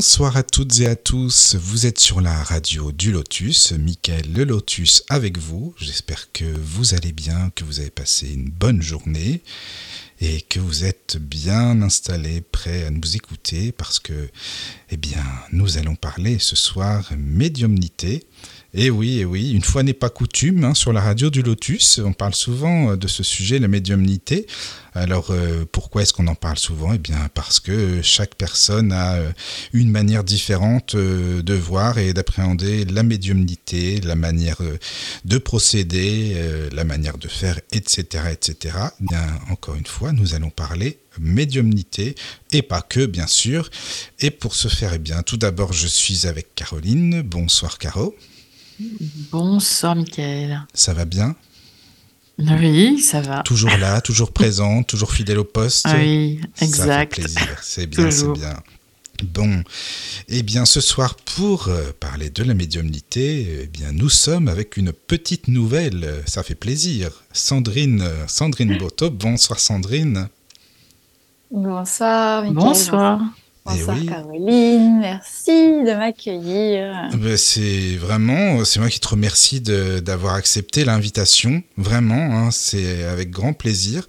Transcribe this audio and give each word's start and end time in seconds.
Bonsoir 0.00 0.38
à 0.38 0.42
toutes 0.42 0.80
et 0.80 0.86
à 0.86 0.96
tous, 0.96 1.56
vous 1.56 1.84
êtes 1.84 2.00
sur 2.00 2.22
la 2.22 2.42
radio 2.42 2.90
du 2.90 3.12
Lotus, 3.12 3.72
Michael 3.72 4.32
le 4.32 4.44
Lotus 4.44 5.04
avec 5.10 5.36
vous. 5.36 5.74
J'espère 5.76 6.32
que 6.32 6.46
vous 6.46 6.94
allez 6.94 7.12
bien, 7.12 7.50
que 7.54 7.64
vous 7.64 7.80
avez 7.80 7.90
passé 7.90 8.32
une 8.32 8.48
bonne 8.48 8.80
journée 8.80 9.42
et 10.22 10.40
que 10.40 10.58
vous 10.58 10.86
êtes 10.86 11.18
bien 11.18 11.82
installés, 11.82 12.40
prêts 12.40 12.86
à 12.86 12.90
nous 12.90 13.14
écouter 13.14 13.72
parce 13.72 13.98
que, 13.98 14.30
eh 14.88 14.96
bien, 14.96 15.22
nous 15.52 15.76
allons 15.76 15.96
parler 15.96 16.38
ce 16.38 16.56
soir 16.56 17.12
médiumnité. 17.18 18.24
Et 18.72 18.88
oui, 18.90 19.18
et 19.18 19.24
oui, 19.24 19.50
une 19.50 19.64
fois 19.64 19.82
n'est 19.82 19.92
pas 19.92 20.10
coutume, 20.10 20.64
hein, 20.64 20.74
sur 20.74 20.92
la 20.92 21.00
radio 21.00 21.28
du 21.28 21.42
Lotus, 21.42 22.00
on 22.04 22.12
parle 22.12 22.34
souvent 22.34 22.96
de 22.96 23.08
ce 23.08 23.24
sujet, 23.24 23.58
la 23.58 23.66
médiumnité. 23.66 24.46
Alors 24.94 25.30
euh, 25.30 25.64
pourquoi 25.70 26.02
est-ce 26.02 26.12
qu'on 26.12 26.26
en 26.26 26.34
parle 26.34 26.58
souvent? 26.58 26.92
Eh 26.94 26.98
bien 26.98 27.28
parce 27.34 27.60
que 27.60 28.02
chaque 28.02 28.34
personne 28.34 28.92
a 28.92 29.14
euh, 29.14 29.32
une 29.72 29.90
manière 29.90 30.24
différente 30.24 30.94
euh, 30.94 31.42
de 31.42 31.54
voir 31.54 31.98
et 31.98 32.12
d'appréhender 32.12 32.84
la 32.84 33.02
médiumnité, 33.02 34.00
la 34.00 34.16
manière 34.16 34.58
de 35.24 35.38
procéder, 35.38 36.36
la 36.72 36.84
manière 36.84 37.18
de 37.18 37.28
faire, 37.28 37.60
etc., 37.72 38.24
etc. 38.32 38.76
Eh 39.00 39.06
bien 39.06 39.26
encore 39.50 39.76
une 39.76 39.86
fois, 39.86 40.12
nous 40.12 40.34
allons 40.34 40.50
parler 40.50 40.98
médiumnité 41.18 42.14
et 42.52 42.62
pas 42.62 42.82
que 42.82 43.04
bien 43.06 43.26
sûr. 43.26 43.70
Et 44.20 44.30
pour 44.30 44.54
ce 44.54 44.68
faire, 44.68 44.94
eh 44.94 44.98
bien 44.98 45.22
tout 45.22 45.36
d'abord, 45.36 45.72
je 45.72 45.86
suis 45.86 46.26
avec 46.26 46.54
Caroline. 46.54 47.22
Bonsoir 47.22 47.78
Caro. 47.78 48.14
Bonsoir 49.30 49.96
Mickaël. 49.96 50.66
Ça 50.74 50.94
va 50.94 51.04
bien 51.04 51.36
Oui, 52.38 52.98
ça 53.00 53.20
va. 53.20 53.42
Toujours 53.42 53.76
là, 53.76 54.00
toujours 54.00 54.32
présent, 54.32 54.82
toujours 54.84 55.12
fidèle 55.12 55.38
au 55.38 55.44
poste. 55.44 55.86
Oui, 55.94 56.40
exact. 56.60 57.16
Ça 57.16 57.22
fait 57.22 57.22
plaisir, 57.22 57.58
c'est 57.62 57.86
bien, 57.86 58.10
c'est 58.10 58.32
bien. 58.32 58.56
Bon, 59.22 59.62
eh 60.28 60.42
bien 60.42 60.64
ce 60.64 60.80
soir 60.80 61.14
pour 61.14 61.68
euh, 61.68 61.92
parler 62.00 62.30
de 62.30 62.42
la 62.42 62.54
médiumnité, 62.54 63.64
eh 63.64 63.66
bien 63.66 63.92
nous 63.92 64.08
sommes 64.08 64.48
avec 64.48 64.78
une 64.78 64.92
petite 64.92 65.48
nouvelle, 65.48 66.22
ça 66.26 66.42
fait 66.42 66.54
plaisir. 66.54 67.10
Sandrine, 67.34 68.08
Sandrine 68.26 68.78
Boto, 68.78 69.10
bonsoir 69.10 69.60
Sandrine. 69.60 70.28
Bonsoir 71.50 72.44
Mickaël. 72.44 72.64
Bonsoir. 72.64 73.20
Bonsoir 73.70 73.98
Caroline, 74.04 74.98
merci 74.98 75.50
de 75.50 75.96
m'accueillir. 75.96 77.08
Ben, 77.14 77.36
c'est 77.36 77.96
vraiment, 77.96 78.64
c'est 78.64 78.80
moi 78.80 78.88
qui 78.88 78.98
te 78.98 79.08
remercie 79.08 79.60
d'avoir 79.60 80.34
accepté 80.34 80.84
l'invitation, 80.84 81.62
vraiment, 81.76 82.16
hein, 82.16 82.50
c'est 82.50 83.04
avec 83.04 83.30
grand 83.30 83.52
plaisir. 83.52 84.06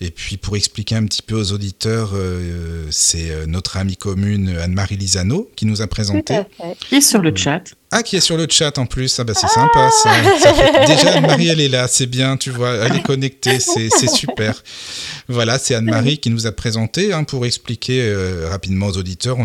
Et 0.00 0.10
puis 0.10 0.36
pour 0.36 0.56
expliquer 0.56 0.94
un 0.94 1.06
petit 1.06 1.22
peu 1.22 1.34
aux 1.34 1.52
auditeurs, 1.52 2.10
euh, 2.12 2.86
c'est 2.90 3.30
euh, 3.30 3.46
notre 3.46 3.78
amie 3.78 3.96
commune 3.96 4.54
Anne-Marie 4.58 4.98
Lisano 4.98 5.50
qui 5.56 5.64
nous 5.64 5.80
a 5.80 5.86
présenté. 5.86 6.40
Qui 6.80 6.96
est 6.96 7.00
sur 7.00 7.22
le 7.22 7.34
chat. 7.34 7.62
Ah, 7.90 8.02
qui 8.02 8.16
est 8.16 8.20
sur 8.20 8.36
le 8.36 8.46
chat 8.50 8.76
en 8.76 8.84
plus. 8.84 9.18
Ah 9.18 9.24
bah 9.24 9.32
c'est 9.34 9.48
sympa 9.48 9.88
ça. 10.02 10.10
Déjà 10.86 11.14
Anne-Marie 11.14 11.48
elle 11.48 11.60
est 11.62 11.68
là, 11.68 11.88
c'est 11.88 12.06
bien, 12.06 12.36
tu 12.36 12.50
vois, 12.50 12.74
elle 12.74 12.96
est 12.96 13.02
connectée, 13.02 13.58
c'est 13.58 13.88
super. 14.06 14.62
Voilà, 15.28 15.58
c'est 15.58 15.74
Anne-Marie 15.74 16.18
qui 16.18 16.28
nous 16.28 16.46
a 16.46 16.52
présenté 16.52 17.14
hein, 17.14 17.24
pour 17.24 17.46
expliquer 17.46 18.02
euh, 18.02 18.48
rapidement 18.50 18.88
aux 18.88 18.98
auditeurs. 18.98 19.38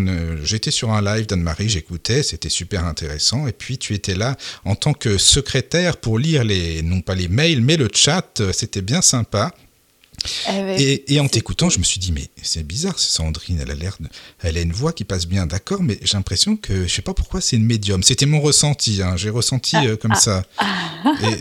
J'étais 0.43 0.71
sur 0.71 0.91
un 0.91 1.01
live 1.01 1.27
d'Anne-Marie, 1.27 1.69
j'écoutais, 1.69 2.23
c'était 2.23 2.49
super 2.49 2.85
intéressant. 2.85 3.47
Et 3.47 3.53
puis 3.53 3.77
tu 3.77 3.93
étais 3.93 4.15
là 4.15 4.35
en 4.65 4.75
tant 4.75 4.93
que 4.93 5.17
secrétaire 5.17 5.95
pour 5.95 6.19
lire 6.19 6.43
les, 6.43 6.81
non 6.81 6.99
pas 6.99 7.15
les 7.15 7.29
mails, 7.29 7.61
mais 7.61 7.77
le 7.77 7.87
chat. 7.93 8.41
C'était 8.51 8.81
bien 8.81 9.01
sympa. 9.01 9.53
Et, 10.77 11.19
en 11.19 11.27
t'écoutant, 11.27 11.69
je 11.69 11.79
me 11.79 11.83
suis 11.83 11.99
dit, 11.99 12.11
mais 12.11 12.27
c'est 12.41 12.65
bizarre, 12.65 12.97
c'est 12.99 13.09
Sandrine, 13.09 13.59
elle 13.61 13.71
a 13.71 13.75
l'air, 13.75 13.97
elle 14.41 14.57
a 14.57 14.61
une 14.61 14.71
voix 14.71 14.93
qui 14.93 15.03
passe 15.03 15.27
bien, 15.27 15.45
d'accord, 15.45 15.81
mais 15.81 15.99
j'ai 16.01 16.17
l'impression 16.17 16.55
que, 16.55 16.87
je 16.87 16.93
sais 16.93 17.01
pas 17.01 17.13
pourquoi, 17.13 17.41
c'est 17.41 17.55
une 17.55 17.65
médium. 17.65 18.03
C'était 18.03 18.25
mon 18.25 18.39
ressenti, 18.39 19.01
hein, 19.01 19.15
j'ai 19.17 19.29
ressenti 19.29 19.75
euh, 19.77 19.95
comme 19.95 20.15
ça. 20.15 20.43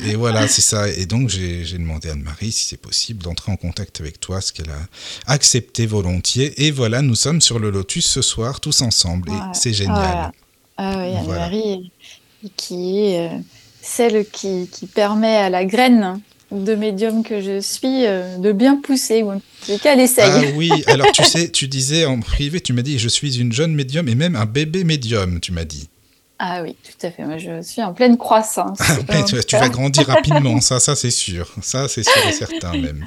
Et, 0.06 0.14
voilà, 0.14 0.48
c'est 0.48 0.62
ça. 0.62 0.88
Et 0.88 1.06
donc, 1.06 1.28
j'ai 1.28 1.64
demandé 1.72 2.08
à 2.08 2.12
Anne-Marie 2.12 2.52
si 2.52 2.66
c'est 2.66 2.80
possible 2.80 3.22
d'entrer 3.22 3.52
en 3.52 3.56
contact 3.56 4.00
avec 4.00 4.20
toi, 4.20 4.41
ce 4.41 4.52
qu'elle 4.52 4.70
a 4.70 4.88
accepté 5.26 5.86
volontiers. 5.86 6.64
Et 6.64 6.70
voilà, 6.70 7.02
nous 7.02 7.14
sommes 7.14 7.41
sur 7.41 7.58
le 7.58 7.70
Lotus 7.70 8.06
ce 8.06 8.22
soir, 8.22 8.60
tous 8.60 8.80
ensemble, 8.82 9.30
et 9.30 9.38
c'est 9.52 9.72
génial. 9.72 10.32
Ah 10.76 10.97
oui, 10.98 11.14
Anne-Marie, 11.16 11.92
qui 12.56 12.98
est 12.98 13.28
euh, 13.28 13.38
celle 13.82 14.26
qui, 14.30 14.68
qui 14.72 14.86
permet 14.86 15.36
à 15.36 15.50
la 15.50 15.64
graine 15.64 16.20
de 16.50 16.74
médium 16.74 17.22
que 17.22 17.40
je 17.40 17.60
suis 17.60 18.06
euh, 18.06 18.38
de 18.38 18.52
bien 18.52 18.76
pousser, 18.76 19.22
ou 19.22 19.32
en 19.32 19.40
tout 19.66 19.78
cas. 19.78 19.96
Ah 20.18 20.40
oui, 20.56 20.70
alors 20.86 21.10
tu 21.12 21.24
sais, 21.24 21.48
tu 21.48 21.68
disais 21.68 22.04
en 22.06 22.20
privé, 22.20 22.60
tu 22.60 22.72
m'as 22.72 22.82
dit, 22.82 22.98
je 22.98 23.08
suis 23.08 23.38
une 23.38 23.52
jeune 23.52 23.74
médium 23.74 24.08
et 24.08 24.14
même 24.14 24.36
un 24.36 24.46
bébé 24.46 24.84
médium, 24.84 25.40
tu 25.40 25.52
m'as 25.52 25.64
dit. 25.64 25.88
Ah 26.42 26.62
oui, 26.62 26.74
tout 26.82 27.06
à 27.06 27.10
fait. 27.10 27.22
Moi, 27.24 27.36
je 27.36 27.60
suis 27.60 27.82
en 27.82 27.92
pleine 27.92 28.16
croissance. 28.16 28.78
Ah, 28.80 29.22
tu, 29.24 29.56
vas 29.56 29.68
grandir 29.68 30.06
rapidement, 30.08 30.62
ça, 30.62 30.80
ça 30.80 30.96
c'est 30.96 31.10
sûr. 31.10 31.52
Ça, 31.60 31.86
c'est 31.86 32.02
sûr 32.02 32.26
et 32.26 32.32
certain 32.32 32.72
même. 32.72 33.04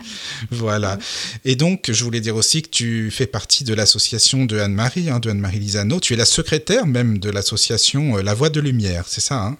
Voilà. 0.51 0.99
Et 1.43 1.55
donc, 1.55 1.89
je 1.91 2.03
voulais 2.03 2.21
dire 2.21 2.35
aussi 2.35 2.61
que 2.61 2.69
tu 2.69 3.09
fais 3.09 3.25
partie 3.25 3.63
de 3.63 3.73
l'association 3.73 4.45
de 4.45 4.59
Anne-Marie, 4.59 5.09
hein, 5.09 5.19
de 5.19 5.31
Anne-Marie 5.31 5.57
Lisano. 5.57 5.99
Tu 5.99 6.13
es 6.13 6.15
la 6.15 6.25
secrétaire 6.25 6.85
même 6.85 7.17
de 7.17 7.31
l'association 7.31 8.17
euh, 8.17 8.21
La 8.21 8.35
Voix 8.35 8.51
de 8.51 8.59
Lumière, 8.59 9.05
c'est 9.07 9.21
ça 9.21 9.41
hein? 9.41 9.57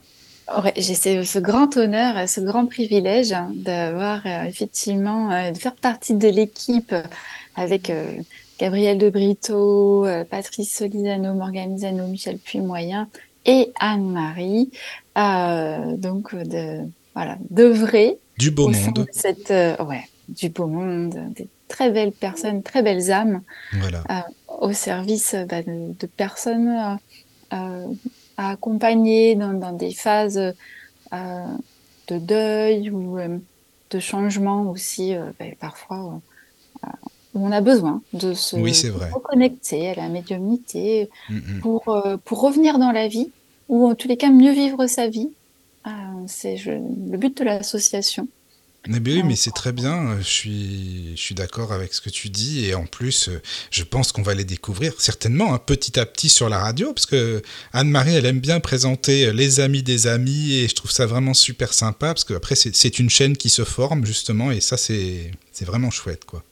J'ai 0.75 1.23
ce, 1.23 1.39
grand 1.39 1.77
honneur, 1.77 2.27
ce 2.27 2.41
grand 2.41 2.65
privilège 2.65 3.33
d'avoir 3.53 4.25
euh, 4.25 4.43
effectivement, 4.43 5.31
euh, 5.31 5.51
de 5.51 5.57
faire 5.57 5.75
partie 5.75 6.15
de 6.15 6.27
l'équipe 6.27 6.93
avec 7.55 7.89
euh, 7.89 8.05
Gabriel 8.59 8.97
De 8.97 9.09
Brito, 9.09 10.05
Patrice 10.29 10.75
Solisano, 10.75 11.33
Morgane 11.33 11.71
Misano, 11.71 12.07
Michel 12.07 12.37
Puy-Moyen 12.37 13.07
et 13.45 13.71
Anne-Marie. 13.79 14.71
donc, 15.15 16.35
de, 16.35 16.79
voilà, 17.15 17.37
d'œuvrer. 17.49 18.17
Du 18.37 18.51
beau 18.51 18.69
monde. 18.69 19.05
cette, 19.11 19.49
ouais, 19.49 20.07
du 20.29 20.49
beau 20.49 20.67
monde, 20.67 21.15
des 21.35 21.47
très 21.67 21.89
belles 21.89 22.11
personnes, 22.11 22.63
très 22.63 22.83
belles 22.83 23.11
âmes. 23.11 23.41
au 24.59 24.71
service 24.71 25.35
bah, 25.49 25.61
de, 25.63 25.93
de, 25.99 26.07
personnes 26.07 26.97
à 28.37 28.51
accompagner 28.51 29.35
dans, 29.35 29.73
des 29.73 29.93
phases 29.93 30.53
euh, 31.13 31.45
de 32.07 32.17
deuil 32.17 32.89
ou 32.89 33.17
euh, 33.17 33.37
de 33.91 33.99
changement 33.99 34.69
aussi, 34.69 35.15
euh, 35.15 35.31
ben, 35.39 35.55
parfois 35.59 36.19
où 37.33 37.47
on 37.47 37.51
a 37.51 37.61
besoin 37.61 38.01
de 38.13 38.33
se 38.33 38.55
reconnecter 39.13 39.89
à 39.89 39.95
la 39.95 40.09
médiumnité 40.09 41.09
mm, 41.29 41.59
pour, 41.61 42.03
pour 42.25 42.41
revenir 42.41 42.77
dans 42.77 42.91
la 42.91 43.07
vie 43.07 43.31
ou 43.69 43.87
en 43.87 43.95
tous 43.95 44.07
les 44.07 44.17
cas 44.17 44.29
mieux 44.29 44.51
vivre 44.51 44.85
sa 44.87 45.07
vie. 45.07 45.29
c'est 46.27 46.57
le 46.65 47.17
but 47.17 47.37
de 47.37 47.43
l'association. 47.43 48.27
Mais 48.87 48.99
oui, 49.05 49.23
mais 49.23 49.37
c'est 49.37 49.51
très 49.51 49.71
bien. 49.71 50.17
Je 50.19 50.27
suis, 50.27 51.11
je 51.15 51.21
suis 51.21 51.35
d'accord 51.35 51.71
avec 51.71 51.93
ce 51.93 52.01
que 52.01 52.09
tu 52.09 52.29
dis. 52.29 52.65
Et 52.65 52.75
en 52.75 52.85
plus, 52.85 53.29
je 53.71 53.83
pense 53.83 54.11
qu'on 54.11 54.23
va 54.23 54.33
les 54.33 54.43
découvrir 54.43 54.93
certainement 54.97 55.53
hein, 55.53 55.57
petit 55.57 55.97
à 55.99 56.05
petit 56.05 56.27
sur 56.29 56.49
la 56.49 56.59
radio, 56.59 56.93
parce 56.93 57.05
que 57.05 57.41
Anne-Marie, 57.71 58.15
elle 58.15 58.25
aime 58.25 58.41
bien 58.41 58.59
présenter 58.59 59.31
les 59.31 59.61
amis 59.61 59.83
des 59.83 60.07
amis. 60.07 60.55
Et 60.55 60.67
je 60.67 60.75
trouve 60.75 60.91
ça 60.91 61.05
vraiment 61.05 61.33
super 61.33 61.73
sympa, 61.73 62.07
parce 62.07 62.25
qu'après, 62.25 62.55
c'est 62.55 62.99
une 62.99 63.09
chaîne 63.09 63.37
qui 63.37 63.49
se 63.49 63.63
forme, 63.63 64.05
justement. 64.05 64.51
Et 64.51 64.59
ça, 64.59 64.75
c'est 64.75 65.31
vraiment 65.61 65.89
chouette, 65.89 66.25
quoi. 66.25 66.43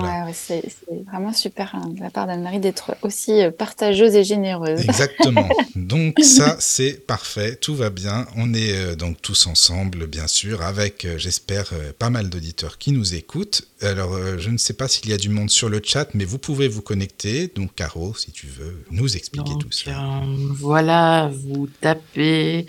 Ouais, 0.00 0.32
c'est 0.32 0.62
vraiment 1.06 1.32
super 1.32 1.74
hein, 1.74 1.88
de 1.94 2.00
la 2.00 2.10
part 2.10 2.26
d'Anne-Marie 2.26 2.60
d'être 2.60 2.94
aussi 3.02 3.42
euh, 3.42 3.50
partageuse 3.50 4.14
et 4.14 4.24
généreuse. 4.24 4.80
Exactement. 4.80 5.48
Donc 5.76 6.18
ça, 6.20 6.56
c'est 6.60 7.06
parfait, 7.06 7.56
tout 7.56 7.74
va 7.74 7.90
bien. 7.90 8.26
On 8.36 8.54
est 8.54 8.72
euh, 8.72 8.94
donc 8.94 9.20
tous 9.20 9.46
ensemble, 9.46 10.06
bien 10.06 10.26
sûr, 10.26 10.62
avec, 10.62 11.04
euh, 11.04 11.18
j'espère, 11.18 11.72
pas 11.98 12.10
mal 12.10 12.28
d'auditeurs 12.28 12.78
qui 12.78 12.92
nous 12.92 13.14
écoutent. 13.14 13.62
Alors, 13.80 14.16
je 14.38 14.50
ne 14.50 14.58
sais 14.58 14.74
pas 14.74 14.86
s'il 14.88 15.08
y 15.08 15.12
a 15.12 15.16
du 15.16 15.28
monde 15.28 15.50
sur 15.50 15.68
le 15.68 15.80
chat, 15.84 16.08
mais 16.14 16.24
vous 16.24 16.38
pouvez 16.38 16.68
vous 16.68 16.82
connecter. 16.82 17.50
Donc, 17.54 17.74
Caro, 17.74 18.14
si 18.14 18.30
tu 18.30 18.46
veux 18.46 18.84
nous 18.90 19.16
expliquer 19.16 19.52
tout 19.60 19.72
ça. 19.72 20.22
voilà, 20.54 21.30
vous 21.32 21.68
tapez 21.80 22.66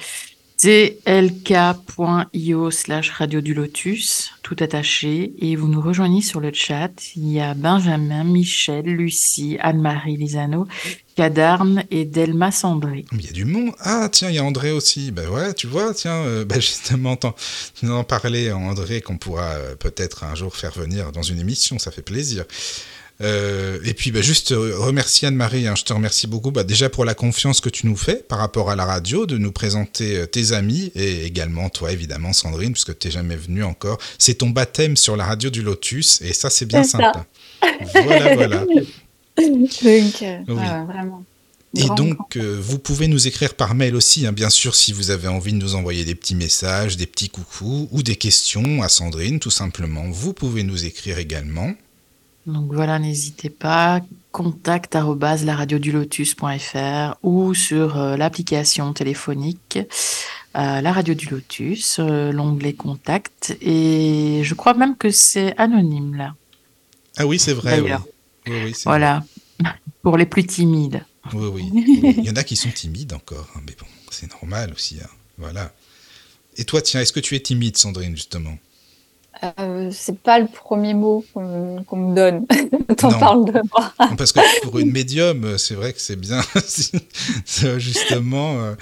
tlk.io 0.63 2.61
slash 2.71 3.09
radio 3.09 3.41
du 3.41 3.53
lotus, 3.53 4.31
tout 4.43 4.55
attaché, 4.61 5.33
et 5.39 5.57
vous 5.57 5.67
nous 5.67 5.81
rejoignez 5.81 6.21
sur 6.21 6.39
le 6.39 6.53
chat. 6.53 6.89
Il 7.17 7.29
y 7.29 7.41
a 7.41 7.53
Benjamin, 7.53 8.23
Michel, 8.23 8.85
Lucie, 8.85 9.57
Anne-Marie 9.59 10.15
Lisano, 10.15 10.65
Cadarne 11.17 11.83
et 11.91 12.05
Delma 12.05 12.51
Sandré. 12.51 13.03
Il 13.11 13.25
y 13.25 13.27
a 13.27 13.33
du 13.33 13.43
monde. 13.43 13.73
Ah, 13.79 14.07
tiens, 14.09 14.29
il 14.29 14.35
y 14.35 14.39
a 14.39 14.43
André 14.45 14.71
aussi. 14.71 15.11
Ben 15.11 15.27
ouais, 15.27 15.53
tu 15.53 15.67
vois, 15.67 15.93
tiens, 15.93 16.23
euh, 16.23 16.45
ben 16.45 16.61
justement, 16.61 17.17
tu 17.17 17.27
en 17.89 18.05
parlais, 18.05 18.53
André, 18.53 19.01
qu'on 19.01 19.17
pourra 19.17 19.49
euh, 19.55 19.75
peut-être 19.75 20.23
un 20.23 20.35
jour 20.35 20.55
faire 20.55 20.71
venir 20.71 21.11
dans 21.11 21.23
une 21.23 21.39
émission, 21.39 21.77
ça 21.77 21.91
fait 21.91 22.03
plaisir. 22.03 22.45
Euh, 23.23 23.79
et 23.85 23.93
puis, 23.93 24.11
bah, 24.11 24.21
juste 24.21 24.51
euh, 24.51 24.75
remercier 24.77 25.27
Anne-Marie. 25.27 25.67
Hein, 25.67 25.75
je 25.75 25.83
te 25.83 25.93
remercie 25.93 26.27
beaucoup 26.27 26.51
bah, 26.51 26.63
déjà 26.63 26.89
pour 26.89 27.05
la 27.05 27.13
confiance 27.13 27.61
que 27.61 27.69
tu 27.69 27.87
nous 27.87 27.95
fais 27.95 28.15
par 28.15 28.39
rapport 28.39 28.69
à 28.69 28.75
la 28.75 28.85
radio, 28.85 29.25
de 29.25 29.37
nous 29.37 29.51
présenter 29.51 30.17
euh, 30.17 30.25
tes 30.25 30.51
amis 30.51 30.91
et 30.95 31.25
également 31.25 31.69
toi, 31.69 31.91
évidemment, 31.91 32.33
Sandrine, 32.33 32.73
puisque 32.73 32.97
tu 32.97 33.07
n'es 33.07 33.13
jamais 33.13 33.35
venue 33.35 33.63
encore. 33.63 33.97
C'est 34.17 34.35
ton 34.35 34.49
baptême 34.49 34.97
sur 34.97 35.15
la 35.15 35.25
radio 35.25 35.49
du 35.49 35.61
Lotus 35.61 36.21
et 36.21 36.33
ça, 36.33 36.49
c'est 36.49 36.65
bien 36.65 36.83
sympa. 36.83 37.25
Voilà, 37.93 38.35
voilà. 38.35 38.65
vraiment. 40.85 41.23
Et 41.75 41.87
donc, 41.97 42.37
vous 42.37 42.77
pouvez 42.77 43.07
nous 43.07 43.27
écrire 43.27 43.55
par 43.55 43.73
mail 43.73 43.95
aussi, 43.95 44.27
hein, 44.27 44.31
bien 44.31 44.51
sûr, 44.51 44.75
si 44.75 44.93
vous 44.93 45.09
avez 45.09 45.27
envie 45.27 45.53
de 45.53 45.57
nous 45.57 45.73
envoyer 45.73 46.05
des 46.05 46.13
petits 46.13 46.35
messages, 46.35 46.97
des 46.97 47.07
petits 47.07 47.29
coucous 47.29 47.87
ou 47.91 48.03
des 48.03 48.15
questions 48.15 48.83
à 48.83 48.89
Sandrine, 48.89 49.39
tout 49.39 49.49
simplement. 49.49 50.03
Vous 50.11 50.33
pouvez 50.33 50.61
nous 50.61 50.85
écrire 50.85 51.17
également. 51.17 51.73
Donc 52.45 52.73
voilà, 52.73 52.99
n'hésitez 52.99 53.49
pas, 53.49 54.01
contact 54.31 54.95
lotus.fr 55.91 57.15
ou 57.23 57.53
sur 57.53 57.97
euh, 57.97 58.17
l'application 58.17 58.91
téléphonique 58.91 59.79
euh, 60.57 60.81
La 60.81 60.91
Radio 60.91 61.13
du 61.13 61.27
Lotus, 61.29 61.97
euh, 61.99 62.33
l'onglet 62.33 62.73
contact. 62.73 63.55
Et 63.61 64.41
je 64.43 64.53
crois 64.55 64.73
même 64.73 64.97
que 64.97 65.09
c'est 65.09 65.57
anonyme 65.57 66.15
là. 66.15 66.35
Ah 67.15 67.25
oui, 67.25 67.39
c'est 67.39 67.53
vrai. 67.53 67.79
Oui. 68.45 68.73
voilà, 68.83 69.23
pour 70.01 70.17
les 70.17 70.25
plus 70.25 70.45
timides. 70.45 71.05
Oui, 71.33 71.47
oui. 71.47 71.71
Il 72.17 72.25
y 72.25 72.29
en 72.29 72.35
a 72.35 72.43
qui 72.43 72.57
sont 72.57 72.71
timides 72.71 73.13
encore, 73.13 73.47
hein, 73.55 73.61
mais 73.65 73.75
bon, 73.79 73.85
c'est 74.11 74.29
normal 74.31 74.73
aussi. 74.73 74.97
Hein. 75.01 75.09
Voilà. 75.37 75.73
Et 76.57 76.65
toi, 76.65 76.81
tiens, 76.81 76.99
est-ce 76.99 77.13
que 77.13 77.19
tu 77.21 77.35
es 77.35 77.39
timide, 77.39 77.77
Sandrine, 77.77 78.15
justement? 78.15 78.57
Euh, 79.59 79.89
c'est 79.91 80.17
pas 80.17 80.39
le 80.39 80.47
premier 80.47 80.93
mot 80.93 81.25
qu'on 81.33 81.97
me 81.97 82.15
donne 82.15 82.45
quand 82.97 83.13
on 83.13 83.19
parle 83.19 83.45
de 83.45 83.61
moi. 83.73 83.93
Parce 84.17 84.31
que 84.31 84.39
pour 84.61 84.79
une 84.79 84.91
médium, 84.91 85.57
c'est 85.57 85.75
vrai 85.75 85.91
que 85.91 85.99
c'est 85.99 86.15
bien, 86.15 86.41
justement, 87.77 88.57
euh, 88.59 88.75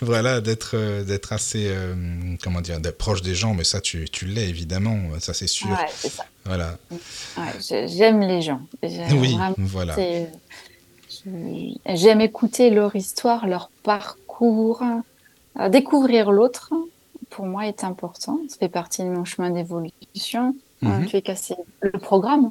voilà, 0.00 0.40
d'être 0.40 0.72
euh, 0.74 1.04
d'être 1.04 1.32
assez, 1.32 1.72
comment 2.42 2.60
dire, 2.60 2.80
d'être 2.80 2.98
proche 2.98 3.22
des 3.22 3.34
gens. 3.34 3.54
Mais 3.54 3.64
ça, 3.64 3.80
tu, 3.80 4.08
tu 4.10 4.26
l'es 4.26 4.48
évidemment, 4.48 4.98
ça 5.20 5.32
c'est 5.32 5.46
sûr. 5.46 5.70
Ouais, 5.70 5.86
c'est 5.94 6.10
ça. 6.10 6.24
Voilà. 6.44 6.76
J'aime 7.60 8.20
les 8.20 8.42
gens. 8.42 8.62
Oui, 8.82 9.36
voilà. 9.58 9.94
J'aime 11.86 12.20
écouter 12.20 12.70
leur 12.70 12.96
histoire, 12.96 13.46
leur 13.46 13.70
parcours, 13.84 14.82
découvrir 15.68 16.32
l'autre 16.32 16.72
pour 17.30 17.46
moi 17.46 17.66
est 17.66 17.84
important. 17.84 18.40
Ça 18.48 18.56
fait 18.58 18.68
partie 18.68 19.02
de 19.02 19.08
mon 19.08 19.24
chemin 19.24 19.50
d'évolution. 19.50 20.54
Mm 20.82 21.06
Tu 21.06 21.16
es 21.16 21.22
cassé 21.22 21.54
le 21.80 21.98
programme. 21.98 22.50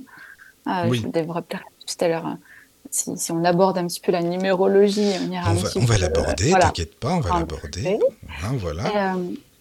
Euh, 0.68 0.92
Je 0.92 1.08
développerai 1.08 1.62
tout 1.86 2.06
à 2.06 2.08
l'heure. 2.08 2.26
Hein. 2.26 2.40
Si, 2.92 3.16
si, 3.18 3.32
on 3.32 3.44
aborde 3.44 3.78
un 3.78 3.86
petit 3.86 4.00
peu 4.00 4.12
la 4.12 4.24
numérologie, 4.24 5.12
on 5.24 5.32
ira 5.32 5.52
on 5.52 5.86
va, 5.86 5.98
l'aborder, 6.00 6.52
t'inquiète 6.52 6.96
pas, 6.96 7.14
on 7.14 7.20
va 7.20 7.40
l'aborder. 7.40 8.00
Hein, 8.44 8.54
voilà. 8.58 9.14
Euh, 9.14 9.14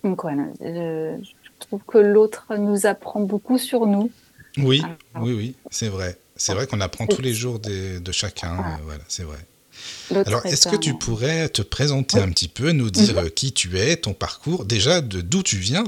donc, 0.02 0.22
je, 0.24 1.34
trouve 1.58 1.82
que 1.86 1.98
l'autre 1.98 2.46
nous 2.56 2.86
apprend 2.86 3.20
beaucoup 3.20 3.58
sur 3.58 3.86
nous. 3.86 4.10
Oui, 4.56 4.82
oui, 5.20 5.34
oui, 5.34 5.54
c'est 5.70 5.88
vrai. 5.88 6.16
C'est 6.36 6.54
vrai 6.54 6.66
qu'on 6.66 6.80
apprend 6.80 7.06
tous 7.06 7.20
les 7.20 7.34
jours 7.34 7.58
de, 7.58 7.98
de 7.98 8.12
chacun. 8.12 8.78
voilà 8.84 9.02
c'est 9.08 9.24
vrai. 9.24 9.38
Alors, 10.14 10.44
est-ce 10.46 10.68
que 10.68 10.76
tu 10.76 10.94
pourrais 10.94 11.48
te 11.48 11.62
présenter 11.62 12.18
un 12.18 12.30
petit 12.30 12.48
peu, 12.48 12.72
nous 12.72 12.90
dire 12.90 13.22
mhm. 13.22 13.30
qui 13.30 13.52
tu 13.52 13.78
es, 13.78 13.96
ton 13.96 14.14
parcours, 14.14 14.64
déjà 14.64 15.00
de 15.00 15.20
d'où 15.20 15.42
tu 15.42 15.56
viens? 15.56 15.84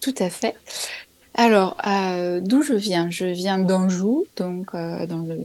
Tout 0.00 0.14
à 0.18 0.30
fait. 0.30 0.54
Alors, 1.34 1.76
euh, 1.86 2.40
d'où 2.40 2.62
je 2.62 2.74
viens? 2.74 3.10
Je 3.10 3.26
viens 3.26 3.58
d'Anjou, 3.58 4.26
donc 4.36 4.74
euh, 4.74 5.06
dans 5.06 5.18
le 5.18 5.38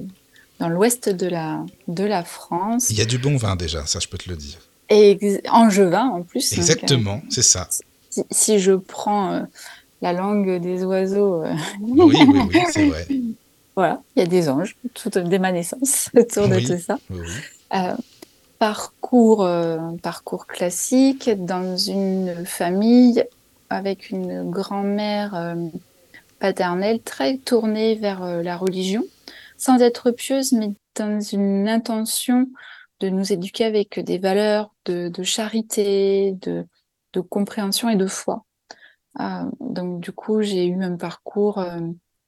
dans 0.59 0.69
l'ouest 0.69 1.09
de 1.09 1.27
la, 1.27 1.65
de 1.89 2.05
la 2.05 2.23
France. 2.23 2.89
Il 2.89 2.97
y 2.97 3.01
a 3.01 3.05
du 3.05 3.17
bon 3.17 3.35
vin 3.35 3.57
déjà, 3.57 3.85
ça 3.85 3.99
je 3.99 4.07
peux 4.07 4.17
te 4.17 4.29
le 4.29 4.37
dire. 4.37 4.57
Et 4.89 5.41
angevin 5.49 6.05
en 6.05 6.21
plus. 6.21 6.53
Exactement, 6.53 7.21
c'est 7.29 7.43
ça. 7.43 7.67
Si, 8.31 8.59
je 8.59 8.71
prends 8.71 9.33
euh, 9.33 9.41
la 10.01 10.13
langue 10.13 10.61
des 10.61 10.85
oiseaux. 10.85 11.43
oui, 11.81 12.01
oui, 12.05 12.39
oui, 12.53 12.59
c'est 12.71 12.87
vrai. 12.87 13.07
Voilà, 13.75 14.01
il 14.15 14.19
y 14.19 14.23
a 14.23 14.27
des 14.27 14.47
anges, 14.47 14.77
tout, 14.93 15.09
dès 15.09 15.39
ma 15.39 15.51
naissance, 15.51 16.09
autour 16.17 16.47
de 16.47 16.59
tout 16.59 16.81
ça. 16.81 16.97
Euh, 17.73 17.95
parcours, 18.57 19.43
euh, 19.43 19.91
parcours 20.01 20.47
classique 20.47 21.29
dans 21.29 21.75
une 21.75 22.45
famille 22.45 23.25
avec 23.69 24.11
une 24.11 24.49
grand-mère 24.49 25.35
euh, 25.35 25.55
paternelle 26.39 27.01
très 27.01 27.37
tournée 27.37 27.95
vers 27.95 28.41
la 28.41 28.55
religion, 28.55 29.03
sans 29.57 29.81
être 29.81 30.11
pieuse, 30.11 30.53
mais 30.53 30.71
dans 30.95 31.19
une 31.19 31.67
intention 31.67 32.47
de 33.01 33.09
nous 33.09 33.33
éduquer 33.33 33.65
avec 33.65 33.99
des 33.99 34.19
valeurs 34.19 34.73
de, 34.85 35.11
charité, 35.23 36.37
de, 36.41 36.65
de, 37.11 37.19
compréhension 37.19 37.89
et 37.89 37.97
de 37.97 38.07
foi. 38.07 38.45
donc 39.59 39.99
du 39.99 40.13
coup, 40.13 40.41
j'ai 40.41 40.65
eu 40.65 40.81
un 40.81 40.95
parcours 40.95 41.61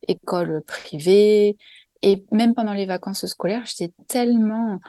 école 0.07 0.61
privée. 0.65 1.57
Et 2.01 2.25
même 2.31 2.53
pendant 2.53 2.73
les 2.73 2.85
vacances 2.85 3.25
scolaires, 3.25 3.63
j'étais 3.65 3.93
tellement, 4.07 4.79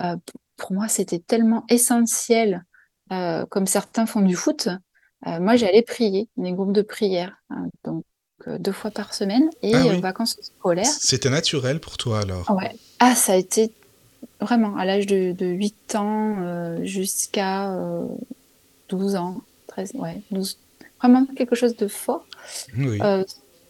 euh, 0.00 0.16
pour 0.56 0.72
moi, 0.72 0.88
c'était 0.88 1.18
tellement 1.18 1.64
essentiel, 1.68 2.64
euh, 3.12 3.44
comme 3.46 3.66
certains 3.66 4.06
font 4.06 4.22
du 4.22 4.34
foot. 4.34 4.68
Euh, 5.26 5.40
moi, 5.40 5.56
j'allais 5.56 5.82
prier, 5.82 6.28
des 6.36 6.52
groupes 6.52 6.72
de 6.72 6.82
prière, 6.82 7.36
hein, 7.50 7.66
donc 7.84 8.04
deux 8.46 8.72
fois 8.72 8.92
par 8.92 9.14
semaine, 9.14 9.50
et 9.62 9.74
ah 9.74 9.98
vacances 10.00 10.38
scolaires. 10.40 10.86
C'était 10.86 11.28
naturel 11.28 11.80
pour 11.80 11.96
toi 11.96 12.20
alors? 12.20 12.48
Ouais. 12.50 12.72
Ah, 13.00 13.16
ça 13.16 13.32
a 13.32 13.36
été 13.36 13.72
vraiment 14.40 14.76
à 14.76 14.84
l'âge 14.84 15.06
de, 15.06 15.32
de 15.32 15.46
8 15.46 15.96
ans 15.96 16.84
jusqu'à 16.84 17.76
12 18.88 19.16
ans, 19.16 19.42
13, 19.66 19.92
ouais, 19.94 20.22
12. 20.30 20.56
Vraiment 21.00 21.26
quelque 21.36 21.56
chose 21.56 21.76
de 21.76 21.88
fort. 21.88 22.24
Oui 22.76 23.00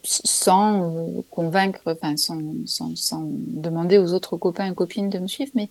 sans 0.09 0.83
euh, 0.83 1.21
convaincre, 1.31 1.81
enfin 1.87 2.17
sans, 2.17 2.41
sans, 2.67 2.97
sans, 2.97 3.25
demander 3.27 3.99
aux 3.99 4.15
autres 4.15 4.37
copains 4.37 4.73
et 4.73 4.75
copines 4.75 5.11
de 5.11 5.19
me 5.19 5.27
suivre, 5.27 5.51
mais 5.55 5.69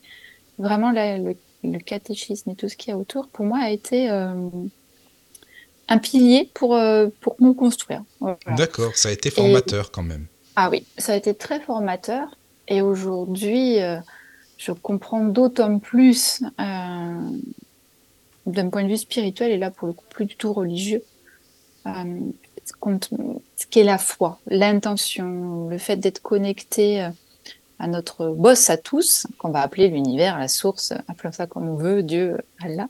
vraiment 0.60 0.92
le, 0.92 1.36
catéchisme 1.80 2.52
et 2.52 2.56
tout 2.56 2.70
ce 2.70 2.78
qu'il 2.78 2.92
y 2.92 2.94
a 2.94 2.98
autour, 2.98 3.28
pour 3.28 3.46
moi, 3.46 3.60
a 3.60 3.72
été 3.72 4.10
euh, 4.10 4.34
un 5.90 5.98
pilier 5.98 6.50
pour, 6.54 6.76
euh, 6.76 7.08
pour 7.20 7.36
me 7.42 7.54
construire. 7.54 8.04
D'accord, 8.56 8.96
ça 8.96 9.10
a 9.10 9.12
été 9.12 9.32
formateur 9.32 9.92
quand 9.92 10.04
même. 10.04 10.28
Ah 10.56 10.70
oui, 10.70 10.86
ça 10.98 11.14
a 11.14 11.16
été 11.16 11.34
très 11.34 11.60
formateur. 11.60 12.38
Et 12.68 12.82
aujourd'hui, 12.82 13.78
je 14.58 14.72
comprends 14.74 15.24
d'autant 15.24 15.80
plus 15.80 16.44
d'un 16.58 17.40
point 18.70 18.84
de 18.84 18.90
vue 18.90 18.98
spirituel, 18.98 19.52
et 19.52 19.58
là 19.58 19.72
pour 19.72 19.88
le 19.88 19.94
coup 19.94 20.06
plus 20.10 20.26
du 20.26 20.36
tout 20.36 20.52
religieux, 20.52 21.02
ce 23.56 23.66
qu'est 23.70 23.84
la 23.84 23.98
foi, 23.98 24.40
l'intention, 24.48 25.68
le 25.70 25.78
fait 25.78 25.98
d'être 25.98 26.22
connecté 26.22 27.04
euh, 27.04 27.10
à 27.80 27.88
notre 27.88 28.30
boss 28.30 28.70
à 28.70 28.78
tous, 28.78 29.28
qu'on 29.38 29.50
va 29.50 29.62
appeler 29.62 29.88
l'univers, 29.88 30.38
la 30.38 30.48
source, 30.48 30.94
appelons 31.08 31.32
ça 31.32 31.48
comme 31.48 31.70
on 31.70 31.76
veut, 31.76 32.04
Dieu, 32.04 32.38
Allah. 32.62 32.88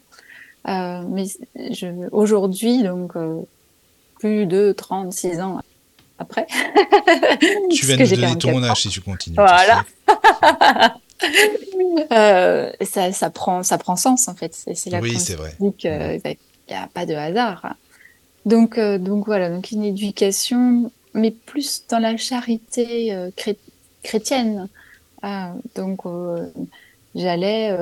Euh, 0.68 1.04
mais 1.10 1.26
aujourd'hui, 2.12 2.84
donc 2.84 3.16
euh, 3.16 3.42
plus 4.20 4.46
de 4.46 4.74
36 4.74 5.40
ans 5.40 5.62
après. 6.20 6.48
tu 7.72 7.86
viens 7.86 7.98
de 7.98 8.04
nous 8.04 8.16
donner 8.16 8.38
ton 8.38 8.64
âge 8.64 8.82
si 8.82 8.90
tu 8.90 9.02
continues. 9.02 9.36
Voilà. 9.36 9.86
ça, 12.82 13.12
ça, 13.12 13.30
prend, 13.30 13.64
ça 13.64 13.78
prend 13.78 13.96
sens 13.96 14.28
en 14.28 14.36
fait. 14.36 14.54
C'est 14.54 14.90
la 14.90 15.00
oui, 15.00 15.20
c'est 15.20 15.36
vrai. 15.36 15.56
Il 15.60 15.74
n'y 16.70 16.76
a 16.76 16.88
pas 16.94 17.06
de 17.06 17.14
hasard. 17.14 17.76
Donc, 18.48 18.78
euh, 18.78 18.98
donc 18.98 19.26
voilà, 19.26 19.50
donc 19.50 19.72
une 19.72 19.84
éducation, 19.84 20.90
mais 21.14 21.32
plus 21.32 21.84
dans 21.90 22.00
la 22.00 22.16
charité 22.16 23.14
euh, 23.14 23.30
chrétienne. 24.04 24.70
Ah, 25.22 25.52
donc 25.76 26.06
euh, 26.06 26.46
j'allais 27.14 27.76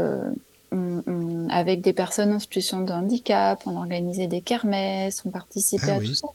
avec 1.49 1.81
des 1.81 1.93
personnes 1.93 2.33
en 2.33 2.39
situation 2.39 2.81
de 2.81 2.91
handicap, 2.91 3.61
on 3.67 3.77
organisait 3.77 4.25
des 4.25 4.41
kermesses, 4.41 5.21
on 5.23 5.29
participait 5.29 5.91
ah 5.91 5.95
à 5.95 5.99
tout 5.99 6.15
ça. 6.15 6.27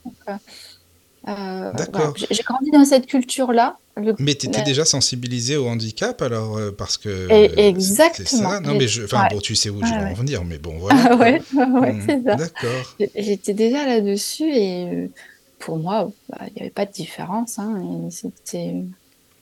D'accord. 1.72 2.14
J'ai 2.16 2.42
grandi 2.44 2.70
dans 2.70 2.84
cette 2.84 3.06
culture-là. 3.06 3.78
Mais 4.18 4.34
tu 4.34 4.46
étais 4.46 4.62
déjà 4.62 4.84
sensibilisée 4.84 5.56
au 5.56 5.68
handicap 5.68 6.20
alors 6.22 6.56
euh, 6.56 6.70
parce 6.70 6.96
que 6.96 7.28
exactement. 7.58 8.50
Ça. 8.50 8.60
Non 8.60 8.74
mais 8.74 8.88
je 8.88 9.04
enfin 9.04 9.28
bon 9.30 9.40
tu 9.40 9.54
sais 9.54 9.70
où 9.70 9.80
je 9.84 9.90
vais 9.90 10.10
en 10.10 10.14
venir 10.14 10.44
mais 10.44 10.58
bon 10.58 10.76
voilà. 10.78 11.16
ouais, 11.16 11.40
ouais 11.54 11.92
mmh, 11.92 12.02
c'est 12.06 12.22
ça. 12.24 12.34
D'accord. 12.36 12.96
J'étais 13.16 13.54
déjà 13.54 13.86
là-dessus 13.86 14.50
et 14.50 15.10
pour 15.58 15.78
moi 15.78 16.10
bah, 16.28 16.38
il 16.48 16.54
n'y 16.54 16.60
avait 16.62 16.70
pas 16.70 16.86
de 16.86 16.92
différence 16.92 17.58
hein, 17.58 17.82
c'était 18.10 18.74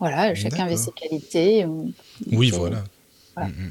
voilà, 0.01 0.35
chacun 0.35 0.65
avait 0.65 0.77
ses 0.77 0.93
qualités. 0.93 1.67
Oui, 2.31 2.51
voilà. 2.51 2.85
Mm, 3.47 3.51
mm. 3.51 3.71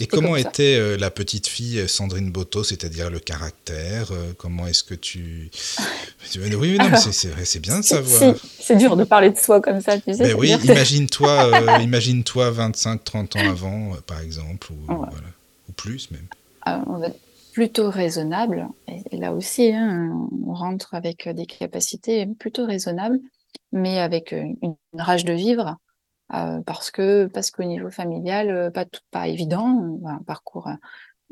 Et 0.00 0.06
comment 0.06 0.36
était 0.36 0.76
euh, 0.76 0.96
la 0.96 1.10
petite 1.10 1.46
fille 1.46 1.80
euh, 1.80 1.88
Sandrine 1.88 2.30
Boto, 2.30 2.64
c'est-à-dire 2.64 3.10
le 3.10 3.18
caractère 3.18 4.12
euh, 4.12 4.32
Comment 4.36 4.66
est-ce 4.66 4.84
que 4.84 4.94
tu... 4.94 5.50
oui, 6.36 6.78
non, 6.78 6.96
c'est 6.96 7.60
bien 7.60 7.80
de 7.80 7.84
savoir. 7.84 8.34
C'est 8.60 8.76
dur 8.76 8.96
de 8.96 9.04
parler 9.04 9.30
de 9.30 9.38
soi 9.38 9.60
comme 9.60 9.80
ça, 9.80 9.98
tu 9.98 10.12
sais. 10.14 10.24
Ben 10.24 10.34
oui, 10.34 10.50
imagine-toi 10.64 11.80
imagine 11.80 12.22
25-30 12.22 13.38
ans 13.38 13.50
avant, 13.50 13.92
par 14.06 14.20
exemple, 14.20 14.72
ou, 14.72 14.92
ou 14.92 15.72
plus 15.72 16.10
même. 16.10 16.26
Ah, 16.62 16.82
on 16.86 16.98
va 16.98 17.08
être 17.08 17.20
plutôt 17.52 17.90
raisonnable. 17.90 18.68
Et, 18.88 19.16
là 19.16 19.32
aussi, 19.32 19.72
hein, 19.72 20.28
on 20.46 20.52
rentre 20.52 20.94
avec 20.94 21.28
des 21.28 21.46
capacités 21.46 22.26
plutôt 22.26 22.66
raisonnables, 22.66 23.18
mais 23.72 23.98
avec 24.00 24.32
une 24.32 24.76
rage 24.94 25.24
de 25.24 25.32
vivre 25.32 25.76
euh, 26.34 26.60
parce 26.62 26.90
que 26.90 27.26
parce 27.26 27.50
qu'au 27.50 27.64
niveau 27.64 27.90
familial, 27.90 28.50
euh, 28.50 28.70
pas 28.70 28.84
tout, 28.84 29.00
pas 29.10 29.28
évident, 29.28 29.98
un 30.04 30.22
parcours 30.22 30.68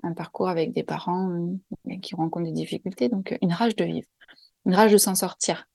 un 0.03 0.13
parcours 0.13 0.49
avec 0.49 0.73
des 0.73 0.83
parents 0.83 1.31
euh, 1.31 1.99
qui 2.01 2.15
rencontrent 2.15 2.47
des 2.47 2.53
difficultés, 2.53 3.09
donc 3.09 3.37
une 3.43 3.53
rage 3.53 3.77
de 3.77 3.85
vivre, 3.85 4.09
une 4.67 4.75
rage 4.75 4.93
de 4.93 4.99
s'en 4.99 5.15
sortir. 5.15 5.67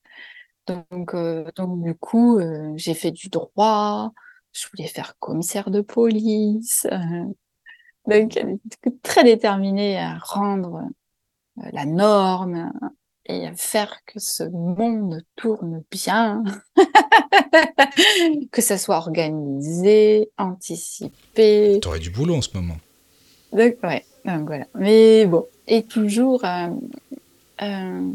Donc 0.66 1.14
donc 1.56 1.82
du 1.82 1.94
coup, 1.94 2.38
j'ai 2.76 2.94
fait 2.94 3.10
du 3.10 3.28
droit, 3.28 4.12
je 4.52 4.68
voulais 4.68 4.88
faire 4.88 5.18
commissaire 5.18 5.70
de 5.70 5.80
police, 5.80 6.86
donc 8.06 8.38
très 9.02 9.24
déterminée 9.24 9.98
à 9.98 10.18
rendre 10.18 10.82
la 11.56 11.86
norme, 11.86 12.72
et 13.26 13.48
faire 13.56 14.00
que 14.06 14.18
ce 14.18 14.44
monde 14.44 15.22
tourne 15.36 15.82
bien, 15.90 16.42
que 18.50 18.62
ça 18.62 18.78
soit 18.78 18.96
organisé, 18.96 20.30
anticipé. 20.38 21.78
Tu 21.80 21.88
aurais 21.88 21.98
du 21.98 22.10
boulot 22.10 22.36
en 22.36 22.42
ce 22.42 22.48
moment. 22.54 22.78
Donc, 23.52 23.76
ouais, 23.82 24.04
donc 24.24 24.46
voilà. 24.46 24.66
Mais 24.74 25.26
bon, 25.26 25.46
et 25.66 25.82
toujours 25.82 26.44
euh, 26.44 26.68
euh, 27.62 28.10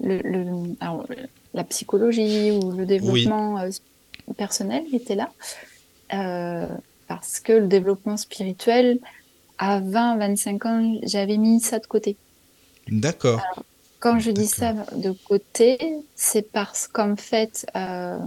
le, 0.00 0.74
alors, 0.80 1.06
la 1.52 1.64
psychologie 1.64 2.52
ou 2.52 2.72
le 2.72 2.86
développement 2.86 3.58
euh, 3.58 3.70
personnel 4.36 4.84
était 4.92 5.16
là. 5.16 5.30
parce 7.08 7.40
que 7.40 7.52
le 7.52 7.66
développement 7.66 8.16
spirituel, 8.16 8.98
à 9.58 9.80
20-25 9.80 10.66
ans, 10.66 10.98
j'avais 11.04 11.36
mis 11.36 11.60
ça 11.60 11.78
de 11.78 11.86
côté. 11.86 12.16
D'accord. 12.88 13.40
Quand 14.00 14.18
je 14.18 14.30
dis 14.30 14.46
ça 14.46 14.72
de 14.94 15.12
côté, 15.12 15.78
c'est 16.14 16.50
parce 16.52 16.86
qu'en 16.88 17.16
fait, 17.16 17.66
euh, 17.74 18.18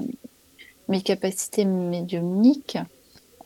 mes 0.88 1.02
capacités 1.02 1.66
médiumniques, 1.66 2.80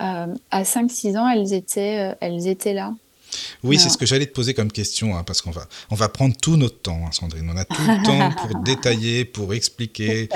euh, 0.02 0.34
à 0.50 0.64
5-6 0.64 1.18
ans, 1.18 1.28
elles 1.28 1.54
étaient, 1.54 2.12
euh, 2.12 2.16
elles 2.22 2.48
étaient 2.48 2.74
là. 2.74 2.94
Oui, 3.64 3.80
c'est 3.80 3.90
ce 3.90 3.98
que 3.98 4.06
j'allais 4.06 4.26
te 4.26 4.34
poser 4.34 4.54
comme 4.54 4.72
question, 4.72 5.16
hein, 5.16 5.24
parce 5.24 5.42
qu'on 5.42 5.52
va, 5.52 5.68
on 5.90 5.96
va 5.96 6.10
prendre 6.10 6.36
tout 6.36 6.58
notre 6.58 6.80
temps, 6.82 7.02
hein, 7.06 7.12
Sandrine. 7.12 7.50
On 7.54 7.58
a 7.58 7.66
tout 7.66 7.82
le 7.82 8.04
temps 8.06 8.32
pour 8.32 8.60
détailler, 8.62 9.26
pour 9.26 9.54
expliquer. 9.54 10.30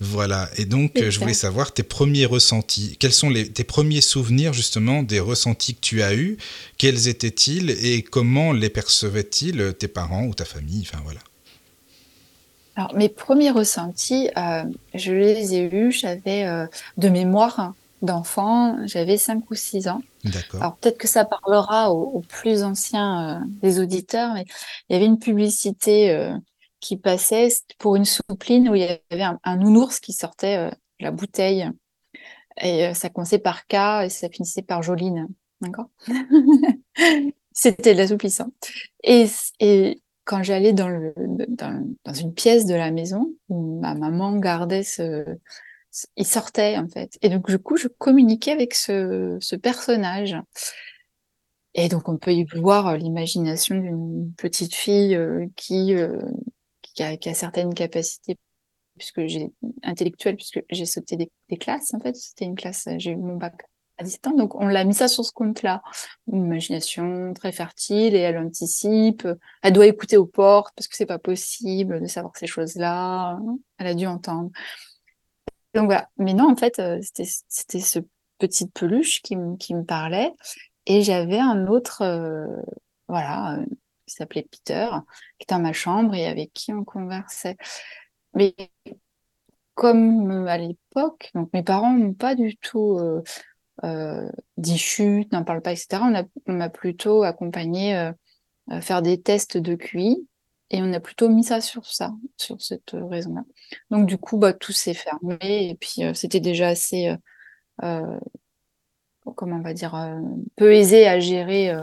Voilà. 0.00 0.48
Et 0.56 0.64
donc, 0.64 0.92
je 0.96 1.18
voulais 1.18 1.34
savoir 1.34 1.72
tes 1.72 1.82
premiers 1.82 2.26
ressentis. 2.26 2.96
Quels 2.98 3.12
sont 3.12 3.30
les, 3.30 3.48
tes 3.48 3.64
premiers 3.64 4.00
souvenirs, 4.00 4.52
justement, 4.52 5.02
des 5.02 5.20
ressentis 5.20 5.74
que 5.74 5.80
tu 5.80 6.02
as 6.02 6.14
eus? 6.14 6.38
Quels 6.78 7.08
étaient-ils? 7.08 7.70
Et 7.70 8.02
comment 8.02 8.52
les 8.52 8.70
percevaient-ils 8.70 9.74
tes 9.78 9.88
parents 9.88 10.24
ou 10.24 10.34
ta 10.34 10.44
famille? 10.44 10.86
Enfin, 10.88 11.02
voilà. 11.04 11.20
Alors, 12.74 12.94
mes 12.94 13.08
premiers 13.08 13.50
ressentis, 13.50 14.30
euh, 14.36 14.64
je 14.94 15.12
les 15.12 15.54
ai 15.54 15.74
eus, 15.74 15.92
j'avais 15.92 16.44
euh, 16.44 16.66
de 16.96 17.08
mémoire 17.08 17.74
d'enfant, 18.02 18.76
j'avais 18.86 19.16
5 19.16 19.50
ou 19.50 19.54
6 19.54 19.88
ans. 19.88 20.02
Alors 20.54 20.76
peut-être 20.76 20.98
que 20.98 21.08
ça 21.08 21.24
parlera 21.24 21.92
aux, 21.92 22.20
plus 22.20 22.62
anciens 22.62 23.40
euh, 23.40 23.44
des 23.62 23.80
auditeurs, 23.80 24.34
mais 24.34 24.44
il 24.88 24.94
y 24.94 24.96
avait 24.96 25.06
une 25.06 25.18
publicité 25.18 26.10
euh, 26.10 26.36
qui 26.80 26.96
passait 26.96 27.48
pour 27.78 27.96
une 27.96 28.04
soupline 28.04 28.68
où 28.68 28.74
il 28.74 28.82
y 28.82 28.98
avait 29.10 29.36
un, 29.44 29.56
nounours 29.56 30.00
qui 30.00 30.12
sortait 30.12 30.56
euh, 30.56 30.70
la 31.00 31.10
bouteille. 31.10 31.68
Et 32.60 32.92
ça 32.92 33.08
commençait 33.08 33.38
par 33.38 33.66
K 33.66 34.04
et 34.04 34.08
ça 34.10 34.28
finissait 34.28 34.62
par 34.62 34.82
Joline. 34.82 35.28
D'accord? 35.62 35.88
C'était 37.52 37.94
de 37.94 37.98
l'assouplissant. 37.98 38.48
Et, 39.02 39.26
et 39.58 40.02
quand 40.24 40.42
j'allais 40.42 40.74
dans, 40.74 40.88
le, 40.88 41.14
dans, 41.16 41.82
dans, 42.04 42.12
une 42.12 42.34
pièce 42.34 42.66
de 42.66 42.74
la 42.74 42.90
maison 42.90 43.32
où 43.48 43.80
ma 43.80 43.94
maman 43.94 44.36
gardait 44.36 44.82
ce, 44.82 45.24
il 46.16 46.26
sortait 46.26 46.76
en 46.78 46.88
fait. 46.88 47.18
Et 47.22 47.28
donc 47.28 47.48
du 47.48 47.58
coup, 47.58 47.76
je 47.76 47.88
communiquais 47.88 48.52
avec 48.52 48.74
ce, 48.74 49.36
ce 49.40 49.56
personnage. 49.56 50.36
Et 51.74 51.88
donc 51.88 52.08
on 52.08 52.18
peut 52.18 52.32
y 52.32 52.44
voir 52.44 52.88
euh, 52.88 52.96
l'imagination 52.96 53.76
d'une 53.76 54.32
petite 54.36 54.74
fille 54.74 55.14
euh, 55.14 55.46
qui, 55.56 55.94
euh, 55.94 56.20
qui, 56.82 57.02
a, 57.02 57.16
qui, 57.16 57.28
a, 57.30 57.34
certaines 57.34 57.72
capacités 57.72 58.36
puisque 58.98 59.26
j'ai 59.26 59.52
intellectuelles 59.82 60.36
puisque 60.36 60.62
j'ai 60.70 60.84
sauté 60.84 61.16
des, 61.16 61.30
des, 61.48 61.56
classes 61.56 61.94
en 61.94 62.00
fait. 62.00 62.14
C'était 62.14 62.44
une 62.44 62.56
classe, 62.56 62.88
j'ai 62.98 63.12
eu 63.12 63.16
mon 63.16 63.36
bac 63.36 63.54
à 63.98 64.04
distance, 64.04 64.36
donc 64.36 64.54
on 64.54 64.66
l'a 64.66 64.84
mis 64.84 64.94
ça 64.94 65.08
sur 65.08 65.24
ce 65.24 65.32
compte-là. 65.32 65.82
Une 66.30 66.44
imagination 66.44 67.32
très 67.34 67.52
fertile 67.52 68.14
et 68.14 68.18
elle 68.18 68.38
anticipe. 68.38 69.26
Elle 69.62 69.72
doit 69.72 69.86
écouter 69.86 70.18
aux 70.18 70.26
portes 70.26 70.74
parce 70.76 70.88
que 70.88 70.96
c'est 70.96 71.06
pas 71.06 71.18
possible 71.18 72.00
de 72.02 72.06
savoir 72.06 72.36
ces 72.36 72.46
choses-là. 72.46 73.38
Elle 73.78 73.86
a 73.86 73.94
dû 73.94 74.06
entendre. 74.06 74.50
Donc 75.74 75.86
voilà. 75.86 76.08
Mais 76.18 76.34
non, 76.34 76.50
en 76.50 76.56
fait, 76.56 76.78
euh, 76.78 77.00
c'était 77.02 77.80
ce 77.80 77.98
petit 78.38 78.68
peluche 78.68 79.22
qui, 79.22 79.36
qui 79.58 79.74
me 79.74 79.84
parlait. 79.84 80.32
Et 80.86 81.02
j'avais 81.02 81.38
un 81.38 81.66
autre, 81.66 82.02
euh, 82.02 82.46
voilà, 83.08 83.58
euh, 83.58 83.64
qui 84.06 84.14
s'appelait 84.14 84.46
Peter, 84.50 84.88
qui 85.38 85.44
était 85.44 85.54
dans 85.54 85.60
ma 85.60 85.72
chambre 85.72 86.14
et 86.14 86.26
avec 86.26 86.52
qui 86.52 86.72
on 86.72 86.84
conversait. 86.84 87.56
Mais 88.34 88.54
comme 89.74 90.46
à 90.48 90.58
l'époque, 90.58 91.30
donc 91.34 91.50
mes 91.52 91.62
parents 91.62 91.96
n'ont 91.96 92.14
pas 92.14 92.34
du 92.34 92.56
tout 92.56 92.98
dit 94.56 94.78
chute, 94.78 95.32
n'en 95.32 95.44
parle 95.44 95.62
pas, 95.62 95.72
etc. 95.72 96.02
On 96.46 96.52
m'a 96.52 96.68
plutôt 96.68 97.22
accompagné 97.22 98.12
faire 98.80 99.02
des 99.02 99.20
tests 99.20 99.56
de 99.56 99.74
QI 99.74 100.26
et 100.72 100.80
on 100.82 100.92
a 100.92 101.00
plutôt 101.00 101.28
mis 101.28 101.44
ça 101.44 101.60
sur 101.60 101.86
ça, 101.86 102.12
sur 102.38 102.60
cette 102.60 102.92
raison-là. 102.94 103.42
Donc 103.90 104.06
du 104.06 104.16
coup, 104.16 104.38
bah, 104.38 104.54
tout 104.54 104.72
s'est 104.72 104.94
fermé 104.94 105.38
et 105.42 105.76
puis 105.78 106.02
euh, 106.02 106.14
c'était 106.14 106.40
déjà 106.40 106.68
assez, 106.68 107.08
euh, 107.08 107.16
euh, 107.82 108.18
comment 109.36 109.56
on 109.56 109.62
va 109.62 109.74
dire, 109.74 109.94
peu 110.56 110.74
aisé 110.74 111.06
à 111.06 111.20
gérer 111.20 111.76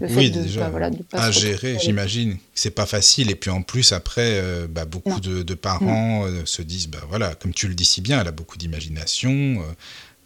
le 0.00 0.06
fait 0.06 0.28
de, 0.28 0.58
bah, 0.58 0.68
voilà, 0.68 0.90
de 0.90 1.02
pas 1.02 1.24
à 1.24 1.30
gérer, 1.30 1.78
j'imagine. 1.80 2.36
C'est 2.54 2.70
pas 2.70 2.86
facile 2.86 3.30
et 3.30 3.34
puis 3.34 3.50
en 3.50 3.62
plus 3.62 3.92
après, 3.92 4.40
bah, 4.68 4.84
beaucoup 4.84 5.18
de, 5.18 5.54
parents 5.54 6.26
se 6.44 6.60
disent, 6.60 6.88
bah 6.88 7.00
voilà, 7.08 7.34
comme 7.34 7.54
tu 7.54 7.68
le 7.68 7.74
dis 7.74 7.86
si 7.86 8.02
bien, 8.02 8.20
elle 8.20 8.28
a 8.28 8.32
beaucoup 8.32 8.58
d'imagination. 8.58 9.56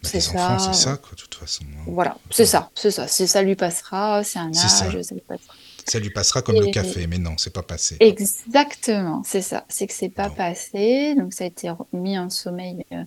Bah, 0.03 0.09
les 0.13 0.29
enfants, 0.29 0.59
c'est 0.59 0.73
ça, 0.73 0.97
quoi, 0.97 1.11
de 1.11 1.21
toute 1.21 1.35
façon. 1.35 1.63
Hein. 1.63 1.83
Voilà, 1.87 2.17
c'est 2.29 2.45
ça, 2.45 2.71
c'est 2.75 2.91
ça. 2.91 3.07
Ça 3.07 3.41
lui 3.41 3.55
passera, 3.55 4.23
c'est 4.23 4.39
un 4.39 4.49
âge, 4.49 4.69
ça. 4.69 4.87
lui 4.89 5.21
passera. 5.21 5.53
Ça 5.85 5.99
lui 5.99 6.09
passera 6.09 6.41
comme 6.41 6.59
le 6.59 6.71
café, 6.71 7.07
mais 7.07 7.17
non, 7.17 7.35
c'est 7.37 7.53
pas 7.53 7.63
passé. 7.63 7.97
Exactement, 7.99 9.23
c'est 9.25 9.41
ça. 9.41 9.65
C'est 9.69 9.87
que 9.87 9.93
c'est 9.93 10.09
pas 10.09 10.29
passé, 10.29 11.15
donc 11.15 11.33
ça 11.33 11.43
a 11.43 11.47
été 11.47 11.71
mis 11.93 12.17
en 12.17 12.29
sommeil. 12.29 12.85
Euh. 12.91 13.03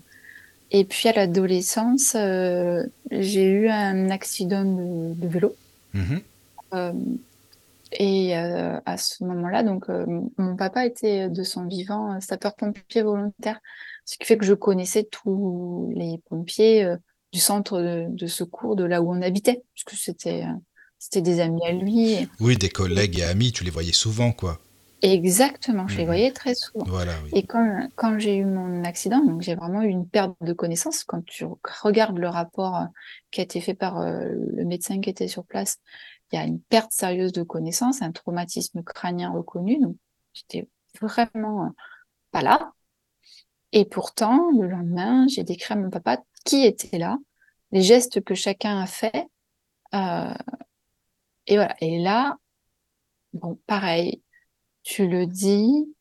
Et 0.71 0.85
puis 0.85 1.09
à 1.09 1.12
l'adolescence, 1.12 2.14
euh, 2.16 2.85
j'ai 3.11 3.45
eu 3.45 3.69
un 3.69 4.11
accident 4.11 4.64
de, 4.64 5.26
vélo. 5.26 5.54
Mm-hmm. 5.95 6.23
Euh, 6.75 6.93
et 7.93 8.35
à 8.35 8.97
ce 8.97 9.23
moment-là, 9.23 9.62
donc 9.62 9.87
mon 10.37 10.57
papa 10.57 10.85
était 10.85 11.28
de 11.28 11.43
son 11.45 11.66
vivant 11.66 12.21
sapeur-pompier 12.21 13.02
volontaire, 13.02 13.61
ce 14.04 14.19
qui 14.19 14.25
fait 14.25 14.37
que 14.37 14.45
je 14.45 14.54
connaissais 14.54 15.04
tous 15.04 15.93
les 15.95 16.19
pompiers 16.28 16.93
du 17.31 17.38
centre 17.38 17.81
de, 17.81 18.07
de, 18.09 18.26
secours 18.26 18.75
de 18.75 18.83
là 18.83 19.00
où 19.00 19.12
on 19.12 19.23
habitait, 19.23 19.62
puisque 19.75 19.93
c'était 19.93 20.45
c'était 21.04 21.20
des 21.20 21.40
amis 21.40 21.61
à 21.66 21.73
lui. 21.73 22.26
Oui, 22.40 22.56
des 22.56 22.70
collègues 22.70 23.18
et 23.18 23.25
amis, 23.25 23.52
tu 23.52 23.62
les 23.62 23.70
voyais 23.70 23.92
souvent, 23.92 24.32
quoi. 24.32 24.58
Exactement, 25.02 25.87
je 25.87 25.99
les 25.99 26.04
mhm. 26.04 26.06
voyais 26.06 26.32
très 26.32 26.54
souvent. 26.54 26.87
Voilà, 26.87 27.12
Et 27.34 27.42
quand, 27.42 27.90
quand 27.94 28.18
j'ai 28.18 28.38
eu 28.38 28.46
mon 28.46 28.84
accident, 28.84 29.23
donc 29.23 29.42
j'ai 29.42 29.54
vraiment 29.54 29.82
eu 29.82 29.88
une 29.88 30.08
perte 30.08 30.34
de 30.40 30.54
connaissance. 30.54 31.04
Quand 31.04 31.23
tu 31.26 31.44
regardes 31.82 32.16
le 32.16 32.28
rapport 32.28 32.76
euh, 32.76 32.84
qui 33.30 33.42
a 33.42 33.44
été 33.44 33.61
fait 33.61 33.75
par 33.75 34.00
euh, 34.00 34.25
le 34.56 34.64
médecin 34.64 35.02
qui 35.02 35.11
était 35.11 35.28
sur 35.28 35.44
place, 35.44 35.76
il 36.32 36.37
y 36.37 36.38
a 36.38 36.46
une 36.46 36.58
perte 36.58 36.90
sérieuse 36.90 37.32
de 37.32 37.42
connaissance, 37.42 38.00
un 38.00 38.11
traumatisme 38.11 38.82
crânien 38.82 39.30
reconnu. 39.30 39.78
Donc, 39.78 39.96
j'étais 40.32 40.66
vraiment 41.02 41.66
euh, 41.66 41.70
pas 42.30 42.40
là. 42.40 42.73
Et 43.73 43.84
pourtant, 43.84 44.50
le 44.58 44.68
lendemain, 44.68 45.26
j'ai 45.28 45.44
décrit 45.44 45.75
à 45.75 45.76
mon 45.76 45.90
papa 45.90 46.23
qui 46.46 46.64
était 46.64 46.96
là, 46.96 47.18
les 47.73 47.82
gestes 47.82 48.25
que 48.25 48.34
chacun 48.34 48.80
a 48.80 48.87
fait. 48.87 49.26
Euh, 49.94 50.32
et 51.47 51.57
voilà. 51.57 51.77
Et 51.81 51.99
là, 51.99 52.37
bon, 53.33 53.59
pareil, 53.67 54.23
tu 54.83 55.09
le 55.09 55.27
dis, 55.27 55.95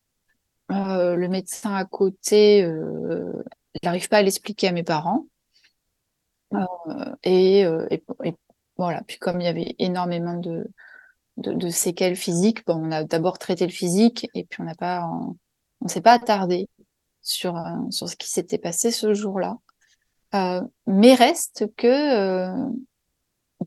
euh, 0.71 1.15
le 1.15 1.27
médecin 1.27 1.73
à 1.73 1.85
côté, 1.85 2.63
euh, 2.63 3.43
n'arrive 3.83 4.09
pas 4.09 4.17
à 4.17 4.21
l'expliquer 4.21 4.67
à 4.67 4.71
mes 4.71 4.83
parents. 4.83 5.25
Et, 7.23 7.65
voilà. 8.77 9.01
Puis 9.07 9.17
comme 9.17 9.39
il 9.41 9.45
y 9.45 9.47
avait 9.47 9.75
énormément 9.79 10.35
de, 10.35 10.67
de, 11.37 11.69
séquelles 11.69 12.15
physiques, 12.15 12.65
bon, 12.65 12.75
on 12.75 12.91
a 12.91 13.03
d'abord 13.03 13.37
traité 13.39 13.65
le 13.65 13.71
physique 13.71 14.27
et 14.33 14.45
puis 14.45 14.61
on 14.61 14.65
n'a 14.65 14.75
pas, 14.75 15.07
on, 15.81 15.87
s'est 15.87 16.01
pas 16.01 16.13
attardé 16.13 16.67
sur 17.21 17.55
sur 17.91 18.09
ce 18.09 18.15
qui 18.15 18.29
s'était 18.29 18.57
passé 18.57 18.91
ce 18.91 19.13
jour-là. 19.13 19.57
mais 20.87 21.13
reste 21.15 21.65
que 21.75 22.55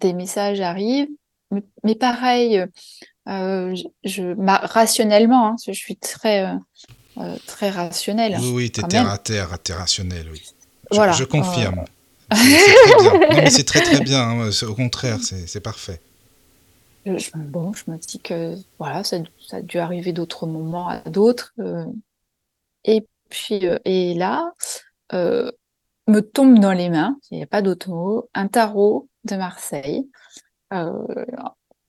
des 0.00 0.12
messages 0.12 0.60
arrivent 0.60 1.08
mais, 1.50 1.94
pareil, 1.94 2.64
euh, 3.28 3.74
je, 4.04 4.66
rationnellement, 4.66 5.48
hein, 5.48 5.56
je 5.64 5.72
suis 5.72 5.96
très, 5.96 6.44
euh, 6.44 6.54
euh, 7.18 7.36
très 7.46 7.70
rationnelle. 7.70 8.36
Oui, 8.40 8.50
oui, 8.52 8.70
tu 8.70 8.80
es 8.80 8.84
terre 8.84 9.08
à 9.08 9.18
terre, 9.18 9.58
terre 9.58 9.78
rationnelle, 9.78 10.28
oui. 10.30 10.42
Je, 10.90 10.96
voilà, 10.96 11.12
je 11.12 11.24
confirme. 11.24 11.84
C'est 13.50 13.66
très 13.66 13.80
très 13.80 14.00
bien, 14.04 14.20
hein, 14.20 14.50
au 14.66 14.74
contraire, 14.74 15.18
c'est 15.20 15.60
parfait. 15.60 16.00
bon, 17.34 17.72
je 17.72 17.90
me 17.90 17.96
dis 17.98 18.18
que 18.18 18.56
voilà, 18.78 19.04
ça, 19.04 19.18
ça 19.48 19.58
a 19.58 19.62
dû 19.62 19.78
arriver 19.78 20.12
d'autres 20.12 20.46
moments 20.46 20.88
à 20.88 20.98
d'autres. 21.08 21.54
et 22.84 23.06
puis, 23.28 23.60
et 23.84 24.14
là, 24.14 24.52
me 25.12 26.20
tombe 26.20 26.58
dans 26.58 26.72
les 26.72 26.88
mains, 26.88 27.16
il 27.30 27.38
n'y 27.38 27.44
a 27.44 27.48
pas 27.48 27.62
d'autre 27.62 27.90
mot, 27.90 28.28
un 28.34 28.48
tarot 28.48 29.08
de 29.24 29.36
Marseille 29.36 30.08
euh, 30.72 30.92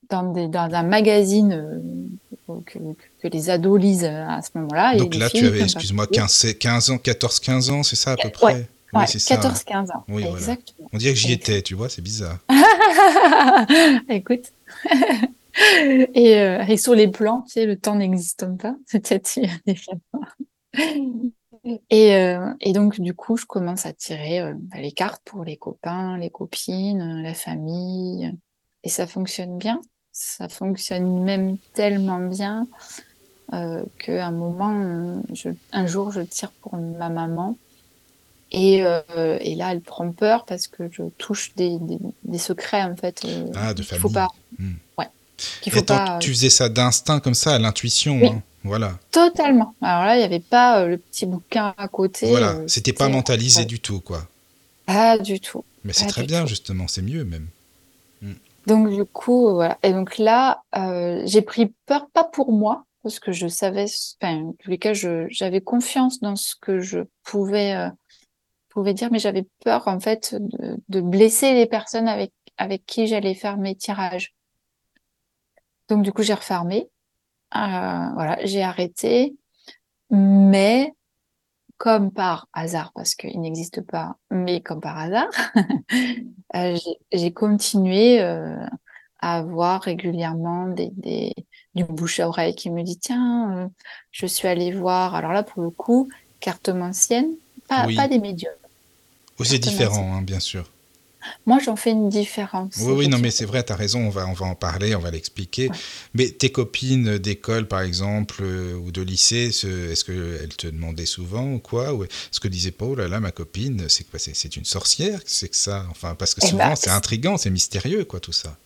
dans, 0.10 0.32
des, 0.32 0.48
dans, 0.48 0.74
un 0.74 0.84
magazine 0.84 1.54
euh, 1.54 2.60
que, 2.66 2.80
que, 3.22 3.28
les 3.28 3.50
ados 3.50 3.80
lisent 3.80 4.06
à 4.06 4.42
ce 4.42 4.58
moment-là. 4.58 4.96
Donc 4.96 5.16
là, 5.16 5.30
tu 5.30 5.46
avais, 5.46 5.62
excuse-moi, 5.62 6.08
15, 6.08 6.54
15 6.60 6.90
ans, 6.92 6.96
14-15 6.98 7.72
ans, 7.72 7.84
c'est 7.84 7.96
ça 7.96 8.12
à 8.12 8.16
peu 8.18 8.30
près? 8.30 8.54
Ouais. 8.54 8.70
Oui, 8.94 9.04
14-15 9.04 9.92
ans. 9.92 10.06
Oui, 10.08 10.24
Exactement. 10.24 10.90
On 10.94 10.98
dirait 10.98 11.14
que 11.14 11.20
j'y 11.20 11.34
étais, 11.34 11.62
tu 11.62 11.76
vois, 11.76 11.90
c'est 11.90 12.02
bizarre. 12.02 12.40
Écoute. 14.10 14.54
et, 16.14 16.38
euh, 16.38 16.64
et, 16.68 16.78
sur 16.78 16.96
les 16.96 17.08
plans, 17.08 17.42
tu 17.42 17.54
sais, 17.54 17.66
le 17.66 17.78
temps 17.78 17.96
n'existe 17.96 18.46
pas. 18.58 18.76
Peut-être 18.92 19.40
et, 21.90 22.16
euh, 22.16 22.54
et, 22.62 22.72
donc, 22.72 23.02
du 23.02 23.14
coup, 23.14 23.36
je 23.36 23.46
commence 23.46 23.86
à 23.86 23.94
tirer 23.94 24.40
euh, 24.40 24.54
les 24.76 24.92
cartes 24.92 25.22
pour 25.26 25.44
les 25.44 25.58
copains, 25.58 26.18
les 26.18 26.30
copines, 26.30 27.22
la 27.22 27.34
famille, 27.34 28.34
et 28.88 28.90
ça 28.90 29.06
fonctionne 29.06 29.58
bien. 29.58 29.82
Ça 30.14 30.48
fonctionne 30.48 31.22
même 31.22 31.58
tellement 31.74 32.20
bien 32.20 32.66
euh, 33.52 33.84
qu'à 34.00 34.26
un 34.26 34.32
moment, 34.32 35.22
je, 35.34 35.50
un 35.74 35.88
jour, 35.88 36.14
je 36.14 36.22
tire 36.22 36.52
pour 36.62 36.78
ma 36.78 37.10
maman. 37.10 37.58
Et, 38.54 38.86
euh, 38.86 39.38
et, 39.42 39.56
là, 39.56 39.74
elle 39.74 39.82
prend 39.82 40.10
peur 40.14 40.46
parce 40.46 40.68
que 40.68 40.84
je 40.90 41.04
touche 41.18 41.54
des, 41.58 41.78
des, 42.24 42.38
secrets, 42.38 42.82
en 42.82 42.96
fait. 42.96 43.26
Euh, 43.26 43.48
ah, 43.56 43.74
de 43.74 43.84
famille. 43.84 44.02
Faut 44.02 44.10
pas... 44.10 44.30
Hmm. 44.58 44.76
Ouais. 44.98 45.08
faut 45.70 45.82
pas... 45.82 46.18
tu 46.22 46.30
faisais 46.30 46.50
ça 46.50 46.70
d'instinct 46.70 47.20
comme 47.20 47.34
ça, 47.34 47.56
à 47.56 47.60
l'intuition. 47.60 48.22
Hein. 48.24 48.42
Voilà. 48.64 48.98
Totalement. 49.12 49.76
Alors 49.82 50.06
là, 50.06 50.16
il 50.16 50.20
n'y 50.20 50.24
avait 50.24 50.40
pas 50.40 50.86
le 50.86 50.98
petit 50.98 51.26
bouquin 51.26 51.74
à 51.78 51.90
côté. 51.90 52.30
Voilà, 52.30 52.56
c'était 52.68 52.94
pas 52.94 53.10
mentalisé 53.10 53.66
du 53.66 53.82
tout, 53.82 54.00
quoi. 54.00 54.26
Pas 54.86 55.18
du 55.18 55.42
tout. 55.42 55.66
Mais 55.84 55.92
c'est 55.92 56.08
très 56.08 56.24
bien, 56.24 56.46
justement, 56.46 56.88
c'est 56.88 57.02
mieux 57.02 57.26
même. 57.26 57.48
Donc 58.68 58.90
du 58.90 59.06
coup, 59.06 59.54
voilà. 59.54 59.78
Et 59.82 59.94
donc 59.94 60.18
là, 60.18 60.62
euh, 60.76 61.22
j'ai 61.26 61.42
pris 61.42 61.74
peur, 61.86 62.10
pas 62.12 62.26
pour 62.26 62.52
moi, 62.52 62.86
parce 63.02 63.20
que 63.20 63.32
je 63.32 63.48
savais, 63.48 63.86
enfin, 64.22 64.44
en 64.44 64.54
tous 64.60 64.70
les 64.70 64.78
cas, 64.78 64.92
j'avais 64.94 65.62
confiance 65.62 66.20
dans 66.20 66.36
ce 66.36 66.54
que 66.60 66.80
je 66.82 67.00
pouvais, 67.24 67.76
euh, 67.76 67.90
pouvais 68.70 68.94
dire, 68.94 69.10
mais 69.10 69.20
j'avais 69.20 69.48
peur 69.64 69.88
en 69.88 70.02
fait 70.02 70.36
de, 70.38 70.78
de, 70.90 71.02
blesser 71.02 71.54
les 71.54 71.66
personnes 71.66 72.10
avec 72.10 72.34
avec 72.58 72.86
qui 72.86 73.08
j'allais 73.08 73.36
faire 73.36 73.58
mes 73.58 73.76
tirages. 73.76 74.36
Donc 75.88 76.04
du 76.04 76.12
coup, 76.12 76.24
j'ai 76.24 76.34
refermé. 76.34 76.90
Euh, 77.56 78.10
voilà, 78.16 78.38
j'ai 78.44 78.64
arrêté, 78.64 79.38
mais 80.10 80.94
comme 81.78 82.12
par 82.12 82.48
hasard, 82.54 82.92
parce 82.94 83.16
qu'il 83.16 83.40
n'existe 83.40 83.82
pas, 83.82 84.18
mais 84.32 84.62
comme 84.62 84.82
par 84.82 84.98
hasard, 84.98 85.30
euh, 86.56 86.78
j'ai 87.12 87.32
continué 87.32 88.22
euh, 88.22 88.58
à 89.20 89.38
avoir 89.38 89.82
régulièrement 89.82 90.68
des, 90.68 90.92
des, 90.96 91.34
du 91.76 91.84
bouche 91.84 92.20
à 92.20 92.28
oreille 92.28 92.56
qui 92.56 92.70
me 92.70 92.84
dit 92.84 92.98
tiens, 92.98 93.58
euh, 93.58 93.68
je 94.12 94.26
suis 94.26 94.48
allée 94.48 94.72
voir. 94.72 95.16
Alors 95.16 95.34
là, 95.34 95.44
pour 95.44 95.62
le 95.62 95.70
coup, 95.70 96.10
cartomancienne, 96.40 97.30
pas, 97.68 97.86
pas 97.96 98.08
des 98.08 98.20
médiums. 98.20 98.52
c'est 99.44 99.60
différent, 99.60 100.16
hein, 100.16 100.22
bien 100.22 100.40
sûr. 100.40 100.70
Moi, 101.46 101.60
j'en 101.64 101.76
fais 101.76 101.92
une 101.92 102.10
différence. 102.10 102.76
Oui, 102.80 102.94
oui, 102.94 103.08
non, 103.08 103.18
mais 103.18 103.32
c'est 103.32 103.46
vrai, 103.46 103.64
tu 103.64 103.72
as 103.72 103.76
raison, 103.76 104.00
on 104.00 104.10
va, 104.10 104.28
on 104.28 104.34
va 104.34 104.46
en 104.46 104.56
parler, 104.56 104.96
on 104.96 105.00
va 105.00 105.12
l'expliquer. 105.12 105.70
Mais 106.14 106.30
tes 106.30 106.52
copines 106.52 107.18
d'école, 107.18 107.68
par 107.68 107.82
exemple, 107.82 108.38
euh, 108.42 108.76
ou 108.76 108.92
de 108.92 109.02
lycée, 109.02 109.48
est-ce 109.48 110.04
qu'elles 110.04 110.56
te 110.56 110.68
demandaient 110.68 111.06
souvent 111.06 111.54
ou 111.54 111.60
quoi? 111.60 111.94
Ou 111.94 112.04
est-ce 112.04 112.40
que 112.40 112.48
disait 112.48 112.72
Paul, 112.72 113.02
là, 113.02 113.20
ma 113.20 113.32
copine, 113.32 113.90
c'est 113.90 114.04
quoi 114.04 114.20
C'est 114.20 114.56
une 114.56 114.66
sorcière 114.66 115.20
C'est 115.26 115.50
que 115.50 115.56
ça? 115.56 115.86
Enfin, 115.90 116.16
parce 116.16 116.34
que 116.34 116.42
eh 116.44 116.48
souvent, 116.48 116.70
ben, 116.70 116.76
c'est 116.76 116.90
intrigant, 116.90 117.38
c'est 117.38 117.50
mystérieux, 117.50 118.06
quoi, 118.06 118.20
tout 118.20 118.34
ça. 118.34 118.58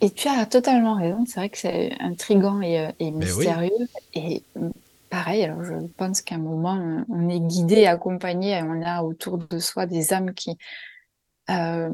Et, 0.00 0.10
tu 0.10 0.28
as 0.28 0.46
totalement 0.46 0.96
raison, 0.96 1.24
c'est 1.26 1.40
vrai 1.40 1.48
que 1.48 1.58
c'est 1.58 1.92
intrigant 2.00 2.60
et, 2.60 2.78
euh, 2.78 3.10
mystérieux. 3.10 3.70
Et 4.14 4.42
pareil, 5.10 5.44
alors 5.44 5.64
je 5.64 5.74
pense 5.96 6.22
qu'à 6.22 6.36
un 6.36 6.38
moment, 6.38 7.04
on 7.08 7.28
est 7.28 7.40
guidé, 7.40 7.86
accompagné, 7.86 8.60
on 8.62 8.82
a 8.82 9.02
autour 9.02 9.38
de 9.38 9.58
soi 9.58 9.86
des 9.86 10.12
âmes 10.12 10.32
qui 10.34 10.56
euh, 11.50 11.90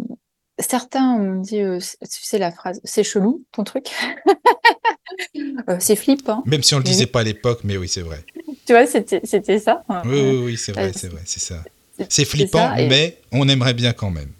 certains 0.58 1.12
ont 1.12 1.40
dit, 1.40 1.60
euh, 1.60 1.78
tu 1.80 2.22
sais 2.22 2.38
la 2.38 2.52
phrase, 2.52 2.80
c'est 2.84 3.04
chelou 3.04 3.44
ton 3.52 3.64
truc, 3.64 3.90
euh, 5.68 5.76
c'est 5.78 5.96
flippant. 5.96 6.42
Même 6.46 6.62
si 6.62 6.74
on 6.74 6.78
le 6.78 6.84
disait 6.84 7.06
pas 7.06 7.20
à 7.20 7.24
l'époque, 7.24 7.60
mais 7.64 7.76
oui, 7.76 7.88
c'est 7.88 8.02
vrai. 8.02 8.24
Tu 8.66 8.72
vois, 8.72 8.86
c'était 8.86 9.58
ça. 9.58 9.82
Oui, 10.04 10.20
oui, 10.20 10.42
oui, 10.44 10.56
c'est 10.56 10.72
vrai, 10.72 10.92
c'est 10.94 11.08
vrai, 11.08 11.22
c'est 11.24 11.40
ça. 11.40 11.62
C'est 12.08 12.24
flippant, 12.24 12.70
mais 12.76 13.18
on 13.32 13.48
aimerait 13.48 13.74
bien 13.74 13.92
quand 13.92 14.10
même. 14.10 14.32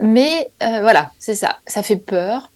Mais 0.00 0.50
voilà, 0.60 1.12
c'est 1.18 1.34
ça. 1.34 1.58
Ça 1.66 1.82
fait 1.82 1.96
peur. 1.96 2.50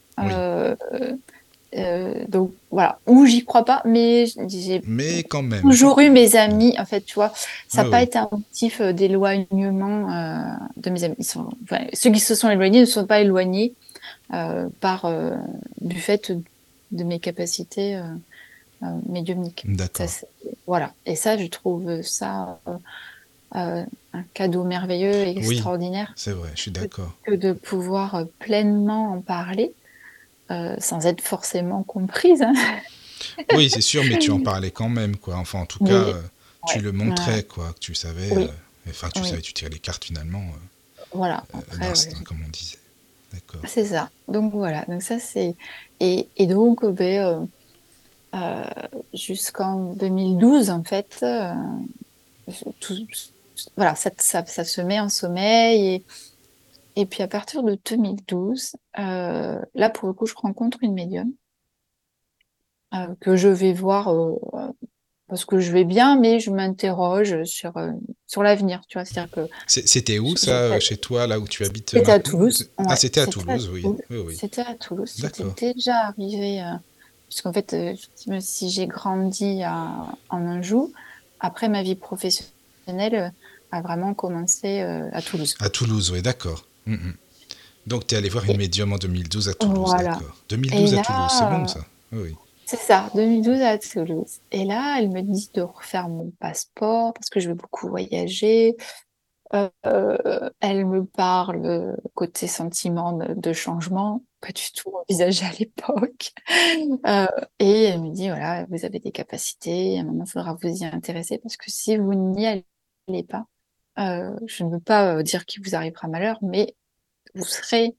Euh, 1.77 2.25
donc 2.29 2.53
voilà, 2.71 2.99
ou 3.07 3.27
j'y 3.27 3.45
crois 3.45 3.65
pas, 3.65 3.83
mais 3.85 4.25
j'ai 4.49 4.81
mais 4.87 5.23
quand 5.23 5.43
même 5.43 5.61
toujours 5.61 6.01
eu 6.01 6.09
mes 6.09 6.35
amis. 6.35 6.75
En 6.79 6.87
fait, 6.87 7.03
tu 7.03 7.15
vois, 7.15 7.33
ça 7.69 7.85
n'a 7.85 7.91
pas 7.91 8.03
été 8.03 8.19
un 8.19 8.29
motif 8.31 8.81
euh, 8.81 8.93
d'éloignement 8.93 10.11
euh, 10.11 10.45
de 10.79 10.91
mes 10.91 11.05
amis. 11.05 11.17
Ils 11.19 11.25
sont, 11.25 11.51
enfin, 11.65 11.85
ceux 11.93 12.11
qui 12.11 12.21
se 12.21 12.35
sont 12.35 12.49
éloignés 12.49 12.81
ne 12.81 12.87
sont 12.87 13.07
pas 13.07 13.21
éloignés 13.21 13.75
euh, 14.33 14.69
par 14.81 15.13
du 15.81 16.01
fait 16.01 16.33
de 16.93 17.05
mes 17.05 17.19
capacités 17.19 18.01
médiumniques. 19.07 19.65
D'accord. 19.67 20.07
Voilà, 20.67 20.95
et 21.05 21.17
ça, 21.17 21.37
je 21.37 21.47
trouve 21.47 22.01
ça 22.01 22.61
un 23.53 23.87
cadeau 24.33 24.65
merveilleux 24.65 25.13
et 25.13 25.37
extraordinaire. 25.37 26.13
c'est 26.17 26.33
vrai, 26.33 26.51
je 26.55 26.63
suis 26.63 26.71
d'accord. 26.71 27.13
Que 27.25 27.35
de 27.35 27.53
pouvoir 27.53 28.25
pleinement 28.39 29.13
en 29.13 29.21
parler. 29.21 29.73
Euh, 30.51 30.77
sans 30.79 31.05
être 31.05 31.21
forcément 31.21 31.83
comprise. 31.83 32.41
Hein. 32.41 32.55
oui, 33.55 33.69
c'est 33.69 33.83
sûr, 33.83 34.03
mais 34.05 34.19
tu 34.19 34.31
en 34.31 34.41
parlais 34.41 34.71
quand 34.71 34.89
même, 34.89 35.17
quoi. 35.17 35.37
Enfin, 35.37 35.61
en 35.61 35.67
tout 35.67 35.85
cas, 35.85 35.93
euh, 35.93 36.23
tu 36.69 36.81
le 36.81 36.91
montrais, 36.91 37.43
quoi, 37.43 37.75
que 37.75 37.79
tu 37.79 37.95
savais. 37.95 38.33
Euh, 38.33 38.47
enfin, 38.89 39.11
tu 39.15 39.23
savais, 39.25 39.43
tu 39.43 39.53
tirais 39.53 39.71
les 39.71 39.79
cartes 39.79 40.05
finalement. 40.05 40.43
voilà. 41.13 41.45
comme 42.25 42.39
on 42.47 42.51
disait. 42.51 42.79
D'accord. 43.31 43.61
C'est 43.67 43.85
ça. 43.85 44.09
Donc 44.27 44.55
voilà. 44.55 44.87
Donc 44.89 45.03
ça 45.03 45.19
c'est 45.19 45.55
et, 46.01 46.29
et, 46.39 46.47
donc 46.47 46.87
ben, 46.87 47.47
jusqu'en 49.13 49.93
2012 49.93 50.71
en 50.71 50.83
fait, 50.83 51.23
tout, 52.81 53.07
voilà, 53.77 53.95
ça, 53.97 54.11
ça, 54.17 54.47
ça, 54.47 54.65
se 54.65 54.81
met 54.81 54.99
en 54.99 55.11
sommeil 55.11 55.95
et 55.95 56.05
et 56.99 57.07
puis 57.07 57.23
à 57.23 57.29
partir 57.29 57.63
de 57.63 57.79
2012, 57.89 58.73
euh, 58.99 59.61
là 59.75 59.89
pour 59.89 60.09
le 60.09 60.15
coup, 60.15 60.27
je 60.27 60.35
rencontre 60.35 60.79
une 60.83 60.95
médium 60.95 61.33
euh, 62.93 63.15
que 63.21 63.37
je 63.37 63.47
vais 63.47 63.73
voir 63.73 64.09
euh, 64.13 64.37
parce 65.29 65.45
que 65.45 65.61
je 65.61 65.71
vais 65.71 65.85
bien, 65.85 66.19
mais 66.19 66.41
je 66.41 66.51
m'interroge 66.51 67.45
sur 67.45 67.75
sur 68.27 68.43
l'avenir. 68.43 68.83
Tu 68.89 68.99
vois, 68.99 69.05
c'est-à-dire 69.05 69.31
que 69.31 69.49
c'était 69.69 70.19
où 70.19 70.35
ça 70.35 70.81
chez 70.81 70.97
toi, 70.97 71.29
là 71.29 71.39
où 71.39 71.47
tu 71.47 71.65
habites 71.65 71.91
C'était 71.91 72.11
à 72.11 72.19
Toulouse. 72.19 72.69
ah, 72.79 72.97
c'était 72.97 73.21
à 73.21 73.29
Toulouse, 73.29 73.71
oui. 73.73 73.85
oui, 74.11 74.37
C'était 74.37 74.63
à 74.63 74.75
Toulouse. 74.75 75.13
C'était 75.15 75.73
déjà 75.73 75.99
arrivé. 76.07 76.61
Puisqu'en 77.29 77.53
fait, 77.53 77.77
si 78.41 78.71
j'ai 78.71 78.89
grandi 78.89 79.63
à, 79.63 80.17
en 80.31 80.47
Anjou, 80.49 80.93
après 81.39 81.69
ma 81.69 81.85
vie 81.85 81.95
professionnelle 81.95 83.33
a 83.71 83.83
vraiment 83.83 84.15
commencé 84.15 84.81
à 84.81 85.23
Toulouse. 85.23 85.55
À 85.61 85.69
Toulouse, 85.69 86.11
oui, 86.11 86.23
d'accord. 86.23 86.65
Mm. 86.89 87.13
Donc, 87.87 88.07
tu 88.07 88.15
es 88.15 88.19
allé 88.19 88.29
voir 88.29 88.45
une 88.45 88.57
médium 88.57 88.93
en 88.93 88.99
2012 88.99 89.49
à 89.49 89.55
Toulouse, 89.55 89.95
d'accord. 89.99 90.37
2012 90.49 90.95
à 90.95 91.03
Toulouse, 91.03 91.31
c'est 91.31 91.45
bon 91.45 91.67
ça 91.67 91.81
Oui. 92.13 92.35
C'est 92.67 92.77
ça, 92.77 93.11
2012 93.15 93.63
à 93.63 93.79
Toulouse. 93.79 94.41
Et 94.53 94.65
là, 94.65 94.97
elle 94.99 95.09
me 95.09 95.23
dit 95.23 95.51
de 95.55 95.63
refaire 95.63 96.09
mon 96.09 96.31
passeport 96.39 97.15
parce 97.15 97.31
que 97.31 97.41
je 97.41 97.49
veux 97.49 97.55
beaucoup 97.55 97.89
voyager. 97.89 98.77
Euh, 99.55 100.51
elle 100.61 100.85
me 100.85 101.07
parle 101.07 101.97
côté 102.15 102.47
sentiment 102.47 103.15
de, 103.15 103.53
changement, 103.55 104.23
pas 104.43 104.53
du 104.53 104.71
tout 104.77 104.93
envisagé 104.95 105.47
à 105.47 105.53
l'époque. 105.59 106.33
Euh, 107.07 107.27
et 107.59 107.85
elle 107.85 108.03
me 108.03 108.11
dit, 108.11 108.29
voilà, 108.29 108.67
vous 108.69 108.85
avez 108.85 108.99
des 108.99 109.13
capacités, 109.13 110.03
moment, 110.03 110.25
il 110.27 110.31
faudra 110.31 110.55
vous 110.55 110.69
y 110.69 110.85
intéresser 110.85 111.39
parce 111.39 111.57
que 111.57 111.71
si 111.71 111.97
vous 111.97 112.15
n'y 112.15 112.47
allez 112.47 112.65
pas, 113.29 113.47
je 113.99 114.65
ne 114.65 114.71
veux 114.71 114.81
pas 114.81 115.23
dire 115.23 115.45
qu'il 115.45 115.63
vous 115.63 115.75
arrivera 115.75 116.09
malheur, 116.09 116.39
mais 116.43 116.75
vous 117.35 117.45
serez 117.45 117.97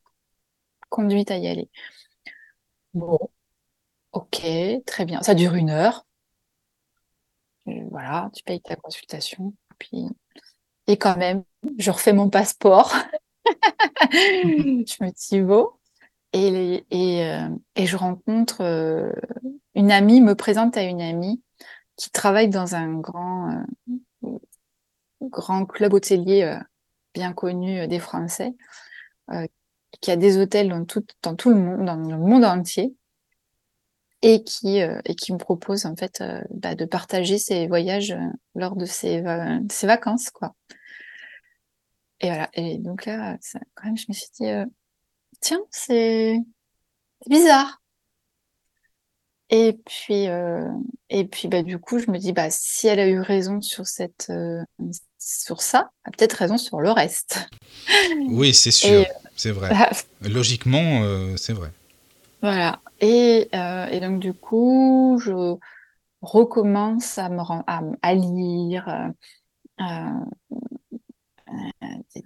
conduite 0.90 1.32
à 1.32 1.38
y 1.38 1.48
aller. 1.48 1.70
Bon, 2.94 3.20
ok, 4.12 4.46
très 4.86 5.06
bien. 5.06 5.22
Ça 5.22 5.36
dure 5.36 5.56
une 5.56 5.70
heure. 5.70 6.06
voilà, 7.66 8.30
tu 8.34 8.44
payes 8.44 8.62
ta 8.62 8.76
consultation. 8.76 9.54
Puis... 9.78 10.06
Et 10.88 10.98
quand 10.98 11.18
même, 11.18 11.44
je 11.78 11.92
refais 11.92 12.14
mon 12.14 12.30
passeport. 12.30 12.96
je 14.12 15.04
me 15.04 15.12
dis, 15.12 15.42
bon. 15.42 15.70
Et, 16.34 16.84
et, 16.90 17.26
euh, 17.26 17.50
et 17.76 17.86
je 17.86 17.96
rencontre 17.96 18.62
euh, 18.62 19.12
une 19.76 19.92
amie, 19.92 20.22
me 20.22 20.36
présente 20.36 20.78
à 20.78 20.84
une 20.84 21.02
amie 21.02 21.42
qui 21.96 22.12
travaille 22.12 22.50
dans 22.50 22.76
un 22.76 22.96
grand, 22.96 23.52
euh, 23.52 23.94
grand 25.22 25.66
club 25.66 25.94
hôtelier 25.94 26.58
bien 27.14 27.34
connu 27.34 27.88
des 27.88 28.00
Français 28.00 28.54
euh, 29.32 29.46
qui 30.02 30.12
a 30.12 30.16
des 30.16 30.38
hôtels 30.38 30.70
dans 30.70 30.86
tout, 30.86 31.06
dans 31.24 31.36
tout 31.36 31.50
le 31.50 31.56
monde, 31.56 31.86
dans 31.86 31.96
le 31.96 32.18
monde 32.18 32.46
entier, 32.46 32.96
et 34.22 34.44
qui, 34.44 34.82
euh, 34.82 35.02
et 35.06 35.16
qui 35.16 35.34
me 35.34 35.38
propose 35.38 35.86
en 35.86 35.96
fait 35.96 36.22
euh, 36.22 36.42
bah, 36.52 36.76
de 36.76 36.86
partager 36.86 37.38
ses 37.38 37.68
voyages 37.68 38.16
lors 38.56 38.76
de 38.76 38.86
ses, 38.86 39.24
ses, 39.70 39.88
vacances, 39.88 40.30
quoi. 40.30 40.56
Et 42.22 42.28
voilà. 42.28 42.50
Et 42.54 42.78
donc 42.78 43.06
là, 43.06 43.38
quand 43.76 43.86
même, 43.88 43.98
je 43.98 44.06
me 44.10 44.14
suis 44.14 44.30
dit, 44.40 44.50
tiens, 45.42 45.62
c'est 45.72 46.38
bizarre. 47.28 47.82
Et 49.50 49.80
puis, 49.86 50.28
et 51.10 51.26
puis 51.26 51.48
bah, 51.48 51.64
du 51.64 51.80
coup, 51.80 52.00
je 52.00 52.12
me 52.12 52.20
dis, 52.20 52.34
bah, 52.34 52.52
si 52.52 52.88
elle 52.88 53.00
a 53.00 53.08
eu 53.08 53.20
raison 53.20 53.62
sur, 53.62 53.88
cette, 53.88 54.32
sur 55.20 55.62
ça, 55.62 55.92
a 56.06 56.12
peut-être 56.12 56.34
raison 56.34 56.58
sur 56.58 56.80
le 56.80 56.92
reste. 56.92 57.50
Oui, 58.30 58.54
c'est 58.54 58.72
sûr. 58.72 59.06
C'est 59.36 59.52
vrai. 59.52 59.70
Bah, 59.70 59.90
Logiquement, 60.30 61.02
euh, 61.04 61.36
c'est 61.38 61.54
vrai. 61.54 61.72
Voilà. 62.42 62.82
Et, 63.00 63.50
euh, 63.54 63.86
et, 63.88 64.00
donc, 64.00 64.20
du 64.20 64.34
coup, 64.34 65.20
je 65.24 65.56
recommence 66.22 67.18
à, 67.18 67.30
me, 67.30 67.40
à, 67.40 67.82
à 68.02 68.14
lire 68.14 69.12
euh, 69.80 69.86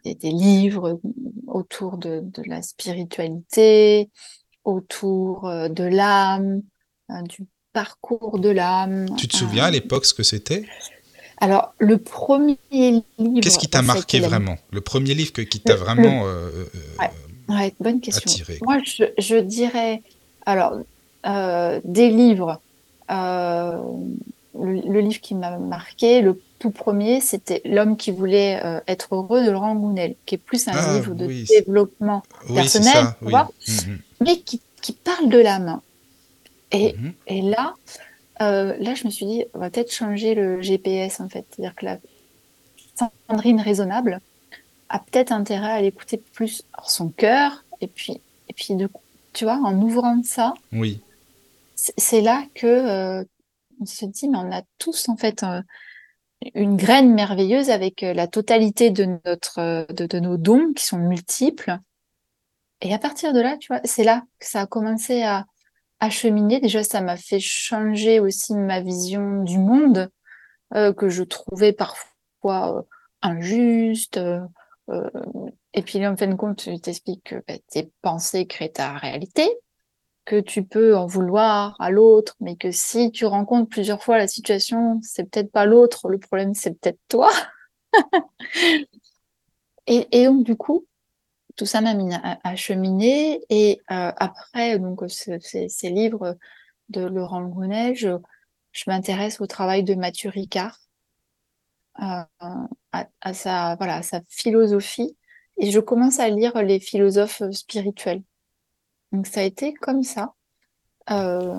des, 0.03 0.15
des, 0.15 0.31
livres 0.31 0.99
autour 1.47 1.97
de, 1.97 2.21
de, 2.23 2.43
la 2.47 2.61
spiritualité, 2.61 4.09
autour 4.63 5.43
de 5.69 5.83
l'âme, 5.83 6.61
du 7.25 7.45
parcours 7.73 8.39
de 8.39 8.49
l'âme. 8.49 9.15
Tu 9.17 9.27
te 9.27 9.35
souviens 9.35 9.65
à 9.65 9.71
l'époque 9.71 10.05
ce 10.05 10.13
que 10.13 10.23
c'était? 10.23 10.65
Alors, 11.43 11.73
le 11.77 11.97
premier 11.97 12.57
livre. 12.71 13.03
Qu'est-ce 13.41 13.59
qui 13.59 13.67
t'a 13.67 13.81
marqué 13.81 14.21
vraiment? 14.21 14.55
Le 14.71 14.79
premier 14.79 15.13
livre 15.13 15.33
qui 15.33 15.59
t'a 15.59 15.75
vraiment. 15.75 16.25
Euh, 16.25 16.49
ouais. 17.49 17.73
bonne 17.81 17.99
question. 17.99 18.45
Moi, 18.61 18.77
je, 18.85 19.39
dirais. 19.39 20.01
Alors, 20.45 20.79
euh, 21.25 21.81
des 21.83 22.09
livres. 22.09 22.61
Euh, 23.11 23.77
le, 24.57 25.01
livre 25.01 25.19
qui 25.19 25.35
m'a 25.35 25.57
marqué, 25.57 26.21
le 26.21 26.41
tout 26.59 26.69
premier, 26.69 27.19
c'était 27.19 27.61
L'homme 27.65 27.97
qui 27.97 28.11
voulait 28.11 28.61
être 28.87 29.13
heureux 29.13 29.45
de 29.45 29.51
Laurent 29.51 29.75
Gounel, 29.75 30.15
qui 30.25 30.35
est 30.35 30.37
plus 30.37 30.65
un 30.69 30.73
ah, 30.73 30.93
livre 30.93 31.13
de 31.13 31.27
développement 31.45 32.23
personnel, 32.47 33.03
tu 33.19 33.29
vois, 33.29 33.51
mhm. 33.67 33.99
mais 34.21 34.39
qui, 34.39 34.61
parle 35.03 35.27
de 35.27 35.39
l'âme. 35.39 35.81
Et, 36.71 36.93
mhm. 36.93 37.13
et 37.27 37.41
là, 37.41 37.73
euh, 38.41 38.75
là, 38.77 38.95
je 38.95 39.05
me 39.05 39.11
suis 39.11 39.25
dit, 39.25 39.45
on 39.53 39.59
va 39.59 39.69
peut-être 39.69 39.93
changer 39.93 40.35
le 40.35 40.61
GPS 40.61 41.19
en 41.19 41.29
fait. 41.29 41.45
C'est-à-dire 41.49 41.75
que 41.75 41.85
la 41.85 41.99
Sandrine 43.29 43.61
raisonnable 43.61 44.19
a 44.89 44.99
peut-être 44.99 45.31
intérêt 45.31 45.71
à 45.71 45.81
l'écouter 45.81 46.17
plus 46.17 46.63
son 46.85 47.09
cœur. 47.09 47.63
Et 47.81 47.87
puis, 47.87 48.21
et 48.49 48.53
puis 48.53 48.75
de, 48.75 48.89
tu 49.33 49.45
vois, 49.45 49.57
en 49.57 49.79
ouvrant 49.81 50.21
ça, 50.23 50.53
oui. 50.71 51.01
c'est 51.75 52.21
là 52.21 52.43
que 52.55 52.67
euh, 52.67 53.23
on 53.81 53.85
se 53.85 54.05
dit, 54.05 54.29
mais 54.29 54.37
on 54.37 54.51
a 54.51 54.61
tous 54.77 55.09
en 55.09 55.17
fait 55.17 55.43
euh, 55.43 55.61
une 56.55 56.77
graine 56.77 57.13
merveilleuse 57.13 57.69
avec 57.69 58.01
la 58.01 58.27
totalité 58.27 58.89
de, 58.89 59.19
notre, 59.25 59.85
de, 59.91 60.05
de 60.05 60.19
nos 60.19 60.37
dons 60.37 60.73
qui 60.73 60.85
sont 60.85 60.97
multiples. 60.97 61.77
Et 62.81 62.93
à 62.93 62.99
partir 62.99 63.31
de 63.31 63.39
là, 63.39 63.57
tu 63.57 63.67
vois, 63.67 63.79
c'est 63.85 64.03
là 64.03 64.23
que 64.39 64.45
ça 64.45 64.61
a 64.61 64.65
commencé 64.65 65.23
à, 65.23 65.45
cheminer. 66.09 66.59
Déjà, 66.59 66.83
ça 66.83 67.01
m'a 67.01 67.17
fait 67.17 67.39
changer 67.39 68.19
aussi 68.19 68.55
ma 68.55 68.81
vision 68.81 69.43
du 69.43 69.57
monde 69.57 70.09
euh, 70.75 70.93
que 70.93 71.09
je 71.09 71.23
trouvais 71.23 71.73
parfois 71.73 72.77
euh, 72.77 72.81
injuste. 73.21 74.17
Euh, 74.17 75.09
et 75.73 75.81
puis 75.81 76.05
en 76.05 76.15
fin 76.15 76.27
de 76.27 76.35
compte, 76.35 76.57
tu 76.57 76.79
t'expliques 76.79 77.23
que 77.23 77.35
bah, 77.47 77.55
tes 77.69 77.91
pensées 78.01 78.47
créent 78.47 78.69
ta 78.69 78.93
réalité, 78.93 79.49
que 80.25 80.39
tu 80.39 80.63
peux 80.63 80.95
en 80.95 81.05
vouloir 81.05 81.75
à 81.79 81.89
l'autre, 81.89 82.35
mais 82.39 82.55
que 82.55 82.71
si 82.71 83.11
tu 83.11 83.25
rencontres 83.25 83.69
plusieurs 83.69 84.03
fois 84.03 84.17
la 84.17 84.27
situation, 84.27 84.99
c'est 85.01 85.29
peut-être 85.29 85.51
pas 85.51 85.65
l'autre, 85.65 86.09
le 86.09 86.19
problème 86.19 86.53
c'est 86.53 86.79
peut-être 86.79 86.99
toi. 87.07 87.29
et 89.87 90.25
donc 90.25 90.43
du 90.43 90.55
coup, 90.55 90.85
tout 91.55 91.65
ça 91.65 91.81
m'a 91.81 91.93
mis 91.93 92.13
à, 92.13 92.55
cheminer. 92.55 93.41
Et 93.49 93.79
euh, 93.91 94.11
après, 94.15 94.79
donc 94.79 95.01
ces, 95.07 95.89
livres 95.89 96.37
de 96.89 97.01
Laurent 97.01 97.41
Brunet, 97.41 97.95
je, 97.95 98.09
m'intéresse 98.87 99.39
au 99.39 99.47
travail 99.47 99.83
de 99.83 99.93
Mathieu 99.93 100.29
Ricard, 100.29 100.79
euh, 102.01 102.23
à, 102.91 103.33
sa, 103.33 103.75
voilà, 103.75 104.01
sa 104.01 104.21
philosophie. 104.27 105.15
Et 105.57 105.69
je 105.69 105.79
commence 105.79 106.19
à 106.19 106.29
lire 106.29 106.61
les 106.63 106.79
philosophes 106.79 107.43
spirituels. 107.51 108.23
Donc 109.11 109.27
ça 109.27 109.41
a 109.41 109.43
été 109.43 109.73
comme 109.75 110.01
ça. 110.01 110.33
Euh, 111.11 111.55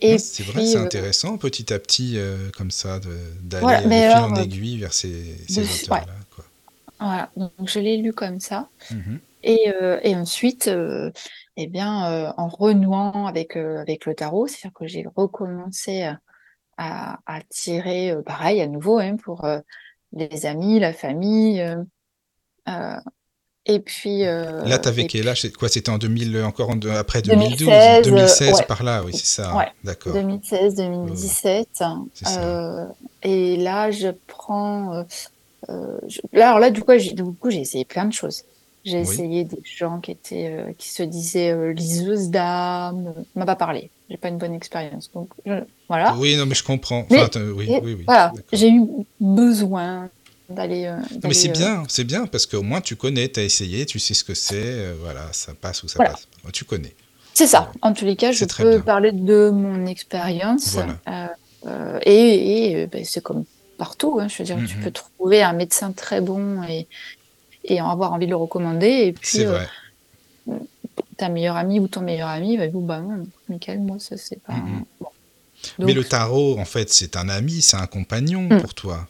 et 0.00 0.16
c'est 0.16 0.44
vrai, 0.44 0.64
c'est 0.64 0.78
intéressant 0.78 1.36
petit 1.36 1.74
à 1.74 1.78
petit 1.78 2.16
comme 2.56 2.70
ça 2.70 3.00
d'aller 3.42 3.84
de, 3.84 3.90
fil 3.90 4.16
en 4.16 4.34
aiguille 4.36 4.78
vers 4.78 4.94
ces, 4.94 5.36
ces 5.46 5.84
auteurs-là. 5.84 6.14
Voilà, 7.00 7.30
donc 7.36 7.52
je 7.64 7.80
l'ai 7.80 7.96
lu 7.96 8.12
comme 8.12 8.40
ça. 8.40 8.68
Mmh 8.90 9.16
et, 9.42 9.72
euh, 9.72 9.98
et 10.02 10.14
ensuite, 10.14 10.68
euh, 10.68 11.10
eh 11.56 11.66
bien, 11.66 12.12
euh, 12.12 12.32
en 12.36 12.48
renouant 12.48 13.26
avec, 13.26 13.56
avec 13.56 14.06
le 14.06 14.14
tarot, 14.14 14.46
c'est-à-dire 14.46 14.74
que 14.74 14.86
j'ai 14.86 15.04
recommencé 15.16 16.02
à, 16.76 17.18
à 17.26 17.40
tirer, 17.48 18.14
pareil, 18.24 18.60
à 18.60 18.66
nouveau, 18.66 18.98
hein, 18.98 19.16
pour 19.16 19.46
les 20.12 20.46
amis, 20.46 20.80
la 20.80 20.92
famille. 20.92 21.62
et 23.66 23.80
puis. 23.80 24.22
Là, 24.22 24.78
tu 24.78 24.88
avais 24.88 25.06
quel 25.06 25.28
âge? 25.28 25.50
Quoi, 25.58 25.68
c'était 25.68 25.90
en 25.90 25.98
2000, 25.98 26.42
encore 26.42 26.74
après 26.96 27.20
2012 27.22 27.58
2016, 27.58 28.04
2016 28.06 28.62
par 28.66 28.82
là, 28.82 29.02
oui, 29.04 29.12
c'est 29.14 29.42
ça. 29.42 29.56
Ouais, 29.56 29.68
D'accord. 29.84 30.14
2016, 30.14 30.74
2017. 30.76 31.82
et 33.22 33.56
là, 33.56 33.90
je 33.90 34.08
prends 34.26 35.04
euh, 35.68 35.98
alors 36.32 36.58
là, 36.58 36.70
du 36.70 36.82
coup, 36.82 36.92
j'ai 37.50 37.60
essayé 37.60 37.84
plein 37.84 38.04
de 38.04 38.12
choses. 38.12 38.44
J'ai 38.84 39.00
essayé 39.00 39.44
des 39.44 39.60
gens 39.62 40.00
qui 40.00 40.12
étaient, 40.12 40.48
euh, 40.48 40.72
qui 40.78 40.88
se 40.88 41.02
disaient 41.02 41.50
euh, 41.50 41.72
liseuses 41.74 42.30
d'âme. 42.30 43.12
M'a 43.34 43.44
pas 43.44 43.56
parlé. 43.56 43.90
J'ai 44.08 44.16
pas 44.16 44.28
une 44.28 44.38
bonne 44.38 44.54
expérience. 44.54 45.10
Donc 45.12 45.28
voilà. 45.88 46.14
Oui, 46.16 46.36
non, 46.36 46.46
mais 46.46 46.54
je 46.54 46.64
comprends. 46.64 47.06
oui, 47.10 47.18
oui, 47.36 47.78
oui, 47.82 48.04
voilà, 48.06 48.32
j'ai 48.52 48.70
eu 48.70 48.82
besoin 49.20 50.08
d'aller. 50.48 50.92
mais 51.22 51.34
c'est 51.34 51.48
bien, 51.48 51.84
c'est 51.88 52.04
bien 52.04 52.26
parce 52.26 52.46
qu'au 52.46 52.62
moins 52.62 52.80
tu 52.80 52.96
connais, 52.96 53.28
tu 53.28 53.40
as 53.40 53.44
essayé, 53.44 53.84
tu 53.84 53.98
sais 53.98 54.14
ce 54.14 54.24
que 54.24 54.34
c'est. 54.34 54.92
voilà, 55.02 55.28
ça 55.32 55.52
passe 55.54 55.82
ou 55.82 55.88
ça 55.88 56.02
passe. 56.02 56.26
Tu 56.52 56.64
connais. 56.64 56.94
C'est 57.34 57.46
ça. 57.46 57.70
En 57.82 57.92
tous 57.92 58.06
les 58.06 58.16
cas, 58.16 58.32
je 58.32 58.46
peux 58.46 58.80
parler 58.80 59.12
de 59.12 59.50
mon 59.50 59.86
expérience. 59.86 60.78
et, 62.06 62.80
et 62.80 62.86
ben, 62.86 63.04
c'est 63.04 63.22
comme 63.22 63.44
partout. 63.80 64.20
Hein. 64.20 64.28
Je 64.28 64.38
veux 64.38 64.44
dire, 64.44 64.58
tu 64.58 64.76
mm-hmm. 64.76 64.82
peux 64.82 64.90
trouver 64.90 65.42
un 65.42 65.54
médecin 65.54 65.92
très 65.92 66.20
bon 66.20 66.62
et, 66.64 66.86
et 67.64 67.80
avoir 67.80 68.12
envie 68.12 68.26
de 68.26 68.30
le 68.30 68.36
recommander. 68.36 69.06
Et 69.06 69.12
puis, 69.12 69.40
euh, 69.46 69.58
ta 71.16 71.30
meilleure 71.30 71.56
amie 71.56 71.80
ou 71.80 71.88
ton 71.88 72.02
meilleur 72.02 72.28
ami 72.28 72.58
va 72.58 72.68
dire 72.68 72.80
Bah 72.80 73.00
non, 73.00 73.26
Michael, 73.48 73.80
moi, 73.80 73.96
ça, 73.98 74.18
c'est 74.18 74.42
pas. 74.42 74.52
Mm-hmm. 74.52 75.86
Mais 75.86 75.94
le 75.94 76.04
tarot, 76.04 76.58
en 76.58 76.66
fait, 76.66 76.92
c'est 76.92 77.16
un 77.16 77.30
ami, 77.30 77.62
c'est 77.62 77.78
un 77.78 77.86
compagnon 77.86 78.42
mm. 78.42 78.60
pour 78.60 78.74
toi. 78.74 79.08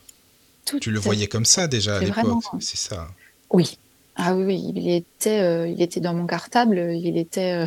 Tu 0.81 0.93
le 0.93 1.01
voyais 1.01 1.27
comme 1.27 1.45
ça 1.45 1.67
déjà 1.67 1.97
à 1.97 2.01
l'époque, 2.01 2.45
c'est 2.61 2.77
ça 2.77 3.09
Oui. 3.51 3.77
Ah 4.15 4.37
oui, 4.37 4.73
il 4.75 4.89
était, 4.91 5.41
euh, 5.41 5.67
il 5.67 5.83
était 5.83 6.01
dans 6.01 6.15
mon 6.15 6.27
cartable, 6.27 6.93
il 6.95 7.17
était. 7.17 7.65
Euh, 7.65 7.67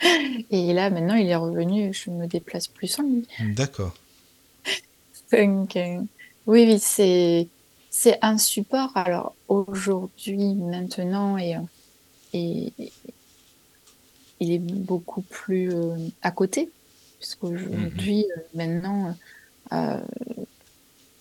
et 0.50 0.72
là, 0.72 0.88
maintenant, 0.88 1.14
il 1.14 1.26
est 1.26 1.36
revenu, 1.36 1.92
je 1.92 2.10
me 2.10 2.26
déplace 2.26 2.68
plus 2.68 2.86
sans 2.86 3.02
lui. 3.02 3.26
D'accord. 3.54 3.94
Donc, 5.32 5.74
oui, 5.74 6.64
oui, 6.66 6.78
c'est, 6.80 7.48
c'est 7.90 8.18
un 8.22 8.38
support. 8.38 8.90
Alors, 8.94 9.34
aujourd'hui, 9.48 10.54
maintenant, 10.54 11.38
et, 11.38 11.56
et, 12.32 12.72
il 14.40 14.52
est 14.52 14.58
beaucoup 14.58 15.22
plus 15.22 15.72
à 16.22 16.30
côté, 16.30 16.70
puisqu'aujourd'hui, 17.18 18.26
mmh 18.26 18.58
maintenant, 18.58 19.16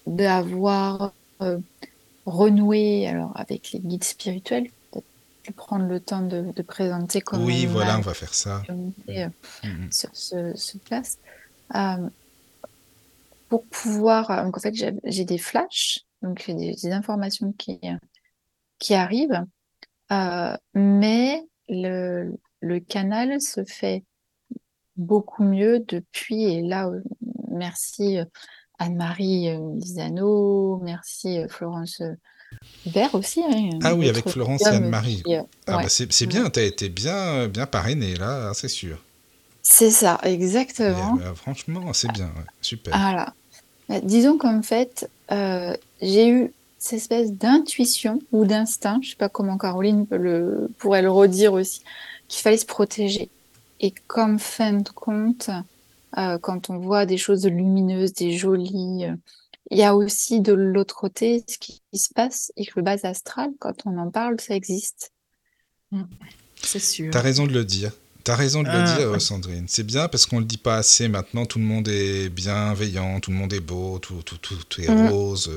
d'avoir 0.07 1.13
renoué 2.25 3.07
alors, 3.07 3.31
avec 3.35 3.71
les 3.73 3.79
guides 3.79 4.03
spirituels, 4.03 4.69
peut-être 4.91 5.55
prendre 5.55 5.85
le 5.85 5.99
temps 5.99 6.21
de, 6.21 6.61
présenter 6.61 7.21
comment 7.21 7.43
Oui, 7.43 7.65
voilà, 7.65 7.97
on 7.97 8.01
va 8.01 8.13
faire 8.13 8.33
ça. 8.33 8.63
Mmh 8.69 9.27
sur 9.91 10.09
ce, 10.13 10.53
ce 10.55 10.77
place. 10.77 11.17
Pour 13.49 13.67
pouvoir. 13.67 14.43
Donc, 14.45 14.57
en 14.57 14.59
fait, 14.59 14.73
j'ai 15.03 15.25
des 15.25 15.37
flashs, 15.37 15.99
donc 16.21 16.43
j'ai 16.45 16.53
des, 16.53 16.73
des, 16.73 16.91
informations 16.91 17.51
qui, 17.53 17.79
qui 18.77 18.93
arrivent, 18.93 19.43
mais 20.73 21.43
le, 21.67 22.37
le 22.61 22.79
canal 22.79 23.41
se 23.41 23.63
fait 23.63 24.03
beaucoup 24.95 25.43
mieux 25.43 25.79
depuis, 25.79 26.43
et 26.43 26.61
là, 26.61 26.89
merci 27.49 28.19
Anne-Marie 28.79 29.49
Lisano, 29.75 30.79
merci 30.83 31.39
Florence 31.49 32.01
Vert 32.85 33.13
aussi. 33.13 33.41
Hein, 33.43 33.79
ah 33.83 33.93
oui, 33.93 34.09
avec 34.09 34.27
Florence 34.27 34.61
et 34.63 34.69
Anne-Marie. 34.69 35.23
ah 35.67 35.77
bah 35.77 35.89
c'est 35.89 36.25
bien, 36.25 36.49
tu 36.49 36.59
as 36.59 36.63
été 36.63 36.89
bien, 36.89 37.47
bien 37.47 37.65
parrainée 37.65 38.15
là, 38.15 38.51
c'est 38.53 38.69
sûr. 38.69 39.03
C'est 39.61 39.91
ça, 39.91 40.19
exactement. 40.23 41.15
Bah, 41.15 41.33
franchement, 41.35 41.93
c'est 41.93 42.11
bien, 42.11 42.31
super. 42.61 42.97
Voilà. 42.97 43.33
Bah, 43.89 43.99
disons 44.01 44.37
qu'en 44.37 44.61
fait, 44.61 45.09
euh, 45.31 45.75
j'ai 46.01 46.29
eu 46.29 46.53
cette 46.77 46.99
espèce 46.99 47.33
d'intuition 47.33 48.19
ou 48.31 48.45
d'instinct, 48.45 48.99
je 49.01 49.09
sais 49.09 49.15
pas 49.15 49.29
comment 49.29 49.57
Caroline 49.57 50.07
peut 50.07 50.17
le, 50.17 50.69
pourrait 50.77 51.01
le 51.01 51.11
redire 51.11 51.53
aussi, 51.53 51.81
qu'il 52.27 52.41
fallait 52.41 52.57
se 52.57 52.67
protéger. 52.67 53.29
Et 53.81 53.91
comme 54.07 54.39
fin 54.39 54.73
de 54.73 54.89
compte, 54.89 55.49
euh, 56.17 56.37
quand 56.37 56.69
on 56.69 56.77
voit 56.77 57.05
des 57.05 57.17
choses 57.17 57.45
lumineuses, 57.45 58.13
des 58.13 58.37
jolies, 58.37 59.05
euh, 59.05 59.15
il 59.71 59.77
y 59.77 59.83
a 59.83 59.95
aussi 59.95 60.39
de 60.39 60.53
l'autre 60.53 60.95
côté 60.95 61.43
ce 61.47 61.57
qui 61.57 61.81
se 61.93 62.13
passe 62.13 62.51
et 62.55 62.65
que 62.65 62.73
le 62.77 62.81
bas 62.83 62.97
astral, 63.03 63.51
quand 63.59 63.85
on 63.85 63.97
en 63.97 64.09
parle, 64.09 64.39
ça 64.39 64.55
existe. 64.55 65.11
Mm. 65.91 66.03
C'est 66.61 66.79
sûr. 66.79 67.11
Tu 67.11 67.17
as 67.17 67.21
raison 67.21 67.47
de 67.47 67.53
le 67.53 67.65
dire. 67.65 67.91
Tu 68.23 68.31
as 68.31 68.35
raison 68.35 68.63
de 68.63 68.67
le 68.67 68.73
ah. 68.73 68.97
dire, 68.97 69.21
Sandrine. 69.21 69.65
C'est 69.67 69.85
bien 69.85 70.07
parce 70.07 70.25
qu'on 70.25 70.37
ne 70.37 70.41
le 70.41 70.47
dit 70.47 70.57
pas 70.57 70.77
assez 70.77 71.07
maintenant. 71.07 71.45
Tout 71.45 71.59
le 71.59 71.65
monde 71.65 71.87
est 71.87 72.29
bienveillant, 72.29 73.19
tout 73.19 73.31
le 73.31 73.37
monde 73.37 73.53
est 73.53 73.59
beau, 73.59 73.99
tout, 73.99 74.21
tout, 74.23 74.37
tout, 74.37 74.81
est 74.81 74.89
mm. 74.89 75.09
rose. 75.09 75.51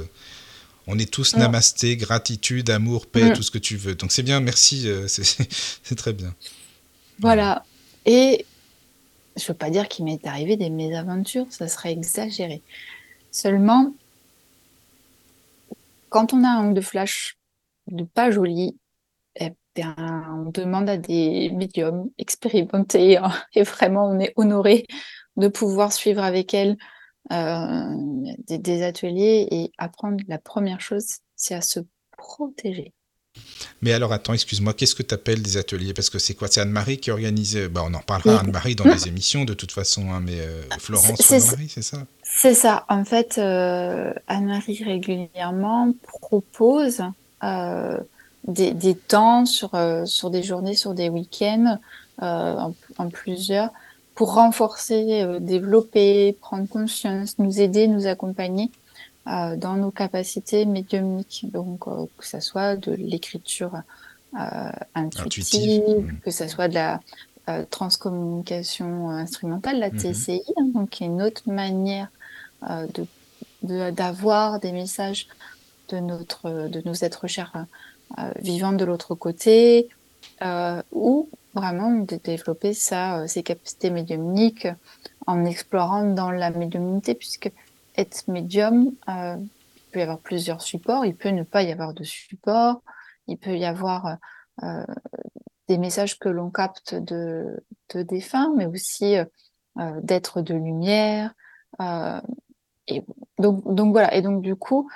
On 0.86 0.98
est 0.98 1.10
tous 1.10 1.36
namasté, 1.36 1.96
gratitude, 1.96 2.70
amour, 2.70 3.06
paix, 3.06 3.30
mm. 3.30 3.32
tout 3.34 3.42
ce 3.42 3.50
que 3.50 3.58
tu 3.58 3.76
veux. 3.76 3.94
Donc 3.94 4.12
c'est 4.12 4.22
bien, 4.22 4.40
merci, 4.40 4.88
euh, 4.88 5.06
c'est 5.08 5.96
très 5.96 6.12
bien. 6.12 6.34
Voilà. 7.18 7.64
Et 8.06 8.46
je 9.36 9.42
ne 9.42 9.48
veux 9.48 9.54
pas 9.54 9.70
dire 9.70 9.88
qu'il 9.88 10.04
m'est 10.04 10.24
arrivé 10.26 10.56
des 10.56 10.70
mésaventures, 10.70 11.46
ça 11.50 11.68
serait 11.68 11.92
exagéré. 11.92 12.62
Seulement, 13.30 13.94
quand 16.10 16.32
on 16.32 16.44
a 16.44 16.48
un 16.48 16.72
de 16.72 16.80
flash 16.80 17.36
de 17.90 18.04
pas 18.04 18.30
joli, 18.30 18.76
on 19.76 20.50
demande 20.50 20.88
à 20.88 20.96
des 20.96 21.50
médiums 21.50 22.10
expérimentés 22.18 23.16
hein, 23.16 23.32
et 23.54 23.62
vraiment 23.62 24.08
on 24.08 24.18
est 24.20 24.32
honoré 24.36 24.86
de 25.36 25.48
pouvoir 25.48 25.92
suivre 25.92 26.22
avec 26.22 26.54
elles 26.54 26.76
euh, 27.32 27.84
des, 28.48 28.82
ateliers 28.82 29.46
et 29.50 29.72
apprendre 29.78 30.22
la 30.28 30.38
première 30.38 30.80
chose, 30.80 31.06
c'est 31.36 31.54
à 31.54 31.60
se 31.60 31.80
protéger. 32.16 32.92
Mais 33.80 33.92
alors 33.92 34.12
attends, 34.12 34.34
excuse-moi, 34.34 34.74
qu'est-ce 34.74 34.94
que 34.94 35.02
tu 35.02 35.14
appelles 35.14 35.40
des 35.40 35.56
ateliers? 35.56 35.94
Parce 35.94 36.10
que 36.10 36.18
c'est 36.18 36.34
quoi? 36.34 36.48
C'est 36.48 36.60
Anne-Marie 36.60 36.98
qui 36.98 37.10
organise 37.10 37.56
bah, 37.70 37.82
On 37.86 37.94
en 37.94 38.00
parlera 38.00 38.40
Anne-Marie 38.40 38.74
dans 38.74 38.84
les 38.92 39.08
émissions 39.08 39.44
de 39.44 39.54
toute 39.54 39.72
façon, 39.72 40.12
hein, 40.12 40.20
mais 40.20 40.40
euh, 40.40 40.62
Florence 40.78 41.32
Anne-Marie, 41.32 41.68
c'est 41.68 41.82
ça? 41.82 42.06
C'est 42.22 42.54
ça. 42.54 42.84
En 42.88 43.04
fait, 43.04 43.38
euh, 43.38 44.12
Anne-Marie 44.26 44.82
régulièrement 44.84 45.94
propose 46.02 47.02
euh, 47.42 47.98
des, 48.46 48.72
des, 48.72 48.94
temps 48.94 49.46
sur, 49.46 49.70
sur 50.04 50.30
des 50.30 50.42
journées, 50.42 50.74
sur 50.74 50.94
des 50.94 51.08
week-ends, 51.08 51.78
en, 52.18 52.74
en, 52.98 53.08
plusieurs, 53.08 53.70
pour 54.14 54.34
renforcer, 54.34 55.24
développer, 55.40 56.36
prendre 56.40 56.68
conscience, 56.68 57.38
nous 57.38 57.60
aider, 57.60 57.88
nous 57.88 58.06
accompagner 58.06 58.70
euh, 59.28 59.54
dans 59.54 59.76
nos 59.76 59.92
capacités 59.92 60.64
médiumniques, 60.64 61.46
donc 61.52 61.86
euh, 61.86 62.06
que 62.18 62.26
ce 62.26 62.40
soit 62.40 62.74
de 62.74 62.90
l'écriture 62.90 63.80
euh, 64.36 64.72
intuitive, 64.96 65.84
mmh. 65.86 66.18
que 66.24 66.32
ce 66.32 66.48
soit 66.48 66.66
de 66.66 66.74
la 66.74 67.00
transcommunication 67.70 69.10
instrumentale, 69.10 69.78
la 69.78 69.90
mmh 69.90 69.96
TCI, 69.96 70.42
hein, 70.56 70.66
donc 70.74 70.90
qui 70.90 71.04
est 71.04 71.06
une 71.06 71.22
autre 71.22 71.42
manière 71.46 72.08
de 72.62 73.06
d'avoir 73.62 74.58
des 74.58 74.72
messages 74.72 75.28
de 75.88 75.98
notre 75.98 76.68
de 76.68 76.82
nos 76.84 76.94
êtres 76.94 77.28
chers 77.28 77.66
vivants 78.40 78.72
de 78.72 78.84
l'autre 78.84 79.14
côté, 79.14 79.88
ou 80.92 81.28
vraiment 81.54 81.90
de 81.90 82.16
développer 82.16 82.72
ça, 82.72 83.26
ses 83.28 83.42
capacités 83.42 83.90
médiumniques 83.90 84.68
en 85.26 85.44
explorant 85.44 86.04
dans 86.04 86.30
la 86.30 86.50
médiumnité, 86.50 87.14
puisque 87.14 87.52
être 87.96 88.28
médium, 88.28 88.92
euh, 89.08 89.36
il 89.38 89.92
peut 89.92 89.98
y 90.00 90.02
avoir 90.02 90.18
plusieurs 90.18 90.62
supports, 90.62 91.04
il 91.04 91.14
peut 91.14 91.30
ne 91.30 91.42
pas 91.42 91.62
y 91.62 91.72
avoir 91.72 91.92
de 91.94 92.04
support, 92.04 92.82
il 93.26 93.38
peut 93.38 93.56
y 93.56 93.64
avoir 93.64 94.16
euh, 94.62 94.84
des 95.68 95.78
messages 95.78 96.18
que 96.18 96.28
l'on 96.28 96.50
capte 96.50 96.94
de, 96.94 97.62
de 97.94 98.02
défunts, 98.02 98.52
mais 98.56 98.66
aussi 98.66 99.16
euh, 99.16 100.00
d'êtres 100.02 100.40
de 100.40 100.54
lumière. 100.54 101.34
et 102.88 103.02
donc, 103.38 103.74
donc 103.74 103.92
voilà, 103.92 104.14
et 104.14 104.22
donc 104.22 104.42
du 104.42 104.56
coup, 104.56 104.90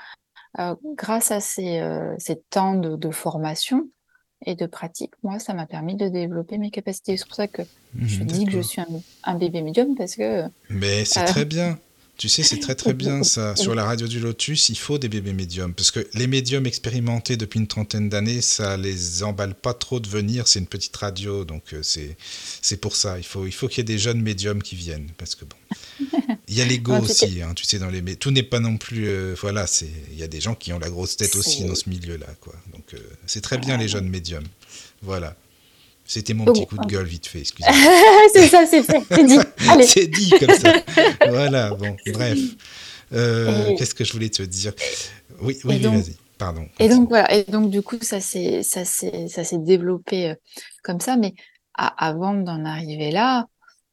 grâce 0.96 1.30
à 1.30 1.40
ces, 1.40 1.80
ces 2.18 2.36
temps 2.50 2.74
de, 2.74 2.96
de, 2.96 3.10
formation 3.10 3.88
et 4.44 4.54
de 4.54 4.66
pratique, 4.66 5.12
moi, 5.22 5.38
ça 5.38 5.54
m'a 5.54 5.66
permis 5.66 5.96
de 5.96 6.08
développer 6.08 6.58
mes 6.58 6.70
capacités. 6.70 7.16
C'est 7.16 7.26
pour 7.26 7.36
ça 7.36 7.48
que 7.48 7.62
je 8.00 8.22
mmh, 8.22 8.26
dis 8.26 8.44
que 8.46 8.52
je 8.52 8.60
suis 8.60 8.80
un, 8.80 8.86
un, 9.24 9.34
bébé 9.36 9.62
médium 9.62 9.94
parce 9.96 10.16
que... 10.16 10.44
Mais 10.68 11.04
c'est 11.04 11.24
très 11.24 11.44
bien. 11.44 11.78
Tu 12.16 12.30
sais, 12.30 12.42
c'est 12.42 12.58
très 12.58 12.74
très 12.74 12.94
bien 12.94 13.22
ça. 13.22 13.56
Sur 13.56 13.74
la 13.74 13.84
radio 13.84 14.06
du 14.06 14.20
Lotus, 14.20 14.68
il 14.68 14.78
faut 14.78 14.98
des 14.98 15.08
bébés 15.08 15.32
médiums. 15.32 15.74
Parce 15.74 15.90
que 15.90 16.06
les 16.14 16.26
médiums 16.26 16.66
expérimentés 16.66 17.36
depuis 17.36 17.60
une 17.60 17.66
trentaine 17.66 18.08
d'années, 18.08 18.40
ça 18.40 18.76
les 18.76 19.22
emballe 19.22 19.54
pas 19.54 19.74
trop 19.74 20.00
de 20.00 20.08
venir. 20.08 20.48
C'est 20.48 20.58
une 20.58 20.66
petite 20.66 20.96
radio, 20.96 21.44
donc 21.44 21.74
euh, 21.74 21.82
c'est 21.82 22.80
pour 22.80 22.96
ça. 22.96 23.18
Il 23.18 23.24
faut, 23.24 23.46
il 23.46 23.52
faut 23.52 23.68
qu'il 23.68 23.78
y 23.78 23.80
ait 23.82 23.84
des 23.84 23.98
jeunes 23.98 24.22
médiums 24.22 24.62
qui 24.62 24.76
viennent. 24.76 25.10
Parce 25.18 25.34
que 25.34 25.44
bon. 25.44 25.56
Il 26.48 26.56
y 26.56 26.62
a 26.62 26.64
l'ego 26.64 26.96
aussi, 26.98 27.42
hein, 27.42 27.52
tu 27.54 27.64
sais, 27.64 27.78
dans 27.78 27.88
les. 27.88 28.02
Mais 28.02 28.14
tout 28.14 28.30
n'est 28.30 28.44
pas 28.44 28.60
non 28.60 28.76
plus. 28.76 29.08
Euh, 29.08 29.34
voilà, 29.40 29.66
c'est. 29.66 29.90
Il 30.12 30.18
y 30.18 30.22
a 30.22 30.28
des 30.28 30.40
gens 30.40 30.54
qui 30.54 30.72
ont 30.72 30.78
la 30.78 30.88
grosse 30.88 31.16
tête 31.16 31.34
aussi 31.34 31.64
dans 31.64 31.74
ce 31.74 31.88
milieu-là, 31.88 32.28
quoi. 32.40 32.54
Donc 32.72 32.94
euh, 32.94 32.98
c'est 33.26 33.40
très 33.40 33.58
bien 33.58 33.76
les 33.76 33.88
jeunes 33.88 34.08
médiums. 34.08 34.46
Voilà. 35.02 35.34
C'était 36.04 36.34
mon 36.34 36.44
petit 36.44 36.64
coup 36.66 36.78
de 36.78 36.86
gueule 36.86 37.06
vite 37.06 37.26
fait, 37.26 37.40
excusez-moi. 37.40 37.76
c'est 38.32 38.46
ça, 38.46 38.64
c'est 38.64 38.84
fait, 38.84 39.02
c'est 39.10 39.26
dit. 39.26 39.38
c'est 39.84 40.06
dit 40.06 40.30
comme 40.38 40.56
ça. 40.56 40.72
voilà, 41.28 41.70
bon, 41.70 41.96
bref. 42.12 42.38
Euh, 43.12 43.74
qu'est-ce 43.76 43.94
que 43.94 44.04
je 44.04 44.12
voulais 44.12 44.28
te 44.28 44.44
dire? 44.44 44.72
Oui, 45.40 45.58
oui, 45.64 45.78
vas-y. 45.78 46.14
Pardon. 46.38 46.66
Et 46.78 46.88
donc 46.88 47.08
voilà, 47.08 47.34
et 47.34 47.44
donc 47.44 47.70
du 47.70 47.82
coup 47.82 47.96
ça 48.02 48.20
s'est 48.20 48.62
développé 49.54 50.34
comme 50.84 51.00
ça, 51.00 51.16
mais 51.16 51.34
avant 51.74 52.34
d'en 52.34 52.64
arriver 52.64 53.10
là, 53.10 53.46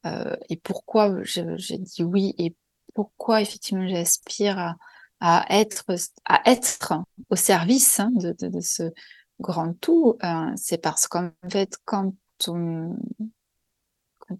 euh, 0.06 0.36
et 0.48 0.56
pourquoi 0.56 1.22
j'ai 1.22 1.78
dit 1.78 2.02
oui 2.02 2.34
et 2.38 2.54
pourquoi 2.94 3.40
effectivement 3.40 3.86
j'aspire 3.88 4.58
à, 4.58 4.76
à, 5.20 5.46
être 5.50 5.84
à 6.24 6.42
être 6.50 6.94
au 7.30 7.36
service 7.36 8.00
hein, 8.00 8.10
de, 8.14 8.32
de, 8.32 8.48
de, 8.48 8.60
ce 8.60 8.92
grand 9.40 9.74
tout, 9.80 10.16
euh, 10.22 10.52
c'est 10.56 10.78
parce 10.78 11.06
qu'en 11.06 11.30
fait, 11.50 11.76
quand, 11.84 12.14
quand 12.46 12.96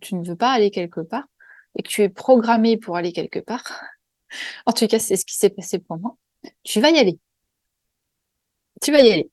tu 0.00 0.14
ne 0.14 0.24
veux 0.24 0.36
pas 0.36 0.52
aller 0.52 0.70
quelque 0.70 1.00
part 1.00 1.24
et 1.76 1.82
que 1.82 1.88
tu 1.88 2.02
es 2.02 2.08
programmé 2.08 2.76
pour 2.76 2.96
aller 2.96 3.12
quelque 3.12 3.40
part, 3.40 3.82
en 4.66 4.72
tout 4.72 4.86
cas, 4.86 4.98
c'est 4.98 5.16
ce 5.16 5.24
qui 5.24 5.36
s'est 5.36 5.50
passé 5.50 5.78
pour 5.78 5.98
moi, 5.98 6.16
tu 6.62 6.80
vas 6.80 6.90
y 6.90 6.98
aller. 6.98 7.18
Tu 8.82 8.92
vas 8.92 9.00
y 9.00 9.10
aller. 9.12 9.30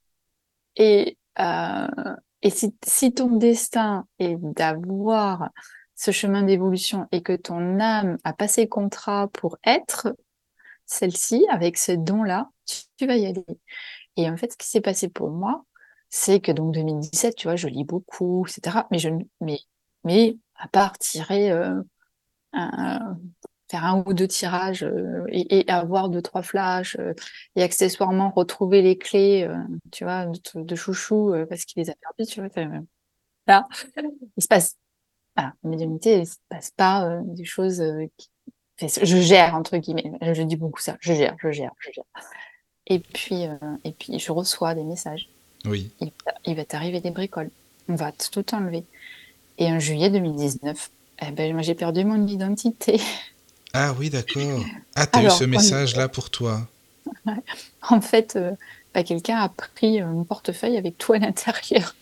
Et, 0.77 1.17
euh, 1.39 2.15
et 2.41 2.49
si, 2.49 2.73
si 2.85 3.13
ton 3.13 3.35
destin 3.35 4.07
est 4.19 4.37
d'avoir 4.37 5.49
ce 6.01 6.09
chemin 6.09 6.41
d'évolution 6.41 7.07
et 7.11 7.21
que 7.21 7.33
ton 7.33 7.79
âme 7.79 8.17
a 8.23 8.33
passé 8.33 8.67
contrat 8.67 9.27
pour 9.33 9.59
être, 9.63 10.15
celle-ci, 10.87 11.45
avec 11.51 11.77
ce 11.77 11.91
don-là, 11.91 12.49
tu, 12.97 13.05
vas 13.05 13.17
y 13.17 13.27
aller. 13.27 13.45
Et 14.17 14.27
en 14.27 14.35
fait, 14.35 14.53
ce 14.53 14.57
qui 14.57 14.67
s'est 14.67 14.81
passé 14.81 15.09
pour 15.09 15.29
moi, 15.29 15.63
c'est 16.09 16.39
que 16.39 16.51
donc 16.51 16.73
2017, 16.73 17.35
tu 17.35 17.47
vois, 17.47 17.55
je 17.55 17.67
lis 17.67 17.83
beaucoup, 17.83 18.47
etc. 18.47 18.77
Mais 18.89 18.97
je, 18.97 19.09
mais, 19.41 19.59
mais 20.03 20.37
à 20.55 20.67
part 20.69 20.97
tirer 20.97 21.51
euh, 21.51 21.79
un, 22.53 23.15
faire 23.69 23.85
un 23.85 24.03
ou 24.03 24.15
deux 24.15 24.27
tirages 24.27 24.83
euh, 24.83 25.23
et, 25.29 25.69
avoir 25.69 26.09
deux 26.09 26.23
trois 26.23 26.41
flashs 26.41 26.95
euh, 26.99 27.13
et 27.55 27.61
accessoirement 27.61 28.31
retrouver 28.31 28.81
les 28.81 28.97
clés 28.97 29.47
tu 29.91 30.03
vois 30.03 30.25
de, 30.25 30.75
chouchou 30.75 31.33
parce 31.47 31.65
qu'il 31.65 31.81
les 31.81 31.89
a 31.89 31.93
perdues 31.95 32.29
tu 32.29 32.41
vois 32.41 32.49
là 33.47 33.67
il 34.35 34.43
se 34.43 34.47
passe 34.47 34.80
voilà, 35.35 35.53
médiumnité 35.63 36.19
il 36.19 36.27
se 36.27 36.35
passe 36.49 36.71
pas 36.71 37.19
des 37.23 37.45
choses 37.45 37.83
qui... 38.17 38.29
je 38.79 39.17
gère 39.17 39.55
entre 39.55 39.77
guillemets 39.77 40.11
je 40.33 40.41
dis 40.43 40.55
beaucoup 40.55 40.81
ça 40.81 40.97
je 40.99 41.13
gère 41.13 41.35
je 41.41 41.51
gère 41.51 41.71
je 41.79 41.91
gère. 41.91 42.05
Et 42.87 42.99
puis 42.99 43.43
et 43.83 43.91
puis 43.91 44.19
je 44.19 44.31
reçois 44.31 44.75
des 44.75 44.83
messages. 44.83 45.29
Oui. 45.65 45.91
Il, 46.45 46.55
va 46.55 46.65
t'arriver 46.65 47.01
des 47.01 47.11
bricoles. 47.11 47.51
On 47.87 47.95
va 47.95 48.11
tout 48.11 48.55
enlever. 48.55 48.83
Et 49.59 49.67
en 49.67 49.79
juillet 49.79 50.09
2019 50.09 50.89
eh 51.21 51.31
ben, 51.31 51.61
j'ai 51.61 51.75
perdu 51.75 52.03
mon 52.03 52.27
identité. 52.27 52.99
Ah 53.73 53.95
oui, 53.97 54.09
d'accord. 54.09 54.65
Ah, 54.97 55.07
tu 55.07 55.19
as 55.19 55.23
eu 55.23 55.29
ce 55.29 55.45
message-là 55.45 56.09
pour 56.09 56.29
toi. 56.29 56.67
En 57.89 58.01
fait, 58.01 58.35
euh, 58.35 58.51
bah, 58.93 59.01
quelqu'un 59.01 59.37
a 59.37 59.47
pris 59.47 60.01
euh, 60.01 60.07
mon 60.07 60.25
portefeuille 60.25 60.75
avec 60.75 60.97
tout 60.97 61.13
à 61.13 61.19
l'intérieur. 61.19 61.95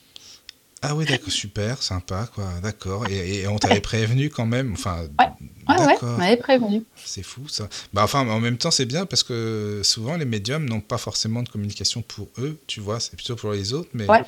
Ah 0.81 0.95
oui, 0.95 1.05
d'accord, 1.05 1.31
super, 1.31 1.83
sympa, 1.83 2.29
quoi, 2.33 2.45
d'accord. 2.63 3.05
Et, 3.09 3.45
on 3.47 3.57
t'avait 3.57 3.81
prévenu 3.81 4.29
quand 4.29 4.45
même, 4.45 4.71
enfin. 4.73 5.07
Ouais, 5.19 5.85
ouais, 5.85 5.97
on 6.01 6.17
m'avait 6.17 6.37
prévenu. 6.37 6.83
C'est 7.03 7.23
fou 7.23 7.47
ça. 7.49 7.67
Bah, 7.93 8.03
enfin, 8.03 8.27
en 8.27 8.39
même 8.39 8.57
temps, 8.57 8.71
c'est 8.71 8.85
bien 8.85 9.05
parce 9.05 9.23
que 9.23 9.81
souvent 9.83 10.15
les 10.15 10.25
médiums 10.25 10.67
n'ont 10.67 10.79
pas 10.79 10.97
forcément 10.97 11.43
de 11.43 11.49
communication 11.49 12.01
pour 12.01 12.29
eux, 12.37 12.57
tu 12.65 12.79
vois, 12.79 13.01
c'est 13.01 13.15
plutôt 13.15 13.35
pour 13.35 13.51
les 13.51 13.73
autres, 13.73 13.89
mais. 13.93 14.07
Ouais. 14.07 14.21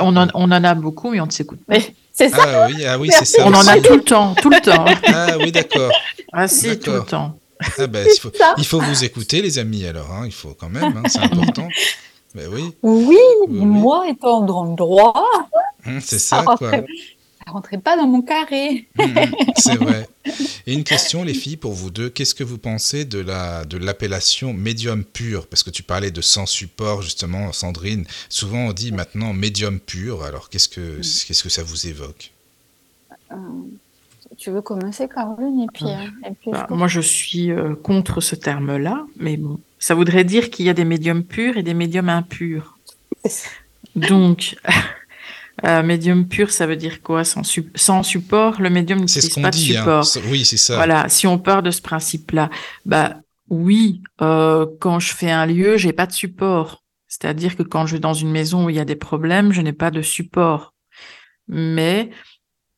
on, 0.00 0.16
en, 0.16 0.28
on, 0.34 0.50
en, 0.50 0.64
a 0.64 0.74
beaucoup, 0.74 1.10
mais 1.10 1.20
on 1.20 1.26
ne 1.26 1.30
s'écoute 1.30 1.60
pas. 1.66 1.78
C'est 2.12 2.28
ça. 2.28 2.64
Ah 2.64 2.66
oui, 2.68 2.84
ah 2.84 2.98
oui 2.98 3.08
c'est 3.10 3.24
ça. 3.24 3.46
On 3.46 3.54
en 3.54 3.66
a 3.66 3.80
tout 3.80 3.94
le 3.94 4.02
temps, 4.02 4.34
tout 4.34 4.50
le 4.50 4.60
temps. 4.60 4.84
Ah 5.06 5.38
oui, 5.38 5.50
d'accord. 5.50 5.92
Ah 6.30 6.46
si, 6.46 6.78
tout 6.78 6.90
le 6.90 7.04
temps. 7.04 7.38
Ah 7.78 7.86
ben, 7.86 8.06
il, 8.06 8.20
faut, 8.20 8.30
il, 8.58 8.66
faut, 8.66 8.80
vous 8.80 9.04
écouter, 9.04 9.40
les 9.40 9.58
amis, 9.58 9.86
alors. 9.86 10.12
Hein, 10.12 10.22
il 10.26 10.32
faut 10.32 10.54
quand 10.54 10.68
même, 10.68 10.96
hein, 10.96 11.02
c'est 11.08 11.20
important. 11.20 11.68
Ben 12.34 12.48
oui. 12.52 12.74
Oui, 12.82 13.16
moi 13.48 14.08
étant 14.08 14.42
dans 14.42 14.64
le 14.64 14.76
droit. 14.76 15.24
Hum, 15.86 16.00
c'est 16.00 16.18
ça, 16.18 16.44
quoi 16.44 16.70
rentrait 17.50 17.78
pas 17.78 17.96
dans 17.96 18.06
mon 18.06 18.22
carré. 18.22 18.88
Mm, 18.96 19.02
mm, 19.02 19.32
c'est 19.56 19.76
vrai. 19.76 20.08
Et 20.66 20.74
une 20.74 20.84
question, 20.84 21.24
les 21.24 21.34
filles, 21.34 21.56
pour 21.56 21.72
vous 21.72 21.90
deux. 21.90 22.10
Qu'est-ce 22.10 22.34
que 22.34 22.44
vous 22.44 22.58
pensez 22.58 23.04
de 23.04 23.18
la 23.18 23.64
de 23.64 23.76
l'appellation 23.76 24.52
médium 24.52 25.04
pur? 25.04 25.46
Parce 25.46 25.62
que 25.62 25.70
tu 25.70 25.82
parlais 25.82 26.10
de 26.10 26.20
sans 26.20 26.46
support, 26.46 27.02
justement, 27.02 27.52
Sandrine. 27.52 28.06
Souvent, 28.28 28.66
on 28.66 28.72
dit 28.72 28.92
maintenant 28.92 29.32
médium 29.32 29.80
pur. 29.80 30.22
Alors, 30.22 30.50
qu'est-ce 30.50 30.68
que, 30.68 30.98
qu'est-ce 30.98 31.42
que 31.42 31.48
ça 31.48 31.62
vous 31.62 31.86
évoque? 31.86 32.32
Euh, 33.32 33.36
Tu 34.36 34.50
veux 34.50 34.62
commencer, 34.62 35.08
Caroline 35.08 35.62
et 35.62 35.66
puis, 35.72 35.86
euh, 35.86 36.30
bah, 36.52 36.66
Moi, 36.70 36.88
je 36.88 37.00
suis 37.00 37.50
euh, 37.50 37.74
contre 37.74 38.20
ce 38.20 38.34
terme-là. 38.34 39.06
Mais 39.16 39.36
bon, 39.36 39.58
ça 39.78 39.94
voudrait 39.94 40.24
dire 40.24 40.50
qu'il 40.50 40.66
y 40.66 40.68
a 40.68 40.74
des 40.74 40.84
médiums 40.84 41.24
purs 41.24 41.56
et 41.56 41.62
des 41.62 41.74
médiums 41.74 42.08
impurs. 42.08 42.78
Donc, 43.94 44.56
euh, 45.64 45.82
médium 45.82 46.28
pur, 46.28 46.50
ça 46.50 46.66
veut 46.66 46.76
dire 46.76 47.02
quoi? 47.02 47.24
Sans, 47.24 47.42
sans 47.74 48.02
support 48.02 48.60
Le 48.60 48.70
médium 48.70 49.00
n'utilise 49.00 49.34
pas 49.34 49.50
de 49.50 49.56
hein. 49.56 50.02
support. 50.02 50.06
Oui, 50.30 50.44
c'est 50.44 50.56
ça. 50.56 50.76
Voilà, 50.76 51.08
si 51.08 51.26
on 51.26 51.38
part 51.38 51.62
de 51.62 51.70
ce 51.70 51.82
principe-là, 51.82 52.50
bah 52.84 53.16
oui, 53.50 54.02
euh, 54.20 54.66
quand 54.80 55.00
je 55.00 55.14
fais 55.14 55.30
un 55.30 55.46
lieu, 55.46 55.76
j'ai 55.76 55.92
pas 55.92 56.06
de 56.06 56.12
support. 56.12 56.82
C'est-à-dire 57.06 57.56
que 57.56 57.62
quand 57.62 57.86
je 57.86 57.94
vais 57.94 58.00
dans 58.00 58.14
une 58.14 58.30
maison 58.30 58.66
où 58.66 58.70
il 58.70 58.76
y 58.76 58.80
a 58.80 58.84
des 58.84 58.96
problèmes, 58.96 59.52
je 59.52 59.62
n'ai 59.62 59.72
pas 59.72 59.90
de 59.90 60.02
support. 60.02 60.74
Mais 61.48 62.10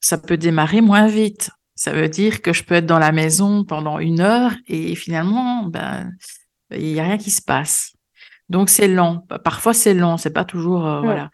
ça 0.00 0.18
peut 0.18 0.36
démarrer 0.36 0.80
moins 0.80 1.08
vite. 1.08 1.50
Ça 1.74 1.92
veut 1.92 2.08
dire 2.08 2.42
que 2.42 2.52
je 2.52 2.62
peux 2.62 2.76
être 2.76 2.86
dans 2.86 2.98
la 2.98 3.10
maison 3.10 3.64
pendant 3.64 3.98
une 3.98 4.20
heure 4.20 4.52
et 4.68 4.94
finalement, 4.94 5.64
ben, 5.64 6.12
il 6.72 6.92
n'y 6.92 7.00
a 7.00 7.04
rien 7.04 7.18
qui 7.18 7.30
se 7.30 7.42
passe. 7.42 7.94
Donc 8.48 8.68
c'est 8.68 8.88
lent. 8.88 9.26
Parfois 9.44 9.72
c'est 9.72 9.94
lent, 9.94 10.16
c'est 10.16 10.32
pas 10.32 10.44
toujours 10.44 10.86
euh, 10.86 11.00
voilà. 11.00 11.30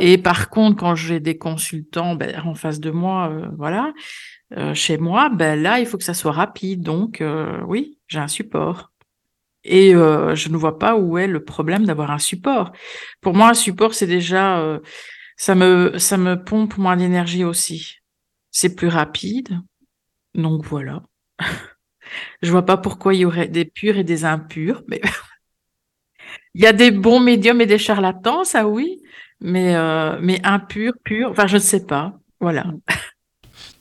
Et 0.00 0.18
par 0.18 0.50
contre, 0.50 0.76
quand 0.76 0.94
j'ai 0.94 1.20
des 1.20 1.38
consultants 1.38 2.14
ben, 2.14 2.38
en 2.44 2.54
face 2.54 2.80
de 2.80 2.90
moi, 2.90 3.30
euh, 3.30 3.48
voilà, 3.56 3.94
euh, 4.58 4.74
chez 4.74 4.98
moi, 4.98 5.30
ben 5.30 5.60
là, 5.62 5.80
il 5.80 5.86
faut 5.86 5.96
que 5.96 6.04
ça 6.04 6.12
soit 6.12 6.32
rapide. 6.32 6.82
Donc, 6.82 7.22
oui, 7.66 7.98
j'ai 8.06 8.18
un 8.18 8.28
support. 8.28 8.92
Et 9.64 9.92
je 9.92 10.48
ne 10.48 10.56
vois 10.56 10.78
pas 10.78 10.96
où 10.96 11.16
est 11.16 11.26
le 11.26 11.42
problème 11.42 11.86
d'avoir 11.86 12.10
un 12.10 12.18
support. 12.18 12.72
Pour 13.22 13.34
moi, 13.34 13.48
un 13.48 13.54
support, 13.54 13.94
c'est 13.94 14.06
déjà, 14.06 14.78
ça 15.36 15.54
me, 15.54 15.96
ça 15.96 16.18
me 16.18 16.42
pompe 16.42 16.76
moins 16.76 16.96
d'énergie 16.98 17.44
aussi. 17.44 18.00
C'est 18.50 18.74
plus 18.74 18.88
rapide. 18.88 19.60
Donc 20.34 20.64
voilà. 20.66 21.02
je 22.42 22.50
vois 22.50 22.66
pas 22.66 22.76
pourquoi 22.76 23.14
il 23.14 23.20
y 23.20 23.24
aurait 23.24 23.48
des 23.48 23.64
purs 23.64 23.96
et 23.96 24.04
des 24.04 24.24
impurs, 24.24 24.82
mais 24.88 25.00
il 26.54 26.62
y 26.62 26.66
a 26.66 26.72
des 26.72 26.90
bons 26.90 27.20
médiums 27.20 27.60
et 27.60 27.66
des 27.66 27.78
charlatans, 27.78 28.44
ça 28.44 28.66
oui 28.66 29.00
mais, 29.40 29.74
euh, 29.74 30.18
mais 30.20 30.40
impur, 30.44 30.92
pur, 31.02 31.30
enfin, 31.30 31.46
je 31.46 31.56
ne 31.56 31.62
sais 31.62 31.86
pas. 31.86 32.18
Voilà. 32.40 32.66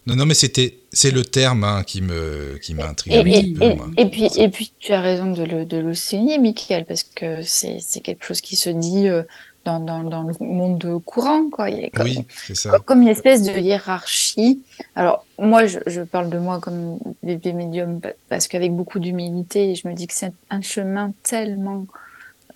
Non, 0.06 0.16
non, 0.16 0.26
mais 0.26 0.34
c'était, 0.34 0.80
c'est 0.92 1.12
le 1.12 1.24
terme 1.24 1.64
hein, 1.64 1.84
qui 1.84 2.02
me, 2.02 2.58
qui 2.62 2.74
m'intrigue. 2.74 3.14
Et, 3.14 3.54
et, 3.62 3.78
et, 3.98 4.06
puis, 4.10 4.28
et 4.38 4.50
puis, 4.50 4.74
tu 4.80 4.92
as 4.94 5.02
raison 5.02 5.32
de 5.32 5.44
le, 5.44 5.66
de 5.66 6.40
Michael, 6.40 6.86
parce 6.86 7.04
que 7.04 7.42
c'est, 7.44 7.78
c'est 7.80 8.00
quelque 8.00 8.26
chose 8.26 8.42
qui 8.42 8.56
se 8.56 8.70
dit 8.70 9.08
euh, 9.08 9.24
dans, 9.66 9.80
dans, 9.80 10.04
dans 10.04 10.24
le 10.24 10.34
monde 10.40 11.02
courant, 11.06 11.50
quoi. 11.50 11.70
Il 11.70 11.82
y 11.82 11.86
a 11.86 11.90
comme, 11.90 12.06
oui, 12.06 12.26
c'est 12.30 12.56
ça. 12.56 12.78
Comme 12.86 13.02
une 13.02 13.08
espèce 13.08 13.44
de 13.44 13.52
hiérarchie. 13.52 14.62
Alors, 14.96 15.26
moi, 15.38 15.66
je, 15.66 15.80
je 15.88 16.02
parle 16.02 16.30
de 16.30 16.40
moi 16.40 16.60
comme 16.60 17.00
bébé 17.24 17.54
médium 17.54 18.00
parce 18.30 18.48
qu'avec 18.48 18.74
beaucoup 18.74 19.00
d'humilité, 19.00 19.76
je 19.76 19.88
me 19.88 19.94
dis 19.94 20.08
que 20.08 20.14
c'est 20.14 20.34
un 20.50 20.62
chemin 20.62 21.12
tellement 21.24 21.86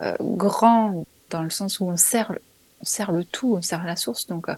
euh, 0.02 0.16
grand 0.20 1.06
dans 1.30 1.44
le 1.44 1.50
sens 1.50 1.80
où 1.80 1.86
on 1.86 1.98
sert 1.98 2.34
on 2.82 2.86
sert 2.86 3.14
le 3.14 3.24
tout, 3.24 3.56
on 3.56 3.62
sert 3.62 3.84
la 3.86 3.96
source. 3.96 4.28
Donc, 4.28 4.50
euh, 4.50 4.56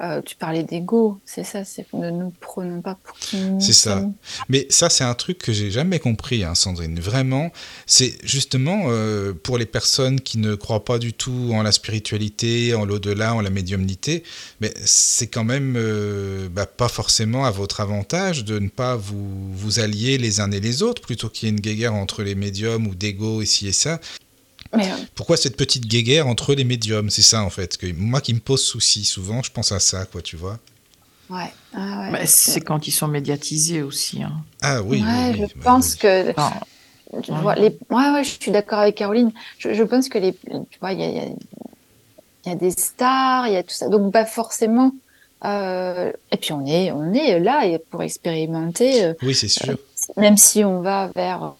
euh, 0.00 0.22
tu 0.22 0.36
parlais 0.36 0.62
d'ego, 0.62 1.20
c'est 1.24 1.42
ça, 1.42 1.64
c'est 1.64 1.86
ne 1.92 2.10
nous 2.10 2.32
prenons 2.40 2.80
pas 2.80 2.96
pour 3.02 3.18
qui 3.18 3.36
nous 3.36 3.60
C'est 3.60 3.72
ça. 3.72 4.02
Mais 4.48 4.66
ça, 4.70 4.90
c'est 4.90 5.02
un 5.02 5.14
truc 5.14 5.38
que 5.38 5.52
j'ai 5.52 5.72
jamais 5.72 5.98
compris, 5.98 6.44
hein, 6.44 6.54
Sandrine. 6.54 7.00
Vraiment, 7.00 7.50
c'est 7.86 8.14
justement 8.22 8.84
euh, 8.86 9.32
pour 9.32 9.58
les 9.58 9.66
personnes 9.66 10.20
qui 10.20 10.38
ne 10.38 10.54
croient 10.54 10.84
pas 10.84 10.98
du 10.98 11.12
tout 11.12 11.50
en 11.52 11.62
la 11.62 11.72
spiritualité, 11.72 12.74
en 12.74 12.84
l'au-delà, 12.84 13.34
en 13.34 13.40
la 13.40 13.50
médiumnité, 13.50 14.22
mais 14.60 14.72
c'est 14.84 15.26
quand 15.26 15.44
même 15.44 15.78
bah, 16.52 16.66
pas 16.66 16.88
forcément 16.88 17.44
à 17.44 17.50
votre 17.50 17.80
avantage 17.80 18.44
de 18.44 18.58
ne 18.58 18.68
pas 18.68 18.94
vous, 18.94 19.52
vous 19.52 19.80
allier 19.80 20.16
les 20.18 20.40
uns 20.40 20.50
et 20.52 20.60
les 20.60 20.82
autres, 20.82 21.02
plutôt 21.02 21.28
qu'il 21.28 21.48
y 21.48 21.50
ait 21.50 21.54
une 21.54 21.60
guerre 21.60 21.94
entre 21.94 22.22
les 22.22 22.34
médiums 22.34 22.86
ou 22.86 22.94
d'ego 22.94 23.42
ici 23.42 23.66
et 23.66 23.72
ça. 23.72 24.00
Euh, 24.74 24.82
Pourquoi 25.14 25.38
cette 25.38 25.56
petite 25.56 25.86
guéguerre 25.86 26.26
entre 26.26 26.54
les 26.54 26.64
médiums? 26.64 27.08
C'est 27.08 27.22
ça 27.22 27.42
en 27.42 27.48
fait. 27.48 27.78
Que 27.78 27.90
moi 27.92 28.20
qui 28.20 28.34
me 28.34 28.38
pose 28.38 28.62
souci 28.62 29.04
souvent, 29.04 29.42
je 29.42 29.50
pense 29.50 29.72
à 29.72 29.80
ça, 29.80 30.04
quoi, 30.04 30.20
tu 30.20 30.36
vois. 30.36 30.58
Ouais. 31.30 31.50
Ah 31.74 32.10
bah, 32.10 32.26
c'est 32.26 32.60
quand 32.60 32.86
ils 32.86 32.92
sont 32.92 33.08
médiatisés 33.08 33.82
aussi. 33.82 34.22
Hein. 34.22 34.32
Ah 34.62 34.82
oui. 34.82 34.98
je 35.00 35.42
bah 35.42 35.48
pense 35.62 35.94
que. 35.94 36.34
Tu 37.22 37.32
vois, 37.32 37.54
les... 37.54 37.78
ouais, 37.90 38.10
ouais, 38.10 38.24
je 38.24 38.36
suis 38.40 38.50
d'accord 38.50 38.80
avec 38.80 38.96
Caroline. 38.96 39.32
Je, 39.58 39.82
pense 39.82 40.08
que 40.08 40.18
les, 40.18 40.34
tu 40.34 40.78
vois, 40.80 40.92
il 40.92 41.00
y 41.00 41.04
a, 41.04 41.24
y 42.46 42.50
a, 42.50 42.54
des 42.54 42.70
stars, 42.70 43.46
il 43.46 43.54
y 43.54 43.56
a 43.56 43.62
tout 43.62 43.74
ça. 43.74 43.88
Donc, 43.88 44.12
pas 44.12 44.26
forcément. 44.26 44.92
Euh... 45.44 46.12
Et 46.30 46.36
puis, 46.36 46.52
on 46.52 46.66
est, 46.66 46.92
on 46.92 47.12
est 47.14 47.40
là 47.40 47.64
pour 47.90 48.02
expérimenter. 48.02 49.04
Euh, 49.04 49.14
oui, 49.22 49.34
c'est 49.34 49.48
sûr. 49.48 49.78
même 50.18 50.36
si 50.36 50.64
on 50.64 50.82
va 50.82 51.10
vers 51.14 51.42
euh, 51.42 51.50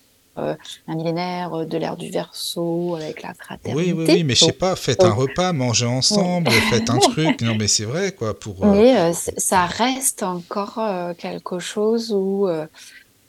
un 0.86 0.94
millénaire 0.94 1.54
euh, 1.54 1.64
de 1.64 1.76
l'ère 1.78 1.96
du 1.96 2.10
verso 2.10 2.96
avec 2.96 3.22
la 3.22 3.34
fraternité. 3.34 3.74
Oui, 3.74 3.92
oui, 3.92 4.04
oui 4.08 4.24
mais 4.24 4.34
je 4.34 4.46
sais 4.46 4.52
pas, 4.52 4.76
faites 4.76 5.02
un 5.02 5.12
repas, 5.12 5.52
mangez 5.52 5.86
ensemble, 5.86 6.50
faites 6.50 6.90
un 6.90 6.98
truc. 6.98 7.42
Non, 7.42 7.54
mais 7.54 7.68
c'est 7.68 7.84
vrai, 7.84 8.12
quoi. 8.12 8.38
Pour, 8.38 8.64
euh, 8.64 8.72
Mais 8.72 9.12
ça 9.12 9.66
reste 9.66 10.22
encore 10.22 10.80
quelque 11.18 11.58
chose 11.58 12.12
où. 12.12 12.48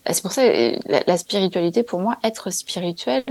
c'est 0.06 0.22
pour 0.22 0.32
ça 0.32 0.44
la, 0.46 1.04
la, 1.06 1.18
spiritualité, 1.18 1.84
pour 1.84 2.00
moi, 2.00 2.18
être 2.24 2.50
spirituel, 2.52 3.24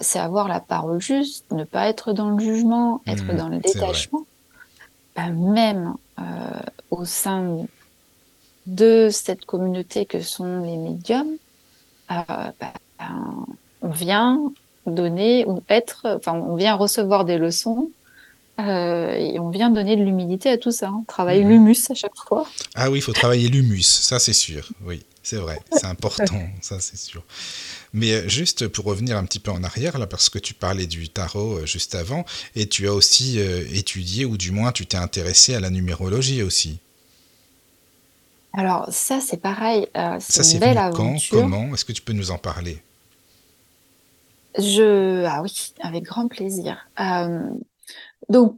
c'est 0.00 0.18
avoir 0.18 0.48
la 0.48 0.60
parole 0.60 1.00
juste, 1.00 1.44
ne 1.52 1.64
pas 1.64 1.88
être 1.88 2.12
dans 2.12 2.30
le 2.30 2.42
jugement, 2.42 3.02
être 3.06 3.32
mmh, 3.32 3.36
dans 3.36 3.48
le 3.48 3.58
détachement. 3.58 4.24
Bah, 5.14 5.28
même 5.28 5.94
au 6.90 7.04
sein 7.04 7.66
de 8.66 9.08
cette 9.10 9.44
communauté 9.44 10.06
que 10.06 10.20
sont 10.20 10.62
les 10.62 10.76
médiums, 10.76 11.36
bah, 12.98 13.06
on 13.82 13.90
vient 13.90 14.52
donner 14.86 15.44
ou 15.46 15.62
être, 15.68 16.02
enfin, 16.04 16.32
on 16.32 16.56
vient 16.56 16.74
recevoir 16.74 17.24
des 17.24 17.38
leçons 17.38 17.90
euh, 18.60 19.14
et 19.14 19.38
on 19.38 19.50
vient 19.50 19.70
donner 19.70 19.96
de 19.96 20.04
l'humilité 20.04 20.50
à 20.50 20.58
tout 20.58 20.70
ça. 20.70 20.92
On 20.92 21.04
travaille 21.04 21.42
mhm. 21.44 21.50
l'humus 21.50 21.90
à 21.90 21.94
chaque 21.94 22.16
fois. 22.16 22.46
Ah 22.74 22.90
oui, 22.90 22.98
il 22.98 23.02
faut 23.02 23.12
travailler 23.12 23.48
l'humus, 23.48 23.82
ça 23.82 24.18
c'est 24.18 24.32
sûr, 24.32 24.70
oui. 24.84 25.02
c'est 25.22 25.36
vrai, 25.36 25.60
c'est 25.72 25.86
important, 25.86 26.40
ça 26.60 26.80
c'est 26.80 26.98
sûr. 26.98 27.22
Mais 27.94 28.12
euh, 28.12 28.28
juste 28.28 28.68
pour 28.68 28.84
revenir 28.84 29.16
un 29.16 29.24
petit 29.24 29.38
peu 29.38 29.50
en 29.50 29.62
arrière, 29.64 29.98
là, 29.98 30.06
parce 30.06 30.28
que 30.28 30.38
tu 30.38 30.52
parlais 30.52 30.86
du 30.86 31.08
tarot 31.08 31.58
euh, 31.58 31.66
juste 31.66 31.94
avant, 31.94 32.26
et 32.54 32.68
tu 32.68 32.86
as 32.88 32.92
aussi 32.92 33.38
euh, 33.38 33.64
étudié, 33.72 34.24
ou 34.24 34.36
du 34.36 34.50
moins 34.50 34.72
tu 34.72 34.84
t'es 34.84 34.96
intéressé 34.96 35.54
à 35.54 35.60
la 35.60 35.70
numérologie 35.70 36.42
aussi. 36.42 36.80
Alors 38.56 38.86
ça 38.90 39.20
c'est 39.20 39.36
pareil, 39.36 39.88
c'est 40.20 40.54
une 40.54 40.60
belle 40.60 40.78
aventure. 40.78 41.40
comment? 41.42 41.74
Est-ce 41.74 41.84
que 41.84 41.92
tu 41.92 42.02
peux 42.02 42.12
nous 42.12 42.30
en 42.30 42.38
parler? 42.38 42.82
Je, 44.56 45.24
ah 45.24 45.42
oui, 45.42 45.74
avec 45.80 46.04
grand 46.04 46.28
plaisir. 46.28 46.88
donc 48.28 48.56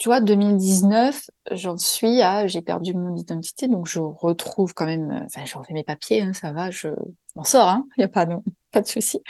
tu 0.00 0.08
vois, 0.08 0.22
2019, 0.22 1.28
j'en 1.50 1.76
suis 1.76 2.22
à, 2.22 2.46
j'ai 2.46 2.62
perdu 2.62 2.94
mon 2.94 3.16
identité, 3.16 3.68
donc 3.68 3.86
je 3.86 3.98
retrouve 3.98 4.72
quand 4.72 4.86
même, 4.86 5.10
euh, 5.10 5.26
enfin, 5.26 5.44
je 5.44 5.58
refais 5.58 5.74
mes 5.74 5.84
papiers, 5.84 6.22
hein, 6.22 6.32
ça 6.32 6.52
va, 6.52 6.70
je 6.70 6.88
m'en 7.36 7.44
sors, 7.44 7.68
il 7.68 7.70
hein, 7.70 7.86
n'y 7.98 8.04
a 8.04 8.08
pas 8.08 8.24
de, 8.24 8.34
pas 8.72 8.80
de 8.80 8.86
souci. 8.86 9.22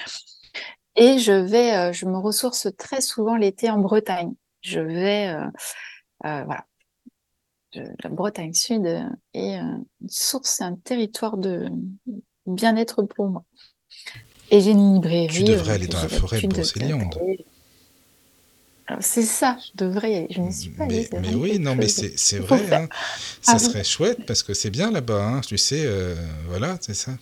Et 0.95 1.18
je 1.18 1.32
vais, 1.32 1.76
euh, 1.76 1.93
je 1.93 2.07
me 2.07 2.16
ressource 2.18 2.68
très 2.78 3.01
souvent 3.01 3.34
l'été 3.34 3.68
en 3.68 3.78
Bretagne. 3.78 4.32
Je 4.61 4.78
vais, 4.78 5.34
euh, 5.34 6.45
voilà, 6.45 6.66
la 7.75 8.11
Bretagne 8.11 8.53
Sud 8.53 8.87
est 9.35 9.55
une 9.55 9.85
source, 10.09 10.61
un 10.61 10.77
territoire 10.77 11.37
de 11.37 11.68
bien-être 12.47 13.03
pour 13.03 13.29
moi. 13.29 13.45
Et 14.51 14.61
j'ai 14.61 14.73
une 14.73 14.95
librairie. 14.95 15.29
Tu 15.29 15.45
devrais 15.45 15.75
aller 15.75 15.87
dans 15.87 16.03
la 16.03 16.09
forêt 16.09 16.41
de 16.41 16.49
Brocéliande. 16.49 17.14
C'est 18.99 19.23
ça, 19.23 19.57
je 19.64 19.85
devrais, 19.85 20.27
je 20.31 20.41
n'y 20.41 20.53
suis 20.53 20.71
pas 20.71 20.85
Mais, 20.87 21.09
mais 21.21 21.35
oui, 21.35 21.61
non, 21.61 21.77
mais 21.77 21.87
c'est 21.87 22.39
vrai, 22.39 22.73
hein. 22.73 22.89
ça 23.41 23.61
serait 23.61 23.85
chouette 23.85 24.27
parce 24.27 24.43
que 24.43 24.53
c'est 24.53 24.71
bien 24.71 24.91
là-bas, 24.91 25.25
hein, 25.25 25.41
tu 25.43 25.57
sais, 25.59 25.85
euh, 25.85 26.16
voilà, 26.49 26.77
c'est 26.81 26.95
ça. 26.95 27.12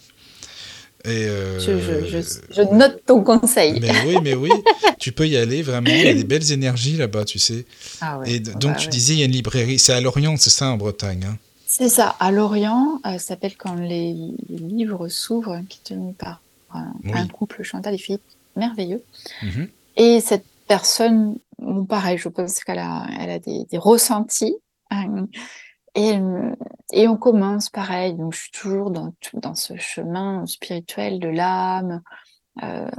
Et 1.05 1.27
euh, 1.29 1.61
je, 1.61 2.21
je, 2.51 2.75
note 2.75 3.03
ton 3.07 3.23
conseil. 3.23 3.79
Mais 3.81 3.93
oui, 4.05 4.17
mais 4.23 4.35
oui, 4.35 4.51
tu 4.99 5.13
peux 5.13 5.29
y 5.29 5.37
aller 5.37 5.63
vraiment. 5.63 5.87
Il 5.89 6.05
y 6.05 6.09
a 6.09 6.15
des 6.15 6.25
belles 6.25 6.51
énergies 6.51 6.97
là-bas, 6.97 7.25
tu 7.25 7.39
sais. 7.39 7.67
Ah 8.01 8.19
ouais, 8.19 8.33
et 8.33 8.41
donc 8.41 8.73
bah 8.73 8.79
tu 8.79 8.89
disais, 8.89 9.15
il 9.15 9.21
y 9.21 9.23
a 9.23 9.27
une 9.27 9.33
librairie. 9.33 9.79
C'est 9.79 9.93
à 9.93 10.01
Lorient, 10.01 10.37
c'est 10.37 10.51
ça, 10.51 10.69
en 10.71 10.77
Bretagne. 10.77 11.25
Hein? 11.25 11.39
C'est 11.67 11.89
ça, 11.89 12.17
à 12.19 12.33
Lorient. 12.33 13.01
Euh, 13.07 13.13
ça 13.13 13.19
s'appelle 13.19 13.57
Quand 13.57 13.75
les, 13.75 14.13
livres 14.49 15.09
s'ouvrent, 15.09 15.61
qui 15.69 15.79
est 15.85 15.95
tenu 15.95 16.15
par 16.15 16.41
un, 16.75 17.29
couple, 17.29 17.63
Chantal 17.63 17.95
et 17.95 17.99
Philippe, 17.99 18.23
merveilleux. 18.57 19.03
Mhm. 19.43 19.69
Et 19.97 20.21
cette 20.21 20.45
personne 20.67 21.37
pareil, 21.89 22.19
je 22.19 22.29
pense 22.29 22.63
qu'elle 22.65 22.79
a, 22.79 23.07
elle 23.19 23.31
a 23.31 23.39
des, 23.39 23.67
ressentis. 23.79 24.57
Hein. 24.91 25.27
Et, 25.99 26.19
et, 26.93 27.09
on 27.09 27.17
commence 27.17 27.71
pareil. 27.71 28.15
Donc, 28.15 28.33
je 28.35 28.43
suis 28.43 28.51
toujours 28.51 28.91
dans, 28.91 29.13
dans 29.35 29.55
ce 29.55 29.77
chemin 29.77 30.47
spirituel 30.47 31.19
de 31.19 31.29
l'âme. 31.29 32.03
Euh, 32.63 32.91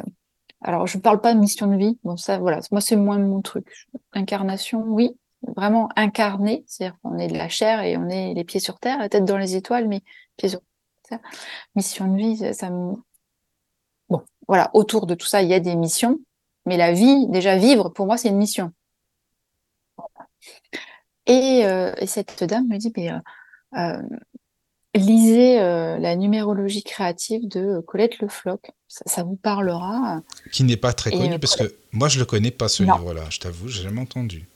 alors, 0.62 0.88
je 0.88 0.97
ne 0.97 1.02
parle 1.02 1.22
pas 1.22 1.34
de 1.34 1.39
mission 1.39 1.68
de 1.68 1.78
vie. 1.78 1.97
Bon, 2.04 2.18
ça, 2.18 2.38
voilà, 2.38 2.60
moi, 2.72 2.82
c'est 2.82 2.95
moins 2.97 3.18
mon 3.18 3.41
truc. 3.41 3.88
Incarnation, 4.14 4.84
oui, 4.86 5.18
vraiment 5.56 5.89
incarné. 5.95 6.64
C'est-à-dire 6.68 6.97
qu'on 7.02 7.18
est 7.18 7.30
de 7.30 7.38
la 7.38 7.50
chair 7.50 7.82
et 7.82 7.95
on 7.97 8.10
est 8.10 8.34
les 8.34 8.43
pieds 8.43 8.60
sur 8.60 8.80
terre, 8.80 9.00
la 9.00 9.10
tête 9.10 9.26
dans 9.26 9.38
les 9.38 9.56
étoiles, 9.56 9.88
mais 9.88 10.02
pieds 10.38 10.50
sur 10.50 10.62
terre. 11.04 11.20
Mission 11.76 12.08
de 12.14 12.18
vie, 12.18 12.38
ça, 12.38 12.54
ça 12.54 12.70
me. 12.70 12.95
Bon, 14.10 14.24
voilà, 14.47 14.72
autour 14.74 15.06
de 15.06 15.16
tout 15.16 15.28
ça, 15.28 15.41
il 15.41 15.50
y 15.50 15.54
a 15.54 15.60
des 15.60 15.76
missions. 15.76 16.20
Mais 16.66 16.78
la 16.78 16.91
vie, 16.91 17.28
déjà 17.30 17.56
vivre, 17.58 17.89
pour 17.89 18.06
moi, 18.06 18.18
c'est 18.18 18.30
une 18.30 18.38
mission. 18.38 18.74
Et, 21.30 21.65
euh, 21.65 21.93
cette 22.05 22.43
dame 22.43 22.67
me 22.67 22.77
dit, 22.77 22.91
mais, 22.97 23.11
euh, 23.11 23.17
euh, 23.77 24.01
lisez 24.95 25.57
la 25.57 26.15
numérologie 26.15 26.84
créative 26.84 27.47
de 27.47 27.80
Colette 27.82 28.19
Le 28.19 28.27
Floch. 28.27 28.71
Ça, 28.88 29.23
vous 29.23 29.36
parlera. 29.36 30.21
Qui 30.51 30.63
n'est 30.63 30.77
pas 30.77 30.93
très 30.93 31.11
connu, 31.11 31.39
parce 31.39 31.55
que 31.55 31.75
moi, 31.91 32.07
je 32.09 32.17
ne 32.17 32.21
le 32.21 32.25
connais 32.25 32.51
pas, 32.51 32.67
ce 32.67 32.84
livre-là, 32.84 33.23
je 33.30 33.39
t'avoue, 33.39 33.67
j'ai 33.67 33.84
jamais 33.84 34.01
entendu. 34.01 34.47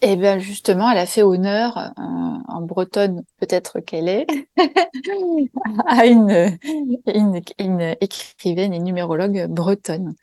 Et 0.00 0.12
eh 0.12 0.16
bien 0.16 0.38
justement, 0.38 0.88
elle 0.92 0.98
a 0.98 1.06
fait 1.06 1.24
honneur, 1.24 1.92
en 1.96 2.62
bretonne 2.62 3.24
peut-être 3.40 3.80
qu'elle 3.80 4.08
est, 4.08 4.28
à 5.88 6.06
une, 6.06 6.56
une, 7.12 7.40
une, 7.58 7.96
écrivaine 8.00 8.72
et 8.74 8.78
numérologue 8.78 9.46
bretonne. 9.48 10.14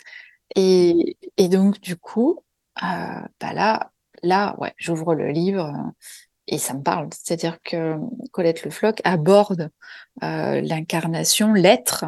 Et, 0.55 1.17
donc, 1.49 1.79
du 1.81 1.95
coup, 1.97 2.39
euh, 2.83 3.21
bah 3.39 3.53
là, 3.53 3.91
là, 4.26 4.55
ouais, 4.59 4.73
j'ouvre 4.78 5.15
le 5.15 5.30
livre 5.30 5.65
euh, 5.65 5.91
et 6.47 6.57
ça 6.57 6.73
me 6.73 6.84
parle. 6.84 7.09
C'est-à-dire 7.11 7.59
que 7.63 7.95
Colette 8.32 8.63
Le 8.63 8.71
Floch 8.71 9.01
aborde 9.03 9.71
euh, 10.23 10.61
l'incarnation, 10.61 11.53
l'être, 11.53 12.05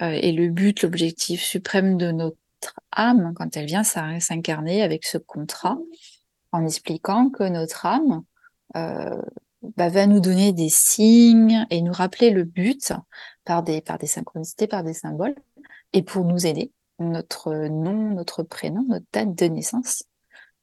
et 0.00 0.32
le 0.32 0.48
but, 0.48 0.82
l'objectif 0.82 1.42
suprême 1.42 1.98
de 1.98 2.10
notre 2.10 2.38
âme 2.92 3.34
quand 3.34 3.54
elle 3.56 3.66
vient 3.66 3.82
s'incarner 3.82 4.82
avec 4.82 5.04
ce 5.04 5.18
contrat, 5.18 5.76
en 6.52 6.64
expliquant 6.64 7.28
que 7.28 7.42
notre 7.42 7.84
âme 7.84 8.22
bah, 8.72 9.88
va 9.88 10.06
nous 10.06 10.20
donner 10.20 10.52
des 10.52 10.70
signes 10.70 11.66
et 11.70 11.82
nous 11.82 11.92
rappeler 11.92 12.30
le 12.30 12.44
but 12.44 12.94
par 13.44 13.62
des, 13.62 13.82
par 13.82 13.98
des 13.98 14.06
synchronicités, 14.06 14.68
par 14.68 14.84
des 14.84 14.94
symboles, 14.94 15.34
et 15.92 16.02
pour 16.02 16.24
nous 16.24 16.46
aider 16.46 16.72
notre 16.98 17.54
nom, 17.54 18.10
notre 18.10 18.42
prénom, 18.42 18.84
notre 18.88 19.06
date 19.12 19.34
de 19.34 19.46
naissance, 19.46 20.04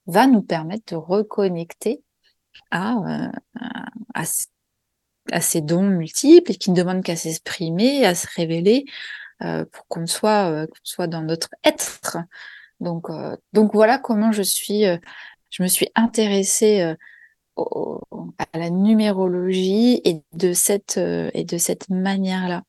va 0.07 0.27
nous 0.27 0.41
permettre 0.41 0.93
de 0.93 0.95
reconnecter 0.95 2.01
à, 2.71 2.95
euh, 2.95 3.31
à, 4.13 5.41
ces 5.41 5.61
dons 5.61 5.83
multiples 5.83 6.51
et 6.51 6.55
qui 6.55 6.71
ne 6.71 6.75
demandent 6.75 7.03
qu'à 7.03 7.15
s'exprimer, 7.15 8.05
à 8.05 8.15
se 8.15 8.27
révéler 8.35 8.85
euh, 9.43 9.65
pour 9.65 9.87
qu'on 9.87 10.07
soit, 10.07 10.49
euh, 10.49 10.67
soit 10.83 11.07
dans 11.07 11.21
notre 11.21 11.49
être. 11.63 12.17
Donc, 12.79 13.07
donc 13.53 13.73
voilà 13.73 13.97
comment 13.97 14.31
je 14.31 14.43
suis, 14.43 14.83
je 15.49 15.63
me 15.63 15.67
suis 15.67 15.89
intéressée 15.95 16.93
à 17.57 18.45
la 18.57 18.69
numérologie 18.69 19.99
et 20.03 20.21
de 20.33 20.53
cette, 20.53 20.99
cette 21.57 21.89
manière-là. 21.89 22.63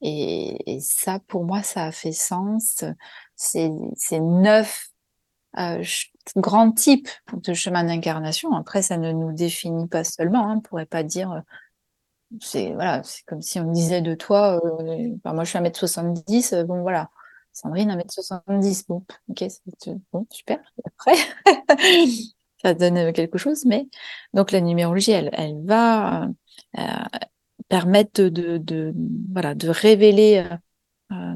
Et, 0.00 0.78
ça, 0.80 1.18
pour 1.26 1.44
moi, 1.44 1.64
ça 1.64 1.86
a 1.86 1.92
fait 1.92 2.12
sens. 2.12 2.84
C'est 3.34 4.20
neuf 4.20 4.92
grands 6.36 6.72
types 6.72 7.08
de 7.32 7.54
chemin 7.54 7.84
d'incarnation. 7.84 8.54
Après, 8.54 8.82
ça 8.82 8.96
ne 8.96 9.12
nous 9.12 9.32
définit 9.32 9.88
pas 9.88 10.04
seulement. 10.04 10.48
Hein. 10.48 10.52
On 10.52 10.56
ne 10.56 10.60
pourrait 10.60 10.86
pas 10.86 11.02
dire. 11.02 11.32
Euh, 11.32 11.40
c'est 12.40 12.72
voilà, 12.74 13.02
c'est 13.04 13.24
comme 13.24 13.42
si 13.42 13.58
on 13.58 13.70
disait 13.72 14.02
de 14.02 14.14
toi. 14.14 14.60
Euh, 14.64 15.16
moi, 15.24 15.44
je 15.44 15.50
suis 15.50 15.58
1m70. 15.58 16.54
Euh, 16.54 16.64
bon, 16.64 16.82
voilà. 16.82 17.10
Sandrine, 17.52 17.90
1m70. 17.90 18.84
Bon, 18.88 19.04
ok, 19.28 19.44
super. 20.30 20.58
Après, 20.84 21.14
ça 22.62 22.74
donne 22.74 23.12
quelque 23.12 23.38
chose. 23.38 23.64
Mais 23.64 23.88
donc, 24.34 24.52
la 24.52 24.60
numérologie, 24.60 25.12
elle, 25.12 25.62
va 25.64 26.28
permettent 27.68 28.20
de, 28.20 29.70
révéler 29.70 30.46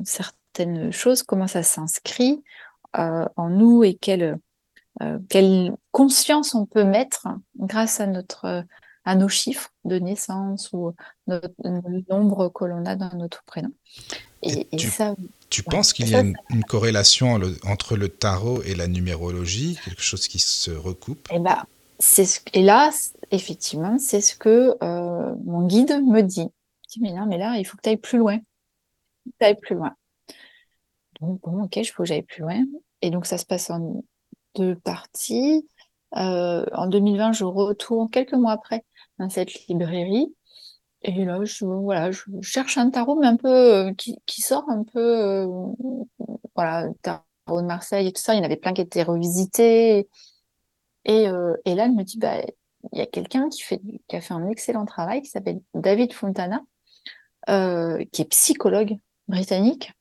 certaines 0.05 0.93
choses, 0.93 1.22
comment 1.22 1.49
ça 1.49 1.62
s'inscrit 1.62 2.45
en 2.95 3.49
nous 3.49 3.82
et 3.82 3.95
quelle, 3.95 4.38
quelle 5.28 5.72
conscience 5.90 6.55
on 6.55 6.66
peut 6.66 6.84
mettre 6.84 7.26
grâce 7.57 8.01
à, 8.01 8.07
notre, 8.07 8.64
à 9.05 9.14
nos 9.14 9.28
chiffres 9.28 9.70
de 9.84 9.99
naissance 9.99 10.70
ou 10.72 10.95
le 11.26 12.11
nombre 12.11 12.49
que 12.51 12.64
l'on 12.64 12.84
a 12.86 12.95
dans 12.95 13.14
notre 13.16 13.43
prénom. 13.45 13.72
Et, 14.43 14.66
tu, 14.76 14.88
ça, 14.88 15.14
tu 15.51 15.62
penses 15.62 15.93
qu'il 15.93 16.09
y 16.09 16.14
a 16.14 16.20
une, 16.20 16.64
corrélation 16.64 17.38
entre 17.64 17.97
le 17.97 18.09
tarot 18.09 18.62
et 18.62 18.74
la 18.74 18.88
numérologie, 18.88 19.78
quelque 19.84 20.03
chose 20.03 20.26
qui 20.26 20.38
se 20.40 20.70
recoupe? 20.70 21.28
Et, 21.30 21.36
eh 21.36 21.38
bah, 21.38 21.64
ben, 22.16 22.26
et 22.53 22.62
là, 22.62 22.90
effectivement, 23.30 23.99
c'est 23.99 24.20
ce 24.20 24.34
que 24.34 24.76
euh, 24.82 25.34
mon 25.45 25.66
guide 25.66 26.03
me 26.05 26.22
dit. 26.22 26.49
Il 26.49 26.88
dit, 26.88 27.01
mais 27.01 27.12
là, 27.12 27.24
mais 27.26 27.38
là, 27.38 27.57
il 27.57 27.64
faut 27.64 27.76
que 27.76 27.82
tu 27.82 27.90
ailles 27.90 27.97
plus 27.97 28.18
loin. 28.18 28.38
Tu 28.38 29.47
ailles 29.47 29.59
plus 29.61 29.76
loin. 29.76 29.95
Donc, 31.20 31.40
bon, 31.43 31.62
ok, 31.64 31.76
il 31.76 31.84
faut 31.84 32.03
que 32.03 32.09
j'aille 32.09 32.22
plus 32.22 32.43
loin. 32.43 32.64
Et 33.01 33.11
donc, 33.11 33.26
ça 33.26 33.38
se 33.38 33.47
passe 33.47 33.70
en 33.70 34.03
deux 34.55 34.76
parties. 34.76 35.68
Euh, 36.16 36.64
en 36.72 36.86
2020, 36.86 37.32
je 37.32 37.44
retourne 37.44 38.11
quelques 38.11 38.34
mois 38.34 38.53
après 38.53 38.84
dans 39.18 39.28
cette 39.30 39.66
librairie. 39.66 40.34
Et 41.03 41.24
là, 41.24 41.40
je, 41.44 41.64
voilà, 41.64 42.11
je 42.12 42.22
cherche 42.42 42.78
un 42.78 42.90
tarot, 42.90 43.18
mais 43.18 43.26
un 43.26 43.36
peu 43.36 43.48
euh, 43.48 43.92
qui, 43.94 44.42
sort 44.42 44.64
un 44.68 44.84
peu, 44.84 45.46
voilà, 46.55 46.88
tarot 47.03 47.22
de 47.48 47.66
Marseille 47.66 48.07
et 48.07 48.12
tout 48.12 48.22
ça. 48.22 48.34
Il 48.34 48.38
y 48.38 48.40
en 48.40 48.44
avait 48.44 48.57
plein 48.57 48.72
qui 48.72 48.82
étaient 48.82 49.03
revisités. 49.03 50.09
Et, 51.05 51.24
et 51.24 51.74
là, 51.74 51.84
elle 51.86 51.94
me 51.94 52.05
dit, 52.05 52.18
bah, 52.18 52.36
il 52.90 52.98
y 52.98 53.03
a 53.03 53.07
quelqu'un 53.07 53.48
qui, 53.48 53.62
fait, 53.62 53.80
qui 54.09 54.16
a 54.16 54.20
fait 54.20 54.34
un 54.34 54.48
excellent 54.48 54.84
travail 54.86 55.22
qui 55.22 55.28
s'appelle 55.28 55.61
David 55.74 56.12
Fontana, 56.12 56.62
euh, 57.48 58.05
qui 58.12 58.22
est 58.22 58.26
psychologue 58.26 58.96
britannique 59.28 59.92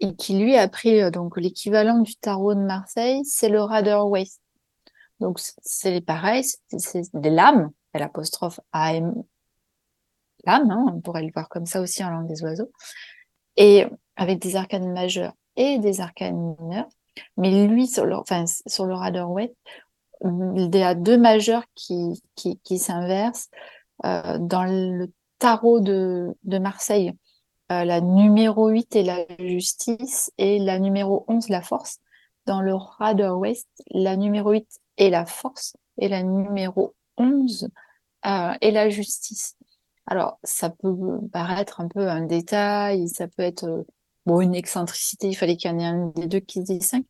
et 0.00 0.14
qui 0.14 0.38
lui 0.38 0.56
a 0.56 0.68
pris 0.68 1.00
euh, 1.00 1.10
donc 1.10 1.36
l'équivalent 1.36 2.00
du 2.00 2.16
tarot 2.16 2.54
de 2.54 2.60
Marseille, 2.60 3.24
c'est 3.24 3.48
le 3.48 3.62
Rider 3.62 3.98
Waite. 4.04 4.40
Donc 5.20 5.40
c'est 5.62 6.00
pareil, 6.00 6.44
c'est 6.44 7.02
des 7.14 7.30
lames, 7.30 7.70
l'apostrophe 7.94 8.60
AM, 8.72 9.14
l'âme, 10.44 10.70
hein, 10.70 10.92
on 10.94 11.00
pourrait 11.00 11.22
le 11.22 11.32
voir 11.32 11.48
comme 11.48 11.66
ça 11.66 11.80
aussi 11.80 12.04
en 12.04 12.10
langue 12.10 12.28
des 12.28 12.42
oiseaux, 12.42 12.70
et 13.56 13.86
avec 14.16 14.38
des 14.38 14.56
arcanes 14.56 14.92
majeurs 14.92 15.32
et 15.56 15.78
des 15.78 16.00
arcanes 16.00 16.54
mineurs. 16.60 16.88
Mais 17.38 17.66
lui, 17.66 17.86
sur 17.86 18.04
le, 18.04 18.14
enfin, 18.16 18.44
sur 18.66 18.84
le 18.84 18.94
web, 19.24 19.50
il 20.22 20.74
y 20.74 20.82
a 20.82 20.94
deux 20.94 21.16
majeurs 21.16 21.64
qui, 21.74 22.22
qui, 22.34 22.58
qui 22.60 22.78
s'inversent. 22.78 23.48
Euh, 24.04 24.36
dans 24.38 24.64
le 24.64 25.10
tarot 25.38 25.80
de, 25.80 26.36
de 26.44 26.58
Marseille, 26.58 27.14
euh, 27.72 27.84
la 27.84 28.00
numéro 28.00 28.68
8 28.68 28.96
est 28.96 29.02
la 29.02 29.24
justice 29.38 30.30
et 30.38 30.58
la 30.58 30.78
numéro 30.78 31.24
11 31.28 31.48
la 31.48 31.62
force. 31.62 31.98
Dans 32.46 32.60
le 32.60 32.74
radar 32.74 33.38
West, 33.38 33.68
la 33.90 34.16
numéro 34.16 34.52
8 34.52 34.66
est 34.98 35.10
la 35.10 35.26
force 35.26 35.76
et 35.98 36.08
la 36.08 36.22
numéro 36.22 36.94
11 37.16 37.68
euh, 38.26 38.52
est 38.60 38.70
la 38.70 38.88
justice. 38.88 39.56
Alors, 40.06 40.38
ça 40.44 40.70
peut 40.70 40.94
paraître 41.32 41.80
un 41.80 41.88
peu 41.88 42.08
un 42.08 42.20
détail, 42.20 43.08
ça 43.08 43.26
peut 43.26 43.42
être 43.42 43.64
euh, 43.64 44.40
une 44.40 44.54
excentricité, 44.54 45.28
il 45.28 45.34
fallait 45.34 45.56
qu'il 45.56 45.70
y 45.70 45.74
en 45.74 45.78
ait 45.80 45.84
un 45.84 46.06
des 46.14 46.28
deux 46.28 46.40
qui 46.40 46.60
se 46.60 46.72
distingue. 46.72 47.04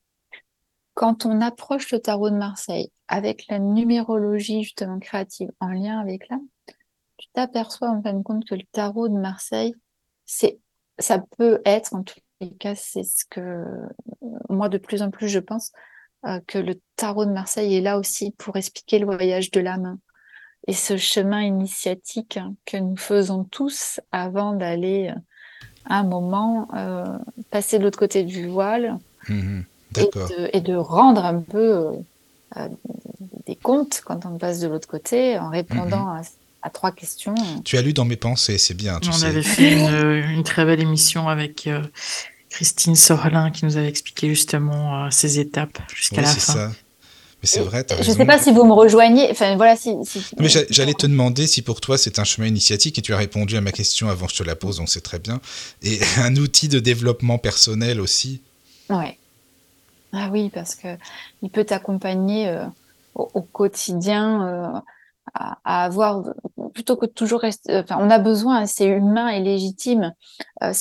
Quand 0.95 1.27
on 1.27 1.43
approche 1.43 1.93
le 1.93 2.01
tarot 2.01 2.31
de 2.31 2.37
Marseille 2.37 2.91
avec 3.09 3.47
la 3.49 3.59
numérologie 3.59 4.63
justement 4.63 4.99
créative 4.99 5.51
en 5.61 5.69
lien 5.69 5.99
avec 6.01 6.31
l'âme, 6.31 6.47
tu 7.19 7.29
t'aperçois 7.35 7.91
en 7.91 8.03
fin 8.03 8.15
de 8.15 8.23
compte 8.23 8.47
que 8.47 8.55
le 8.55 8.65
tarot 8.73 9.09
de 9.09 9.19
Marseille, 9.19 9.75
c'est, 10.27 10.59
ça 10.99 11.23
peut 11.39 11.61
être, 11.65 11.95
en 11.95 12.03
tous 12.03 12.21
les 12.41 12.51
cas, 12.51 12.75
c'est 12.75 13.05
ce 13.05 13.25
que 13.29 13.65
moi 14.49 14.69
de 14.69 14.79
plus 14.79 15.03
en 15.03 15.11
plus 15.11 15.29
je 15.29 15.39
pense, 15.39 15.73
euh, 16.27 16.41
que 16.47 16.59
le 16.59 16.81
tarot 16.97 17.25
de 17.25 17.33
Marseille 17.33 17.77
est 17.77 17.81
là 17.81 17.99
aussi 17.99 18.33
pour 18.33 18.57
expliquer 18.57 18.99
le 18.99 19.07
voyage 19.07 19.51
de 19.51 19.61
l'âme 19.61 19.99
et 20.67 20.73
ce 20.73 20.97
chemin 20.97 21.43
initiatique 21.43 22.39
que 22.65 22.77
nous 22.77 22.97
faisons 22.97 23.45
tous 23.45 24.01
avant 24.13 24.53
d'aller 24.53 25.13
euh, 25.15 25.21
à 25.85 26.01
un 26.01 26.05
moment 26.05 26.69
euh, 26.75 27.05
passer 27.51 27.79
de 27.79 27.85
l'autre 27.85 27.99
côté 27.99 28.25
du 28.25 28.47
voile 28.47 28.99
mmh 29.29 29.61
et, 30.53 30.61
de, 30.61 30.75
rendre 30.75 31.25
un 31.25 31.41
peu 31.41 31.95
euh, 32.57 32.69
des 33.47 33.57
comptes 33.57 34.03
quand 34.05 34.27
on 34.27 34.37
passe 34.37 34.61
de 34.61 34.69
l'autre 34.69 34.87
côté 34.87 35.39
en 35.39 35.49
répondant 35.49 36.05
mmh 36.05 36.19
à, 36.19 36.23
trois 36.71 36.93
questions. 36.93 37.35
Tu 37.65 37.77
as 37.77 37.83
lu 37.83 37.93
dans 37.93 38.05
mes 38.05 38.17
pensées, 38.17 38.59
c'est 38.59 38.75
bien. 38.75 39.01
on 39.13 39.23
avait 39.23 39.43
fait 39.43 39.73
une, 39.73 40.43
très 40.43 40.65
belle 40.65 40.81
émission 40.81 41.29
avec 41.29 41.69
Christine 42.51 42.97
Sorlin 42.97 43.51
qui 43.51 43.65
nous 43.65 43.77
avait 43.77 43.89
expliqué 43.89 44.29
justement 44.29 45.11
ces 45.11 45.39
étapes 45.39 45.79
jusqu'à 45.95 46.23
la 46.23 46.29
fin. 46.29 46.53
Ça 46.53 46.71
c'est 47.47 47.61
vrai, 47.61 47.87
Je 48.03 48.11
ne 48.11 48.17
sais 48.17 48.27
pas 48.27 48.39
si 48.39 48.53
vous 48.53 48.65
me 48.65 48.73
rejoignez. 48.73 49.31
Enfin, 49.31 49.57
voilà, 49.57 49.77
si, 49.77 49.95
Mais 50.39 50.49
j'allais 50.71 50.95
te 50.95 51.07
demander 51.07 51.47
si 51.47 51.63
pour 51.63 51.81
toi 51.81 51.97
c'est 51.97 52.19
un 52.19 52.25
chemin 52.25 52.49
initiatique 52.49 52.99
et 52.99 53.03
tu 53.03 53.15
as 53.15 53.17
répondu 53.17 53.57
à 53.57 53.61
ma 53.61 53.73
question 53.73 54.09
avant 54.09 54.27
que 54.27 54.33
je 54.33 54.39
te 54.39 54.43
la 54.43 54.57
pose, 54.57 54.79
donc 54.79 54.89
c'est 54.89 55.01
très 55.01 55.19
bien. 55.19 55.41
Et 55.83 55.99
un 56.19 56.37
outil 56.37 56.69
de 56.69 56.81
développement 56.81 57.39
personnel 57.39 58.01
aussi. 58.01 58.43
Ouais. 58.91 59.19
Ah 60.13 60.29
oui, 60.33 60.51
parce 60.53 60.75
que 60.75 60.89
il 61.43 61.51
peut 61.51 61.65
t'accompagner 61.65 62.49
euh, 62.49 62.65
au, 63.15 63.43
quotidien 63.43 64.47
euh, 64.47 64.81
à, 65.35 65.85
avoir 65.85 66.25
plutôt 66.77 66.97
que 66.99 67.07
de 67.07 67.11
toujours 67.11 67.41
rester. 67.41 67.75
Enfin, 67.79 67.97
on 67.99 68.11
a 68.11 68.19
besoin, 68.19 68.67
c'est 68.67 68.87
humain 68.87 69.29
et 69.29 69.41
légitime. 69.41 70.13
Euh, 70.63 70.73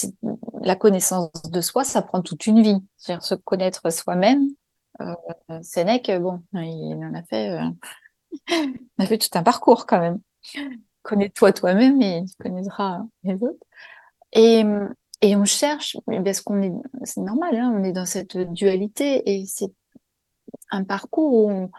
la 0.61 0.75
connaissance 0.75 1.31
de 1.49 1.61
soi, 1.61 1.85
ça 1.85 2.01
prend 2.01 2.21
toute 2.21 2.45
une 2.47 2.61
vie. 2.61 2.83
C'est-à-dire 2.97 3.23
se 3.23 3.33
connaître 3.33 3.89
soi-même 3.89 4.45
euh, 5.01 5.15
Sénèque, 5.61 6.11
bon, 6.19 6.41
il 6.51 7.01
en 7.01 7.13
a 7.13 7.23
fait, 7.23 7.49
euh, 7.49 7.69
a 8.99 9.05
fait 9.05 9.17
tout 9.17 9.29
un 9.35 9.43
parcours 9.43 9.85
quand 9.85 10.01
même. 10.01 10.19
Connais-toi 11.03 11.53
toi-même 11.53 12.01
et 12.01 12.25
tu 12.25 12.43
connaîtras 12.43 13.03
les 13.23 13.35
autres. 13.35 13.65
Et, 14.33 14.65
et 15.21 15.35
on 15.37 15.45
cherche, 15.45 15.95
parce 16.25 16.41
qu'on 16.41 16.61
est, 16.61 16.73
c'est 17.03 17.21
normal, 17.21 17.55
hein, 17.55 17.73
on 17.73 17.85
est 17.85 17.93
dans 17.93 18.05
cette 18.05 18.35
dualité 18.35 19.23
et 19.33 19.45
c'est 19.45 19.71
un 20.71 20.83
parcours 20.83 21.45
où 21.45 21.71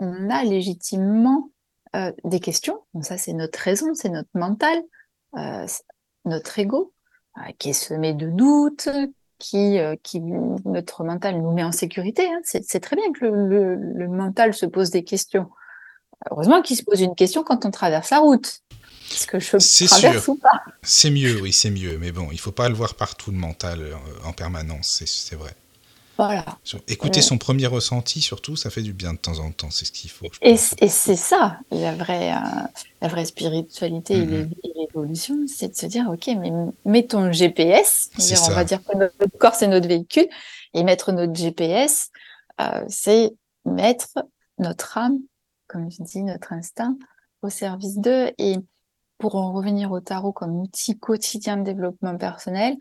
on 0.00 0.30
a 0.30 0.42
légitimement 0.42 1.50
euh, 1.94 2.12
des 2.24 2.40
questions. 2.40 2.82
Bon, 2.94 3.02
ça, 3.02 3.16
c'est 3.16 3.32
notre 3.32 3.58
raison, 3.58 3.94
c'est 3.94 4.08
notre 4.08 4.28
mental, 4.34 4.78
euh, 5.36 5.66
notre 6.24 6.58
ego, 6.58 6.92
euh, 7.38 7.52
qui 7.58 7.70
est 7.70 7.74
semé 7.74 8.12
de 8.12 8.28
doutes, 8.28 8.88
qui, 9.38 9.78
qui 10.02 10.20
notre 10.20 11.04
mental 11.04 11.40
nous 11.40 11.52
met 11.52 11.62
en 11.62 11.72
sécurité. 11.72 12.26
Hein. 12.26 12.40
C'est 12.42 12.80
très 12.80 12.96
bien 12.96 13.12
que 13.12 13.26
le, 13.26 13.76
le, 13.76 14.08
mental 14.08 14.54
se 14.54 14.64
pose 14.64 14.90
des 14.90 15.04
questions. 15.04 15.48
Heureusement 16.30 16.62
qu'il 16.62 16.76
se 16.76 16.82
pose 16.82 17.02
une 17.02 17.14
question 17.14 17.44
quand 17.44 17.66
on 17.66 17.70
traverse 17.70 18.10
la 18.10 18.20
route. 18.20 18.62
Est-ce 19.12 19.26
que 19.26 19.38
je 19.38 19.58
traverse 19.86 20.24
sûr. 20.24 20.34
ou 20.34 20.38
pas? 20.38 20.62
C'est 20.82 21.10
mieux, 21.10 21.40
oui, 21.42 21.52
c'est 21.52 21.70
mieux. 21.70 21.98
Mais 21.98 22.12
bon, 22.12 22.28
il 22.32 22.40
faut 22.40 22.50
pas 22.50 22.70
le 22.70 22.74
voir 22.74 22.94
partout 22.94 23.30
le 23.30 23.36
mental 23.36 23.94
en 24.24 24.32
permanence, 24.32 25.02
c'est 25.04 25.36
vrai. 25.36 25.54
Voilà. 26.16 26.44
Écouter 26.88 27.20
son 27.20 27.36
premier 27.36 27.66
ressenti, 27.66 28.20
surtout, 28.22 28.56
ça 28.56 28.70
fait 28.70 28.82
du 28.82 28.92
bien 28.92 29.12
de 29.12 29.18
temps 29.18 29.38
en 29.38 29.50
temps. 29.52 29.70
C'est 29.70 29.84
ce 29.84 29.92
qu'il 29.92 30.10
faut. 30.10 30.26
Et, 30.40 30.52
et 30.52 30.88
c'est 30.88 31.16
ça, 31.16 31.58
la 31.70 31.94
vraie, 31.94 32.32
euh, 32.32 32.66
la 33.02 33.08
vraie 33.08 33.26
spiritualité 33.26 34.14
et 34.14 34.24
mm-hmm. 34.24 34.50
l'évolution, 34.76 35.36
c'est 35.46 35.68
de 35.68 35.76
se 35.76 35.86
dire, 35.86 36.08
OK, 36.10 36.28
mais 36.38 36.50
mettons 36.84 37.22
le 37.22 37.32
GPS. 37.32 38.10
on 38.48 38.52
va 38.52 38.64
dire 38.64 38.82
que 38.82 38.96
notre 38.96 39.38
corps, 39.38 39.54
c'est 39.54 39.66
notre 39.66 39.88
véhicule. 39.88 40.28
Et 40.72 40.84
mettre 40.84 41.12
notre 41.12 41.34
GPS, 41.34 42.10
euh, 42.60 42.84
c'est 42.88 43.32
mettre 43.64 44.08
notre 44.58 44.98
âme, 44.98 45.18
comme 45.66 45.90
je 45.90 46.02
dis, 46.02 46.22
notre 46.22 46.52
instinct, 46.52 46.96
au 47.42 47.50
service 47.50 47.96
d'eux. 47.98 48.30
Et 48.38 48.56
pour 49.18 49.36
en 49.36 49.52
revenir 49.52 49.92
au 49.92 50.00
tarot 50.00 50.32
comme 50.32 50.58
outil 50.60 50.98
quotidien 50.98 51.56
de 51.56 51.62
développement 51.62 52.16
personnel, 52.16 52.76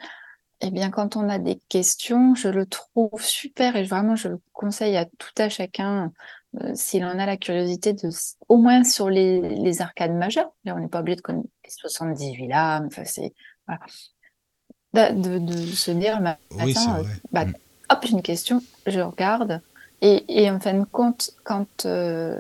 eh 0.62 0.72
bien, 0.72 0.90
quand 0.90 1.16
on 1.16 1.30
a 1.30 1.38
des 1.38 1.60
questions, 1.70 2.36
je 2.36 2.48
le 2.48 2.66
trouve 2.66 3.22
super 3.22 3.76
et 3.76 3.84
vraiment, 3.84 4.16
je 4.16 4.30
le 4.30 4.42
conseille 4.54 4.96
à 4.96 5.06
tout 5.06 5.34
à 5.38 5.50
chacun, 5.50 6.12
euh, 6.62 6.72
s'il 6.76 7.04
en 7.04 7.20
a 7.20 7.26
la 7.26 7.38
curiosité, 7.38 7.94
de, 7.94 8.10
au 8.48 8.58
moins 8.58 8.84
sur 8.84 9.10
les, 9.10 9.42
les 9.42 9.82
arcades 9.82 10.14
majeures. 10.14 10.52
Là, 10.64 10.76
on 10.76 10.80
n'est 10.80 10.88
pas 10.88 11.00
obligé 11.02 11.18
de 11.18 11.22
connaître 11.22 11.50
les 11.64 11.70
78 11.70 12.48
lames. 12.48 12.86
Enfin, 12.88 13.04
c'est, 13.06 13.34
voilà. 13.68 15.12
de, 15.14 15.40
de, 15.40 15.56
se 15.68 15.92
dire, 15.92 16.22
matin, 16.22 16.38
euh, 16.58 17.04
bah, 17.32 17.46
mm. 17.46 17.54
hop, 17.90 18.00
j'ai 18.04 18.12
une 18.12 18.22
question, 18.22 18.64
je 18.88 19.02
regarde. 19.02 19.62
Et, 20.02 20.24
et 20.28 20.50
en 20.50 20.60
fin 20.60 20.74
de 20.74 20.86
compte, 20.86 21.32
quand, 21.44 21.86
euh, 21.86 22.40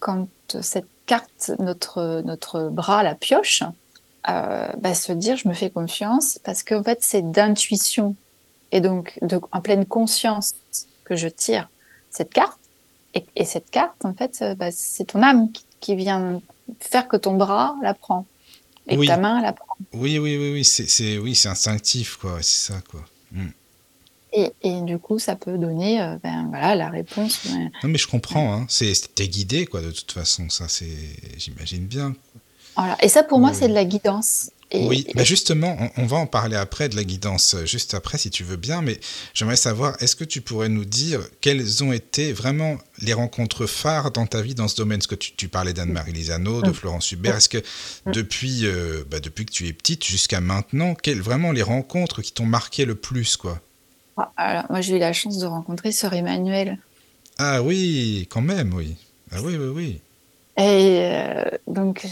quand 0.00 0.28
cette 0.60 0.88
carte, 1.06 1.52
notre, 1.58 2.22
notre 2.24 2.68
bras 2.68 3.02
la 3.02 3.14
pioche, 3.14 3.62
bah, 4.24 4.94
se 4.94 5.12
dire 5.12 5.36
je 5.36 5.48
me 5.48 5.54
fais 5.54 5.70
confiance 5.70 6.38
parce 6.44 6.62
qu'en 6.62 6.82
fait 6.82 6.98
c'est 7.02 7.30
d'intuition 7.30 8.16
et 8.70 8.80
donc 8.80 9.18
de, 9.22 9.40
en 9.52 9.60
pleine 9.60 9.86
conscience 9.86 10.54
que 11.04 11.16
je 11.16 11.28
tire 11.28 11.68
cette 12.10 12.32
carte 12.32 12.58
et, 13.14 13.24
et 13.36 13.44
cette 13.44 13.70
carte 13.70 14.04
en 14.04 14.14
fait 14.14 14.38
euh, 14.42 14.54
bah, 14.54 14.70
c'est 14.70 15.04
ton 15.04 15.22
âme 15.22 15.52
qui, 15.52 15.64
qui, 15.80 15.94
vient 15.94 16.40
faire 16.80 17.08
que 17.08 17.16
ton 17.16 17.34
bras 17.34 17.76
la 17.82 17.94
prend 17.94 18.26
et 18.88 18.96
que 18.96 19.06
ta 19.06 19.16
main 19.16 19.40
la 19.42 19.52
prend. 19.52 19.76
Oui 19.92 20.18
oui 20.18 20.36
oui 20.36 20.52
oui 20.52 20.64
c'est 20.64 21.18
oui 21.18 21.34
c'est 21.34 21.48
instinctif 21.48 22.16
quoi 22.16 22.38
c'est 22.42 22.72
ça 22.72 22.80
quoi. 22.90 23.00
Hmm. 23.32 23.50
Et, 24.34 24.50
et, 24.62 24.80
du 24.80 24.98
coup, 24.98 25.18
ça 25.18 25.36
peut 25.36 25.58
donner 25.58 26.00
euh, 26.00 26.16
ben, 26.22 26.46
voilà, 26.48 26.74
la 26.74 26.88
réponse. 26.88 27.44
Non, 27.82 27.90
mais 27.90 27.98
je 27.98 28.08
comprends. 28.08 28.54
Hein. 28.54 28.64
C'est 28.66 29.28
guidé, 29.28 29.66
quoi, 29.66 29.82
de 29.82 29.90
toute 29.90 30.10
façon. 30.10 30.48
Ça, 30.48 30.68
c'est, 30.68 30.96
j'imagine 31.36 31.84
bien. 31.84 32.14
Et 33.02 33.08
ça, 33.08 33.22
pour 33.22 33.38
moi, 33.38 33.52
c'est 33.52 33.68
de 33.68 33.74
la 33.74 33.84
guidance. 33.84 34.50
oui, 34.74 35.06
bah, 35.14 35.24
justement, 35.24 35.76
on, 35.98 36.06
va 36.06 36.16
en 36.16 36.26
parler 36.26 36.56
après 36.56 36.88
de 36.88 36.96
la 36.96 37.04
guidance, 37.04 37.54
euh, 37.54 37.66
juste 37.66 37.92
après, 37.92 38.16
si 38.16 38.30
tu 38.30 38.42
veux 38.42 38.56
bien, 38.56 38.80
mais 38.80 38.98
j'aimerais 39.34 39.56
savoir, 39.56 40.02
est-ce 40.02 40.16
que 40.16 40.24
tu 40.24 40.40
pourrais 40.40 40.70
nous 40.70 40.86
dire 40.86 41.20
quelles 41.42 41.84
ont 41.84 41.92
été 41.92 42.32
vraiment 42.32 42.78
les 43.00 43.12
rencontres 43.12 43.66
phares 43.66 44.12
dans 44.12 44.26
ta 44.26 44.40
vie 44.40 44.54
dans 44.54 44.68
ce 44.68 44.76
domaine? 44.76 45.00
Est-ce 45.00 45.08
que 45.08 45.14
tu, 45.14 45.48
parlais 45.48 45.74
d'Anne-Marie 45.74 46.12
Lisano, 46.12 46.62
de 46.62 46.70
mm. 46.70 46.74
Florence 46.74 47.12
Hubert 47.12 47.36
Est-ce 47.36 47.50
que 47.50 47.58
mm. 47.58 48.12
depuis, 48.12 48.60
euh, 48.64 49.04
bah, 49.10 49.20
depuis 49.20 49.44
que 49.44 49.52
tu 49.52 49.68
es 49.68 49.74
petite 49.74 50.06
jusqu'à 50.06 50.40
maintenant, 50.40 50.94
quelles 50.94 51.20
vraiment 51.20 51.52
les 51.52 51.62
rencontres 51.62 52.22
qui 52.22 52.32
t'ont 52.32 52.46
marqué 52.46 52.86
le 52.86 52.94
plus 52.94 53.36
quoi? 53.36 53.60
Ah, 54.16 54.32
Alors, 54.36 54.64
moi, 54.70 54.80
j'ai 54.80 54.96
eu 54.96 54.98
la 54.98 55.12
chance 55.12 55.36
de 55.36 55.46
rencontrer 55.46 55.92
Sœur 55.92 56.14
Emmanuel. 56.14 56.78
Ah 57.38 57.62
oui, 57.62 58.26
quand 58.30 58.40
même, 58.40 58.72
oui. 58.72 58.96
Ah 59.30 59.42
oui, 59.42 59.56
oui, 59.56 59.68
oui. 59.68 60.00
Et 60.56 60.98
euh, 61.00 61.44
donc, 61.66 62.06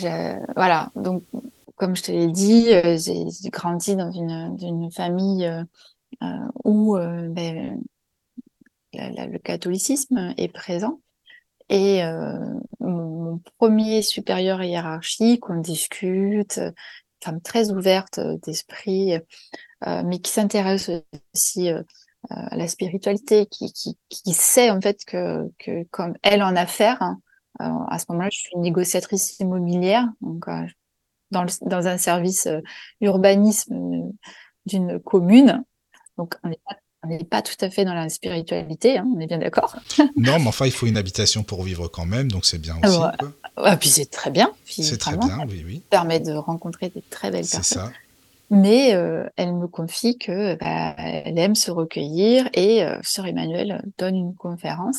voilà. 0.57 0.91
Donc, 0.97 1.25
comme 1.77 1.97
je 1.97 2.03
te 2.03 2.13
l'ai 2.13 2.29
dit, 2.29 2.73
euh, 2.73 2.97
j'ai 2.99 3.51
grandi 3.51 3.97
dans 3.97 4.11
une, 4.11 4.57
une 4.61 4.91
famille 4.91 5.47
euh, 6.23 6.27
où 6.65 6.97
ben, 6.97 7.81
le 8.93 9.39
catholicisme 9.39 10.35
est 10.37 10.53
présent. 10.53 11.01
Et 11.69 12.03
mon, 12.81 13.41
premier 13.59 14.03
supérieur 14.03 14.61
hiérarchique, 14.63 15.49
on 15.49 15.61
discute, 15.61 16.61
femme 17.23 17.41
très 17.41 17.71
ouverte 17.71 18.19
d'esprit, 18.45 19.13
mais 19.87 20.19
qui 20.19 20.33
s'intéresse 20.33 20.91
aussi 21.33 21.71
à 22.29 22.57
la 22.57 22.67
spiritualité, 22.67 23.47
qui, 23.47 23.73
qui, 23.73 23.97
qui, 24.09 24.33
sait 24.33 24.71
en 24.71 24.81
fait 24.81 25.05
que, 25.05 25.49
que 25.59 25.85
comme 25.93 26.15
elle 26.23 26.43
en 26.43 26.57
a 26.57 26.63
affaire, 26.63 27.15
à 27.59 27.99
ce 27.99 28.07
moment-là, 28.09 28.31
je 28.33 28.39
suis 28.39 28.57
négociatrice 28.57 29.39
immobilière, 29.41 30.09
donc 30.21 30.49
euh, 30.49 30.67
dans, 31.31 31.47
dans 31.63 31.87
un 31.87 31.99
service 31.99 32.49
urbanisme 33.01 34.13
d'une 34.67 35.01
commune. 35.01 35.65
Donc, 36.17 36.35
on 36.43 36.49
n'est 36.49 36.61
pas 36.67 36.77
on 37.03 37.09
n'est 37.09 37.25
pas 37.25 37.41
tout 37.41 37.55
à 37.61 37.71
fait 37.71 37.85
dans 37.85 37.95
la 37.95 38.09
spiritualité, 38.09 38.99
hein, 38.99 39.09
on 39.17 39.21
est 39.21 39.27
bien 39.27 39.39
d'accord. 39.39 39.77
non, 40.17 40.39
mais 40.39 40.49
enfin, 40.49 40.67
il 40.67 40.73
faut 40.73 40.87
une 40.87 40.99
habitation 40.99 41.43
pour 41.43 41.63
vivre 41.63 41.89
quand 41.89 42.05
même, 42.05 42.31
donc 42.31 42.45
c'est 42.45 42.59
bien 42.59 42.77
aussi. 42.85 42.99
Ouais. 42.99 43.29
Ah, 43.57 43.77
puis 43.77 43.89
c'est 43.89 44.11
très 44.11 44.31
bien. 44.31 44.53
C'est 44.67 44.99
très 44.99 45.17
bien, 45.17 45.47
oui, 45.49 45.65
oui. 45.67 45.77
Ça 45.77 45.99
permet 45.99 46.21
de 46.21 46.33
rencontrer 46.33 46.91
des 46.91 47.03
très 47.03 47.31
belles 47.31 47.41
personnes. 47.41 47.63
C'est 47.63 47.75
ça. 47.75 47.91
Mais 48.51 48.95
euh, 48.95 49.29
elle 49.37 49.55
me 49.55 49.69
confie 49.69 50.19
que 50.19 50.57
bah, 50.57 50.95
elle 50.99 51.39
aime 51.39 51.55
se 51.55 51.71
recueillir 51.71 52.49
et 52.53 52.83
euh, 52.83 52.99
Sœur 53.03 53.27
Emmanuel 53.27 53.83
donne 53.97 54.17
une 54.17 54.35
conférence. 54.35 54.99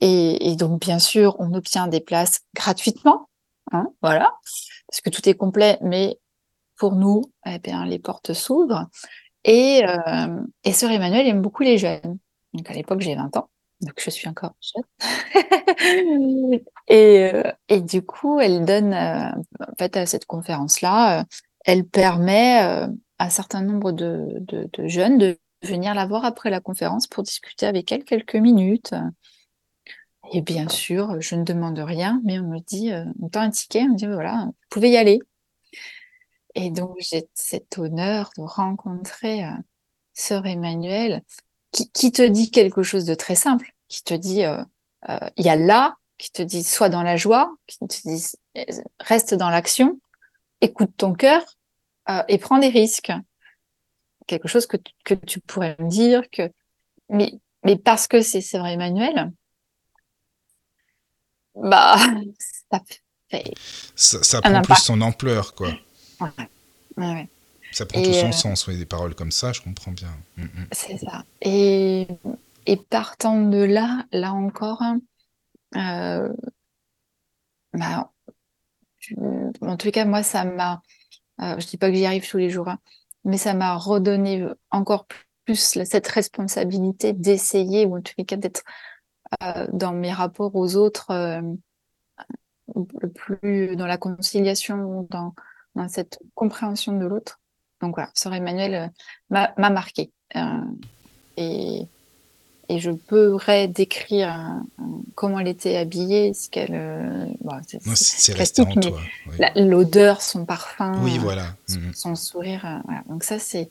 Et, 0.00 0.50
et, 0.50 0.56
donc, 0.56 0.80
bien 0.80 0.98
sûr, 0.98 1.36
on 1.38 1.54
obtient 1.54 1.88
des 1.88 2.00
places 2.00 2.40
gratuitement, 2.54 3.28
hein, 3.72 3.88
voilà, 4.02 4.32
parce 4.88 5.00
que 5.02 5.10
tout 5.10 5.28
est 5.28 5.34
complet, 5.34 5.78
mais 5.82 6.18
pour 6.76 6.94
nous, 6.94 7.22
eh 7.46 7.58
bien, 7.58 7.84
les 7.84 7.98
portes 7.98 8.32
s'ouvrent. 8.32 8.86
Et, 9.44 9.82
euh, 9.84 10.40
et 10.64 10.72
Sœur 10.72 10.90
Emmanuel 10.90 11.26
aime 11.26 11.42
beaucoup 11.42 11.62
les 11.62 11.78
jeunes. 11.78 12.18
Donc 12.54 12.70
à 12.70 12.74
l'époque, 12.74 13.00
j'ai 13.00 13.14
20 13.14 13.36
ans, 13.36 13.50
donc 13.80 13.94
je 13.98 14.10
suis 14.10 14.28
encore 14.28 14.54
jeune. 14.60 14.84
et, 16.88 17.30
euh, 17.34 17.42
et 17.68 17.80
du 17.80 18.02
coup, 18.02 18.40
elle 18.40 18.64
donne, 18.64 18.94
euh, 18.94 19.30
en 19.60 19.74
fait, 19.78 19.96
à 19.96 20.06
cette 20.06 20.26
conférence-là, 20.26 21.20
euh, 21.20 21.24
elle 21.64 21.84
permet 21.84 22.58
à 22.58 22.88
un 23.18 23.30
certain 23.30 23.62
nombre 23.62 23.92
de, 23.92 24.26
de, 24.40 24.68
de, 24.72 24.88
jeunes 24.88 25.18
de 25.18 25.38
venir 25.62 25.94
la 25.94 26.06
voir 26.06 26.24
après 26.24 26.50
la 26.50 26.60
conférence 26.60 27.06
pour 27.06 27.22
discuter 27.22 27.66
avec 27.66 27.90
elle 27.92 28.04
quelques 28.04 28.36
minutes. 28.36 28.94
Et 30.32 30.42
bien 30.42 30.68
sûr, 30.68 31.20
je 31.20 31.34
ne 31.34 31.44
demande 31.44 31.78
rien, 31.78 32.20
mais 32.24 32.38
on 32.38 32.48
me 32.48 32.58
dit, 32.60 32.90
on 33.20 33.28
tend 33.28 33.40
un 33.40 33.50
ticket, 33.50 33.82
on 33.82 33.90
me 33.90 33.96
dit, 33.96 34.06
voilà, 34.06 34.44
vous 34.46 34.54
pouvez 34.70 34.90
y 34.90 34.96
aller. 34.96 35.20
Et 36.54 36.70
donc, 36.70 36.96
j'ai 36.98 37.28
cet 37.34 37.78
honneur 37.78 38.30
de 38.36 38.42
rencontrer 38.42 39.44
euh, 39.44 39.52
Sœur 40.12 40.44
Emmanuel 40.44 41.22
qui, 41.70 41.88
qui, 41.92 42.10
te 42.10 42.22
dit 42.22 42.50
quelque 42.50 42.82
chose 42.82 43.04
de 43.04 43.14
très 43.14 43.36
simple, 43.36 43.72
qui 43.86 44.02
te 44.02 44.14
dit, 44.14 44.44
euh, 44.44 44.62
euh, 45.08 45.18
il 45.36 45.44
y 45.44 45.50
a 45.50 45.54
là, 45.54 45.96
qui 46.16 46.32
te 46.32 46.42
dit, 46.42 46.64
sois 46.64 46.88
dans 46.88 47.04
la 47.04 47.16
joie, 47.16 47.54
qui 47.68 47.78
te 47.78 48.08
dit, 48.08 48.32
reste 48.98 49.34
dans 49.34 49.50
l'action, 49.50 50.00
écoute 50.60 50.90
ton 50.96 51.12
cœur 51.12 51.44
et 52.26 52.38
prends 52.38 52.58
des 52.58 52.70
risques. 52.70 53.12
Quelque 54.26 54.48
chose 54.48 54.66
que, 54.66 54.78
que 55.04 55.14
tu 55.14 55.38
pourrais 55.40 55.76
me 55.78 55.88
dire 55.88 56.28
que, 56.30 56.50
mais, 57.08 57.38
mais 57.62 57.76
parce 57.76 58.08
que 58.08 58.20
c'est 58.20 58.40
Sœur 58.40 58.66
Emmanuel, 58.66 59.30
bah, 61.62 61.96
ça 62.70 62.80
fait. 63.30 63.44
Ça, 63.94 64.22
ça 64.22 64.40
prend 64.40 64.62
plus 64.62 64.76
son 64.76 65.00
ampleur, 65.00 65.54
quoi. 65.54 65.70
Ouais. 66.96 67.28
Ça 67.72 67.86
prend 67.86 68.02
tout 68.02 68.12
son 68.12 68.28
euh, 68.28 68.32
sens, 68.32 68.68
des 68.68 68.86
paroles 68.86 69.14
comme 69.14 69.32
ça, 69.32 69.52
je 69.52 69.60
comprends 69.60 69.92
bien. 69.92 70.08
Mm, 70.36 70.44
mm. 70.44 70.66
C'est 70.72 70.98
ça. 70.98 71.24
Et, 71.42 72.06
et, 72.66 72.76
partant 72.76 73.40
de 73.40 73.58
là, 73.58 74.06
là 74.10 74.32
encore, 74.32 74.82
euh, 75.76 76.32
bah, 77.74 78.10
en 79.60 79.76
tout 79.76 79.90
cas, 79.90 80.04
moi, 80.06 80.22
ça 80.22 80.44
m'a, 80.44 80.82
euh, 81.40 81.58
je 81.58 81.66
dis 81.66 81.76
pas 81.76 81.90
que 81.90 81.96
j'y 81.96 82.06
arrive 82.06 82.28
tous 82.28 82.38
les 82.38 82.50
jours, 82.50 82.68
hein, 82.68 82.78
mais 83.24 83.36
ça 83.38 83.54
m'a 83.54 83.74
redonné 83.76 84.46
encore 84.70 85.06
plus 85.44 85.78
cette 85.84 86.08
responsabilité 86.08 87.12
d'essayer, 87.12 87.86
ou 87.86 87.98
en 87.98 88.02
tout 88.02 88.12
cas 88.26 88.36
d'être 88.36 88.62
dans 89.72 89.92
mes 89.92 90.12
rapports 90.12 90.54
aux 90.54 90.76
autres, 90.76 91.12
le 92.74 93.08
plus 93.08 93.76
dans 93.76 93.86
la 93.86 93.96
conciliation, 93.96 95.06
dans 95.10 95.34
cette 95.88 96.18
compréhension 96.34 96.98
de 96.98 97.06
l'autre. 97.06 97.40
Donc 97.80 97.94
voilà, 97.94 98.10
Sœur 98.14 98.34
Emmanuel 98.34 98.92
euh, 99.34 99.46
m'a 99.56 99.70
marqué. 99.70 100.10
Euh, 100.36 100.40
et, 101.36 101.86
et 102.68 102.78
je 102.80 102.90
pourrais 102.90 103.68
décrire 103.68 104.60
euh, 104.80 104.82
comment 105.14 105.38
elle 105.38 105.48
était 105.48 105.76
habillée, 105.76 106.34
ce 106.34 106.50
qu'elle. 106.50 107.36
c'est 107.94 108.34
resté 108.34 108.62
en 108.62 108.74
toi. 108.74 109.00
L'odeur, 109.54 110.20
son 110.22 110.44
parfum, 110.44 111.00
oui, 111.02 111.18
voilà. 111.18 111.54
son, 111.94 112.14
sourire. 112.14 112.80
voilà. 112.84 113.02
Donc 113.08 113.22
ça, 113.24 113.38
c'est 113.38 113.70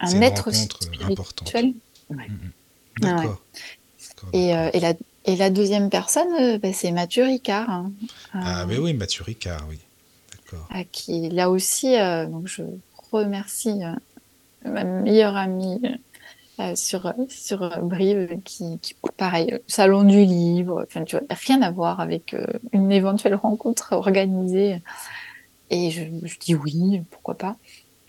un 0.00 0.20
être 0.20 0.50
spirituel. 0.52 1.74
Ouais. 2.10 2.26
D'accord. 3.00 3.40
Et, 4.32 4.48
et, 4.50 4.80
la, 4.80 4.94
et 5.24 5.36
la 5.36 5.50
deuxième 5.50 5.90
personne, 5.90 6.58
bah, 6.58 6.72
c'est 6.72 6.90
Mathieu 6.90 7.24
Ricard. 7.24 7.68
Hein. 7.70 7.92
Ah, 8.32 8.64
mais 8.66 8.78
oui, 8.78 8.94
Mathieu 8.94 9.24
Ricard, 9.24 9.64
oui 9.68 9.78
à 10.70 10.84
qui 10.84 11.28
là 11.28 11.50
aussi, 11.50 11.98
euh, 11.98 12.26
donc 12.26 12.46
je 12.46 12.62
remercie 13.12 13.82
euh, 13.82 13.92
ma 14.64 14.84
meilleure 14.84 15.36
amie 15.36 15.80
euh, 16.60 16.74
sur, 16.74 17.12
sur 17.28 17.80
Brive, 17.82 18.40
qui, 18.44 18.78
qui, 18.80 18.94
pareil, 19.16 19.58
salon 19.66 20.04
du 20.04 20.24
livre, 20.24 20.84
enfin, 20.86 21.04
tu 21.04 21.16
vois, 21.16 21.26
rien 21.30 21.62
à 21.62 21.70
voir 21.70 22.00
avec 22.00 22.34
une 22.72 22.92
éventuelle 22.92 23.34
rencontre 23.34 23.92
organisée. 23.92 24.80
Et 25.68 25.90
je, 25.90 26.04
je, 26.22 26.38
dis 26.38 26.54
oui, 26.54 27.02
pourquoi 27.10 27.34
pas. 27.34 27.56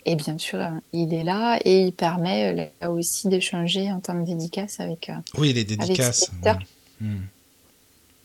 Et 0.10 0.16
bien 0.16 0.38
sûr, 0.38 0.60
il 0.94 1.14
est 1.14 1.26
là 1.26 1.60
et 1.66 1.88
il 1.88 1.92
permet 1.92 2.72
là 2.80 2.90
aussi 2.90 3.28
d'échanger 3.28 3.92
en 3.92 4.00
termes 4.00 4.24
de 4.24 4.30
dédicaces 4.30 4.80
avec. 4.80 5.12
Oui, 5.38 5.52
les 5.52 5.66
dédicaces. 5.66 6.32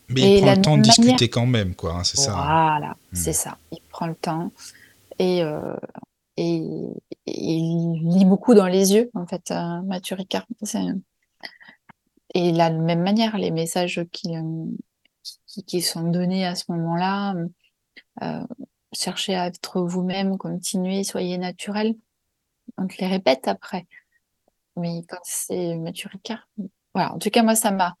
Mais 0.09 0.37
il 0.37 0.41
prend 0.41 0.55
le 0.55 0.61
temps 0.61 0.77
de 0.77 0.83
discuter 0.83 1.29
quand 1.29 1.45
même, 1.45 1.75
quoi, 1.75 1.95
hein, 1.95 2.03
c'est 2.03 2.17
ça. 2.17 2.31
Hein. 2.31 2.43
Voilà, 2.43 2.95
hmm. 3.11 3.15
c'est 3.15 3.33
ça. 3.33 3.57
Il 3.71 3.79
prend 3.89 4.07
le 4.07 4.15
temps 4.15 4.51
et, 5.19 5.43
euh, 5.43 5.75
et, 6.37 6.63
il 7.25 8.01
lit 8.03 8.25
beaucoup 8.25 8.53
dans 8.53 8.67
les 8.67 8.93
yeux, 8.93 9.09
en 9.13 9.25
fait, 9.25 9.51
euh, 9.51 9.81
Mathieu 9.81 10.15
Ricard. 10.15 10.45
Et 12.33 12.51
de 12.51 12.57
la 12.57 12.69
même 12.69 13.01
manière, 13.01 13.37
les 13.37 13.51
messages 13.51 14.01
qui, 14.11 14.35
euh, 14.35 14.65
qui, 15.47 15.63
qui 15.63 15.81
sont 15.81 16.03
donnés 16.03 16.45
à 16.45 16.55
ce 16.55 16.65
moment-là, 16.69 17.35
euh, 18.21 18.43
cherchez 18.93 19.35
à 19.35 19.47
être 19.47 19.81
vous-même, 19.81 20.37
continuez, 20.37 21.03
soyez 21.03 21.37
naturel. 21.37 21.95
On 22.77 22.87
te 22.87 22.95
les 22.99 23.07
répète 23.07 23.47
après. 23.47 23.87
Mais 24.75 25.03
quand 25.07 25.19
c'est 25.23 25.75
Mathieu 25.75 26.09
Ricard, 26.11 26.47
voilà. 26.93 27.13
En 27.13 27.19
tout 27.19 27.29
cas, 27.29 27.43
moi, 27.43 27.55
ça 27.55 27.71
m'a, 27.71 27.95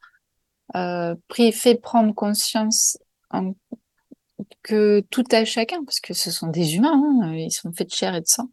euh, 0.75 1.15
fait 1.29 1.75
prendre 1.75 2.13
conscience 2.13 2.97
que 4.61 5.01
tout 5.09 5.25
à 5.31 5.45
chacun, 5.45 5.83
parce 5.83 5.99
que 5.99 6.13
ce 6.13 6.31
sont 6.31 6.47
des 6.47 6.75
humains, 6.75 7.01
hein, 7.21 7.33
ils 7.33 7.51
sont 7.51 7.71
faits 7.73 7.89
de 7.89 7.93
chair 7.93 8.15
et 8.15 8.21
de 8.21 8.27
sang, 8.27 8.49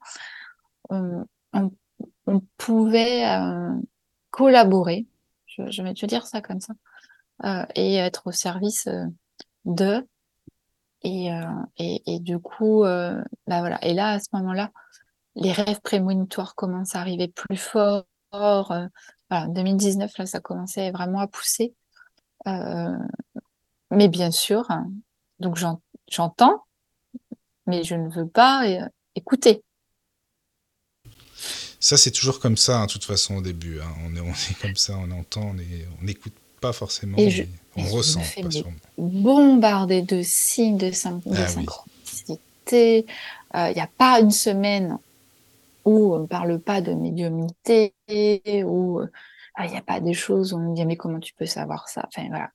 on, 0.90 1.70
pouvait 2.56 3.26
euh, 3.26 3.72
collaborer, 4.30 5.06
je, 5.46 5.82
vais 5.82 5.94
te 5.94 6.06
dire 6.06 6.26
ça 6.26 6.40
comme 6.40 6.60
ça, 6.60 6.74
euh, 7.44 7.64
et 7.74 7.96
être 7.96 8.26
au 8.26 8.32
service 8.32 8.88
de. 9.64 10.06
Et, 11.02 11.30
et, 11.78 12.02
et, 12.06 12.18
du 12.20 12.38
coup, 12.38 12.82
bah 12.82 13.22
voilà. 13.46 13.82
Et 13.84 13.94
là, 13.94 14.10
à 14.10 14.20
ce 14.20 14.28
moment-là, 14.34 14.70
les 15.34 15.52
rêves 15.52 15.80
prémonitoires 15.80 16.54
commencent 16.54 16.94
à 16.94 17.00
arriver 17.00 17.28
plus 17.28 17.56
fort. 17.56 18.04
voilà, 18.32 19.46
2019, 19.48 20.18
là, 20.18 20.26
ça 20.26 20.40
commençait 20.40 20.90
vraiment 20.90 21.20
à 21.20 21.26
pousser. 21.26 21.74
Euh, 22.46 22.96
mais 23.90 24.08
bien 24.08 24.30
sûr, 24.30 24.68
donc 25.38 25.58
j'entends, 26.08 26.64
mais 27.66 27.84
je 27.84 27.94
ne 27.94 28.08
veux 28.08 28.28
pas 28.28 28.66
euh, 28.66 28.88
écouter. 29.14 29.62
Ça, 31.80 31.96
c'est 31.96 32.10
toujours 32.10 32.40
comme 32.40 32.56
ça, 32.56 32.80
hein, 32.80 32.86
de 32.86 32.92
toute 32.92 33.04
façon, 33.04 33.36
au 33.36 33.42
début. 33.42 33.80
Hein. 33.80 33.92
On, 34.04 34.14
est, 34.14 34.20
on 34.20 34.32
est 34.32 34.60
comme 34.60 34.76
ça, 34.76 34.96
on 34.98 35.10
entend, 35.10 35.54
on 35.54 36.04
n'écoute 36.04 36.34
pas 36.60 36.72
forcément, 36.72 37.16
on 37.76 37.82
ressent. 37.84 38.20
bombardé 38.98 40.02
de 40.02 40.22
signes 40.22 40.76
de, 40.76 40.88
ah 40.88 41.48
synchronicité. 41.48 43.06
Euh, 43.54 43.70
il 43.70 43.74
n'y 43.74 43.80
a 43.80 43.90
pas 43.98 44.20
une 44.20 44.30
semaine 44.30 44.98
où 45.84 46.14
on 46.14 46.20
ne 46.20 46.26
parle 46.26 46.60
pas 46.60 46.80
de 46.80 46.92
médiumnité, 46.92 47.94
où 48.64 49.00
ah, 49.54 49.66
il 49.66 49.72
n'y 49.72 49.76
a 49.76 49.82
pas 49.82 50.00
des 50.00 50.14
choses 50.14 50.52
où 50.52 50.56
on 50.56 50.70
me 50.70 50.74
dit, 50.74 50.84
mais 50.84 50.96
comment 50.96 51.20
tu 51.20 51.34
peux 51.34 51.46
savoir 51.46 51.88
ça? 51.88 52.06
Enfin, 52.06 52.28
voilà. 52.28 52.50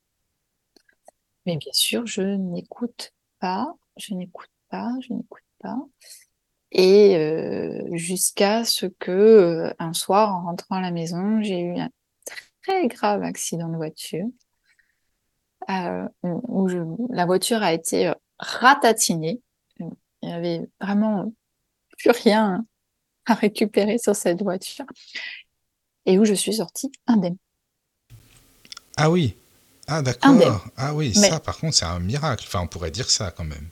Mais 1.46 1.58
bien 1.58 1.74
sûr, 1.74 2.06
je 2.08 2.22
n'écoute 2.22 3.14
pas, 3.40 3.76
je 3.98 4.14
n'écoute 4.14 4.50
pas, 4.70 4.92
je 5.02 5.14
n'écoute 5.14 5.44
pas. 5.60 5.78
Et 6.72 7.16
euh, 7.16 7.96
jusqu'à 7.96 8.66
ce 8.66 8.86
que, 8.88 9.12
euh, 9.12 9.74
un 9.80 9.94
soir, 9.94 10.36
en 10.36 10.44
rentrant 10.46 10.76
à 10.76 10.82
la 10.82 10.92
maison, 10.92 11.42
j'ai 11.42 11.60
eu 11.60 11.78
un 11.80 11.90
très 12.66 12.88
grave 12.88 13.24
accident 13.24 13.70
de 13.70 13.76
voiture, 13.76 14.26
euh, 15.70 16.08
où 16.24 16.68
la 17.12 17.26
voiture 17.26 17.62
a 17.62 17.74
été 17.74 18.12
ratatinée. 18.40 19.42
Il 19.80 19.90
n'y 20.30 20.34
avait 20.34 20.62
vraiment 20.82 21.32
plus 21.98 22.12
rien 22.12 22.66
à 23.26 23.34
récupérer 23.34 23.98
sur 23.98 24.16
cette 24.16 24.42
voiture 24.42 24.86
et 26.06 26.20
où 26.20 26.26
je 26.26 26.34
suis 26.34 26.56
sortie 26.56 26.92
indemne. 27.08 27.38
Ah 28.98 29.10
oui, 29.12 29.36
ah 29.88 30.02
d'accord. 30.02 30.66
Ah 30.78 30.94
oui, 30.96 31.14
ça 31.14 31.40
par 31.40 31.58
contre 31.58 31.76
c'est 31.76 31.86
un 31.86 32.00
miracle. 32.00 32.46
Enfin, 32.48 32.62
on 32.62 32.68
pourrait 32.68 32.92
dire 32.92 33.10
ça 33.10 33.32
quand 33.32 33.44
même. 33.44 33.70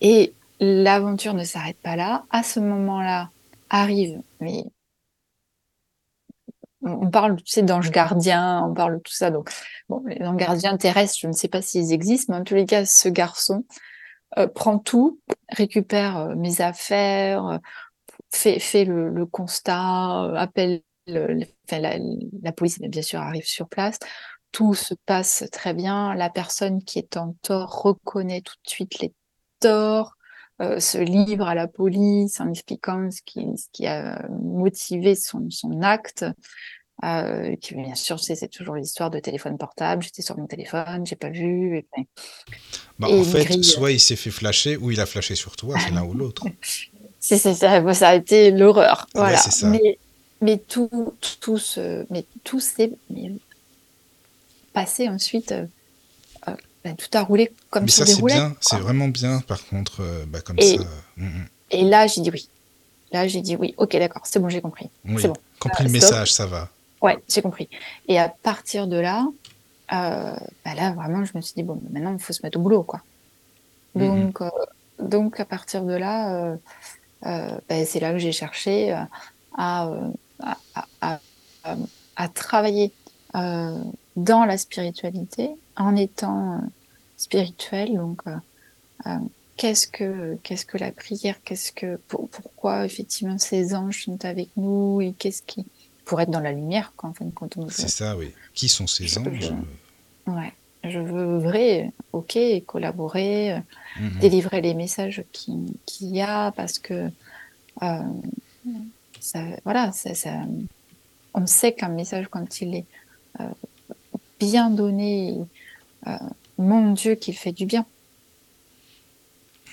Et 0.00 0.34
l'aventure 0.60 1.34
ne 1.34 1.44
s'arrête 1.44 1.78
pas 1.78 1.96
là. 1.96 2.24
À 2.30 2.42
ce 2.42 2.58
moment-là, 2.60 3.30
arrive, 3.70 4.20
mais 4.40 4.64
on 6.82 7.10
parle, 7.10 7.36
tu 7.36 7.52
sais, 7.52 7.62
d'anges 7.62 7.90
gardiens, 7.90 8.64
on 8.68 8.74
parle 8.74 8.96
de 8.96 9.00
tout 9.00 9.12
ça. 9.12 9.30
Donc, 9.30 9.50
bon, 9.88 10.02
les 10.06 10.24
anges 10.26 10.36
gardiens 10.36 10.76
terrestres, 10.76 11.18
je 11.20 11.26
ne 11.26 11.32
sais 11.32 11.48
pas 11.48 11.62
s'ils 11.62 11.92
existent, 11.92 12.32
mais 12.32 12.40
en 12.40 12.44
tous 12.44 12.54
les 12.54 12.66
cas, 12.66 12.84
ce 12.84 13.08
garçon 13.08 13.64
euh, 14.38 14.46
prend 14.46 14.78
tout, 14.78 15.20
récupère 15.50 16.16
euh, 16.16 16.34
mes 16.34 16.60
affaires, 16.60 17.46
euh, 17.46 17.58
fait, 18.30 18.58
fait 18.58 18.84
le, 18.84 19.26
constat, 19.26 20.32
appelle 20.36 20.82
la, 21.06 22.52
police, 22.56 22.80
bien 22.80 23.02
sûr, 23.02 23.20
arrive 23.20 23.46
sur 23.46 23.68
place. 23.68 23.98
Tout 24.50 24.74
se 24.74 24.94
passe 25.06 25.44
très 25.52 25.74
bien. 25.74 26.14
La 26.14 26.30
personne 26.30 26.82
qui 26.82 26.98
est 26.98 27.16
en 27.16 27.34
tort 27.42 27.82
reconnaît 27.82 28.40
tout 28.40 28.54
de 28.64 28.70
suite 28.70 29.00
les 29.00 29.12
torts, 29.60 30.16
se 30.78 30.98
livre 30.98 31.46
à 31.46 31.54
la 31.54 31.66
police 31.66 32.40
en 32.40 32.48
expliquant 32.50 33.10
ce 33.10 33.20
qui, 33.24 33.46
ce 33.56 33.66
qui 33.72 33.86
a 33.86 34.26
motivé 34.30 35.14
son, 35.14 35.50
son 35.50 35.82
acte. 35.82 36.24
Euh, 37.04 37.56
qui 37.56 37.74
bien 37.74 37.96
sûr, 37.96 38.20
c'est 38.20 38.48
toujours 38.48 38.76
l'histoire 38.76 39.10
de 39.10 39.18
téléphone 39.18 39.58
portable. 39.58 40.04
J'étais 40.04 40.22
sur 40.22 40.38
mon 40.38 40.46
téléphone, 40.46 41.04
j'ai 41.04 41.16
pas 41.16 41.30
vu. 41.30 41.78
Et, 41.78 41.86
bah, 42.98 43.08
en 43.10 43.24
fait, 43.24 43.60
soit 43.62 43.90
il 43.90 43.98
s'est 43.98 44.14
fait 44.14 44.30
flasher, 44.30 44.76
ou 44.76 44.92
il 44.92 45.00
a 45.00 45.06
flashé 45.06 45.34
sur 45.34 45.56
toi, 45.56 45.76
c'est 45.80 45.90
l'un 45.90 46.04
ou 46.04 46.14
l'autre. 46.14 46.46
c'est 47.18 47.38
ça, 47.38 47.54
ça 47.54 48.08
a 48.08 48.14
été 48.14 48.52
l'horreur. 48.52 49.08
Voilà. 49.14 49.40
Mais, 49.64 49.98
mais, 50.40 50.58
tout, 50.58 51.14
tout, 51.40 51.58
ce, 51.58 52.06
mais 52.10 52.24
tout 52.44 52.60
s'est 52.60 52.92
passé 54.72 55.08
ensuite. 55.08 55.52
Euh, 56.84 56.88
euh, 56.88 56.92
bah, 56.92 56.96
tout 56.96 57.18
a 57.18 57.22
roulé 57.22 57.52
comme 57.70 57.84
mais 57.84 57.90
ça, 57.90 58.06
c'est 58.06 58.22
bien, 58.22 58.54
c'est 58.60 58.78
vraiment 58.78 59.08
bien. 59.08 59.40
Par 59.40 59.64
contre, 59.66 60.02
bah, 60.28 60.40
comme 60.40 60.58
ça. 60.60 60.82
Mm, 61.16 61.26
mm. 61.26 61.46
Et 61.70 61.84
là, 61.84 62.06
j'ai 62.06 62.20
dit 62.20 62.30
oui. 62.30 62.48
Là, 63.12 63.28
j'ai 63.28 63.40
dit 63.40 63.56
oui. 63.56 63.74
Ok, 63.76 63.92
d'accord, 63.96 64.22
c'est 64.24 64.38
bon, 64.38 64.48
j'ai 64.48 64.60
compris. 64.60 64.88
C'est 65.18 65.28
bon. 65.28 65.36
Compris 65.60 65.84
le 65.84 65.90
message, 65.90 66.32
ça 66.32 66.46
va. 66.46 66.68
Ouais, 67.02 67.18
j'ai 67.28 67.42
compris. 67.42 67.68
Et 68.08 68.18
à 68.18 68.28
partir 68.28 68.86
de 68.86 68.96
là, 68.96 69.26
euh, 69.92 70.36
bah 70.64 70.74
là, 70.74 70.92
vraiment, 70.92 71.24
je 71.24 71.32
me 71.34 71.40
suis 71.42 71.54
dit, 71.54 71.62
bon, 71.62 71.80
maintenant, 71.90 72.12
il 72.12 72.18
faut 72.18 72.32
se 72.32 72.40
mettre 72.42 72.58
au 72.58 72.62
boulot, 72.62 72.84
quoi. 72.84 73.02
Mhm. 73.94 74.06
Donc, 74.06 74.40
euh, 74.40 74.50
donc 74.98 75.40
à 75.40 75.44
partir 75.44 75.82
de 75.82 75.94
là, 75.94 76.56
euh, 77.24 77.58
bah, 77.68 77.84
c'est 77.84 78.00
là 78.00 78.12
que 78.12 78.18
j'ai 78.18 78.32
cherché 78.32 78.92
à, 78.92 79.90
à, 81.00 81.18
à, 82.16 82.28
travailler 82.28 82.92
dans 84.16 84.44
la 84.44 84.58
spiritualité 84.58 85.50
en 85.76 85.96
étant 85.96 86.60
spirituel. 87.16 87.94
Donc, 87.94 88.22
qu'est-ce 89.56 89.86
que 89.86 90.36
qu'est-ce 90.42 90.66
que 90.66 90.78
la 90.78 90.92
prière 90.92 91.36
Qu'est-ce 91.44 91.72
que 91.72 91.98
pourquoi 92.08 92.84
effectivement 92.84 93.38
ces 93.38 93.74
anges 93.74 94.04
sont 94.04 94.24
avec 94.24 94.48
nous 94.56 95.00
et 95.00 95.14
qu'est-ce 95.18 95.42
qui 95.42 95.64
pour 96.04 96.20
être 96.20 96.30
dans 96.30 96.40
la 96.40 96.52
lumière, 96.52 96.92
quand, 96.96 97.14
on 97.20 97.68
C'est 97.68 97.88
ça, 97.88 98.16
oui. 98.16 98.32
Qui 98.54 98.68
sont 98.68 98.86
ces 98.86 99.16
anges? 99.18 99.52
Ouais, 100.26 100.52
je 100.84 100.98
veux 100.98 101.38
vrai, 101.38 101.90
ok, 102.12 102.38
collaborer, 102.66 103.52
euh, 103.52 103.58
mhm. 104.00 104.18
délivrer 104.20 104.60
les 104.60 104.74
messages 104.74 105.24
qu'il 105.32 105.72
y 106.00 106.20
a, 106.20 106.52
parce 106.52 106.78
que, 106.78 107.10
euh, 107.82 108.02
ça, 109.20 109.40
voilà, 109.64 109.92
ça, 109.92 110.14
ça, 110.14 110.32
on 111.34 111.46
sait 111.46 111.72
qu'un 111.72 111.88
message, 111.88 112.26
quand 112.30 112.60
il 112.60 112.74
est 112.76 112.84
euh, 113.40 113.44
bien 114.44 114.70
donné, 114.70 115.38
mon 116.58 116.92
Dieu, 116.92 117.14
qu'il 117.14 117.36
fait 117.36 117.52
du 117.52 117.66
bien. 117.66 117.86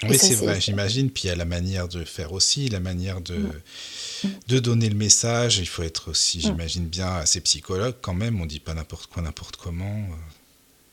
Oui, 0.08 0.18
c'est 0.18 0.36
vrai, 0.36 0.62
j'imagine. 0.62 1.10
Puis 1.10 1.24
il 1.26 1.28
y 1.28 1.32
a 1.32 1.36
la 1.36 1.46
manière 1.46 1.88
de 1.88 2.04
faire 2.04 2.32
aussi, 2.32 2.70
la 2.70 2.80
manière 2.80 3.22
de, 3.22 3.50
de 4.48 4.60
donner 4.60 4.90
le 4.90 4.96
message. 4.96 5.60
Il 5.60 5.68
faut 5.68 5.84
être 5.84 6.10
aussi, 6.10 6.40
j'imagine 6.40 6.86
bien, 6.86 7.16
assez 7.18 7.42
psychologue 7.42 7.96
quand 8.02 8.14
même. 8.14 8.40
On 8.40 8.46
dit 8.46 8.60
pas 8.60 8.74
n'importe 8.74 9.08
quoi, 9.08 9.22
n'importe 9.22 9.58
comment. 9.58 9.84
Euh, 9.84 10.16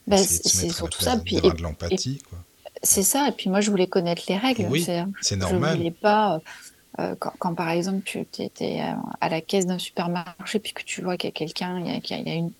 ben, 0.07 0.17
c'est 0.17 0.69
surtout 0.71 1.01
ça. 1.01 1.17
Puis, 1.17 1.35
de 1.35 1.61
l'empathie. 1.61 2.21
C'est 2.83 3.03
ça. 3.03 3.29
Et 3.29 3.31
puis 3.31 3.49
moi, 3.49 3.61
je 3.61 3.71
voulais 3.71 3.87
connaître 3.87 4.23
les 4.27 4.37
règles. 4.37 4.67
Oui, 4.69 4.85
c'est 5.21 5.35
normal. 5.35 5.73
Je 5.73 5.77
voulais 5.77 5.91
pas. 5.91 6.41
Euh, 6.99 7.13
quand, 7.19 7.53
par 7.53 7.69
exemple 7.69 8.01
tu 8.03 8.41
étais 8.41 8.81
à 9.21 9.29
la 9.29 9.39
caisse 9.39 9.67
d'un 9.67 9.77
supermarché 9.77 10.57
puis 10.57 10.73
que 10.73 10.81
tu 10.81 11.03
vois 11.03 11.15
qu'il 11.15 11.27
y 11.27 11.29
a 11.29 11.31
quelqu'un, 11.31 11.79
il, 11.79 11.85
y 12.09 12.29
a 12.29 12.33
une, 12.33 12.51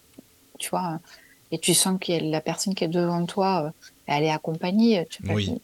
tu 0.57 0.69
vois, 0.69 0.99
et 1.51 1.59
tu 1.59 1.73
sens 1.73 1.99
que 1.99 2.11
la 2.29 2.41
personne 2.41 2.75
qui 2.75 2.83
est 2.83 2.89
devant 2.89 3.25
toi, 3.25 3.63
euh, 3.65 3.69
elle 4.05 4.23
est 4.23 4.31
accompagnée. 4.31 5.05
Tu 5.09 5.21
oui 5.29 5.59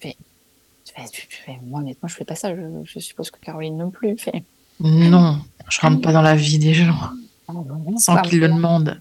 moi, 1.63 1.79
honnêtement, 1.79 2.09
je 2.09 2.15
fais 2.15 2.25
pas 2.25 2.35
ça. 2.35 2.53
Je, 2.55 2.99
suppose 2.99 3.31
que 3.31 3.39
Caroline 3.39 3.77
non 3.77 3.89
plus. 3.89 4.17
Fait. 4.17 4.43
Non, 4.79 5.39
je 5.69 5.81
rentre 5.81 6.01
pas 6.01 6.11
dans 6.11 6.21
la 6.21 6.35
vie 6.35 6.57
des 6.57 6.73
gens 6.73 6.95
ah, 7.47 7.53
sans 7.97 8.21
qu'ils 8.21 8.39
le 8.39 8.49
demandent. 8.49 8.99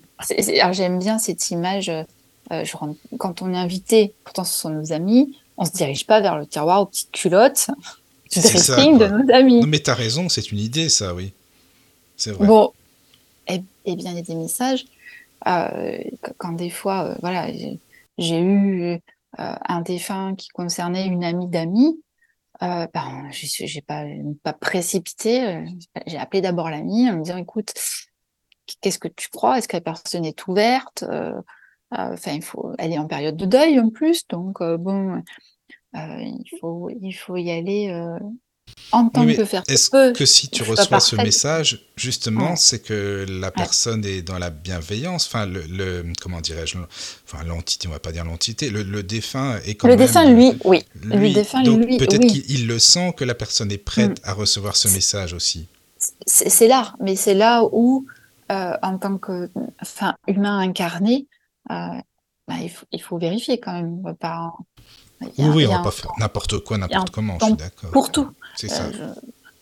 J'aime 0.72 0.98
bien 0.98 1.18
cette 1.18 1.50
image. 1.50 1.88
Euh, 1.88 2.64
je 2.64 2.76
rentre, 2.76 2.98
quand 3.18 3.42
on 3.42 3.52
est 3.52 3.56
invité, 3.56 4.12
pourtant 4.24 4.44
ce 4.44 4.58
sont 4.58 4.70
nos 4.70 4.92
amis, 4.92 5.36
on 5.56 5.64
se 5.64 5.72
dirige 5.72 6.06
pas 6.06 6.20
vers 6.20 6.38
le 6.38 6.46
tiroir 6.46 6.82
aux 6.82 6.86
petites 6.86 7.10
culottes 7.10 7.70
du 8.32 8.40
dressing 8.40 8.98
de 8.98 9.06
nos 9.06 9.32
amis. 9.32 9.60
Non, 9.60 9.66
mais 9.66 9.80
tu 9.80 9.90
as 9.90 9.94
raison, 9.94 10.28
c'est 10.28 10.52
une 10.52 10.58
idée, 10.58 10.88
ça, 10.88 11.14
oui. 11.14 11.32
C'est 12.16 12.32
vrai. 12.32 12.46
Bon, 12.46 12.72
et, 13.48 13.54
eh, 13.54 13.62
eh 13.86 13.96
bien, 13.96 14.10
il 14.10 14.16
y 14.16 14.20
a 14.20 14.22
des 14.22 14.34
messages. 14.34 14.84
Euh, 15.46 15.98
quand 16.38 16.52
des 16.52 16.70
fois, 16.70 17.04
euh, 17.04 17.16
voilà, 17.20 17.50
j'ai 18.18 18.40
eu 18.40 18.92
euh, 18.92 18.98
un 19.36 19.80
défunt 19.80 20.34
qui 20.34 20.48
concernait 20.48 21.06
une 21.06 21.24
amie 21.24 21.48
d'amis, 21.48 22.00
euh, 22.62 22.86
ben, 22.92 23.28
j'ai 23.30 23.82
pas, 23.82 24.04
pas 24.42 24.52
précipité. 24.52 25.46
Euh, 25.46 25.64
j'ai 26.06 26.18
appelé 26.18 26.42
d'abord 26.42 26.70
l'amie 26.70 27.10
en 27.10 27.16
me 27.18 27.22
disant 27.22 27.38
écoute, 27.38 27.72
qu'est-ce 28.80 28.98
que 28.98 29.08
tu 29.08 29.28
crois? 29.30 29.58
Est-ce 29.58 29.68
que 29.68 29.76
la 29.76 29.80
personne 29.80 30.24
est 30.24 30.46
ouverte? 30.46 31.04
Il 31.92 32.42
faut, 32.42 32.72
elle 32.78 32.92
est 32.92 32.98
en 32.98 33.06
période 33.06 33.36
de 33.36 33.44
deuil 33.44 33.78
en 33.78 33.90
plus, 33.90 34.26
donc 34.28 34.62
bon, 34.62 35.22
il 35.94 36.58
faut, 36.58 36.88
il 36.88 37.12
faut 37.12 37.36
y 37.36 37.50
aller 37.50 37.92
en 38.92 39.08
tant 39.08 39.26
que 39.26 39.44
faire 39.44 39.62
Est-ce 39.68 39.90
que 39.90 40.24
si 40.26 40.48
tu 40.48 40.62
reçois 40.62 41.00
ce 41.00 41.16
message, 41.16 41.86
justement, 41.96 42.56
c'est 42.56 42.80
que 42.80 43.26
la 43.28 43.50
personne 43.50 44.04
est 44.04 44.22
dans 44.22 44.38
la 44.38 44.50
bienveillance 44.50 45.26
Enfin, 45.26 45.46
le, 45.46 46.04
comment 46.20 46.40
dirais-je 46.40 46.78
Enfin, 47.26 47.44
l'entité, 47.44 47.88
on 47.88 47.90
va 47.90 47.98
pas 47.98 48.12
dire 48.12 48.24
l'entité. 48.24 48.70
Le, 48.70 49.02
défunt 49.02 49.58
est 49.64 49.74
quand 49.74 49.88
le 49.88 49.96
même. 49.96 50.00
Le 50.00 50.06
défunt, 50.06 50.30
lui, 50.30 50.52
oui. 50.64 50.84
le 51.02 51.32
défunt, 51.32 51.62
donc, 51.62 51.84
lui, 51.84 51.96
peut-être 51.96 52.26
qu'il 52.26 52.66
le 52.66 52.78
sent 52.78 53.14
que 53.16 53.24
la 53.24 53.34
personne 53.34 53.72
est 53.72 53.78
prête 53.78 54.20
mm. 54.20 54.28
à 54.28 54.32
recevoir 54.34 54.76
ce 54.76 54.88
message 54.88 55.32
aussi. 55.32 55.66
C'est 56.26 56.68
là, 56.68 56.94
mais 57.00 57.16
c'est 57.16 57.34
là 57.34 57.64
où, 57.72 58.06
euh, 58.50 58.74
en 58.82 58.98
tant 58.98 59.18
que, 59.18 59.50
enfin, 59.80 60.14
humain 60.26 60.58
incarné, 60.58 61.26
euh, 61.70 61.74
bah, 62.48 62.54
il, 62.60 62.70
faut, 62.70 62.86
il, 62.92 63.00
faut, 63.00 63.18
vérifier 63.18 63.60
quand 63.60 63.72
même. 63.72 64.02
Pas. 64.18 64.52
oui, 65.20 65.30
oui, 65.38 65.66
on 65.66 65.72
va 65.72 65.78
pas 65.78 65.90
faire 65.92 66.10
n'importe 66.18 66.58
quoi, 66.64 66.76
n'importe 66.76 67.10
comment. 67.10 67.38
Je 67.40 67.46
suis 67.46 67.54
d'accord. 67.54 67.90
Pour 67.92 68.10
tout. 68.10 68.28
C'est 68.56 68.68
ça. 68.68 68.84
Euh, 68.84 69.14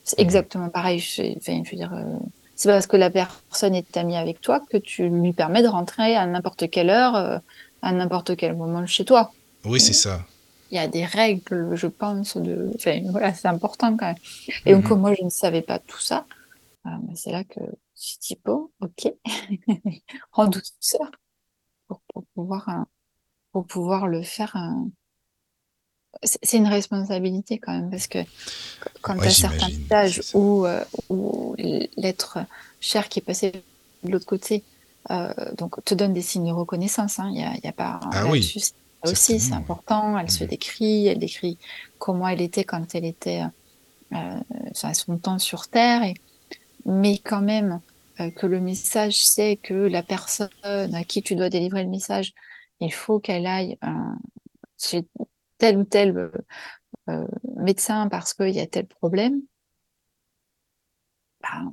c'est 0.05 0.19
exactement 0.19 0.69
pareil. 0.69 0.99
Je, 0.99 1.23
je 1.23 1.71
veux 1.71 1.77
dire, 1.77 1.93
euh, 1.93 2.19
c'est 2.57 2.69
pas 2.69 2.75
parce 2.75 2.87
que 2.87 2.97
la 2.97 3.11
personne 3.11 3.75
est 3.75 3.97
amie 3.97 4.17
avec 4.17 4.41
toi 4.41 4.61
que 4.61 4.77
tu 4.77 5.09
lui 5.09 5.33
permets 5.33 5.63
de 5.63 5.69
rentrer 5.69 6.17
à 6.17 6.27
n'importe 6.27 6.71
quelle 6.71 6.91
heure, 6.91 7.17
euh, 7.17 7.39
à 7.83 7.93
n'importe 7.93 8.37
quel 8.37 8.57
moment 8.57 8.87
chez 8.87 9.05
toi. 9.05 9.33
Oui, 9.65 9.81
c'est 9.81 9.93
ça. 9.93 10.25
Il 10.71 10.77
y 10.77 10.79
a 10.79 10.89
des 10.89 11.05
règles, 11.05 11.75
je 11.75 11.87
pense, 11.87 12.37
de. 12.37 12.71
Enfin, 12.77 13.01
voilà, 13.11 13.35
c'est 13.35 13.49
important 13.49 13.97
quand 13.97 14.07
même. 14.07 14.17
Et 14.67 14.75
donc, 14.75 14.89
mhm. 14.91 14.99
moi, 14.99 15.15
je 15.15 15.25
ne 15.25 15.31
savais 15.31 15.63
pas 15.63 15.79
tout 15.79 16.01
ça. 16.01 16.27
c'est 17.15 17.33
là 17.33 17.45
que 17.45 17.61
je 17.61 18.03
suis 18.03 18.19
dit, 18.21 18.39
bon, 18.45 18.71
ok, 18.81 19.13
en 20.33 20.47
douceur 20.47 21.11
pour, 21.89 22.01
pour, 22.13 22.25
pouvoir, 22.35 22.85
pour 23.53 23.67
pouvoir 23.67 24.07
le 24.07 24.23
faire 24.23 24.57
c'est 26.23 26.57
une 26.57 26.67
responsabilité 26.67 27.59
quand 27.59 27.73
même, 27.73 27.91
parce 27.91 28.07
que 28.07 28.19
quand 29.01 29.17
tu 29.17 29.27
as 29.27 29.31
certains 29.31 29.69
messages 29.69 30.23
où, 30.35 30.67
euh, 30.67 30.85
où 31.09 31.55
l'être 31.97 32.39
cher 32.81 33.09
qui 33.09 33.21
est 33.21 33.23
passé 33.23 33.53
de 34.03 34.11
l'autre 34.11 34.27
côté 34.27 34.65
euh, 35.11 35.33
donc 35.57 35.83
te 35.85 35.95
donne 35.95 36.13
des 36.13 36.23
signes 36.23 36.49
de 36.49 36.53
reconnaissance, 36.53 37.19
il 37.19 37.23
hein, 37.23 37.31
n'y 37.31 37.45
a, 37.45 37.55
y 37.65 37.67
a, 37.67 37.73
pas 37.73 38.01
ah 38.13 38.27
oui, 38.27 38.41
aussi, 39.03 39.41
c'est 39.41 39.55
important, 39.55 40.19
elle 40.19 40.31
se 40.31 40.45
mmh. 40.45 40.49
décrit, 40.49 41.07
elle 41.07 41.19
décrit 41.19 41.57
comment 41.99 42.29
elle 42.29 42.43
était 42.43 42.65
quand 42.65 42.95
elle 42.95 43.07
était 43.07 43.43
euh, 44.13 44.41
son 44.93 45.17
temps 45.17 45.39
sur 45.39 45.69
Terre, 45.69 46.03
et, 46.03 46.15
mais 46.85 47.17
quand 47.17 47.41
même 47.41 47.81
euh, 48.21 48.31
que 48.31 48.47
le 48.47 48.61
message 48.61 49.25
c'est 49.25 49.57
que 49.57 49.75
la 49.75 50.03
personne 50.03 50.51
à 50.63 51.05
qui 51.05 51.23
tu 51.23 51.35
dois 51.35 51.49
délivrer 51.49 51.83
le 51.83 51.91
message, 51.91 52.35
il 52.81 52.93
faut 52.93 53.21
qu'elle 53.21 53.47
aille 53.47 53.79
chez 54.79 55.03
tel 55.61 55.77
ou 55.77 55.85
tel 55.85 56.17
euh, 56.17 56.31
euh, 57.09 57.27
médecin 57.57 58.09
parce 58.09 58.35
qu'il 58.35 58.51
y 58.51 58.61
a 58.61 58.67
tel 58.67 58.87
problème, 58.87 59.43
ben, 61.43 61.73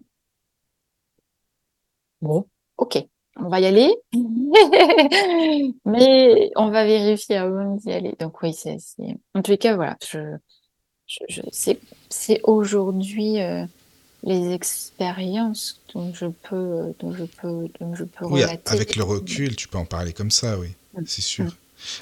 bon, 2.22 2.46
ok, 2.78 2.98
on 3.38 3.50
va 3.50 3.60
y 3.60 3.66
aller, 3.66 3.96
mais 5.86 6.52
on 6.56 6.70
va 6.70 6.86
vérifier 6.86 7.38
avant 7.38 7.76
d'y 7.76 7.92
aller. 7.92 8.16
Donc 8.20 8.42
oui, 8.44 8.54
c'est, 8.54 8.78
en 9.34 9.42
tous 9.42 9.52
les 9.52 9.58
cas, 9.58 9.76
voilà, 9.76 9.98
je, 10.08 10.38
je, 11.30 11.42
c'est 12.10 12.42
aujourd'hui 12.44 13.42
euh, 13.42 13.66
les 14.24 14.52
expériences 14.54 15.82
dont 15.94 16.14
je 16.14 16.28
peux, 16.28 16.94
dont 17.00 17.14
je 17.14 17.24
peux, 17.24 17.68
dont 17.80 17.96
je 17.96 18.04
peux 18.04 18.26
oui, 18.26 18.44
Avec 18.66 18.96
le 18.96 19.04
recul, 19.04 19.56
tu 19.56 19.68
peux 19.68 19.78
en 19.78 19.86
parler 19.86 20.14
comme 20.14 20.32
ça, 20.32 20.58
oui, 20.60 20.76
mm. 20.94 21.04
c'est 21.06 21.22
sûr. 21.22 21.46
Mm. 21.46 21.52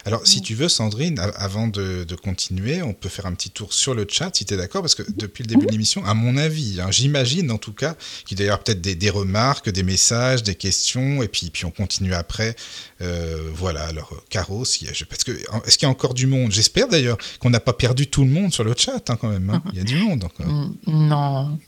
Alors, 0.05 0.25
si 0.25 0.41
tu 0.41 0.55
veux, 0.55 0.69
Sandrine, 0.69 1.19
avant 1.35 1.67
de, 1.67 2.05
continuer, 2.23 2.81
on 2.81 2.93
peut 2.93 3.09
faire 3.09 3.25
un 3.25 3.33
petit 3.33 3.49
tour 3.49 3.73
sur 3.73 3.93
le 3.93 4.05
chat, 4.09 4.31
si 4.33 4.45
tu 4.45 4.53
es 4.53 4.57
d'accord, 4.57 4.81
parce 4.81 4.95
que 4.95 5.03
depuis 5.15 5.43
le 5.43 5.47
début 5.47 5.65
de 5.65 5.71
l'émission, 5.71 6.03
à 6.05 6.13
mon 6.13 6.37
avis, 6.37 6.79
hein, 6.81 6.91
j'imagine 6.91 7.51
en 7.51 7.57
tout 7.57 7.73
cas, 7.73 7.95
qu'il 8.25 8.39
y 8.39 8.41
a 8.41 8.45
d'ailleurs 8.45 8.63
peut-être 8.63 8.81
des, 8.81 9.09
remarques, 9.09 9.69
des 9.69 9.83
messages, 9.83 10.43
des 10.43 10.55
questions, 10.55 11.21
et 11.23 11.27
puis, 11.27 11.49
puis 11.49 11.65
on 11.65 11.71
continue 11.71 12.13
après. 12.13 12.55
Euh, 13.01 13.49
voilà, 13.53 13.83
alors, 13.85 14.13
Caro, 14.29 14.65
si, 14.65 14.87
parce 15.09 15.23
que, 15.23 15.31
est-ce 15.65 15.77
qu'il 15.77 15.85
y 15.85 15.89
a 15.89 15.91
encore 15.91 16.13
du 16.13 16.27
monde? 16.27 16.51
J'espère 16.51 16.87
d'ailleurs 16.87 17.17
qu'on 17.39 17.49
n'a 17.49 17.59
pas 17.59 17.73
perdu 17.73 18.07
tout 18.07 18.23
le 18.23 18.29
monde 18.29 18.53
sur 18.53 18.63
le 18.63 18.73
chat, 18.77 19.09
hein, 19.09 19.17
quand 19.19 19.29
même. 19.29 19.49
Hein. 19.49 19.63
Il 19.73 19.77
y 19.77 19.81
a 19.81 19.83
du 19.83 19.97
monde 19.97 20.23
encore. 20.23 20.47
Mm, 20.47 20.75
non. 20.87 21.59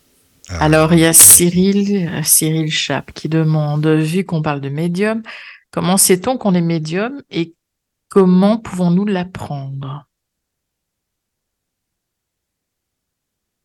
Ah. 0.49 0.63
Alors, 0.63 0.93
il 0.93 0.99
y 0.99 1.05
a 1.05 1.13
Cyril, 1.13 2.09
Cyril 2.23 2.71
Chap 2.71 3.11
qui 3.11 3.27
demande, 3.27 3.85
vu 3.87 4.23
qu'on 4.23 4.41
parle 4.41 4.61
de 4.61 4.69
médium, 4.69 5.21
comment 5.71 5.97
sait-on 5.97 6.37
qu'on 6.37 6.53
est 6.53 6.61
médium 6.61 7.21
et 7.29 7.53
Comment 8.09 8.57
pouvons-nous 8.57 9.05
l'apprendre? 9.05 10.07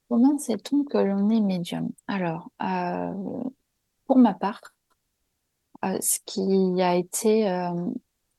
Comment 0.09 0.36
sait-on 0.36 0.84
que 0.84 0.99
l'on 0.99 1.30
est 1.30 1.40
médium? 1.40 1.90
Alors, 2.09 2.51
euh, 2.61 3.14
pour 4.07 4.18
ma 4.18 4.34
part, 4.34 4.61
euh, 5.84 5.97
ce 6.01 6.18
qui 6.26 6.82
a 6.82 6.97
été, 6.97 7.49
euh, 7.49 7.70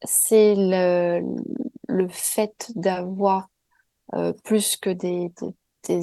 c'est 0.03 0.55
le, 0.55 2.07
fait 2.09 2.71
d'avoir 2.75 3.47
plus 4.43 4.75
que 4.75 4.89
des, 4.89 5.31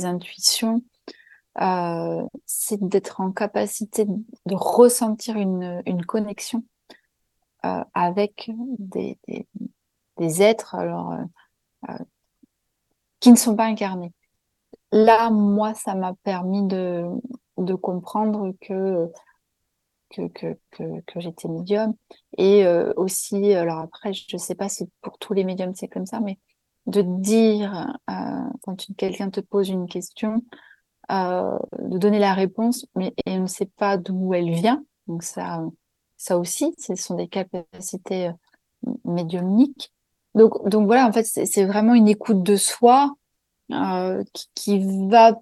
intuitions, 0.04 0.82
c'est 2.46 2.80
d'être 2.80 3.20
en 3.20 3.32
capacité 3.32 4.06
de 4.06 4.54
ressentir 4.54 5.36
une, 5.36 6.04
connexion 6.06 6.64
avec 7.62 8.50
des, 8.78 9.18
des 9.28 9.46
êtres 10.42 10.74
alors, 10.74 11.12
euh, 11.12 11.24
euh, 11.90 12.04
qui 13.20 13.30
ne 13.30 13.36
sont 13.36 13.56
pas 13.56 13.64
incarnés. 13.64 14.12
Là, 14.92 15.30
moi, 15.30 15.74
ça 15.74 15.94
m'a 15.94 16.14
permis 16.24 16.66
de, 16.66 17.06
de 17.58 17.74
comprendre 17.74 18.52
que, 18.60 19.10
que, 20.10 20.28
que, 20.28 20.56
que, 21.06 21.20
j'étais 21.20 21.48
médium. 21.48 21.94
Et 22.38 22.66
euh, 22.66 22.92
aussi, 22.96 23.54
alors 23.54 23.78
après, 23.78 24.12
je 24.12 24.26
ne 24.32 24.38
sais 24.38 24.54
pas 24.54 24.68
si 24.68 24.90
pour 25.00 25.18
tous 25.18 25.32
les 25.32 25.44
médiums 25.44 25.74
c'est 25.74 25.88
comme 25.88 26.06
ça, 26.06 26.20
mais 26.20 26.38
de 26.86 27.02
dire, 27.02 27.94
quand 28.62 28.86
quelqu'un 28.96 29.30
te 29.30 29.40
pose 29.40 29.68
une 29.68 29.86
question, 29.86 30.42
de 31.08 31.98
donner 31.98 32.18
la 32.18 32.34
réponse, 32.34 32.86
mais 32.96 33.14
on 33.26 33.40
ne 33.40 33.46
sait 33.46 33.70
pas 33.76 33.96
d'où 33.96 34.34
elle 34.34 34.50
vient. 34.50 34.82
Donc 35.06 35.22
ça, 35.22 35.62
ça 36.16 36.38
aussi, 36.38 36.74
ce 36.78 36.94
sont 36.96 37.14
des 37.14 37.28
capacités 37.28 38.30
médiumniques. 39.04 39.92
Donc, 40.34 40.68
donc 40.68 40.86
voilà, 40.86 41.06
en 41.06 41.12
fait, 41.12 41.24
c'est 41.24 41.64
vraiment 41.64 41.94
une 41.94 42.08
écoute 42.08 42.42
de 42.42 42.56
soi 42.56 43.14
euh, 43.72 44.22
qui, 44.54 45.08
va 45.08 45.40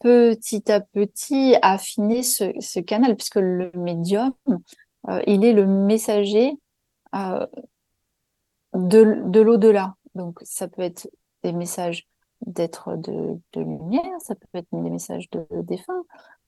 petit 0.00 0.70
à 0.70 0.80
petit 0.80 1.56
affiner 1.62 2.22
ce, 2.22 2.80
canal, 2.80 3.16
puisque 3.16 3.36
le 3.36 3.70
médium, 3.74 4.32
euh, 5.08 5.22
il 5.26 5.44
est 5.44 5.52
le 5.52 5.66
messager 5.66 6.52
euh, 7.14 7.46
de, 8.74 9.22
de 9.26 9.40
l'au-delà. 9.40 9.94
Donc 10.14 10.38
ça 10.42 10.68
peut 10.68 10.82
être 10.82 11.08
des 11.42 11.52
messages 11.52 12.06
d'être 12.46 12.96
de, 12.96 13.38
de, 13.52 13.60
lumière, 13.60 14.20
ça 14.20 14.34
peut 14.34 14.58
être 14.58 14.68
des 14.72 14.90
messages 14.90 15.28
de, 15.30 15.46
défunt, 15.62 16.04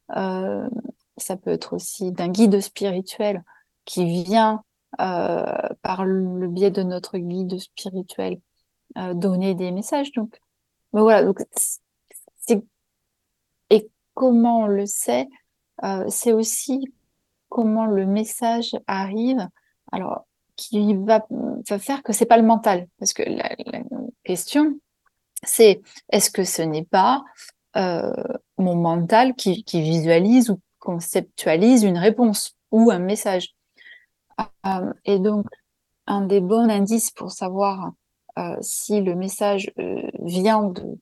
ça 0.09 1.37
peut 1.37 1.51
être 1.51 1.75
aussi 1.75 2.13
d'un 2.13 2.29
guide 2.29 2.61
spirituel 2.61 3.43
qui 3.85 4.05
vient 4.05 4.57
euh, 4.57 4.68
par 4.97 6.05
le 6.05 6.49
biais 6.49 6.71
de 6.71 6.83
notre 6.83 7.19
guide 7.19 7.59
spirituel, 7.59 8.41
euh, 8.97 9.13
donner 9.15 9.55
des 9.55 9.71
messages. 9.71 10.13
Donc, 10.13 10.41
voilà, 10.93 11.31
et 13.71 13.91
comment 14.15 14.61
on 14.63 14.67
le 14.67 14.87
sait, 14.87 15.29
euh, 15.85 16.07
c'est 16.09 16.33
aussi 16.33 16.93
comment 17.51 17.85
le 17.85 18.07
message 18.07 18.77
arrive. 18.87 19.47
Alors, 19.93 20.27
qui 20.57 20.95
va, 20.95 21.27
va 21.31 21.79
faire 21.79 22.03
que 22.03 22.13
c'est 22.13 22.27
pas 22.27 22.39
le 22.39 22.43
mental, 22.43 22.89
parce 22.99 23.13
que 23.13 23.23
la, 23.23 23.51
question, 24.25 24.81
c'est 25.43 25.83
est-ce 26.11 26.31
que 26.31 26.45
ce 26.45 26.63
n'est 26.63 26.85
pas 26.85 27.23
mon 27.75 28.75
mental 28.75 29.35
qui, 29.35 29.63
qui, 29.63 29.83
visualise 29.83 30.51
ou 30.51 30.61
conceptualise 30.81 31.85
une 31.85 31.99
réponse 31.99 32.57
ou 32.73 32.91
un 32.91 32.99
message? 32.99 33.55
Euh, 34.67 34.93
et 35.05 35.19
donc, 35.19 35.47
un 36.07 36.23
des 36.23 36.41
bons 36.41 36.69
indices 36.69 37.11
pour 37.11 37.31
savoir 37.31 37.93
euh, 38.39 38.57
si 38.61 39.01
le 39.01 39.15
message 39.15 39.71
euh, 39.79 40.09
vient 40.21 40.65
de, 40.65 40.99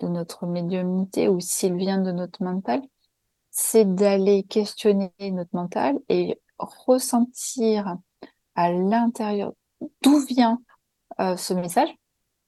de 0.00 0.08
notre 0.08 0.46
médiumnité 0.46 1.28
ou 1.28 1.40
s'il 1.40 1.76
vient 1.76 2.00
de 2.00 2.12
notre 2.12 2.42
mental, 2.42 2.82
c'est 3.50 3.94
d'aller 3.94 4.42
questionner 4.42 5.12
notre 5.20 5.54
mental 5.54 5.98
et 6.08 6.40
ressentir 6.58 7.96
à 8.56 8.72
l'intérieur 8.72 9.52
d'où 10.02 10.18
vient 10.26 10.60
ce 11.18 11.54
message. 11.54 11.88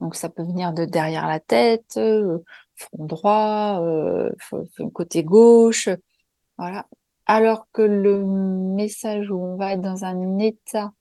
Donc 0.01 0.17
ça 0.17 0.29
peut 0.29 0.43
venir 0.43 0.73
de 0.73 0.85
derrière 0.85 1.29
la 1.29 1.39
tête, 1.39 1.95
front 2.75 3.05
droit, 3.05 3.81
côté 4.93 5.23
gauche, 5.23 5.89
voilà 6.59 6.87
alors 7.27 7.67
que 7.73 7.83
le 7.83 8.25
message 8.25 9.31
où 9.31 9.37
on 9.37 9.57
va 9.57 9.73
être 9.73 9.81
dans 9.81 10.05
un 10.05 10.39
état 10.39 10.93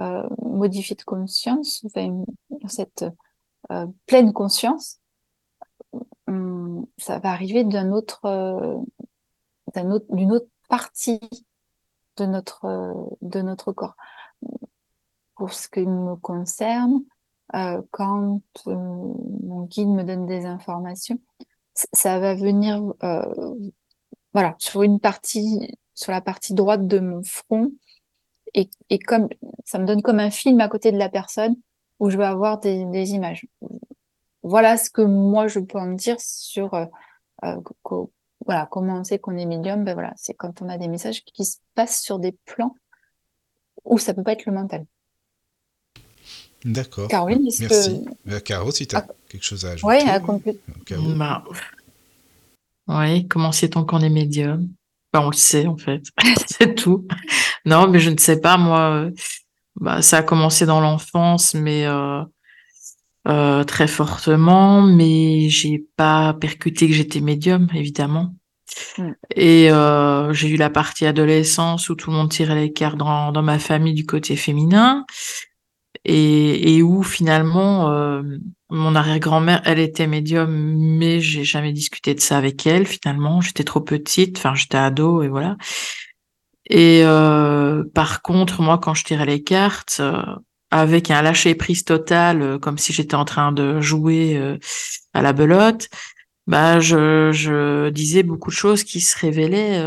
euh, 0.00 0.28
modifié 0.42 0.96
de 0.96 1.02
conscience, 1.02 1.84
enfin, 1.86 2.24
cette 2.68 3.04
euh, 3.70 3.86
pleine 4.06 4.32
conscience, 4.32 5.00
hum, 6.26 6.86
ça 6.98 7.18
va 7.20 7.30
arriver 7.30 7.64
d'un 7.64 7.92
autre, 7.92 8.24
euh, 8.24 8.76
d'une 9.74 10.32
autre 10.32 10.48
partie 10.68 11.20
de 12.16 12.26
notre, 12.26 13.08
de 13.22 13.40
notre 13.40 13.72
corps. 13.72 13.96
Pour 15.36 15.52
ce 15.52 15.68
qui 15.68 15.86
me 15.86 16.16
concerne, 16.16 17.02
quand 17.90 18.40
mon 18.66 19.64
guide 19.64 19.88
me 19.88 20.04
donne 20.04 20.26
des 20.26 20.44
informations, 20.44 21.18
ça 21.74 22.20
va 22.20 22.34
venir 22.34 22.92
voilà, 24.32 24.54
sur 24.58 24.82
une 24.82 25.00
partie, 25.00 25.76
sur 25.94 26.12
la 26.12 26.20
partie 26.20 26.54
droite 26.54 26.86
de 26.86 26.98
mon 26.98 27.22
front. 27.22 27.72
Et, 28.54 28.68
et 28.88 28.98
comme 28.98 29.28
ça 29.64 29.78
me 29.78 29.86
donne 29.86 30.02
comme 30.02 30.18
un 30.18 30.30
film 30.30 30.60
à 30.60 30.68
côté 30.68 30.92
de 30.92 30.98
la 30.98 31.08
personne 31.08 31.56
où 32.00 32.10
je 32.10 32.16
vais 32.16 32.24
avoir 32.24 32.58
des, 32.58 32.84
des 32.86 33.10
images. 33.12 33.46
Voilà 34.42 34.76
ce 34.76 34.90
que 34.90 35.02
moi 35.02 35.46
je 35.46 35.60
peux 35.60 35.78
en 35.78 35.92
dire 35.92 36.16
sur 36.18 36.74
euh, 36.74 36.86
euh 37.44 37.56
voilà 38.46 38.66
comment 38.70 39.00
on 39.00 39.04
sait 39.04 39.18
qu'on 39.18 39.36
est 39.36 39.44
médium. 39.44 39.84
Ben 39.84 39.94
voilà, 39.94 40.12
c'est 40.16 40.34
quand 40.34 40.62
on 40.62 40.68
a 40.68 40.78
des 40.78 40.88
messages 40.88 41.22
qui 41.24 41.44
se 41.44 41.58
passent 41.74 42.00
sur 42.00 42.18
des 42.18 42.32
plans 42.46 42.74
où 43.84 43.98
ça 43.98 44.14
peut 44.14 44.22
pas 44.22 44.32
être 44.32 44.46
le 44.46 44.52
mental. 44.52 44.86
D'accord. 46.64 47.08
Caroline, 47.08 47.42
Merci. 47.42 48.04
Que... 48.26 48.34
Euh, 48.34 48.40
Caro, 48.40 48.70
si 48.70 48.86
tu 48.86 48.96
as 48.96 49.06
ah. 49.08 49.12
quelque 49.28 49.44
chose 49.44 49.64
à 49.64 49.70
ajouter? 49.70 49.86
Oui, 49.86 50.08
à 50.08 50.20
compléter. 50.20 50.60
Bah, 51.16 51.44
oui, 52.98 53.28
comment 53.28 53.52
sait-on 53.52 53.84
qu'on 53.84 54.00
est 54.00 54.10
médium 54.10 54.68
ben, 55.12 55.20
On 55.20 55.30
le 55.30 55.36
sait 55.36 55.66
en 55.66 55.76
fait, 55.76 56.02
c'est 56.46 56.74
tout. 56.74 57.06
Non, 57.64 57.88
mais 57.88 58.00
je 58.00 58.10
ne 58.10 58.18
sais 58.18 58.40
pas, 58.40 58.56
moi, 58.56 58.90
euh, 58.90 59.10
bah, 59.76 60.02
ça 60.02 60.18
a 60.18 60.22
commencé 60.22 60.66
dans 60.66 60.80
l'enfance, 60.80 61.54
mais 61.54 61.86
euh, 61.86 62.22
euh, 63.28 63.64
très 63.64 63.86
fortement, 63.86 64.82
mais 64.82 65.48
j'ai 65.48 65.84
pas 65.96 66.34
percuté 66.34 66.88
que 66.88 66.94
j'étais 66.94 67.20
médium, 67.20 67.68
évidemment. 67.74 68.34
Mm. 68.98 69.10
Et 69.36 69.70
j'ai 70.32 70.48
eu 70.48 70.56
la 70.56 70.70
partie 70.70 71.06
adolescence 71.06 71.88
où 71.90 71.94
tout 71.94 72.10
le 72.10 72.16
monde 72.16 72.30
tirait 72.30 72.54
les 72.54 72.72
cartes 72.72 72.96
dans, 72.96 73.32
dans 73.32 73.42
ma 73.42 73.58
famille 73.58 73.94
du 73.94 74.06
côté 74.06 74.36
féminin 74.36 75.04
et, 76.04 76.76
et 76.76 76.82
où 76.82 77.02
finalement 77.02 77.90
euh, 77.90 78.22
mon 78.70 78.94
arrière-grand-mère, 78.94 79.62
elle 79.64 79.78
était 79.78 80.06
médium, 80.06 80.50
mais 80.50 81.20
j'ai 81.20 81.44
jamais 81.44 81.72
discuté 81.72 82.14
de 82.14 82.20
ça 82.20 82.38
avec 82.38 82.66
elle. 82.66 82.86
Finalement, 82.86 83.40
j'étais 83.40 83.64
trop 83.64 83.80
petite, 83.80 84.38
enfin 84.38 84.54
j'étais 84.54 84.78
ado 84.78 85.22
et 85.22 85.28
voilà. 85.28 85.56
Et 86.66 87.02
euh, 87.04 87.84
par 87.94 88.22
contre, 88.22 88.62
moi, 88.62 88.78
quand 88.78 88.94
je 88.94 89.04
tirais 89.04 89.26
les 89.26 89.42
cartes, 89.42 89.98
euh, 90.00 90.22
avec 90.70 91.10
un 91.10 91.20
lâcher 91.22 91.54
prise 91.56 91.84
total, 91.84 92.58
comme 92.60 92.78
si 92.78 92.92
j'étais 92.92 93.16
en 93.16 93.24
train 93.24 93.50
de 93.50 93.80
jouer 93.80 94.40
à 95.14 95.20
la 95.20 95.32
belote, 95.32 95.88
bah 96.46 96.78
je, 96.78 97.32
je 97.32 97.90
disais 97.90 98.22
beaucoup 98.22 98.50
de 98.50 98.54
choses 98.54 98.84
qui 98.84 99.00
se 99.00 99.18
révélaient 99.18 99.82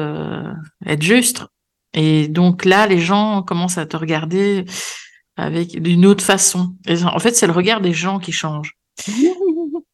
être 0.85 1.01
justes. 1.01 1.45
Et 1.93 2.27
donc 2.27 2.65
là, 2.65 2.85
les 2.85 2.99
gens 2.99 3.43
commencent 3.43 3.77
à 3.77 3.85
te 3.85 3.95
regarder 3.95 4.65
avec 5.37 5.81
d'une 5.81 6.05
autre 6.05 6.23
façon. 6.23 6.75
en 6.87 7.19
fait, 7.19 7.35
c'est 7.35 7.47
le 7.47 7.53
regard 7.53 7.81
des 7.81 7.93
gens 7.93 8.19
qui 8.19 8.31
change. 8.31 8.77
Et, 9.07 9.25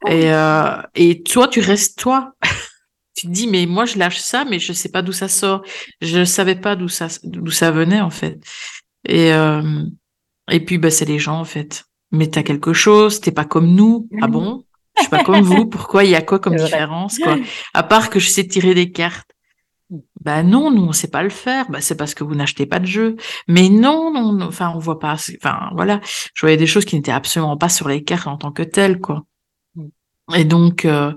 euh, 0.34 0.82
et 0.96 1.24
toi, 1.24 1.48
tu 1.48 1.60
restes 1.60 1.98
toi. 2.00 2.34
tu 3.16 3.28
te 3.28 3.32
dis, 3.32 3.48
mais 3.48 3.66
moi, 3.66 3.86
je 3.86 3.98
lâche 3.98 4.20
ça, 4.20 4.46
mais 4.46 4.60
je 4.60 4.74
sais 4.74 4.90
pas 4.90 5.02
d'où 5.02 5.12
ça 5.12 5.28
sort. 5.28 5.64
Je 6.02 6.26
savais 6.26 6.56
pas 6.56 6.76
d'où 6.76 6.88
ça, 6.88 7.08
d'où 7.24 7.52
ça 7.52 7.72
venait, 7.72 8.02
en 8.02 8.10
fait. 8.10 8.40
Et, 9.08 9.34
euh, 9.34 9.84
et 10.52 10.60
puis, 10.60 10.78
bah, 10.78 10.92
c'est 10.92 11.06
les 11.06 11.20
gens, 11.20 11.40
en 11.40 11.46
fait. 11.46 11.86
Mais 12.12 12.28
t'as 12.28 12.44
quelque 12.44 12.74
chose, 12.74 13.22
t'es 13.22 13.32
pas 13.32 13.46
comme 13.46 13.68
nous. 13.68 14.10
Ah 14.22 14.28
bon? 14.28 14.64
Je 14.98 15.04
suis 15.04 15.10
pas 15.10 15.24
comme 15.24 15.42
vous. 15.42 15.66
Pourquoi? 15.70 16.04
Il 16.04 16.10
y 16.10 16.16
a 16.16 16.22
quoi 16.22 16.40
comme 16.40 16.56
différence, 16.56 17.20
quoi? 17.20 17.38
À 17.74 17.84
part 17.84 18.10
que 18.10 18.20
je 18.20 18.30
sais 18.30 18.48
tirer 18.48 18.74
des 18.74 18.92
cartes. 18.92 19.30
Bah 20.22 20.44
non, 20.44 20.70
nous 20.72 20.84
on 20.84 20.92
sait 20.92 21.10
pas 21.10 21.24
le 21.24 21.30
faire. 21.30 21.70
Bah 21.70 21.82
c'est 21.82 21.96
parce 21.96 22.14
que 22.14 22.24
vous 22.24 22.36
n'achetez 22.36 22.66
pas 22.66 22.80
de 22.80 22.86
jeu. 22.86 23.16
Mais 23.48 23.70
non, 23.70 24.12
non, 24.14 24.46
enfin 24.48 24.72
on 24.76 24.80
voit 24.80 25.00
pas. 25.00 25.14
Enfin 25.14 25.70
voilà, 25.76 26.00
je 26.36 26.42
voyais 26.42 26.58
des 26.58 26.68
choses 26.68 26.86
qui 26.86 26.96
n'étaient 26.96 27.12
absolument 27.12 27.58
pas 27.58 27.70
sur 27.70 27.88
les 27.88 28.04
cartes 28.04 28.28
en 28.28 28.38
tant 28.38 28.52
que 28.52 28.64
telles 28.64 29.00
quoi. 29.00 29.26
Et 30.36 30.46
donc 30.46 30.86
euh, 30.86 31.14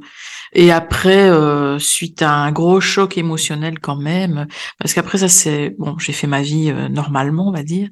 et 0.54 0.72
après 0.72 1.28
euh, 1.30 1.78
suite 1.78 2.22
à 2.22 2.32
un 2.32 2.52
gros 2.52 2.80
choc 2.80 3.18
émotionnel 3.18 3.78
quand 3.78 3.96
même, 3.96 4.46
parce 4.78 4.94
qu'après 4.94 5.18
ça 5.18 5.28
c'est 5.28 5.74
bon, 5.78 5.98
j'ai 5.98 6.12
fait 6.12 6.26
ma 6.26 6.40
vie 6.40 6.70
euh, 6.70 6.88
normalement 6.88 7.48
on 7.48 7.52
va 7.52 7.62
dire. 7.62 7.88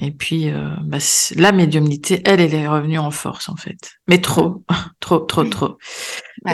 Et 0.00 0.12
puis 0.12 0.50
bah, 0.84 0.98
la 1.34 1.50
médiumnité, 1.50 2.22
elle, 2.24 2.40
elle 2.40 2.54
est 2.54 2.68
revenue 2.68 2.98
en 2.98 3.10
force 3.10 3.48
en 3.48 3.56
fait, 3.56 3.94
mais 4.06 4.20
trop, 4.20 4.64
trop, 5.00 5.18
trop, 5.20 5.44
trop. 5.44 5.76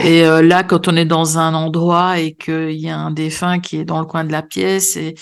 Et 0.02 0.24
euh, 0.24 0.42
là, 0.42 0.64
quand 0.64 0.88
on 0.88 0.96
est 0.96 1.04
dans 1.04 1.38
un 1.38 1.54
endroit 1.54 2.18
et 2.18 2.34
qu'il 2.34 2.72
y 2.72 2.88
a 2.88 2.98
un 2.98 3.10
défunt 3.10 3.60
qui 3.60 3.78
est 3.78 3.84
dans 3.84 4.00
le 4.00 4.06
coin 4.06 4.24
de 4.24 4.32
la 4.32 4.42
pièce 4.42 4.96
et, 4.96 5.14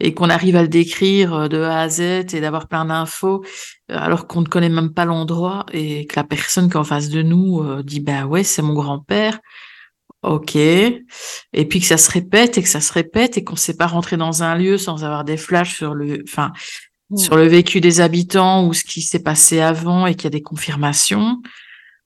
et 0.00 0.14
qu'on 0.14 0.30
arrive 0.30 0.56
à 0.56 0.62
le 0.62 0.68
décrire 0.68 1.34
euh, 1.34 1.48
de 1.48 1.60
A 1.60 1.80
à 1.80 1.88
Z 1.88 2.00
et 2.00 2.40
d'avoir 2.40 2.68
plein 2.68 2.84
d'infos, 2.84 3.44
euh, 3.90 3.96
alors 3.98 4.26
qu'on 4.26 4.40
ne 4.40 4.46
connaît 4.46 4.68
même 4.68 4.92
pas 4.92 5.04
l'endroit 5.04 5.66
et 5.72 6.06
que 6.06 6.16
la 6.16 6.24
personne 6.24 6.68
qui 6.68 6.74
est 6.74 6.80
en 6.80 6.84
face 6.84 7.08
de 7.08 7.22
nous 7.22 7.82
dit 7.82 8.00
bah 8.00 8.24
ouais, 8.24 8.44
c'est 8.44 8.62
mon 8.62 8.74
grand-père. 8.74 9.38
Ok. 10.22 10.56
Et 10.56 11.02
puis 11.68 11.80
que 11.80 11.86
ça 11.86 11.98
se 11.98 12.10
répète 12.10 12.56
et 12.56 12.62
que 12.62 12.68
ça 12.68 12.80
se 12.80 12.92
répète 12.92 13.36
et 13.36 13.44
qu'on 13.44 13.54
ne 13.54 13.58
sait 13.58 13.76
pas 13.76 13.86
rentrer 13.86 14.16
dans 14.16 14.42
un 14.42 14.54
lieu 14.54 14.78
sans 14.78 15.04
avoir 15.04 15.24
des 15.24 15.36
flashs 15.36 15.76
sur 15.76 15.92
le, 15.92 16.22
enfin, 16.26 16.52
mmh. 17.10 17.16
sur 17.18 17.36
le 17.36 17.46
vécu 17.46 17.82
des 17.82 18.00
habitants 18.00 18.66
ou 18.66 18.72
ce 18.72 18.84
qui 18.84 19.02
s'est 19.02 19.22
passé 19.22 19.60
avant 19.60 20.06
et 20.06 20.14
qu'il 20.14 20.24
y 20.24 20.28
a 20.28 20.30
des 20.30 20.42
confirmations 20.42 21.42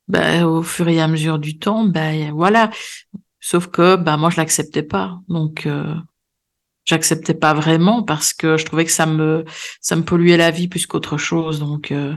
bah, 0.09 0.47
au 0.47 0.63
fur 0.63 0.89
et 0.89 1.01
à 1.01 1.09
mesure 1.09 1.39
du 1.39 1.59
temps, 1.59 1.85
ben 1.85 2.33
voilà. 2.33 2.71
Sauf 3.41 3.69
que 3.69 3.97
bah 3.97 4.17
moi 4.17 4.31
je 4.31 4.37
l'acceptais 4.39 4.83
pas, 4.83 5.21
donc 5.29 5.67
euh, 5.67 5.95
j'acceptais 6.85 7.35
pas 7.35 7.55
vraiment 7.55 8.03
parce 8.03 8.33
que 8.33 8.57
je 8.57 8.65
trouvais 8.65 8.85
que 8.85 8.91
ça 8.91 9.07
me 9.07 9.45
ça 9.81 9.97
me 9.97 10.03
polluait 10.03 10.37
la 10.37 10.51
vie 10.51 10.69
plus 10.69 10.87
qu'autre 10.87 11.19
chose. 11.19 11.61
Donc 11.61 11.93
euh, 11.93 12.17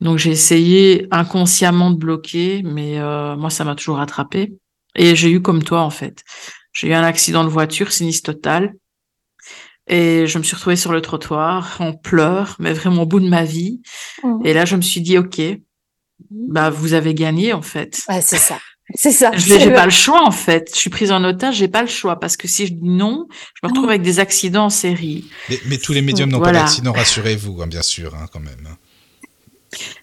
donc 0.00 0.18
j'ai 0.18 0.30
essayé 0.30 1.06
inconsciemment 1.10 1.90
de 1.90 1.96
bloquer, 1.96 2.62
mais 2.64 2.98
euh, 2.98 3.36
moi 3.36 3.50
ça 3.50 3.64
m'a 3.64 3.74
toujours 3.74 4.00
attrapé. 4.00 4.54
Et 4.94 5.16
j'ai 5.16 5.30
eu 5.30 5.40
comme 5.40 5.62
toi 5.62 5.80
en 5.82 5.90
fait, 5.90 6.22
j'ai 6.72 6.88
eu 6.88 6.92
un 6.92 7.04
accident 7.04 7.44
de 7.44 7.48
voiture, 7.48 7.92
sinistre 7.92 8.32
total. 8.32 8.74
Et 9.88 10.26
je 10.26 10.38
me 10.38 10.42
suis 10.42 10.56
retrouvée 10.56 10.76
sur 10.76 10.92
le 10.92 11.00
trottoir 11.00 11.80
en 11.80 11.92
pleurs, 11.92 12.56
mais 12.58 12.72
vraiment 12.72 13.02
au 13.02 13.06
bout 13.06 13.20
de 13.20 13.28
ma 13.28 13.44
vie. 13.44 13.82
Mmh. 14.24 14.44
Et 14.44 14.52
là, 14.52 14.64
je 14.64 14.74
me 14.74 14.80
suis 14.80 15.00
dit, 15.00 15.16
OK, 15.16 15.40
bah 16.30 16.70
vous 16.70 16.92
avez 16.92 17.14
gagné 17.14 17.52
en 17.52 17.62
fait. 17.62 18.02
Ouais, 18.08 18.20
c'est 18.20 18.38
ça. 18.38 18.58
C'est 18.94 19.10
ça. 19.10 19.32
Je 19.34 19.54
n'ai 19.54 19.72
pas 19.72 19.84
le 19.84 19.90
choix 19.90 20.24
en 20.24 20.30
fait. 20.30 20.70
Je 20.72 20.78
suis 20.78 20.90
prise 20.90 21.10
en 21.10 21.24
otage, 21.24 21.56
j'ai 21.56 21.68
pas 21.68 21.82
le 21.82 21.88
choix 21.88 22.20
parce 22.20 22.36
que 22.36 22.46
si 22.46 22.66
je 22.66 22.72
dis 22.72 22.88
non, 22.88 23.26
je 23.54 23.66
me 23.66 23.68
retrouve 23.68 23.88
avec 23.88 24.02
des 24.02 24.20
accidents 24.20 24.66
en 24.66 24.70
série. 24.70 25.24
Mais, 25.66 25.78
tous 25.78 25.92
les 25.92 26.02
médiums 26.02 26.30
n'ont 26.30 26.40
pas 26.40 26.52
d'accident, 26.52 26.92
rassurez-vous, 26.92 27.62
hein, 27.62 27.66
bien 27.66 27.82
sûr, 27.82 28.14
hein, 28.14 28.26
quand 28.32 28.40
même. 28.40 28.68
Hein. 28.68 28.76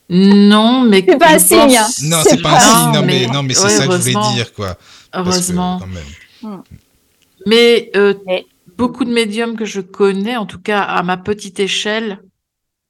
Non, 0.10 0.82
mais 0.84 1.04
c'est 1.08 1.18
pas 1.18 1.34
un 1.34 1.40
signe. 1.40 1.80
Non, 2.04 2.18
c'est 2.24 2.42
pas, 2.42 2.58
un 2.58 2.60
signe. 2.60 2.94
Non, 2.94 3.06
mais, 3.06 3.28
non, 3.28 3.42
mais 3.44 3.54
c'est 3.54 3.70
ça 3.70 3.88
que 3.88 3.94
je 3.94 4.12
voulais 4.12 4.34
dire, 4.36 4.54
quoi. 4.54 4.78
Heureusement. 5.14 5.80
Mais, 7.46 7.90
euh, 7.96 8.14
mais 8.26 8.46
beaucoup 8.78 9.06
de 9.06 9.14
médiums 9.14 9.56
que 9.56 9.66
je 9.66 9.82
connais, 9.82 10.36
en 10.36 10.46
tout 10.46 10.60
cas 10.60 10.82
à 10.82 11.04
ma 11.04 11.18
petite 11.18 11.60
échelle, 11.60 12.20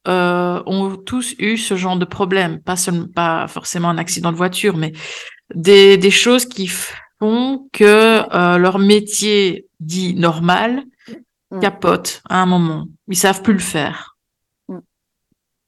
euh, 0.07 0.61
ont 0.65 0.97
tous 0.97 1.35
eu 1.39 1.57
ce 1.57 1.75
genre 1.75 1.97
de 1.97 2.05
problème, 2.05 2.61
pas 2.61 2.75
seulement, 2.75 3.07
pas 3.07 3.47
forcément 3.47 3.89
un 3.89 3.97
accident 3.97 4.31
de 4.31 4.37
voiture, 4.37 4.77
mais 4.77 4.91
des, 5.55 5.97
des 5.97 6.11
choses 6.11 6.45
qui 6.45 6.67
font 6.67 7.69
que 7.71 8.23
euh, 8.35 8.57
leur 8.57 8.79
métier 8.79 9.67
dit 9.79 10.13
normal 10.13 10.83
mm. 11.51 11.59
capote 11.59 12.21
à 12.29 12.41
un 12.41 12.45
moment. 12.45 12.87
Ils 13.07 13.17
savent 13.17 13.41
plus 13.41 13.53
le 13.53 13.59
faire. 13.59 14.17
Mm. 14.67 14.77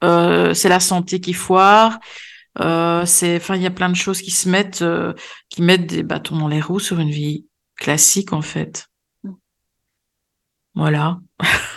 Euh, 0.03 0.53
c'est 0.53 0.69
la 0.69 0.79
santé 0.79 1.19
qui 1.19 1.33
foire. 1.33 1.99
Euh, 2.59 3.05
c'est, 3.05 3.37
enfin, 3.37 3.55
il 3.55 3.61
y 3.61 3.67
a 3.67 3.71
plein 3.71 3.89
de 3.89 3.95
choses 3.95 4.21
qui 4.21 4.31
se 4.31 4.47
mettent, 4.47 4.81
euh, 4.81 5.13
qui 5.49 5.61
mettent 5.61 5.87
des 5.87 6.03
bâtons 6.03 6.37
dans 6.37 6.47
les 6.47 6.61
roues 6.61 6.79
sur 6.79 6.99
une 6.99 7.09
vie 7.09 7.45
classique 7.75 8.33
en 8.33 8.41
fait. 8.41 8.87
Mm. 9.23 9.31
Voilà. 10.75 11.19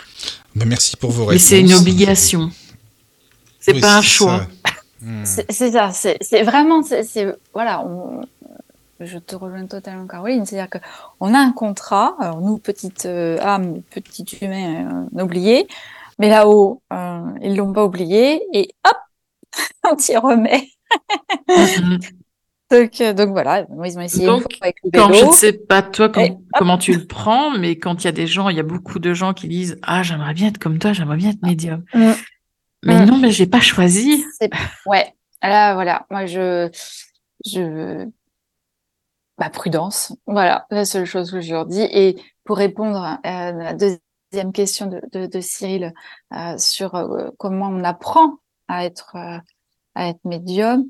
Mais 0.59 0.65
merci 0.65 0.97
pour 0.97 1.11
vos 1.11 1.25
réponses. 1.25 1.33
Mais 1.33 1.39
c'est 1.39 1.61
une 1.61 1.73
obligation. 1.73 2.51
C'est 3.59 3.79
pas 3.79 3.97
un 3.97 4.01
choix. 4.01 4.47
Hmm. 5.01 5.23
C'est 5.23 5.71
ça. 5.71 5.91
C'est 5.93 6.43
vraiment, 6.43 6.81
voilà. 7.53 7.85
je 8.99 9.17
te 9.17 9.35
rejoins 9.35 9.65
totalement, 9.65 10.05
Caroline. 10.05 10.45
C'est-à-dire 10.45 10.69
que 10.69 10.77
on 11.21 11.33
a 11.33 11.39
un 11.39 11.53
contrat. 11.53 12.15
Alors 12.19 12.41
nous, 12.41 12.57
petite 12.57 13.05
euh, 13.05 13.39
âme, 13.39 13.81
petit 13.89 14.25
humain 14.41 15.07
euh, 15.15 15.23
oublié, 15.23 15.67
mais 16.17 16.29
là-haut, 16.29 16.81
euh, 16.91 17.21
ils 17.41 17.55
l'ont 17.55 17.71
pas 17.71 17.85
oublié 17.85 18.41
et 18.53 18.75
hop, 18.85 18.97
on 19.89 19.97
s'y 19.97 20.17
remet. 20.17 20.67
Donc, 22.71 23.01
euh, 23.01 23.13
donc 23.13 23.29
voilà, 23.29 23.65
ils 23.83 23.97
ont 23.97 24.01
essayé 24.01 24.27
donc, 24.27 24.45
avec 24.61 24.77
le 24.83 24.91
Quand 24.91 25.11
je 25.11 25.25
ne 25.25 25.31
sais 25.31 25.53
pas 25.53 25.81
toi 25.81 26.11
comment 26.55 26.77
tu 26.77 26.93
le 26.93 27.05
prends, 27.05 27.57
mais 27.57 27.77
quand 27.77 28.03
il 28.03 28.05
y 28.05 28.07
a 28.07 28.11
des 28.11 28.27
gens, 28.27 28.49
il 28.49 28.57
y 28.57 28.59
a 28.59 28.63
beaucoup 28.63 28.99
de 28.99 29.13
gens 29.13 29.33
qui 29.33 29.47
disent 29.47 29.79
ah 29.81 30.03
j'aimerais 30.03 30.33
bien 30.33 30.49
être 30.49 30.59
comme 30.59 30.77
toi, 30.77 30.93
j'aimerais 30.93 31.17
bien 31.17 31.31
être 31.31 31.41
médium. 31.41 31.83
Mm. 31.93 32.11
Mais 32.85 33.01
mm. 33.01 33.05
non, 33.05 33.17
mais 33.17 33.31
j'ai 33.31 33.47
pas 33.47 33.59
choisi. 33.59 34.23
Ouais, 34.85 35.13
là 35.41 35.73
voilà, 35.73 36.05
moi 36.11 36.27
je 36.27 36.69
je 37.45 38.05
bah, 39.39 39.49
prudence, 39.49 40.15
voilà 40.27 40.67
la 40.69 40.85
seule 40.85 41.05
chose 41.05 41.31
que 41.31 41.41
je 41.41 41.51
leur 41.51 41.65
dis. 41.65 41.81
Et 41.81 42.21
pour 42.43 42.57
répondre 42.57 43.19
à 43.23 43.51
la 43.51 43.73
deuxième 43.73 44.51
question 44.53 44.85
de, 44.85 45.01
de, 45.11 45.25
de 45.25 45.41
Cyril 45.41 45.93
euh, 46.33 46.57
sur 46.57 46.93
euh, 46.93 47.29
comment 47.39 47.69
on 47.69 47.83
apprend 47.83 48.37
à 48.67 48.85
être 48.85 49.15
à 49.95 50.09
être 50.09 50.23
médium. 50.23 50.85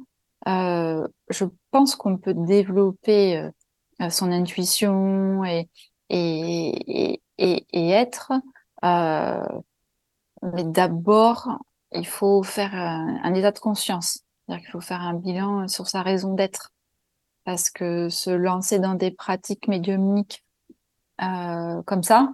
Euh, 0.47 1.07
je 1.29 1.45
pense 1.71 1.95
qu'on 1.95 2.17
peut 2.17 2.33
développer 2.33 3.49
euh, 4.01 4.09
son 4.09 4.31
intuition 4.31 5.43
et, 5.43 5.69
et, 6.09 7.21
et, 7.37 7.65
et 7.71 7.89
être, 7.89 8.31
euh, 8.83 9.59
mais 10.41 10.63
d'abord, 10.63 11.59
il 11.91 12.07
faut 12.07 12.43
faire 12.43 12.73
un, 12.73 13.19
un, 13.23 13.33
état 13.33 13.51
de 13.51 13.59
conscience. 13.59 14.19
C'est-à-dire 14.45 14.63
qu'il 14.63 14.71
faut 14.71 14.81
faire 14.81 15.01
un 15.01 15.13
bilan 15.13 15.67
sur 15.67 15.87
sa 15.87 16.01
raison 16.01 16.33
d'être. 16.33 16.71
Parce 17.43 17.69
que 17.69 18.09
se 18.09 18.29
lancer 18.29 18.79
dans 18.79 18.95
des 18.95 19.11
pratiques 19.11 19.67
médiumniques 19.67 20.43
euh, 21.21 21.81
comme 21.83 22.03
ça, 22.03 22.33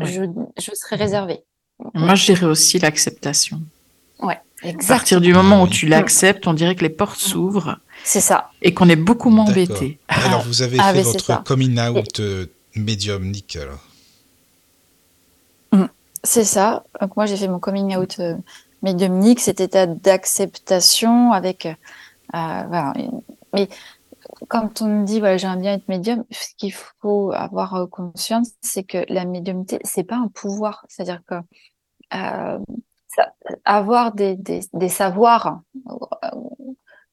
je, 0.00 0.24
je 0.58 0.74
serais 0.74 0.96
réservée. 0.96 1.44
Moi, 1.94 2.14
je 2.14 2.26
dirais 2.26 2.46
aussi 2.46 2.78
l'acceptation. 2.78 3.60
Ouais. 4.18 4.40
À 4.62 4.86
partir 4.88 5.20
du 5.20 5.34
moment 5.34 5.62
où 5.62 5.68
tu 5.68 5.86
l'acceptes, 5.86 6.46
on 6.46 6.54
dirait 6.54 6.74
que 6.74 6.82
les 6.82 6.90
portes 6.90 7.20
s'ouvrent. 7.20 7.78
C'est 8.04 8.20
ça. 8.20 8.50
Et 8.62 8.72
qu'on 8.72 8.88
est 8.88 8.96
beaucoup 8.96 9.30
moins 9.30 9.44
embêté. 9.44 9.98
Alors, 10.08 10.42
vous 10.42 10.62
avez 10.62 10.78
ah, 10.80 10.94
fait 10.94 11.02
votre 11.02 11.42
coming 11.44 11.78
out 11.78 12.20
euh, 12.20 12.46
médiumnique, 12.74 13.56
alors 13.56 13.80
mm. 15.72 15.88
C'est 16.24 16.44
ça. 16.44 16.84
Donc, 17.00 17.16
moi, 17.16 17.26
j'ai 17.26 17.36
fait 17.36 17.48
mon 17.48 17.58
coming 17.58 17.96
out 17.96 18.16
euh, 18.18 18.36
médiumnique, 18.82 19.40
cet 19.40 19.60
état 19.60 19.86
d'acceptation 19.86 21.32
avec. 21.32 21.66
Euh, 21.66 21.74
voilà. 22.32 22.94
Mais 23.52 23.68
quand 24.48 24.80
on 24.80 24.86
me 24.86 25.06
dit, 25.06 25.18
voilà, 25.18 25.36
j'aimerais 25.36 25.60
bien 25.60 25.74
être 25.74 25.88
médium, 25.88 26.24
ce 26.30 26.48
qu'il 26.56 26.72
faut 26.72 27.32
avoir 27.32 27.88
conscience, 27.90 28.52
c'est 28.62 28.84
que 28.84 29.04
la 29.08 29.26
médiumnité, 29.26 29.78
c'est 29.84 30.04
pas 30.04 30.16
un 30.16 30.28
pouvoir. 30.28 30.84
C'est-à-dire 30.88 31.20
que 31.26 31.34
avoir 33.64 34.12
des, 34.12 34.36
des, 34.36 34.88
savoirs, 34.88 35.60
euh, 35.90 36.28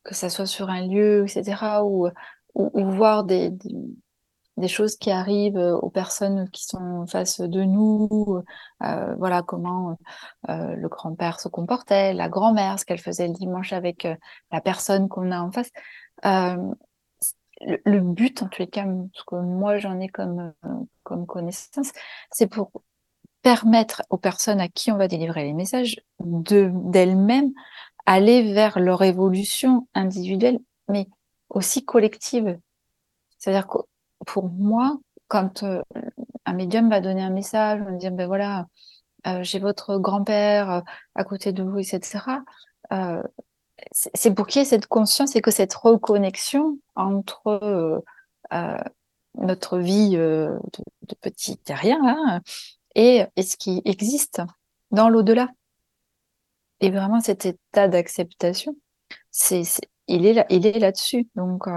que 0.04 0.14
ça 0.14 0.30
soit 0.30 0.46
sur 0.46 0.70
un 0.70 0.88
lieu, 0.88 1.24
etc., 1.24 1.82
ou, 1.84 2.08
ou, 2.56 2.92
voir 2.92 3.24
des, 3.24 3.52
des, 4.58 4.68
choses 4.68 4.96
qui 4.96 5.12
arrivent 5.12 5.58
aux 5.58 5.90
personnes 5.90 6.50
qui 6.50 6.66
sont 6.66 6.78
en 6.78 7.08
face 7.08 7.40
de 7.40 7.64
nous, 7.64 8.42
euh, 8.84 9.16
voilà 9.16 9.42
comment 9.42 9.98
euh, 10.50 10.76
le 10.76 10.90
grand-père 10.90 11.40
se 11.40 11.48
comportait, 11.48 12.14
la 12.14 12.30
grand-mère, 12.30 12.80
ce 12.80 12.86
qu'elle 12.86 13.00
faisait 13.00 13.28
le 13.28 13.34
dimanche 13.34 13.74
avec 13.74 14.08
la 14.52 14.62
personne 14.62 15.10
qu'on 15.10 15.32
a 15.32 15.40
en 15.40 15.52
face. 15.52 15.72
Le, 17.66 17.80
le, 17.86 18.02
but, 18.02 18.44
en 18.44 18.48
tous 18.50 18.62
les 18.62 18.68
cas, 18.68 18.86
ce 19.14 19.24
que 19.26 19.36
moi 19.36 19.78
j'en 19.78 19.98
ai 20.00 20.10
comme, 20.10 20.54
comme 21.04 21.26
connaissance, 21.26 21.94
c'est 22.30 22.48
pour 22.48 22.72
permettre 23.44 24.02
aux 24.10 24.18
personnes 24.18 24.62
à 24.62 24.70
qui 24.70 24.92
on 24.92 24.98
va 24.98 25.08
délivrer 25.08 25.44
les 25.44 25.54
messages 25.54 26.02
de 26.20 26.72
d'elles-mêmes 26.74 27.52
aller 28.06 28.54
vers 28.54 28.80
leur 28.80 29.04
évolution 29.04 29.88
individuelle, 29.94 30.60
mais 30.90 31.08
aussi 31.50 31.86
collective. 31.86 32.58
C'est-à-dire 33.38 33.68
que 33.68 33.78
pour 34.26 34.50
moi, 34.50 34.98
quand 35.28 35.64
euh, 35.64 35.82
un 36.46 36.54
médium 36.54 36.90
va 36.90 37.02
donner 37.02 37.22
un 37.22 37.30
message, 37.30 37.82
on 37.82 37.92
va 37.92 37.98
dire, 37.98 38.12
ben 38.12 38.28
voilà, 38.28 38.68
euh, 39.28 39.44
j'ai 39.44 39.60
votre 39.60 39.98
grand-père 39.98 40.72
euh, 40.72 40.82
à 41.16 41.24
côté 41.24 41.52
de 41.52 41.64
vous, 41.64 41.80
etc. 41.80 42.20
c'est 43.92 44.34
pour 44.34 44.48
qu'il 44.48 44.62
y 44.62 44.64
ait 44.64 44.66
cette 44.68 44.88
conscience 44.88 45.36
et 45.36 45.42
que 45.42 45.52
cette 45.52 45.74
reconnexion 45.74 46.78
entre 46.96 48.04
notre 49.36 49.80
vie 49.80 50.12
de, 50.12 50.60
petit 51.22 51.58
terrien 51.58 52.00
hein, 52.06 52.42
et, 52.96 53.26
ce 53.38 53.58
qui 53.58 53.82
existe 53.86 54.42
dans 54.92 55.10
l'au-delà. 55.10 55.50
Et 56.80 56.90
vraiment, 56.90 57.22
cet 57.22 57.46
état 57.46 57.88
d'acceptation, 57.88 58.76
c'est, 59.32 59.64
il 60.08 60.26
est 60.26 60.34
là, 60.34 60.46
il 60.50 60.66
est 60.66 60.80
là-dessus. 60.80 61.30
Donc, 61.36 61.68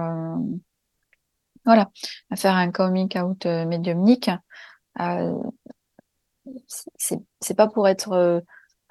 voilà, 1.65 1.91
à 2.31 2.37
faire 2.37 2.55
un 2.55 2.71
coming 2.71 3.19
out 3.19 3.47
euh, 3.47 3.67
médiumnique, 3.67 4.31
euh, 5.01 5.43
c'est 6.99 7.57
pas 7.57 7.69
pour 7.69 7.89
être 7.89 8.13
euh, 8.13 8.41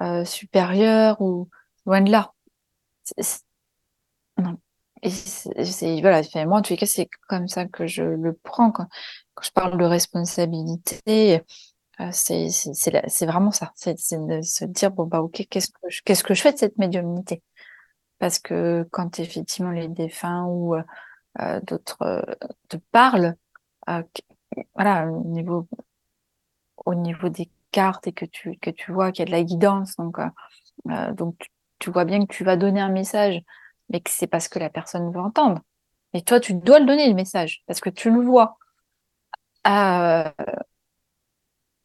euh, 0.01 0.25
supérieur 0.25 1.21
ou 1.21 1.49
loin 1.85 2.01
de 2.01 2.11
là. 2.11 2.33
non. 4.37 4.57
Et 5.01 5.09
c'est 5.09 6.01
voilà, 6.01 6.21
moi 6.45 6.59
en 6.59 6.61
tout 6.61 6.75
cas 6.75 6.85
c'est 6.85 7.09
comme 7.27 7.47
ça 7.47 7.65
que 7.65 7.85
je 7.85 8.03
le 8.03 8.33
prends 8.33 8.71
quand 8.71 8.87
je 9.41 9.51
parle 9.51 9.77
de 9.77 9.85
responsabilité. 9.85 11.43
Euh, 12.01 12.09
c'est 12.11 13.25
vraiment 13.25 13.51
ça, 13.51 13.71
c'est 13.75 13.95
de 14.13 14.41
se 14.41 14.65
dire 14.65 14.91
bon 14.91 15.05
bah 15.05 15.21
ok 15.21 15.47
qu'est-ce 15.49 15.69
que 15.69 15.89
je, 15.89 16.01
qu'est-ce 16.03 16.23
que 16.23 16.33
je 16.33 16.41
fais 16.41 16.51
de 16.51 16.57
cette 16.57 16.77
médiumnité? 16.77 17.41
Parce 18.19 18.39
que 18.39 18.87
quand 18.91 19.19
effectivement 19.19 19.71
les 19.71 19.87
défunts 19.87 20.45
ou 20.45 20.75
euh, 21.41 21.59
d'autres 21.61 22.01
euh, 22.01 22.21
te 22.69 22.77
parlent, 22.91 23.35
euh, 23.89 24.03
voilà, 24.75 25.07
au 25.07 25.23
niveau, 25.25 25.67
au 26.85 26.95
niveau 26.95 27.29
des 27.29 27.49
cartes 27.71 28.07
et 28.07 28.13
que 28.13 28.25
tu, 28.25 28.57
que 28.57 28.69
tu 28.69 28.91
vois 28.91 29.11
qu'il 29.11 29.21
y 29.21 29.23
a 29.23 29.25
de 29.25 29.31
la 29.31 29.43
guidance, 29.43 29.95
donc, 29.97 30.17
donc 31.13 31.49
tu, 31.79 31.91
vois 31.91 32.05
bien 32.05 32.25
que 32.25 32.33
tu 32.33 32.43
vas 32.43 32.55
donner 32.57 32.79
un 32.79 32.89
message, 32.89 33.41
mais 33.89 34.01
que 34.01 34.09
c'est 34.11 34.27
parce 34.27 34.47
que 34.47 34.59
la 34.59 34.69
personne 34.69 35.11
veut 35.11 35.19
entendre. 35.19 35.61
Et 36.13 36.21
toi, 36.21 36.39
tu 36.39 36.53
dois 36.53 36.79
le 36.79 36.85
donner 36.85 37.09
le 37.09 37.15
message 37.15 37.63
parce 37.67 37.81
que 37.81 37.89
tu 37.89 38.09
le 38.11 38.21
vois. 38.21 38.57
Euh, 39.67 40.29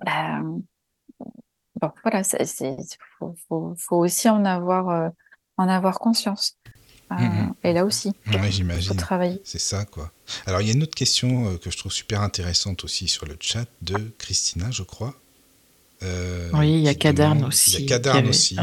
bon, 0.04 1.92
voilà, 2.02 2.22
c'est 2.24 2.44
faut, 3.18 3.34
faut, 3.48 3.74
faut, 3.76 3.96
aussi 3.96 4.28
en 4.28 4.44
avoir, 4.44 5.12
en 5.56 5.68
avoir 5.68 5.98
conscience. 5.98 6.56
Mm-hmm. 7.10 7.52
et 7.64 7.72
là 7.72 7.84
aussi, 7.84 8.12
ouais, 8.32 8.50
j'imagine. 8.52 8.96
travailler. 8.96 9.40
C'est 9.44 9.60
ça, 9.60 9.84
quoi. 9.84 10.12
Alors, 10.46 10.60
il 10.60 10.68
y 10.68 10.70
a 10.70 10.74
une 10.74 10.82
autre 10.84 10.94
question 10.94 11.48
euh, 11.48 11.56
que 11.56 11.70
je 11.70 11.76
trouve 11.76 11.90
super 11.90 12.20
intéressante 12.20 12.84
aussi 12.84 13.08
sur 13.08 13.26
le 13.26 13.36
chat 13.40 13.66
de 13.82 13.96
Christina, 14.18 14.70
je 14.70 14.84
crois. 14.84 15.14
Euh, 16.04 16.48
oui, 16.54 16.70
il 16.70 16.82
y 16.82 16.88
a 16.88 16.94
Caderne 16.94 17.44
aussi. 17.44 17.72
Il 17.72 17.80
y 17.80 17.84
a 17.84 17.88
Caderne 17.88 18.28
aussi. 18.28 18.56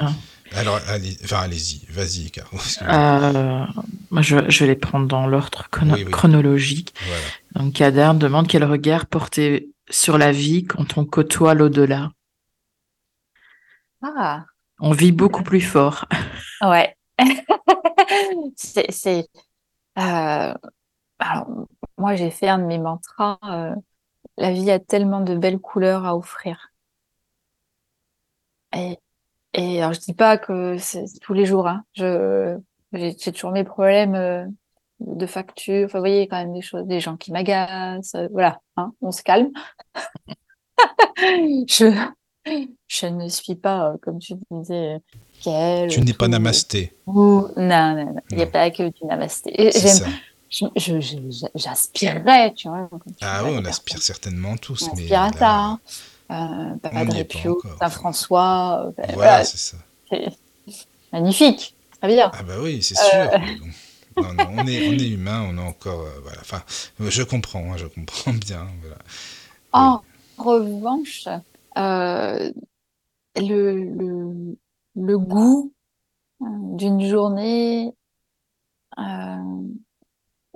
Alors, 0.54 0.80
allez, 0.88 1.18
enfin, 1.26 1.40
allez-y, 1.40 1.86
vas-y, 1.92 2.32
Caro. 2.32 2.58
Euh, 2.84 3.66
moi, 4.12 4.22
je, 4.22 4.50
je, 4.50 4.60
vais 4.64 4.68
les 4.68 4.76
prendre 4.78 5.08
dans 5.08 5.28
l'ordre 5.28 5.68
chronologique. 5.70 6.94
Donc, 7.54 7.74
Caderne 7.74 8.18
demande 8.18 8.48
quel 8.48 8.64
regard 8.64 9.08
porter 9.08 9.68
sur 9.90 10.18
la 10.18 10.32
vie 10.32 10.66
quand 10.66 10.98
on 10.98 11.06
côtoie 11.06 11.54
l'au-delà. 11.54 12.12
Ah. 14.02 14.46
On 14.80 14.92
vit 14.92 15.12
beaucoup 15.12 15.44
plus 15.44 15.62
fort. 15.62 16.06
Ouais. 16.62 16.96
c'est, 18.56 19.28
euh, 19.98 20.54
moi, 21.98 22.16
j'ai 22.16 22.30
fait 22.30 22.48
un 22.48 22.60
de 22.60 22.66
mes 22.66 22.78
mantras. 22.78 23.40
Euh, 23.44 23.76
la 24.38 24.52
vie 24.52 24.70
a 24.70 24.80
tellement 24.80 25.22
de 25.22 25.36
belles 25.36 25.60
couleurs 25.60 26.06
à 26.06 26.16
offrir. 26.16 26.70
Et, 28.76 29.00
et 29.54 29.82
alors, 29.82 29.94
je 29.94 30.00
dis 30.00 30.14
pas 30.14 30.38
que 30.38 30.78
c'est 30.78 31.06
tous 31.22 31.34
les 31.34 31.46
jours. 31.46 31.68
Hein. 31.68 31.84
Je, 31.94 32.58
j'ai, 32.94 33.16
toujours 33.16 33.52
mes 33.52 33.64
problèmes 33.64 34.16
euh, 34.16 34.46
de 35.00 35.26
facture. 35.26 35.86
Enfin, 35.86 36.00
vous 36.00 36.04
voyez, 36.04 36.28
quand 36.28 36.38
même 36.38 36.54
des 36.54 36.62
choses, 36.62 36.86
des 36.86 37.00
gens 37.00 37.18
qui 37.18 37.32
m'agacent. 37.32 38.16
voilà, 38.32 38.60
hein, 38.76 38.94
on 39.02 39.12
se 39.12 39.24
calme. 39.24 39.50
je, 41.18 42.10
je 42.88 43.06
ne 43.08 43.28
suis 43.28 43.56
pas, 43.56 43.96
comme 44.02 44.20
tu 44.20 44.34
disais, 44.52 45.00
tu 45.42 46.02
n'es 46.02 46.14
pas 46.14 46.28
namasté. 46.28 46.94
non, 47.06 47.52
non, 47.58 47.96
non. 47.96 48.16
Il 48.32 48.38
n'y 48.38 48.44
a 48.44 48.48
pas 48.48 48.70
que 48.72 48.90
du 48.90 49.06
namasté. 49.06 49.72
J'aspirerais, 51.56 52.54
tu 52.54 52.70
vois. 52.70 52.90
Ah 53.22 53.44
oui, 53.44 53.52
on 53.54 53.66
aspire 53.66 54.02
certainement 54.02 54.56
tous. 54.58 54.84
On 54.84 54.94
aspire 54.94 55.22
à 55.22 55.32
ça. 55.34 55.78
Euh, 56.30 56.76
Padre 56.82 57.24
Pio, 57.24 57.62
Saint-François. 57.80 58.88
Euh, 58.88 58.92
ben, 58.98 59.12
voilà, 59.14 59.46
c'est 59.46 59.58
ça. 59.58 59.78
Magnifique, 61.14 61.76
très 62.00 62.08
bien. 62.10 62.32
Ah 62.34 62.44
bah 62.44 62.56
oui, 62.62 62.84
c'est 62.84 62.96
sûr. 62.96 63.32
Non, 64.18 64.34
non, 64.34 64.48
on 64.58 64.68
est, 64.68 64.88
on 64.90 64.94
est 64.94 65.10
humain, 65.10 65.48
on 65.50 65.58
a 65.58 65.62
encore. 65.62 66.02
Euh, 66.02 66.20
voilà. 66.22 66.40
Enfin, 66.42 66.64
je 67.00 67.24
comprends, 67.24 67.72
hein, 67.72 67.78
je 67.78 67.88
comprends 67.88 68.34
bien. 68.48 68.68
Voilà. 68.82 68.98
En 69.74 70.02
revanche, 70.38 71.28
euh, 71.78 72.52
le, 73.36 73.84
le, 73.84 74.58
le 74.96 75.18
goût 75.18 75.74
euh, 76.42 76.46
d'une 76.76 77.02
journée 77.02 77.94
euh, 79.00 79.62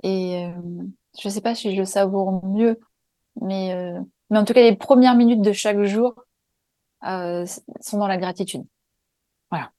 et 0.02 0.46
euh, 0.46 0.84
je 1.20 1.28
sais 1.28 1.40
pas 1.40 1.54
si 1.54 1.74
je 1.74 1.78
le 1.80 1.84
savoure 1.84 2.44
mieux, 2.46 2.80
mais 3.40 3.74
mais 4.30 4.38
en 4.38 4.44
tout 4.44 4.52
cas 4.52 4.62
les 4.62 4.76
premières 4.76 5.14
minutes 5.14 5.42
de 5.42 5.52
chaque 5.52 5.82
jour 5.82 6.14
sont 7.02 7.98
dans 7.98 8.06
la 8.06 8.16
gratitude. 8.16 8.64
Voilà. 9.50 9.70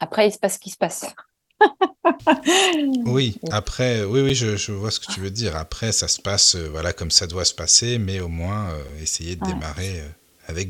Après 0.00 0.28
il 0.28 0.32
se 0.32 0.38
passe 0.38 0.54
ce 0.54 0.58
qui 0.58 0.70
se 0.70 0.76
passe. 0.76 1.14
oui, 3.06 3.36
après, 3.50 4.04
oui, 4.04 4.20
oui, 4.20 4.34
je, 4.34 4.72
vois 4.72 4.90
ce 4.90 5.00
que 5.00 5.12
tu 5.12 5.20
veux 5.20 5.30
dire. 5.30 5.56
Après, 5.56 5.92
ça 5.92 6.08
se 6.08 6.20
passe, 6.20 6.56
voilà, 6.56 6.92
comme 6.92 7.10
ça 7.10 7.26
doit 7.26 7.44
se 7.44 7.54
passer, 7.54 7.98
mais 7.98 8.20
au 8.20 8.28
moins 8.28 8.68
essayer 9.00 9.36
de 9.36 9.44
démarrer 9.44 10.02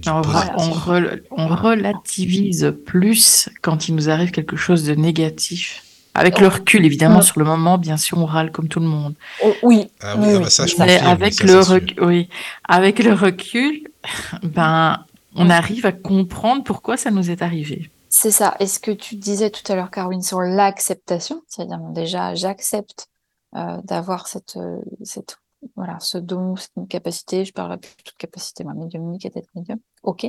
on, 0.07 1.49
relativise 1.49 2.74
plus 2.87 3.49
quand 3.62 3.89
il 3.89 3.95
nous 3.95 4.09
arrive 4.09 4.30
quelque 4.30 4.57
chose 4.57 4.85
de 4.85 4.95
négatif. 4.95 5.82
Avec 6.16 6.39
le 6.39 6.47
recul, 6.47 6.85
évidemment, 6.85 7.22
sur 7.22 7.41
le 7.41 7.45
moment, 7.45 7.76
bien 7.76 7.97
sûr, 7.97 8.18
on 8.18 8.24
râle 8.24 8.53
comme 8.53 8.68
tout 8.68 8.78
le 8.78 8.87
monde. 8.87 9.14
Oh, 9.45 9.53
oui. 9.64 9.89
Ah 10.01 10.14
oui, 10.16 10.28
ah 10.37 10.39
bah 10.39 10.51
ça, 10.51 10.64
je 10.64 10.76
Mais 10.78 10.99
avec 11.01 11.43
le 11.43 11.59
recul, 11.59 12.05
oui, 12.05 12.28
avec 12.68 13.03
le 13.03 13.12
recul, 13.14 13.89
ben, 14.45 15.05
on 15.35 15.51
arrive 15.51 15.87
à 15.87 15.93
comprendre 15.93 16.62
pourquoi 16.62 16.97
ça 16.97 17.11
nous 17.11 17.30
est 17.30 17.43
arrivé. 17.43 17.91
C'est 18.17 18.31
ça. 18.31 18.55
Et 18.61 18.69
ce 18.69 18.79
que 18.79 18.93
tu 18.93 19.17
disais 19.17 19.51
tout 19.51 19.73
à 19.73 19.75
l'heure, 19.75 19.91
Caroline, 19.91 20.23
sur 20.23 20.41
l'acceptation, 20.41 21.43
c'est-à-dire 21.49 21.81
déjà, 21.81 22.33
j'accepte 22.37 23.09
euh, 23.57 23.81
d'avoir 23.83 24.29
cette, 24.29 24.57
euh, 24.57 24.81
cette 25.03 25.37
voilà, 25.75 25.99
ce 25.99 26.19
don, 26.19 26.55
c'est 26.55 26.69
une 26.77 26.87
capacité, 26.87 27.45
je 27.45 27.53
parle 27.53 27.77
plus 27.81 27.97
de 28.05 28.17
capacité, 28.17 28.62
moi, 28.62 28.75
médiumnique 28.75 29.27
et 29.27 29.31
d'être 29.31 29.49
médium, 29.57 29.81
ok. 30.05 30.27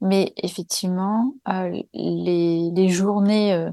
Mais 0.00 0.32
effectivement, 0.38 1.34
euh, 1.48 1.82
les, 1.92 2.88
journées 2.88 3.68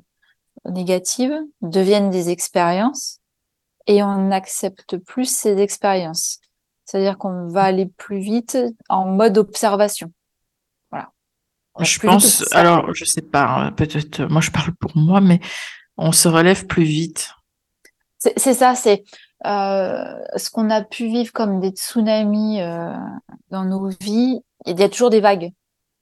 négatives 0.66 1.40
deviennent 1.62 2.10
des 2.10 2.32
expériences 2.32 3.22
et 3.88 4.04
on 4.04 4.28
n'accepte 4.28 4.98
plus 4.98 5.34
ces 5.34 5.60
expériences. 5.60 6.40
C'est-à-dire 6.84 7.18
qu'on 7.18 7.48
va 7.48 7.64
aller 7.64 7.86
plus 7.86 8.20
vite 8.20 8.58
en 8.90 9.06
mode 9.06 9.38
observation. 9.38 10.12
Je 11.82 12.00
pense, 12.00 12.54
alors, 12.54 12.94
je 12.94 13.04
sais 13.04 13.22
pas, 13.22 13.46
hein, 13.46 13.72
peut-être, 13.72 14.24
moi 14.24 14.42
je 14.42 14.52
parle 14.52 14.74
pour 14.76 14.96
moi, 14.96 15.20
mais 15.20 15.40
on 15.98 16.12
se 16.12 16.28
relève 16.28 16.66
plus 16.68 16.84
vite. 16.84 17.32
C'est 18.18 18.54
ça, 18.54 18.76
c'est 18.76 19.04
euh, 19.46 20.16
ce 20.36 20.50
qu'on 20.50 20.70
a 20.70 20.82
pu 20.82 21.06
vivre 21.06 21.32
comme 21.32 21.60
des 21.60 21.70
tsunamis 21.70 22.62
euh, 22.62 22.94
dans 23.52 23.66
nos 23.66 23.90
vies, 24.02 24.40
il 24.66 24.80
y 24.80 24.84
a 24.84 24.90
toujours 24.90 25.10
des 25.10 25.20
vagues, 25.20 25.52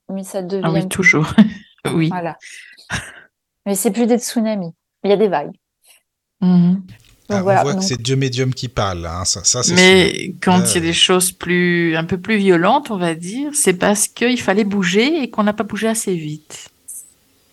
mais 0.09 0.23
ça 0.23 0.41
devient. 0.41 0.63
Ah 0.65 0.71
oui, 0.71 0.87
toujours. 0.87 1.33
oui. 1.93 2.09
Voilà. 2.09 2.37
Mais 3.65 3.75
c'est 3.75 3.91
plus 3.91 4.05
des 4.05 4.19
tsunamis, 4.19 4.73
il 5.03 5.09
y 5.09 5.13
a 5.13 5.17
des 5.17 5.27
vagues. 5.27 5.51
Mhm. 6.41 6.85
Ah, 7.29 7.37
on 7.37 7.41
voit 7.41 7.75
que 7.75 7.83
c'est 7.83 8.01
Dieu 8.01 8.15
médium 8.15 8.53
qui 8.53 8.67
parle, 8.67 9.05
hein. 9.05 9.23
ça, 9.23 9.43
ça 9.43 9.61
Mais 9.73 10.35
quand 10.41 10.59
il 10.59 10.73
y 10.75 10.77
a 10.77 10.81
des 10.81 10.93
choses 10.93 11.31
plus, 11.31 11.95
un 11.95 12.03
peu 12.03 12.17
plus 12.17 12.37
violentes, 12.37 12.91
on 12.91 12.97
va 12.97 13.15
dire, 13.15 13.51
c'est 13.53 13.73
parce 13.73 14.07
qu'il 14.07 14.39
fallait 14.41 14.65
bouger 14.65 15.23
et 15.23 15.29
qu'on 15.29 15.43
n'a 15.43 15.53
pas 15.53 15.63
bougé 15.63 15.87
assez 15.87 16.15
vite. 16.15 16.69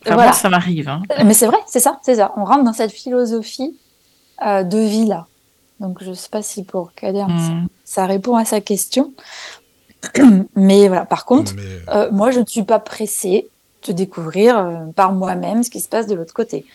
voilà. 0.04 0.32
ça 0.32 0.48
m'arrive. 0.48 0.88
Hein. 0.88 1.02
Mais 1.24 1.34
c'est 1.34 1.46
vrai, 1.46 1.58
c'est 1.66 1.78
ça, 1.78 2.00
c'est 2.02 2.16
ça. 2.16 2.32
On 2.36 2.44
rentre 2.44 2.64
dans 2.64 2.72
cette 2.72 2.90
philosophie 2.90 3.76
euh, 4.44 4.64
de 4.64 4.78
vie 4.78 5.06
là. 5.06 5.26
Donc, 5.78 6.02
je 6.02 6.10
ne 6.10 6.14
sais 6.14 6.28
pas 6.28 6.42
si 6.42 6.64
pour 6.64 6.92
Kader, 6.92 7.24
hmm. 7.26 7.66
ça, 7.84 8.06
répond 8.06 8.36
à 8.36 8.44
sa 8.44 8.60
question. 8.60 9.14
Mais 10.56 10.88
voilà, 10.88 11.06
par 11.06 11.24
contre, 11.24 11.52
euh, 11.88 12.10
moi, 12.10 12.32
je 12.32 12.40
ne 12.40 12.46
suis 12.46 12.64
pas 12.64 12.80
pressée 12.80 13.48
de 13.86 13.92
découvrir 13.92 14.82
par 14.94 15.12
moi-même 15.12 15.62
ce 15.62 15.70
qui 15.70 15.80
se 15.80 15.88
passe 15.88 16.06
de 16.06 16.14
l'autre 16.14 16.34
côté. 16.34 16.66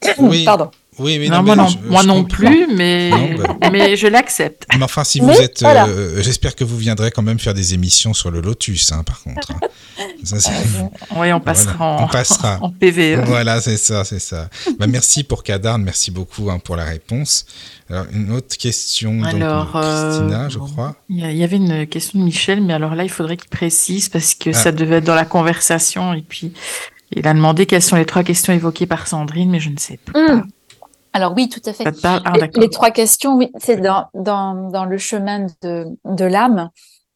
Oui. 0.18 0.44
Pardon. 0.44 0.70
Oui, 0.98 1.18
mais 1.18 1.28
non, 1.28 1.42
moi 1.42 1.56
non, 1.56 1.66
moi 1.84 2.02
non 2.02 2.24
plus, 2.24 2.66
mais, 2.74 3.10
bah. 3.36 3.70
mais 3.70 3.96
je 3.96 4.06
l'accepte. 4.06 4.66
Mais 4.76 4.82
enfin, 4.82 5.04
si 5.04 5.20
vous 5.20 5.30
êtes. 5.30 5.62
Euh, 5.62 6.22
j'espère 6.22 6.56
que 6.56 6.64
vous 6.64 6.78
viendrez 6.78 7.10
quand 7.10 7.22
même 7.22 7.38
faire 7.38 7.54
des 7.54 7.74
émissions 7.74 8.14
sur 8.14 8.30
le 8.30 8.40
Lotus, 8.40 8.92
hein, 8.92 9.02
par 9.04 9.22
contre. 9.22 9.52
Hein. 9.98 10.88
oui, 11.16 11.32
on 11.32 11.40
passera, 11.40 11.84
en, 11.84 12.04
on 12.04 12.08
passera. 12.08 12.58
en 12.62 12.70
PV. 12.70 13.16
Voilà, 13.16 13.60
c'est 13.60 13.78
ça, 13.78 14.04
c'est 14.04 14.18
ça. 14.18 14.50
bah, 14.78 14.86
merci 14.86 15.24
pour 15.24 15.42
Kadarn, 15.42 15.82
merci 15.82 16.10
beaucoup 16.10 16.50
hein, 16.50 16.58
pour 16.58 16.76
la 16.76 16.84
réponse. 16.84 17.46
Alors, 17.88 18.04
une 18.12 18.32
autre 18.32 18.56
question 18.58 19.22
alors, 19.22 19.72
donc, 19.72 19.82
Christina, 19.82 20.44
euh, 20.44 20.48
je 20.50 20.58
crois. 20.58 20.96
Il 21.08 21.18
y, 21.18 21.44
avait 21.44 21.56
une 21.56 21.86
question 21.86 22.18
de 22.18 22.24
Michel, 22.24 22.62
mais 22.62 22.74
alors 22.74 22.94
là, 22.94 23.04
il 23.04 23.10
faudrait 23.10 23.36
qu'il 23.36 23.48
précise 23.48 24.08
parce 24.08 24.34
que 24.34 24.50
ah. 24.50 24.54
ça 24.54 24.72
devait 24.72 24.96
être 24.96 25.04
dans 25.04 25.14
la 25.14 25.24
conversation 25.24 26.12
et 26.12 26.22
puis. 26.22 26.52
Il 27.12 27.26
a 27.28 27.32
demandé 27.32 27.66
quelles 27.66 27.82
sont 27.82 27.94
les 27.94 28.04
trois 28.04 28.24
questions 28.24 28.52
évoquées 28.52 28.86
par 28.86 29.06
Sandrine, 29.06 29.48
mais 29.48 29.60
je 29.60 29.70
ne 29.70 29.78
sais 29.78 29.96
pas. 29.96 30.18
Hmm. 30.18 30.42
Alors 31.16 31.32
oui, 31.34 31.48
tout 31.48 31.62
à 31.64 31.72
fait. 31.72 31.86
Ah, 32.04 32.34
les, 32.56 32.68
trois 32.68 32.90
questions, 32.90 33.36
oui, 33.36 33.50
c'est 33.56 33.78
dans, 33.78 34.10
dans, 34.12 34.68
dans, 34.68 34.84
le 34.84 34.98
chemin 34.98 35.46
de, 35.62 35.86
de 36.04 36.24
l'âme. 36.26 36.68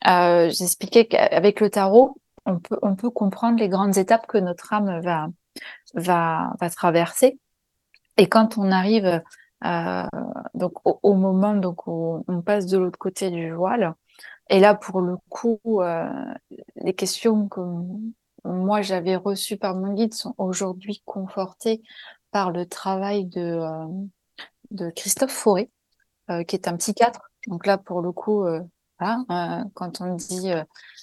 Euh, 0.09 0.49
J'expliquais 0.49 1.05
qu'avec 1.07 1.61
le 1.61 1.69
tarot, 1.69 2.17
on 2.47 2.59
peut, 2.59 2.79
on 2.81 2.97
peut 2.97 3.11
comprendre 3.11 3.59
les 3.59 3.69
grandes 3.69 3.99
étapes 3.99 4.27
que 4.27 4.39
notre 4.39 4.73
âme 4.73 5.01
va, 5.03 5.29
va, 5.93 6.55
va 6.59 6.71
traverser. 6.71 7.39
Et 8.17 8.27
quand 8.27 8.57
on 8.57 8.71
arrive 8.71 9.23
euh, 9.67 10.07
donc 10.55 10.73
au, 10.85 11.13
moment 11.13 11.53
donc 11.53 11.87
où 11.87 12.25
on 12.27 12.41
passe 12.41 12.65
de 12.65 12.79
l'autre 12.79 12.99
côté 12.99 13.31
du 13.31 13.53
voile, 13.53 13.93
et 14.49 14.61
là 14.61 14.75
pour 14.75 15.03
le 15.03 15.17
coup, 15.29 15.61
euh, 15.67 16.09
les 16.77 16.95
questions 16.95 17.49
que 17.49 17.61
moi 18.47 18.81
j'avais 18.81 19.17
reçues 19.17 19.59
par 19.59 19.75
mon 19.75 19.93
guide 19.93 20.15
sont 20.15 20.35
aujourd'hui 20.39 21.03
confortées 21.05 21.83
par 22.31 22.51
le 22.51 22.67
travail 22.67 23.27
de, 23.27 23.61
euh, 24.81 24.91
Christophe 24.95 25.33
Fauré, 25.33 25.71
euh, 26.31 26.45
qui 26.45 26.57
est 26.57 26.69
un 26.69 26.77
psychiatre. 26.77 27.31
Donc 27.47 27.67
là, 27.67 27.79
pour 27.79 28.03
le 28.03 28.13
coup, 28.13 28.45
euh, 28.45 28.63
quand 28.99 30.01
on 30.01 30.15
dit 30.15 30.51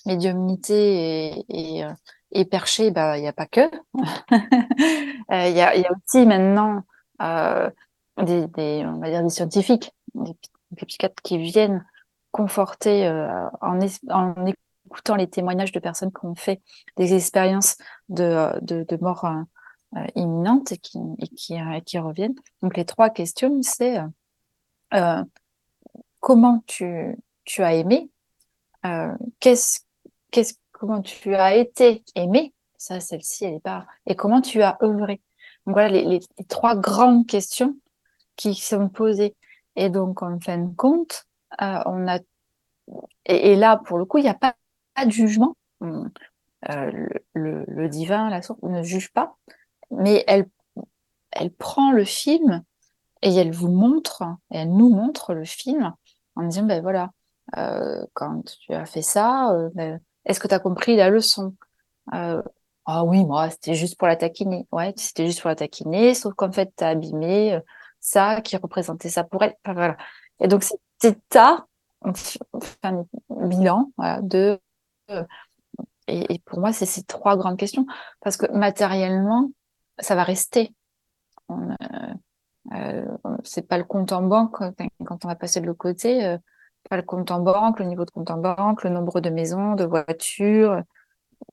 médiumnité 0.05 1.43
et, 1.49 1.83
et, 2.31 2.45
perché, 2.45 2.91
bah, 2.91 3.17
il 3.17 3.21
n'y 3.21 3.27
a 3.27 3.33
pas 3.33 3.47
que. 3.47 3.61
Il 5.29 5.57
y, 5.57 5.61
a, 5.61 5.73
aussi 5.91 6.25
maintenant 6.25 6.83
des, 7.19 8.85
on 8.85 8.99
va 8.99 9.09
dire 9.09 9.23
des 9.23 9.29
scientifiques, 9.29 9.91
des, 10.13 10.35
psychiatres 10.85 11.21
qui 11.23 11.39
viennent 11.39 11.83
conforter 12.31 13.09
en, 13.61 13.79
écoutant 13.79 15.15
les 15.15 15.27
témoignages 15.27 15.71
de 15.71 15.79
personnes 15.79 16.11
qui 16.11 16.25
ont 16.25 16.35
fait 16.35 16.61
des 16.97 17.15
expériences 17.15 17.77
de, 18.09 18.97
mort 19.01 19.25
imminentes 20.15 20.71
et 20.71 20.77
qui, 20.77 20.99
et 21.19 21.27
qui, 21.27 21.59
euh, 21.59 21.79
qui, 21.81 21.97
reviennent. 21.99 22.35
Donc 22.61 22.77
les 22.77 22.85
trois 22.85 23.09
questions, 23.09 23.61
c'est 23.61 23.99
euh, 24.93 25.23
comment 26.19 26.63
tu, 26.67 27.17
tu 27.45 27.63
as 27.63 27.73
aimé, 27.75 28.09
qu'est-ce, 29.39 29.79
qu'est-ce, 30.31 30.55
comment 30.71 31.01
tu 31.01 31.35
as 31.35 31.55
été 31.55 32.03
aimé, 32.15 32.53
ça 32.77 32.99
celle-ci 32.99 33.45
elle 33.45 33.55
est 33.55 33.59
pas, 33.59 33.85
et 34.05 34.15
comment 34.15 34.41
tu 34.41 34.61
as 34.61 34.77
œuvré. 34.81 35.21
Donc 35.65 35.75
voilà 35.75 35.89
les, 35.89 36.05
les, 36.05 36.45
trois 36.47 36.75
grandes 36.75 37.27
questions 37.27 37.75
qui 38.35 38.55
sont 38.55 38.89
posées. 38.89 39.35
Et 39.75 39.89
donc 39.89 40.21
en 40.21 40.39
fin 40.39 40.57
de 40.57 40.73
compte, 40.75 41.25
on 41.59 42.07
a 42.07 42.19
et, 43.25 43.55
là 43.55 43.77
pour 43.77 43.97
le 43.97 44.05
coup 44.05 44.17
il 44.17 44.23
n'y 44.23 44.29
a 44.29 44.33
pas, 44.33 44.55
pas, 44.93 45.05
de 45.05 45.11
jugement. 45.11 45.55
le, 45.81 47.09
le, 47.33 47.89
divin, 47.89 48.29
la 48.29 48.41
source, 48.41 48.61
ne 48.63 48.81
juge 48.81 49.11
pas 49.11 49.37
mais 49.91 50.23
elle, 50.27 50.47
elle 51.31 51.51
prend 51.51 51.91
le 51.91 52.05
film 52.05 52.63
et 53.21 53.33
elle 53.35 53.51
vous 53.51 53.69
montre, 53.69 54.23
elle 54.51 54.71
nous 54.71 54.89
montre 54.89 55.33
le 55.33 55.45
film 55.45 55.93
en 56.35 56.43
disant, 56.43 56.63
ben 56.63 56.81
voilà, 56.81 57.11
euh, 57.57 58.05
quand 58.13 58.43
tu 58.59 58.73
as 58.73 58.85
fait 58.85 59.01
ça, 59.01 59.51
euh, 59.53 59.69
ben, 59.75 59.99
est-ce 60.25 60.39
que 60.39 60.47
tu 60.47 60.53
as 60.53 60.59
compris 60.59 60.95
la 60.95 61.09
leçon? 61.09 61.55
Euh, 62.13 62.41
Ah 62.85 63.03
oui, 63.03 63.25
moi, 63.25 63.49
c'était 63.49 63.75
juste 63.75 63.97
pour 63.97 64.07
la 64.07 64.15
taquiner. 64.15 64.65
Ouais, 64.71 64.93
c'était 64.97 65.25
juste 65.27 65.41
pour 65.41 65.49
la 65.49 65.55
taquiner, 65.55 66.13
sauf 66.15 66.33
qu'en 66.35 66.51
fait, 66.51 66.71
tu 66.77 66.83
as 66.83 66.89
abîmé 66.89 67.55
euh, 67.55 67.59
ça 67.99 68.41
qui 68.41 68.55
représentait 68.57 69.09
ça 69.09 69.23
pour 69.25 69.43
elle. 69.43 69.55
Enfin, 69.65 69.73
voilà. 69.73 69.97
Et 70.39 70.47
donc, 70.47 70.63
c'est 71.01 71.17
ta 71.29 71.65
enfin, 72.01 73.05
bilan 73.29 73.91
voilà, 73.97 74.21
de... 74.21 74.59
Euh, 75.11 75.23
et, 76.07 76.39
pour 76.45 76.59
moi, 76.59 76.71
c'est 76.73 76.85
ces 76.85 77.03
trois 77.03 77.35
grandes 77.37 77.57
questions. 77.57 77.85
Parce 78.21 78.37
que 78.37 78.49
matériellement, 78.51 79.51
ça 79.99 80.15
va 80.15 80.23
rester. 80.23 80.73
Euh, 81.51 82.13
euh, 82.73 83.17
c'est 83.43 83.67
pas 83.67 83.77
le 83.77 83.83
compte 83.83 84.11
en 84.11 84.23
banque 84.23 84.57
quand 85.05 85.25
on 85.25 85.27
va 85.27 85.35
passer 85.35 85.61
de 85.61 85.65
l'autre 85.65 85.77
côté, 85.77 86.25
euh, 86.25 86.37
pas 86.89 86.97
le 86.97 87.03
compte 87.03 87.31
en 87.31 87.39
banque, 87.39 87.79
le 87.79 87.85
niveau 87.85 88.05
de 88.05 88.11
compte 88.11 88.29
en 88.29 88.37
banque, 88.37 88.83
le 88.83 88.89
nombre 88.89 89.21
de 89.21 89.29
maisons, 89.29 89.75
de 89.75 89.85
voitures, 89.85 90.81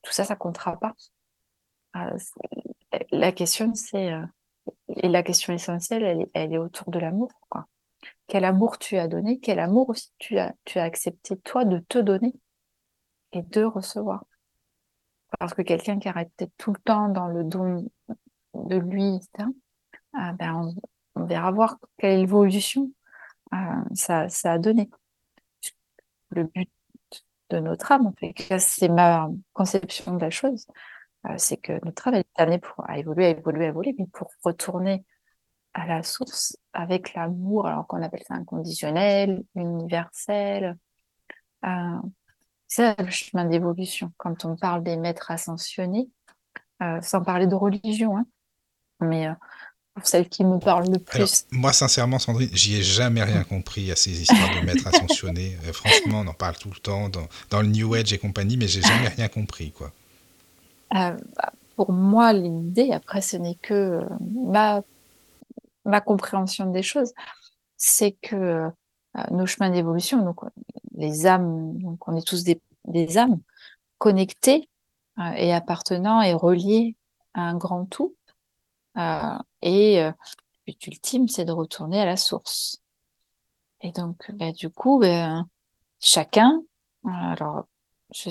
tout 0.03 0.11
ça, 0.11 0.23
ça 0.23 0.35
comptera 0.35 0.77
pas. 0.77 0.93
La 3.11 3.31
question, 3.31 3.73
c'est 3.73 4.11
et 4.87 5.07
la 5.07 5.23
question 5.23 5.53
essentielle, 5.53 6.27
elle 6.33 6.53
est, 6.53 6.57
autour 6.57 6.89
de 6.91 6.99
l'amour. 6.99 7.29
Quel 8.27 8.45
amour 8.45 8.77
tu 8.77 8.97
as 8.97 9.07
donné, 9.07 9.39
quel 9.39 9.59
amour 9.59 9.89
aussi 9.89 10.11
tu 10.17 10.37
as, 10.37 10.53
accepté 10.75 11.37
toi 11.37 11.65
de 11.65 11.79
te 11.79 11.99
donner 11.99 12.33
et 13.31 13.41
de 13.41 13.63
recevoir? 13.63 14.25
Parce 15.39 15.53
que 15.53 15.61
quelqu'un 15.61 15.99
qui 15.99 16.07
arrête 16.07 16.31
tout 16.57 16.71
le 16.71 16.79
temps 16.79 17.09
dans 17.09 17.27
le 17.27 17.43
don 17.43 17.85
de 18.63 18.77
lui, 18.77 19.15
etc., 19.15 19.49
ah, 20.17 20.33
ben 20.33 20.73
on, 21.15 21.25
verra 21.25 21.51
voir 21.51 21.77
quelle 21.97 22.19
évolution 22.21 22.91
euh, 23.53 23.57
ça, 23.93 24.27
a 24.45 24.57
donné. 24.57 24.89
Le 26.29 26.43
but 26.45 26.69
de 27.49 27.59
notre 27.59 27.91
âme, 27.91 28.07
en 28.07 28.13
fait, 28.13 28.33
c'est 28.59 28.89
ma 28.89 29.29
conception 29.53 30.15
de 30.15 30.21
la 30.21 30.29
chose, 30.29 30.67
euh, 31.27 31.35
c'est 31.37 31.57
que 31.57 31.83
notre 31.85 32.07
âme 32.07 32.15
est 32.15 32.27
amenée 32.35 32.59
pour 32.59 32.89
à 32.89 32.97
évoluer, 32.97 33.25
à 33.25 33.29
évoluer, 33.31 33.65
à 33.65 33.69
évoluer, 33.69 33.95
mais 33.97 34.07
pour 34.07 34.31
retourner 34.43 35.05
à 35.73 35.85
la 35.85 36.03
source 36.03 36.57
avec 36.73 37.13
l'amour, 37.13 37.67
alors 37.67 37.87
qu'on 37.87 38.01
appelle 38.01 38.23
ça 38.23 38.35
inconditionnel, 38.35 39.43
universel. 39.55 40.77
Euh, 41.65 41.99
c'est 42.67 42.99
le 43.01 43.11
chemin 43.11 43.45
d'évolution. 43.45 44.13
Quand 44.17 44.45
on 44.45 44.55
parle 44.55 44.83
des 44.83 44.97
maîtres 44.97 45.31
ascensionnés, 45.31 46.09
sans 47.01 47.23
parler 47.23 47.47
de 47.47 47.55
religion, 47.55 48.17
hein, 48.17 48.25
mais 49.01 49.27
euh, 49.27 49.33
pour 49.93 50.05
celle 50.05 50.27
qui 50.27 50.43
me 50.43 50.59
parle 50.59 50.89
le 50.91 50.99
plus. 50.99 51.45
moi, 51.51 51.73
sincèrement, 51.73 52.19
Sandrine, 52.19 52.49
j'y 52.51 52.77
ai 52.77 52.83
jamais 52.83 53.23
rien 53.23 53.43
compris 53.49 53.91
à 53.91 53.95
ces 53.95 54.21
histoires 54.21 54.53
de 54.55 54.65
maîtres 54.65 54.87
ascensionnés. 54.87 55.57
Euh, 55.65 55.73
franchement, 55.73 56.21
on 56.25 56.27
en 56.27 56.33
parle 56.33 56.57
tout 56.57 56.69
le 56.69 56.79
temps 56.79 57.09
dans, 57.09 57.27
dans 57.49 57.61
le 57.61 57.67
New 57.67 57.93
Age 57.93 58.13
et 58.13 58.17
compagnie, 58.17 58.57
mais 58.57 58.67
j'ai 58.67 58.81
jamais 58.81 59.07
rien 59.07 59.27
compris, 59.27 59.71
quoi. 59.71 59.91
Euh, 60.95 61.17
bah, 61.35 61.53
pour 61.75 61.91
moi, 61.91 62.33
l'idée, 62.33 62.91
après, 62.91 63.21
ce 63.21 63.37
n'est 63.37 63.55
que 63.55 64.01
ma, 64.21 64.81
ma 65.83 66.01
compréhension 66.01 66.71
des 66.71 66.83
choses, 66.83 67.13
c'est 67.77 68.13
que 68.21 68.69
nos 69.31 69.45
chemins 69.45 69.69
d'évolution, 69.69 70.23
donc 70.23 70.41
les 70.97 71.25
âmes, 71.25 71.77
donc 71.79 72.05
on 72.07 72.15
est 72.17 72.25
tous 72.25 72.43
des, 72.43 72.61
des 72.85 73.17
âmes 73.17 73.39
connectées 73.97 74.69
et 75.37 75.53
appartenant 75.53 76.21
et 76.21 76.33
reliées 76.33 76.95
à 77.33 77.41
un 77.41 77.55
grand 77.55 77.85
tout, 77.85 78.14
euh, 78.14 78.14
et 78.95 80.01
euh, 80.01 80.11
le 80.11 80.73
but 80.73 80.87
ultime, 80.87 81.27
c'est 81.27 81.45
de 81.45 81.51
retourner 81.51 81.99
à 82.01 82.05
la 82.05 82.17
source. 82.17 82.81
Et 83.81 83.91
donc, 83.91 84.31
bah, 84.33 84.51
du 84.51 84.69
coup, 84.69 84.99
ben, 84.99 85.47
chacun, 85.99 86.61
alors, 87.05 87.65
je, 88.13 88.29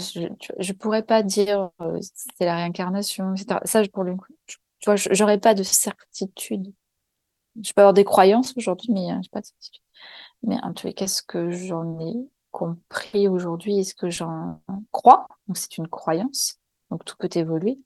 je, 0.59 0.73
pourrais 0.73 1.03
pas 1.03 1.23
dire 1.23 1.71
euh, 1.81 1.99
c'est 2.01 2.45
la 2.45 2.57
réincarnation, 2.57 3.35
etc. 3.35 3.61
Ça, 3.65 3.83
pour 3.89 4.05
le 4.05 4.17
coup, 4.17 4.33
tu 4.47 4.59
vois, 4.87 4.97
j'aurais 4.97 5.39
pas 5.39 5.55
de 5.55 5.63
certitude. 5.63 6.73
Je 7.63 7.73
peux 7.73 7.83
avoir 7.83 7.95
des 7.95 8.05
croyances 8.05 8.55
aujourd'hui, 8.57 8.93
mais 8.93 9.23
je 9.23 9.31
pas 9.31 9.41
de 9.41 9.47
certitude. 9.47 9.83
Mais 10.43 10.57
en 10.63 10.73
tout 10.73 10.89
cas, 10.89 10.93
qu'est-ce 10.93 11.23
que 11.23 11.51
j'en 11.51 11.99
ai 12.01 12.15
compris 12.51 13.29
aujourd'hui 13.29 13.79
Est-ce 13.79 13.95
que 13.95 14.11
j'en 14.11 14.61
crois 14.93 15.27
Donc, 15.47 15.57
c'est 15.57 15.79
une 15.79 15.89
croyance. 15.89 16.59
Donc, 16.91 17.05
tout 17.05 17.17
peut 17.19 17.31
évoluer. 17.35 17.79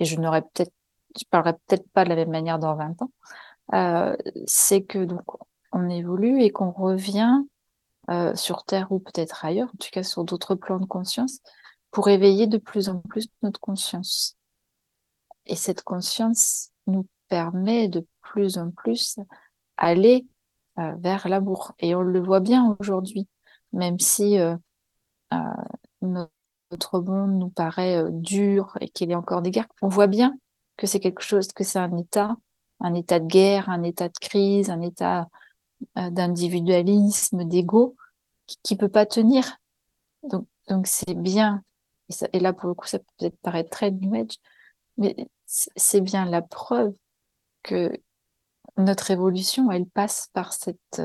Et 0.00 0.04
je 0.04 0.18
n'aurais 0.18 0.42
peut-être 0.42 0.72
je 1.18 1.24
parlerai 1.30 1.54
peut-être 1.66 1.88
pas 1.92 2.04
de 2.04 2.10
la 2.10 2.16
même 2.16 2.30
manière 2.30 2.58
dans 2.58 2.74
20 2.74 3.02
ans, 3.02 3.10
euh, 3.74 4.16
c'est 4.46 4.82
que 4.82 5.04
donc 5.04 5.24
on 5.72 5.88
évolue 5.88 6.42
et 6.42 6.50
qu'on 6.50 6.70
revient 6.70 7.42
euh, 8.10 8.34
sur 8.34 8.64
Terre 8.64 8.92
ou 8.92 8.98
peut-être 8.98 9.44
ailleurs, 9.44 9.68
en 9.68 9.76
tout 9.78 9.90
cas 9.92 10.02
sur 10.02 10.24
d'autres 10.24 10.54
plans 10.54 10.80
de 10.80 10.86
conscience, 10.86 11.40
pour 11.90 12.08
éveiller 12.08 12.46
de 12.46 12.58
plus 12.58 12.88
en 12.88 12.98
plus 12.98 13.28
notre 13.42 13.60
conscience. 13.60 14.36
Et 15.46 15.56
cette 15.56 15.82
conscience 15.82 16.70
nous 16.86 17.06
permet 17.28 17.88
de 17.88 18.06
plus 18.20 18.58
en 18.58 18.70
plus 18.70 19.18
aller 19.76 20.26
euh, 20.78 20.94
vers 20.98 21.28
l'amour. 21.28 21.72
Et 21.78 21.94
on 21.94 22.02
le 22.02 22.20
voit 22.20 22.40
bien 22.40 22.76
aujourd'hui, 22.80 23.28
même 23.72 23.98
si 23.98 24.38
notre 26.02 26.30
notre 26.72 27.00
monde 27.00 27.38
nous 27.38 27.50
paraît 27.50 28.02
dur 28.10 28.76
et 28.80 28.88
qu'il 28.88 29.10
y 29.10 29.12
a 29.12 29.18
encore 29.18 29.42
des 29.42 29.50
guerres, 29.50 29.68
on 29.82 29.88
voit 29.88 30.06
bien 30.06 30.36
que 30.82 30.88
c'est 30.88 30.98
quelque 30.98 31.22
chose, 31.22 31.46
que 31.52 31.62
c'est 31.62 31.78
un 31.78 31.96
état, 31.96 32.36
un 32.80 32.94
état 32.94 33.20
de 33.20 33.26
guerre, 33.26 33.68
un 33.68 33.84
état 33.84 34.08
de 34.08 34.18
crise, 34.20 34.68
un 34.68 34.80
état 34.80 35.28
d'individualisme, 35.94 37.44
d'ego, 37.44 37.94
qui, 38.64 38.74
ne 38.74 38.80
peut 38.80 38.88
pas 38.88 39.06
tenir. 39.06 39.58
Donc, 40.24 40.48
donc 40.68 40.88
c'est 40.88 41.14
bien. 41.14 41.62
Et, 42.32 42.40
là, 42.40 42.52
pour 42.52 42.68
le 42.68 42.74
coup, 42.74 42.88
ça 42.88 42.98
peut 42.98 43.04
peut-être 43.16 43.38
paraître 43.42 43.70
très 43.70 43.92
new 43.92 44.26
mais 44.96 45.28
c'est 45.46 46.00
bien 46.00 46.24
la 46.24 46.42
preuve 46.42 46.92
que 47.62 47.92
notre 48.76 49.12
évolution, 49.12 49.70
elle 49.70 49.86
passe 49.86 50.30
par 50.32 50.52
cet 50.52 51.00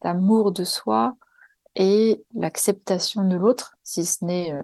amour 0.00 0.50
de 0.50 0.64
soi 0.64 1.16
et 1.76 2.24
l'acceptation 2.34 3.24
de 3.24 3.36
l'autre, 3.36 3.76
si 3.84 4.04
ce 4.04 4.24
n'est 4.24 4.52
euh, 4.52 4.62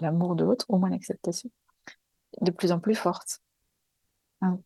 l'amour 0.00 0.36
de 0.36 0.44
l'autre, 0.44 0.66
au 0.68 0.76
moins 0.76 0.90
l'acceptation, 0.90 1.50
de 2.42 2.50
plus 2.50 2.70
en 2.70 2.80
plus 2.80 2.94
forte. 2.94 3.40
Hein. 4.40 4.58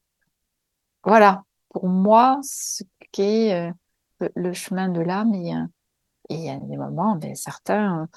Voilà, 1.05 1.45
pour 1.69 1.89
moi, 1.89 2.41
ce 2.43 2.85
qu'est 3.13 3.55
euh, 3.55 3.73
le, 4.35 4.53
chemin 4.53 4.89
de 4.89 5.01
l'âme, 5.01 5.35
et, 5.35 5.53
il 6.31 6.41
y 6.41 6.51
a 6.51 6.57
des 6.57 6.77
moments, 6.77 7.17
ben, 7.17 7.35
certains 7.35 8.09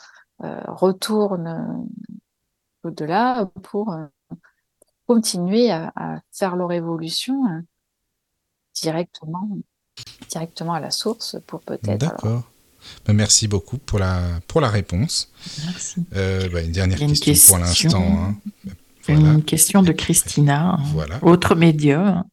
euh, 0.44 0.62
retournent 0.68 1.88
au-delà 2.84 3.46
pour 3.64 3.96
continuer 5.08 5.72
à, 5.72 6.22
faire 6.32 6.56
leur 6.56 6.72
évolution 6.72 7.46
hein, 7.46 7.64
directement, 8.74 9.50
directement 10.30 10.74
à 10.74 10.80
la 10.80 10.92
source 10.92 11.38
pour 11.48 11.62
peut-être. 11.62 11.98
D'accord. 11.98 12.44
Ben, 13.06 13.14
merci 13.14 13.48
beaucoup 13.48 13.78
pour 13.78 14.00
la, 14.00 14.40
pour 14.48 14.62
la 14.62 14.70
réponse. 14.70 15.32
Merci. 15.66 16.06
Euh, 16.16 16.50
ben, 16.50 16.66
une 16.66 16.72
dernière 16.72 16.98
question, 16.98 17.56
pour 17.56 17.64
l'instant. 17.64 18.02
Hein. 18.02 18.36
Une 19.08 19.44
question 19.44 19.82
de 19.82 19.92
Christina, 19.92 20.78
voilà. 20.94 21.20
autre 21.24 21.56
médium. 21.56 22.24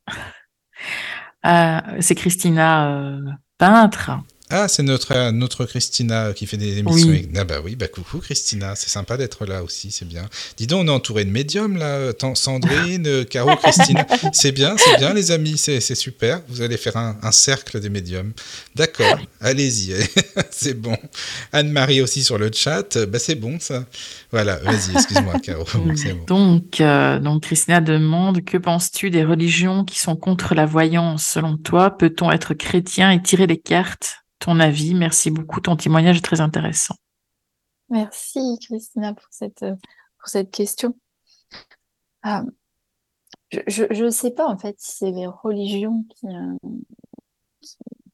Euh, 1.47 1.81
c'est 2.01 2.15
Christina 2.15 2.89
euh, 2.90 3.20
peintre. 3.59 4.11
Ah, 4.51 4.66
c'est 4.69 4.83
notre, 4.83 5.31
notre 5.31 5.66
Christina 5.66 6.33
qui 6.33 6.47
fait 6.47 6.57
des 6.57 6.79
émissions. 6.79 7.15
Ah 7.37 7.45
bah 7.45 7.57
oui, 7.62 7.77
bah 7.77 7.89
coucou 7.89 8.19
Christina, 8.19 8.75
c'est 8.77 8.89
sympa 8.89 9.16
d'être 9.16 9.45
là 9.45 9.62
aussi, 9.62 9.91
c'est 9.91 10.09
bien. 10.09 10.27
Dis 10.57 10.66
donc, 10.66 10.85
on 10.85 10.89
est 10.89 10.91
entouré 10.91 11.25
de 11.25 11.31
médiums 11.31 11.77
là, 11.77 12.12
Sandrine, 12.35 13.25
Caro, 13.27 13.57
Christine. 13.62 14.05
c'est 14.33 14.53
bien, 14.53 14.77
c'est 14.79 14.99
bien 14.99 15.12
les 15.12 15.31
amis, 15.31 15.59
c'est 15.59 15.81
super. 15.95 16.41
Vous 16.49 16.62
allez 16.62 16.77
faire 16.77 16.97
un, 16.97 17.16
un 17.23 17.33
cercle 17.33 17.81
des 17.81 17.91
médiums. 17.91 18.33
D'accord, 18.75 19.19
allez-y, 19.41 19.95
c'est 20.51 20.75
bon. 20.75 20.97
Anne-Marie 21.53 22.01
aussi 22.01 22.25
sur 22.25 22.39
le 22.39 22.51
chat, 22.53 22.97
bah 23.07 23.19
c'est 23.19 23.35
bon 23.35 23.59
ça. 23.61 23.85
Voilà, 24.31 24.57
vas-y, 24.57 24.93
excuse-moi 24.95 25.39
Caro. 25.43 25.65
Bon. 25.75 25.95
Donc, 26.27 26.81
euh, 26.81 27.19
donc 27.19 27.43
Christina 27.43 27.81
demande, 27.81 28.45
que 28.45 28.57
penses-tu 28.59 29.11
des 29.11 29.25
religions 29.25 29.85
qui 29.85 29.99
sont 29.99 30.16
contre 30.16 30.55
la 30.55 30.66
voyance? 30.66 31.25
Selon 31.25 31.57
toi, 31.57 31.97
peut-on 31.97 32.31
être 32.31 32.55
chrétien 32.55 33.11
et 33.11 33.23
tirer 33.23 33.47
les 33.47 33.59
cartes? 33.59 34.25
Ton 34.39 34.60
avis. 34.60 34.94
Merci 34.94 35.31
beaucoup. 35.31 35.60
Ton 35.60 35.77
témoignage 35.77 36.19
est 36.19 36.23
très 36.23 36.40
intéressant. 36.40 36.94
Merci, 37.90 38.59
Christina, 38.60 39.15
pour 39.15 39.28
cette, 39.31 39.65
pour 40.19 40.28
cette 40.28 40.51
question. 40.51 40.94
Ah, 42.23 42.44
je 43.51 44.05
ne 44.05 44.10
sais 44.10 44.31
pas, 44.31 44.47
en 44.47 44.59
fait, 44.59 44.78
si 44.78 44.97
c'est 44.98 45.10
les 45.10 45.27
religions 45.27 46.05
qui, 46.10 46.27
euh, 46.27 46.56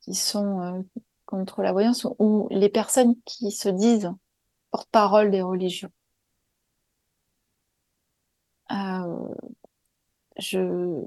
qui, 0.01 0.15
sont 0.15 0.61
euh, 0.61 0.83
contre 1.27 1.63
la 1.63 1.73
voyance 1.73 2.07
ou 2.19 2.47
les 2.51 2.69
personnes 2.69 3.17
qui 3.25 3.51
se 3.51 3.69
disent 3.69 4.13
porte-parole 4.71 5.31
des 5.31 5.43
religions. 5.43 5.91
Euh, 8.71 9.35
je, 10.39 11.03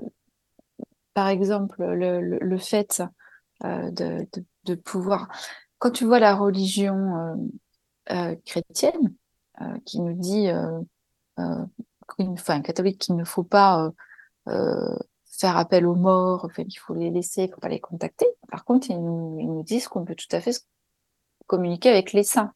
par 1.13 1.29
exemple, 1.29 1.83
le, 1.83 2.21
le, 2.21 2.57
fait 2.57 3.01
de 3.63 4.27
pouvoir. 4.75 5.27
Quand 5.79 5.91
tu 5.91 6.05
vois 6.05 6.19
la 6.19 6.35
religion 6.35 7.17
euh, 7.17 7.35
euh, 8.11 8.35
chrétienne 8.45 9.13
euh, 9.61 9.77
qui 9.85 10.01
nous 10.01 10.13
dit, 10.13 10.47
enfin, 12.19 12.61
catholique, 12.61 12.99
qu'il 12.99 13.15
ne 13.15 13.23
faut 13.23 13.43
pas 13.43 13.91
faire 14.45 15.57
appel 15.57 15.85
aux 15.85 15.95
morts, 15.95 16.45
enfin, 16.45 16.63
il 16.67 16.75
faut 16.75 16.95
les 16.95 17.11
laisser, 17.11 17.43
il 17.43 17.49
ne 17.49 17.53
faut 17.53 17.61
pas 17.61 17.69
les 17.69 17.79
contacter. 17.79 18.25
Par 18.49 18.65
contre, 18.65 18.89
ils 18.89 18.99
nous, 18.99 19.37
ils 19.39 19.47
nous 19.47 19.63
disent 19.63 19.87
qu'on 19.87 20.03
peut 20.03 20.15
tout 20.15 20.35
à 20.35 20.41
fait 20.41 20.65
communiquer 21.45 21.89
avec 21.89 22.13
les 22.13 22.23
saints. 22.23 22.53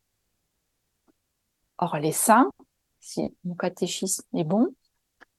Or, 1.77 1.97
les 1.97 2.11
saints, 2.11 2.51
si 2.99 3.35
mon 3.43 3.55
catéchisme 3.55 4.23
est 4.35 4.43
bon, 4.43 4.73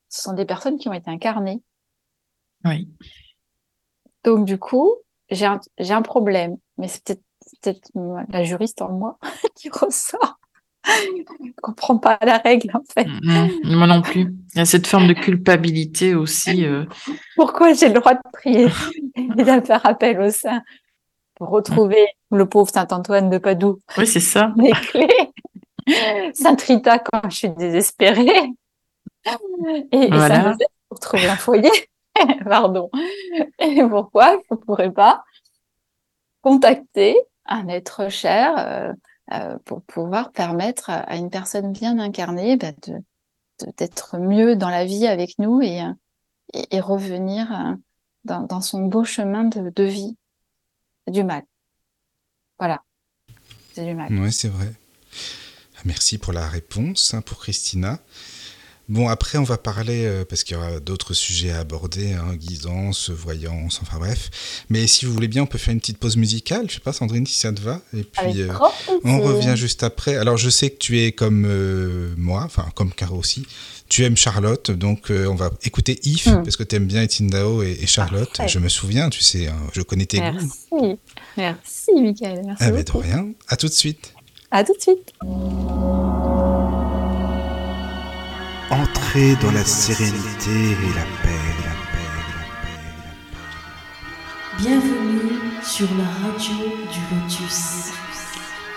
ce 0.08 0.22
sont 0.22 0.34
des 0.34 0.44
personnes 0.44 0.78
qui 0.78 0.88
ont 0.88 0.92
été 0.92 1.10
incarnées. 1.10 1.62
Oui. 2.64 2.88
Donc, 4.24 4.44
du 4.44 4.58
coup, 4.58 4.96
j'ai 5.30 5.46
un, 5.46 5.60
un 5.78 6.02
problème, 6.02 6.56
mais 6.78 6.88
c'est 6.88 7.04
peut-être, 7.62 7.90
la 8.28 8.44
juriste 8.44 8.82
en 8.82 8.92
moi 8.92 9.18
qui 9.56 9.68
ressort. 9.70 10.38
Je 10.84 11.52
comprends 11.62 11.96
pas 11.98 12.18
la 12.22 12.38
règle 12.38 12.70
en 12.74 12.82
fait. 12.92 13.06
Mm, 13.06 13.76
moi 13.76 13.86
non 13.86 14.02
plus. 14.02 14.34
Il 14.54 14.58
y 14.58 14.60
a 14.60 14.64
cette 14.64 14.86
forme 14.86 15.06
de 15.06 15.12
culpabilité 15.12 16.14
aussi. 16.14 16.64
Euh. 16.64 16.86
Pourquoi 17.36 17.72
j'ai 17.72 17.88
le 17.88 17.94
droit 17.94 18.14
de 18.14 18.20
prier 18.32 18.66
et 19.14 19.28
de 19.28 19.60
faire 19.64 19.86
appel 19.86 20.20
au 20.20 20.30
saint 20.30 20.62
pour 21.36 21.50
retrouver 21.50 22.04
le 22.30 22.48
pauvre 22.48 22.70
Saint 22.70 22.88
Antoine 22.90 23.30
de 23.30 23.38
Padoue? 23.38 23.78
Oui, 23.96 24.06
c'est 24.06 24.20
ça. 24.20 24.52
Les 24.56 24.72
clés. 24.72 26.32
Saint 26.34 26.56
Rita 26.66 26.98
quand 26.98 27.30
je 27.30 27.36
suis 27.36 27.50
désespérée. 27.50 28.50
Et, 29.92 30.08
voilà. 30.08 30.56
pour 30.88 30.98
trouver 30.98 31.28
un 31.28 31.36
foyer. 31.36 31.70
Pardon. 32.44 32.90
Et 33.58 33.82
pourquoi 33.88 34.38
je 34.50 34.54
ne 34.54 34.60
pourrais 34.60 34.92
pas 34.92 35.24
contacter 36.42 37.16
un 37.46 37.68
être 37.68 38.10
cher 38.10 38.54
euh, 38.58 38.92
euh, 39.32 39.58
pour 39.64 39.82
pouvoir 39.82 40.32
permettre 40.32 40.90
à 40.90 41.16
une 41.16 41.30
personne 41.30 41.72
bien 41.72 41.98
incarnée 41.98 42.56
bah, 42.56 42.72
de, 42.86 42.98
d'être 43.76 44.18
mieux 44.18 44.56
dans 44.56 44.68
la 44.68 44.84
vie 44.84 45.06
avec 45.06 45.38
nous 45.38 45.62
et, 45.62 45.82
et, 46.52 46.80
revenir 46.80 47.52
euh, 47.52 47.74
dans, 48.24 48.60
son 48.60 48.86
beau 48.86 49.04
chemin 49.04 49.44
de, 49.44 49.70
de 49.70 49.84
vie 49.84 50.16
du 51.08 51.24
mal. 51.24 51.44
Voilà. 52.58 52.82
C'est 53.72 53.84
du 53.84 53.94
mal. 53.94 54.12
Oui, 54.12 54.32
c'est 54.32 54.48
vrai. 54.48 54.72
Merci 55.84 56.18
pour 56.18 56.32
la 56.32 56.48
réponse, 56.48 57.14
hein, 57.14 57.22
pour 57.22 57.38
Christina. 57.38 57.98
Bon, 58.92 59.08
après, 59.08 59.38
on 59.38 59.42
va 59.42 59.56
parler, 59.56 60.04
euh, 60.04 60.26
parce 60.26 60.44
qu'il 60.44 60.54
y 60.54 60.60
aura 60.60 60.78
d'autres 60.78 61.14
sujets 61.14 61.50
à 61.50 61.60
aborder, 61.60 62.12
hein, 62.12 62.34
guidance, 62.34 63.08
voyance, 63.08 63.80
enfin 63.80 63.98
bref. 63.98 64.28
Mais 64.68 64.86
si 64.86 65.06
vous 65.06 65.14
voulez 65.14 65.28
bien, 65.28 65.44
on 65.44 65.46
peut 65.46 65.56
faire 65.56 65.72
une 65.72 65.80
petite 65.80 65.96
pause 65.96 66.18
musicale. 66.18 66.66
Je 66.68 66.74
sais 66.74 66.80
pas, 66.80 66.92
Sandrine, 66.92 67.26
si 67.26 67.38
ça 67.38 67.54
te 67.54 67.62
va. 67.62 67.80
Et 67.96 68.02
puis, 68.02 68.42
euh, 68.42 68.52
on 69.04 69.18
revient 69.22 69.54
juste 69.56 69.82
après. 69.82 70.16
Alors, 70.16 70.36
je 70.36 70.50
sais 70.50 70.68
que 70.68 70.76
tu 70.76 71.00
es 71.00 71.12
comme 71.12 71.46
euh, 71.48 72.12
moi, 72.18 72.42
enfin, 72.44 72.66
comme 72.74 72.92
Caro 72.92 73.16
aussi. 73.16 73.46
Tu 73.88 74.04
aimes 74.04 74.18
Charlotte, 74.18 74.70
donc 74.70 75.10
on 75.10 75.34
va 75.36 75.50
écouter 75.64 75.98
Yves, 76.02 76.28
hmm. 76.28 76.42
parce 76.42 76.56
que 76.56 76.62
tu 76.62 76.76
aimes 76.76 76.86
bien 76.86 77.02
Etienne 77.02 77.28
Dao 77.28 77.62
et, 77.62 77.86
Charlotte. 77.86 78.42
Je 78.46 78.58
me 78.58 78.68
souviens, 78.68 79.08
tu 79.08 79.22
sais, 79.22 79.48
hein, 79.48 79.56
je 79.72 79.80
connais 79.80 80.06
tes 80.06 80.20
Merci. 80.20 80.48
goûts. 80.70 80.98
Merci, 81.38 81.90
Michael. 81.98 82.42
Merci. 82.44 82.64
Ah, 82.64 82.70
de 82.70 82.98
rien. 82.98 83.28
À 83.48 83.56
tout 83.56 83.68
de 83.68 83.72
suite. 83.72 84.12
À 84.50 84.64
tout 84.64 84.74
de 84.74 84.82
suite. 84.82 85.14
Entrez 88.72 89.36
dans 89.42 89.52
la 89.52 89.66
sérénité 89.66 90.50
et 90.50 90.94
la 90.94 91.04
paix, 91.20 91.42
la 91.62 91.74
paix, 91.92 92.08
la 92.08 92.24
paix, 92.32 92.80
la 93.04 93.12
paix. 93.36 93.52
Bienvenue 94.62 95.60
sur 95.62 95.86
la 95.94 96.08
radio 96.08 96.54
du 96.90 97.00
Lotus. 97.14 97.92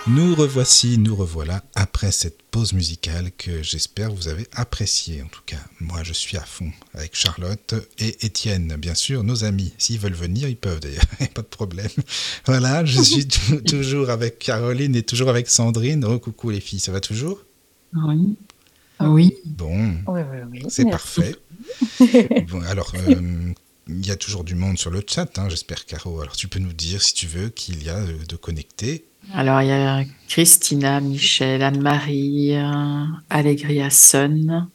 Nous 0.08 0.36
revoici, 0.36 0.98
nous 0.98 1.16
revoilà 1.16 1.64
après 1.76 2.12
cette 2.12 2.42
pause 2.52 2.74
musicale 2.74 3.32
que 3.38 3.64
j'espère 3.64 4.12
vous 4.12 4.28
avez 4.28 4.48
appréciée. 4.52 5.22
En 5.22 5.28
tout 5.28 5.44
cas, 5.46 5.64
moi 5.80 6.04
je 6.04 6.12
suis 6.12 6.36
à 6.36 6.44
fond 6.44 6.74
avec 6.94 7.16
Charlotte 7.16 7.76
et 7.98 8.26
Étienne, 8.26 8.76
bien 8.78 8.96
sûr, 8.96 9.24
nos 9.24 9.46
amis. 9.46 9.74
S'ils 9.78 10.00
veulent 10.00 10.12
venir, 10.12 10.50
ils 10.50 10.58
peuvent 10.58 10.82
d'ailleurs, 10.82 11.06
pas 11.34 11.42
de 11.42 11.48
problème. 11.48 11.88
Voilà, 12.46 12.84
je 12.84 13.02
suis 13.02 13.30
toujours 13.66 14.10
avec 14.10 14.40
Caroline 14.40 14.94
et 14.94 15.04
toujours 15.04 15.30
avec 15.30 15.48
Sandrine. 15.48 16.04
Oh 16.04 16.20
coucou 16.20 16.50
les 16.50 16.60
filles, 16.60 16.82
ça 16.82 16.92
va 16.92 17.00
toujours? 17.00 17.40
Oui. 17.94 18.36
Ah 19.00 19.10
oui. 19.10 19.36
Bon, 19.46 19.96
c'est 20.70 20.90
parfait. 20.90 21.36
bon, 22.50 22.62
alors, 22.64 22.94
euh, 22.96 23.52
il 23.88 24.06
y 24.06 24.12
a 24.12 24.16
toujours 24.16 24.44
du 24.44 24.56
monde 24.56 24.78
sur 24.78 24.92
le 24.92 25.04
chat, 25.06 25.38
hein, 25.38 25.50
j'espère, 25.50 25.86
Caro. 25.86 26.22
Alors, 26.22 26.36
tu 26.36 26.48
peux 26.48 26.60
nous 26.60 26.74
dire, 26.74 27.02
si 27.02 27.14
tu 27.14 27.28
veux, 27.28 27.50
qu'il 27.50 27.84
y 27.84 27.90
a 27.90 28.02
de 28.02 28.36
connectés. 28.36 29.06
Alors, 29.34 29.62
il 29.62 29.68
y 29.68 29.72
a 29.72 30.04
Christina, 30.28 31.02
Michel, 31.02 31.64
Anne-Marie, 31.64 32.56
Allegria 33.30 33.90
Sun, 33.90 34.70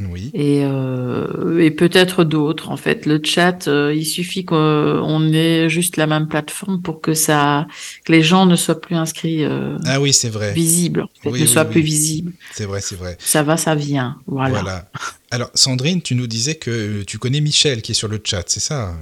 Oui. 0.00 0.32
Et, 0.34 0.62
euh, 0.64 1.60
et 1.60 1.70
peut-être 1.70 2.24
d'autres. 2.24 2.70
En 2.70 2.76
fait, 2.76 3.06
le 3.06 3.20
chat, 3.22 3.68
euh, 3.68 3.94
il 3.94 4.04
suffit 4.04 4.44
qu'on 4.44 5.32
ait 5.32 5.68
juste 5.68 5.96
la 5.96 6.08
même 6.08 6.26
plateforme 6.26 6.82
pour 6.82 7.00
que 7.00 7.14
ça, 7.14 7.68
que 8.04 8.10
les 8.10 8.22
gens 8.22 8.44
ne 8.46 8.56
soient 8.56 8.80
plus 8.80 8.96
inscrits. 8.96 9.44
Euh, 9.44 9.78
ah 9.86 10.00
oui, 10.00 10.12
c'est 10.12 10.30
vrai. 10.30 10.52
Visibles, 10.52 11.02
en 11.02 11.30
fait, 11.30 11.38
ne 11.38 11.46
soient 11.46 11.64
plus 11.64 11.80
visibles. 11.80 12.32
C'est 12.52 12.64
vrai, 12.64 12.80
c'est 12.80 12.96
vrai. 12.96 13.16
Ça 13.20 13.44
va, 13.44 13.56
ça 13.56 13.76
vient. 13.76 14.18
Voilà. 14.26 14.60
voilà. 14.60 14.90
Alors, 15.30 15.50
Sandrine, 15.54 16.02
tu 16.02 16.16
nous 16.16 16.26
disais 16.26 16.56
que 16.56 17.02
tu 17.02 17.18
connais 17.18 17.40
Michel 17.40 17.80
qui 17.80 17.92
est 17.92 17.94
sur 17.94 18.08
le 18.08 18.20
chat, 18.22 18.44
c'est 18.48 18.60
ça? 18.60 18.94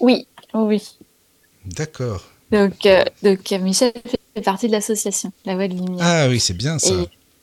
Oui, 0.00 0.26
oui. 0.52 0.82
D'accord. 1.64 2.22
Donc, 2.52 2.84
euh, 2.84 3.02
donc 3.22 3.50
Michel 3.50 3.92
fait 4.34 4.42
partie 4.42 4.66
de 4.66 4.72
l'association 4.72 5.32
La 5.46 5.54
Voix 5.54 5.68
de 5.68 5.74
Lumière. 5.74 6.04
Ah 6.06 6.26
oui, 6.28 6.38
c'est 6.38 6.54
bien 6.54 6.78
ça. 6.78 6.94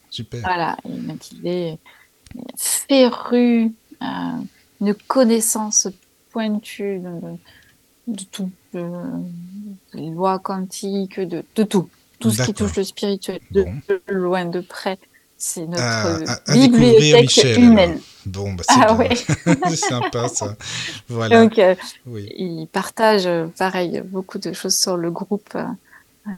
Super. 0.09 0.41
Voilà, 0.41 0.77
il 0.85 1.01
m'a 1.01 1.13
dit 1.13 1.77
féru, 2.57 3.71
euh, 4.01 4.05
une 4.81 4.93
connaissance 5.07 5.87
pointue 6.31 6.99
de, 8.07 8.23
tout, 8.31 8.49
des 8.73 10.09
lois 10.09 10.39
quantiques, 10.39 11.19
de, 11.19 11.43
tout, 11.63 11.89
tout 12.19 12.31
ce 12.31 12.43
qui 12.43 12.53
touche 12.53 12.75
le 12.75 12.83
spirituel, 12.83 13.39
de, 13.51 13.65
loin, 14.07 14.45
de 14.45 14.61
près. 14.61 14.97
C'est 15.37 15.67
notre 15.67 15.83
à, 15.83 16.53
bibliothèque 16.53 17.57
humaine. 17.57 17.99
Bon, 18.25 18.53
bah, 18.53 18.63
c'est 18.67 19.51
ah, 19.51 19.69
sympa 19.75 20.29
ça. 20.29 20.55
Voilà. 21.09 21.41
Donc, 21.41 21.59
euh, 21.59 21.75
il 22.07 22.67
partage, 22.71 23.27
pareil, 23.57 24.01
beaucoup 24.05 24.37
de 24.37 24.53
choses 24.53 24.77
sur 24.77 24.95
le 24.95 25.11
groupe. 25.11 25.55
Euh, 25.55 26.31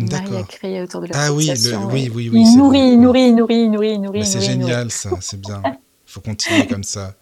Marie 0.00 0.36
a 0.36 0.42
créé 0.42 0.82
autour 0.82 1.00
de 1.02 1.06
la 1.06 1.26
Ah 1.26 1.32
oui, 1.32 1.50
oui, 1.92 2.10
oui, 2.12 2.28
oui. 2.30 2.44
Il 2.46 2.56
nourrit, 2.56 2.96
nourrit, 2.96 3.32
nourrit, 3.32 3.68
nourrit, 3.68 3.98
nourrit. 3.98 4.26
C'est 4.26 4.40
génial 4.40 4.90
ça, 4.90 5.10
c'est 5.20 5.40
bien. 5.40 5.62
Il 5.64 5.72
faut 6.06 6.20
continuer 6.20 6.66
comme 6.66 6.84
ça. 6.84 7.14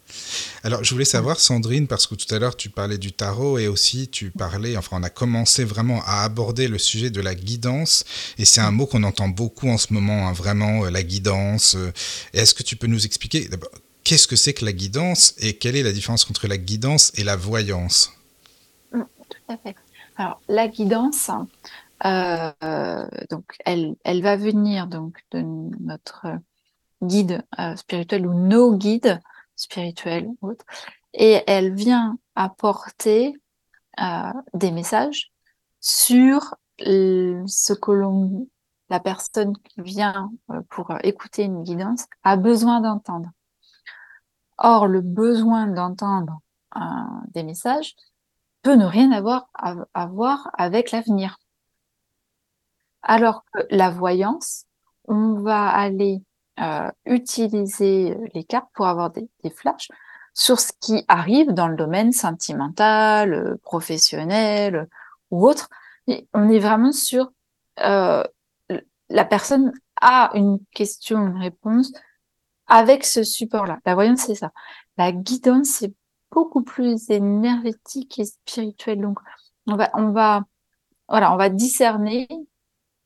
Alors, 0.65 0.85
je 0.85 0.93
voulais 0.93 1.05
savoir, 1.05 1.40
Sandrine, 1.40 1.86
parce 1.86 2.07
que 2.07 2.15
tout 2.15 2.32
à 2.35 2.39
l'heure, 2.39 2.57
tu 2.57 2.69
parlais 2.70 2.99
du 2.99 3.12
tarot 3.12 3.59
et 3.59 3.66
aussi 3.69 4.09
tu 4.09 4.31
parlais, 4.31 4.77
enfin, 4.77 4.99
on 5.01 5.03
a 5.03 5.11
commencé 5.11 5.65
vraiment 5.65 6.03
à 6.05 6.23
aborder 6.23 6.69
le 6.69 6.78
sujet 6.78 7.11
de 7.11 7.20
la 7.20 7.35
guidance. 7.35 8.05
Et 8.39 8.44
c'est 8.44 8.61
un 8.61 8.70
mot 8.70 8.86
qu'on 8.86 9.03
entend 9.03 9.28
beaucoup 9.28 9.69
en 9.69 9.78
ce 9.78 9.93
moment, 9.93 10.28
hein, 10.28 10.32
vraiment, 10.32 10.85
euh, 10.85 10.90
la 10.90 11.03
guidance. 11.03 11.74
Euh. 11.77 11.93
Est-ce 12.32 12.55
que 12.55 12.62
tu 12.62 12.77
peux 12.77 12.86
nous 12.86 13.05
expliquer 13.05 13.49
qu'est-ce 14.05 14.27
que 14.27 14.36
c'est 14.36 14.53
que 14.53 14.65
la 14.65 14.73
guidance 14.73 15.35
et 15.39 15.55
quelle 15.55 15.77
est 15.77 15.82
la 15.82 15.93
différence 15.93 16.28
entre 16.31 16.47
la 16.47 16.59
guidance 16.59 17.12
et 17.16 17.24
la 17.24 17.36
voyance? 17.36 18.12
Mmh, 18.93 19.01
Tout 19.28 19.53
à 19.53 19.57
fait. 19.57 19.74
Alors, 20.16 20.40
la 20.49 20.69
guidance, 20.69 21.31
euh, 21.31 21.43
donc, 22.03 23.57
elle, 23.65 23.97
va 24.23 24.37
venir 24.37 24.87
donc 24.87 25.19
de 25.31 25.41
notre 25.41 26.27
guide 27.03 27.43
euh, 27.59 27.77
spirituel 27.77 28.27
ou 28.27 28.35
nos 28.35 28.77
guides 28.77 29.20
spirituels 29.57 30.29
et 31.15 31.43
elle 31.47 31.74
vient 31.74 32.19
apporter 32.35 33.35
euh, 34.01 34.33
des 34.55 34.70
messages 34.70 35.31
sur 35.81 36.55
ce 36.79 37.73
que 37.74 37.93
l'on, 37.93 38.49
la 38.89 38.99
personne 38.99 39.57
qui 39.59 39.83
vient 39.83 40.33
pour 40.70 40.93
écouter 41.05 41.45
une 41.45 41.62
guidance 41.62 42.07
a 42.24 42.37
besoin 42.37 42.81
d'entendre. 42.81 43.31
Or, 44.59 44.89
le 44.89 45.01
besoin 45.01 45.66
d'entendre 45.69 46.41
des 47.29 47.45
messages 47.45 47.95
peut 48.62 48.74
ne 48.74 48.87
rien 48.87 49.12
avoir 49.12 49.49
à 49.95 50.07
voir 50.07 50.51
avec 50.55 50.91
l'avenir. 50.91 51.39
Alors 53.03 53.45
que 53.53 53.61
la 53.70 53.91
voyance, 53.91 54.66
on 55.07 55.41
va 55.41 55.69
aller 55.69 56.23
euh, 56.61 56.91
utiliser 57.07 58.16
les 58.35 58.45
cartes 58.45 58.69
pour 58.74 58.87
avoir 58.87 59.11
des, 59.11 59.29
flashs 59.51 59.89
sur 60.35 60.61
ce 60.61 60.73
qui 60.81 61.05
arrive 61.09 61.53
dans 61.53 61.69
le 61.69 61.77
domaine 61.77 62.12
sentimental, 62.12 63.59
professionnel 63.62 64.89
ou 65.31 65.47
autre. 65.47 65.69
on 66.35 66.49
est 66.49 66.59
vraiment 66.59 66.93
sur 66.93 67.33
euh, 67.81 68.23
la 69.09 69.24
personne 69.24 69.73
a 70.01 70.31
une 70.35 70.59
question, 70.73 71.27
une 71.27 71.39
réponse 71.39 71.93
avec 72.66 73.05
ce 73.05 73.23
support-là. 73.23 73.79
La 73.85 73.95
voyance, 73.95 74.20
c'est 74.27 74.35
ça. 74.35 74.51
La 74.97 75.12
guidance, 75.12 75.69
c'est 75.69 75.95
beaucoup 76.31 76.62
plus 76.62 77.11
énergétique 77.11 78.19
et 78.19 78.24
spirituel. 78.24 79.01
Donc, 79.01 79.19
on 79.66 79.77
va, 79.77 79.91
on 79.95 80.11
va, 80.11 80.45
voilà, 81.09 81.33
on 81.33 81.37
va 81.37 81.51
discerner 81.51 82.27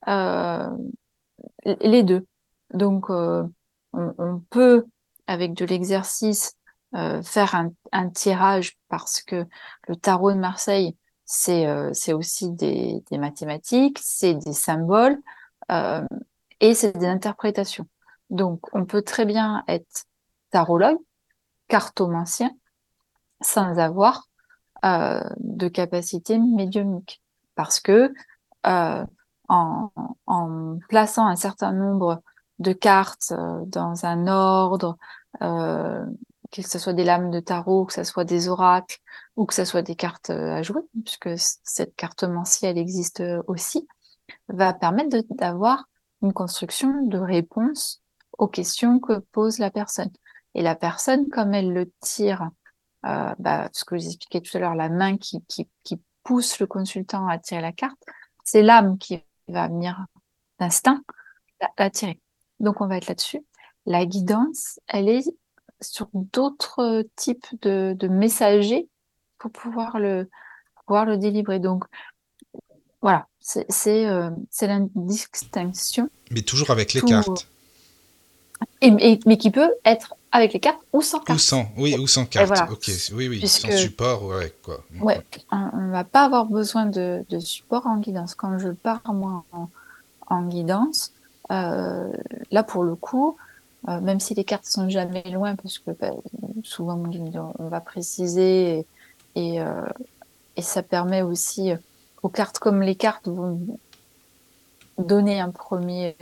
les 0.06 2.02
deux. 2.02 2.26
Donc, 2.72 3.10
euh, 3.10 3.44
on, 3.92 4.40
peut, 4.50 4.84
avec 5.26 5.54
de 5.54 5.64
l'exercice, 5.64 6.54
euh, 6.94 7.22
faire 7.22 7.54
un, 7.92 8.08
tirage 8.10 8.76
parce 8.88 9.22
que 9.22 9.46
le 9.88 9.96
tarot 9.96 10.32
de 10.32 10.38
Marseille, 10.38 10.96
c'est 11.24 11.66
c'est 11.92 12.12
aussi 12.12 12.52
des, 12.52 13.02
des 13.10 13.18
mathématiques, 13.18 13.98
c'est 14.00 14.34
des 14.34 14.52
symboles 14.52 15.18
et 16.60 16.74
c'est 16.74 16.96
des 16.96 17.06
interprétations. 17.06 17.88
Donc, 18.30 18.60
on 18.72 18.84
peut 18.84 19.02
très 19.02 19.24
bien 19.24 19.64
être 19.66 20.04
tarologue, 20.50 20.98
cartomancien, 21.68 22.50
sans 23.40 23.78
avoir 23.78 24.28
de 24.84 25.68
capacité 25.68 26.38
médiumnique. 26.38 27.20
Parce 27.56 27.80
que 27.80 28.12
en, 29.48 29.90
en, 30.26 30.78
plaçant 30.88 31.26
un 31.26 31.36
certain 31.36 31.72
nombre 31.72 32.22
de 32.58 32.72
cartes 32.72 33.32
euh, 33.32 33.64
dans 33.66 34.06
un 34.06 34.26
ordre, 34.26 34.96
euh, 35.42 36.04
que 36.50 36.62
ce 36.62 36.78
soit 36.78 36.92
des 36.92 37.04
lames 37.04 37.30
de 37.30 37.40
tarot, 37.40 37.84
que 37.86 37.92
ce 37.92 38.04
soit 38.04 38.24
des 38.24 38.48
oracles 38.48 38.98
ou 39.36 39.46
que 39.46 39.54
ce 39.54 39.64
soit 39.64 39.82
des 39.82 39.96
cartes 39.96 40.30
euh, 40.30 40.56
à 40.56 40.62
jouer, 40.62 40.82
puisque 41.04 41.30
cette 41.36 41.94
carte 41.96 42.24
elle 42.62 42.78
existe 42.78 43.22
aussi, 43.46 43.86
va 44.48 44.72
permettre 44.72 45.18
d'avoir 45.30 45.84
une 46.22 46.32
construction 46.32 47.02
de 47.02 47.18
réponse 47.18 48.02
aux 48.38 48.48
questions 48.48 49.00
que 49.00 49.18
pose 49.18 49.58
la 49.58 49.70
personne. 49.70 50.10
Et 50.54 50.62
la 50.62 50.74
personne, 50.74 51.28
comme 51.28 51.54
elle 51.54 51.72
le 51.72 51.90
tire, 52.00 52.50
euh, 53.04 53.34
bah, 53.38 53.68
ce 53.72 53.84
que 53.84 53.96
j'expliquais 53.98 54.40
tout 54.40 54.56
à 54.56 54.60
l'heure, 54.60 54.74
la 54.74 54.88
main 54.88 55.16
qui, 55.16 55.44
qui, 55.46 55.68
qui 55.84 56.00
pousse 56.22 56.58
le 56.58 56.66
consultant 56.66 57.28
à 57.28 57.38
tirer 57.38 57.60
la 57.60 57.72
carte, 57.72 57.98
c'est 58.42 58.62
l'âme 58.62 58.98
qui 58.98 59.22
va 59.48 59.68
venir 59.68 60.06
d'instinct 60.58 61.02
la, 61.78 61.90
tirer. 61.90 62.20
Donc 62.60 62.80
on 62.80 62.86
va 62.86 62.96
être 62.96 63.08
là-dessus. 63.08 63.40
La 63.86 64.04
guidance, 64.04 64.80
elle 64.88 65.08
est 65.08 65.24
sur 65.80 66.08
d'autres 66.12 67.04
types 67.16 67.46
de, 67.62 67.94
de, 67.98 68.08
messagers 68.08 68.88
pour 69.38 69.50
pouvoir 69.52 69.98
le 69.98 70.28
pouvoir 70.86 71.04
le 71.04 71.16
délivrer. 71.16 71.58
Donc 71.58 71.84
voilà, 73.02 73.28
c'est 73.38 73.66
c'est 73.68 74.06
euh, 74.06 74.30
la 74.62 74.80
distinction. 74.94 76.10
Mais 76.30 76.42
toujours 76.42 76.70
avec 76.70 76.92
les 76.94 77.02
cartes. 77.02 77.48
Et, 78.80 79.20
mais 79.26 79.36
qui 79.36 79.50
peut 79.50 79.74
être 79.84 80.15
avec 80.32 80.52
les 80.52 80.60
cartes 80.60 80.80
ou 80.92 81.02
sans 81.02 81.20
cartes. 81.20 81.38
Ou 81.38 81.42
sans, 81.42 81.66
oui, 81.76 81.96
ou 81.98 82.06
sans 82.06 82.26
cartes. 82.26 82.70
Ok, 82.70 82.90
oui, 83.14 83.28
oui, 83.28 83.48
sans 83.48 83.70
support, 83.70 84.24
ouais, 84.24 84.52
quoi. 84.62 84.84
Ouais, 85.00 85.22
on 85.50 85.82
ne 85.82 85.92
va 85.92 86.04
pas 86.04 86.24
avoir 86.24 86.46
besoin 86.46 86.86
de, 86.86 87.24
de, 87.28 87.38
support 87.38 87.86
en 87.86 87.98
guidance. 87.98 88.34
Quand 88.34 88.58
je 88.58 88.68
pars, 88.68 89.02
moi, 89.12 89.44
en, 90.28 90.42
guidance, 90.46 91.12
euh, 91.50 92.12
là, 92.50 92.62
pour 92.62 92.84
le 92.84 92.96
coup, 92.96 93.36
euh, 93.88 94.00
même 94.00 94.20
si 94.20 94.34
les 94.34 94.44
cartes 94.44 94.66
sont 94.66 94.88
jamais 94.88 95.22
loin, 95.30 95.54
parce 95.56 95.78
que 95.78 95.92
bah, 95.92 96.10
souvent, 96.64 97.02
on 97.58 97.68
va 97.68 97.80
préciser, 97.80 98.78
et, 98.78 98.86
et, 99.36 99.60
euh, 99.60 99.86
et 100.56 100.62
ça 100.62 100.82
permet 100.82 101.22
aussi 101.22 101.72
aux 102.22 102.28
cartes, 102.28 102.58
comme 102.58 102.82
les 102.82 102.96
cartes 102.96 103.28
vont 103.28 103.60
donner 104.98 105.40
un 105.40 105.50
premier 105.50 106.16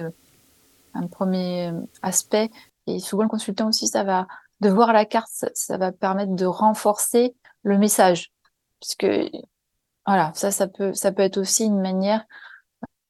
un 0.95 1.07
premier 1.07 1.73
aspect. 2.03 2.51
Et 2.87 2.99
souvent, 2.99 3.23
le 3.25 3.29
consultant 3.29 3.69
aussi, 3.69 3.89
ça 3.89 4.05
va, 4.05 4.27
de 4.61 4.69
voir 4.69 4.93
la 4.93 5.05
carte, 5.05 5.31
ça, 5.55 5.79
va 5.79 5.93
permettre 5.93 6.35
de 6.35 6.47
renforcer 6.47 7.35
le 7.63 7.79
message. 7.79 8.33
Puisque, 8.81 9.07
voilà, 10.07 10.33
ça, 10.35 10.51
ça 10.51 10.69
peut, 10.69 10.93
ça 10.93 11.13
peut 11.13 11.23
être 11.23 11.39
aussi 11.39 11.65
une 11.65 11.81
manière 11.81 12.25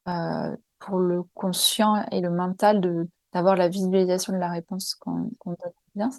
euh, 0.08 0.56
pour 0.78 0.98
le 0.98 1.22
conscient 1.34 2.04
et 2.10 2.20
le 2.20 2.30
mental 2.30 2.80
de 2.80 3.08
d'avoir 3.32 3.56
la 3.56 3.68
visualisation 3.68 4.32
de 4.32 4.38
la 4.38 4.48
réponse 4.48 4.94
qu'on 4.94 5.28
qu 5.40 5.50
donne 5.96 6.10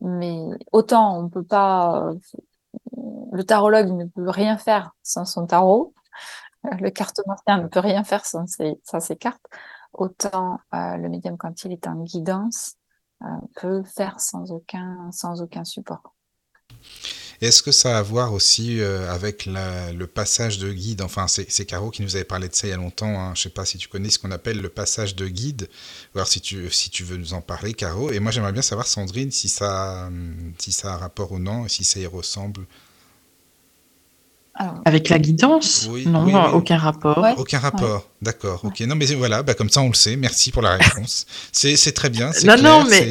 Mais 0.00 0.40
autant 0.70 1.18
on 1.18 1.28
peut 1.28 1.42
pas, 1.42 2.12
le 3.32 3.44
tarologue 3.44 3.90
ne 3.90 4.04
peut 4.04 4.30
rien 4.30 4.56
faire 4.56 4.92
sans 5.02 5.24
son 5.24 5.46
tarot, 5.46 5.94
le 6.80 6.90
cartomancien 6.90 7.58
ne 7.62 7.66
peut 7.66 7.80
rien 7.80 8.04
faire 8.04 8.24
sans 8.24 8.46
ses, 8.46 8.80
sans 8.84 9.00
ses 9.00 9.16
cartes. 9.16 9.44
Autant 9.92 10.60
euh, 10.74 10.96
le 10.96 11.08
médium, 11.08 11.36
quand 11.36 11.64
il 11.64 11.72
est 11.72 11.86
en 11.86 11.96
guidance, 12.02 12.76
euh, 12.76 12.83
peut 13.56 13.82
faire 13.84 14.20
sans 14.20 14.50
aucun, 14.50 15.10
sans 15.12 15.42
aucun 15.42 15.64
support. 15.64 16.14
Est-ce 17.40 17.62
que 17.62 17.72
ça 17.72 17.96
a 17.96 17.98
à 17.98 18.02
voir 18.02 18.32
aussi 18.32 18.80
euh, 18.80 19.12
avec 19.12 19.46
le 19.46 20.04
passage 20.06 20.58
de 20.58 20.72
guide? 20.72 21.02
Enfin, 21.02 21.26
c'est 21.28 21.66
Caro 21.66 21.90
qui 21.90 22.02
nous 22.02 22.16
avait 22.16 22.24
parlé 22.24 22.48
de 22.48 22.54
ça 22.54 22.66
il 22.66 22.70
y 22.70 22.72
a 22.72 22.76
longtemps. 22.76 23.20
Hein. 23.20 23.34
Je 23.34 23.40
ne 23.40 23.42
sais 23.44 23.50
pas 23.50 23.64
si 23.64 23.76
tu 23.76 23.88
connais 23.88 24.10
ce 24.10 24.18
qu'on 24.18 24.30
appelle 24.30 24.60
le 24.60 24.68
passage 24.68 25.16
de 25.16 25.26
guide. 25.28 25.68
Voir 26.14 26.26
si 26.26 26.40
tu, 26.40 26.70
si 26.70 26.90
tu 26.90 27.04
veux 27.04 27.16
nous 27.16 27.34
en 27.34 27.40
parler, 27.40 27.74
Caro. 27.74 28.10
Et 28.10 28.20
moi, 28.20 28.30
j'aimerais 28.30 28.52
bien 28.52 28.62
savoir, 28.62 28.86
Sandrine, 28.86 29.30
si 29.30 29.48
ça, 29.48 30.10
si 30.58 30.72
ça 30.72 30.94
a 30.94 30.96
rapport 30.96 31.32
ou 31.32 31.38
non, 31.38 31.66
et 31.66 31.68
si 31.68 31.84
ça 31.84 32.00
y 32.00 32.06
ressemble. 32.06 32.66
Avec 34.84 35.08
la 35.08 35.18
guidance 35.18 35.88
Non, 36.06 36.52
aucun 36.52 36.78
rapport. 36.78 37.26
Aucun 37.36 37.58
rapport, 37.58 38.08
d'accord. 38.22 38.60
Ok, 38.64 38.80
non 38.80 38.94
mais 38.94 39.06
voilà, 39.06 39.42
bah, 39.42 39.54
comme 39.54 39.70
ça 39.70 39.80
on 39.80 39.88
le 39.88 39.94
sait. 39.94 40.16
Merci 40.16 40.52
pour 40.52 40.62
la 40.62 40.76
réponse. 40.76 41.26
c'est 41.52 41.92
très 41.92 42.10
bien. 42.10 42.30
Non, 42.44 42.56
non, 42.56 42.84
mais 42.88 43.08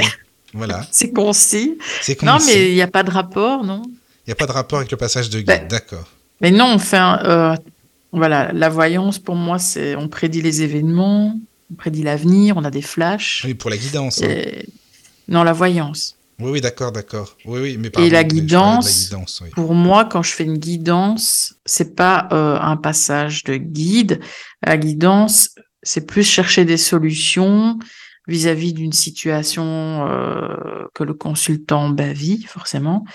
voilà. 0.54 0.88
c'est 0.92 1.12
concis. 1.12 1.78
Non, 2.22 2.38
mais 2.46 2.70
il 2.70 2.76
n'y 2.76 2.82
a 2.82 2.88
pas 2.88 3.04
de 3.04 3.12
rapport, 3.12 3.64
non? 3.64 3.82
Il 4.26 4.30
n'y 4.30 4.32
a 4.32 4.36
pas 4.36 4.46
de 4.46 4.54
rapport 4.54 4.80
avec 4.80 4.92
le 4.92 4.98
passage 4.98 5.30
de 5.30 5.40
guide, 5.40 5.48
ben, 5.48 5.68
d'accord. 5.68 6.08
Mais 6.40 6.52
non, 6.52 6.76
on 6.76 6.80
fait 6.80 6.98
euh, 7.00 7.56
voilà, 8.14 8.54
la 8.54 8.70
voyance 8.70 9.20
pour 9.20 9.36
moi, 9.36 9.60
c'est 9.60 9.96
on 9.98 10.08
prédit 10.08 10.42
les 10.42 10.62
événements, 10.62 11.38
on 11.72 11.76
prédit 11.76 12.04
l'avenir, 12.04 12.56
on 12.56 12.64
a 12.64 12.72
des 12.72 12.82
flashs. 12.82 13.44
Oui, 13.46 13.54
pour 13.54 13.70
la 13.70 13.78
guidance. 13.78 14.22
Hein. 14.24 14.44
Non, 15.28 15.44
la 15.44 15.54
voyance. 15.54 16.16
Oui, 16.44 16.52
oui, 16.52 16.62
d'accord, 16.62 16.92
d'accord. 16.92 17.38
Oui, 17.46 17.62
oui, 17.62 17.78
mais 17.80 17.90
Et 18.04 18.10
la 18.10 18.26
guidance, 18.26 19.16
pour 19.54 19.74
moi, 19.74 20.04
quand 20.04 20.22
je 20.22 20.34
fais 20.34 20.44
une 20.44 20.58
guidance, 20.58 21.56
c'est 21.66 21.96
pas 21.96 22.28
euh, 22.34 22.58
un 22.60 22.76
passage 22.76 23.46
de 23.46 23.56
guide. 23.56 24.20
La 24.62 24.78
guidance, 24.78 25.56
c'est 25.84 26.06
plus 26.06 26.24
chercher 26.24 26.66
des 26.66 26.76
solutions 26.76 27.80
vis-à-vis 28.28 28.74
d'une 28.74 28.92
situation 28.92 30.06
euh, 30.10 30.86
que 30.94 31.06
le 31.06 31.14
consultant 31.14 31.90
bah, 31.90 32.12
vit, 32.12 32.44
forcément. 32.44 33.06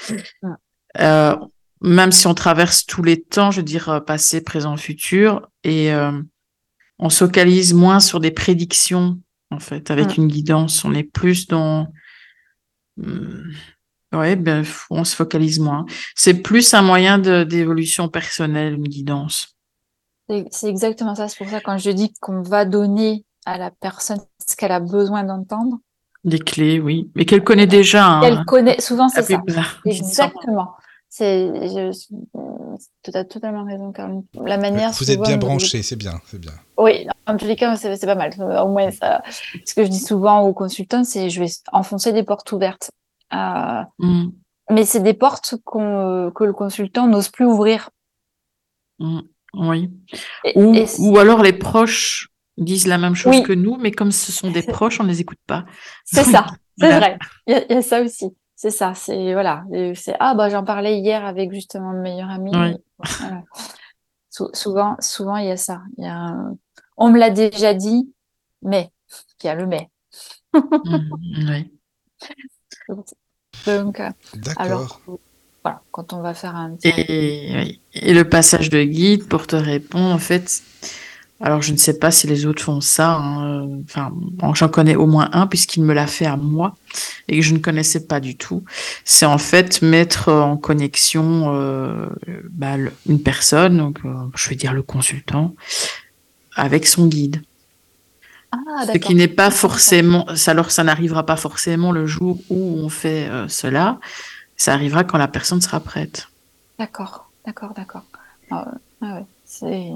Euh, 0.99 1.37
même 1.83 2.13
si 2.13 2.27
on 2.27 2.35
traverse 2.35 2.87
tous 2.87 3.03
les 3.03 3.21
temps, 3.21 3.51
je 3.51 3.59
veux 3.59 3.63
dire 3.63 4.03
passé, 4.07 4.41
présent, 4.41 4.79
futur, 4.79 5.51
et 5.65 5.93
on 6.99 7.11
se 7.11 7.25
focalise 7.25 7.75
moins 7.75 8.01
sur 8.01 8.21
des 8.21 8.31
prédictions, 8.31 9.21
en 9.51 9.61
fait, 9.61 9.91
avec 9.91 10.17
une 10.17 10.29
guidance. 10.29 10.85
On 10.85 10.95
est 10.95 11.05
plus 11.05 11.47
dans 11.47 11.93
Hmm. 12.99 13.51
Oui, 14.15 14.37
ben, 14.37 14.65
on 14.91 15.05
se 15.05 15.15
focalise 15.15 15.61
moins. 15.61 15.85
C'est 16.15 16.43
plus 16.43 16.73
un 16.73 16.83
moyen 16.83 17.19
d'évolution 17.19 18.09
personnelle, 18.09 18.75
une 18.75 18.89
guidance. 18.89 19.55
C'est 20.51 20.69
exactement 20.69 21.15
ça. 21.15 21.29
C'est 21.29 21.39
pour 21.39 21.49
ça 21.49 21.61
quand 21.61 21.79
je 21.79 21.91
dis 21.91 22.13
qu'on 22.21 22.43
va 22.43 22.65
donner 22.65 23.25
à 23.47 23.59
la 23.59 23.71
personne 23.71 24.21
ce 24.47 24.57
qu'elle 24.57 24.73
a 24.73 24.81
besoin 24.81 25.25
d'entendre. 25.25 25.79
Des 26.25 26.39
clés, 26.39 26.81
oui, 26.81 27.11
mais 27.15 27.25
qu'elle 27.25 27.45
connaît 27.45 27.67
déjà. 27.67 28.07
Hein. 28.07 28.23
Elle 28.23 28.45
connaît. 28.45 28.81
Souvent, 28.81 29.09
c'est 29.09 29.23
ça. 29.23 29.41
Exactement. 29.85 30.75
C'est, 31.11 31.51
tu 33.03 33.11
as 33.15 33.25
totalement 33.25 33.65
raison, 33.65 33.93
Caroline. 33.93 34.25
La 34.45 34.59
manière. 34.59 34.91
Vous 34.93 35.11
êtes 35.11 35.21
bien 35.21 35.39
branché, 35.39 35.83
c'est 35.83 35.97
bien, 35.97 36.21
c'est 36.27 36.41
bien. 36.41 36.53
Oui, 36.77 37.07
en 37.27 37.37
tous 37.37 37.47
les 37.47 37.57
cas, 37.57 37.75
c'est 37.77 38.07
pas 38.07 38.15
mal. 38.15 38.33
Au 38.39 38.69
moins, 38.69 38.91
ça... 38.91 39.23
ce 39.65 39.75
que 39.75 39.85
je 39.85 39.89
dis 39.89 40.01
souvent 40.01 40.43
aux 40.43 40.53
consultants, 40.53 41.05
c'est 41.05 41.31
je 41.31 41.41
vais 41.41 41.51
enfoncer 41.73 42.13
des 42.13 42.23
portes 42.23 42.51
ouvertes. 42.53 42.91
Euh... 43.33 43.83
Mm. 43.99 44.29
Mais 44.71 44.85
c'est 44.85 45.01
des 45.01 45.15
portes 45.15 45.55
que 45.65 46.45
le 46.45 46.53
consultant 46.53 47.07
n'ose 47.07 47.31
plus 47.31 47.47
ouvrir. 47.47 47.91
Mm. 48.99 49.21
Oui. 49.55 49.91
ou, 50.55 50.75
ou, 50.99 51.19
alors 51.19 51.43
les 51.43 51.55
proches 51.55 52.29
disent 52.59 52.87
la 52.87 52.99
même 52.99 53.15
chose 53.15 53.41
que 53.43 53.53
nous, 53.53 53.77
mais 53.77 53.93
comme 53.93 54.13
ce 54.13 54.33
sont 54.33 54.51
des 54.51 54.63
proches, 54.63 55.01
on 55.01 55.05
ne 55.05 55.09
les 55.09 55.21
écoute 55.21 55.39
pas. 55.47 55.65
C'est 56.05 56.25
ça, 56.25 56.47
c'est 56.79 56.99
vrai. 56.99 57.19
Il 57.47 57.65
y, 57.71 57.73
a 57.73 57.83
ça 57.83 58.03
aussi. 58.03 58.27
C'est 58.61 58.73
ça, 58.73 58.93
c'est 58.93 59.35
voilà, 59.35 59.63
c'est 59.95 60.17
ah 60.19 60.35
bah 60.35 60.49
j'en 60.49 60.65
parlais 60.65 60.99
hier 60.99 61.25
avec 61.25 61.53
justement 61.53 61.93
le 61.93 62.01
meilleur 62.01 62.29
ami. 62.29 62.51
souvent, 64.53 64.97
souvent 64.99 65.37
il 65.37 65.47
y 65.47 65.51
a 65.53 65.57
ça. 65.57 65.83
Il 65.97 66.05
y 66.05 66.09
a 66.09 66.35
on 66.97 67.13
me 67.13 67.21
l'a 67.21 67.31
déjà 67.31 67.73
dit, 67.73 68.13
mais 68.63 68.91
il 69.41 69.47
y 69.47 69.49
a 69.49 69.55
le 69.55 69.67
mais. 69.67 69.89
Mmh, 70.53 71.51
oui. 72.89 72.99
Donc, 73.65 74.01
euh, 74.01 74.11
alors, 74.57 75.01
voilà, 75.63 75.81
quand 75.93 76.13
on 76.13 76.21
va 76.21 76.35
faire 76.35 76.57
un 76.57 76.77
et, 76.83 77.81
et, 77.93 78.13
le 78.13 78.29
passage 78.29 78.71
de 78.71 78.83
guide 78.83 79.29
pour 79.29 79.47
te 79.47 79.55
répondre, 79.55 80.13
en 80.13 80.19
fait, 80.19 80.65
alors, 81.41 81.63
je 81.63 81.71
ne 81.71 81.77
sais 81.77 81.99
pas 81.99 82.11
si 82.11 82.27
les 82.27 82.47
autres 82.47 82.63
font 82.63 82.81
ça. 82.81 83.13
Hein. 83.13 83.69
Enfin, 83.85 84.13
j'en 84.55 84.69
connais 84.69 84.97
au 84.97 85.07
moins 85.07 85.29
un 85.33 85.47
puisqu'il 85.47 85.85
me 85.85 85.95
l'a 85.95 86.09
fait 86.09 86.27
à 86.27 86.37
moi 86.37 86.75
et 87.29 87.37
que 87.37 87.43
je 87.43 87.55
ne 87.55 87.59
connaissais 87.59 88.07
pas 88.07 88.19
du 88.19 88.37
tout. 88.37 88.65
C'est 89.05 89.27
en 89.27 89.39
fait 89.39 89.81
mettre 89.81 90.33
en 90.33 90.57
connexion 90.57 91.55
euh, 91.55 92.09
bah, 92.51 92.75
une 93.09 93.23
personne, 93.23 93.79
donc 93.79 94.01
euh, 94.05 94.13
je 94.35 94.49
vais 94.49 94.57
dire 94.57 94.73
le 94.73 94.83
consultant, 94.83 95.55
avec 96.57 96.87
son 96.87 97.07
guide. 97.07 97.41
Ah, 98.51 98.59
Ce 98.93 98.99
qui 98.99 99.15
n'est 99.15 99.29
pas 99.29 99.51
forcément, 99.51 100.27
alors 100.47 100.73
ça 100.73 100.83
n'arrivera 100.83 101.25
pas 101.25 101.37
forcément 101.37 101.93
le 101.93 102.07
jour 102.07 102.41
où 102.49 102.79
on 102.81 102.89
fait 102.89 103.29
euh, 103.29 103.47
cela. 103.47 104.01
Ça 104.57 104.73
arrivera 104.73 105.05
quand 105.05 105.19
la 105.19 105.29
personne 105.29 105.61
sera 105.61 105.79
prête. 105.79 106.29
D'accord, 106.81 107.31
d'accord, 107.47 107.75
d'accord. 107.75 108.03
Ah, 108.51 108.73
ah 109.03 109.15
ouais, 109.15 109.27
c'est 109.45 109.93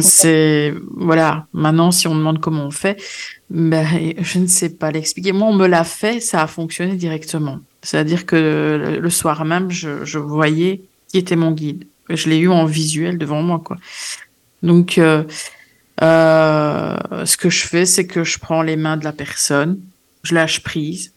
c'est 0.00 0.74
voilà. 0.96 1.46
Maintenant, 1.52 1.90
si 1.90 2.08
on 2.08 2.14
demande 2.14 2.40
comment 2.40 2.64
on 2.64 2.70
fait, 2.70 3.00
ben, 3.50 3.86
je 4.18 4.38
ne 4.38 4.46
sais 4.46 4.70
pas 4.70 4.90
l'expliquer. 4.90 5.32
Moi, 5.32 5.48
on 5.48 5.54
me 5.54 5.66
l'a 5.66 5.84
fait, 5.84 6.20
ça 6.20 6.42
a 6.42 6.46
fonctionné 6.46 6.96
directement. 6.96 7.60
C'est-à-dire 7.82 8.26
que 8.26 8.98
le 9.00 9.10
soir 9.10 9.44
même, 9.44 9.70
je, 9.70 10.18
voyais 10.18 10.82
qui 11.08 11.18
était 11.18 11.36
mon 11.36 11.52
guide. 11.52 11.86
Je 12.08 12.28
l'ai 12.28 12.38
eu 12.38 12.48
en 12.48 12.64
visuel 12.64 13.18
devant 13.18 13.42
moi, 13.42 13.60
quoi. 13.64 13.76
Donc, 14.62 14.98
euh, 14.98 15.24
euh, 16.02 17.24
ce 17.24 17.36
que 17.36 17.50
je 17.50 17.66
fais, 17.66 17.86
c'est 17.86 18.06
que 18.06 18.24
je 18.24 18.38
prends 18.38 18.62
les 18.62 18.76
mains 18.76 18.96
de 18.96 19.04
la 19.04 19.12
personne, 19.12 19.80
je 20.22 20.34
lâche 20.34 20.62
prise, 20.62 21.12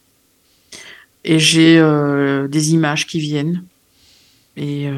et 1.24 1.40
j'ai 1.40 1.78
euh, 1.80 2.48
des 2.48 2.74
images 2.74 3.08
qui 3.08 3.20
viennent. 3.20 3.64
Et 4.58 4.90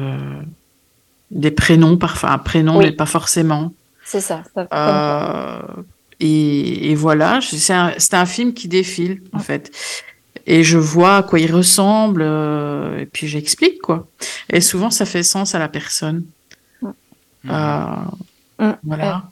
des 1.30 1.50
prénoms, 1.50 1.96
parfois 1.96 2.30
un 2.30 2.38
prénom, 2.38 2.78
mais 2.78 2.92
pas 2.92 3.06
forcément. 3.06 3.72
C'est 4.04 4.20
ça. 4.20 4.42
Euh, 4.72 5.58
et, 6.20 6.94
voilà, 6.94 7.40
c'est 7.42 7.72
un, 7.72 7.92
un, 8.12 8.26
film 8.26 8.52
qui 8.54 8.68
défile, 8.68 9.22
en 9.32 9.38
fait. 9.38 9.72
Et 10.46 10.62
je 10.62 10.78
vois 10.78 11.18
à 11.18 11.22
quoi 11.22 11.40
il 11.40 11.52
ressemble, 11.52 12.22
euh, 12.22 13.00
et 13.00 13.06
puis 13.06 13.26
j'explique, 13.26 13.80
quoi. 13.80 14.06
Et 14.50 14.60
souvent, 14.60 14.90
ça 14.90 15.06
fait 15.06 15.22
sens 15.22 15.54
à 15.54 15.58
la 15.58 15.68
personne. 15.68 16.24
Euh, 17.50 17.86
voilà. 18.84 19.24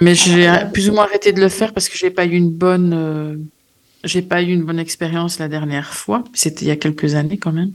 Mais 0.00 0.14
j'ai 0.14 0.50
plus 0.72 0.88
ou 0.88 0.94
moins 0.94 1.04
arrêté 1.04 1.32
de 1.32 1.40
le 1.40 1.48
faire 1.48 1.72
parce 1.72 1.88
que 1.88 1.98
j'ai 1.98 2.10
pas 2.10 2.24
eu 2.24 2.32
une 2.32 2.50
bonne, 2.50 3.48
j'ai 4.04 4.22
pas 4.22 4.42
eu 4.42 4.52
une 4.52 4.62
bonne 4.62 4.78
expérience 4.78 5.38
la 5.38 5.48
dernière 5.48 5.92
fois. 5.92 6.24
C'était 6.32 6.64
il 6.64 6.68
y 6.68 6.70
a 6.70 6.76
quelques 6.76 7.14
années 7.14 7.38
quand 7.38 7.52
même. 7.52 7.72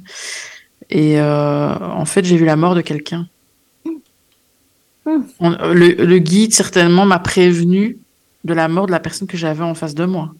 Et 0.89 1.19
euh, 1.19 1.75
en 1.79 2.05
fait, 2.05 2.23
j'ai 2.23 2.37
vu 2.37 2.45
la 2.45 2.55
mort 2.55 2.75
de 2.75 2.81
quelqu'un. 2.81 3.27
Hmm. 5.05 5.21
Le, 5.39 6.17
guide, 6.17 6.53
certainement, 6.53 7.05
m'a 7.05 7.19
prévenu 7.19 7.97
de 8.43 8.53
la 8.53 8.67
mort 8.67 8.87
de 8.87 8.91
la 8.91 8.99
personne 8.99 9.27
que 9.27 9.37
j'avais 9.37 9.63
en 9.63 9.73
face 9.73 9.95
de 9.95 10.05
moi. 10.05 10.33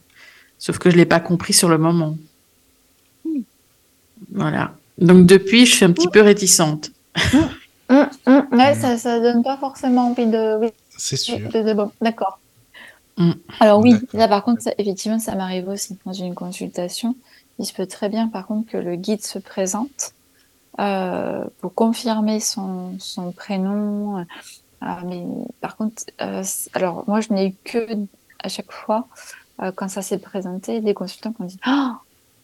Sauf 0.60 0.78
que 0.78 0.90
je 0.90 0.96
ne 0.96 1.00
l'ai 1.00 1.06
pas 1.06 1.20
compris 1.20 1.54
sur 1.54 1.70
le 1.70 1.78
moment. 1.78 2.18
Hmm. 3.26 3.42
Voilà. 4.34 4.74
Donc, 4.98 5.26
depuis, 5.26 5.66
je 5.66 5.76
suis 5.76 5.86
un 5.86 5.92
petit 5.92 6.10
peu 6.10 6.22
réticente. 6.22 6.92
Hmm. 7.16 8.42
Ouais, 8.52 8.76
ça 8.76 8.96
ne 8.96 9.22
donne 9.22 9.44
pas 9.44 9.58
forcément 9.58 10.10
envie 10.10 10.26
de. 10.26 10.70
C'est 10.90 11.16
sûr. 11.16 11.40
D'accord. 12.02 12.40
Alors, 13.60 13.80
oui, 13.80 13.96
là, 14.14 14.28
par 14.28 14.44
contre, 14.44 14.62
effectivement, 14.78 15.20
ça 15.20 15.36
m'arrive 15.36 15.70
aussi 15.70 15.98
dans 16.06 16.14
une 16.14 16.36
consultation. 16.36 17.16
Il 17.60 17.66
se 17.66 17.74
peut 17.74 17.88
très 17.88 18.10
bien, 18.10 18.28
par 18.28 18.46
contre, 18.46 18.72
que 18.72 18.78
le 18.78 18.96
guide 18.96 19.24
se 19.24 19.40
présente 19.40 20.14
euh, 20.80 21.44
pour 21.60 21.74
confirmer 21.74 22.40
son, 22.40 23.00
son 23.00 23.32
prénom. 23.32 24.20
Euh, 24.20 24.86
mais 25.06 25.26
par 25.60 25.76
contre, 25.76 26.04
euh, 26.22 26.44
alors 26.74 27.04
moi 27.08 27.20
je 27.20 27.34
n'ai 27.34 27.48
eu 27.48 27.56
que 27.64 27.88
à 28.44 28.50
chaque 28.50 28.72
fois 28.72 29.08
quand 29.76 29.88
ça 29.88 30.04
s'est 30.04 30.20
présenté 30.20 30.82
des 30.82 30.94
consultants 30.94 31.34
qui 31.34 31.42
ont 31.42 31.46
dit 31.46 31.60
ah 31.64 32.00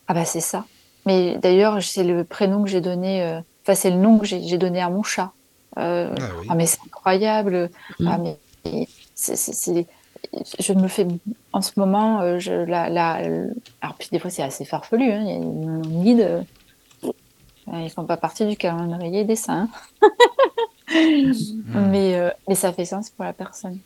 bah 0.10 0.26
c'est 0.26 0.42
ça. 0.42 0.66
Mais 1.06 1.38
d'ailleurs 1.38 1.84
c'est 1.84 2.04
le 2.04 2.24
prénom 2.24 2.64
que 2.64 2.70
j'ai 2.70 2.82
donné, 2.82 3.40
enfin 3.62 3.76
c'est 3.76 3.92
le 3.92 3.98
nom 3.98 4.18
que 4.18 4.26
j'ai 4.26 4.58
donné 4.58 4.82
à 4.82 4.90
mon 4.90 5.04
chat. 5.04 5.32
Ah, 5.76 6.08
ah, 6.50 6.56
mais 6.56 6.66
c'est 6.66 6.80
incroyable. 6.88 7.70
Mmh. 8.00 8.08
Ah 8.08 8.18
mais 8.18 8.88
c'est 9.14 9.86
je 10.60 10.74
me 10.74 10.88
fais 10.88 11.06
en 11.52 11.62
ce 11.62 11.80
moment, 11.80 12.40
je, 12.40 12.52
la, 12.52 12.90
la, 12.90 13.20
alors 13.82 13.96
puis 14.00 14.08
des 14.12 14.18
fois 14.18 14.32
c'est 14.32 14.42
assez 14.42 14.66
farfelu, 14.66 15.12
hein, 15.12 15.22
il 15.22 15.28
y 15.28 15.32
a 15.32 15.36
une 15.36 15.82
guide, 16.04 16.46
ils 17.72 17.90
font 17.90 18.06
pas 18.06 18.18
partie 18.18 18.46
du 18.46 18.58
calendrier 18.58 19.24
des 19.24 19.36
saints. 19.36 19.70
Mais, 20.94 22.16
euh, 22.16 22.30
mais 22.48 22.56
ça 22.56 22.74
fait 22.74 22.86
sens 22.86 23.10
pour 23.10 23.26
la 23.26 23.34
personne. 23.34 23.80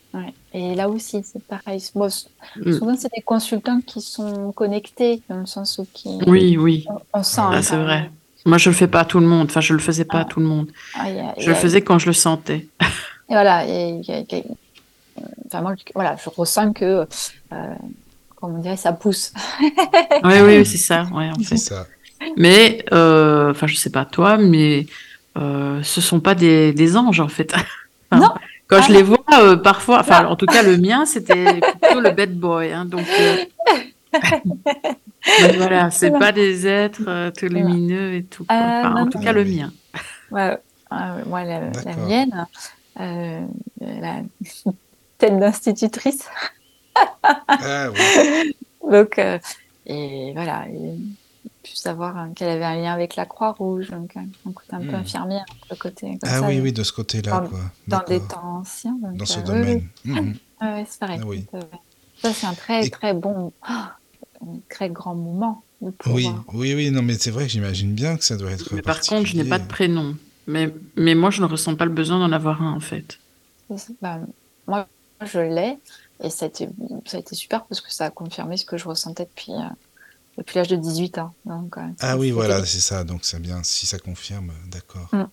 Et 0.52 0.74
là 0.74 0.88
aussi, 0.88 1.22
c'est 1.24 1.42
pareil. 1.42 1.82
Mm. 1.94 2.72
Souvent, 2.72 2.96
c'est 2.96 3.12
des 3.14 3.22
consultants 3.22 3.80
qui 3.80 4.00
sont 4.00 4.52
connectés, 4.52 5.22
dans 5.28 5.38
le 5.38 5.46
sens 5.46 5.78
où 5.78 5.86
qui, 5.92 6.18
oui, 6.26 6.56
oui. 6.56 6.86
on, 7.12 7.22
sent. 7.22 7.40
Ah, 7.44 7.62
c'est 7.62 7.76
vrai. 7.76 8.10
Moi, 8.44 8.58
je 8.58 8.70
le 8.70 8.74
fais 8.74 8.88
pas 8.88 9.00
à 9.00 9.04
tout 9.04 9.20
le 9.20 9.26
monde. 9.26 9.46
Enfin, 9.48 9.60
je 9.60 9.72
le 9.72 9.78
faisais 9.78 10.04
pas 10.04 10.18
à 10.18 10.22
ah. 10.22 10.24
tout 10.24 10.40
le 10.40 10.46
monde. 10.46 10.70
Ah, 10.94 11.06
je 11.38 11.48
le 11.48 11.54
faisais 11.54 11.82
quand 11.82 11.98
je 11.98 12.06
le 12.06 12.12
sentais. 12.12 12.66
Et 13.30 13.34
voilà. 13.34 13.66
Et, 13.66 14.00
enfin, 15.46 15.62
moi, 15.62 15.74
voilà, 15.94 16.16
je 16.22 16.30
ressens 16.30 16.72
que, 16.72 17.06
euh, 17.52 17.74
comment 18.36 18.58
dirait, 18.58 18.76
ça 18.76 18.92
pousse. 18.92 19.32
oui, 19.60 20.40
oui, 20.42 20.66
c'est 20.66 20.78
ça. 20.78 21.04
Ouais, 21.12 21.30
en 21.30 21.38
fait. 21.42 21.56
ça. 21.56 21.86
Mais, 22.36 22.84
euh, 22.92 23.50
enfin, 23.50 23.66
je 23.66 23.76
sais 23.76 23.90
pas 23.90 24.04
toi, 24.04 24.38
mais 24.38 24.86
euh, 25.36 25.82
ce 25.82 26.00
sont 26.00 26.20
pas 26.20 26.34
des, 26.34 26.72
des 26.72 26.96
anges 26.96 27.20
en 27.20 27.28
fait. 27.28 27.54
non. 28.12 28.30
Quand 28.68 28.82
je 28.82 28.92
ah 28.92 28.96
les 28.96 29.02
vois, 29.02 29.24
euh, 29.32 29.56
parfois, 29.56 30.00
enfin, 30.00 30.26
en 30.26 30.36
tout 30.36 30.44
cas, 30.44 30.62
le 30.62 30.76
mien, 30.76 31.06
c'était 31.06 31.58
plutôt 31.80 32.00
le 32.00 32.10
bad 32.10 32.38
boy. 32.38 32.70
Hein, 32.70 32.84
donc, 32.84 33.06
euh, 33.18 33.36
voilà, 35.56 35.90
c'est 35.90 36.10
pas 36.10 36.32
des 36.32 36.66
êtres 36.66 37.00
euh, 37.08 37.30
tout 37.30 37.46
lumineux 37.46 38.12
et 38.14 38.24
tout. 38.24 38.44
en 38.50 39.06
tout 39.06 39.20
cas, 39.20 39.32
le 39.32 39.44
mien. 39.46 39.72
Ouais, 40.30 40.58
moi, 40.90 41.44
la, 41.44 41.70
mienne, 41.96 42.46
la 42.96 44.22
tête 45.18 45.38
d'institutrice. 45.38 46.28
ah, 47.24 47.88
oui. 47.90 48.54
Donc, 48.90 49.18
et 49.86 50.32
voilà 50.34 50.66
savoir 51.76 52.16
hein, 52.16 52.32
qu'elle 52.34 52.48
avait 52.48 52.64
un 52.64 52.76
lien 52.76 52.92
avec 52.92 53.16
la 53.16 53.26
Croix-Rouge, 53.26 53.90
donc 53.90 54.16
un, 54.16 54.52
côté 54.52 54.68
un 54.72 54.80
peu 54.80 54.92
hmm. 54.92 54.94
infirmière, 54.94 55.44
le 55.70 55.76
côté. 55.76 56.18
ah 56.24 56.42
oui, 56.42 56.60
oui, 56.60 56.72
de 56.72 56.82
ce 56.82 56.92
côté-là, 56.92 57.46
quoi. 57.48 57.60
Dans 57.86 58.02
des 58.06 58.20
temps 58.20 58.60
anciens. 58.60 58.96
dans 59.14 59.24
ce 59.24 59.40
euh, 59.40 59.42
domaine. 59.42 59.88
Oui, 60.04 60.12
hmm. 60.12 60.34
oui. 60.62 60.84
c'est 60.88 61.00
pareil. 61.00 61.20
Ah 61.52 61.58
ça, 62.20 62.32
c'est 62.32 62.46
un 62.46 62.54
très, 62.54 62.88
très 62.90 63.14
bon, 63.14 63.52
un 63.62 63.90
très 64.68 64.90
grand 64.90 65.14
moment. 65.14 65.62
Oui, 66.06 66.28
oui, 66.52 66.74
oui, 66.74 66.90
non, 66.90 67.02
mais 67.02 67.14
c'est 67.14 67.30
vrai 67.30 67.44
que 67.44 67.52
j'imagine 67.52 67.92
bien 67.92 68.16
que 68.16 68.24
ça 68.24 68.36
doit 68.36 68.50
être. 68.50 68.74
Mais 68.74 68.82
par 68.82 69.00
contre, 69.00 69.26
je 69.26 69.36
n'ai 69.36 69.44
pas 69.44 69.58
de 69.58 69.66
prénom. 69.66 70.16
Mais, 70.48 70.72
mais 70.96 71.14
moi, 71.14 71.30
je 71.30 71.40
ne 71.40 71.46
ressens 71.46 71.76
pas 71.76 71.84
le 71.84 71.92
besoin 71.92 72.18
d'en 72.18 72.32
avoir 72.32 72.62
un, 72.62 72.72
en 72.72 72.80
fait. 72.80 73.18
Bah, 74.02 74.18
moi, 74.66 74.88
je 75.24 75.38
l'ai. 75.38 75.78
Et 76.24 76.30
ça 76.30 76.46
a, 76.46 76.48
été, 76.48 76.68
ça 77.04 77.16
a 77.18 77.20
été 77.20 77.36
super 77.36 77.64
parce 77.66 77.80
que 77.80 77.92
ça 77.92 78.06
a 78.06 78.10
confirmé 78.10 78.56
ce 78.56 78.64
que 78.64 78.76
je 78.76 78.88
ressentais 78.88 79.24
depuis, 79.24 79.52
euh, 79.52 79.68
depuis 80.38 80.56
l'âge 80.56 80.68
de 80.68 80.76
18 80.76 81.18
ans. 81.18 81.34
Donc, 81.44 81.74
ah 82.00 82.16
oui, 82.16 82.30
voilà, 82.30 82.64
c'est 82.64 82.80
ça. 82.80 83.02
Donc 83.02 83.24
c'est 83.24 83.42
bien, 83.42 83.60
si 83.64 83.86
ça 83.86 83.98
confirme, 83.98 84.52
d'accord. 84.70 85.08
Mm, 85.12 85.24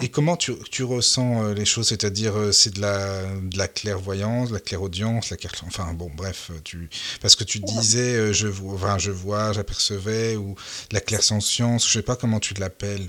Et 0.00 0.08
comment 0.08 0.36
tu, 0.36 0.54
tu 0.70 0.84
ressens 0.84 1.42
euh, 1.42 1.54
les 1.54 1.64
choses? 1.64 1.88
C'est-à-dire, 1.88 2.36
euh, 2.36 2.52
c'est 2.52 2.74
de 2.74 2.80
la, 2.80 3.24
de 3.24 3.58
la 3.58 3.66
clairvoyance, 3.66 4.50
de 4.50 4.54
la 4.54 4.60
clairaudience, 4.60 5.30
la 5.30 5.36
clair... 5.36 5.52
enfin 5.66 5.92
bon, 5.92 6.10
bref, 6.14 6.52
tu... 6.62 6.88
parce 7.20 7.34
que 7.34 7.42
tu 7.42 7.58
disais, 7.58 8.14
euh, 8.14 8.32
je, 8.32 8.46
vois, 8.46 8.98
je 8.98 9.10
vois, 9.10 9.52
j'apercevais, 9.52 10.36
ou 10.36 10.54
la 10.92 11.00
clairsentience, 11.00 11.86
je 11.86 11.92
sais 11.94 12.02
pas 12.02 12.16
comment 12.16 12.38
tu 12.38 12.54
l'appelles. 12.54 13.08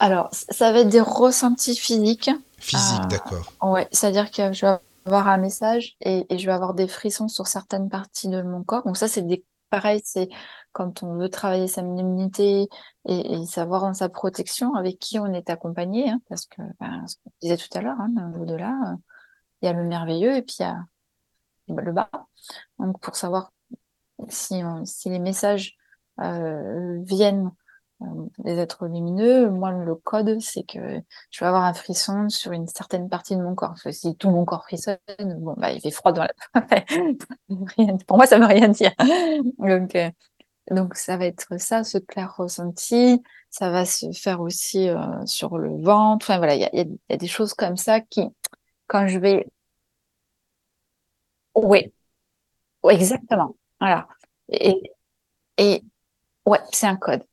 Alors, 0.00 0.28
ça 0.32 0.70
va 0.70 0.80
être 0.80 0.90
des 0.90 1.00
ressentis 1.00 1.76
physiques. 1.76 2.30
Physiques, 2.58 3.08
d'accord. 3.08 3.52
Ouais, 3.62 3.88
c'est-à-dire 3.90 4.30
que 4.30 4.52
je 4.52 4.66
vais 4.66 4.72
avoir 5.06 5.28
un 5.28 5.38
message 5.38 5.96
et, 6.02 6.26
et, 6.28 6.38
je 6.38 6.46
vais 6.46 6.52
avoir 6.52 6.74
des 6.74 6.88
frissons 6.88 7.28
sur 7.28 7.46
certaines 7.46 7.88
parties 7.88 8.28
de 8.28 8.42
mon 8.42 8.62
corps. 8.62 8.82
Donc 8.84 8.96
ça, 8.98 9.08
c'est 9.08 9.22
des 9.26 9.44
pareil, 9.74 10.00
c'est 10.04 10.28
quand 10.70 11.02
on 11.02 11.16
veut 11.16 11.28
travailler 11.28 11.66
sa 11.66 11.80
immunité 11.80 12.68
et, 13.08 13.44
savoir 13.46 13.82
en 13.82 13.92
sa 13.92 14.08
protection 14.08 14.74
avec 14.74 15.00
qui 15.00 15.18
on 15.18 15.26
est 15.26 15.50
accompagné, 15.50 16.10
hein, 16.10 16.20
parce 16.28 16.46
que 16.46 16.62
ben, 16.78 17.04
ce 17.08 17.16
qu'on 17.16 17.32
disait 17.42 17.56
tout 17.56 17.76
à 17.76 17.80
l'heure, 17.80 17.98
hein, 17.98 18.32
au-delà, 18.38 18.70
euh, 18.70 18.96
il 19.60 19.66
y 19.66 19.68
a 19.68 19.72
le 19.72 19.82
merveilleux 19.82 20.36
et 20.36 20.42
puis 20.42 20.58
il 20.60 20.62
y 20.62 20.66
a 20.66 20.84
le 21.68 21.92
bas. 21.92 22.08
Donc 22.78 23.00
pour 23.00 23.16
savoir 23.16 23.50
si, 24.28 24.62
si 24.84 25.08
les 25.08 25.18
messages 25.18 25.76
euh, 26.20 27.00
viennent 27.02 27.50
euh, 28.04 28.26
des 28.38 28.58
êtres 28.58 28.86
lumineux, 28.86 29.50
moi 29.50 29.72
le 29.72 29.94
code 29.94 30.40
c'est 30.40 30.62
que 30.64 30.78
je 31.30 31.40
vais 31.40 31.46
avoir 31.46 31.64
un 31.64 31.74
frisson 31.74 32.28
sur 32.28 32.52
une 32.52 32.68
certaine 32.68 33.08
partie 33.08 33.36
de 33.36 33.42
mon 33.42 33.54
corps. 33.54 33.76
Si 33.90 34.16
tout 34.16 34.30
mon 34.30 34.44
corps 34.44 34.64
frissonne, 34.64 34.98
bon 35.18 35.54
bah 35.56 35.72
il 35.72 35.80
fait 35.80 35.90
froid 35.90 36.12
dans 36.12 36.24
la. 36.24 36.60
Pour 38.06 38.16
moi 38.16 38.26
ça 38.26 38.38
veut 38.38 38.46
rien 38.46 38.68
dire. 38.68 38.92
Donc 39.58 39.96
donc 40.70 40.94
ça 40.96 41.16
va 41.16 41.26
être 41.26 41.58
ça, 41.58 41.84
ce 41.84 41.98
clair 41.98 42.34
ressenti. 42.36 43.22
Ça 43.50 43.70
va 43.70 43.84
se 43.84 44.10
faire 44.12 44.40
aussi 44.40 44.88
euh, 44.88 45.26
sur 45.26 45.58
le 45.58 45.80
ventre. 45.82 46.26
Enfin 46.26 46.38
voilà, 46.38 46.54
il 46.56 46.62
y 46.62 47.12
a, 47.12 47.16
des 47.16 47.26
choses 47.28 47.54
comme 47.54 47.76
ça 47.76 48.00
qui, 48.00 48.22
quand 48.86 49.06
je 49.08 49.18
vais, 49.18 49.46
oui, 51.54 51.90
exactement. 52.88 53.56
Voilà. 53.80 54.08
Et, 54.48 54.92
et 55.58 55.82
ouais, 56.46 56.60
c'est 56.72 56.86
un 56.86 56.96
code. 56.96 57.24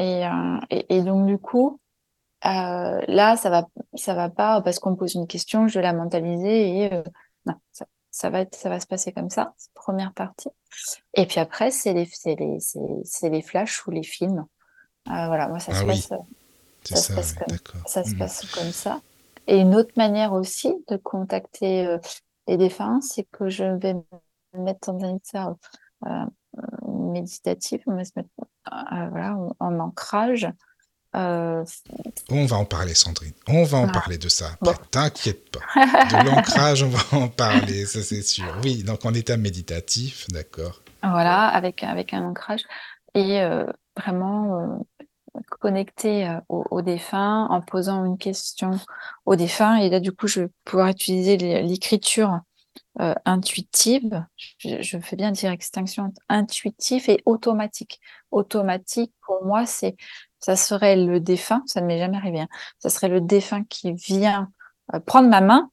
Et, 0.00 0.26
euh, 0.26 0.58
et, 0.70 0.96
et, 0.96 1.02
donc 1.02 1.26
du 1.26 1.36
coup, 1.36 1.78
euh, 2.46 3.00
là, 3.06 3.36
ça 3.36 3.50
va, 3.50 3.68
ça 3.94 4.14
va 4.14 4.30
pas 4.30 4.62
parce 4.62 4.78
qu'on 4.78 4.92
me 4.92 4.96
pose 4.96 5.14
une 5.14 5.26
question, 5.26 5.68
je 5.68 5.78
vais 5.78 5.82
la 5.82 5.92
mentaliser 5.92 6.78
et 6.78 6.94
euh, 6.94 7.02
non, 7.44 7.54
ça, 7.70 7.84
ça, 8.10 8.30
va 8.30 8.40
être, 8.40 8.54
ça 8.54 8.70
va 8.70 8.80
se 8.80 8.86
passer 8.86 9.12
comme 9.12 9.28
ça, 9.28 9.52
première 9.74 10.14
partie. 10.14 10.48
Et 11.12 11.26
puis 11.26 11.38
après, 11.38 11.70
c'est 11.70 11.92
les, 11.92 12.06
c'est 12.10 12.36
les, 12.36 12.56
c'est, 13.04 13.28
les 13.28 13.42
flashs 13.42 13.86
ou 13.86 13.90
les 13.90 14.02
films. 14.02 14.46
Euh, 15.08 15.26
voilà, 15.26 15.48
moi 15.48 15.58
ça 15.58 15.74
se 15.74 15.84
passe, 15.84 16.08
ça, 16.84 16.96
se 16.96 17.12
passe 17.12 17.32
comme, 17.34 17.58
ça 17.84 18.02
se 18.02 18.14
mmh. 18.14 18.18
passe 18.18 18.50
comme 18.52 18.72
ça. 18.72 19.02
Et 19.46 19.58
une 19.58 19.74
autre 19.74 19.92
manière 19.96 20.32
aussi 20.32 20.72
de 20.88 20.96
contacter 20.96 21.98
les 22.46 22.56
défunts, 22.56 23.00
c'est 23.02 23.24
que 23.24 23.50
je 23.50 23.64
vais 23.64 23.94
me 23.94 24.02
mettre 24.54 24.92
dans 24.92 25.04
un 25.04 25.18
euh, 27.10 27.20
méditatif, 27.20 27.82
on 27.86 27.96
va 27.96 28.04
se 28.04 28.12
mettre 28.16 28.28
euh, 28.40 29.08
voilà, 29.10 29.36
en 29.58 29.78
ancrage. 29.78 30.48
Euh, 31.16 31.64
on 32.30 32.46
va 32.46 32.56
en 32.56 32.64
parler, 32.64 32.94
Sandrine. 32.94 33.32
On 33.48 33.64
va 33.64 33.78
en 33.78 33.88
parler 33.88 34.16
de 34.16 34.28
ça. 34.28 34.50
T'inquiète 34.92 35.50
pas. 35.50 35.60
De 35.74 36.24
l'ancrage, 36.24 36.84
on 36.84 36.88
va 36.88 37.18
en 37.18 37.28
parler, 37.28 37.84
ça 37.84 38.00
c'est 38.02 38.22
sûr. 38.22 38.46
Oui, 38.62 38.84
donc 38.84 39.04
en 39.04 39.12
état 39.12 39.36
méditatif, 39.36 40.26
d'accord. 40.28 40.82
Voilà, 41.02 41.48
avec, 41.48 41.82
avec 41.82 42.14
un 42.14 42.24
ancrage. 42.24 42.62
Et 43.14 43.40
euh, 43.40 43.66
vraiment 43.96 44.86
connecter 45.60 46.38
au, 46.48 46.82
défunt 46.82 47.46
en 47.50 47.60
posant 47.60 48.04
une 48.04 48.18
question 48.18 48.78
au 49.26 49.34
défunt. 49.34 49.76
Et 49.76 49.90
là, 49.90 49.98
du 49.98 50.12
coup, 50.12 50.28
je 50.28 50.42
vais 50.42 50.48
pouvoir 50.64 50.88
utiliser 50.88 51.36
l'écriture 51.36 52.40
euh, 53.00 53.14
intuitive, 53.24 54.26
je, 54.58 54.98
fais 54.98 55.16
bien 55.16 55.30
dire 55.30 55.50
extinction 55.50 56.12
intuitive 56.28 57.08
et 57.08 57.22
automatique. 57.24 57.98
Automatique, 58.30 59.14
pour 59.24 59.42
moi, 59.44 59.64
c'est 59.64 59.96
ça 60.38 60.54
serait 60.54 60.96
le 60.96 61.18
défunt, 61.18 61.62
ça 61.66 61.80
ne 61.80 61.86
m'est 61.86 61.98
jamais 61.98 62.18
arrivé, 62.18 62.40
hein, 62.40 62.48
ça 62.78 62.90
serait 62.90 63.08
le 63.08 63.22
défunt 63.22 63.64
qui 63.64 63.92
vient 63.94 64.50
euh, 64.92 65.00
prendre 65.00 65.30
ma 65.30 65.40
main 65.40 65.70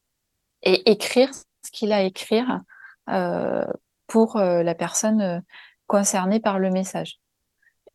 et 0.64 0.90
écrire 0.90 1.30
ce 1.34 1.72
qu'il 1.72 1.92
a 1.92 1.98
à 1.98 2.02
écrire 2.04 2.62
euh, 3.10 3.66
pour 4.08 4.38
la 4.38 4.74
personne 4.74 5.44
concernée 5.86 6.40
par 6.40 6.60
le 6.60 6.70
message. 6.70 7.20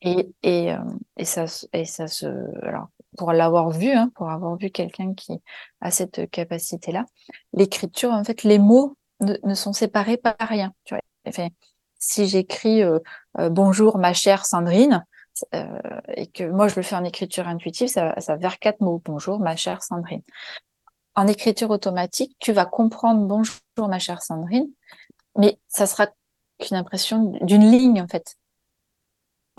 Et, 0.02 0.34
et, 0.42 0.74
et, 1.16 1.24
ça, 1.24 1.46
et 1.72 1.86
ça 1.86 2.06
se. 2.06 2.26
Alors, 2.66 2.88
pour 3.16 3.32
l'avoir 3.32 3.70
vu, 3.70 3.92
hein, 3.92 4.10
pour 4.14 4.28
avoir 4.30 4.56
vu 4.56 4.68
quelqu'un 4.68 5.14
qui 5.14 5.40
a 5.80 5.90
cette 5.90 6.30
capacité-là, 6.30 7.06
l'écriture, 7.54 8.10
en 8.10 8.24
fait, 8.24 8.42
les 8.42 8.58
mots 8.58 8.98
ne, 9.22 9.54
sont 9.54 9.72
séparés 9.72 10.16
par 10.16 10.36
rien. 10.40 10.72
Si 11.98 12.26
j'écris 12.26 12.82
euh, 12.82 12.98
euh, 13.38 13.48
bonjour 13.48 13.98
ma 13.98 14.12
chère 14.12 14.44
Sandrine 14.44 15.04
euh, 15.54 15.66
et 16.14 16.26
que 16.26 16.44
moi 16.44 16.68
je 16.68 16.76
le 16.76 16.82
fais 16.82 16.96
en 16.96 17.04
écriture 17.04 17.48
intuitive, 17.48 17.88
ça, 17.88 18.14
va 18.26 18.38
faire 18.38 18.58
quatre 18.58 18.80
mots. 18.80 19.00
Bonjour 19.04 19.38
ma 19.38 19.56
chère 19.56 19.82
Sandrine. 19.82 20.22
En 21.14 21.26
écriture 21.26 21.70
automatique, 21.70 22.36
tu 22.40 22.52
vas 22.52 22.64
comprendre 22.64 23.26
bonjour 23.26 23.60
ma 23.88 23.98
chère 23.98 24.22
Sandrine, 24.22 24.68
mais 25.38 25.58
ça 25.68 25.86
sera 25.86 26.08
qu'une 26.58 26.76
impression 26.76 27.38
d'une 27.42 27.70
ligne 27.70 28.00
en 28.00 28.08
fait. 28.08 28.36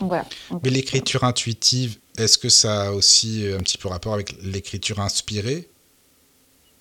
Mais 0.00 0.70
l'écriture 0.70 1.22
intuitive, 1.22 2.00
est-ce 2.18 2.36
que 2.36 2.48
ça 2.48 2.88
a 2.88 2.90
aussi 2.90 3.46
un 3.54 3.60
petit 3.60 3.78
peu 3.78 3.88
rapport 3.88 4.12
avec 4.12 4.34
l'écriture 4.42 5.00
inspirée? 5.00 5.70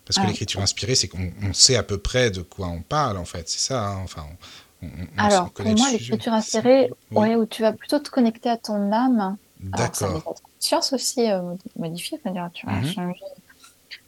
Parce 0.05 0.17
que 0.17 0.23
ah. 0.23 0.27
l'écriture 0.27 0.61
inspirée, 0.61 0.95
c'est 0.95 1.07
qu'on 1.07 1.53
sait 1.53 1.75
à 1.75 1.83
peu 1.83 1.97
près 1.97 2.29
de 2.29 2.41
quoi 2.41 2.67
on 2.67 2.81
parle, 2.81 3.17
en 3.17 3.25
fait. 3.25 3.47
C'est 3.47 3.59
ça. 3.59 3.87
Hein. 3.87 4.01
Enfin, 4.03 4.25
Alors, 5.17 5.51
pour 5.51 5.65
moi, 5.65 5.91
l'écriture 5.91 6.33
inspirée, 6.33 6.91
ouais, 7.11 7.35
où 7.35 7.45
tu 7.45 7.61
vas 7.61 7.73
plutôt 7.73 7.99
te 7.99 8.09
connecter 8.09 8.49
à 8.49 8.57
ton 8.57 8.91
âme. 8.91 9.37
D'accord. 9.59 10.35
Conscience 10.59 10.93
aussi 10.93 11.29
euh, 11.31 11.55
modifiée, 11.77 12.19
c'est-à-dire 12.21 12.49
tu 12.53 12.65
vas 12.65 12.73
mhm. 12.73 12.87
changer. 12.87 13.19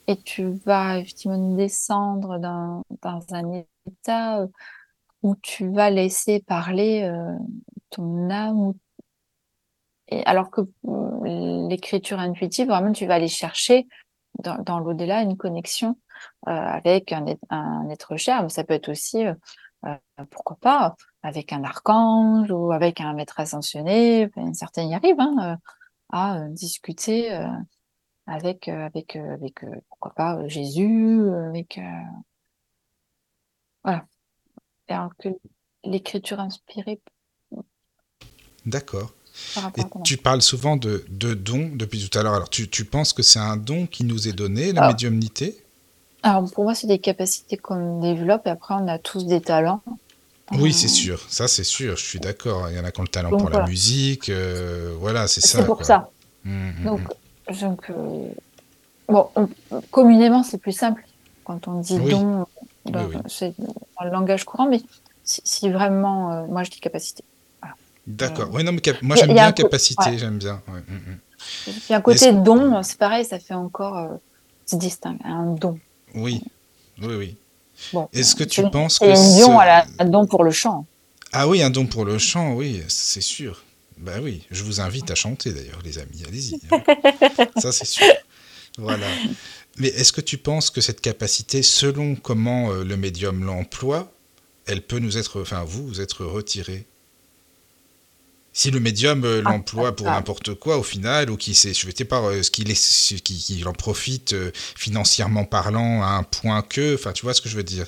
Et 0.08 0.18
tu 0.18 0.52
vas 0.66 1.00
effectivement 1.00 1.56
descendre 1.56 2.38
dans, 2.40 2.84
dans 3.02 3.24
un 3.32 3.64
état 3.88 4.42
euh, 4.42 4.48
où 5.24 5.36
tu 5.42 5.70
vas 5.70 5.90
laisser 5.90 6.42
parler 6.42 7.04
euh, 7.04 7.36
ton 7.90 8.30
âme. 8.30 8.74
Et 10.10 10.24
alors 10.26 10.52
que 10.52 10.62
l'écriture 11.68 12.20
intuitive, 12.20 12.68
vraiment, 12.68 12.92
tu 12.92 13.08
vas 13.08 13.16
aller 13.16 13.28
chercher 13.28 13.88
dans, 14.40 14.80
l'au-delà 14.80 15.22
une 15.22 15.38
connexion 15.38 15.98
euh, 16.48 16.52
avec 16.52 17.12
un, 17.14 17.26
être 17.90 18.18
cher, 18.18 18.44
mais 18.44 18.50
ça 18.50 18.64
peut 18.64 18.74
être 18.74 18.90
aussi, 18.90 19.26
euh, 19.26 19.34
euh, 19.86 19.96
pourquoi 20.30 20.58
pas, 20.58 20.96
avec 21.24 21.54
un 21.54 21.64
archange 21.64 22.52
ou 22.52 22.72
avec 22.72 23.02
un 23.02 23.14
maître 23.14 23.40
ascensionné. 23.40 24.30
Certains 24.54 24.84
y 24.84 24.94
arrivent. 24.94 25.20
Hein, 25.20 25.58
à 26.12 26.48
discuter 26.50 27.36
avec, 28.28 28.68
avec, 28.68 29.16
avec 29.16 29.66
pourquoi 29.90 30.14
pas 30.14 30.48
Jésus, 30.48 31.28
avec 31.48 31.80
voilà. 33.84 34.06
Alors 34.88 35.16
que 35.18 35.30
l'écriture 35.84 36.40
inspirée. 36.40 37.02
D'accord. 38.68 39.15
Et 39.78 39.82
tu 40.04 40.18
parles 40.18 40.42
souvent 40.42 40.78
de, 40.78 41.06
de 41.10 41.34
dons 41.34 41.70
depuis 41.74 42.08
tout 42.08 42.18
à 42.18 42.24
l'heure. 42.24 42.34
Alors, 42.34 42.50
tu, 42.50 42.70
tu, 42.70 42.86
penses 42.86 43.14
que 43.14 43.24
c'est 43.24 43.40
un 43.40 43.58
don 43.58 43.86
qui 43.86 44.04
nous 44.04 44.28
est 44.28 44.34
donné, 44.34 44.74
la 44.74 44.88
médiumnité? 44.88 45.58
Alors, 46.24 46.52
pour 46.52 46.64
moi, 46.64 46.74
c'est 46.74 46.88
des 46.88 47.00
capacités 47.00 47.58
qu'on 47.58 48.00
développe 48.02 48.48
et 48.48 48.50
après, 48.50 48.74
on 48.76 48.88
a 48.88 48.98
tous 48.98 49.26
des 49.26 49.42
talents. 49.42 49.82
Oui, 50.54 50.74
c'est 50.74 50.88
sûr. 50.88 51.20
Ça, 51.30 51.48
c'est 51.48 51.64
sûr. 51.64 51.98
Je 51.98 52.04
suis 52.04 52.20
d'accord. 52.20 52.70
Il 52.70 52.78
y 52.78 52.80
en 52.80 52.84
a 52.84 52.92
qui 52.92 53.00
ont 53.00 53.04
le 53.04 53.10
talent 53.10 53.30
pour 53.30 53.50
la 53.50 53.66
musique. 53.66 54.30
Euh, 54.30 54.96
voilà, 55.00 55.28
c'est 55.28 55.42
ça. 55.42 55.60
C'est 55.60 55.66
pour 55.66 55.84
ça. 55.84 56.10
Mmh, 56.44 56.52
mmh, 56.52 56.84
donc, 56.86 57.02
mmh. 57.02 57.60
donc 57.62 57.90
euh, 57.90 58.28
bon, 59.08 59.30
communément, 59.92 60.44
c'est 60.44 60.60
plus 60.60 60.78
simple 60.78 61.04
quand 61.44 61.68
on 61.68 61.80
dit 61.80 61.98
don. 61.98 62.46
C'est 63.28 63.56
dans 63.58 64.06
le 64.06 64.12
langage 64.12 64.46
courant, 64.46 64.70
mais 64.70 64.82
si, 65.24 65.70
vraiment, 65.70 66.32
euh, 66.32 66.46
moi, 66.48 66.64
je 66.64 66.70
dis 66.70 66.80
capacité. 66.80 67.24
D'accord. 68.08 68.50
Oui, 68.52 68.64
non, 68.64 68.72
mais 68.72 68.82
moi, 69.02 69.16
j'aime 69.16 69.34
bien 69.34 69.52
capacité. 69.52 70.18
J'aime 70.18 70.38
bien. 70.38 70.62
Il 71.68 71.74
y 71.90 71.94
a 71.94 71.98
un 71.98 72.02
côté 72.02 72.32
don. 72.34 72.82
C'est 72.84 72.98
pareil, 72.98 73.26
ça 73.26 73.40
fait 73.40 73.54
encore. 73.54 74.20
c'est 74.66 74.78
distinct. 74.78 75.18
Un 75.24 75.54
don. 75.54 75.80
Oui. 76.14 76.42
Oui, 77.02 77.16
oui. 77.16 77.38
Est-ce 78.14 78.36
que 78.36 78.44
tu 78.44 78.64
penses 78.70 79.00
que. 79.00 79.06
Un 79.06 79.40
don, 79.40 79.60
un 80.00 80.06
don 80.06 80.26
pour 80.26 80.44
le 80.44 80.52
chant. 80.52 80.86
Ah 81.32 81.48
oui, 81.48 81.62
un 81.62 81.70
don 81.70 81.86
pour 81.86 82.06
le 82.06 82.18
chant, 82.18 82.54
oui, 82.54 82.82
c'est 82.88 83.22
sûr. 83.22 83.64
Ben 83.98 84.22
oui, 84.22 84.46
je 84.52 84.64
vous 84.64 84.82
invite 84.82 85.12
à 85.12 85.16
chanter 85.16 85.52
d'ailleurs, 85.52 85.80
les 85.84 86.00
amis, 86.00 86.24
allez-y. 86.28 86.60
Hein. 86.72 86.82
Ça, 87.58 87.72
c'est 87.72 87.86
sûr. 87.86 88.06
Voilà. 88.78 89.08
Mais 89.78 89.88
est-ce 89.90 90.14
que 90.14 90.22
tu 90.22 90.38
penses 90.38 90.70
que 90.70 90.82
cette 90.82 91.02
capacité, 91.02 91.62
selon 91.62 92.16
comment 92.16 92.72
euh, 92.72 92.84
le 92.84 92.98
médium 92.98 93.44
l'emploie, 93.44 94.12
elle 94.66 94.82
peut 94.82 95.00
nous 95.00 95.18
être, 95.18 95.42
enfin 95.42 95.64
vous, 95.66 95.88
vous 95.88 96.02
être 96.02 96.26
retirée? 96.26 96.86
Si 98.56 98.72
le 98.72 98.80
médium 98.80 99.24
euh, 99.26 99.44
ah, 99.46 99.52
l'emploie 99.52 99.96
pour 99.96 100.08
n'importe 100.08 100.56
quoi 100.56 100.78
au 100.78 100.84
final, 100.84 101.30
ou 101.30 101.36
qui 101.36 101.54
s'est 101.54 101.74
souhaité 101.74 102.06
par 102.06 102.24
euh, 102.24 102.42
ce 102.42 102.50
qu'il 102.50 102.72
est, 102.72 103.22
qui, 103.22 103.64
en 103.66 103.74
profite 103.74 104.34
euh, 104.34 104.52
financièrement 104.56 105.44
parlant 105.44 106.02
à 106.02 106.08
un 106.08 106.24
point 106.24 106.62
que, 106.62 106.96
enfin, 106.96 107.12
tu 107.12 107.24
vois 107.24 107.34
ce 107.34 107.42
que 107.42 107.50
je 107.50 107.58
veux 107.58 107.64
dire 107.64 107.86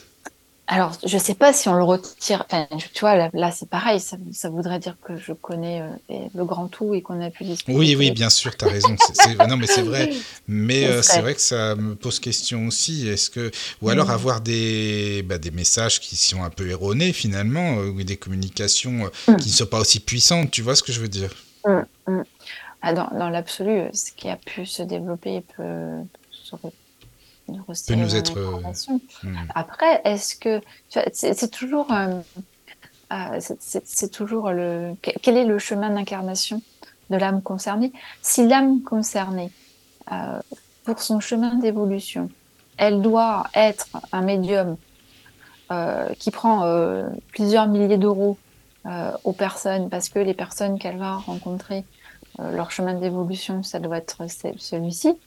alors, 0.69 0.91
je 1.05 1.15
ne 1.15 1.21
sais 1.21 1.33
pas 1.33 1.53
si 1.53 1.69
on 1.69 1.75
le 1.75 1.83
retire. 1.83 2.43
Enfin, 2.45 2.67
tu 2.93 2.99
vois, 2.99 3.29
là, 3.31 3.51
c'est 3.51 3.69
pareil. 3.69 4.01
Ça, 4.01 4.17
ça, 4.33 4.49
voudrait 4.49 4.79
dire 4.79 4.97
que 5.01 5.15
je 5.15 5.31
connais 5.31 5.81
euh, 5.81 6.15
le 6.35 6.43
grand 6.43 6.67
tout 6.67 6.93
et 6.93 7.01
qu'on 7.01 7.21
a 7.21 7.29
pu 7.29 7.45
discuter. 7.45 7.77
Oui, 7.77 7.95
oui, 7.97 8.11
bien 8.11 8.29
sûr, 8.29 8.55
tu 8.55 8.65
as 8.65 8.67
raison. 8.67 8.93
non, 9.47 9.55
mais 9.55 9.67
c'est 9.67 9.81
vrai. 9.81 10.09
Mais 10.49 10.85
euh, 10.85 11.01
c'est 11.01 11.21
vrai 11.21 11.35
que 11.35 11.41
ça 11.41 11.75
me 11.75 11.95
pose 11.95 12.19
question 12.19 12.67
aussi. 12.67 13.07
Est-ce 13.07 13.29
que, 13.29 13.49
ou 13.81 13.89
alors 13.89 14.07
mm. 14.07 14.11
avoir 14.11 14.41
des, 14.41 15.23
bah, 15.23 15.37
des 15.37 15.51
messages 15.51 16.01
qui 16.01 16.17
sont 16.17 16.43
un 16.43 16.49
peu 16.49 16.69
erronés 16.69 17.13
finalement, 17.13 17.77
euh, 17.77 17.87
ou 17.87 18.03
des 18.03 18.17
communications 18.17 19.09
mm. 19.27 19.37
qui 19.37 19.47
ne 19.47 19.53
sont 19.53 19.65
pas 19.67 19.79
aussi 19.79 20.01
puissantes. 20.01 20.51
Tu 20.51 20.63
vois 20.63 20.75
ce 20.75 20.83
que 20.83 20.91
je 20.91 20.99
veux 20.99 21.07
dire? 21.07 21.33
Mm, 21.65 22.23
ah, 22.81 22.93
Dans, 22.93 23.07
dans 23.17 23.29
l'absolu, 23.29 23.83
ce 23.93 24.11
qui 24.11 24.27
a 24.27 24.35
pu 24.35 24.65
se 24.65 24.83
développer 24.83 25.43
peut 25.55 26.03
se 26.29 26.57
peut 27.47 27.95
nous 27.95 28.15
être. 28.15 28.37
Euh, 28.37 28.59
hmm. 29.23 29.35
Après, 29.55 30.01
est-ce 30.03 30.35
que 30.35 30.61
c'est 31.11 31.51
toujours, 31.51 31.91
euh, 31.91 32.19
euh, 33.13 33.39
c'est 33.59 34.11
toujours 34.11 34.51
le 34.51 34.93
quel 35.01 35.37
est 35.37 35.45
le 35.45 35.59
chemin 35.59 35.89
d'incarnation 35.89 36.61
de 37.09 37.17
l'âme 37.17 37.41
concernée? 37.41 37.91
Si 38.21 38.47
l'âme 38.47 38.81
concernée, 38.81 39.51
pour 40.83 40.99
son 40.99 41.19
chemin 41.19 41.55
d'évolution, 41.55 42.29
elle 42.77 43.01
doit 43.01 43.47
être 43.53 43.87
un 44.11 44.21
médium 44.21 44.77
qui 46.19 46.31
prend 46.31 46.63
plusieurs 47.31 47.67
milliers 47.67 47.97
d'euros 47.97 48.37
aux 49.23 49.33
personnes 49.33 49.89
parce 49.89 50.09
que 50.09 50.19
les 50.19 50.33
personnes 50.33 50.79
qu'elle 50.79 50.97
va 50.97 51.15
rencontrer, 51.15 51.83
leur 52.39 52.71
chemin 52.71 52.93
d'évolution, 52.93 53.63
ça 53.63 53.79
doit 53.79 53.97
être 53.97 54.25
celui-ci. 54.57 55.17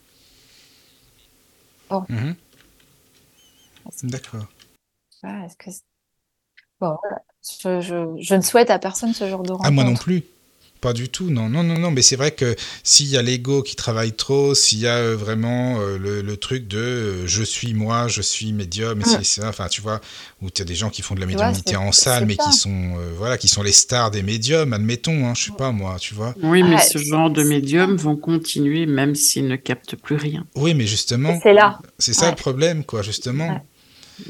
Mhm. 2.08 2.34
D'accord. 4.04 4.46
que 5.58 5.70
bon, 6.80 6.96
je, 7.62 7.80
je, 7.80 8.16
je, 8.18 8.34
ne 8.34 8.40
souhaite 8.40 8.70
à 8.70 8.78
personne 8.78 9.12
ce 9.12 9.28
genre 9.28 9.42
de 9.42 9.52
rencontre. 9.52 9.68
Ah, 9.68 9.70
moi 9.70 9.84
non 9.84 9.94
plus. 9.94 10.24
Pas 10.80 10.94
du 10.94 11.10
tout, 11.10 11.28
non, 11.28 11.50
non, 11.50 11.62
non, 11.62 11.78
non. 11.78 11.90
Mais 11.90 12.00
c'est 12.00 12.16
vrai 12.16 12.30
que 12.30 12.56
s'il 12.82 13.08
y 13.08 13.18
a 13.18 13.22
l'ego 13.22 13.62
qui 13.62 13.76
travaille 13.76 14.12
trop, 14.12 14.54
s'il 14.54 14.78
y 14.78 14.86
a 14.86 14.94
euh, 14.96 15.14
vraiment 15.14 15.78
euh, 15.78 15.98
le, 15.98 16.36
truc 16.38 16.66
de 16.68 16.78
euh, 16.78 17.26
je 17.26 17.42
suis 17.42 17.74
moi, 17.74 18.08
je 18.08 18.22
suis 18.22 18.54
médium, 18.54 19.00
et 19.00 19.24
c'est 19.24 19.44
enfin, 19.44 19.68
tu 19.68 19.82
vois, 19.82 20.00
où 20.40 20.48
tu 20.48 20.62
as 20.62 20.64
des 20.64 20.74
gens 20.74 20.88
qui 20.88 21.02
font 21.02 21.14
de 21.14 21.20
la 21.20 21.26
médiumnité 21.26 21.76
en 21.76 21.92
salle, 21.92 22.24
mais 22.24 22.36
qui 22.36 22.52
sont, 22.54 22.94
voilà, 23.18 23.36
qui 23.36 23.48
sont 23.48 23.62
les 23.62 23.72
stars 23.72 24.10
des 24.10 24.22
médiums, 24.22 24.72
admettons, 24.72 25.26
hein, 25.26 25.34
je 25.36 25.44
sais 25.44 25.56
pas 25.56 25.70
moi, 25.70 25.96
tu 26.00 26.14
vois. 26.14 26.34
Oui, 26.42 26.62
mais 26.62 26.78
ce 26.78 26.96
genre 26.96 27.28
de 27.28 27.42
médiums 27.42 27.96
vont 27.96 28.16
continuer 28.16 28.86
même 28.86 29.14
s'ils 29.14 29.48
ne 29.48 29.56
captent 29.56 29.96
plus 29.96 30.16
rien. 30.16 30.46
Oui, 30.54 30.72
mais 30.72 30.86
justement, 30.86 31.38
c'est 31.42 31.52
là. 31.52 31.78
C'est 31.98 32.14
ça 32.14 32.30
le 32.30 32.36
problème, 32.36 32.84
quoi, 32.84 33.02
justement. 33.02 33.60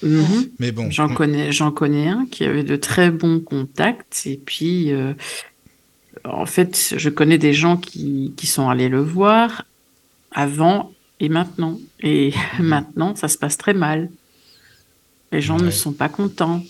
Mhm. 0.02 0.50
Mais 0.58 0.72
bon, 0.72 0.90
j'en 0.90 1.08
connais, 1.08 1.50
j'en 1.52 1.72
connais 1.72 2.08
un 2.08 2.26
qui 2.30 2.44
avait 2.44 2.62
de 2.62 2.76
très 2.76 3.10
bons 3.10 3.40
contacts 3.40 4.22
et 4.24 4.36
puis 4.36 4.92
en 6.24 6.46
fait, 6.46 6.94
je 6.96 7.08
connais 7.08 7.38
des 7.38 7.52
gens 7.52 7.76
qui, 7.76 8.34
qui, 8.36 8.46
sont 8.46 8.68
allés 8.68 8.88
le 8.88 9.00
voir 9.00 9.64
avant 10.32 10.92
et 11.20 11.28
maintenant. 11.28 11.78
Et 12.00 12.32
maintenant, 12.58 13.14
ça 13.14 13.28
se 13.28 13.38
passe 13.38 13.56
très 13.56 13.74
mal. 13.74 14.10
Les 15.32 15.40
gens 15.40 15.58
ne 15.58 15.70
sont 15.70 15.92
pas 15.92 16.08
contents. 16.08 16.62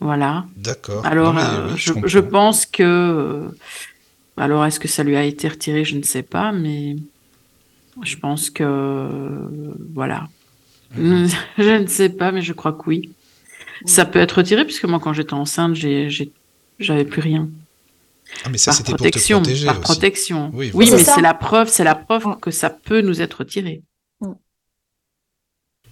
Voilà. 0.00 0.46
D'accord. 0.56 1.04
Alors, 1.04 1.36
euh, 1.36 1.74
je, 1.76 2.18
pense 2.20 2.64
que. 2.66 2.82
Euh, 2.84 3.48
alors, 4.36 4.64
est-ce 4.64 4.78
que 4.78 4.86
ça 4.86 5.02
lui 5.02 5.16
a 5.16 5.24
été 5.24 5.48
retiré 5.48 5.84
Je 5.84 5.96
ne 5.96 6.02
sais 6.04 6.22
pas, 6.22 6.52
mais 6.52 6.96
je 8.04 8.16
pense 8.16 8.50
que. 8.50 9.08
voilà. 9.92 10.28
Mhm. 10.94 11.28
je 11.58 11.82
ne 11.82 11.86
sais 11.88 12.08
pas, 12.08 12.30
mais 12.30 12.42
je 12.42 12.52
crois 12.52 12.72
que 12.72 12.82
oui. 12.86 13.10
Ça 13.84 14.04
peut 14.04 14.20
être 14.20 14.38
retiré, 14.38 14.64
puisque 14.64 14.84
moi, 14.84 15.00
quand 15.00 15.12
j'étais 15.12 15.34
enceinte, 15.34 15.74
j'avais 15.74 17.04
plus 17.04 17.20
rien. 17.20 17.48
Ah, 18.44 18.48
mais 18.50 18.58
ça, 18.58 18.72
c'était 18.72 18.94
pour 18.94 19.10
te 19.10 19.32
protéger 19.32 19.66
Par 19.66 19.80
protection. 19.80 20.50
Oui, 20.54 20.72
mais 20.74 20.86
c'est 20.86 21.20
la 21.20 21.34
preuve, 21.34 21.68
c'est 21.68 21.84
la 21.84 21.94
preuve 21.94 22.38
que 22.40 22.50
ça 22.50 22.70
peut 22.70 23.00
nous 23.00 23.20
être 23.20 23.34
retiré. 23.40 23.82
Mm. 24.20 24.32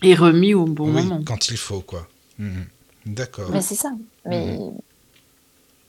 Et 0.03 0.15
remis 0.15 0.55
au 0.55 0.65
bon 0.65 0.89
moment. 0.89 1.23
Quand 1.25 1.49
il 1.49 1.57
faut, 1.57 1.81
quoi. 1.81 2.09
Mhm. 2.39 2.67
D'accord. 3.07 3.51
Mais 3.51 3.63
c'est 3.63 3.75
ça. 3.75 3.93
Mais... 4.25 4.59
Mhm. 4.59 4.79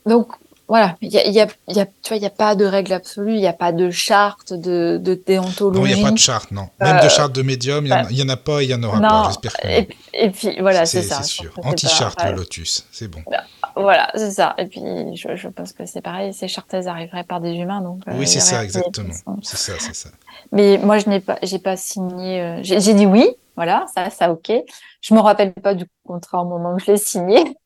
Donc, 0.06 0.32
voilà, 0.68 0.96
il 1.00 1.10
y 1.10 1.18
a, 1.18 1.26
y 1.26 1.40
a, 1.40 1.46
y 1.68 1.80
a, 1.80 1.86
tu 1.86 2.08
vois, 2.08 2.16
il 2.18 2.20
n'y 2.20 2.26
a 2.26 2.30
pas 2.30 2.54
de 2.54 2.66
règle 2.66 2.92
absolue, 2.92 3.32
il 3.32 3.40
n'y 3.40 3.46
a 3.46 3.54
pas 3.54 3.72
de 3.72 3.88
charte 3.90 4.52
de, 4.52 4.98
de 5.02 5.14
déontologie. 5.14 5.80
Non, 5.80 5.86
il 5.86 5.94
n'y 5.94 6.00
a 6.02 6.04
pas 6.04 6.12
de 6.12 6.18
charte, 6.18 6.50
non. 6.50 6.68
Même 6.78 7.00
de 7.00 7.06
euh, 7.06 7.08
charte 7.08 7.34
de 7.34 7.40
médium, 7.40 7.86
il 7.86 8.16
n'y 8.16 8.22
en, 8.22 8.28
a 8.28 8.36
pas 8.36 8.62
il 8.62 8.68
n'y 8.68 8.74
en 8.74 8.82
aura 8.82 9.00
pas, 9.00 9.24
j'espère 9.28 9.56
que 9.56 9.66
et, 9.66 9.88
et, 10.12 10.30
puis, 10.30 10.60
voilà, 10.60 10.84
c'est 10.84 11.02
ça. 11.02 11.22
C'est 11.22 11.28
sûr. 11.42 11.52
Anti-charte, 11.64 12.22
le 12.22 12.32
Lotus, 12.32 12.86
c'est 12.92 13.08
bon. 13.08 13.20
Bah, 13.30 13.44
voilà, 13.76 14.10
c'est 14.14 14.30
ça. 14.30 14.54
Et 14.58 14.66
puis, 14.66 14.80
je, 15.14 15.36
je 15.36 15.48
pense 15.48 15.72
que 15.72 15.86
c'est 15.86 16.02
pareil, 16.02 16.34
ces 16.34 16.48
chartes, 16.48 16.74
elles 16.74 16.88
arriveraient 16.88 17.24
par 17.24 17.40
des 17.40 17.54
humains. 17.54 17.80
Donc, 17.80 18.02
euh, 18.06 18.12
oui, 18.16 18.26
c'est 18.26 18.40
ça, 18.40 18.62
exactement. 18.62 19.14
C'est 19.42 19.56
ça, 19.56 19.72
c'est 19.78 19.94
ça. 19.94 20.10
Mais 20.52 20.78
moi, 20.78 20.98
je 20.98 21.08
n'ai 21.08 21.20
pas, 21.20 21.38
j'ai 21.42 21.58
pas 21.58 21.76
signé. 21.78 22.42
Euh, 22.42 22.60
j'ai 22.62 22.94
dit 22.94 23.06
oui, 23.06 23.26
voilà, 23.56 23.86
ça, 23.94 24.10
ça, 24.10 24.30
ok. 24.30 24.52
Je 25.00 25.14
me 25.14 25.20
rappelle 25.20 25.54
pas 25.54 25.74
du 25.74 25.86
contrat 26.06 26.42
au 26.42 26.46
moment 26.46 26.74
où 26.74 26.78
je 26.78 26.92
l'ai 26.92 26.98
signé. 26.98 27.56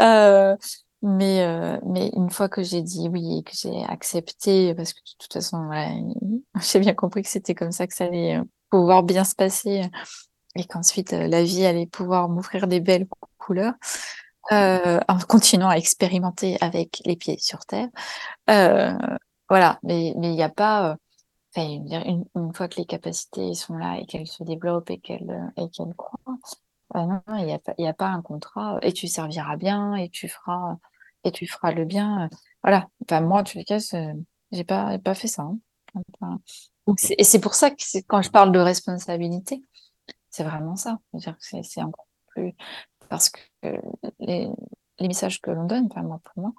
euh, 0.00 0.56
mais, 1.04 1.42
euh, 1.44 1.78
mais 1.84 2.10
une 2.16 2.30
fois 2.30 2.48
que 2.48 2.62
j'ai 2.62 2.80
dit 2.80 3.08
oui 3.10 3.38
et 3.38 3.42
que 3.42 3.52
j'ai 3.54 3.84
accepté, 3.84 4.74
parce 4.74 4.94
que 4.94 5.00
de 5.00 5.16
toute 5.18 5.32
façon, 5.32 5.70
j'ai 6.62 6.80
bien 6.80 6.94
compris 6.94 7.22
que 7.22 7.28
c'était 7.28 7.54
comme 7.54 7.72
ça 7.72 7.86
que 7.86 7.94
ça 7.94 8.04
allait 8.04 8.40
pouvoir 8.70 9.02
bien 9.02 9.24
se 9.24 9.34
passer 9.34 9.82
et 10.56 10.64
qu'ensuite 10.64 11.12
la 11.12 11.42
vie 11.42 11.66
allait 11.66 11.86
pouvoir 11.86 12.28
m'offrir 12.30 12.66
des 12.68 12.80
belles 12.80 13.06
couleurs 13.36 13.74
euh, 14.52 14.98
en 15.06 15.18
continuant 15.18 15.68
à 15.68 15.76
expérimenter 15.76 16.56
avec 16.62 17.02
les 17.04 17.16
pieds 17.16 17.38
sur 17.38 17.60
terre. 17.66 17.88
Euh, 18.48 18.96
voilà, 19.50 19.78
mais 19.82 20.08
il 20.08 20.20
n'y 20.20 20.42
a 20.42 20.48
pas, 20.48 20.96
euh, 21.56 21.60
une, 22.34 22.54
fois 22.54 22.68
que 22.68 22.76
les 22.76 22.86
capacités 22.86 23.52
sont 23.52 23.76
là 23.76 23.98
et 23.98 24.06
qu'elles 24.06 24.26
se 24.26 24.42
développent 24.42 24.90
et 24.90 24.98
qu'elles 24.98 25.52
et 25.58 25.68
croient, 25.96 26.38
euh, 26.96 27.00
non, 27.00 27.20
il 27.38 27.58
n'y 27.78 27.88
a 27.88 27.94
pas 27.94 28.06
un 28.06 28.22
contrat 28.22 28.78
et 28.82 28.92
tu 28.92 29.06
serviras 29.06 29.56
bien 29.56 29.94
et 29.94 30.08
tu 30.08 30.28
feras 30.28 30.76
et 31.24 31.32
tu 31.32 31.46
feras 31.46 31.72
le 31.72 31.84
bien. 31.84 32.28
Voilà. 32.62 32.88
Enfin, 33.02 33.20
moi, 33.20 33.40
en 33.40 33.44
tous 33.44 33.58
les 33.58 33.64
cas, 33.64 33.78
j'ai 34.52 34.64
pas, 34.64 34.98
pas 34.98 35.14
fait 35.14 35.28
ça. 35.28 35.48
Hein. 36.22 36.38
Et 37.18 37.24
c'est 37.24 37.40
pour 37.40 37.54
ça 37.54 37.70
que 37.70 37.82
quand 38.06 38.22
je 38.22 38.30
parle 38.30 38.52
de 38.52 38.58
responsabilité, 38.58 39.62
c'est 40.30 40.44
vraiment 40.44 40.76
ça. 40.76 40.98
C'est 41.38 41.82
encore 41.82 42.06
plus 42.28 42.54
parce 43.08 43.30
que 43.30 43.40
les, 44.18 44.48
les 44.98 45.08
messages 45.08 45.40
que 45.40 45.50
l'on 45.50 45.64
donne, 45.64 45.88
enfin 45.90 46.02
moi 46.02 46.20
pour 46.24 46.42
moi, 46.42 46.52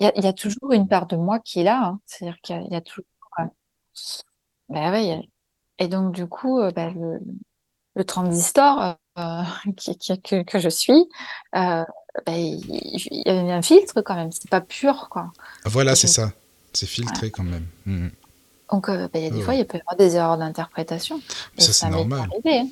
Il 0.00 0.24
y 0.24 0.26
a, 0.26 0.32
toujours 0.32 0.72
une 0.72 0.88
part 0.88 1.06
de 1.06 1.16
moi 1.16 1.38
qui 1.40 1.60
est 1.60 1.64
là. 1.64 1.86
Hein. 1.86 2.00
C'est-à-dire 2.06 2.38
qu'il 2.42 2.68
y, 2.70 2.76
a 2.76 2.80
toujours. 2.80 3.06
Ben 4.68 5.22
et 5.78 5.88
donc, 5.88 6.14
du 6.14 6.26
coup, 6.26 6.60
ben, 6.74 7.20
le, 7.94 8.04
transistor 8.04 8.96
qui, 9.76 9.96
que, 10.22 10.42
que, 10.42 10.58
je 10.58 10.68
suis, 10.68 11.08
ben, 12.24 12.34
il 12.34 13.22
y 13.26 13.30
a 13.30 13.56
un 13.56 13.62
filtre 13.62 14.00
quand 14.02 14.14
même. 14.14 14.30
C'est 14.32 14.48
pas 14.50 14.60
pur, 14.60 15.08
quoi. 15.10 15.32
Voilà, 15.64 15.94
c'est 15.94 16.06
ça. 16.06 16.32
C'est 16.72 16.86
filtré 16.86 17.30
quand 17.30 17.44
même. 17.44 17.66
Mmh 17.86 18.08
donc, 18.70 18.88
ben, 18.88 19.08
il 19.14 19.22
y 19.22 19.26
a 19.26 19.30
des 19.30 19.42
fois, 19.42 19.54
il 19.54 19.64
peut 19.64 19.78
y 19.78 19.80
avoir 19.80 19.96
des 19.96 20.16
erreurs 20.16 20.38
d'interprétation. 20.38 21.20
Ça, 21.58 21.72
c'est 21.72 21.88
normal. 21.88 22.28
Hein. 22.44 22.66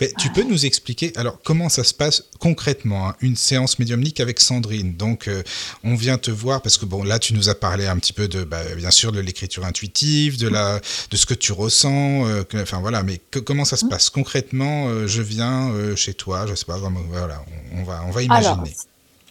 Mais 0.00 0.12
tu 0.18 0.30
peux 0.30 0.42
nous 0.42 0.66
expliquer, 0.66 1.12
alors, 1.16 1.38
comment 1.42 1.68
ça 1.68 1.84
se 1.84 1.94
passe 1.94 2.24
concrètement, 2.40 3.08
hein, 3.08 3.16
une 3.20 3.36
séance 3.36 3.78
médiumnique 3.78 4.20
avec 4.20 4.40
Sandrine? 4.40 4.94
Donc, 4.94 5.28
euh, 5.28 5.42
on 5.84 5.94
vient 5.94 6.18
te 6.18 6.30
voir, 6.30 6.62
parce 6.62 6.78
que, 6.78 6.84
bon, 6.84 7.02
là, 7.02 7.18
tu 7.18 7.34
nous 7.34 7.48
as 7.48 7.54
parlé 7.54 7.86
un 7.86 7.96
petit 7.96 8.12
peu 8.12 8.28
de, 8.28 8.44
bah, 8.44 8.62
bien 8.76 8.90
sûr, 8.90 9.12
de 9.12 9.20
l'écriture 9.20 9.64
intuitive, 9.64 10.38
de, 10.38 10.48
la, 10.48 10.80
de 11.10 11.16
ce 11.16 11.26
que 11.26 11.34
tu 11.34 11.52
ressens, 11.52 12.26
euh, 12.26 12.42
enfin, 12.54 12.80
voilà, 12.80 13.02
mais 13.02 13.20
comment 13.44 13.64
ça 13.64 13.76
se 13.76 13.86
mmh. 13.86 13.88
passe? 13.88 14.10
Concrètement 14.10 14.88
euh, 14.88 15.06
Je 15.06 15.22
viens 15.22 15.72
chez 15.96 16.14
toi, 16.14 16.46
je 16.46 16.54
sais 16.54 16.66
pas, 16.66 16.78
vraiment, 16.78 17.00
voilà, 17.08 17.44
on, 17.74 17.84
va, 17.84 18.02
on 18.06 18.10
va 18.10 18.22
imaginer. 18.22 18.52
Alors, 18.52 18.66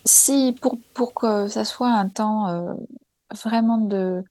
si, 0.05 0.55
pour, 0.61 0.77
pour 0.93 1.13
que 1.13 1.47
ça 1.47 1.65
soit 1.65 1.91
un 1.91 2.07
temps 2.07 2.77
vraiment 3.33 3.77
de 3.77 4.23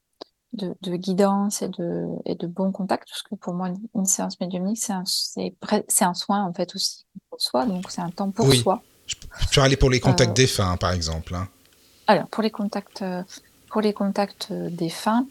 de, 0.53 0.97
guidance 0.97 1.63
et 1.63 1.69
de, 1.69 2.07
et 2.25 2.35
de 2.35 2.47
bon 2.47 2.73
contact, 2.73 3.09
parce 3.09 3.23
que 3.23 3.35
pour 3.35 3.55
moi, 3.55 3.71
une 3.95 4.07
séance 4.07 4.41
médiumnique, 4.41 4.79
c'est 4.79 4.93
un, 4.93 5.05
c'est, 5.05 6.05
un 6.05 6.15
soin 6.15 6.45
en 6.45 6.53
fait 6.53 6.75
aussi 6.75 7.05
pour 7.31 7.41
soi, 7.41 7.67
donc 7.67 7.91
c'est 7.91 8.01
un 8.01 8.11
temps 8.11 8.31
pour 8.31 8.53
soi. 8.55 8.83
Je 9.07 9.15
peux 9.55 9.61
aller 9.61 9.77
pour 9.77 9.91
les 9.91 10.01
contacts 10.01 10.31
euh, 10.31 10.35
défunts, 10.35 10.77
par 10.77 10.93
exemple. 10.93 11.35
Hein. 11.35 11.49
Alors, 12.07 12.27
pour 12.29 12.43
les 12.43 12.51
contacts, 12.51 13.05
pour 13.71 13.81
les 13.81 13.93
contacts 13.93 14.53
défunts, 14.53 15.27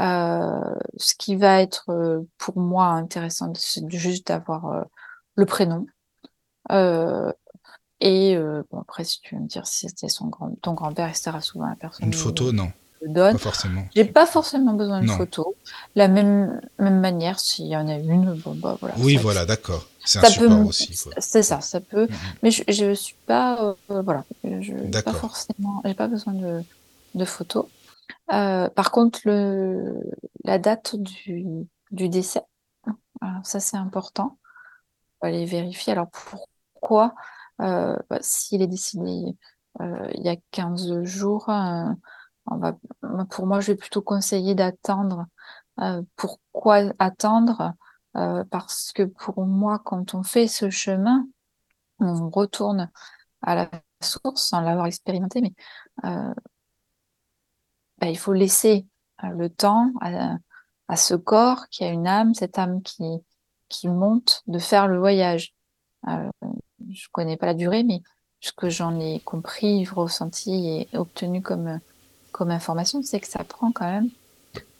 euh, 0.00 0.74
ce 0.96 1.14
qui 1.14 1.36
va 1.36 1.60
être 1.60 2.24
pour 2.38 2.58
moi 2.58 2.86
intéressant, 2.86 3.52
c'est 3.54 3.88
juste 3.90 4.28
d'avoir 4.28 4.86
le 5.34 5.46
prénom. 5.46 5.86
et 8.00 8.36
bon, 8.70 8.80
après, 8.80 9.04
si 9.04 9.20
tu 9.20 9.34
veux 9.34 9.42
me 9.42 9.48
dire 9.48 9.66
si 9.66 9.88
c'était 9.88 10.08
son 10.08 10.28
grand, 10.28 10.54
ton 10.62 10.74
grand-père, 10.74 11.08
etc., 11.08 11.32
souvent 11.40 11.66
la 11.66 11.76
personne. 11.76 12.06
Une 12.06 12.14
photo, 12.14 12.52
non 12.52 12.70
donne. 13.06 13.32
Pas 13.34 13.38
forcément. 13.38 13.84
J'ai 13.94 14.04
pas 14.04 14.26
forcément 14.26 14.74
besoin 14.74 15.02
de 15.02 15.10
photos. 15.10 15.46
La 15.94 16.08
même, 16.08 16.60
même 16.78 17.00
manière, 17.00 17.38
s'il 17.38 17.66
y 17.66 17.76
en 17.76 17.88
a 17.88 17.94
une, 17.94 18.34
bon, 18.34 18.54
bah 18.54 18.76
voilà. 18.80 18.94
Oui, 18.98 19.16
voilà, 19.16 19.46
d'accord. 19.46 19.86
C'est 20.04 20.24
un 20.24 20.28
support 20.28 20.66
aussi. 20.66 20.98
C'est 21.18 21.42
ça, 21.42 21.60
ça 21.60 21.80
peut. 21.80 22.06
Mm-hmm. 22.06 22.34
Mais 22.42 22.50
je, 22.50 22.84
ne 22.84 22.94
suis 22.94 23.16
pas, 23.26 23.76
euh, 23.90 24.02
voilà, 24.02 24.24
je 24.44 24.72
n'ai 24.72 25.02
pas 25.02 25.12
forcément, 25.12 25.82
j'ai 25.84 25.94
pas 25.94 26.08
besoin 26.08 26.32
de, 26.32 26.62
de 27.14 27.24
photos. 27.24 27.66
Euh, 28.32 28.68
par 28.70 28.90
contre, 28.90 29.20
le, 29.24 30.00
la 30.44 30.58
date 30.58 30.96
du, 30.96 31.66
du 31.90 32.08
décès, 32.08 32.42
ça 33.42 33.60
c'est 33.60 33.76
important. 33.76 34.38
On 35.20 35.26
va 35.26 35.34
aller 35.34 35.44
vérifier. 35.44 35.92
Alors 35.92 36.08
pourquoi, 36.10 37.14
euh, 37.60 37.96
bah, 38.08 38.18
s'il 38.20 38.62
est 38.62 38.66
décédé 38.66 39.34
il 39.80 40.22
y 40.24 40.28
a 40.28 40.34
15 40.50 41.04
jours, 41.04 41.48
pour 43.30 43.46
moi, 43.46 43.60
je 43.60 43.72
vais 43.72 43.76
plutôt 43.76 44.02
conseiller 44.02 44.54
d'attendre. 44.54 45.26
Euh, 45.80 46.02
pourquoi 46.16 46.92
attendre 46.98 47.74
euh, 48.16 48.44
Parce 48.50 48.92
que 48.92 49.04
pour 49.04 49.44
moi, 49.46 49.80
quand 49.84 50.14
on 50.14 50.22
fait 50.22 50.48
ce 50.48 50.70
chemin, 50.70 51.26
on 52.00 52.30
retourne 52.30 52.90
à 53.42 53.54
la 53.54 53.70
source 54.02 54.42
sans 54.48 54.60
l'avoir 54.60 54.86
expérimenté, 54.86 55.40
mais 55.40 55.52
euh, 56.04 56.34
bah, 57.98 58.08
il 58.08 58.18
faut 58.18 58.32
laisser 58.32 58.86
le 59.22 59.48
temps 59.48 59.92
à, 60.00 60.38
ce 60.96 61.14
corps 61.14 61.68
qui 61.68 61.84
a 61.84 61.88
une 61.88 62.06
âme, 62.06 62.34
cette 62.34 62.58
âme 62.58 62.82
qui, 62.82 63.04
qui 63.68 63.88
monte, 63.88 64.42
de 64.46 64.58
faire 64.58 64.88
le 64.88 64.98
voyage. 64.98 65.54
je 66.06 67.06
connais 67.12 67.36
pas 67.36 67.46
la 67.46 67.54
durée, 67.54 67.82
mais 67.82 68.02
ce 68.40 68.52
que 68.52 68.70
j'en 68.70 68.98
ai 69.00 69.20
compris, 69.20 69.84
ressenti 69.86 70.86
et 70.92 70.96
obtenu 70.96 71.42
comme 71.42 71.80
comme 72.38 72.52
information, 72.52 73.02
c'est 73.02 73.18
que 73.18 73.26
ça 73.26 73.42
prend 73.42 73.72
quand 73.72 73.90
même. 73.90 74.10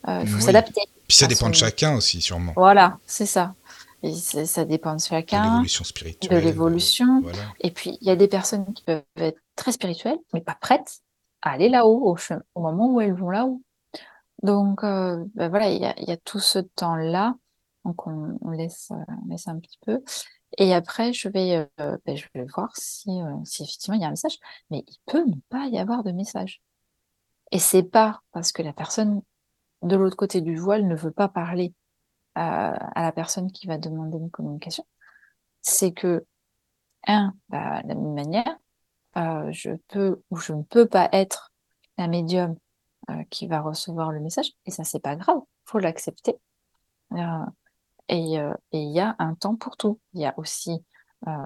Euh, 0.07 0.21
il 0.23 0.29
faut 0.29 0.39
s'adapter. 0.39 0.81
Puis 1.09 1.17
ça 1.17 1.27
dépend 1.27 1.49
de 1.49 1.55
chacun 1.55 1.93
aussi, 1.97 2.21
sûrement. 2.21 2.53
Voilà, 2.55 2.97
c'est 3.05 3.25
ça. 3.25 3.53
Et 4.01 4.13
ça 4.13 4.63
dépend 4.63 4.95
de 4.95 5.01
chacun. 5.01 5.41
De 5.41 5.49
l'évolution 5.49 5.83
spirituelle. 5.83 6.39
De 6.39 6.45
l'évolution. 6.45 7.21
Et 7.59 7.71
puis, 7.71 7.97
il 7.99 8.07
y 8.07 8.11
a 8.11 8.15
des 8.15 8.29
personnes 8.29 8.73
qui 8.73 8.83
peuvent 8.83 9.03
être 9.17 9.41
très 9.57 9.73
spirituelles, 9.73 10.19
mais 10.33 10.39
pas 10.39 10.55
prêtes 10.55 11.01
à 11.41 11.51
aller 11.51 11.67
là-haut, 11.67 12.15
au, 12.55 12.61
moment 12.61 12.93
où 12.93 13.01
elles 13.01 13.13
vont 13.13 13.29
là-haut. 13.29 13.61
Donc, 14.41 14.85
euh, 14.85 15.25
ben 15.35 15.49
voilà, 15.49 15.69
il 15.69 15.81
y 15.81 16.11
a, 16.11 16.17
tout 16.17 16.39
ce 16.39 16.59
temps-là. 16.59 17.35
Donc, 17.83 18.07
on, 18.07 18.51
laisse, 18.51 18.91
euh, 18.91 19.13
laisse 19.27 19.49
un 19.49 19.59
petit 19.59 19.79
peu. 19.85 20.01
Et 20.57 20.73
après, 20.73 21.11
je 21.11 21.27
vais, 21.27 21.67
ben, 21.77 22.15
je 22.15 22.25
vais 22.33 22.45
voir 22.45 22.71
si, 22.77 23.09
si 23.43 23.63
effectivement 23.63 23.97
il 23.97 24.01
y 24.01 24.05
a 24.05 24.07
un 24.07 24.11
message. 24.11 24.37
Mais 24.71 24.85
il 24.87 24.97
peut 25.05 25.25
ne 25.25 25.35
pas 25.49 25.65
y 25.67 25.77
avoir 25.77 26.05
de 26.05 26.11
message. 26.11 26.61
Et 27.51 27.59
c'est 27.59 27.83
pas 27.83 28.21
parce 28.31 28.51
que 28.51 28.61
la 28.61 28.73
personne 28.73 29.21
de 29.81 29.95
l'autre 29.95 30.17
côté 30.17 30.41
du 30.41 30.55
voile 30.55 30.87
ne 30.87 30.95
veut 30.95 31.11
pas 31.11 31.29
parler 31.29 31.73
à, 32.35 32.91
la 32.95 33.11
personne 33.11 33.51
qui 33.51 33.67
va 33.67 33.77
demander 33.77 34.17
une 34.17 34.31
communication. 34.31 34.85
C'est 35.61 35.91
que, 35.91 36.25
un, 37.07 37.33
bah, 37.49 37.81
de 37.83 37.89
la 37.89 37.95
même 37.95 38.13
manière, 38.13 38.57
euh, 39.17 39.51
je 39.51 39.71
peux 39.87 40.21
ou 40.29 40.37
je 40.37 40.53
ne 40.53 40.63
peux 40.63 40.87
pas 40.87 41.09
être 41.11 41.51
la 41.97 42.07
médium 42.07 42.55
euh, 43.09 43.23
qui 43.29 43.47
va 43.47 43.61
recevoir 43.61 44.11
le 44.11 44.19
message, 44.19 44.51
et 44.65 44.71
ça 44.71 44.83
c'est 44.83 44.99
pas 44.99 45.15
grave, 45.15 45.39
faut 45.65 45.79
l'accepter. 45.79 46.39
Euh, 47.13 47.45
et 48.07 48.39
il 48.71 48.91
y 48.91 48.99
a 48.99 49.15
un 49.19 49.35
temps 49.35 49.55
pour 49.55 49.77
tout. 49.77 49.99
Il 50.13 50.21
y 50.21 50.25
a 50.25 50.33
aussi 50.37 50.83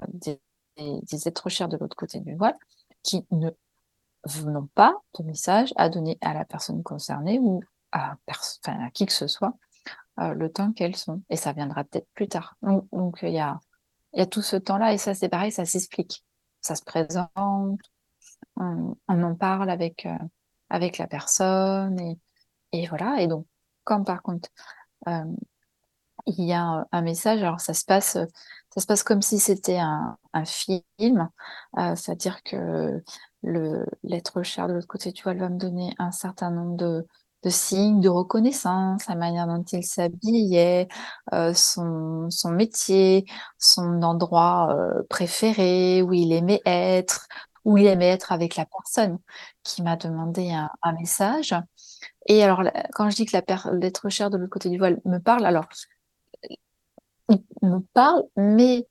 des, 0.08 0.40
des, 0.78 1.28
êtres 1.28 1.50
chers 1.50 1.68
de 1.68 1.76
l'autre 1.76 1.96
côté 1.96 2.22
du 2.22 2.36
voile 2.36 2.56
qui 3.02 3.26
ne 3.32 3.50
n'ont 4.46 4.70
pas 4.74 4.96
de 5.18 5.24
message 5.24 5.74
à 5.76 5.90
donner 5.90 6.18
à 6.22 6.34
la 6.34 6.46
personne 6.46 6.84
concernée 6.84 7.40
ou 7.40 7.62
à, 7.92 8.16
qui 8.94 9.06
que 9.06 9.14
ce 9.14 9.28
soit 9.28 9.54
euh, 10.20 10.34
le 10.34 10.52
temps 10.52 10.72
qu'elles 10.72 10.96
sont. 10.96 11.22
Et 11.30 11.36
ça 11.36 11.54
viendra 11.54 11.84
peut-être 11.84 12.08
plus 12.14 12.28
tard. 12.28 12.56
Donc 12.62 13.20
il 13.22 13.30
y 13.30 13.40
a, 13.40 13.60
y 14.14 14.22
a 14.22 14.26
tout 14.26 14.42
ce 14.42 14.56
temps-là 14.56 14.94
et 14.94 14.98
ça 14.98 15.14
c'est 15.14 15.30
pareil, 15.30 15.52
ça 15.52 15.66
s'explique. 15.66 16.24
Ça 16.62 16.76
se 16.76 16.84
présente, 16.84 17.30
on, 18.56 18.96
en 19.08 19.36
parle 19.36 19.70
avec, 19.70 20.06
euh, 20.06 20.18
avec 20.70 20.98
la 20.98 21.08
personne 21.08 22.00
et, 22.00 22.18
et 22.72 22.88
voilà. 22.88 23.22
Et 23.22 23.28
donc, 23.28 23.46
comme 23.84 24.06
par 24.06 24.22
contre, 24.22 24.50
euh, 25.08 25.26
il 26.26 26.46
y 26.46 26.54
a 26.54 26.88
un 26.90 27.02
message, 27.02 27.44
alors 27.44 27.60
ça 27.60 27.74
se 27.74 27.84
passe, 27.84 28.14
ça 28.14 28.82
se 28.82 28.86
passe 28.86 29.04
comme 29.04 29.22
si 29.22 29.40
c'était 29.40 29.80
un 29.80 30.18
film, 30.46 31.30
c'est-à-dire 31.76 32.42
que 32.44 33.04
l'être 33.44 34.44
cher 34.44 34.68
de 34.68 34.74
l'autre 34.74 34.88
côté, 34.88 35.12
tu 35.14 35.24
vois, 35.24 35.34
elle 35.34 35.40
va 35.40 35.50
me 35.50 35.58
donner 35.58 35.94
un 36.00 36.12
certain 36.12 36.52
nombre 36.52 36.78
de, 36.78 37.08
de 37.44 37.50
signes 37.50 38.02
de 38.02 38.10
reconnaissance, 38.10 39.08
la 39.08 39.16
manière 39.16 39.48
dont 39.48 39.64
il 39.64 39.84
s'habillait, 39.84 40.88
euh, 41.34 41.54
son, 41.54 42.30
son 42.30 42.52
métier, 42.52 43.26
son 43.60 44.02
endroit 44.02 44.76
euh, 44.76 45.04
préféré, 45.10 46.02
où 46.02 46.14
il 46.14 46.32
aimait 46.34 46.62
être, 46.66 47.28
où 47.66 47.78
il 47.78 47.86
aimait 47.88 48.10
être 48.10 48.32
avec 48.32 48.56
la 48.56 48.66
personne 48.66 49.20
qui 49.64 49.82
m'a 49.84 49.96
demandé 49.98 50.52
un, 50.52 50.70
un, 50.82 50.94
message. 50.94 51.56
Et 52.28 52.44
alors, 52.44 52.64
quand 52.94 53.10
je 53.10 53.16
dis 53.18 53.26
que 53.26 53.38
l'être 53.80 54.10
cher 54.10 54.30
de 54.30 54.38
l'autre 54.38 54.52
côté 54.52 54.70
du 54.70 54.78
voile 54.78 55.02
me 55.06 55.20
parle, 55.20 55.46
alors, 55.46 55.66
il 57.30 57.44
me 57.62 57.80
parle, 57.94 58.24
mais 58.36 58.88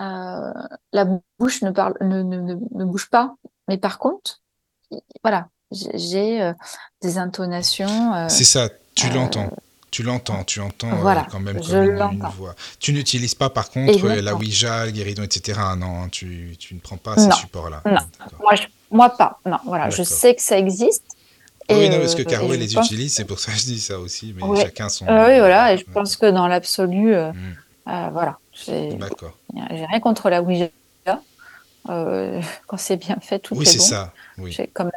euh, 0.00 0.52
la 0.92 1.04
bouche 1.38 1.62
ne, 1.62 1.70
parle, 1.70 1.94
ne, 2.00 2.22
ne, 2.22 2.40
ne, 2.40 2.84
bouge 2.84 3.10
pas. 3.10 3.36
Mais 3.68 3.78
par 3.78 3.98
contre, 3.98 4.42
voilà, 5.22 5.48
j'ai 5.72 6.42
euh, 6.42 6.52
des 7.02 7.18
intonations. 7.18 8.14
Euh, 8.14 8.28
c'est 8.28 8.44
ça, 8.44 8.68
tu 8.94 9.08
l'entends. 9.10 9.50
Tu 9.90 10.02
l'entends, 10.02 10.42
tu 10.42 10.58
entends 10.58 10.90
quand 11.30 11.38
même 11.38 11.60
comme 11.60 11.84
une, 11.84 12.26
voix. 12.36 12.56
Tu 12.80 12.92
n'utilises 12.92 13.36
pas 13.36 13.48
par 13.48 13.70
contre 13.70 14.08
la 14.08 14.34
Ouija, 14.34 14.86
le 14.86 14.90
guéridon, 14.90 15.22
etc. 15.22 15.60
Non, 15.76 16.08
tu, 16.08 16.56
tu 16.58 16.74
ne 16.74 16.80
prends 16.80 16.96
pas 16.96 17.16
ces 17.16 17.30
supports-là. 17.30 17.80
Non, 17.86 18.00
moi, 18.40 18.54
moi, 18.90 19.10
pas. 19.10 19.38
Non, 19.46 19.58
voilà, 19.64 19.90
je 19.90 20.02
sais 20.02 20.34
que 20.34 20.42
ça 20.42 20.58
existe. 20.58 21.04
oui, 21.70 21.88
non, 21.90 22.00
parce 22.00 22.16
que 22.16 22.22
Carouet 22.22 22.56
les 22.56 22.74
utilise, 22.74 23.14
c'est 23.14 23.24
pour 23.24 23.38
ça 23.38 23.52
que 23.52 23.58
je 23.58 23.66
dis 23.66 23.80
ça 23.80 24.00
aussi, 24.00 24.34
mais 24.36 24.42
chacun 24.60 24.88
son. 24.88 25.04
oui, 25.04 25.38
voilà, 25.38 25.74
et 25.74 25.78
je 25.78 25.84
pense 25.84 26.16
que 26.16 26.28
dans 26.28 26.48
l'absolu, 26.48 27.14
hmm. 27.14 27.54
voilà, 27.86 28.38
D'accord. 28.66 29.36
J'ai 29.70 29.86
rien 29.86 30.00
contre 30.00 30.28
la 30.28 30.42
Ouija. 30.42 30.68
Euh, 31.88 32.40
quand 32.66 32.76
c'est 32.76 32.96
bien 32.96 33.18
fait, 33.20 33.38
tout 33.38 33.54
oui, 33.54 33.66
est, 33.66 33.78
bon. 33.78 34.10
Oui, 34.38 34.52
c'est 34.52 34.64
ça. 34.64 34.68
Comme, 34.72 34.90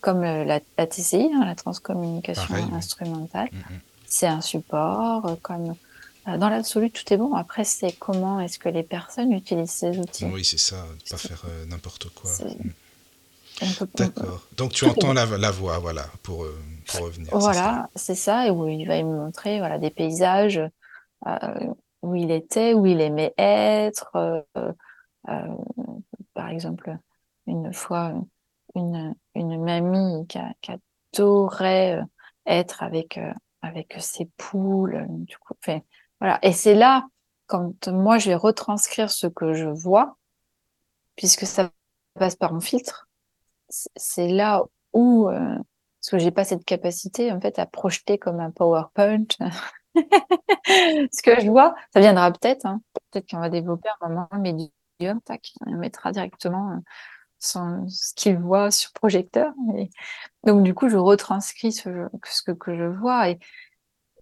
comme 0.00 0.22
euh, 0.24 0.44
la, 0.44 0.60
la, 0.78 0.86
TCI, 0.86 1.30
hein, 1.34 1.44
la 1.44 1.54
transcommunication 1.54 2.54
instrumentale, 2.74 3.48
mm, 3.52 3.56
mm. 3.58 3.80
c'est 4.06 4.26
un 4.26 4.40
support. 4.40 5.26
Euh, 5.26 5.34
comme 5.42 5.74
dans 6.26 6.48
l'absolu, 6.48 6.90
tout 6.90 7.12
est 7.12 7.16
bon. 7.16 7.34
Après, 7.34 7.64
c'est 7.64 7.92
comment 7.92 8.40
est-ce 8.40 8.58
que 8.58 8.68
les 8.68 8.82
personnes 8.82 9.32
utilisent 9.32 9.70
ces 9.70 9.98
outils. 9.98 10.24
Oui, 10.24 10.44
c'est 10.44 10.58
ça. 10.58 10.76
Ne 10.76 11.10
pas 11.10 11.16
faire 11.18 11.44
n'importe 11.68 12.08
quoi. 12.10 12.30
Mm. 12.30 13.84
D'accord. 13.94 14.46
Donc 14.56 14.72
tu 14.72 14.84
entends 14.84 15.12
la, 15.12 15.24
la, 15.24 15.50
voix, 15.50 15.78
voilà, 15.78 16.04
pour, 16.22 16.46
pour 16.86 17.00
revenir. 17.06 17.28
Voilà, 17.32 17.88
c'est 17.94 18.16
ça. 18.16 18.46
Et 18.48 18.50
où 18.50 18.66
il 18.66 18.86
va 18.86 19.00
me 19.02 19.16
montrer 19.16 19.60
voilà, 19.60 19.78
des 19.78 19.90
paysages, 19.90 20.60
euh, 21.26 21.72
où 22.02 22.14
il 22.14 22.30
était, 22.30 22.74
où 22.74 22.86
il 22.86 23.00
aimait 23.00 23.34
être. 23.38 24.10
Euh, 24.14 24.42
par 26.34 26.48
exemple, 26.48 26.96
une 27.46 27.72
fois, 27.72 28.12
une, 28.74 29.14
une 29.34 29.62
mamie 29.62 30.26
qui, 30.26 30.38
qui 30.60 30.72
adorait 31.12 32.00
être 32.46 32.82
avec, 32.82 33.18
avec 33.62 33.94
ses 33.98 34.26
poules. 34.36 35.06
Du 35.08 35.36
coup, 35.38 35.54
voilà. 36.20 36.38
Et 36.42 36.52
c'est 36.52 36.74
là, 36.74 37.06
quand 37.46 37.88
moi 37.88 38.18
je 38.18 38.30
vais 38.30 38.36
retranscrire 38.36 39.10
ce 39.10 39.26
que 39.26 39.52
je 39.52 39.68
vois, 39.68 40.16
puisque 41.16 41.46
ça 41.46 41.70
passe 42.14 42.36
par 42.36 42.52
mon 42.52 42.60
filtre, 42.60 43.08
c'est 43.68 44.28
là 44.28 44.64
où, 44.92 45.28
euh, 45.28 45.56
parce 46.00 46.10
que 46.10 46.18
j'ai 46.18 46.30
pas 46.30 46.44
cette 46.44 46.64
capacité 46.64 47.32
en 47.32 47.40
fait 47.40 47.58
à 47.58 47.66
projeter 47.66 48.18
comme 48.18 48.40
un 48.40 48.50
PowerPoint. 48.50 49.26
ce 49.96 51.22
que 51.22 51.40
je 51.40 51.50
vois, 51.50 51.74
ça 51.92 52.00
viendra 52.00 52.30
peut-être, 52.30 52.66
hein. 52.66 52.80
peut-être 53.10 53.30
qu'on 53.30 53.40
va 53.40 53.48
développer 53.48 53.88
un 54.00 54.08
moment 54.08 54.28
médium, 54.38 54.70
tac, 55.24 55.52
on 55.66 55.72
mettra 55.72 56.12
directement 56.12 56.72
euh, 56.72 56.80
ce 57.38 58.14
qu'il 58.14 58.38
voit 58.38 58.70
sur 58.70 58.92
projecteur. 58.92 59.52
Donc 60.44 60.62
du 60.62 60.74
coup, 60.74 60.88
je 60.88 60.96
retranscris 60.96 61.72
ce, 61.72 62.52
que, 62.52 62.76
je 62.76 62.84
vois 62.84 63.28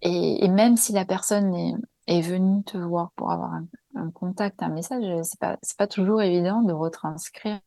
et, 0.01 0.47
même 0.47 0.77
si 0.77 0.93
la 0.93 1.05
personne 1.05 1.81
est, 2.07 2.21
venue 2.21 2.63
te 2.63 2.77
voir 2.77 3.11
pour 3.15 3.31
avoir 3.31 3.53
un, 3.95 4.11
contact, 4.11 4.61
un 4.61 4.69
message, 4.69 5.03
c'est 5.23 5.39
pas 5.39 5.57
pas 5.77 5.87
toujours 5.87 6.21
évident 6.21 6.61
de 6.61 6.73
retranscrire 6.73 7.61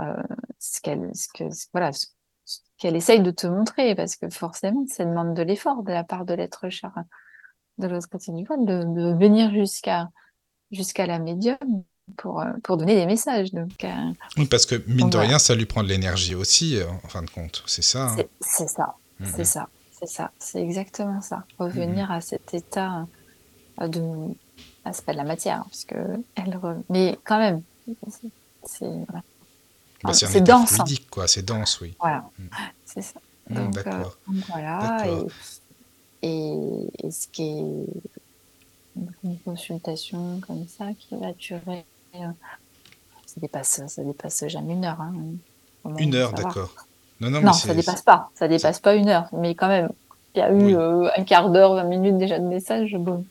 euh, 0.00 0.22
ce 0.58 0.80
qu'elle 0.80 1.10
essaye 2.96 3.20
de 3.20 3.30
te 3.30 3.46
montrer 3.46 3.94
parce 3.94 4.16
que 4.16 4.28
forcément 4.30 4.86
ça 4.86 5.04
demande 5.04 5.34
de 5.34 5.42
l'effort 5.42 5.82
de 5.82 5.92
la 5.92 6.04
part 6.04 6.24
de 6.24 6.34
l'être 6.34 6.68
cher 6.68 6.92
de 7.78 7.86
l'autre 7.86 8.08
côté 8.08 8.32
du 8.32 8.44
voile 8.44 8.64
de, 8.64 9.14
venir 9.18 9.52
jusqu'à 9.52 10.10
la 11.06 11.18
médium 11.18 11.84
pour, 12.16 12.40
euh, 12.40 12.52
pour 12.62 12.76
donner 12.76 12.94
des 12.94 13.06
messages. 13.06 13.52
Donc, 13.52 13.84
euh, 13.84 13.88
oui, 14.36 14.46
parce 14.46 14.66
que 14.66 14.82
mine 14.86 15.10
de 15.10 15.18
rien, 15.18 15.38
ça 15.38 15.54
lui 15.54 15.66
prend 15.66 15.82
de 15.82 15.88
l'énergie 15.88 16.34
aussi, 16.34 16.78
en 17.04 17.08
fin 17.08 17.22
de 17.22 17.30
compte. 17.30 17.62
C'est 17.66 17.82
ça. 17.82 18.08
Hein. 18.08 18.16
C'est 18.40 18.68
ça. 18.68 18.94
Mm-hmm. 19.20 19.32
C'est 19.36 19.44
ça. 19.44 19.68
C'est 19.98 20.08
ça. 20.08 20.30
C'est 20.38 20.62
exactement 20.62 21.20
ça. 21.20 21.44
Revenir 21.58 22.08
mm-hmm. 22.08 22.16
à 22.16 22.20
cet 22.20 22.54
état 22.54 23.06
de 23.80 24.34
ah, 24.84 24.92
c'est 24.92 25.04
pas 25.04 25.12
de 25.12 25.18
la 25.18 25.24
matière, 25.24 25.60
hein, 25.60 25.66
parce 25.70 25.84
que 25.84 25.96
elle 26.34 26.60
mais 26.90 27.18
quand 27.24 27.38
même, 27.38 27.62
c'est 28.64 28.84
voilà. 29.08 29.22
bah, 30.02 30.12
c'est 30.12 30.40
dense. 30.42 30.78
Hein. 30.78 30.84
quoi, 31.10 31.26
c'est 31.26 31.42
dense, 31.42 31.80
oui. 31.80 31.94
Voilà, 31.98 32.28
mm. 32.38 32.48
c'est 32.84 33.02
ça. 33.02 33.20
Mm, 33.48 33.56
euh, 33.56 33.64
donc, 33.64 34.44
voilà, 34.48 35.06
et, 36.22 36.88
et, 37.02 37.10
ce 37.10 37.28
qui 37.28 37.42
est 37.42 37.86
une 39.24 39.38
consultation 39.44 40.40
comme 40.46 40.66
ça 40.68 40.86
qui 40.98 41.16
va 41.16 41.32
durer, 41.32 41.60
euh, 41.68 41.82
ça 42.14 43.40
dépasse, 43.40 43.82
ça 43.86 44.04
dépasse 44.04 44.44
jamais 44.48 44.74
une 44.74 44.84
heure. 44.84 45.00
Hein, 45.00 45.14
une 45.98 46.14
heure, 46.14 46.32
d'accord. 46.32 46.72
Non, 47.20 47.30
non, 47.30 47.40
non 47.40 47.52
ça 47.52 47.74
dépasse 47.74 48.02
pas, 48.02 48.30
ça 48.34 48.48
dépasse 48.48 48.80
pas 48.80 48.94
une 48.94 49.08
heure, 49.08 49.28
mais 49.32 49.54
quand 49.54 49.68
même, 49.68 49.88
il 50.34 50.40
y 50.40 50.42
a 50.42 50.50
eu 50.50 50.76
euh, 50.76 51.08
un 51.16 51.22
quart 51.22 51.50
d'heure, 51.50 51.74
20 51.74 51.84
minutes 51.84 52.18
déjà 52.18 52.40
de 52.40 52.44
message. 52.44 52.96
Bon, 52.98 53.24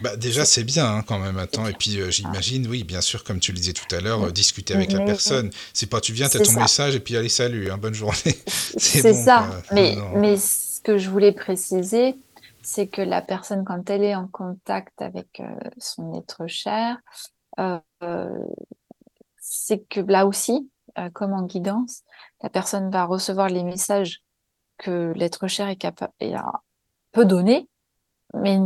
bah 0.00 0.16
déjà, 0.16 0.46
c'est 0.46 0.64
bien 0.64 0.86
hein, 0.86 1.04
quand 1.06 1.18
même. 1.18 1.38
Attends, 1.38 1.66
et 1.66 1.74
puis 1.74 2.00
euh, 2.00 2.10
j'imagine, 2.10 2.66
oui, 2.66 2.82
bien 2.82 3.02
sûr, 3.02 3.24
comme 3.24 3.40
tu 3.40 3.52
le 3.52 3.58
disais 3.58 3.74
tout 3.74 3.94
à 3.94 4.00
l'heure, 4.00 4.24
euh, 4.24 4.30
discuter 4.30 4.74
avec 4.74 4.90
la 4.92 5.00
personne. 5.00 5.50
C'est 5.74 5.88
pas 5.88 6.00
tu 6.00 6.14
viens, 6.14 6.30
tu 6.30 6.38
as 6.38 6.40
ton 6.40 6.52
message 6.52 6.94
et 6.96 7.00
puis 7.00 7.14
allez, 7.16 7.28
salut, 7.28 7.70
hein, 7.70 7.76
bonne 7.76 7.94
journée. 7.94 8.16
c'est 8.46 9.12
ça. 9.12 9.50
Mais, 9.72 9.96
mais 10.14 10.38
ce 10.38 10.80
que 10.80 10.96
je 10.96 11.10
voulais 11.10 11.32
préciser, 11.32 12.16
c'est 12.62 12.86
que 12.86 13.02
la 13.02 13.20
personne, 13.20 13.64
quand 13.64 13.90
elle 13.90 14.04
est 14.04 14.14
en 14.14 14.26
contact 14.26 15.02
avec 15.02 15.42
son 15.78 16.18
être 16.18 16.46
cher, 16.46 16.96
c'est 19.38 19.86
que 19.88 20.00
là 20.00 20.26
aussi, 20.26 20.70
comme 21.12 21.32
en 21.32 21.42
guidance, 21.42 22.02
la 22.42 22.50
personne 22.50 22.90
va 22.90 23.04
recevoir 23.04 23.48
les 23.48 23.62
messages 23.64 24.22
que 24.78 25.12
l'être 25.14 25.46
cher 25.46 25.68
est 25.68 25.76
capable, 25.76 26.12
peut 27.12 27.24
donner, 27.24 27.68
mais, 28.34 28.58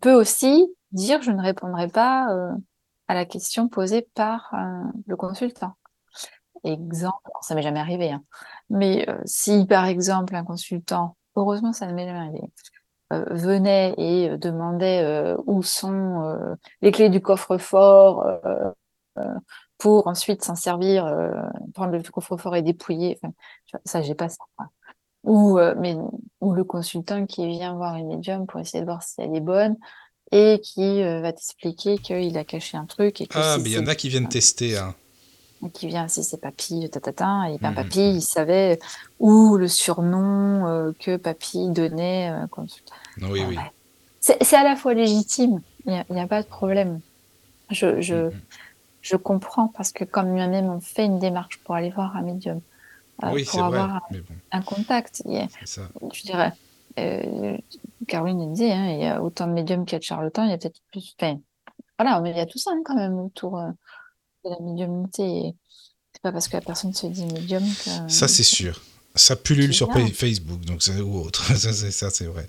peut 0.00 0.14
aussi 0.14 0.66
dire 0.92 1.22
je 1.22 1.30
ne 1.30 1.42
répondrai 1.42 1.88
pas 1.88 2.30
euh, 2.32 2.52
à 3.08 3.14
la 3.14 3.24
question 3.24 3.68
posée 3.68 4.08
par 4.14 4.52
euh, 4.54 4.82
le 5.06 5.16
consultant. 5.16 5.74
Exemple, 6.62 7.30
ça 7.40 7.54
m'est 7.54 7.62
jamais 7.62 7.80
arrivé, 7.80 8.10
hein, 8.10 8.22
mais 8.68 9.08
euh, 9.08 9.18
si 9.24 9.64
par 9.66 9.86
exemple 9.86 10.34
un 10.34 10.44
consultant, 10.44 11.16
heureusement 11.36 11.72
ça 11.72 11.86
ne 11.86 11.94
m'est 11.94 12.06
jamais 12.06 12.18
arrivé, 12.18 12.42
venait 13.10 13.94
et 13.98 14.36
demandait 14.36 15.34
où 15.46 15.62
sont 15.62 16.56
les 16.82 16.92
clés 16.92 17.08
du 17.08 17.20
coffre-fort 17.20 18.24
pour 19.78 20.06
ensuite 20.06 20.44
s'en 20.44 20.54
servir, 20.54 21.04
prendre 21.74 21.92
le 21.92 22.02
coffre-fort 22.02 22.56
et 22.56 22.62
dépouiller, 22.62 23.18
enfin, 23.22 23.32
ça 23.84 24.02
j'ai 24.02 24.14
pas 24.14 24.28
ça 24.28 24.44
ou, 25.24 25.58
euh, 25.58 25.74
mais, 25.78 25.96
ou 26.40 26.52
le 26.52 26.64
consultant 26.64 27.26
qui 27.26 27.46
vient 27.46 27.74
voir 27.74 27.96
une 27.96 28.08
médium 28.08 28.46
pour 28.46 28.60
essayer 28.60 28.80
de 28.80 28.86
voir 28.86 29.02
si 29.02 29.14
elle 29.18 29.34
est 29.34 29.40
bonne 29.40 29.76
et 30.32 30.60
qui 30.62 31.02
euh, 31.02 31.20
va 31.20 31.32
t'expliquer 31.32 31.98
qu'il 31.98 32.36
a 32.38 32.44
caché 32.44 32.76
un 32.76 32.86
truc. 32.86 33.20
Et 33.20 33.26
que 33.26 33.36
ah, 33.36 33.56
mais 33.58 33.70
il 33.70 33.76
y 33.76 33.78
en 33.78 33.86
a 33.86 33.94
qui 33.94 34.08
viennent 34.08 34.28
tester. 34.28 34.78
Hein. 34.78 34.94
Qui 35.74 35.88
vient, 35.88 36.08
si 36.08 36.24
c'est 36.24 36.40
papy, 36.40 36.88
tatata, 36.88 37.50
et 37.50 37.58
ben, 37.58 37.72
mmh. 37.72 37.74
papy, 37.74 38.14
il 38.14 38.22
savait 38.22 38.78
où 39.18 39.58
le 39.58 39.68
surnom 39.68 40.66
euh, 40.66 40.92
que 40.98 41.18
papy 41.18 41.68
donnait. 41.68 42.32
consultant. 42.50 42.94
Oui, 43.20 43.44
oui. 43.46 43.58
C'est 44.20 44.56
à 44.56 44.64
la 44.64 44.76
fois 44.76 44.94
légitime, 44.94 45.60
il 45.86 45.92
n'y 45.92 46.18
a, 46.18 46.22
a, 46.22 46.26
pas 46.26 46.42
de 46.42 46.46
problème. 46.46 47.00
Je, 47.70 48.00
je, 48.00 48.28
mmh. 48.28 48.32
je 49.02 49.16
comprends 49.16 49.68
parce 49.68 49.92
que 49.92 50.04
comme 50.04 50.30
moi-même 50.30 50.66
on 50.66 50.80
fait 50.80 51.04
une 51.04 51.18
démarche 51.18 51.58
pour 51.58 51.74
aller 51.74 51.90
voir 51.90 52.16
un 52.16 52.22
médium, 52.22 52.60
oui, 53.32 53.44
pour 53.44 53.62
avoir 53.62 54.02
un, 54.52 54.62
contact. 54.62 55.22
Ça. 55.64 55.82
Je 56.12 56.22
dirais, 56.22 56.52
euh, 56.98 57.56
Caroline 58.06 58.52
disait, 58.52 58.72
hein, 58.72 58.90
il 58.90 59.00
y 59.00 59.06
a 59.06 59.22
autant 59.22 59.46
de 59.46 59.52
médiums 59.52 59.84
qu'il 59.84 59.94
y 59.94 59.96
a 59.96 59.98
de 59.98 60.04
charlatans, 60.04 60.44
il 60.44 60.50
y 60.50 60.52
a 60.52 60.58
peut-être 60.58 60.80
plus. 60.90 61.14
Enfin, 61.20 61.38
voilà, 61.98 62.20
mais 62.20 62.30
il 62.30 62.36
y 62.36 62.40
a 62.40 62.46
tout 62.46 62.58
ça 62.58 62.70
hein, 62.72 62.82
quand 62.84 62.96
même 62.96 63.18
autour 63.18 63.58
euh, 63.58 63.70
la 64.48 64.58
médiumnité. 64.60 65.54
C'est 66.12 66.22
pas 66.22 66.32
parce 66.32 66.48
que 66.48 66.56
la 66.56 66.62
personne 66.62 66.92
se 66.92 67.06
dit 67.06 67.26
médium 67.26 67.62
que. 67.62 68.10
Ça, 68.10 68.28
c'est 68.28 68.42
sûr 68.42 68.80
ça 69.16 69.34
pullule 69.34 69.74
sur 69.74 69.92
Facebook 70.14 70.60
donc 70.64 70.82
ou 71.02 71.20
autre. 71.20 71.44
Ça 71.90 72.10
c'est 72.10 72.24
vrai. 72.24 72.46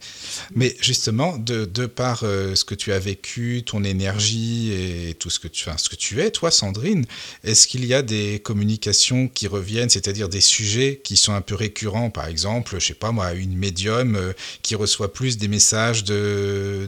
Mais 0.56 0.76
justement 0.80 1.38
de, 1.38 1.66
de 1.66 1.86
par 1.88 2.22
euh, 2.24 2.56
ce 2.56 2.64
que 2.64 2.76
tu 2.76 2.94
as 2.94 3.00
vécu 3.00 3.64
ton 3.66 3.84
énergie 3.84 4.72
et 4.72 5.16
tout 5.16 5.30
ce 5.30 5.40
que 5.40 5.48
tu 5.48 5.68
enfin, 5.68 5.78
ce 5.78 5.90
que 5.90 5.96
tu 5.96 6.22
es 6.22 6.30
toi 6.30 6.52
Sandrine 6.52 7.06
est-ce 7.44 7.68
qu'il 7.68 7.86
y 7.86 7.94
a 7.94 8.02
des 8.04 8.40
communications 8.44 9.28
qui 9.28 9.48
reviennent 9.48 9.90
c'est-à-dire 9.90 10.30
des 10.30 10.42
sujets 10.42 11.02
qui 11.04 11.18
sont 11.18 11.34
un 11.34 11.42
peu 11.42 11.56
récurrents? 11.56 12.12
Par 12.12 12.28
exemple 12.28 12.76
je 12.80 12.86
sais 12.86 12.94
pas 12.94 13.12
moi 13.12 13.34
une 13.34 13.58
médium 13.58 14.16
euh, 14.16 14.34
qui 14.62 14.76
reçoit 14.76 15.12
plus 15.12 15.38
des 15.38 15.48
messages 15.48 16.04
de 16.04 16.88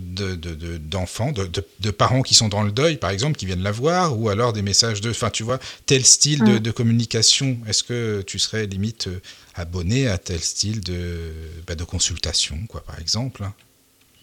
d'enfants 0.90 1.32
de, 1.32 1.46
de, 1.46 1.66
de, 1.80 1.92
parents 1.92 2.22
qui 2.22 2.36
sont 2.36 2.48
dans 2.48 2.64
le 2.64 2.72
deuil 2.72 2.98
par 2.98 3.10
exemple 3.10 3.38
qui 3.38 3.48
viennent 3.48 3.64
la 3.64 3.72
voir 3.72 4.20
ou 4.20 4.30
alors 4.30 4.54
des 4.54 4.62
messages 4.62 5.02
de 5.02 5.10
enfin 5.10 5.32
tu 5.32 5.44
vois 5.44 5.60
tel 5.86 6.06
style 6.06 6.44
de, 6.44 6.70
mm. 6.70 6.74
communication. 6.74 7.58
Est-ce 7.68 7.84
que 7.84 8.24
tu 8.26 8.40
serais 8.40 8.66
limite 8.66 9.08
euh, 9.08 9.22
abonné 9.56 10.08
à 10.08 10.18
tel 10.18 10.42
style 10.42 10.82
de, 10.82 11.32
bah, 11.68 11.76
de 11.76 11.84
consultation, 11.84 12.58
quoi, 12.68 12.82
par 12.84 13.00
exemple 13.00 13.44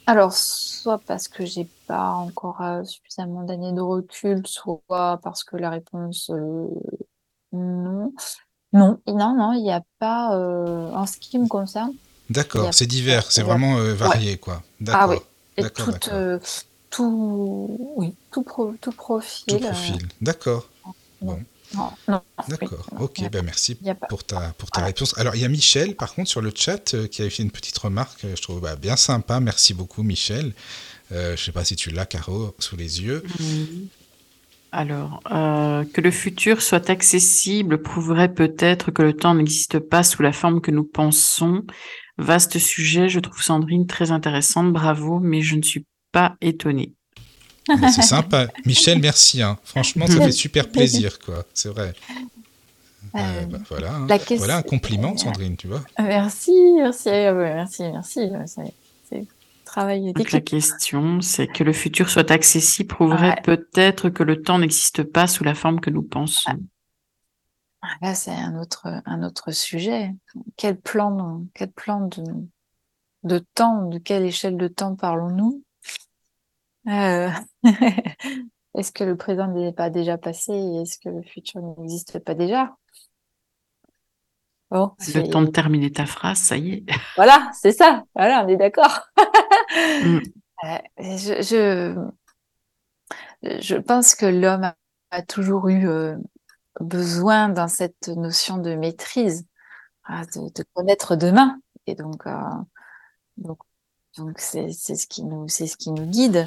Alors, 0.07 0.33
soit 0.33 0.99
parce 1.07 1.29
que 1.29 1.45
j'ai 1.45 1.71
pas 1.87 2.11
encore 2.11 2.61
euh, 2.63 2.85
suffisamment 2.85 3.45
d'années 3.45 3.73
de 3.73 3.81
recul, 3.81 4.45
soit 4.47 5.21
parce 5.23 5.45
que 5.45 5.57
la 5.57 5.71
réponse 5.71 6.31
euh, 6.31 6.67
non. 7.53 8.13
Non, 8.73 9.01
non, 9.09 9.37
non, 9.37 9.53
il 9.55 9.63
n'y 9.65 9.73
a 9.73 9.83
pas 9.99 10.37
euh, 10.37 10.91
en 10.93 11.07
ce 11.07 11.19
qui 11.19 11.39
me 11.39 11.49
concerne. 11.49 11.95
D'accord, 12.31 12.73
c'est 12.73 12.87
divers, 12.87 13.31
c'est 13.33 13.43
vraiment 13.43 13.77
varié, 13.95 14.39
quoi. 14.39 14.63
D'accord. 14.81 15.03
Ah 15.03 15.09
oui, 15.09 15.19
et 15.57 15.71
tout, 15.71 15.93
tout, 16.91 17.77
oui, 17.97 18.17
tout, 18.31 18.45
tout 18.81 18.93
profil. 18.93 19.45
Tout 19.49 19.59
profil, 19.59 20.09
d'accord. 20.21 20.71
Bon. 21.21 21.45
D'accord, 22.49 22.87
ok, 22.99 23.31
ben 23.31 23.45
merci 23.45 23.79
pour 24.09 24.25
ta, 24.25 24.53
pour 24.59 24.71
ta 24.71 24.85
réponse. 24.85 25.17
Alors, 25.19 25.37
il 25.37 25.43
y 25.43 25.45
a 25.45 25.49
Michel, 25.49 25.95
par 25.95 26.15
contre, 26.15 26.29
sur 26.29 26.41
le 26.41 26.53
chat, 26.55 26.95
euh, 26.95 27.07
qui 27.07 27.23
avait 27.23 27.31
fait 27.31 27.43
une 27.43 27.51
petite 27.51 27.79
remarque, 27.79 28.25
euh, 28.25 28.35
je 28.37 28.43
trouve 28.43 28.61
bah, 28.61 28.77
bien 28.77 28.97
sympa. 28.97 29.41
Merci 29.41 29.75
beaucoup, 29.75 30.03
Michel. 30.03 30.53
Euh, 31.13 31.37
je 31.37 31.43
ne 31.43 31.45
sais 31.45 31.53
pas 31.53 31.65
si 31.65 31.77
tu 31.77 31.91
l'as, 31.91 32.07
Caro, 32.07 32.55
sous 32.59 32.77
les 32.77 33.03
yeux. 33.03 33.23
Alors, 34.73 35.21
que 35.25 36.01
le 36.01 36.11
futur 36.13 36.63
soit 36.63 36.91
accessible 36.91 37.83
prouverait 37.83 38.33
peut-être 38.33 38.93
que 38.93 39.03
le 39.03 39.15
temps 39.15 39.35
n'existe 39.35 39.81
pas 39.81 40.05
sous 40.05 40.23
la 40.23 40.33
forme 40.33 40.61
que 40.61 40.71
nous 40.71 40.85
pensons. 40.85 41.65
Vaste 42.19 42.59
sujet, 42.59 43.09
je 43.09 43.19
trouve 43.19 43.43
Sandrine 43.43 43.87
très 43.87 44.13
intéressante, 44.13 44.73
bravo, 44.73 45.19
mais 45.19 45.43
je 45.43 45.57
ne 45.57 45.63
suis 45.63 45.87
pas 46.13 46.37
étonnée. 46.41 46.95
C'est 47.93 48.03
sympa. 48.03 48.49
Michel, 48.65 49.01
merci. 49.01 49.43
Hein. 49.43 49.59
Franchement, 49.65 50.07
ça 50.07 50.21
fait 50.21 50.33
super 50.33 50.69
plaisir, 50.69 51.19
quoi. 51.19 51.45
C'est 51.55 51.69
vrai. 51.69 51.93
bah, 53.13 53.23
voilà, 53.69 53.95
hein. 53.95 54.07
voilà 54.37 54.59
un 54.59 54.63
compliment, 54.63 55.17
Sandrine, 55.17 55.57
tu 55.57 55.67
vois. 55.67 55.83
Merci, 55.99 56.53
merci, 56.77 57.09
merci, 57.11 57.83
merci. 57.91 58.31
C'est 59.09 59.27
travail 59.71 60.13
la 60.33 60.41
question, 60.41 61.21
c'est 61.21 61.47
que 61.47 61.63
le 61.63 61.73
futur 61.73 62.11
soit 62.11 62.33
accessible 62.33 62.89
prouverait 62.89 63.41
peut-être 63.45 64.11
que 64.11 64.25
le 64.25 64.43
temps 64.43 64.59
n'existe 64.59 65.05
pas 65.05 65.29
sous 65.29 65.45
la 65.45 65.55
forme 65.55 65.81
que 65.81 65.91
nous 65.91 66.03
pensons. 66.03 66.59
Ah, 67.83 67.95
là, 68.03 68.15
c'est 68.15 68.33
un 68.33 68.59
autre, 68.59 68.89
un 69.07 69.23
autre 69.23 69.53
sujet. 69.53 70.13
Quel 70.57 70.79
plan, 70.79 71.45
quel 71.55 71.71
plan 71.71 72.09
de, 72.09 72.25
de 73.23 73.39
temps, 73.55 73.87
de 73.87 73.99
quelle 73.99 74.25
échelle 74.25 74.57
de 74.57 74.69
temps 74.69 74.97
parlons-nous? 74.97 75.63
Euh, 76.89 77.31
Est-ce 78.75 78.93
que 78.93 79.05
le 79.05 79.17
présent 79.17 79.49
n'est 79.49 79.73
pas 79.73 79.91
déjà 79.91 80.17
passé 80.17 80.53
Est-ce 80.53 80.99
que 80.99 81.09
le 81.09 81.23
futur 81.23 81.61
n'existe 81.61 82.19
pas 82.21 82.35
déjà? 82.35 82.77
C'est 84.99 85.23
le 85.23 85.29
temps 85.29 85.43
de 85.43 85.51
terminer 85.51 85.91
ta 85.91 86.07
phrase, 86.07 86.39
ça 86.39 86.57
y 86.57 86.75
est. 86.75 86.85
Voilà, 87.17 87.51
c'est 87.53 87.73
ça. 87.73 88.05
Voilà, 88.15 88.45
on 88.45 88.49
est 88.49 88.57
d'accord. 88.57 89.09
Mm. 90.05 90.19
Euh, 90.63 90.77
je, 90.99 91.97
je, 93.63 93.77
pense 93.77 94.15
que 94.15 94.27
l'homme 94.27 94.71
a, 95.11 95.23
toujours 95.23 95.71
eu 95.71 95.89
euh, 95.89 96.19
besoin 96.81 97.49
dans 97.49 97.67
cette 97.67 98.09
notion 98.09 98.59
de 98.59 98.75
maîtrise, 98.75 99.47
ah, 100.05 100.27
de, 100.27 100.63
connaître 100.75 101.17
demain. 101.17 101.59
Et 101.87 101.95
donc, 101.95 102.25
donc, 103.39 103.59
donc 104.17 104.39
c'est, 104.39 104.73
ce 104.73 105.07
qui 105.07 105.23
nous, 105.23 105.49
c'est 105.49 105.67
ce 105.67 105.77
qui 105.77 105.91
nous 105.91 106.07
guide. 106.07 106.47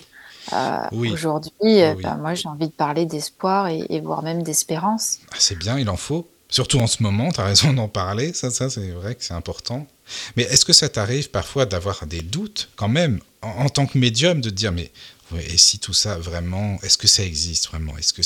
Aujourd'hui, 0.91 1.81
bah, 2.01 2.15
moi, 2.15 2.33
j'ai 2.33 2.49
envie 2.49 2.67
de 2.67 2.73
parler 2.73 3.05
d'espoir 3.05 3.67
et, 3.67 3.85
et 3.89 4.01
voire 4.01 4.23
même 4.23 4.43
d'espérance. 4.43 5.19
Ah, 5.31 5.35
c'est 5.39 5.57
bien, 5.57 5.77
il 5.79 5.89
en 5.89 5.97
faut. 5.97 6.27
Surtout 6.53 6.77
en 6.79 6.85
ce 6.85 7.01
moment, 7.01 7.31
tu 7.31 7.41
as 7.41 7.45
raison 7.45 7.73
d'en 7.73 7.87
parler, 7.87 8.31
ça, 8.33 8.51
ça 8.51 8.69
c'est 8.69 8.91
vrai 8.91 9.15
que 9.15 9.23
c'est 9.23 9.33
important. 9.33 9.87
Mais 10.35 10.43
est-ce 10.43 10.65
que 10.65 10.73
ça 10.73 10.87
t'arrive 10.87 11.31
parfois 11.31 11.65
d'avoir 11.65 12.05
des 12.05 12.21
doutes 12.21 12.69
quand 12.75 12.89
même, 12.89 13.21
en, 13.41 13.69
tant 13.69 13.87
que 13.87 13.97
médium, 13.97 14.39
de 14.39 14.51
te 14.51 14.53
dire, 14.53 14.71
mais 14.71 14.91
et 15.35 15.57
si 15.57 15.79
tout 15.79 15.93
ça 15.93 16.19
vraiment, 16.19 16.77
est-ce 16.83 16.99
que 16.99 17.07
ça 17.07 17.23
existe 17.23 17.69
vraiment? 17.69 17.97
Est-ce 17.97 18.13
que 18.13 18.21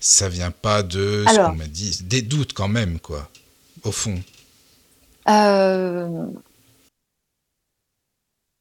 ça 0.00 0.28
vient 0.28 0.50
pas 0.50 0.82
de 0.82 1.24
ce 1.26 1.36
qu'on 1.36 1.54
m'a 1.54 1.66
dit? 1.66 2.00
Des 2.02 2.20
doutes 2.20 2.52
quand 2.52 2.68
même, 2.68 2.98
quoi, 2.98 3.30
au 3.84 3.92
fond. 3.92 4.20
Euh, 5.30 6.26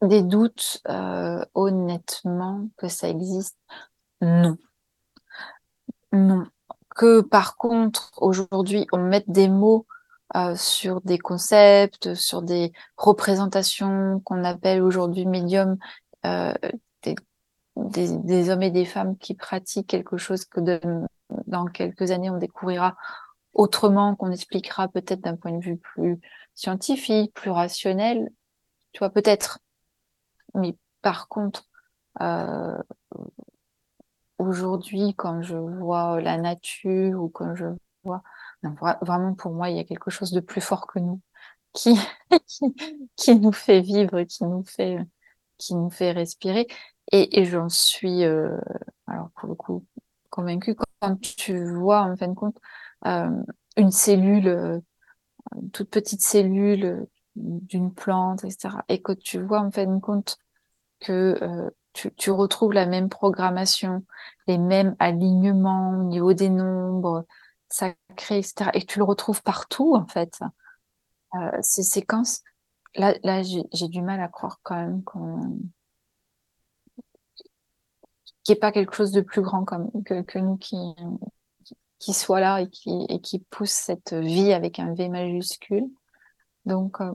des 0.02 0.22
doutes, 0.22 0.82
euh, 0.90 1.44
honnêtement, 1.54 2.70
que 2.78 2.88
ça 2.88 3.10
existe, 3.10 3.58
non. 4.22 4.58
Non 6.12 6.46
que 6.96 7.22
par 7.22 7.58
contre, 7.58 8.12
aujourd'hui, 8.18 8.88
on 8.92 9.00
mette 9.00 9.30
des 9.30 9.48
mots 9.48 9.86
euh, 10.36 10.56
sur 10.56 11.02
des 11.02 11.18
concepts, 11.18 12.14
sur 12.16 12.42
des 12.42 12.72
représentations 12.98 14.22
qu'on 14.22 14.44
appelle 14.44 14.82
aujourd'hui 14.82 15.26
médium, 15.26 15.78
euh, 16.26 16.54
des, 17.04 17.16
des, 17.76 18.50
hommes 18.50 18.64
et 18.64 18.72
des 18.72 18.86
femmes 18.86 19.18
qui 19.18 19.34
pratiquent 19.34 19.88
quelque 19.88 20.18
chose 20.18 20.46
que 20.46 20.60
dans 21.48 21.66
quelques 21.66 22.12
années 22.12 22.30
on 22.30 22.38
découvrira 22.38 22.96
autrement, 23.54 24.16
qu'on 24.16 24.32
expliquera 24.32 24.88
peut-être 24.88 25.22
d'un 25.22 25.36
point 25.36 25.54
de 25.54 25.64
vue 25.64 25.78
plus 25.78 26.20
scientifique, 26.54 27.34
plus 27.34 27.52
rationnel, 27.52 28.30
tu 28.94 29.00
vois, 29.00 29.10
peut-être. 29.10 29.60
Mais 30.56 30.78
par 31.02 31.28
contre, 31.28 31.68
euh, 32.22 32.78
aujourd'hui, 34.38 35.14
quand 35.16 35.42
je 35.42 35.56
vois 35.56 36.22
la 36.22 36.38
nature 36.38 37.22
ou 37.24 37.30
quand 37.30 37.56
je 37.56 37.66
vois, 38.04 38.24
vraiment 39.02 39.34
pour 39.34 39.52
moi, 39.54 39.70
il 39.70 39.78
y 39.78 39.80
a 39.80 39.84
quelque 39.84 40.12
chose 40.12 40.32
de 40.32 40.40
plus 40.40 40.62
fort 40.62 40.88
que 40.88 41.00
nous, 41.00 41.22
qui, 41.74 41.98
qui, 43.16 43.36
nous 43.36 43.52
fait 43.54 43.82
vivre, 43.82 44.24
qui 44.24 44.44
nous 44.44 44.64
fait, 44.66 45.00
qui 45.58 45.76
nous 45.76 45.90
fait 45.90 46.12
respirer. 46.12 46.68
Et, 47.12 47.40
et 47.40 47.46
j'en 47.46 47.70
suis, 47.70 48.24
euh, 48.24 48.58
alors 49.08 49.30
pour 49.36 49.50
le 49.50 49.56
coup, 49.56 49.86
convaincue 50.30 50.76
quand 50.76 51.20
tu 51.22 51.64
vois 51.66 52.02
en 52.02 52.18
fin 52.18 52.30
de 52.30 52.34
compte 52.34 52.58
euh, 53.06 53.30
une 53.78 53.92
cellule, 53.92 54.48
euh, 54.48 54.80
une 55.56 55.72
toute 55.72 55.90
petite 55.90 56.22
cellule 56.22 57.06
d'une 57.36 57.94
plante, 57.94 58.44
etc. 58.44 58.76
Et 58.90 59.02
que 59.02 59.14
tu 59.14 59.42
vois 59.42 59.62
en 59.62 59.72
fin 59.72 59.86
de 59.86 60.00
compte 60.00 60.38
que 61.00 61.72
tu, 61.94 62.32
retrouves 62.32 62.74
la 62.74 62.86
même 62.86 63.10
programmation, 63.10 64.06
les 64.48 64.58
mêmes 64.58 64.96
alignements 65.00 65.92
au 66.00 66.04
niveau 66.04 66.34
des 66.34 66.50
nombres 66.50 67.26
sacrés, 67.70 68.40
etc. 68.40 68.72
Et 68.74 68.86
tu 68.86 69.00
le 69.00 69.06
retrouves 69.06 69.44
partout, 69.44 69.96
en 69.96 70.06
fait. 70.08 70.40
Euh, 71.36 71.58
ces 71.62 71.84
séquences, 71.84 72.42
là, 72.96 73.16
là 73.24 73.42
j'ai 73.44 73.88
du 73.88 74.02
mal 74.02 74.22
à 74.22 74.28
croire 74.28 74.60
quand 74.64 74.76
même 74.76 75.04
qu'on 75.04 75.60
qu'il 78.44 78.54
n'y 78.54 78.58
ait 78.58 78.60
pas 78.60 78.72
quelque 78.72 78.96
chose 78.96 79.12
de 79.12 79.22
plus 79.22 79.42
grand 79.42 79.66
comme, 79.66 79.92
que, 80.04 80.24
que 80.24 80.40
nous 80.40 80.58
qui, 80.58 80.96
qui 82.00 82.14
soit 82.14 82.40
là 82.40 82.62
et 82.62 82.70
qui, 82.70 83.06
et 83.08 83.22
qui 83.22 83.40
pousse 83.40 83.70
cette 83.70 84.14
vie 84.14 84.52
avec 84.52 84.80
un 84.80 84.94
V 84.96 85.10
majuscule. 85.10 85.86
Donc, 86.66 87.02
euh, 87.02 87.12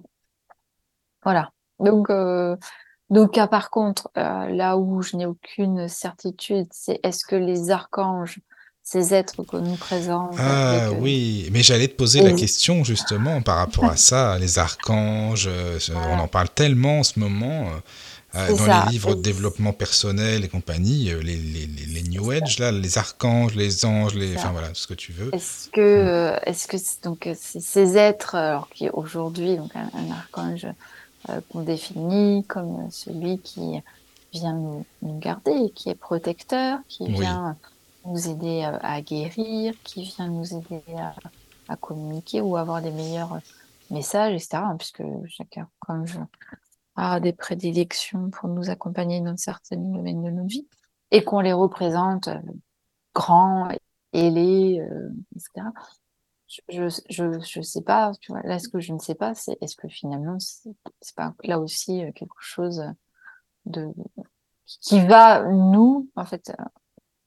voilà. 1.23 1.51
Donc, 1.79 2.11
euh, 2.11 2.57
donc, 3.11 3.35
par 3.51 3.71
contre, 3.71 4.11
euh, 4.17 4.49
là 4.49 4.77
où 4.77 5.03
je 5.03 5.17
n'ai 5.17 5.27
aucune 5.27 5.89
certitude, 5.89 6.67
c'est 6.71 7.01
est-ce 7.03 7.25
que 7.25 7.37
les 7.37 7.71
archanges, 7.71 8.41
ces 8.83 9.15
êtres 9.15 9.43
que 9.43 9.57
nous 9.57 9.77
présentent. 9.77 10.37
Ah 10.39 10.91
oui, 11.01 11.49
mais 11.53 11.63
j'allais 11.63 11.89
te 11.89 11.97
poser 11.97 12.23
la 12.23 12.33
question 12.33 12.85
justement 12.85 13.43
par 13.43 13.57
rapport 13.57 13.87
à 13.87 13.97
ça, 13.97 14.39
les 14.39 14.61
archanges, 14.61 15.51
on 15.93 16.19
en 16.21 16.29
parle 16.29 16.49
tellement 16.51 17.01
en 17.01 17.03
ce 17.03 17.19
moment. 17.19 17.69
Euh, 18.37 18.57
dans 18.57 18.85
les 18.85 18.93
livres 18.93 19.15
de 19.15 19.23
développement 19.23 19.73
personnel 19.73 20.45
et 20.45 20.49
compagnie, 20.49 21.05
les, 21.23 21.37
les, 21.37 21.67
les, 21.67 22.03
New 22.03 22.31
Age, 22.31 22.59
là, 22.59 22.71
les 22.71 22.99
archanges, 22.99 23.55
les 23.55 23.85
anges, 23.85 24.15
les, 24.15 24.37
enfin 24.37 24.53
voilà, 24.53 24.69
ce 24.75 24.87
que 24.87 24.95
tu 24.95 25.13
veux. 25.13 25.35
Est-ce 25.35 25.69
que, 25.71 26.35
mm. 26.35 26.41
est-ce 26.45 26.69
que 26.69 26.77
donc 27.03 27.29
ces 27.35 27.97
êtres, 27.97 28.35
alors 28.35 28.69
qui 28.69 28.89
aujourd'hui, 28.91 29.57
donc 29.57 29.75
un 29.75 30.11
archange 30.11 30.67
euh, 31.29 31.41
qu'on 31.51 31.63
définit 31.63 32.45
comme 32.45 32.89
celui 32.91 33.39
qui 33.39 33.83
vient 34.33 34.53
nous, 34.53 34.85
garder, 35.03 35.73
qui 35.75 35.89
est 35.89 35.97
protecteur, 35.97 36.79
qui 36.89 37.11
vient 37.11 37.57
nous 38.05 38.29
aider 38.29 38.63
à, 38.63 39.01
guérir, 39.01 39.75
qui 39.83 40.05
vient 40.05 40.29
nous 40.29 40.55
aider 40.55 40.83
à, 41.69 41.77
communiquer 41.77 42.41
ou 42.41 42.57
avoir 42.57 42.81
des 42.81 42.93
meilleurs 42.93 43.41
messages, 43.91 44.35
etc. 44.35 44.63
Puisque 44.79 45.03
chacun, 45.29 45.69
comme 45.81 46.07
je, 46.07 46.19
a 46.97 47.21
des 47.21 47.33
prédilections 47.33 48.31
pour 48.31 48.49
nous 48.49 48.71
accompagner 48.71 49.21
dans 49.21 49.37
certains 49.37 49.77
domaines 49.77 50.23
de 50.23 50.31
notre 50.31 50.49
vie, 50.49 50.67
et 51.11 51.23
qu'on 51.23 51.41
les 51.41 51.53
représente 51.53 52.29
euh, 52.29 52.41
grands, 53.15 53.69
ailés, 54.13 54.81
euh, 54.81 55.11
etc 55.35 55.67
je, 56.69 56.89
je, 57.11 57.41
je 57.41 57.61
sais 57.61 57.83
pas, 57.83 58.13
là, 58.45 58.59
ce 58.59 58.69
que 58.69 58.81
je 58.81 58.93
ne 58.93 58.99
sais 58.99 59.15
pas, 59.15 59.35
c'est 59.35 59.59
est-ce 59.61 59.77
que 59.77 59.89
finalement, 59.89 60.39
c'est 60.39 61.17
pas 61.17 61.35
là 61.43 61.59
aussi 61.59 62.05
euh, 62.05 62.13
quelque 62.13 62.37
chose 62.39 62.85
de, 63.65 63.93
qui 64.65 65.05
va 65.05 65.43
nous, 65.45 66.09
en 66.15 66.25
fait, 66.25 66.53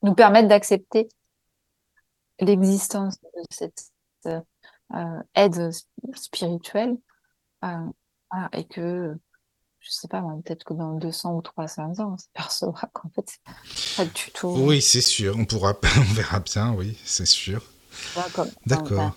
nous 0.03 0.13
permettre 0.13 0.47
d'accepter 0.47 1.09
l'existence 2.39 3.19
de 3.19 3.27
cette 3.49 3.91
aide 5.35 5.71
spirituelle, 6.15 6.97
et 8.53 8.65
que, 8.67 9.17
je 9.89 9.95
sais 9.95 10.07
pas, 10.07 10.21
peut-être 10.45 10.63
que 10.63 10.73
dans 10.73 10.93
200 10.93 11.33
ou 11.33 11.41
300 11.41 11.99
ans, 11.99 12.13
on 12.13 12.17
s'apercevra 12.17 12.89
qu'en 12.93 13.09
fait, 13.09 13.25
c'est 13.75 13.97
pas 13.97 14.05
du 14.05 14.31
tout. 14.31 14.47
Oui, 14.49 14.81
c'est 14.81 15.01
sûr, 15.01 15.35
on 15.37 15.45
pourra, 15.45 15.73
on 15.97 16.13
verra 16.13 16.39
bien, 16.39 16.73
oui, 16.73 16.95
c'est 17.05 17.25
sûr. 17.25 17.63
D'accord. 18.65 19.13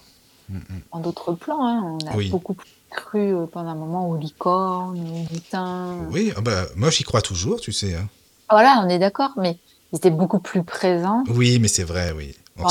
En 0.90 1.00
d'autres 1.00 1.32
plans, 1.34 1.66
hein, 1.66 1.98
on 2.02 2.06
a 2.06 2.28
beaucoup 2.30 2.56
cru 2.90 3.34
euh, 3.34 3.46
pendant 3.46 3.70
un 3.70 3.74
moment 3.74 4.08
aux 4.08 4.16
licornes, 4.16 5.00
aux 5.00 5.32
lutins. 5.32 6.06
Oui, 6.10 6.32
ah 6.36 6.40
bah, 6.40 6.64
moi 6.76 6.90
j'y 6.90 7.04
crois 7.04 7.22
toujours, 7.22 7.60
tu 7.60 7.72
sais. 7.72 7.94
Hein. 7.94 8.08
Voilà, 8.50 8.82
on 8.84 8.88
est 8.88 8.98
d'accord, 8.98 9.32
mais 9.36 9.58
ils 9.92 9.96
étaient 9.96 10.10
beaucoup 10.10 10.40
plus 10.40 10.62
présents. 10.62 11.24
Oui, 11.28 11.58
mais 11.58 11.68
c'est 11.68 11.84
vrai, 11.84 12.12
oui. 12.12 12.34
On 12.58 12.66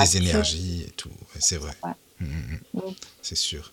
les 0.00 0.16
énergies 0.16 0.84
et 0.86 0.90
tout, 0.92 1.10
c'est 1.38 1.56
vrai. 1.56 1.72
Mm, 1.82 1.92
C'est 3.24 3.36
sûr. 3.36 3.72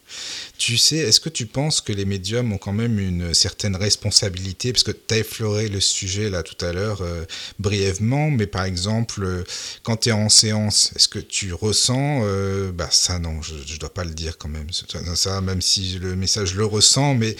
Tu 0.57 0.77
sais, 0.77 0.95
est-ce 0.95 1.19
que 1.19 1.27
tu 1.27 1.45
penses 1.45 1.81
que 1.81 1.91
les 1.91 2.05
médiums 2.05 2.53
ont 2.53 2.57
quand 2.57 2.71
même 2.71 2.99
une 2.99 3.33
certaine 3.33 3.75
responsabilité? 3.75 4.71
Parce 4.71 4.83
que 4.83 4.91
tu 4.91 5.13
as 5.13 5.17
effleuré 5.17 5.67
le 5.67 5.81
sujet 5.81 6.29
là 6.29 6.41
tout 6.41 6.63
à 6.63 6.71
l'heure 6.71 7.01
euh, 7.01 7.25
brièvement, 7.59 8.31
mais 8.31 8.47
par 8.47 8.63
exemple, 8.63 9.23
euh, 9.23 9.43
quand 9.83 9.97
tu 9.97 10.09
es 10.09 10.11
en 10.13 10.29
séance, 10.29 10.93
est-ce 10.95 11.09
que 11.09 11.19
tu 11.19 11.51
ressens, 11.51 12.21
euh, 12.23 12.71
bah 12.71 12.87
ça 12.91 13.19
non, 13.19 13.41
je 13.41 13.55
ne 13.55 13.77
dois 13.77 13.93
pas 13.93 14.05
le 14.05 14.11
dire 14.11 14.37
quand 14.37 14.47
même, 14.47 14.67
ça, 14.71 15.41
même 15.41 15.61
si 15.61 15.99
le 15.99 16.15
message 16.15 16.55
le 16.55 16.63
ressent, 16.63 17.13
mais 17.13 17.35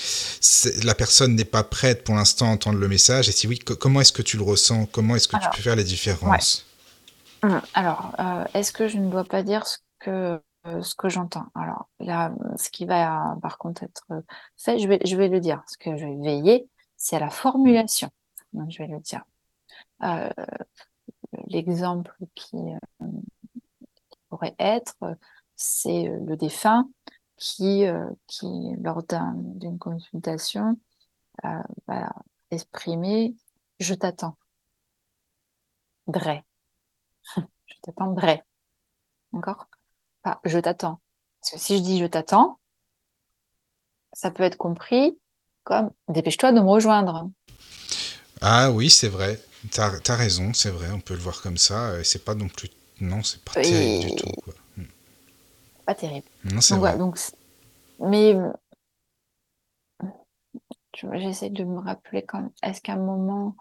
la 0.83 0.95
personne 0.95 1.35
n'est 1.35 1.45
pas 1.45 1.63
prête 1.63 2.03
pour 2.03 2.15
l'instant 2.15 2.47
à 2.47 2.49
entendre 2.49 2.79
le 2.79 2.89
message, 2.89 3.29
et 3.29 3.31
si 3.31 3.47
oui, 3.47 3.57
comment 3.57 4.01
est-ce 4.01 4.11
que 4.11 4.21
tu 4.21 4.35
le 4.35 4.43
ressens? 4.43 4.85
Comment 4.87 5.15
est-ce 5.15 5.29
que 5.29 5.37
tu 5.37 5.47
peux 5.55 5.61
faire 5.61 5.77
les 5.77 5.85
différences 5.85 6.65
hum, 7.43 7.61
Alors, 7.73 8.11
est-ce 8.53 8.73
que 8.73 8.89
je 8.89 8.97
ne 8.97 9.09
dois 9.09 9.23
pas 9.23 9.43
dire 9.43 9.65
ce 9.65 9.77
que 9.99 10.41
ce 10.65 10.95
que 10.95 11.09
j'entends. 11.09 11.47
Alors 11.55 11.89
là, 11.99 12.33
ce 12.57 12.69
qui 12.69 12.85
va 12.85 13.37
par 13.41 13.57
contre 13.57 13.83
être 13.83 14.05
fait, 14.57 14.79
je 14.79 14.87
vais, 14.87 14.99
je 15.05 15.15
vais 15.15 15.27
le 15.27 15.39
dire. 15.39 15.63
Ce 15.67 15.77
que 15.77 15.97
je 15.97 16.05
vais 16.05 16.17
veiller, 16.17 16.69
c'est 16.97 17.15
à 17.15 17.19
la 17.19 17.29
formulation. 17.29 18.09
Donc, 18.53 18.69
je 18.69 18.77
vais 18.79 18.87
le 18.87 18.99
dire. 18.99 19.23
Euh, 20.03 20.29
l'exemple 21.47 22.15
qui, 22.35 22.57
pourrait 24.29 24.55
être, 24.59 24.95
c'est 25.55 26.03
le 26.03 26.37
défunt 26.37 26.89
qui, 27.37 27.85
qui 28.27 28.75
lors 28.81 29.03
d'une 29.03 29.79
consultation, 29.79 30.77
va 31.43 32.13
exprimer 32.51 33.35
«je 33.79 33.93
t'attends». 33.93 34.37
Dre. 36.07 36.43
je 37.37 37.75
t'attendrai. 37.81 38.43
D'accord? 39.33 39.67
Pas 40.23 40.39
je 40.43 40.59
t'attends. 40.59 40.99
Parce 41.41 41.53
que 41.53 41.59
si 41.59 41.77
je 41.77 41.83
dis 41.83 41.99
je 41.99 42.05
t'attends, 42.05 42.59
ça 44.13 44.31
peut 44.31 44.43
être 44.43 44.57
compris 44.57 45.17
comme 45.63 45.91
dépêche-toi 46.07 46.51
de 46.51 46.59
me 46.59 46.69
rejoindre. 46.69 47.29
Ah 48.41 48.71
oui, 48.71 48.89
c'est 48.89 49.09
vrai. 49.09 49.39
T'as 49.71 49.91
as 50.07 50.15
raison, 50.15 50.53
c'est 50.53 50.71
vrai, 50.71 50.89
on 50.91 50.99
peut 50.99 51.13
le 51.13 51.19
voir 51.19 51.41
comme 51.41 51.57
ça. 51.57 52.03
C'est 52.03 52.25
pas 52.25 52.33
non 52.33 52.47
plus. 52.47 52.69
Non, 52.99 53.21
c'est 53.23 53.43
pas 53.43 53.53
terrible 53.53 54.09
du 54.09 54.15
tout. 54.15 54.31
Quoi. 54.43 54.53
Hmm. 54.77 54.85
Pas 55.85 55.95
terrible. 55.95 56.27
Non, 56.45 56.61
c'est 56.61 56.75
vrai. 56.75 56.97
donc, 56.97 57.19
mais 57.99 58.35
j'essaie 61.03 61.49
de 61.49 61.63
me 61.63 61.79
rappeler 61.79 62.23
quand 62.23 62.51
est-ce 62.63 62.81
qu'à 62.81 62.93
un 62.93 62.97
moment 62.97 63.55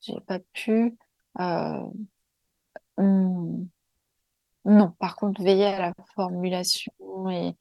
j'ai 0.00 0.20
pas 0.20 0.38
pu 0.52 0.96
euh, 1.40 1.84
hmm, 2.96 3.64
non, 4.64 4.90
par 4.98 5.16
contre, 5.16 5.42
veiller 5.42 5.66
à 5.66 5.78
la 5.78 5.94
formulation 6.14 6.92
et, 7.30 7.56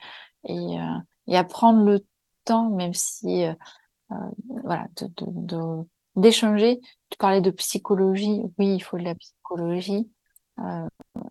euh, 0.49 1.35
à 1.37 1.43
prendre 1.43 1.83
le 1.83 2.05
temps, 2.43 2.69
même 2.69 2.93
si, 2.93 3.45
euh, 3.45 3.53
voilà, 4.63 4.87
de, 4.99 5.85
d'échanger. 6.15 6.79
Tu 7.09 7.17
parlais 7.17 7.41
de 7.41 7.51
psychologie, 7.51 8.41
oui, 8.57 8.75
il 8.75 8.79
faut 8.81 8.97
de 8.97 9.03
la 9.03 9.15
psychologie, 9.15 10.09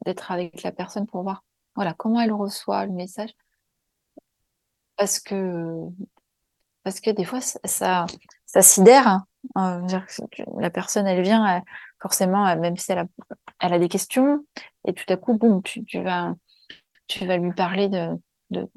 d'être 0.06 0.30
avec 0.30 0.62
la 0.62 0.72
personne 0.72 1.06
pour 1.06 1.22
voir, 1.22 1.44
voilà, 1.74 1.92
comment 1.94 2.20
elle 2.20 2.32
reçoit 2.32 2.86
le 2.86 2.92
message. 2.92 3.34
Parce 4.96 5.20
que, 5.20 5.82
parce 6.82 7.00
que 7.00 7.10
des 7.10 7.24
fois, 7.24 7.40
ça, 7.40 8.06
ça, 8.46 8.62
sidère. 8.62 9.20
Hein. 9.54 9.86
la 10.58 10.70
personne, 10.70 11.06
elle 11.06 11.22
vient, 11.22 11.62
forcément, 12.00 12.56
même 12.56 12.76
si 12.76 12.90
elle 12.92 13.00
a, 13.00 13.06
elle 13.60 13.72
a 13.72 13.78
des 13.78 13.88
questions, 13.88 14.44
et 14.86 14.92
tout 14.92 15.04
à 15.08 15.16
coup, 15.16 15.36
boum, 15.36 15.62
tu, 15.62 15.84
vas, 16.02 16.34
tu 17.06 17.26
vas 17.26 17.36
lui 17.36 17.52
parler 17.52 17.88
de, 17.88 18.18
de, 18.50 18.68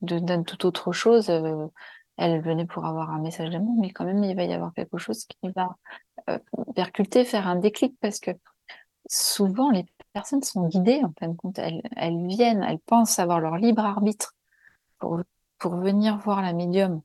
de, 0.00 0.66
autre 0.66 0.92
chose. 0.92 1.30
Euh, 1.30 1.66
elle 2.16 2.42
venait 2.42 2.66
pour 2.66 2.84
avoir 2.84 3.10
un 3.10 3.20
message 3.20 3.50
d'amour, 3.50 3.80
mais 3.80 3.90
quand 3.90 4.04
même, 4.04 4.22
il 4.24 4.34
va 4.34 4.44
y 4.44 4.52
avoir 4.52 4.74
quelque 4.74 4.98
chose 4.98 5.24
qui 5.24 5.50
va 5.54 5.76
euh, 6.28 6.38
percuter, 6.74 7.24
faire 7.24 7.46
un 7.46 7.56
déclic, 7.56 7.94
parce 8.00 8.18
que 8.18 8.32
souvent, 9.08 9.70
les 9.70 9.86
personnes 10.12 10.42
sont 10.42 10.66
guidées, 10.66 11.00
en 11.04 11.12
fin 11.18 11.28
de 11.28 11.36
compte. 11.36 11.58
Elles, 11.58 12.26
viennent, 12.26 12.64
elles 12.64 12.80
pensent 12.80 13.20
avoir 13.20 13.40
leur 13.40 13.56
libre 13.56 13.84
arbitre 13.84 14.34
pour, 14.98 15.20
pour 15.58 15.76
venir 15.76 16.18
voir 16.18 16.42
la 16.42 16.52
médium 16.52 17.02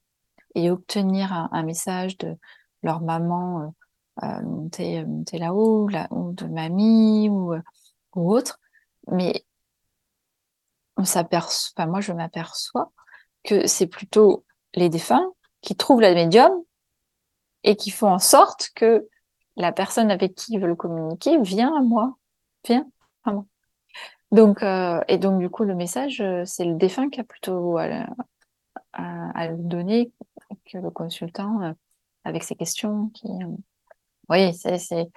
et 0.56 0.72
obtenir 0.72 1.32
un, 1.52 1.64
message 1.64 2.18
de 2.18 2.36
leur 2.82 3.02
maman 3.02 3.74
euh, 4.22 4.28
euh 4.28 4.42
montée, 4.44 5.06
là-haut, 5.40 5.90
ou 6.12 6.34
de 6.34 6.46
mamie, 6.46 7.30
ou, 7.30 7.54
ou 8.16 8.34
autre. 8.34 8.60
Mais 9.12 9.46
on 10.98 11.06
s'aperçoit, 11.06 11.74
enfin, 11.78 11.90
moi, 11.90 12.02
je 12.02 12.14
m'aperçois 12.14 12.92
que 13.44 13.68
c'est 13.68 13.88
plutôt 13.88 14.46
les 14.76 14.90
défunts 14.90 15.32
qui 15.62 15.76
trouvent 15.76 16.02
la 16.02 16.14
médium 16.14 16.52
et 17.64 17.76
qui 17.76 17.92
font 17.92 18.10
en 18.10 18.20
sorte 18.20 18.70
que 18.76 19.08
la 19.56 19.72
personne 19.72 20.12
avec 20.12 20.36
qui 20.36 20.54
ils 20.54 20.60
veulent 20.60 20.76
communiquer 20.76 21.40
vient 21.42 21.76
à 21.76 21.82
moi, 21.82 22.18
vient 22.68 22.88
à 23.24 23.34
moi. 23.34 23.46
Donc, 24.32 24.64
euh, 24.64 25.00
et 25.08 25.18
donc, 25.18 25.40
du 25.40 25.50
coup, 25.50 25.64
le 25.64 25.76
message, 25.76 26.20
euh, 26.22 26.44
c'est 26.46 26.66
le 26.66 26.74
défunt 26.74 27.10
qui 27.10 27.20
a 27.20 27.24
plutôt 27.24 27.78
à, 27.78 27.88
le 28.96 29.58
donner 29.58 30.12
que 30.66 30.80
le 30.80 30.90
consultant 30.90 31.62
euh, 31.62 31.74
avec 32.24 32.44
ses 32.44 32.56
questions. 32.56 33.10
Qui, 33.10 33.28
oui, 34.30 34.54
c'est. 34.54 35.08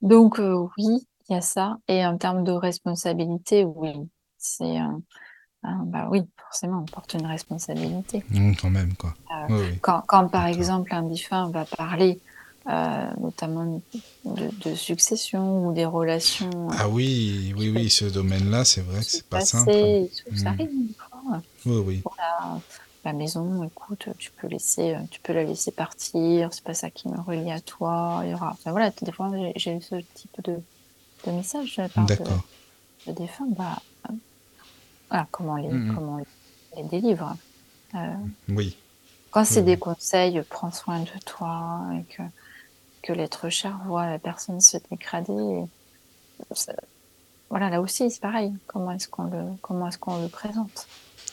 Donc, 0.00 0.38
oui, 0.38 1.06
il 1.28 1.32
y 1.32 1.34
a 1.34 1.40
ça. 1.40 1.78
Et 1.88 2.04
en 2.04 2.16
termes 2.16 2.44
de 2.44 2.52
responsabilité, 2.52 3.64
oui, 3.64 3.92
c'est. 4.38 4.78
Ah, 5.62 5.76
bah 5.84 6.08
oui, 6.10 6.22
forcément, 6.38 6.80
on 6.80 6.84
porte 6.86 7.12
une 7.14 7.26
responsabilité. 7.26 8.24
Mmh, 8.30 8.54
quand 8.54 8.70
même, 8.70 8.94
quoi. 8.94 9.14
Euh, 9.50 9.70
quand, 9.82 10.02
quand, 10.06 10.28
par 10.28 10.46
exemple, 10.46 10.94
un 10.94 11.02
défunt 11.02 11.50
va 11.50 11.66
parler 11.66 12.18
euh, 12.68 13.10
notamment 13.20 13.82
de, 14.24 14.74
succession 14.74 15.66
ou 15.66 15.72
des 15.74 15.84
relations. 15.84 16.68
Ah 16.72 16.88
oui, 16.88 17.54
oui, 17.56 17.72
oui, 17.74 17.90
ce 17.90 18.06
domaine-là, 18.06 18.64
c'est 18.64 18.80
vrai 18.80 19.00
que 19.00 19.06
c'est 19.06 19.26
pas 19.26 19.40
simple. 19.40 19.72
Ça 20.34 20.44
mmh. 20.44 20.46
arrive 20.46 20.70
Oui, 21.66 21.82
oui. 21.86 22.02
La, 23.04 23.12
maison, 23.12 23.64
écoute, 23.64 24.08
tu 24.18 24.30
peux 24.30 24.46
laisser, 24.46 24.96
tu 25.10 25.20
peux 25.20 25.32
la 25.32 25.44
laisser 25.44 25.70
partir. 25.70 26.52
C'est 26.52 26.64
pas 26.64 26.74
ça 26.74 26.90
qui 26.90 27.08
me 27.08 27.20
relie 27.20 27.50
à 27.50 27.60
toi. 27.60 28.20
Il 28.24 28.30
y 28.30 28.34
aura. 28.34 28.50
Enfin, 28.52 28.70
voilà, 28.70 28.90
des 29.02 29.12
fois, 29.12 29.30
j'ai 29.56 29.76
eu 29.76 29.80
ce 29.80 29.96
type 30.14 30.42
de, 30.44 30.58
de 31.26 31.30
message 31.32 31.80
D'accord. 31.96 32.26
de, 33.06 33.12
de 33.12 33.18
défunt. 33.18 33.46
Bah, 33.48 33.78
voilà, 35.10 35.26
comment 35.30 35.56
les, 35.56 35.68
mm, 35.68 35.90
mm. 35.90 35.94
comment 35.94 36.18
les 36.76 36.82
délivre. 36.84 37.36
Euh, 37.94 38.14
oui. 38.48 38.76
Quand 39.30 39.44
c'est 39.44 39.62
des 39.62 39.76
conseils, 39.76 40.42
prends 40.48 40.72
soin 40.72 41.00
de 41.00 41.18
toi, 41.24 41.82
et 41.94 42.02
que, 42.14 42.22
que 43.02 43.12
l'être 43.12 43.48
cher 43.48 43.78
voit 43.86 44.06
la 44.06 44.18
personne 44.18 44.60
se 44.60 44.76
dégrader. 44.90 45.64
voilà, 47.48 47.70
là 47.70 47.80
aussi, 47.80 48.10
c'est 48.10 48.20
pareil. 48.20 48.52
Comment 48.66 48.92
est-ce 48.92 49.08
qu'on 49.08 49.24
le, 49.24 49.44
comment 49.62 49.88
est-ce 49.88 49.98
qu'on 49.98 50.20
le 50.20 50.28
présente 50.28 50.88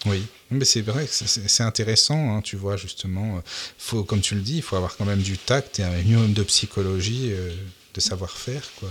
oui, 0.09 0.25
mais 0.51 0.65
c'est 0.65 0.81
vrai, 0.81 1.07
c'est 1.07 1.63
intéressant, 1.63 2.35
hein, 2.37 2.41
tu 2.41 2.55
vois, 2.55 2.77
justement. 2.77 3.41
Faut, 3.77 4.03
comme 4.03 4.21
tu 4.21 4.35
le 4.35 4.41
dis, 4.41 4.57
il 4.57 4.61
faut 4.61 4.75
avoir 4.75 4.97
quand 4.97 5.05
même 5.05 5.21
du 5.21 5.37
tact 5.37 5.79
et 5.79 5.83
un 5.83 5.91
minimum 5.91 6.33
de 6.33 6.43
psychologie, 6.43 7.29
euh, 7.31 7.51
de 7.93 7.99
savoir-faire, 7.99 8.63
quoi. 8.79 8.89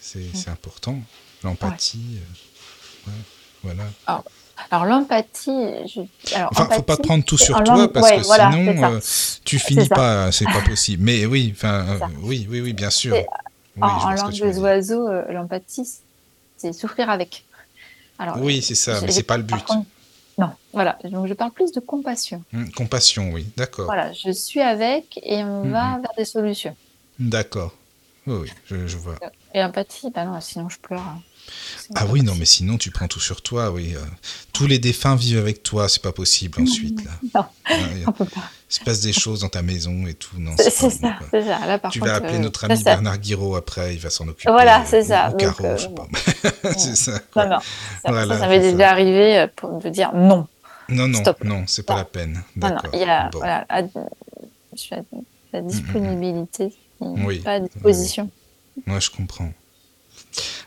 C'est 0.00 0.18
mm. 0.18 0.50
important. 0.50 1.00
L'empathie. 1.42 2.18
Euh, 3.08 3.10
voilà. 3.62 3.84
Alors, 4.70 4.84
l'empathie, 4.84 5.86
je... 5.86 6.00
enfin, 6.50 6.68
faut 6.70 6.82
pas 6.82 6.96
prendre 6.96 7.24
tout 7.24 7.38
sur 7.38 7.62
toi 7.62 7.90
parce 7.92 8.10
que 8.10 8.22
sinon 8.22 8.94
euh, 8.94 9.00
tu 9.44 9.58
finis 9.58 9.88
pas, 9.88 10.30
c'est 10.32 10.44
pas 10.44 10.60
possible. 10.60 11.02
Mais 11.02 11.26
oui, 11.26 11.52
enfin, 11.56 11.86
euh, 11.88 11.98
oui, 12.22 12.46
oui, 12.50 12.60
oui, 12.60 12.72
bien 12.72 12.90
sûr. 12.90 13.16
en, 13.80 14.10
langue 14.12 14.38
des 14.38 14.58
oiseaux, 14.58 15.08
euh, 15.08 15.24
l'empathie, 15.32 15.88
c'est 16.56 16.72
souffrir 16.72 17.08
avec. 17.10 17.44
Alors, 18.18 18.36
oui, 18.40 18.60
c'est 18.60 18.74
ça, 18.74 19.00
mais 19.00 19.10
c'est 19.10 19.22
pas 19.22 19.38
le 19.38 19.44
but. 19.44 19.64
Non, 20.40 20.50
voilà. 20.72 20.98
Donc 21.04 21.26
je 21.26 21.34
parle 21.34 21.52
plus 21.52 21.72
de 21.72 21.80
compassion. 21.80 22.42
Hum, 22.54 22.70
compassion, 22.72 23.30
oui, 23.32 23.46
d'accord. 23.56 23.84
Voilà, 23.84 24.12
je 24.12 24.30
suis 24.30 24.60
avec 24.60 25.20
et 25.22 25.44
on 25.44 25.62
hum, 25.62 25.70
va 25.70 25.94
hum. 25.94 26.02
vers 26.02 26.12
des 26.16 26.24
solutions. 26.24 26.76
D'accord. 27.18 27.74
Oui, 28.26 28.48
oui, 28.70 28.78
je, 28.86 28.96
vois. 28.96 29.16
Et 29.54 29.60
l'empathie, 29.60 30.10
bah 30.10 30.24
non, 30.24 30.40
sinon 30.40 30.68
je 30.68 30.78
pleure. 30.78 31.00
Hein. 31.00 31.22
Ah 31.94 32.06
oui, 32.06 32.22
non, 32.22 32.34
mais 32.36 32.44
sinon 32.44 32.78
tu 32.78 32.90
prends 32.90 33.08
tout 33.08 33.20
sur 33.20 33.42
toi, 33.42 33.70
oui. 33.70 33.94
Euh. 33.96 34.04
tous 34.52 34.66
les 34.66 34.78
défunts 34.78 35.16
vivent 35.16 35.38
avec 35.38 35.62
toi, 35.62 35.88
c'est 35.88 36.02
pas 36.02 36.12
possible 36.12 36.60
ensuite. 36.62 37.02
Là. 37.04 37.10
Non, 37.34 37.44
on 38.06 38.12
peut 38.12 38.24
pas. 38.26 38.50
Il 38.70 38.74
se 38.74 38.84
passe 38.84 39.00
des 39.00 39.12
choses 39.12 39.40
dans 39.40 39.48
ta 39.48 39.62
maison 39.62 40.06
et 40.06 40.14
tout. 40.14 40.36
Non, 40.38 40.52
c'est 40.56 40.70
ça, 40.70 40.88
c'est 40.88 41.42
ça. 41.42 41.66
Là, 41.66 41.78
par 41.78 41.90
tu 41.90 41.98
vas 41.98 42.14
appeler 42.14 42.36
euh, 42.36 42.38
notre 42.38 42.64
ami 42.64 42.80
Bernard 42.84 43.18
Guiraud 43.18 43.56
après, 43.56 43.94
il 43.94 44.00
va 44.00 44.10
s'en 44.10 44.28
occuper. 44.28 44.52
Voilà, 44.52 44.84
c'est 44.86 45.02
ça. 45.02 45.34
Caro, 45.36 45.76
je 45.76 45.82
sais 45.82 45.88
pas. 45.88 46.06
c'est 46.78 46.96
ça. 46.96 47.18
Non, 47.34 47.48
non. 47.48 47.58
Ça, 48.06 48.38
ça, 48.38 48.48
m'est 48.48 48.60
déjà 48.60 48.90
arrivé 48.90 49.38
euh, 49.38 49.46
pour 49.56 49.80
de 49.80 49.88
dire 49.88 50.12
non. 50.14 50.46
Non, 50.88 51.08
non, 51.08 51.18
Stop. 51.18 51.42
non, 51.42 51.64
c'est 51.66 51.84
pas 51.84 51.96
la 51.96 52.04
peine. 52.04 52.42
Non, 52.54 52.68
non, 52.68 52.76
il 52.92 53.00
y 53.00 53.04
a, 53.04 53.30
voilà, 53.32 53.66
je 54.72 54.78
suis 54.78 54.94
à 54.94 55.02
la 55.52 55.62
disponibilité, 55.62 56.72
oui. 57.00 57.40
pas 57.40 57.54
à 57.54 57.60
disposition. 57.60 58.30
Moi, 58.86 59.00
je 59.00 59.10
comprends. 59.10 59.52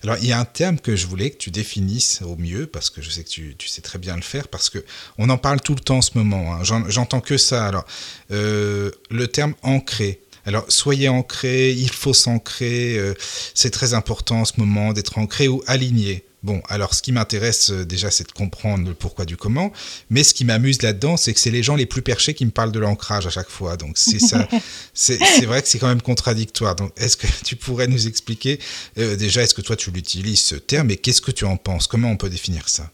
Alors, 0.04 0.18
il 0.18 0.28
y 0.28 0.32
a 0.32 0.40
un 0.40 0.46
terme 0.46 0.80
que 0.80 0.96
je 0.96 1.08
voulais 1.08 1.30
que 1.32 1.38
tu 1.38 1.52
définisses 1.52 2.22
au 2.22 2.36
mieux, 2.36 2.68
parce 2.68 2.90
que 2.90 3.02
je 3.02 3.10
sais 3.10 3.24
que 3.24 3.30
tu, 3.30 3.68
sais 3.68 3.82
très 3.82 4.00
bien 4.00 4.16
le 4.16 4.22
faire, 4.22 4.48
parce 4.48 4.70
que 4.70 4.84
on 5.18 5.30
en 5.30 5.38
parle 5.38 5.62
tout 5.62 5.76
le 5.76 5.80
temps 5.80 5.98
en 5.98 6.02
ce 6.02 6.18
moment. 6.18 6.56
Hein. 6.56 6.64
J'entends 6.88 7.22
que 7.22 7.38
ça. 7.38 7.66
Alors, 7.68 7.86
euh, 8.32 8.92
le 9.10 9.28
terme 9.28 9.54
ancré. 9.62 10.22
Alors, 10.46 10.66
soyez 10.68 11.08
ancré, 11.08 11.72
il 11.72 11.90
faut 11.90 12.14
s'ancrer. 12.14 12.98
Euh, 12.98 13.14
c'est 13.54 13.72
très 13.72 13.94
important 13.94 14.42
en 14.42 14.46
ce 14.46 14.54
moment 14.58 14.92
d'être 14.92 15.18
ancré 15.18 15.48
ou 15.48 15.64
aligné. 15.68 16.26
Bon, 16.44 16.62
alors 16.68 16.94
ce 16.94 17.02
qui 17.02 17.14
m'intéresse 17.14 17.72
euh, 17.72 17.86
déjà, 17.86 18.12
c'est 18.12 18.28
de 18.28 18.34
comprendre 18.34 18.90
le 18.90 18.94
pourquoi 18.94 19.24
du 19.24 19.38
comment, 19.38 19.72
mais 20.10 20.24
ce 20.24 20.34
qui 20.34 20.44
m'amuse 20.44 20.82
là-dedans, 20.82 21.16
c'est 21.16 21.34
que 21.34 21.40
c'est 21.40 21.52
les 21.52 21.64
gens 21.64 21.76
les 21.76 21.86
plus 21.86 22.02
perchés 22.02 22.34
qui 22.34 22.46
me 22.46 22.52
parlent 22.52 22.74
de 22.74 22.80
l'ancrage 22.80 23.26
à 23.26 23.30
chaque 23.30 23.50
fois. 23.50 23.78
Donc 23.78 23.98
c'est 23.98 24.20
ça, 24.20 24.48
c'est 24.94 25.46
vrai 25.46 25.62
que 25.62 25.70
c'est 25.70 25.80
quand 25.80 25.88
même 25.88 26.02
contradictoire. 26.02 26.76
Donc 26.76 26.92
est-ce 26.98 27.16
que 27.16 27.28
tu 27.46 27.56
pourrais 27.56 27.88
nous 27.88 28.08
expliquer 28.08 28.60
euh, 28.98 29.16
déjà, 29.16 29.42
est-ce 29.42 29.54
que 29.54 29.62
toi 29.62 29.78
tu 29.78 29.90
l'utilises 29.92 30.42
ce 30.42 30.56
terme 30.56 30.92
et 30.92 30.98
qu'est-ce 30.98 31.22
que 31.22 31.32
tu 31.32 31.46
en 31.46 31.56
penses 31.56 31.88
Comment 31.88 32.10
on 32.10 32.18
peut 32.18 32.30
définir 32.30 32.68
ça? 32.68 32.90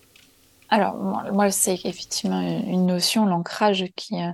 Alors, 0.72 0.96
moi, 1.34 1.50
c'est 1.50 1.80
effectivement 1.84 2.42
une 2.42 2.86
notion, 2.86 3.26
l'ancrage, 3.26 3.86
qui, 3.96 4.22
euh, 4.22 4.32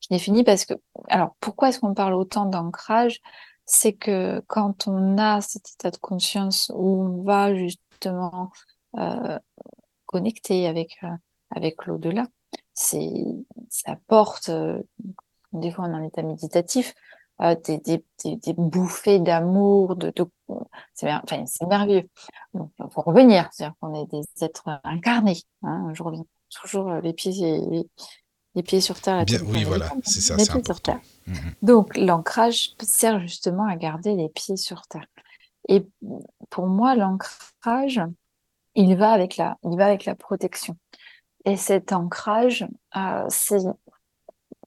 qui 0.00 0.08
définit 0.10 0.44
parce 0.44 0.66
que, 0.66 0.74
alors, 1.08 1.34
pourquoi 1.40 1.70
est-ce 1.70 1.78
qu'on 1.78 1.94
parle 1.94 2.12
autant 2.12 2.44
d'ancrage? 2.44 3.20
C'est 3.64 3.94
que 3.94 4.42
quand 4.48 4.86
on 4.86 5.16
a 5.16 5.40
cet 5.40 5.70
état 5.70 5.90
de 5.90 5.96
conscience 5.96 6.70
où 6.74 7.02
on 7.02 7.22
va 7.22 7.54
euh, 8.06 9.38
connecter 10.06 10.66
avec, 10.66 10.98
euh, 11.02 11.08
avec 11.50 11.86
l'au-delà, 11.86 12.26
c'est, 12.74 13.24
ça 13.68 13.96
porte, 14.06 14.50
des 15.52 15.70
fois 15.70 15.86
on 15.86 15.92
est 15.92 15.96
en 15.96 16.04
état 16.04 16.22
méditatif, 16.22 16.94
euh, 17.40 17.54
des, 17.64 17.78
des, 17.78 18.04
des, 18.24 18.52
bouffées 18.52 19.20
d'amour, 19.20 19.94
de, 19.94 20.10
de... 20.10 20.26
c'est 20.92 21.12
enfin, 21.12 21.44
merveilleux. 21.68 22.08
Donc, 22.52 22.72
il 22.80 22.86
faut 22.90 23.02
revenir, 23.02 23.48
c'est-à-dire 23.52 23.76
qu'on 23.80 23.94
est 23.94 24.10
des 24.10 24.24
êtres 24.44 24.80
incarnés. 24.82 25.40
Hein, 25.62 25.92
je 25.94 26.02
reviens 26.02 26.24
toujours 26.50 26.90
euh, 26.90 27.00
les 27.00 27.12
pieds, 27.12 27.30
les, 27.30 27.88
les 28.56 28.62
pieds 28.64 28.80
sur 28.80 29.00
terre. 29.00 29.24
Bien, 29.24 29.38
oui, 29.46 29.62
voilà, 29.62 29.88
c'est 30.02 30.20
ça, 30.20 30.36
c'est 30.36 30.50
important. 30.50 30.98
Mmh, 31.28 31.32
mmh. 31.32 31.36
Donc, 31.62 31.96
l'ancrage 31.96 32.74
sert 32.80 33.20
justement 33.20 33.68
à 33.68 33.76
garder 33.76 34.16
les 34.16 34.28
pieds 34.30 34.56
sur 34.56 34.88
terre. 34.88 35.06
Et 35.68 35.86
pour 36.50 36.66
moi, 36.66 36.96
l'ancrage, 36.96 38.00
il 38.74 38.96
va 38.96 39.12
avec 39.12 39.36
la, 39.36 39.58
il 39.64 39.76
va 39.76 39.86
avec 39.86 40.04
la 40.06 40.14
protection. 40.14 40.76
Et 41.44 41.56
cet 41.56 41.92
ancrage, 41.92 42.66
euh, 42.96 43.26
c'est 43.28 43.64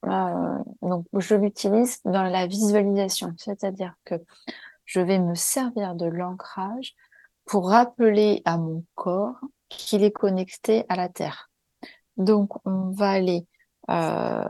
euh, 0.06 0.58
donc, 0.82 1.06
je 1.18 1.36
l'utilise 1.36 2.02
dans 2.06 2.24
la 2.24 2.48
visualisation, 2.48 3.34
c'est-à-dire 3.38 3.94
que 4.04 4.16
je 4.86 5.00
vais 5.00 5.20
me 5.20 5.36
servir 5.36 5.96
de 5.96 6.06
l'ancrage 6.06 6.96
pour 7.46 7.70
rappeler 7.70 8.42
à 8.46 8.58
mon 8.58 8.84
corps 8.96 9.40
qu'il 9.70 10.04
est 10.04 10.12
connecté 10.12 10.86
à 10.90 10.96
la 10.96 11.10
terre. 11.10 11.52
Donc, 12.18 12.50
on 12.66 12.90
va 12.92 13.12
aller. 13.12 13.46
Euh, 13.90 14.46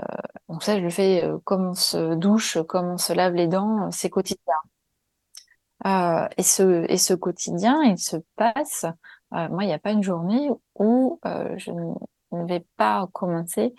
donc 0.49 0.64
ça, 0.64 0.78
je 0.78 0.84
le 0.84 0.90
fais 0.90 1.23
comme 1.45 1.69
on 1.69 1.73
se 1.73 2.15
douche, 2.15 2.57
comme 2.68 2.91
on 2.91 2.98
se 2.98 3.14
lave 3.14 3.34
les 3.34 3.48
dents, 3.48 3.90
c'est 3.91 4.10
quotidien. 4.10 4.56
Euh, 5.86 6.28
et, 6.38 6.44
ce, 6.44 6.86
et 6.90 6.98
ce 6.98 7.14
quotidien, 7.14 7.82
il 7.84 7.98
se 7.98 8.18
passe. 8.36 8.86
Euh, 9.34 9.49
moi, 9.49 9.64
il 9.64 9.68
n'y 9.68 9.74
a 9.74 9.80
pas 9.80 9.91
une 9.91 10.03
journée 10.03 10.49
où 10.76 11.20
je 11.24 11.72
ne 11.72 12.45
vais 12.48 12.66
pas 12.78 13.08
commencer 13.14 13.74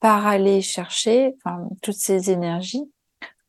par 0.00 0.26
aller 0.26 0.60
chercher 0.60 1.36
toutes 1.80 1.94
ces 1.94 2.30
énergies, 2.30 2.90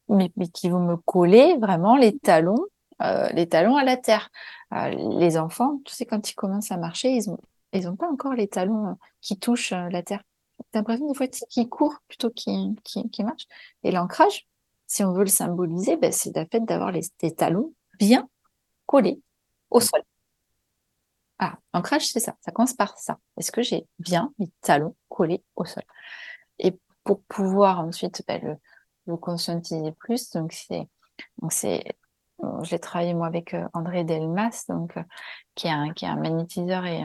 mais, 0.10 0.32
qui 0.54 0.70
vont 0.70 0.80
me 0.80 0.98
coller 0.98 1.58
vraiment 1.58 1.96
les 1.96 2.18
talons, 2.18 2.66
euh, 3.02 3.28
les 3.30 3.48
talons 3.48 3.76
à 3.76 3.84
la 3.84 3.98
terre. 3.98 4.30
Euh, 4.74 4.90
les 5.20 5.38
enfants, 5.38 5.80
tu 5.86 5.94
sais, 5.94 6.06
quand 6.06 6.30
ils 6.30 6.36
commencent 6.36 6.72
à 6.72 6.78
marcher, 6.78 7.12
ils 7.12 7.30
ont, 7.30 7.38
ils 7.74 7.88
ont 7.88 7.96
pas 7.96 8.10
encore 8.10 8.34
les 8.34 8.48
talons 8.48 8.88
euh, 8.88 8.94
qui 9.22 9.38
touchent 9.38 9.72
la 9.72 10.04
terre. 10.04 10.24
T'as 10.72 10.80
l'impression 10.80 11.08
des 11.08 11.16
fois 11.16 11.28
qu'ils 11.28 11.70
courent 11.70 12.00
plutôt 12.08 12.30
qu'ils 12.30 12.76
qui, 12.84 13.24
marchent. 13.24 13.48
Et 13.84 13.92
l'ancrage, 13.92 14.48
si 14.88 15.04
on 15.04 15.14
veut 15.14 15.24
le 15.24 15.30
symboliser, 15.30 15.98
ben, 15.98 16.12
c'est 16.12 16.36
le 16.36 16.46
fait 16.52 16.62
d'avoir 16.62 16.92
les, 16.92 17.04
talons 17.36 17.74
bien 18.00 18.30
collés 18.86 19.22
au 19.70 19.80
sol. 19.80 20.02
Ah, 21.40 21.58
l'ancrage, 21.74 22.08
c'est 22.08 22.20
ça. 22.20 22.36
Ça 22.42 22.52
commence 22.52 22.74
par 22.74 22.98
ça. 22.98 23.20
Est-ce 23.38 23.52
que 23.52 23.62
j'ai 23.62 23.88
bien 24.00 24.34
mes 24.40 24.50
talons 24.62 24.96
collés 25.10 25.44
au 25.56 25.66
sol? 25.66 25.84
Et 26.60 26.80
pour 27.04 27.22
pouvoir 27.24 27.80
ensuite 27.80 28.24
ben, 28.28 28.42
le, 28.42 28.56
le, 29.08 29.18
conscientiser 29.18 29.92
plus, 29.92 30.30
donc 30.32 30.54
c'est, 30.54 30.88
donc 31.42 31.52
c'est, 31.52 31.98
j'ai 32.64 32.80
travaillé 32.80 33.14
moi 33.14 33.28
avec 33.28 33.54
euh, 33.54 33.68
André 33.74 34.04
Delmas, 34.04 34.66
donc 34.70 34.96
euh, 34.98 35.04
qui 35.56 35.68
est 35.68 35.72
un 35.72 35.94
qui 35.94 36.06
est 36.06 36.10
un 36.10 36.16
magnétiseur 36.16 36.86
et 36.86 37.04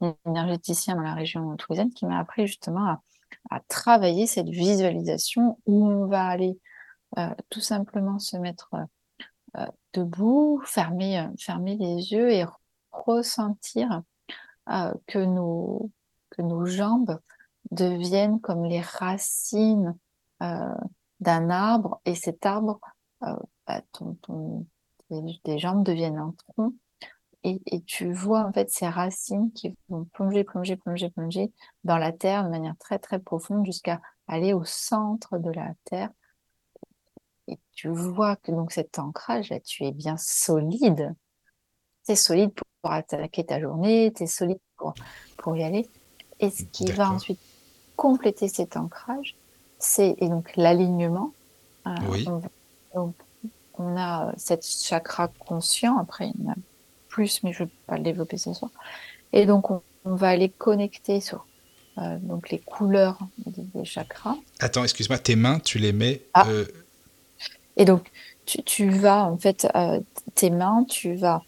un 0.00 0.16
énergéticien 0.26 0.94
dans 0.94 1.02
la 1.02 1.14
région 1.14 1.56
toulousaine, 1.56 1.90
qui 1.90 2.06
m'a 2.06 2.20
appris 2.20 2.46
justement 2.46 2.86
à, 2.86 3.02
à, 3.50 3.60
travailler 3.68 4.26
cette 4.26 4.48
visualisation 4.48 5.58
où 5.66 5.86
on 5.86 6.06
va 6.06 6.26
aller 6.26 6.58
euh, 7.18 7.34
tout 7.50 7.60
simplement 7.60 8.18
se 8.18 8.36
mettre 8.36 8.70
euh, 9.56 9.66
debout, 9.94 10.60
fermer 10.64 11.26
fermer 11.38 11.76
les 11.76 12.12
yeux 12.12 12.30
et 12.30 12.44
ressentir 12.90 14.02
que 15.06 15.18
nos 15.18 15.90
que 16.30 16.42
nos 16.42 16.66
jambes 16.66 17.18
deviennent 17.70 18.40
comme 18.40 18.64
les 18.64 18.80
racines 18.80 19.96
euh, 20.42 20.74
d'un 21.20 21.50
arbre 21.50 22.00
et 22.04 22.14
cet 22.14 22.46
arbre, 22.46 22.80
euh, 23.22 23.36
bah, 23.66 23.82
ton, 23.92 24.14
ton, 24.22 24.66
tes, 25.42 25.58
jambes 25.58 25.84
deviennent 25.84 26.18
un 26.18 26.34
tronc 26.36 26.74
et, 27.44 27.60
et, 27.66 27.82
tu 27.82 28.12
vois 28.12 28.44
en 28.44 28.52
fait 28.52 28.70
ces 28.70 28.88
racines 28.88 29.52
qui 29.52 29.76
vont 29.88 30.04
plonger, 30.12 30.44
plonger, 30.44 30.76
plonger, 30.76 31.10
plonger 31.10 31.52
dans 31.84 31.98
la 31.98 32.12
terre 32.12 32.44
de 32.44 32.50
manière 32.50 32.76
très 32.78 32.98
très 32.98 33.18
profonde 33.18 33.64
jusqu'à 33.64 34.00
aller 34.26 34.52
au 34.52 34.64
centre 34.64 35.38
de 35.38 35.50
la 35.50 35.72
terre. 35.84 36.10
Et 37.48 37.58
tu 37.72 37.88
vois 37.88 38.36
que 38.36 38.52
donc 38.52 38.72
cet 38.72 38.98
ancrage 38.98 39.50
là, 39.50 39.58
tu 39.60 39.84
es 39.84 39.92
bien 39.92 40.16
solide. 40.18 41.14
Tu 42.04 42.12
es 42.12 42.16
solide 42.16 42.52
pour 42.52 42.92
attaquer 42.92 43.44
ta 43.44 43.60
journée, 43.60 44.12
tu 44.14 44.24
es 44.24 44.26
solide 44.26 44.60
pour, 44.76 44.94
pour 45.38 45.56
y 45.56 45.64
aller. 45.64 45.88
Et 46.40 46.50
ce 46.50 46.62
qui 46.64 46.90
va 46.92 47.10
ensuite 47.10 47.40
compléter 47.96 48.48
cet 48.48 48.76
ancrage, 48.76 49.36
c'est 49.78 50.14
et 50.18 50.28
donc 50.28 50.54
l'alignement. 50.56 51.32
Euh, 51.86 51.90
oui. 52.10 52.26
On, 52.28 52.42
donc, 52.94 53.14
on 53.78 53.96
a 53.96 54.32
cette 54.36 54.66
chakra 54.66 55.28
conscient, 55.28 55.98
après 55.98 56.28
il 56.34 56.44
y 56.44 56.48
en 56.48 56.52
a 56.52 56.56
plus, 57.08 57.42
mais 57.42 57.52
je 57.52 57.62
ne 57.62 57.68
vais 57.68 57.74
pas 57.86 57.96
le 57.96 58.02
développer 58.02 58.36
ce 58.36 58.52
soir. 58.52 58.70
Et 59.32 59.46
donc 59.46 59.70
on, 59.70 59.82
va 60.04 60.28
aller 60.28 60.48
connecter 60.48 61.20
sur 61.20 61.46
euh, 61.98 62.16
donc 62.18 62.48
les 62.50 62.58
couleurs 62.58 63.18
des, 63.46 63.84
chakras. 63.84 64.36
Attends, 64.58 64.84
excuse-moi, 64.84 65.18
tes 65.18 65.36
mains, 65.36 65.58
tu 65.58 65.78
les 65.78 65.92
mets. 65.92 66.22
Ah. 66.32 66.46
Euh, 66.48 66.64
et 67.78 67.84
donc 67.84 68.10
tu, 68.44 68.62
tu, 68.62 68.90
vas 68.90 69.24
en 69.24 69.38
fait 69.38 69.66
tes 70.34 70.50
mains, 70.50 70.84
tu 70.88 71.14
vas 71.14 71.42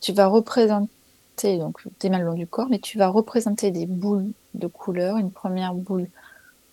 tu 0.00 0.12
vas 0.12 0.26
représenter 0.26 1.58
donc 1.58 1.82
tes 1.98 2.10
mains 2.10 2.18
le 2.18 2.24
long 2.24 2.34
du 2.34 2.46
corps, 2.46 2.68
mais 2.70 2.78
tu 2.78 2.98
vas 2.98 3.08
représenter 3.08 3.70
des 3.70 3.86
boules 3.86 4.30
de 4.54 4.66
couleurs. 4.66 5.16
Une 5.16 5.30
première 5.30 5.74
boule 5.74 6.08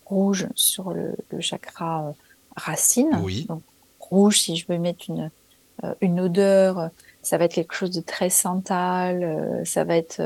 rouge 0.06 0.48
sur 0.56 0.94
le, 0.94 1.16
chakra 1.40 2.08
euh, 2.08 2.12
racine. 2.56 3.20
Oui. 3.22 3.46
Donc, 3.48 3.62
rouge, 4.00 4.40
si 4.40 4.56
je 4.56 4.66
veux 4.68 4.78
mettre 4.78 5.06
une, 5.10 5.32
euh, 5.84 5.94
une 6.02 6.20
odeur, 6.20 6.90
ça 7.22 7.38
va 7.38 7.46
être 7.46 7.54
quelque 7.54 7.74
chose 7.74 7.92
de 7.92 8.02
très 8.02 8.30
santal, 8.30 9.24
euh, 9.24 9.66
ça 9.66 9.84
va 9.84 9.98
être 9.98 10.22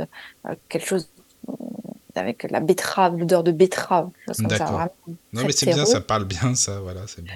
quelque 0.70 0.86
chose 0.86 1.10
avec 2.16 2.50
la 2.50 2.60
betterave, 2.60 3.16
l'odeur 3.18 3.44
de 3.44 3.52
betterave. 3.52 4.10
D'accord. 4.40 4.88
Non, 5.34 5.44
mais 5.46 5.52
c'est 5.52 5.68
bien, 5.68 5.86
ça 5.86 6.02
parle 6.02 6.26
bien, 6.26 6.56
ça, 6.56 6.80
voilà, 6.80 7.02
c'est 7.08 7.24
bon. 7.24 7.32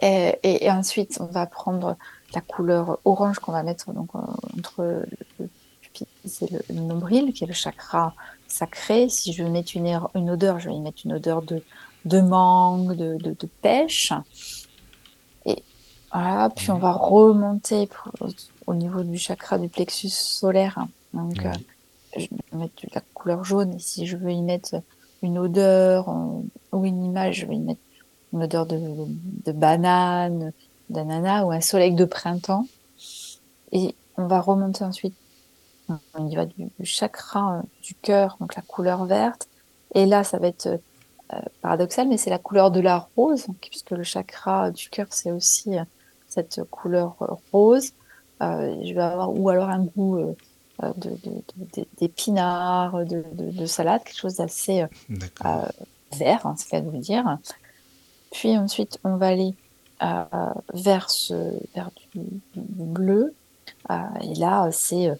Et, 0.00 0.38
et, 0.42 0.70
ensuite, 0.70 1.18
on 1.20 1.26
va 1.26 1.46
prendre 1.46 1.96
la 2.34 2.40
couleur 2.40 2.98
orange 3.04 3.38
qu'on 3.38 3.52
va 3.52 3.62
mettre 3.62 3.92
donc, 3.92 4.14
entre 4.14 5.04
le 5.38 5.48
c'est 6.24 6.50
le, 6.50 6.74
nombril, 6.74 7.32
qui 7.32 7.44
est 7.44 7.46
le 7.46 7.52
chakra 7.52 8.14
sacré. 8.46 9.08
Si 9.08 9.32
je 9.32 9.42
veux 9.42 9.50
mettre 9.50 9.76
une, 9.76 10.00
une 10.14 10.30
odeur, 10.30 10.60
je 10.60 10.68
vais 10.68 10.76
y 10.76 10.80
mettre 10.80 11.00
une 11.04 11.14
odeur 11.14 11.42
de, 11.42 11.62
de 12.04 12.20
mangue, 12.20 12.94
de, 12.94 13.16
de, 13.16 13.48
pêche. 13.62 14.12
Et 15.46 15.62
voilà, 16.12 16.50
puis 16.54 16.70
on 16.70 16.78
va 16.78 16.92
remonter 16.92 17.88
au 18.66 18.74
niveau 18.74 19.02
du 19.02 19.18
chakra 19.18 19.58
du 19.58 19.68
plexus 19.68 20.10
solaire. 20.10 20.86
Donc, 21.14 21.44
euh, 21.44 21.52
je 22.16 22.26
vais 22.30 22.58
mettre 22.58 22.74
la 22.94 23.02
couleur 23.14 23.44
jaune. 23.44 23.74
Et 23.74 23.78
si 23.78 24.06
je 24.06 24.16
veux 24.16 24.32
y 24.32 24.42
mettre 24.42 24.76
une 25.22 25.38
odeur 25.38 26.08
ou 26.08 26.84
une 26.84 27.04
image, 27.04 27.40
je 27.40 27.46
vais 27.46 27.56
y 27.56 27.60
mettre 27.60 27.80
une 28.32 28.42
odeur 28.44 28.66
de, 28.66 28.78
de 28.78 29.52
banane, 29.52 30.52
d'ananas 30.90 31.44
ou 31.44 31.50
un 31.50 31.60
soleil 31.60 31.94
de 31.94 32.04
printemps. 32.04 32.66
Et 33.72 33.94
on 34.16 34.26
va 34.26 34.40
remonter 34.40 34.84
ensuite 34.84 35.14
on 36.14 36.28
y 36.28 36.36
va 36.36 36.46
du, 36.46 36.70
chakra 36.82 37.58
euh, 37.58 37.62
du 37.82 37.94
cœur, 37.94 38.36
donc 38.40 38.54
la 38.56 38.62
couleur 38.62 39.04
verte. 39.06 39.48
Et 39.94 40.06
là, 40.06 40.24
ça 40.24 40.38
va 40.38 40.48
être 40.48 40.66
euh, 40.66 41.38
paradoxal, 41.62 42.08
mais 42.08 42.16
c'est 42.16 42.30
la 42.30 42.38
couleur 42.38 42.70
de 42.70 42.80
la 42.80 43.08
rose, 43.16 43.46
puisque 43.60 43.90
le 43.90 44.02
chakra 44.02 44.70
du 44.70 44.88
cœur, 44.90 45.06
c'est 45.10 45.32
aussi 45.32 45.78
euh, 45.78 45.84
cette 46.28 46.62
couleur 46.70 47.16
rose. 47.52 47.92
je 48.40 48.94
vais 48.94 49.00
avoir, 49.00 49.34
ou 49.34 49.48
alors 49.48 49.70
un 49.70 49.84
goût 49.84 50.36
d'épinards, 51.98 53.04
de, 53.06 53.24
de, 53.32 53.66
salade, 53.66 54.04
quelque 54.04 54.18
chose 54.18 54.36
d'assez 54.36 54.84
vert, 55.08 56.46
hein, 56.46 56.54
c'est 56.58 56.68
qu'à 56.68 56.80
vous 56.82 56.98
dire. 56.98 57.38
Puis 58.32 58.56
ensuite, 58.56 58.98
on 59.04 59.16
va 59.16 59.28
aller 59.28 59.54
vers, 60.74 61.10
ce, 61.10 61.34
vers 61.74 61.90
du, 62.14 62.20
bleu. 62.54 63.34
et 63.90 64.34
là, 64.34 64.70
c'est 64.70 65.12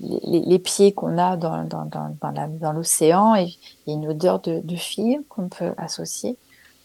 les, 0.00 0.58
pieds 0.58 0.92
qu'on 0.92 1.18
a 1.18 1.36
dans, 1.36 1.64
dans, 1.64 1.88
dans, 1.88 2.72
l'océan 2.72 3.34
et, 3.34 3.54
une 3.86 4.08
odeur 4.08 4.40
de, 4.40 4.60
de 4.60 4.76
fille 4.76 5.20
qu'on 5.28 5.48
peut 5.48 5.72
associer. 5.76 6.36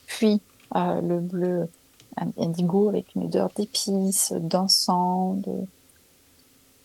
Puis 0.06 0.42
le 0.74 1.20
bleu 1.20 1.68
indigo 2.38 2.90
avec 2.90 3.16
une 3.16 3.26
odeur 3.26 3.50
d'épices, 3.56 4.34
d'encens, 4.34 5.42
de... 5.42 5.52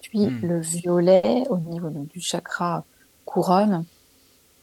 puis 0.02 0.26
hmm. 0.26 0.40
le 0.42 0.60
violet 0.60 1.44
au 1.50 1.58
niveau 1.58 1.90
du 1.90 2.20
chakra 2.20 2.84
couronne 3.24 3.84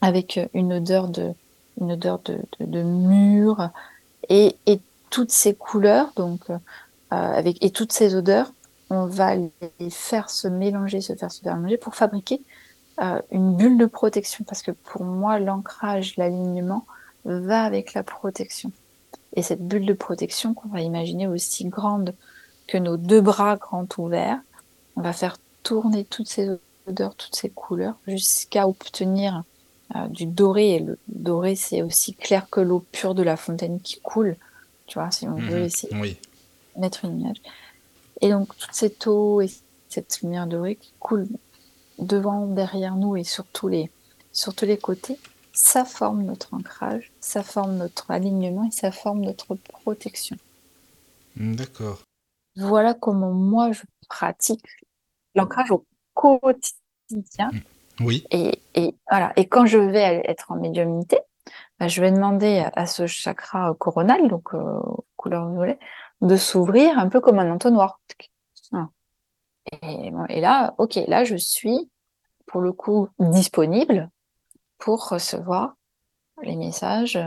avec 0.02 0.40
une 0.54 0.74
odeur 0.74 1.08
de, 1.08 1.34
une 1.80 1.92
odeur 1.94 2.20
de, 2.26 2.40
de, 2.60 2.84
et, 4.30 4.56
toutes 5.10 5.32
ces 5.32 5.56
couleurs, 5.56 6.12
donc 6.18 6.50
euh, 6.50 6.58
avec 7.12 7.64
et 7.64 7.72
toutes 7.72 7.94
ces 7.94 8.14
odeurs, 8.14 8.52
on 8.90 9.06
va 9.06 9.36
les 9.36 9.90
faire 9.90 10.30
se 10.30 10.50
mélanger, 10.50 11.00
se 11.00 11.16
faire 11.16 11.32
se 11.32 11.46
mélanger 11.46 11.78
pour 11.78 11.96
fabriquer 11.96 12.42
euh, 13.02 13.22
une 13.32 13.56
bulle 13.56 13.78
de 13.78 13.86
protection. 13.86 14.44
Parce 14.46 14.62
que 14.62 14.72
pour 14.72 15.06
moi, 15.06 15.40
l'ancrage, 15.40 16.18
l'alignement 16.18 16.86
va 17.24 17.64
avec 17.64 17.94
la 17.94 18.04
protection. 18.04 18.72
Et 19.36 19.44
cette 19.44 19.66
bulle 19.66 19.86
de 19.86 19.94
protection 19.94 20.54
qu'on 20.54 20.70
va 20.70 20.82
imaginer 20.82 21.28
aussi 21.28 21.66
grande 21.66 22.14
que 22.68 22.78
nos 22.78 22.98
deux 22.98 23.22
bras 23.22 23.56
grands 23.56 23.88
ouverts, 23.98 24.42
on 24.98 25.02
va 25.02 25.14
faire 25.14 25.38
tourner 25.64 26.04
toutes 26.06 26.28
ces 26.28 26.50
odeurs, 26.88 27.16
toutes 27.16 27.36
ces 27.36 27.50
couleurs 27.50 27.96
jusqu'à 28.08 28.68
obtenir 28.68 29.44
du 30.10 30.26
doré. 30.26 30.76
Et 30.76 30.80
le 30.80 30.98
doré, 31.08 31.56
c'est 31.56 31.82
aussi 31.82 32.14
clair 32.14 32.50
que 32.50 32.60
l'eau 32.60 32.86
pure 32.92 33.16
de 33.16 33.24
la 33.24 33.38
fontaine 33.38 33.80
qui 33.80 34.00
coule. 34.02 34.36
Tu 34.86 35.00
vois, 35.00 35.12
si 35.12 35.28
on 35.28 35.36
veut 35.36 35.60
mhm. 35.60 35.66
essayer 35.66 35.94
de 35.94 36.80
mettre 36.80 37.06
une 37.06 37.22
image. 37.22 37.42
Et 38.22 38.30
donc, 38.30 38.56
toute 38.58 38.74
cette 38.74 39.06
eau 39.08 39.42
et 39.42 39.50
cette 39.90 40.22
lumière 40.22 40.48
dorée 40.48 40.76
qui 40.76 40.94
coule 41.00 41.28
devant, 42.00 42.48
derrière 42.48 42.96
nous 42.96 43.16
et 43.16 43.24
sur 43.24 43.46
tous 43.46 43.68
les, 43.68 43.90
sur 44.32 44.54
tous 44.54 44.66
les 44.66 44.78
côtés, 44.78 45.18
ça 45.54 45.86
forme 45.86 46.24
notre 46.24 46.54
ancrage, 46.54 47.12
ça 47.20 47.44
forme 47.44 47.78
notre 47.78 48.12
alignement 48.12 48.66
et 48.66 48.72
ça 48.72 48.92
forme 48.92 49.22
notre 49.22 49.56
protection. 49.56 50.38
Hmm, 51.36 51.56
d'accord. 51.56 52.04
Voilà 52.56 52.94
comment 52.94 53.32
moi 53.32 53.72
je 53.72 53.84
pratique 54.08 54.66
l'ancrage 55.36 55.72
au 55.72 55.86
quotidien. 56.14 57.52
Hmm. 57.52 57.60
Oui. 58.00 58.26
Et, 58.32 58.62
voilà. 59.10 59.34
Et 59.36 59.48
quand 59.48 59.66
je 59.66 59.78
vais 59.78 60.22
être 60.26 60.52
en 60.52 60.56
médiumnité, 60.56 61.20
bah, 61.80 61.88
je 61.88 62.02
vais 62.02 62.12
demander 62.12 62.66
à, 62.74 62.86
ce 62.86 63.08
chakra 63.08 63.74
coronal, 63.80 64.28
donc 64.28 64.54
euh, 64.54 64.80
couleur 65.16 65.50
violet, 65.52 65.80
de 66.22 66.36
s'ouvrir 66.36 66.98
un 66.98 67.10
peu 67.10 67.20
comme 67.20 67.40
un 67.40 67.52
entonnoir. 67.52 68.00
Et, 69.84 70.14
et 70.30 70.40
là, 70.40 70.76
ok, 70.78 70.98
là 71.08 71.26
je 71.26 71.36
suis 71.36 71.90
pour 72.46 72.62
le 72.62 72.72
coup 72.72 73.10
disponible 73.20 74.10
pour 74.78 75.10
recevoir 75.10 75.76
les 76.42 76.56
messages 76.56 77.18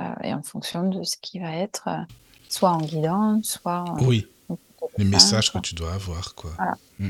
euh, 0.00 0.14
et 0.22 0.32
en 0.34 0.42
fonction 0.42 0.88
de 0.88 1.02
ce 1.02 1.16
qui 1.20 1.38
va 1.38 1.56
être 1.56 1.88
euh, 1.88 2.02
soit 2.48 2.70
en 2.70 2.80
guidant, 2.80 3.40
soit. 3.42 3.84
oui, 4.02 4.26
les 4.98 5.04
messages 5.04 5.52
que 5.52 5.58
tu 5.58 5.74
dois 5.74 5.94
avoir. 5.94 6.34
Quoi. 6.34 6.50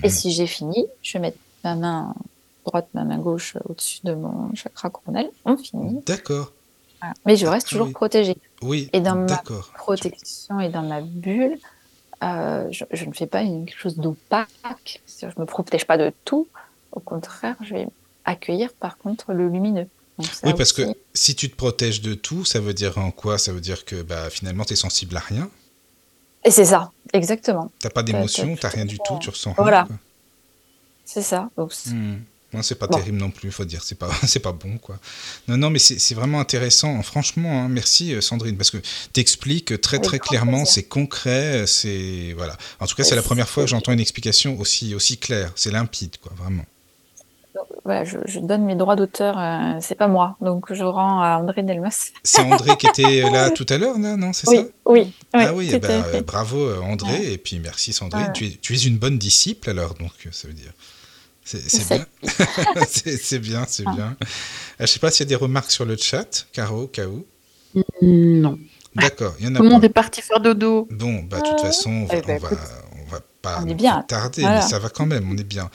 Et 0.03 0.09
si 0.09 0.31
j'ai 0.31 0.47
fini, 0.47 0.87
je 1.03 1.15
vais 1.15 1.21
mettre 1.21 1.39
ma 1.65 1.75
main 1.75 2.15
droite, 2.65 2.89
ma 2.95 3.05
main 3.05 3.19
gauche 3.19 3.57
au-dessus 3.69 4.01
de 4.05 4.15
mon 4.15 4.55
chakra 4.55 4.91
coronel. 4.91 5.31
On 5.45 5.57
finit. 5.57 6.03
D'accord. 6.07 6.53
Mais 7.27 7.37
je 7.37 7.47
reste 7.47 7.69
toujours 7.69 7.91
protégée. 7.93 8.37
Oui. 8.63 8.89
Et 8.93 9.01
dans 9.01 9.17
ma 9.17 9.43
protection 9.75 10.61
et 10.61 10.69
dans 10.69 10.83
ma 10.83 11.01
bulle, 11.01 11.59
euh, 12.23 12.69
je, 12.71 12.85
je, 12.93 13.05
ne 13.05 13.13
fais 13.13 13.27
pas 13.27 13.43
une, 13.43 13.67
quelque 13.67 13.81
chose 13.81 13.97
d'opaque. 13.97 15.03
Je 15.21 15.27
ne 15.27 15.33
me 15.39 15.45
protège 15.45 15.85
pas 15.85 15.99
de 15.99 16.13
tout. 16.25 16.47
Au 16.93 17.01
contraire, 17.01 17.57
je 17.63 17.75
vais 17.75 17.89
accueillir 18.25 18.73
par 18.75 18.99
contre 18.99 19.33
le 19.33 19.49
lumineux. 19.49 19.89
oui, 20.45 20.55
parce 20.57 20.73
que 20.73 20.83
si 21.15 21.35
tu 21.35 21.51
te 21.51 21.57
protèges 21.57 22.03
de 22.03 22.15
tout, 22.15 22.45
ça 22.45 22.61
veut 22.61 22.75
dire 22.75 22.99
en 22.99 23.11
quoi? 23.11 23.39
Ça 23.39 23.53
veut 23.53 23.61
dire 23.61 23.85
que 23.85 24.03
bah, 24.03 24.31
finalement, 24.31 24.65
tu 24.65 24.75
es 24.75 24.77
sensible 24.77 25.17
à 25.17 25.21
rien? 25.21 25.51
Et 26.45 26.51
c'est 26.51 26.67
ça, 26.67 26.93
exactement. 27.13 27.71
Tu 27.81 27.89
pas 27.89 28.03
d'émotion, 28.03 28.57
tu 28.57 28.65
n'as 28.65 28.69
rien 28.69 28.85
du 28.85 28.99
tout, 28.99 29.19
tu 29.21 29.31
ressens 29.31 29.53
rien. 29.53 29.63
Voilà. 29.63 29.89
C'est 31.05 31.23
ça. 31.23 31.51
Donc, 31.57 31.73
hmm. 32.61 32.63
c'est 32.63 32.79
pas 32.79 32.89
terrible 32.89 33.19
non 33.19 33.31
plus, 33.31 33.51
faut 33.51 33.65
dire. 33.65 33.83
C'est 33.83 33.99
pas, 33.99 34.11
c'est 34.27 34.41
pas 34.41 34.53
bon, 34.53 34.79
quoi. 34.79 34.99
Non, 35.49 35.57
non, 35.57 35.71
mais 35.71 35.79
c'est 35.79 36.15
vraiment 36.15 36.41
intéressant. 36.41 37.03
Franchement, 37.03 37.63
hein, 37.63 37.69
merci 37.69 38.15
euh, 38.15 38.21
Sandrine, 38.21 38.57
parce 38.57 38.71
que 38.71 38.79
tu 39.13 39.21
expliques 39.21 39.81
très 39.81 39.99
très 39.99 40.19
clairement, 40.19 40.65
c'est 40.65 40.85
concret, 40.85 41.65
c'est 41.67 42.35
voilà. 42.37 42.57
En 42.81 42.87
tout 42.87 42.95
cas, 42.95 43.05
c'est 43.05 43.17
la 43.17 43.23
première 43.23 43.49
fois 43.49 43.65
que 43.65 43.71
j'entends 43.71 43.93
une 43.93 44.01
explication 44.01 44.59
aussi 44.59 44.95
aussi 44.95 45.19
claire. 45.19 45.53
C'est 45.55 45.71
limpide, 45.71 46.17
quoi, 46.19 46.33
vraiment 46.37 46.65
je, 47.85 48.39
donne 48.39 48.65
mes 48.65 48.75
droits 48.75 48.97
d'auteur, 48.97 49.39
euh, 49.39 49.79
c'est 49.81 49.95
pas 49.95 50.09
moi, 50.09 50.37
donc 50.41 50.73
je 50.73 50.85
rends 50.85 51.21
à 51.21 51.39
André 51.39 51.63
Delmas. 51.63 52.11
C'est 52.23 52.43
André 52.43 52.77
qui 52.77 52.87
était 52.87 53.23
là 53.31 53.51
tout 53.55 53.67
à 53.69 53.79
l'heure, 53.79 53.99
non 53.99 54.33
C'est 54.33 54.47
ça 54.47 54.63
Oui, 54.87 55.13
Ah 55.33 55.53
oui, 55.55 55.71
eh 55.73 55.79
ben, 55.79 56.03
bravo 56.27 56.59
euh, 56.59 56.81
André, 56.81 57.33
et 57.33 57.39
puis 57.39 57.59
merci 57.59 57.93
Sandrine. 57.93 58.33
Tu, 58.35 58.47
es, 58.47 58.51
tu, 58.61 58.75
es, 58.75 58.79
une 58.79 58.99
bonne 58.99 59.19
disciple 59.19 59.71
alors, 59.71 59.95
donc 59.95 60.13
euh, 60.27 60.31
ça 60.33 60.49
veut 60.49 60.55
dire. 60.55 60.73
C'est 61.45 61.89
bien. 61.89 62.07
c'est 62.87 63.39
bien, 63.41 63.65
c'est 63.69 63.85
bien. 63.85 64.17
Je 64.79 64.87
sais 64.87 65.01
pas 65.01 65.11
s'il 65.11 65.25
y 65.25 65.29
a 65.29 65.31
des 65.31 65.35
remarques 65.37 65.71
sur 65.71 65.85
le 65.85 65.97
chat, 65.97 66.47
Caro, 66.53 66.87
Kaou. 66.87 67.27
Non. 68.01 68.59
D'accord, 68.95 69.35
il 69.41 69.47
y 69.47 69.49
en 69.49 69.55
a 69.55 69.59
Tout 69.59 69.65
le 69.65 69.71
monde 69.71 69.85
est 69.85 69.89
parti 69.89 70.23
faire 70.23 70.41
dodo. 70.41 70.87
Bon, 70.91 71.23
bah, 71.23 71.41
de 71.41 71.49
toute 71.49 71.61
façon, 71.61 71.91
on 71.91 72.05
va, 72.07 72.15
eh 72.17 72.23
ben, 72.23 72.39
pas 73.41 73.61
on 73.63 73.69
est 73.69 73.75
bien. 73.75 74.03
tarder, 74.03 74.43
mais 74.43 74.63
ça 74.63 74.79
va 74.79 74.89
quand 74.89 75.07
même, 75.07 75.29
on 75.31 75.37
est 75.37 75.45
bien. 75.45 75.69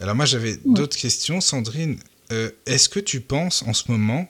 Alors 0.00 0.14
moi 0.14 0.24
j'avais 0.24 0.58
d'autres 0.64 0.96
questions, 0.96 1.40
Sandrine. 1.40 1.98
Euh, 2.32 2.50
est-ce 2.66 2.88
que 2.88 3.00
tu 3.00 3.20
penses 3.20 3.62
en 3.66 3.72
ce 3.74 3.90
moment, 3.90 4.26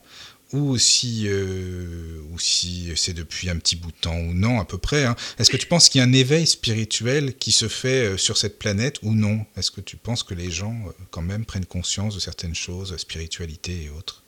ou 0.53 0.79
si, 0.79 1.25
euh, 1.27 2.21
ou 2.33 2.39
si 2.39 2.93
c'est 2.97 3.13
depuis 3.13 3.51
un 3.51 3.57
petit 3.57 3.77
bout 3.77 3.91
de 3.91 3.97
temps 3.97 4.17
ou 4.17 4.33
non 4.33 4.61
à 4.61 4.65
peu 4.65 4.79
près, 4.79 5.05
hein, 5.05 5.15
est-ce 5.39 5.51
que 5.51 5.57
tu 5.57 5.67
penses 5.67 5.89
qu'il 5.89 6.01
y 6.01 6.03
a 6.03 6.07
un 6.07 6.13
éveil 6.13 6.47
spirituel 6.47 7.37
qui 7.37 7.53
se 7.53 7.69
fait 7.69 8.13
euh, 8.13 8.17
sur 8.17 8.37
cette 8.37 8.59
planète 8.59 8.99
ou 9.03 9.13
non? 9.13 9.45
Est-ce 9.57 9.71
que 9.71 9.81
tu 9.81 9.97
penses 9.97 10.23
que 10.23 10.35
les 10.35 10.51
gens 10.51 10.75
quand 11.11 11.23
même 11.23 11.45
prennent 11.45 11.67
conscience 11.67 12.15
de 12.15 12.21
certaines 12.21 12.55
choses, 12.55 12.97
spiritualité 12.97 13.85
et 13.85 13.91
autres? 13.91 14.23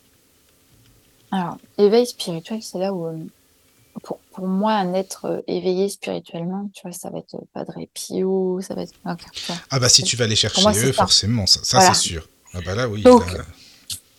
Alors, 1.31 1.57
éveil 1.77 2.05
spirituel, 2.05 2.61
c'est 2.61 2.77
là 2.77 2.93
où 2.93 3.27
pour, 4.01 4.19
pour, 4.31 4.47
moi, 4.47 4.73
un 4.73 4.93
être 4.93 5.25
euh, 5.25 5.41
éveillé 5.47 5.89
spirituellement, 5.89 6.69
tu 6.73 6.81
vois, 6.83 6.91
ça 6.91 7.09
va 7.09 7.19
être 7.19 7.37
Padre 7.53 7.75
Pio, 7.93 8.59
ça 8.61 8.73
va 8.75 8.83
être. 8.83 8.93
ah, 9.05 9.79
bah, 9.79 9.89
si 9.89 10.03
tu 10.03 10.15
vas 10.15 10.25
aller 10.25 10.35
chercher 10.35 10.67
eux, 10.67 10.91
forcément, 10.91 11.45
ça, 11.45 11.59
ça 11.63 11.93
c'est 11.93 12.09
sûr. 12.09 12.27
Ah, 12.53 12.59
bah 12.65 12.75
là, 12.75 12.87
oui. 12.87 13.01
Donc, 13.01 13.23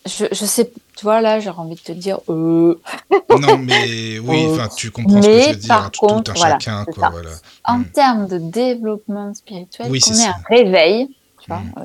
Je, 0.06 0.26
je, 0.32 0.44
sais, 0.44 0.70
tu 0.96 1.04
vois, 1.04 1.22
là, 1.22 1.40
j'aurais 1.40 1.60
envie 1.60 1.76
de 1.76 1.80
te 1.80 1.92
dire. 1.92 2.18
Euh... 2.28 2.78
non, 3.30 3.56
mais 3.56 4.18
oui, 4.22 4.46
enfin, 4.50 4.68
tu 4.68 4.90
comprends 4.90 5.22
ce 5.22 5.26
que 5.26 5.40
je 5.40 5.48
veux 5.48 5.56
dire, 5.56 5.68
par 5.68 5.90
contre, 5.92 6.24
tout 6.24 6.30
un 6.32 6.34
voilà, 6.34 6.58
chacun, 6.58 6.84
quoi, 6.84 7.10
voilà. 7.10 7.30
En 7.64 7.78
mm. 7.78 7.84
termes 7.86 8.28
de 8.28 8.38
développement 8.38 9.32
spirituel, 9.32 9.90
oui, 9.90 10.00
qu'on 10.00 10.12
ait 10.12 10.26
un 10.26 10.42
réveil, 10.48 11.08
tu 11.40 11.48
vois, 11.48 11.60
mm. 11.60 11.82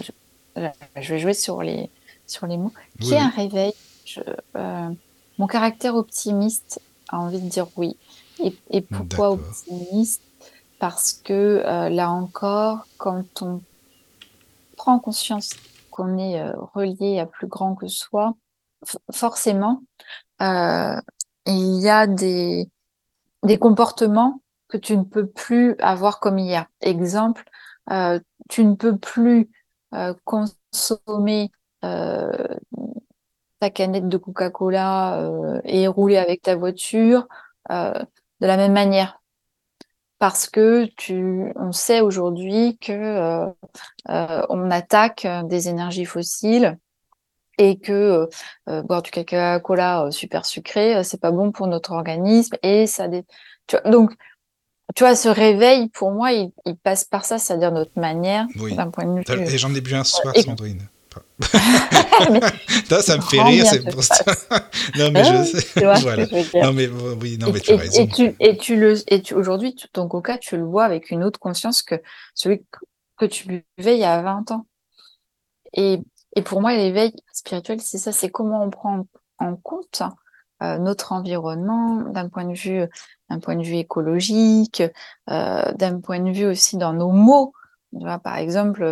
je, 0.56 0.62
je, 1.02 1.14
vais 1.14 1.20
jouer 1.20 1.34
sur 1.34 1.64
les, 1.64 1.90
sur 2.28 2.46
les 2.46 2.58
mots, 2.58 2.74
qui 3.00 3.14
est 3.14 3.20
un 3.20 3.30
réveil. 3.30 3.74
Je, 4.04 4.20
euh, 4.58 4.90
mon 5.38 5.48
caractère 5.48 5.96
optimiste 5.96 6.82
a 7.08 7.20
envie 7.20 7.40
de 7.40 7.48
dire 7.48 7.68
oui. 7.78 7.96
Et, 8.44 8.54
et 8.72 8.82
pourquoi 8.82 9.32
optimiste? 9.32 10.22
Parce 10.80 11.14
que 11.14 11.64
euh, 11.66 11.90
là 11.90 12.10
encore, 12.10 12.86
quand 12.98 13.42
on 13.42 13.62
prend 14.76 15.00
conscience 15.00 15.52
qu'on 16.00 16.18
est 16.18 16.40
euh, 16.40 16.54
relié 16.74 17.20
à 17.20 17.26
plus 17.26 17.48
grand 17.48 17.76
que 17.76 17.88
soi, 17.88 18.34
forcément, 19.12 19.84
euh, 20.42 20.96
il 21.46 21.82
y 21.82 21.90
a 21.90 22.08
des, 22.08 22.70
comportements 23.60 24.42
que 24.70 24.78
tu 24.78 24.96
ne 24.96 25.04
peux 25.04 25.28
plus 25.28 25.76
avoir 25.80 26.22
comme 26.22 26.40
hier. 26.40 26.68
Exemple, 26.80 27.44
euh, 27.92 28.20
tu 28.48 28.64
ne 28.64 28.76
peux 28.76 28.98
plus 28.98 29.50
consommer 30.24 31.52
ta 31.82 33.70
canette 33.74 34.08
de 34.08 34.18
Coca-Cola 34.18 35.60
et 35.66 35.88
rouler 35.88 36.18
avec 36.18 36.44
ta 36.44 36.56
voiture 36.56 37.28
de 37.70 38.06
la 38.40 38.58
même 38.58 38.74
manière. 38.74 39.20
Parce 40.20 40.48
que 40.50 40.86
tu, 40.98 41.52
on 41.56 41.72
sait 41.72 42.02
aujourd'hui 42.02 42.78
que 42.78 42.92
euh, 44.10 44.46
on 44.50 44.70
attaque 44.70 45.26
des 45.46 45.70
énergies 45.70 46.06
fossiles 46.06 46.78
et 47.58 47.80
que 47.80 48.28
boire 48.68 49.02
du 49.02 49.12
Coca-Cola 49.12 50.12
super 50.12 50.46
sucré, 50.46 51.04
c'est 51.04 51.20
pas 51.20 51.32
bon 51.32 51.52
pour 51.52 51.68
notre 51.68 51.92
organisme 51.92 52.56
et 52.64 52.86
ça. 52.86 53.08
Tu 53.10 53.78
vois, 53.78 53.92
donc 53.92 54.14
tu 54.96 55.04
vois, 55.04 55.16
ce 55.16 55.30
réveil, 55.30 55.90
pour 55.90 56.12
moi, 56.12 56.32
il, 56.32 56.52
passe 56.84 57.04
par 57.04 57.26
ça, 57.26 57.38
c'est-à-dire 57.38 57.72
notre 57.72 58.00
manière, 58.00 58.48
d'un 58.56 58.90
point 58.90 59.06
de 59.06 59.20
vue. 59.20 59.54
Et 59.54 59.58
j'en 59.58 59.74
ai 59.74 59.82
bu 59.82 59.94
un 59.94 60.04
soir, 60.04 60.34
Sandrine. 60.36 60.88
Non, 62.92 63.00
ça 63.02 63.18
me 63.18 63.22
fait 63.22 63.42
rire, 63.42 63.66
c'est 63.66 63.90
pour 63.90 64.04
ça. 64.04 64.24
non, 64.98 65.12
mais 65.12 65.24
je 65.24 65.86
ah, 65.86 66.00
voilà. 66.02 66.26
Non, 66.64 66.74
mais 66.74 66.88
oui, 66.88 67.38
non, 67.40 67.52
mais 67.52 67.60
tu 67.60 67.72
as 67.72 67.78
raison. 67.78 68.02
Et 68.02 68.08
tu, 68.08 68.36
et 68.40 68.58
tu 68.58 68.76
le, 68.76 68.96
et 69.12 69.22
tu, 69.22 69.34
aujourd'hui, 69.34 69.76
ton 69.94 70.08
coca, 70.08 70.38
tu 70.38 70.58
le 70.58 70.64
vois 70.64 70.86
avec 70.86 71.12
une 71.12 71.24
autre 71.24 71.40
conscience 71.40 71.82
que 71.82 71.96
celui 72.36 72.64
que 73.18 73.26
tu 73.26 73.48
buvais 73.48 73.96
il 73.96 74.00
y 74.00 74.06
a 74.06 74.22
20 74.22 74.52
ans. 74.52 74.66
Et, 75.74 76.00
et 76.36 76.42
pour 76.42 76.62
moi, 76.62 76.74
l'éveil 76.74 77.14
spirituel, 77.34 77.80
c'est 77.82 77.98
ça, 77.98 78.12
c'est 78.12 78.30
comment 78.30 78.64
on 78.64 78.70
prend 78.70 79.06
en 79.40 79.56
compte 79.56 80.04
euh, 80.62 80.78
notre 80.78 81.14
environnement 81.14 82.02
d'un 82.02 82.28
point 82.28 82.46
de 82.46 82.54
vue 82.54 82.86
d'un 83.30 83.40
point 83.40 83.56
de 83.56 83.64
vue 83.64 83.78
écologique, 83.78 84.84
euh, 85.30 85.72
d'un 85.74 86.00
point 86.00 86.20
de 86.20 86.32
vue 86.32 86.48
aussi 86.48 86.78
dans 86.78 86.94
nos 86.94 87.12
mots. 87.12 87.54
Par 88.24 88.38
exemple, 88.38 88.84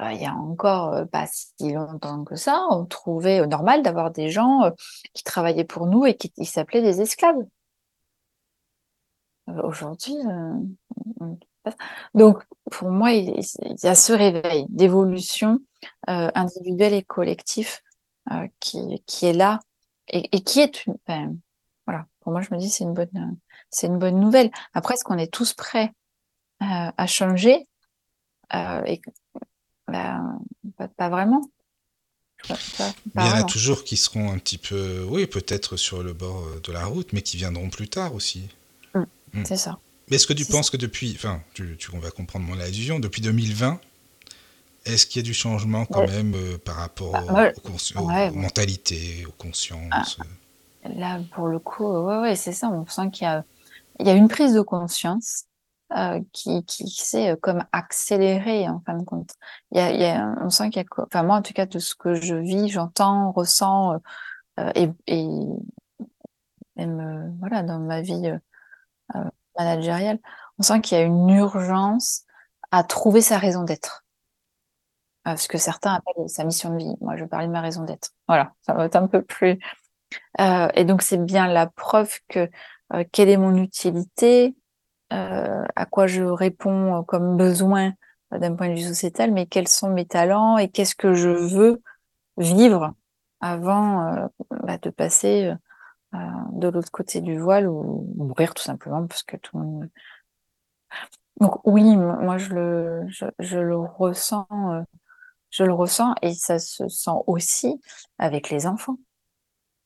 euh, 0.00 0.12
il 0.12 0.20
y 0.20 0.26
a 0.26 0.34
encore 0.34 0.94
euh, 0.94 1.04
pas 1.04 1.26
si 1.26 1.72
longtemps 1.72 2.24
que 2.24 2.36
ça, 2.36 2.66
on 2.70 2.86
trouvait 2.86 3.46
normal 3.46 3.82
d'avoir 3.82 4.10
des 4.10 4.30
gens 4.30 4.64
euh, 4.64 4.70
qui 5.12 5.24
travaillaient 5.24 5.64
pour 5.64 5.86
nous 5.86 6.06
et 6.06 6.16
qui, 6.16 6.44
s'appelaient 6.44 6.82
des 6.82 7.00
esclaves. 7.00 7.36
Aujourd'hui, 9.62 10.16
donc 12.14 12.42
pour 12.72 12.90
moi, 12.90 13.12
il, 13.12 13.30
y 13.30 13.86
a 13.86 13.94
ce 13.94 14.12
réveil 14.12 14.66
d'évolution 14.68 15.60
individuelle 16.08 16.94
et 16.94 17.04
collectif 17.04 17.84
qui, 18.58 19.00
est 19.22 19.32
là 19.32 19.60
et, 20.08 20.40
qui 20.42 20.58
est 20.58 20.84
une, 20.86 20.96
ben, 21.06 21.38
voilà, 21.86 22.06
pour 22.20 22.32
moi, 22.32 22.40
je 22.40 22.52
me 22.52 22.58
dis 22.58 22.68
c'est 22.68 22.82
une 22.82 22.92
bonne, 22.92 23.36
c'est 23.70 23.86
une 23.86 23.98
bonne 23.98 24.18
nouvelle. 24.18 24.50
Après, 24.74 24.94
est-ce 24.94 25.04
qu'on 25.04 25.18
est 25.18 25.32
tous 25.32 25.54
prêts 25.54 25.92
euh, 26.62 26.90
à 26.96 27.06
changer? 27.06 27.54
euh, 27.58 27.75
et, 28.52 29.00
ben, 29.88 30.38
pas, 30.76 30.88
pas, 30.88 31.08
vraiment. 31.08 31.42
Il 32.48 32.56
y 33.16 33.18
en 33.18 33.34
a 33.34 33.44
toujours 33.44 33.82
qui 33.84 33.96
seront 33.96 34.30
un 34.30 34.38
petit 34.38 34.58
peu, 34.58 35.04
oui, 35.08 35.26
peut-être 35.26 35.76
sur 35.76 36.02
le 36.02 36.12
bord 36.12 36.44
de 36.62 36.72
la 36.72 36.84
route, 36.84 37.12
mais 37.12 37.22
qui 37.22 37.36
viendront 37.36 37.70
plus 37.70 37.88
tard 37.88 38.14
aussi. 38.14 38.48
Mmh, 38.94 39.00
mmh. 39.32 39.44
C'est 39.46 39.56
ça. 39.56 39.78
Mais 40.08 40.16
est-ce 40.16 40.26
que 40.26 40.32
tu 40.32 40.44
penses 40.44 40.66
ça. 40.66 40.72
que 40.72 40.76
depuis, 40.76 41.12
enfin, 41.16 41.40
tu, 41.54 41.76
tu, 41.76 41.90
on 41.94 41.98
va 41.98 42.10
comprendre 42.10 42.46
mon 42.46 42.58
allusion, 42.60 43.00
depuis 43.00 43.22
2020, 43.22 43.80
est-ce 44.84 45.06
qu'il 45.06 45.20
y 45.20 45.24
a 45.24 45.26
du 45.26 45.34
changement 45.34 45.84
quand 45.86 46.00
ouais. 46.00 46.06
même 46.06 46.34
euh, 46.34 46.58
par 46.58 46.76
rapport 46.76 47.12
bah, 47.12 47.32
ouais. 47.32 47.54
aux, 47.64 48.00
aux, 48.00 48.08
ouais, 48.08 48.30
aux, 48.30 48.34
mentalités, 48.34 49.26
aux 49.26 49.32
consciences 49.32 50.18
ah, 50.84 50.88
Là, 50.94 51.20
pour 51.32 51.48
le 51.48 51.58
coup, 51.58 51.84
ouais, 51.84 52.18
ouais, 52.18 52.36
c'est 52.36 52.52
ça. 52.52 52.68
On 52.68 52.86
sent 52.86 53.10
qu'il 53.12 53.26
y 53.26 54.08
a 54.08 54.12
une 54.12 54.28
prise 54.28 54.54
de 54.54 54.60
conscience 54.60 55.46
euh, 55.92 56.20
qui, 56.32 56.64
qui 56.64 56.88
s'est 56.90 57.32
euh, 57.32 57.36
comme 57.36 57.64
accélérée 57.72 58.68
en 58.68 58.80
fin 58.80 58.94
de 58.94 59.04
compte. 59.04 59.30
Il 59.72 59.78
y 59.78 59.80
a, 59.80 59.90
il 59.92 60.00
y 60.00 60.04
a, 60.04 60.34
on 60.40 60.50
sent 60.50 60.70
qu'il 60.70 60.82
y 60.82 60.84
a, 60.84 61.02
enfin 61.02 61.22
moi 61.22 61.36
en 61.36 61.42
tout 61.42 61.52
cas 61.52 61.66
de 61.66 61.78
ce 61.78 61.94
que 61.94 62.14
je 62.14 62.34
vis, 62.34 62.68
j'entends, 62.68 63.32
ressens 63.32 64.00
euh, 64.58 64.72
et, 64.74 64.90
et, 65.06 65.26
même 66.76 67.00
euh, 67.00 67.30
voilà 67.40 67.62
dans 67.62 67.78
ma 67.78 68.02
vie 68.02 68.32
euh, 69.14 69.24
managériale, 69.58 70.18
on 70.58 70.62
sent 70.62 70.80
qu'il 70.80 70.98
y 70.98 71.00
a 71.00 71.04
une 71.04 71.30
urgence 71.30 72.22
à 72.70 72.82
trouver 72.82 73.20
sa 73.20 73.38
raison 73.38 73.62
d'être. 73.64 74.04
Euh, 75.26 75.36
ce 75.36 75.48
que 75.48 75.58
certains 75.58 75.94
appellent 75.94 76.28
sa 76.28 76.44
mission 76.44 76.70
de 76.70 76.78
vie. 76.78 76.94
Moi, 77.00 77.16
je 77.16 77.24
parlais 77.24 77.48
de 77.48 77.52
ma 77.52 77.60
raison 77.60 77.82
d'être. 77.82 78.10
Voilà, 78.28 78.52
ça 78.60 78.74
va 78.74 78.84
être 78.84 78.96
un 78.96 79.08
peu 79.08 79.22
plus. 79.22 79.58
Euh, 80.40 80.68
et 80.74 80.84
donc, 80.84 81.02
c'est 81.02 81.16
bien 81.16 81.48
la 81.48 81.66
preuve 81.66 82.12
que 82.28 82.48
euh, 82.92 83.04
quelle 83.10 83.28
est 83.28 83.36
mon 83.36 83.56
utilité, 83.56 84.46
euh, 84.48 84.50
à 85.10 85.86
quoi 85.86 86.06
je 86.06 86.22
réponds 86.22 87.02
comme 87.04 87.36
besoin 87.36 87.92
euh, 88.32 88.38
d'un 88.38 88.54
point 88.54 88.68
de 88.68 88.74
vue 88.74 88.82
sociétal, 88.82 89.32
mais 89.32 89.46
quels 89.46 89.68
sont 89.68 89.90
mes 89.90 90.06
talents 90.06 90.58
et 90.58 90.68
qu'est-ce 90.68 90.94
que 90.94 91.14
je 91.14 91.28
veux 91.28 91.82
vivre 92.36 92.92
avant 93.40 94.14
euh, 94.14 94.26
bah, 94.64 94.78
de 94.78 94.90
passer 94.90 95.52
de 96.52 96.68
l'autre 96.68 96.90
côté 96.90 97.20
du 97.20 97.38
voile 97.38 97.68
ou 97.68 98.10
mourir 98.16 98.54
tout 98.54 98.62
simplement 98.62 99.06
parce 99.06 99.22
que 99.22 99.36
tout 99.36 99.58
le 99.58 99.64
monde. 99.64 99.90
Donc 101.40 101.60
oui, 101.64 101.94
moi 101.94 102.38
je 102.38 102.54
le 102.54 103.04
je, 103.08 103.26
je 103.38 103.58
le 103.58 103.76
ressens 103.76 104.46
je 105.50 105.64
le 105.64 105.72
ressens 105.72 106.14
et 106.22 106.34
ça 106.34 106.58
se 106.58 106.88
sent 106.88 107.18
aussi 107.26 107.80
avec 108.18 108.50
les 108.50 108.66
enfants. 108.66 108.98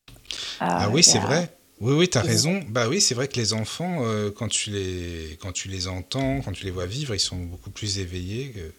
Euh, 0.09 0.67
ah 0.69 0.89
oui, 0.91 1.03
c'est 1.03 1.19
vrai. 1.19 1.57
Oui, 1.81 1.95
oui, 1.95 2.09
tu 2.09 2.19
as 2.19 2.23
raison. 2.23 2.61
Bah 2.69 2.89
oui, 2.89 3.01
c'est 3.01 3.15
vrai 3.15 3.27
que 3.27 3.37
les 3.37 3.55
enfants, 3.55 4.01
euh, 4.03 4.31
quand, 4.31 4.49
tu 4.49 4.71
les, 4.71 5.39
quand 5.41 5.53
tu 5.53 5.69
les 5.69 5.89
entends, 5.89 6.41
quand 6.43 6.53
tu 6.53 6.65
les 6.65 6.71
vois 6.71 6.87
vivre, 6.87 7.15
ils 7.15 7.21
sont 7.21 7.37
beaucoup 7.37 7.71
plus 7.71 7.99
éveillés. 7.99 8.51
Que... 8.51 8.73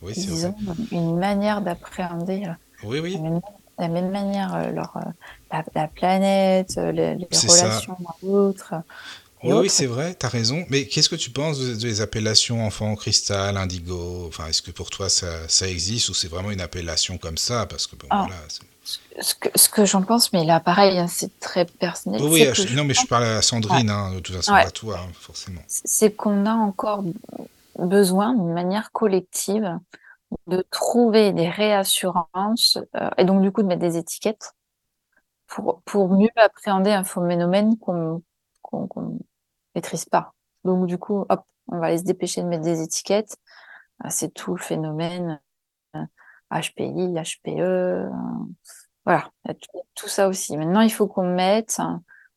Oui, 0.00 0.14
ils 0.16 0.30
vrai. 0.30 0.46
ont 0.46 0.76
une 0.90 1.18
manière 1.18 1.60
d'appréhender. 1.60 2.44
Euh, 2.46 2.52
oui, 2.84 3.00
oui. 3.00 3.18
La 3.78 3.88
même, 3.88 4.10
manière, 4.10 4.54
euh, 4.54 4.70
leur, 4.70 4.98
la, 5.50 5.64
la, 5.74 5.88
planète, 5.88 6.76
les, 6.76 7.16
les 7.16 7.28
relations 7.30 7.96
à 8.06 8.14
l'autre. 8.22 8.74
Oui, 9.42 9.52
oui 9.52 9.70
c'est 9.70 9.86
vrai, 9.86 10.14
tu 10.18 10.26
as 10.26 10.28
raison. 10.28 10.64
Mais 10.68 10.86
qu'est-ce 10.86 11.08
que 11.08 11.16
tu 11.16 11.30
penses 11.30 11.58
des 11.58 12.00
appellations 12.00 12.66
enfant 12.66 12.94
cristal, 12.94 13.56
indigo? 13.56 14.26
Enfin, 14.28 14.46
est-ce 14.48 14.62
que 14.62 14.70
pour 14.70 14.90
toi 14.90 15.08
ça, 15.08 15.48
ça 15.48 15.68
existe 15.68 16.10
ou 16.10 16.14
c'est 16.14 16.28
vraiment 16.28 16.50
une 16.50 16.60
appellation 16.60 17.16
comme 17.16 17.38
ça? 17.38 17.66
Parce 17.66 17.86
que 17.86 17.96
bon, 17.96 18.06
ah, 18.10 18.26
voilà. 18.26 18.42
Ce 19.20 19.34
que, 19.34 19.48
ce 19.54 19.68
que 19.68 19.84
j'en 19.84 20.02
pense, 20.02 20.32
mais 20.32 20.44
là, 20.44 20.60
pareil, 20.60 20.98
hein, 20.98 21.06
c'est 21.06 21.38
très 21.40 21.64
personnel. 21.64 22.22
Oui, 22.22 22.46
je, 22.52 22.74
non, 22.76 22.84
mais 22.84 22.94
je 22.94 23.06
parle 23.06 23.24
à 23.24 23.42
Sandrine, 23.42 23.90
ouais. 23.90 23.96
hein, 23.96 24.14
de 24.14 24.20
toute 24.20 24.36
façon, 24.36 24.52
ouais. 24.52 24.64
pas 24.64 24.70
toi, 24.70 24.98
hein, 25.00 25.10
forcément. 25.14 25.60
C'est 25.66 26.12
qu'on 26.12 26.46
a 26.46 26.52
encore 26.52 27.02
besoin, 27.78 28.34
d'une 28.34 28.52
manière 28.52 28.92
collective, 28.92 29.78
de 30.46 30.64
trouver 30.70 31.32
des 31.32 31.48
réassurances 31.48 32.78
euh, 32.96 33.10
et 33.18 33.24
donc 33.24 33.42
du 33.42 33.50
coup 33.50 33.62
de 33.62 33.66
mettre 33.66 33.80
des 33.80 33.96
étiquettes 33.96 34.52
pour, 35.48 35.82
pour 35.82 36.08
mieux 36.08 36.30
appréhender 36.36 36.92
un 36.92 37.02
phénomène 37.02 37.76
qu'on 37.78 38.22
qu 38.62 38.76
qu 38.88 39.00
maîtrise 39.74 40.04
pas. 40.04 40.32
Donc 40.64 40.86
du 40.86 40.98
coup, 40.98 41.26
hop, 41.28 41.42
on 41.68 41.78
va 41.78 41.86
aller 41.86 41.98
se 41.98 42.04
dépêcher 42.04 42.42
de 42.42 42.46
mettre 42.46 42.62
des 42.62 42.82
étiquettes. 42.82 43.36
Ah, 44.02 44.10
c'est 44.10 44.32
tout 44.32 44.54
le 44.54 44.62
phénomène 44.62 45.40
HPI, 46.50 47.16
euh, 47.16 47.22
HPE, 47.22 47.60
euh, 47.60 48.08
voilà, 49.04 49.30
tout, 49.94 50.08
ça 50.08 50.28
aussi. 50.28 50.56
Maintenant, 50.56 50.80
il 50.80 50.92
faut 50.92 51.06
qu'on 51.06 51.34
mette, 51.34 51.80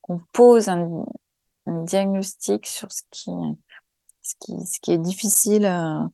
qu'on 0.01 0.19
pose 0.31 0.69
un, 0.69 1.05
diagnostic 1.65 2.67
sur 2.67 2.91
ce 2.91 3.03
qui, 3.11 4.91
est 4.91 4.97
difficile 4.97 5.65
à, 5.65 6.09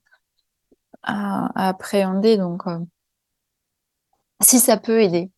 à, 1.03 1.69
appréhender. 1.69 2.38
Donc, 2.38 2.67
euh, 2.67 2.80
si 4.41 4.59
ça 4.59 4.77
peut 4.77 5.01
aider 5.01 5.31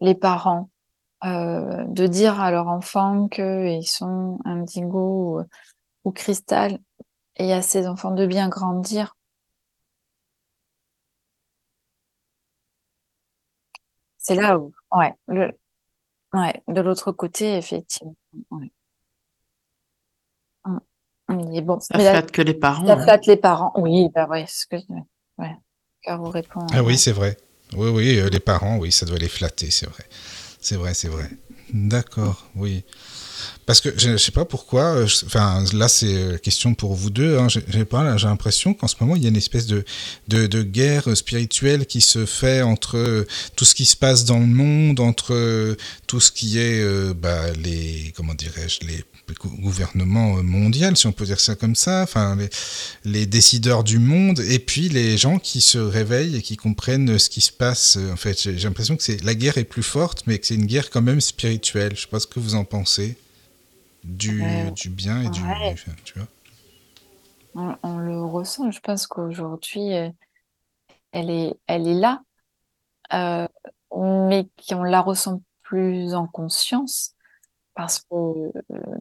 les 0.00 0.14
parents 0.14 0.70
euh, 1.24 1.84
de 1.88 2.06
dire 2.06 2.40
à 2.40 2.52
leur 2.52 2.68
enfant 2.68 3.26
qu'ils 3.26 3.88
sont 3.88 4.38
indigo 4.44 5.42
ou, 6.04 6.12
cristal 6.12 6.78
et 7.36 7.52
à 7.52 7.60
ces 7.60 7.88
enfants 7.88 8.12
de 8.12 8.24
bien 8.24 8.48
grandir. 8.48 9.16
C'est 14.28 14.34
là 14.34 14.58
où, 14.58 14.74
ouais, 14.92 15.14
le, 15.26 15.58
ouais 16.34 16.62
de 16.68 16.80
l'autre 16.82 17.12
côté, 17.12 17.56
effectivement. 17.56 18.14
Ouais. 18.50 18.70
Mais 21.30 21.62
bon, 21.62 21.80
ça 21.80 21.96
mais 21.96 22.10
flatte 22.10 22.30
que 22.30 22.42
les 22.42 22.52
parents. 22.52 22.86
Ça 22.86 22.92
hein. 22.92 23.02
flatte 23.02 23.24
les 23.24 23.36
parents, 23.36 23.72
oui, 23.76 24.10
bah 24.14 24.26
ouais, 24.28 24.44
ce 24.46 24.66
que, 24.66 24.76
ouais, 25.38 25.56
car 26.02 26.20
vous 26.20 26.30
répond. 26.30 26.66
Ah 26.72 26.82
oui, 26.82 26.98
c'est 26.98 27.12
vrai. 27.12 27.38
Oui, 27.74 27.88
oui, 27.88 28.18
euh, 28.18 28.28
les 28.28 28.40
parents, 28.40 28.76
oui, 28.76 28.92
ça 28.92 29.06
doit 29.06 29.18
les 29.18 29.28
flatter, 29.28 29.70
c'est 29.70 29.88
vrai. 29.88 30.04
C'est 30.60 30.76
vrai, 30.76 30.92
c'est 30.92 31.08
vrai. 31.08 31.30
D'accord, 31.72 32.46
oui. 32.54 32.84
Parce 33.68 33.82
que 33.82 33.90
je 33.98 34.08
ne 34.08 34.16
sais 34.16 34.32
pas 34.32 34.46
pourquoi, 34.46 34.94
euh, 34.94 35.06
enfin 35.26 35.62
là 35.74 35.88
c'est 35.88 36.14
euh, 36.14 36.38
question 36.38 36.72
pour 36.72 36.94
vous 36.94 37.10
deux, 37.10 37.36
hein, 37.36 37.48
j'ai 37.48 37.62
l'impression 38.22 38.72
qu'en 38.72 38.88
ce 38.88 38.94
moment 38.98 39.14
il 39.14 39.22
y 39.22 39.26
a 39.26 39.28
une 39.28 39.36
espèce 39.36 39.66
de, 39.66 39.84
de, 40.26 40.62
guerre 40.62 41.14
spirituelle 41.14 41.84
qui 41.84 42.00
se 42.00 42.24
fait 42.24 42.62
entre 42.62 42.96
euh, 42.96 43.26
tout 43.56 43.66
ce 43.66 43.74
qui 43.74 43.84
se 43.84 43.94
passe 43.94 44.24
dans 44.24 44.38
le 44.38 44.46
monde, 44.46 45.00
entre 45.00 45.76
tout 46.06 46.18
ce 46.18 46.32
qui 46.32 46.58
est 46.58 46.82
bah, 47.12 47.52
les 47.62 48.14
comment 48.16 48.32
dirais-je 48.32 48.86
les 48.86 49.04
gouvernement 49.60 50.42
mondial, 50.42 50.96
si 50.96 51.06
on 51.06 51.12
peut 51.12 51.26
dire 51.26 51.38
ça 51.38 51.54
comme 51.54 51.74
ça, 51.74 52.02
enfin 52.02 52.34
les, 52.36 52.48
les, 53.04 53.26
décideurs 53.26 53.84
du 53.84 53.98
monde, 53.98 54.40
et 54.40 54.58
puis 54.58 54.88
les 54.88 55.18
gens 55.18 55.38
qui 55.38 55.60
se 55.60 55.76
réveillent 55.76 56.36
et 56.36 56.40
qui 56.40 56.56
comprennent 56.56 57.18
ce 57.18 57.28
qui 57.28 57.42
se 57.42 57.52
passe. 57.52 57.98
En 58.10 58.16
fait, 58.16 58.40
j'ai 58.40 58.52
l'impression 58.52 58.96
que 58.96 59.02
la 59.22 59.34
guerre 59.34 59.58
est 59.58 59.64
plus 59.64 59.82
forte, 59.82 60.22
mais 60.26 60.38
que 60.38 60.46
c'est 60.46 60.54
une 60.54 60.64
guerre 60.64 60.88
quand 60.88 61.02
même 61.02 61.20
spirituelle. 61.20 61.92
Je 61.94 62.00
sais 62.00 62.06
pas 62.06 62.20
ce 62.20 62.26
que 62.26 62.40
vous 62.40 62.54
en 62.54 62.64
pensez 62.64 63.18
du, 64.08 64.42
euh, 64.42 64.70
du 64.70 64.90
bien 64.90 65.20
et 65.20 65.26
ouais. 65.26 65.30
du, 65.30 65.42
enfin, 65.42 65.92
tu 66.04 66.18
vois. 66.18 66.28
On, 67.54 67.76
on, 67.82 67.98
le 67.98 68.24
ressent. 68.24 68.70
Je 68.70 68.80
pense 68.80 69.06
qu'aujourd'hui, 69.06 69.94
euh, 69.94 70.10
elle 71.12 71.30
est, 71.30 71.58
elle 71.66 71.86
est 71.86 71.94
là, 71.94 72.22
euh, 73.12 73.46
mais 73.94 74.48
qu'on 74.68 74.82
la 74.82 75.00
ressent 75.00 75.42
plus 75.62 76.14
en 76.14 76.26
conscience 76.26 77.14
parce 77.74 78.00
que 78.00 78.52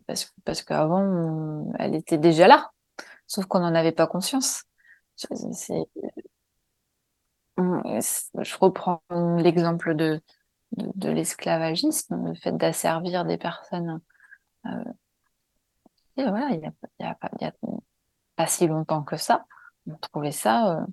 parce, 0.05 0.33
parce 0.43 0.61
qu'avant 0.61 1.71
elle 1.79 1.95
était 1.95 2.17
déjà 2.17 2.47
là 2.47 2.71
sauf 3.25 3.45
qu'on 3.45 3.59
n'en 3.59 3.73
avait 3.73 3.93
pas 3.93 4.05
conscience 4.05 4.63
c'est 5.15 5.85
je 7.57 8.57
reprends 8.59 9.01
l'exemple 9.09 9.95
de, 9.95 10.21
de, 10.75 10.91
de 10.93 11.09
l'esclavagisme 11.09 12.27
le 12.27 12.35
fait 12.35 12.55
d'asservir 12.55 13.25
des 13.25 13.37
personnes 13.37 13.89
euh, 13.89 14.16
et 16.17 16.23
voilà 16.23 16.49
il 16.51 16.61
y 16.61 16.65
a, 16.65 16.71
y 16.99 17.03
a, 17.03 17.17
il 17.39 17.43
y 17.43 17.47
a 17.47 17.53
pas 18.35 18.47
si 18.47 18.67
longtemps 18.67 19.03
que 19.03 19.17
ça 19.17 19.45
on 19.87 19.95
trouvait 19.95 20.31
ça 20.31 20.71
euh, 20.71 20.85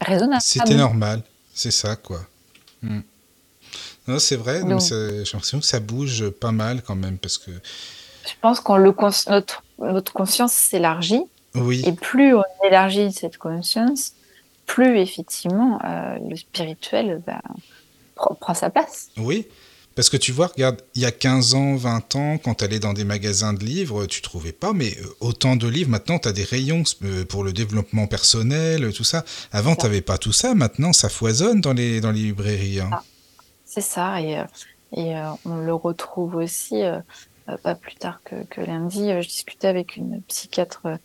raisonnable. 0.00 0.42
C'était 0.42 0.74
normal, 0.74 1.22
c'est 1.52 1.70
ça, 1.70 1.96
quoi. 1.96 2.20
Hmm. 2.82 3.00
Non, 4.08 4.18
c'est 4.18 4.36
vrai, 4.36 4.60
j'ai 4.60 5.32
l'impression 5.32 5.60
que 5.60 5.66
ça 5.66 5.80
bouge 5.80 6.28
pas 6.30 6.52
mal 6.52 6.82
quand 6.82 6.96
même, 6.96 7.18
parce 7.18 7.38
que... 7.38 7.50
Je 7.50 8.32
pense 8.40 8.60
que 8.60 9.30
notre, 9.30 9.62
notre 9.78 10.12
conscience 10.12 10.52
s'élargit, 10.52 11.24
oui. 11.54 11.82
et 11.86 11.92
plus 11.92 12.34
on 12.34 12.44
élargit 12.64 13.12
cette 13.12 13.38
conscience, 13.38 14.14
plus 14.66 14.98
effectivement 14.98 15.80
euh, 15.84 16.18
le 16.28 16.36
spirituel 16.36 17.22
bah, 17.26 17.42
prend 18.14 18.54
sa 18.54 18.70
place. 18.70 19.10
Oui, 19.16 19.48
parce 19.94 20.08
que 20.08 20.16
tu 20.16 20.32
vois, 20.32 20.46
regarde, 20.46 20.80
il 20.94 21.02
y 21.02 21.04
a 21.04 21.10
15 21.10 21.54
ans, 21.54 21.76
20 21.76 22.16
ans, 22.16 22.38
quand 22.38 22.54
tu 22.54 22.64
allais 22.64 22.78
dans 22.78 22.92
des 22.92 23.04
magasins 23.04 23.52
de 23.52 23.64
livres, 23.64 24.06
tu 24.06 24.22
trouvais 24.22 24.52
pas, 24.52 24.72
mais 24.72 24.96
euh, 24.98 25.06
autant 25.20 25.56
de 25.56 25.68
livres. 25.68 25.90
Maintenant, 25.90 26.18
tu 26.18 26.28
as 26.28 26.32
des 26.32 26.44
rayons 26.44 26.82
euh, 27.04 27.24
pour 27.24 27.44
le 27.44 27.52
développement 27.52 28.06
personnel, 28.06 28.92
tout 28.92 29.04
ça. 29.04 29.24
Avant, 29.52 29.76
tu 29.76 29.84
n'avais 29.84 30.00
pas 30.00 30.18
tout 30.18 30.32
ça. 30.32 30.54
Maintenant, 30.54 30.92
ça 30.92 31.08
foisonne 31.08 31.60
dans 31.60 31.72
les, 31.72 32.00
dans 32.00 32.10
les 32.10 32.22
librairies. 32.22 32.80
Hein. 32.80 32.90
Ah, 32.92 33.02
c'est 33.64 33.82
ça. 33.82 34.20
Et, 34.20 34.38
euh, 34.38 34.44
et 34.96 35.14
on 35.46 35.56
le 35.56 35.74
retrouve 35.74 36.36
aussi, 36.36 36.82
pas 37.62 37.74
plus 37.74 37.94
tard 37.94 38.20
que, 38.24 38.44
que 38.44 38.60
lundi, 38.60 39.08
je 39.08 39.26
discutais 39.26 39.68
avec 39.68 39.96
une 39.96 40.20
psychiatre 40.28 40.98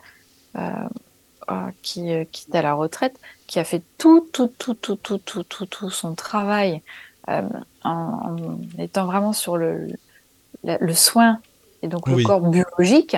qui, 1.81 2.09
qui 2.34 2.51
est 2.51 2.55
à 2.55 2.61
la 2.61 2.73
retraite, 2.73 3.18
qui 3.47 3.59
a 3.59 3.64
fait 3.64 3.81
tout, 3.97 4.27
tout, 4.34 4.51
tout, 4.57 4.73
tout, 4.73 4.97
tout, 4.97 5.19
tout, 5.19 5.43
tout, 5.43 5.65
tout 5.65 5.89
son 5.89 6.15
travail 6.15 6.81
euh, 7.29 7.41
en, 7.83 8.37
étant 8.79 9.05
vraiment 9.05 9.33
sur 9.33 9.57
le, 9.57 9.87
le, 10.63 10.93
soin 10.93 11.41
et 11.81 11.89
donc 11.89 12.07
le 12.07 12.23
corps 12.23 12.39
biologique 12.39 13.17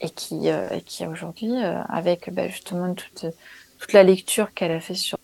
et 0.00 0.10
qui, 0.10 0.48
euh, 0.48 0.78
qui 0.86 1.04
aujourd'hui, 1.06 1.50
euh, 1.50 1.82
avec 1.88 2.32
bah, 2.32 2.46
justement 2.46 2.94
toute, 2.94 3.26
toute 3.80 3.92
la 3.92 4.04
lecture 4.04 4.54
qu'elle 4.54 4.70
a 4.70 4.78
fait 4.78 4.94
sur, 4.94 5.18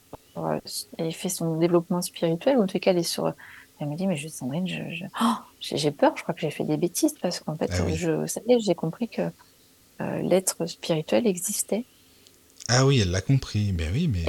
elle 0.98 1.12
fait 1.12 1.28
son 1.28 1.58
développement 1.58 2.02
spirituel, 2.02 2.58
ou 2.58 2.62
en 2.62 2.66
tout 2.66 2.80
cas 2.80 2.90
elle 2.90 2.98
est 2.98 3.02
sur, 3.04 3.32
elle 3.78 3.88
me 3.88 3.94
dit 3.94 4.08
mais 4.08 4.16
je, 4.16 4.26
Sandrine, 4.26 4.66
je, 4.66 5.04
oh, 5.22 5.34
j'ai 5.60 5.92
peur, 5.92 6.14
je 6.16 6.22
crois 6.22 6.34
que 6.34 6.40
j'ai 6.40 6.50
fait 6.50 6.64
des 6.64 6.76
bêtises 6.76 7.14
parce 7.22 7.38
qu'en 7.38 7.54
fait, 7.54 7.70
ah 7.72 7.88
je, 7.88 8.26
j'ai 8.58 8.74
compris 8.74 9.08
que 9.08 9.30
l'être 10.22 10.66
spirituel 10.66 11.28
existait. 11.28 11.84
Ah 12.68 12.84
oui, 12.84 13.00
elle 13.00 13.12
l'a 13.12 13.20
compris, 13.20 13.72
mais 13.72 13.88
oui, 13.92 14.08
mais. 14.08 14.24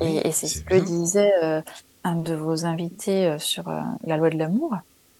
Et, 0.00 0.28
et 0.28 0.32
c'est 0.32 0.48
ce 0.48 0.60
que 0.62 0.74
disait 0.74 1.32
un 2.04 2.16
de 2.16 2.34
vos 2.34 2.64
invités 2.64 3.26
euh, 3.26 3.38
sur 3.38 3.68
euh, 3.68 3.80
la 4.04 4.16
loi 4.16 4.30
de 4.30 4.38
l'amour. 4.38 4.76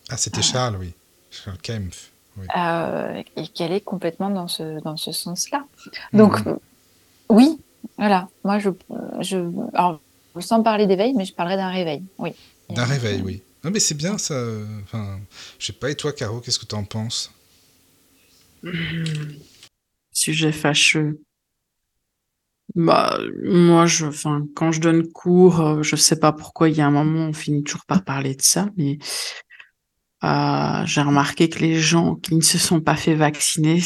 Ah, 0.09 0.17
c'était 0.17 0.43
Charles, 0.43 0.77
oui. 0.79 0.95
Charles 1.31 1.59
Kempf. 1.59 2.11
Euh, 2.57 3.23
et 3.37 3.49
qu'elle 3.49 3.73
est 3.73 3.83
complètement 3.83 4.31
dans 4.31 4.49
ce, 4.49 4.81
dans 4.83 4.97
ce 4.97 5.13
sens-là. 5.13 5.67
Donc, 6.13 6.45
mhm. 6.47 6.59
oui, 7.29 7.61
voilà. 7.99 8.29
Moi, 8.45 8.59
je, 8.59 8.71
je, 9.21 9.39
alors, 9.75 10.01
sans 10.39 10.63
parler 10.63 10.87
d'éveil, 10.87 11.13
mais 11.15 11.25
je 11.25 11.35
parlerai 11.35 11.57
d'un 11.57 11.71
réveil, 11.71 12.03
oui. 12.19 12.31
D'un 12.71 12.85
réveil, 12.85 13.21
oui. 13.23 13.43
Non, 13.63 13.71
mais 13.71 13.81
c'est 13.81 13.97
bien 13.97 14.17
ça. 14.17 14.43
Enfin, 14.85 15.21
je 15.59 15.67
sais 15.67 15.73
pas, 15.73 15.91
et 15.91 15.95
toi, 15.95 16.13
Caro, 16.13 16.41
qu'est-ce 16.41 16.59
que 16.59 16.67
tu 16.67 16.75
en 16.75 16.85
penses? 16.85 17.31
Sujet 20.13 20.53
fâcheux. 20.53 21.21
Bah, 22.75 23.19
moi, 23.43 23.87
je, 23.87 24.07
enfin, 24.07 24.47
quand 24.55 24.71
je 24.71 24.81
donne 24.81 25.09
cours, 25.09 25.61
euh, 25.61 25.83
je 25.83 25.97
sais 25.97 26.19
pas 26.19 26.33
pourquoi 26.33 26.69
il 26.69 26.77
y 26.77 26.81
a 26.81 26.87
un 26.87 26.91
moment, 26.91 27.27
on 27.27 27.33
finit 27.33 27.65
toujours 27.65 27.85
par 27.85 28.05
parler 28.05 28.35
de 28.35 28.43
ça, 28.43 28.69
mais 28.77 28.99
euh, 30.23 30.83
j'ai 30.85 31.01
remarqué 31.01 31.49
que 31.49 31.59
les 31.59 31.81
gens 31.81 32.15
qui 32.17 32.37
ne 32.37 32.43
se 32.43 32.59
sont 32.59 32.81
pas 32.81 32.95
fait 32.95 33.15
vacciner 33.15 33.81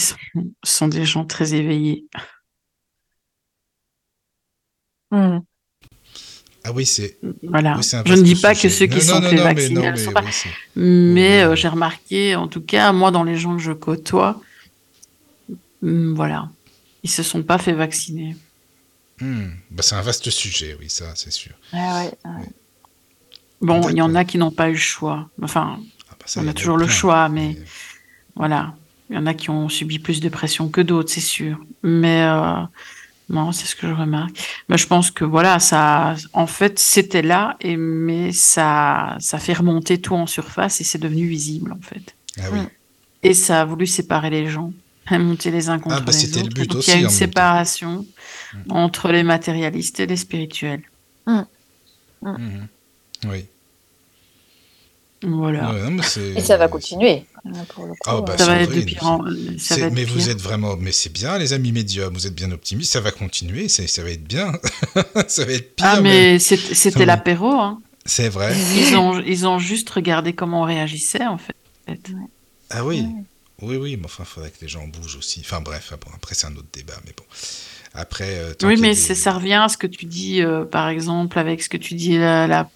sont, 0.63 0.89
des 0.89 1.05
gens 1.05 1.25
très 1.25 1.55
éveillés. 1.55 2.07
Mmh. 5.11 5.39
Ah 6.65 6.73
oui, 6.73 6.85
c'est. 6.85 7.19
Voilà. 7.43 7.79
je 8.05 8.15
ne 8.15 8.23
dis 8.23 8.37
pas 8.37 8.55
que 8.55 8.69
ceux 8.69 8.87
qui 8.87 9.01
sont 9.01 9.23
fait 9.23 9.37
vacciner 9.37 9.93
ne 9.93 9.97
sont 9.97 10.13
pas. 10.13 10.25
Mais 10.77 11.45
euh, 11.45 11.55
j'ai 11.55 11.69
remarqué, 11.69 12.37
en 12.37 12.49
tout 12.49 12.63
cas, 12.63 12.93
moi, 12.93 13.11
dans 13.11 13.23
les 13.23 13.37
gens 13.37 13.57
que 13.57 13.63
je 13.63 13.73
côtoie, 13.73 14.41
mmh, 15.83 16.15
voilà, 16.15 16.51
ils 17.03 17.11
se 17.11 17.23
sont 17.23 17.43
pas 17.43 17.59
fait 17.59 17.75
vacciner. 17.75 18.37
Hmm. 19.21 19.51
Bah, 19.71 19.83
c'est 19.83 19.95
un 19.95 20.03
vaste 20.03 20.31
sujet, 20.31 20.77
oui, 20.81 20.91
ça, 20.91 21.13
c'est 21.15 21.33
sûr. 21.33 21.53
Bon, 23.61 23.89
il 23.89 23.97
y 23.97 24.03
en 24.03 24.15
a 24.15 24.25
qui 24.25 24.39
n'ont 24.39 24.51
pas 24.51 24.69
eu 24.69 24.73
le 24.73 24.79
choix. 24.79 25.29
Enfin, 25.43 25.79
ah, 26.11 26.17
bah, 26.19 26.27
on 26.37 26.49
a 26.49 26.53
toujours 26.53 26.77
le 26.77 26.89
choix, 26.89 27.29
mais, 27.29 27.57
voilà. 28.35 28.75
Il 29.11 29.17
y 29.17 29.19
en 29.19 29.27
a 29.27 29.35
qui 29.35 29.51
ont 29.51 29.69
subi 29.69 29.99
plus 29.99 30.21
de 30.21 30.29
pression 30.29 30.69
que 30.69 30.81
d'autres, 30.81 31.11
c'est 31.11 31.21
sûr. 31.21 31.59
Mais 31.83 32.23
euh, 32.23 32.63
non, 33.29 33.53
c'est 33.53 33.67
ce 33.67 33.77
que 33.77 33.87
je 33.87 33.93
remarque. 33.93 34.37
Mais 34.69 34.79
je 34.79 34.87
pense 34.87 35.11
que 35.11 35.25
voilà, 35.25 35.61
ça, 35.61 36.17
en 36.33 36.47
fait, 36.47 36.79
c'était 36.79 37.23
là, 37.23 37.57
et 37.61 37.77
mais 37.77 38.33
ça, 38.33 39.17
ça 39.21 39.39
fait 39.39 39.53
remonter 39.53 40.01
tout 40.01 40.15
en 40.15 40.27
surface 40.27 40.81
et 40.81 40.85
c'est 40.85 40.99
devenu 40.99 41.27
visible, 41.27 41.73
en 41.73 41.81
fait. 41.81 42.17
Ah 42.39 42.49
oui. 42.53 42.61
Et 43.23 43.35
ça 43.35 43.63
a 43.63 43.65
voulu 43.65 43.87
séparer 43.87 44.31
les 44.31 44.49
gens 44.49 44.73
monter 45.11 45.51
les 45.51 45.69
uns 45.69 45.79
contre 45.79 45.97
ah, 45.97 46.01
bah, 46.01 46.13
les 46.13 46.39
autres. 46.39 46.49
Le 46.49 46.55
but 46.55 46.75
aussi, 46.75 46.91
il 46.91 46.95
y 46.95 46.97
a 46.99 47.01
une 47.01 47.11
séparation 47.11 48.07
mm. 48.55 48.73
entre 48.73 49.13
les 49.13 49.23
matérialistes 49.23 50.01
et 50.01 50.07
les 50.07 50.17
spirituels. 50.17 50.83
Mm. 51.27 51.43
Mm. 52.23 52.69
Oui. 53.27 53.47
Voilà. 55.27 55.75
et 56.37 56.41
ça 56.41 56.57
va 56.57 56.69
continuer. 56.69 57.25
Ah, 58.07 58.21
bah, 58.21 58.37
ça 58.37 58.47
va 58.47 58.57
être 58.61 58.75
de 58.75 58.81
pire 58.83 59.05
en... 59.05 59.25
ça 59.59 59.91
Mais 59.91 60.05
vous 60.05 60.29
êtes 60.29 60.41
vraiment, 60.41 60.77
mais 60.77 60.93
c'est 60.93 61.13
bien 61.13 61.39
les 61.39 61.53
amis 61.53 61.73
médiums, 61.73 62.13
vous 62.13 62.27
êtes 62.27 62.35
bien 62.35 62.51
optimistes, 62.53 62.93
ça 62.93 63.01
va 63.01 63.11
continuer, 63.11 63.69
ça 63.69 64.03
va 64.03 64.11
être 64.11 64.25
bien, 64.25 64.53
ça 65.29 65.45
va 65.45 65.53
être 65.53 65.77
pire. 65.77 65.87
Ah 65.87 66.01
mais 66.01 66.39
c'était 66.39 67.07
l'apéro. 67.07 67.53
Hein. 67.53 67.81
C'est 68.05 68.29
vrai. 68.29 68.55
Ils 68.77 68.97
ont, 68.97 69.21
ils 69.21 69.47
ont 69.47 69.59
juste 69.59 69.89
regardé 69.91 70.35
comment 70.35 70.63
on 70.63 70.65
réagissait 70.65 71.27
en 71.27 71.39
fait. 71.39 71.55
Ah 72.71 72.85
oui. 72.85 73.07
Oui, 73.63 73.77
oui, 73.77 73.97
mais 73.97 74.07
enfin, 74.07 74.25
il 74.25 74.31
faudrait 74.31 74.51
que 74.51 74.61
les 74.61 74.69
gens 74.69 74.87
bougent 74.87 75.17
aussi. 75.17 75.41
Enfin 75.45 75.61
bref, 75.61 75.93
après 76.15 76.35
c'est 76.35 76.47
un 76.47 76.57
autre 76.57 76.69
débat, 76.73 77.01
mais 77.07 77.13
bon. 77.17 77.25
Après, 77.95 78.39
euh, 78.39 78.55
oui, 78.65 78.77
mais 78.81 78.95
ça 78.95 79.33
revient 79.33 79.61
à 79.65 79.69
ce 79.69 79.77
que 79.77 79.87
tu 79.87 80.05
dis, 80.07 80.43
euh, 80.43 80.65
par 80.65 80.89
exemple, 80.89 81.39
avec 81.39 81.63
ce 81.63 81.69
que 81.69 81.77
tu 81.77 81.95
dis 81.95 82.19
là, 82.19 82.69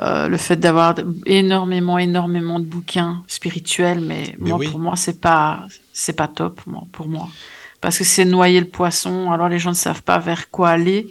euh, 0.00 0.28
le 0.28 0.36
fait 0.36 0.56
d'avoir 0.56 0.94
énormément, 1.26 1.98
énormément 1.98 2.60
de 2.60 2.64
bouquins 2.64 3.24
spirituels, 3.26 4.00
mais, 4.00 4.36
moi, 4.38 4.58
pour 4.70 4.78
moi, 4.78 4.94
c'est 4.94 5.20
pas, 5.20 5.66
c'est 5.92 6.12
pas 6.12 6.28
top, 6.28 6.60
moi, 6.66 6.84
pour 6.92 7.08
moi, 7.08 7.28
parce 7.80 7.98
que 7.98 8.04
c'est 8.04 8.24
noyer 8.24 8.60
le 8.60 8.68
poisson. 8.68 9.32
Alors 9.32 9.48
les 9.48 9.58
gens 9.58 9.70
ne 9.70 9.74
savent 9.74 10.02
pas 10.02 10.18
vers 10.18 10.50
quoi 10.50 10.70
aller. 10.70 11.08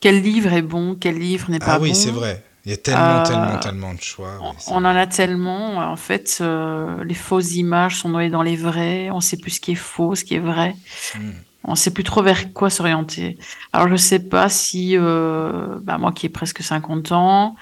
Quel 0.00 0.20
livre 0.20 0.52
est 0.52 0.62
bon, 0.62 0.94
quel 0.94 1.18
livre 1.18 1.50
n'est 1.50 1.58
pas 1.58 1.78
bon. 1.78 1.84
Ah 1.84 1.88
oui, 1.88 1.94
c'est 1.94 2.10
vrai. 2.10 2.44
Il 2.68 2.72
y 2.72 2.74
a 2.74 2.76
tellement, 2.76 3.22
tellement, 3.22 3.54
euh, 3.54 3.58
tellement 3.60 3.94
de 3.94 4.00
choix. 4.02 4.38
on, 4.66 4.76
en 4.76 4.84
a 4.84 5.06
tellement. 5.06 5.78
En 5.78 5.96
fait, 5.96 6.36
euh, 6.42 7.02
les 7.02 7.14
fausses 7.14 7.54
images 7.54 7.96
sont 7.96 8.10
noyées 8.10 8.28
dans 8.28 8.42
les 8.42 8.56
vraies. 8.56 9.08
On 9.10 9.16
ne 9.16 9.20
sait 9.22 9.38
plus 9.38 9.52
ce 9.52 9.60
qui 9.62 9.72
est 9.72 9.74
faux, 9.74 10.14
ce 10.14 10.22
qui 10.22 10.34
est 10.34 10.38
vrai. 10.38 10.76
Hmm. 11.14 11.30
On 11.64 11.70
ne 11.70 11.76
sait 11.76 11.90
plus 11.90 12.04
trop 12.04 12.22
vers 12.22 12.52
quoi 12.52 12.68
s'orienter. 12.68 13.38
Alors, 13.72 13.88
je 13.88 13.94
ne 13.94 13.96
sais 13.96 14.18
pas 14.18 14.50
si, 14.50 14.98
euh, 14.98 15.78
bah, 15.80 15.96
moi 15.96 16.12
qui 16.12 16.26
ai 16.26 16.28
presque 16.28 16.62
50 16.62 17.12
ans, 17.12 17.56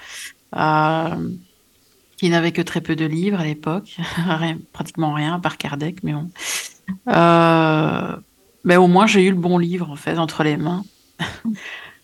qui 2.17 2.29
n'avait 2.29 2.51
que 2.51 2.61
très 2.61 2.81
peu 2.81 2.97
de 2.97 3.05
livres 3.05 3.39
à 3.39 3.45
l'époque, 3.45 3.95
pratiquement 4.73 5.13
rien, 5.13 5.35
à 5.35 5.39
part 5.39 5.55
Kardec, 5.55 6.03
mais 6.03 6.11
bon. 6.11 6.29
mais 8.65 8.75
au 8.75 8.87
moins, 8.87 9.07
j'ai 9.07 9.23
eu 9.23 9.29
le 9.29 9.37
bon 9.37 9.57
livre, 9.57 9.89
en 9.89 9.95
fait, 9.95 10.17
entre 10.17 10.43
les 10.43 10.57
mains. 10.57 10.83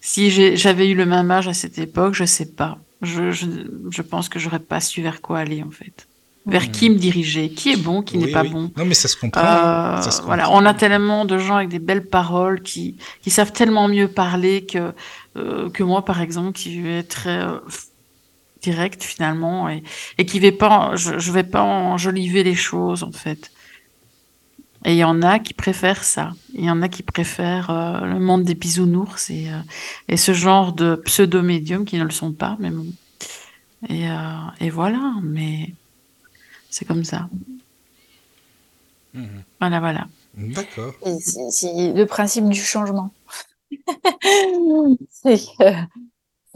si 0.06 0.58
j'avais 0.58 0.90
eu 0.90 0.96
le 0.96 1.06
même 1.06 1.32
âge 1.32 1.48
à 1.48 1.54
cette 1.54 1.80
époque, 1.80 2.14
je 2.14 2.24
ne 2.24 2.28
sais 2.28 2.52
pas. 2.52 2.78
Je, 3.02 3.32
je, 3.32 3.46
je 3.90 4.02
pense 4.02 4.28
que 4.28 4.38
j'aurais 4.38 4.60
pas 4.60 4.82
su 4.82 5.02
vers 5.02 5.22
quoi 5.22 5.40
aller 5.40 5.64
en 5.64 5.72
fait. 5.72 6.08
Vers 6.46 6.72
qui 6.72 6.90
me 6.90 6.98
diriger, 6.98 7.52
qui 7.52 7.72
est 7.72 7.78
bon, 7.78 8.02
qui 8.02 8.18
n'est 8.18 8.32
pas 8.32 8.44
bon? 8.44 8.70
Non, 8.76 8.84
mais 8.84 8.96
ça 8.96 9.08
se, 9.08 9.16
comprend, 9.16 9.42
euh, 9.42 10.02
Voilà, 10.26 10.52
on 10.52 10.66
a 10.66 10.74
tellement 10.74 11.24
de 11.24 11.38
gens 11.38 11.56
avec 11.56 11.70
des 11.70 11.80
belles 11.80 12.06
paroles 12.06 12.62
qui, 12.62 12.98
qui 13.22 13.30
savent 13.30 13.54
tellement 13.54 13.88
mieux 13.88 14.10
parler 14.10 14.66
que, 14.66 14.92
euh, 15.38 15.70
que 15.70 15.84
moi, 15.84 16.04
par 16.04 16.20
exemple, 16.20 16.52
qui 16.52 16.82
vais 16.82 16.98
être 16.98 17.08
très 17.08 17.42
euh, 17.42 17.60
direct 18.62 19.04
finalement 19.04 19.70
et, 19.70 19.84
et 20.18 20.26
qui 20.26 20.42
vais 20.42 20.52
pas, 20.52 20.98
je, 20.98 21.18
je 21.18 21.32
vais 21.32 21.44
pas 21.46 21.62
enjoliver 21.64 22.44
les 22.44 22.56
choses 22.56 23.04
en 23.04 23.14
fait. 23.14 23.52
Et 24.86 24.94
il 24.94 24.98
y 24.98 25.04
en 25.04 25.22
a 25.22 25.40
qui 25.40 25.54
préfèrent 25.54 26.04
ça. 26.04 26.32
Il 26.54 26.66
y 26.66 26.70
en 26.70 26.82
a 26.82 26.90
qui 26.90 27.04
préfèrent 27.04 27.70
euh, 27.70 28.02
le 28.02 28.20
monde 28.20 28.44
des 28.44 28.56
bisounours 28.56 29.30
et, 29.30 29.50
euh, 29.50 29.60
et 30.10 30.18
ce 30.18 30.34
genre 30.34 30.74
de 30.74 30.96
pseudo-médiums 30.96 31.86
qui 31.86 31.98
ne 31.98 32.04
le 32.04 32.12
sont 32.12 32.34
pas. 32.34 32.58
Mais 32.60 32.70
bon. 32.70 32.86
et, 33.88 34.10
euh, 34.10 34.16
et 34.60 34.70
voilà, 34.70 35.14
mais 35.22 35.74
c'est 36.70 36.86
comme 36.86 37.06
ça. 37.06 37.30
Mhm. 39.14 39.44
Voilà, 39.60 39.80
voilà. 39.80 40.08
D'accord. 40.36 40.94
C'est 41.22 41.94
le 41.94 42.06
principe 42.06 42.50
du 42.50 42.60
changement. 42.60 43.12
c'est 45.10 45.40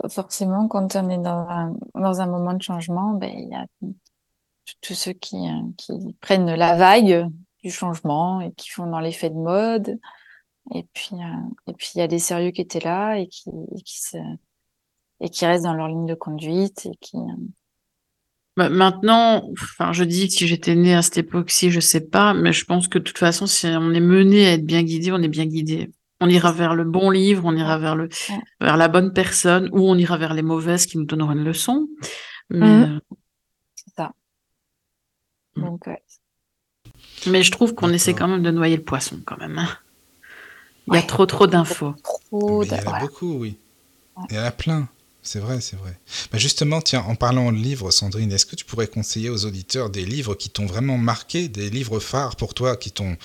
forcément, 0.10 0.68
quand 0.68 0.96
on 0.96 1.10
est 1.10 1.18
dans 1.18 1.48
un, 1.50 1.76
dans 1.96 2.20
un 2.20 2.28
moment 2.28 2.54
de 2.54 2.62
changement, 2.62 3.14
ben, 3.14 3.32
il 3.34 3.50
y 3.50 3.56
a 3.56 3.66
tous 4.82 4.96
ceux 4.96 5.14
qui, 5.14 5.38
qui 5.78 5.94
prennent 6.20 6.54
la 6.54 6.76
vague 6.76 7.30
du 7.64 7.72
changement 7.72 8.42
et 8.42 8.52
qui 8.54 8.70
font 8.70 8.88
dans 8.88 9.00
l'effet 9.00 9.30
de 9.30 9.36
mode 9.36 10.00
Et 10.74 10.86
puis, 10.94 11.16
et 11.68 11.74
puis 11.74 11.92
il 11.96 12.00
y 12.00 12.02
a 12.02 12.08
des 12.08 12.20
sérieux 12.20 12.52
qui 12.52 12.62
étaient 12.62 12.80
là 12.80 13.16
et 13.16 13.28
qui, 13.28 13.50
qui, 13.86 14.02
se, 14.02 14.18
et 15.20 15.30
qui 15.30 15.46
restent 15.46 15.64
dans 15.64 15.74
leur 15.74 15.88
ligne 15.88 16.06
de 16.06 16.16
conduite 16.16 16.86
et 16.86 16.96
qui. 17.02 17.18
Bah, 18.58 18.70
maintenant, 18.70 19.48
enfin, 19.52 19.94
je 19.94 20.04
dis 20.04 20.32
si 20.32 20.48
j'étais 20.48 20.76
née 20.76 20.96
à 20.96 21.04
cette 21.04 21.20
époque-ci, 21.20 21.70
je 21.70 21.80
sais 21.80 22.02
pas, 22.02 22.34
mais 22.34 22.54
je 22.54 22.66
pense 22.66 22.88
que 22.88 22.98
de 22.98 23.04
toute 23.04 23.20
façon, 23.20 23.46
si 23.46 23.68
on 23.68 23.92
est 23.92 24.00
mené 24.00 24.48
à 24.48 24.54
être 24.54 24.66
bien 24.66 24.82
guidé, 24.84 25.12
on 25.12 25.22
est 25.22 25.28
bien 25.28 25.46
guidé. 25.46 25.92
On 26.20 26.28
ira 26.28 26.52
vers 26.52 26.74
le 26.74 26.84
bon 26.84 27.12
livre, 27.12 27.44
on 27.46 27.56
ira 27.56 27.78
vers 27.78 27.96
le 27.96 28.10
vers 28.60 28.78
la 28.78 28.88
bonne 28.88 29.14
personne, 29.14 29.70
ou 29.72 29.88
on 29.88 29.96
ira 29.96 30.18
vers 30.18 30.34
les 30.34 30.42
mauvaises 30.42 30.88
qui 30.88 30.98
nous 30.98 31.06
donneront 31.06 31.34
une 31.34 31.44
leçon. 31.44 31.88
Mais, 32.50 32.66
mmh. 32.66 32.84
euh, 32.84 33.16
C'est 33.76 33.94
ça. 33.96 34.12
Mmh. 35.56 35.62
Donc, 35.62 35.88
Mais 37.26 37.44
je 37.44 37.52
trouve 37.52 37.74
qu'on 37.74 37.90
essaie 37.90 38.14
quand 38.14 38.28
même 38.28 38.44
de 38.44 38.52
noyer 38.52 38.78
le 38.78 38.84
poisson, 38.84 39.20
quand 39.26 39.38
même. 39.38 39.58
Hein. 39.58 39.70
Il 40.88 40.94
y 40.94 40.98
a 40.98 41.02
trop 41.02 41.26
trop 41.26 41.48
d'infos. 41.48 41.96
Il 42.32 42.68
y 42.68 42.74
en 42.74 42.94
a 42.94 43.00
beaucoup, 43.00 43.40
oui. 43.40 43.58
Il 44.30 44.36
y 44.36 44.40
en 44.40 44.44
a 44.44 44.52
plein. 44.52 44.88
C'est 45.28 45.40
vrai, 45.40 45.60
c'est 45.60 45.76
vrai. 45.76 45.92
Bah 46.32 46.38
justement, 46.38 46.80
tiens, 46.80 47.04
en 47.06 47.16
parlant 47.16 47.52
de 47.52 47.58
livres, 47.58 47.92
Sandrine, 47.92 48.32
est-ce 48.32 48.46
que 48.46 48.56
tu 48.56 48.64
pourrais 48.64 48.88
conseiller 48.88 49.30
aux 49.30 49.44
auditeurs 49.46 49.90
des 49.90 50.06
livres 50.06 50.36
qui 50.36 50.50
t'ont 50.50 50.66
vraiment 50.66 50.98
marqué, 50.98 51.50
des 51.50 51.70
livres 51.70 52.00
phares 52.00 52.38
pour 52.38 52.54
toi, 52.54 52.78
qui 52.78 52.92
t'ont, 52.92 53.18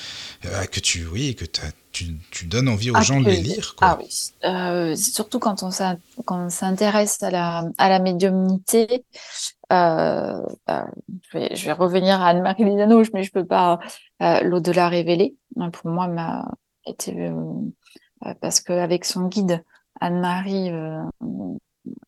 euh, 0.44 0.64
que 0.64 0.80
tu, 0.80 1.06
oui, 1.06 1.36
que 1.36 1.44
tu, 1.44 2.16
tu, 2.32 2.46
donnes 2.46 2.68
envie 2.68 2.90
aux 2.90 2.96
ah, 2.96 3.02
gens 3.02 3.20
de 3.20 3.30
les 3.30 3.36
lire, 3.36 3.76
quoi? 3.76 3.88
Ah 3.88 3.98
oui. 4.00 4.32
Euh, 4.44 4.96
surtout 4.96 5.38
quand 5.38 5.62
on 5.62 6.50
s'intéresse 6.50 7.22
à 7.22 7.30
la, 7.30 7.66
à 7.78 7.88
la 7.88 8.00
médiumnité. 8.00 9.04
Euh, 9.72 10.42
bah, 10.66 10.86
je, 11.32 11.64
vais, 11.64 11.72
revenir 11.72 12.20
à 12.20 12.28
Anne-Marie 12.28 12.64
Lisano, 12.64 13.02
mais 13.14 13.22
je 13.22 13.32
peux 13.32 13.46
pas. 13.46 13.78
L'au-delà 14.20 14.88
révélé, 14.88 15.36
pour 15.72 15.90
moi, 15.90 16.08
m'a 16.08 16.50
été 16.86 17.32
parce 18.40 18.60
qu'avec 18.60 19.04
son 19.04 19.26
guide, 19.26 19.64
Anne-Marie 20.00 20.70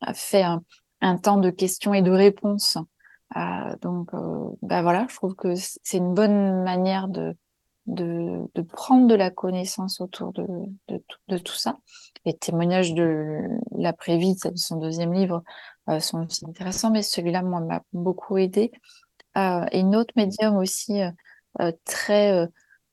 a 0.01 0.15
fait 0.15 0.43
un, 0.43 1.17
temps 1.19 1.39
de 1.39 1.51
questions 1.51 1.95
et 1.95 2.03
de 2.03 2.11
réponses. 2.11 2.79
Euh, 3.37 3.77
donc, 3.83 4.15
euh, 4.15 4.49
bah 4.63 4.83
voilà, 4.83 5.07
je 5.11 5.17
trouve 5.17 5.35
que 5.35 5.55
c'est 5.57 5.99
une 5.99 6.15
bonne 6.15 6.63
manière 6.63 7.09
de, 7.09 7.37
de, 7.87 8.63
prendre 8.63 9.07
de 9.09 9.15
la 9.15 9.31
connaissance 9.31 10.01
autour 10.01 10.33
de, 10.33 10.47
de, 10.89 11.39
tout 11.39 11.55
ça. 11.55 11.79
Les 12.25 12.37
témoignages 12.37 12.95
de 12.95 13.41
l'après-vie, 13.77 14.37
son 14.55 14.77
deuxième 14.77 15.13
livre, 15.13 15.43
euh, 15.43 15.74
sont 16.01 16.25
aussi 16.25 16.45
intéressants, 16.47 16.91
mais 16.91 17.03
celui-là, 17.03 17.43
moi, 17.43 17.61
m'a 17.61 17.83
beaucoup 17.93 18.39
aidé. 18.39 18.73
Euh, 19.37 19.67
et 19.73 19.81
une 19.81 19.97
autre 19.97 20.15
médium 20.17 20.57
aussi 20.57 21.03
euh, 21.61 21.73
très 21.85 22.49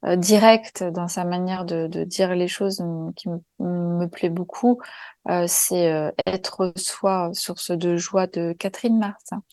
euh, 0.06 0.16
direct 0.16 0.84
dans 0.84 1.08
sa 1.08 1.26
manière 1.26 1.66
de, 1.66 1.88
de, 1.88 2.03
dire 2.03 2.34
les 2.36 2.48
choses 2.48 2.84
qui 3.16 3.30
me, 3.60 4.06
plaît 4.08 4.30
beaucoup, 4.30 4.82
euh, 5.30 5.45
c'est 5.48 5.92
euh, 5.92 6.11
Être 6.26 6.74
soi, 6.76 7.30
source 7.34 7.72
de 7.72 7.98
joie 7.98 8.28
de 8.28 8.53
Catherine 8.53 8.98
Martin. 8.98 9.44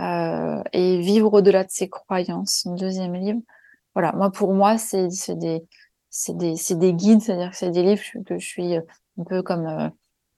Euh, 0.00 0.62
et 0.72 0.98
Vivre 1.00 1.32
au-delà 1.32 1.64
de 1.64 1.70
ses 1.70 1.88
croyances, 1.88 2.66
deuxième 2.66 3.14
livre. 3.14 3.40
Voilà, 3.94 4.12
moi 4.12 4.30
pour 4.30 4.52
moi, 4.52 4.76
c'est 4.76 5.08
des, 5.36 5.64
des, 6.28 6.54
des 6.70 6.92
guides, 6.92 7.22
c'est-à-dire 7.22 7.50
que 7.50 7.56
c'est 7.56 7.70
des 7.70 7.82
livres 7.82 8.02
que 8.26 8.38
je 8.38 8.46
suis 8.46 8.74
un 8.76 9.24
peu 9.24 9.42
comme 9.42 9.92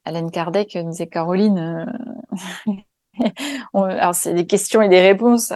euh, 0.07 0.10
Alan 0.10 0.28
Kardec 0.28 0.77
disait 0.77 1.07
Caroline. 1.07 1.86
alors 3.75 4.15
c'est 4.15 4.35
des 4.35 4.47
questions 4.47 4.83
et 4.83 4.89
des 4.89 5.01
réponses. 5.01 5.52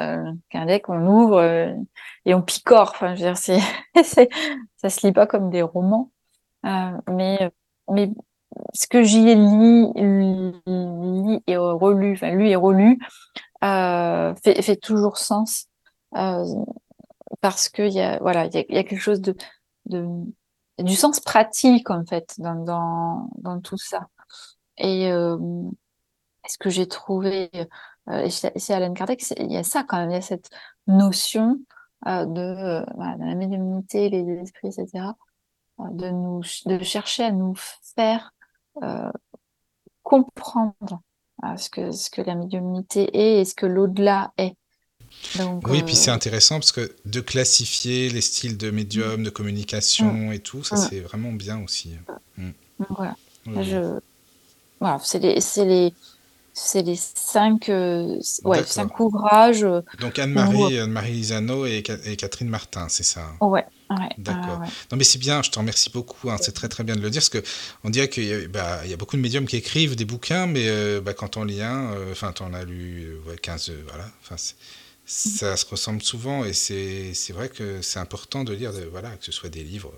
Kardec, 0.50 0.88
on 0.88 1.06
ouvre 1.06 1.74
et 2.24 2.34
on 2.34 2.42
picore. 2.42 2.92
Enfin, 2.94 3.14
je 3.14 3.24
veux 3.24 3.32
dire, 3.32 3.36
c'est, 4.04 4.28
ça 4.76 4.90
se 4.90 5.06
lit 5.06 5.12
pas 5.12 5.26
comme 5.26 5.50
des 5.50 5.62
romans, 5.62 6.10
euh, 6.66 6.98
mais, 7.10 7.50
mais 7.90 8.10
ce 8.74 8.86
que 8.86 9.02
j'y 9.02 9.28
ai 9.28 9.34
lu, 9.34 9.88
lu 9.96 11.40
et 11.46 11.56
relu, 11.56 12.12
enfin 12.14 12.30
lu 12.30 12.48
et 12.48 12.56
relu, 12.56 12.98
euh, 13.64 14.34
fait, 14.42 14.60
fait 14.62 14.76
toujours 14.76 15.18
sens 15.18 15.66
euh, 16.16 16.44
parce 17.40 17.68
que 17.68 17.82
il 17.82 17.94
y 17.94 18.00
a 18.00 18.18
voilà, 18.18 18.46
il 18.46 18.54
y 18.54 18.58
a, 18.58 18.64
y 18.68 18.78
a, 18.78 18.84
quelque 18.84 19.00
chose 19.00 19.20
de, 19.20 19.36
de 19.86 20.06
du 20.78 20.94
sens 20.94 21.20
pratique 21.20 21.90
en 21.90 22.04
fait 22.04 22.34
dans 22.38 22.56
dans, 22.56 23.30
dans 23.38 23.60
tout 23.60 23.78
ça. 23.78 24.08
Et 24.82 25.08
ce 26.48 26.58
que 26.58 26.70
j'ai 26.70 26.88
trouvé 26.88 27.50
chez 28.28 28.74
Alan 28.74 28.92
Kardec, 28.92 29.24
il 29.38 29.52
y 29.52 29.56
a 29.56 29.64
ça 29.64 29.84
quand 29.84 29.98
même, 29.98 30.10
il 30.10 30.14
y 30.14 30.16
a 30.16 30.22
cette 30.22 30.50
notion 30.86 31.58
euh, 32.06 32.26
de, 32.26 32.40
euh, 32.40 32.84
la 32.96 33.34
médiumnité, 33.36 34.08
les 34.08 34.24
esprits, 34.40 34.68
etc., 34.68 35.04
euh, 35.78 35.84
de, 35.92 36.08
nous, 36.10 36.42
de 36.66 36.82
chercher 36.82 37.24
à 37.24 37.30
nous 37.30 37.54
faire 37.94 38.32
comprendre 40.02 41.02
ce, 41.56 41.70
que, 41.70 41.92
ce 41.92 42.10
que 42.10 42.22
la 42.22 42.34
médiumnité 42.34 43.16
est 43.16 43.40
et 43.40 43.44
ce 43.44 43.54
que 43.54 43.66
l'au-delà 43.66 44.32
est. 44.36 44.56
Donc, 45.36 45.68
oui, 45.68 45.82
puis 45.82 45.94
c'est 45.94 46.10
intéressant 46.10 46.56
parce 46.56 46.72
que 46.72 46.96
de 47.04 47.20
classifier 47.20 48.08
les 48.08 48.22
styles 48.22 48.56
de 48.56 48.70
médium, 48.70 49.22
de 49.22 49.30
communication 49.30 50.12
mm. 50.12 50.32
et 50.32 50.38
tout, 50.38 50.64
ça 50.64 50.76
mm. 50.76 50.78
c'est 50.78 51.00
vraiment 51.00 51.32
bien 51.32 51.62
aussi. 51.62 51.94
Mm. 52.38 52.50
Voilà. 52.88 53.14
Je... 53.46 54.00
voilà 54.82 54.98
c'est 55.02 55.20
les, 55.20 55.38
les, 55.64 55.94
c'est 56.52 56.82
les 56.82 56.96
cinq, 56.96 57.68
euh, 57.68 58.18
ouais, 58.44 58.64
cinq 58.64 58.98
ouvrages. 58.98 59.62
Euh, 59.62 59.80
Donc 60.00 60.18
Anne-Marie, 60.18 60.78
Anne-Marie 60.78 61.12
Lisano 61.12 61.66
et, 61.66 61.82
et, 62.04 62.16
Catherine 62.16 62.48
Martin, 62.48 62.88
c'est 62.88 63.04
ça 63.04 63.22
hein? 63.22 63.46
Ouais. 63.46 63.64
ouais 63.90 64.08
D'accord. 64.18 64.60
Non 64.90 64.98
mais 64.98 65.04
c'est 65.04 65.18
bien, 65.18 65.42
je 65.42 65.50
te 65.50 65.58
remercie 65.58 65.90
beaucoup. 65.90 66.30
Hein, 66.30 66.36
c'est 66.40 66.52
très 66.52 66.68
très 66.68 66.82
bien 66.82 66.96
de 66.96 67.00
le 67.00 67.10
dire 67.10 67.20
parce 67.20 67.28
que 67.28 67.42
on 67.84 67.90
dirait 67.90 68.08
qu'il 68.08 68.24
y, 68.24 68.34
a, 68.34 68.48
bah, 68.48 68.80
il 68.84 68.90
y 68.90 68.94
a 68.94 68.96
beaucoup 68.96 69.16
de 69.16 69.22
médiums 69.22 69.46
qui 69.46 69.56
écrivent 69.56 69.94
des 69.94 70.04
bouquins, 70.04 70.46
mais 70.46 70.68
euh, 70.68 71.00
bah, 71.00 71.14
quand 71.14 71.36
on 71.36 71.44
lit 71.44 71.62
un, 71.62 71.94
enfin, 72.10 72.32
tu 72.32 72.42
en 72.42 72.52
as 72.52 72.64
lu 72.64 73.16
ouais, 73.28 73.36
15, 73.36 73.70
voilà. 73.88 74.04
Enfin, 74.22 74.36
ça 75.04 75.56
se 75.56 75.66
ressemble 75.66 76.02
souvent 76.02 76.44
et 76.44 76.52
c'est 76.52 77.32
vrai 77.32 77.48
que 77.48 77.82
c'est 77.82 77.98
important 77.98 78.44
de 78.44 78.52
lire, 78.52 78.72
voilà, 78.90 79.10
que 79.10 79.24
ce 79.24 79.32
soit 79.32 79.48
des 79.48 79.62
livres 79.62 79.92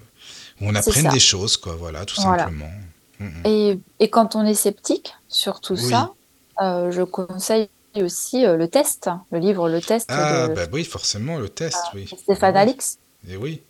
où 0.61 0.69
on 0.69 0.75
apprenne 0.75 1.09
des 1.09 1.21
choses, 1.21 1.57
quoi, 1.57 1.75
voilà, 1.75 2.05
tout 2.05 2.17
simplement. 2.17 2.71
Mm, 3.25 3.29
mm. 3.29 3.47
Et, 3.47 3.79
et, 4.01 4.11
quand 4.11 4.37
on 4.37 4.45
est 4.45 4.55
sceptique 4.55 5.15
sur 5.29 5.61
tout 5.61 5.77
ça, 5.77 6.13
euh, 6.61 6.91
je 6.91 7.03
conseille 7.03 7.69
aussi 7.97 8.45
euh, 8.45 8.57
le 8.57 8.69
test, 8.69 9.09
le 9.31 9.39
livre 9.39 9.69
Le 9.69 9.81
test. 9.81 10.09
Ah, 10.13 10.49
bah 10.49 10.63
oui, 10.73 10.85
forcément, 10.85 11.39
le 11.39 11.49
test, 11.49 11.79
oui. 11.95 12.07
Stéphane 12.07 12.57
Alix. 12.57 12.99
Et 13.29 13.37
oui. 13.37 13.63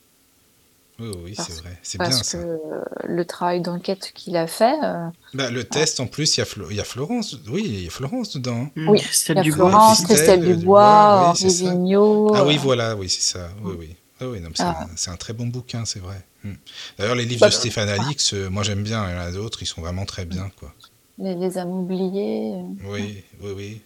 Oui, 1.00 1.10
oui, 1.24 1.34
c'est 1.36 1.60
vrai. 1.60 1.76
C'est 1.82 1.98
bien 1.98 2.10
ça. 2.10 2.38
que 2.38 2.60
le 3.04 3.24
travail 3.24 3.60
d'enquête 3.60 4.12
qu'il 4.14 4.36
a 4.36 4.46
fait. 4.46 4.76
Euh, 4.84 5.08
bah, 5.34 5.50
le 5.50 5.64
test, 5.64 5.98
en 5.98 6.06
plus, 6.06 6.36
il 6.36 6.40
y, 6.40 6.42
a 6.42 6.46
il 6.70 6.76
y 6.76 6.80
a 6.80 6.84
Florence. 6.84 7.36
Oui, 7.48 7.62
il 7.66 7.84
y 7.84 7.86
a 7.88 7.90
Florence 7.90 8.34
dedans. 8.34 8.68
Mm. 8.76 8.88
Oui, 8.88 9.00
Christelle 9.00 9.38
a 9.38 9.42
Florence, 9.44 10.04
Christelle 10.04 10.44
Dubois, 10.44 11.30
Henri 11.30 11.48
Vigneault. 11.48 12.32
Ah 12.34 12.44
oui, 12.46 12.58
voilà, 12.58 12.94
oui, 12.94 13.08
c'est 13.08 13.36
ça. 13.36 13.48
Oui, 13.64 13.74
oui. 13.76 13.96
Ah 14.24 14.30
oui, 14.30 14.40
ah. 14.58 14.86
c'est 14.96 15.10
un, 15.10 15.14
un, 15.14 15.16
très 15.16 15.32
bon 15.32 15.46
bouquin, 15.46 15.84
c'est 15.84 16.00
vrai. 16.00 16.24
Mm. 16.42 16.52
D'ailleurs, 16.98 17.14
les 17.14 17.24
livres 17.24 17.42
bah, 17.42 17.48
de 17.48 17.54
Stéphane 17.54 17.88
Alix, 17.88 18.32
moi 18.32 18.62
j'aime 18.62 18.82
bien. 18.82 19.08
Il 19.08 19.14
y 19.14 19.18
en 19.18 19.20
a 19.20 19.32
d'autres, 19.32 19.62
ils 19.62 19.66
sont 19.66 19.80
vraiment 19.80 20.04
très 20.04 20.24
bien, 20.24 20.50
quoi 20.58 20.74
les, 21.18 21.34
les 21.34 21.58
âmes 21.58 21.72
oubliées. 21.72 22.62
Oui, 22.84 23.24
oui, 23.40 23.52
oui. 23.56 23.82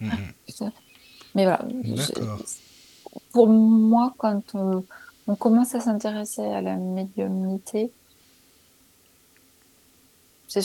Mhm. 0.00 0.32
Mais 1.34 1.44
voilà. 1.44 1.66
Pour 3.32 3.48
moi, 3.48 4.14
quand 4.18 4.42
on, 4.54 4.84
commence 5.36 5.74
à 5.74 5.80
s'intéresser 5.80 6.42
à 6.42 6.60
la 6.60 6.76
médiumnité, 6.76 7.90
c'est 10.48 10.62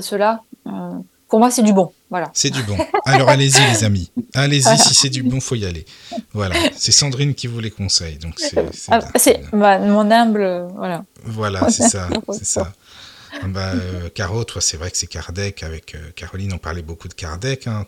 cela. 0.00 0.42
Euh, 0.66 0.98
pour 1.28 1.40
moi, 1.40 1.50
c'est 1.50 1.62
du 1.62 1.72
bon. 1.72 1.92
Voilà. 2.08 2.30
C'est 2.34 2.50
du 2.50 2.62
bon. 2.62 2.76
Alors 3.04 3.28
allez-y, 3.28 3.60
les 3.72 3.84
amis. 3.84 4.10
Allez-y, 4.34 4.78
si 4.78 4.94
c'est 4.94 5.08
du 5.08 5.22
bon, 5.22 5.40
faut 5.40 5.56
y 5.56 5.66
aller. 5.66 5.84
Voilà. 6.32 6.54
C'est 6.76 6.92
Sandrine 6.92 7.34
qui 7.34 7.46
vous 7.46 7.60
les 7.60 7.70
conseille. 7.70 8.16
Donc 8.16 8.38
c'est 8.38 8.56
ah, 8.90 9.78
mon 9.78 10.10
humble. 10.10 10.68
Voilà. 10.76 11.04
Voilà, 11.24 11.68
c'est 11.70 11.88
ça. 11.88 12.08
C'est 12.32 12.46
ça. 12.46 12.72
Ah 13.42 13.48
bah, 13.48 13.72
euh, 13.74 14.08
Caro, 14.08 14.44
toi, 14.44 14.62
c'est 14.62 14.76
vrai 14.76 14.90
que 14.90 14.96
c'est 14.96 15.06
Kardec. 15.06 15.62
Avec 15.62 15.94
euh, 15.94 16.10
Caroline, 16.14 16.52
on 16.52 16.58
parlait 16.58 16.82
beaucoup 16.82 17.08
de 17.08 17.14
Kardec 17.14 17.66
hein, 17.66 17.84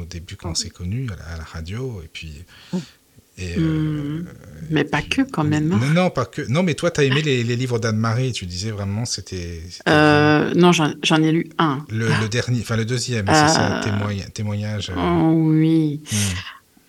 au 0.00 0.04
début 0.04 0.36
quand 0.36 0.50
on 0.50 0.54
s'est 0.54 0.70
connus 0.70 1.08
à, 1.32 1.36
la 1.36 1.44
radio. 1.44 2.00
Et 2.04 2.08
puis. 2.08 2.44
Et, 3.36 3.54
euh, 3.56 3.60
hmm. 3.60 4.26
Mais 4.70 4.84
pas 4.84 5.02
que 5.02 5.22
quand 5.22 5.44
même. 5.44 5.72
Hein. 5.72 5.80
Non, 5.80 6.02
non, 6.02 6.10
pas 6.10 6.24
que. 6.24 6.42
Non, 6.48 6.62
mais 6.62 6.74
toi, 6.74 6.90
tu 6.90 7.00
as 7.00 7.04
aimé 7.04 7.22
les, 7.22 7.42
livres 7.42 7.78
d'Anne-Marie. 7.78 8.32
Tu 8.32 8.46
disais 8.46 8.70
vraiment, 8.70 9.04
c'était. 9.04 9.62
non, 9.86 10.72
j'en 10.72 11.22
ai 11.22 11.32
lu 11.32 11.50
un. 11.58 11.84
Le, 11.88 12.28
dernier, 12.28 12.60
enfin 12.60 12.76
le 12.76 12.84
deuxième, 12.84 13.26
c'est 13.26 13.48
ça, 13.48 13.80
témoignage. 14.34 14.92
Oh, 14.96 15.32
oui. 15.34 16.00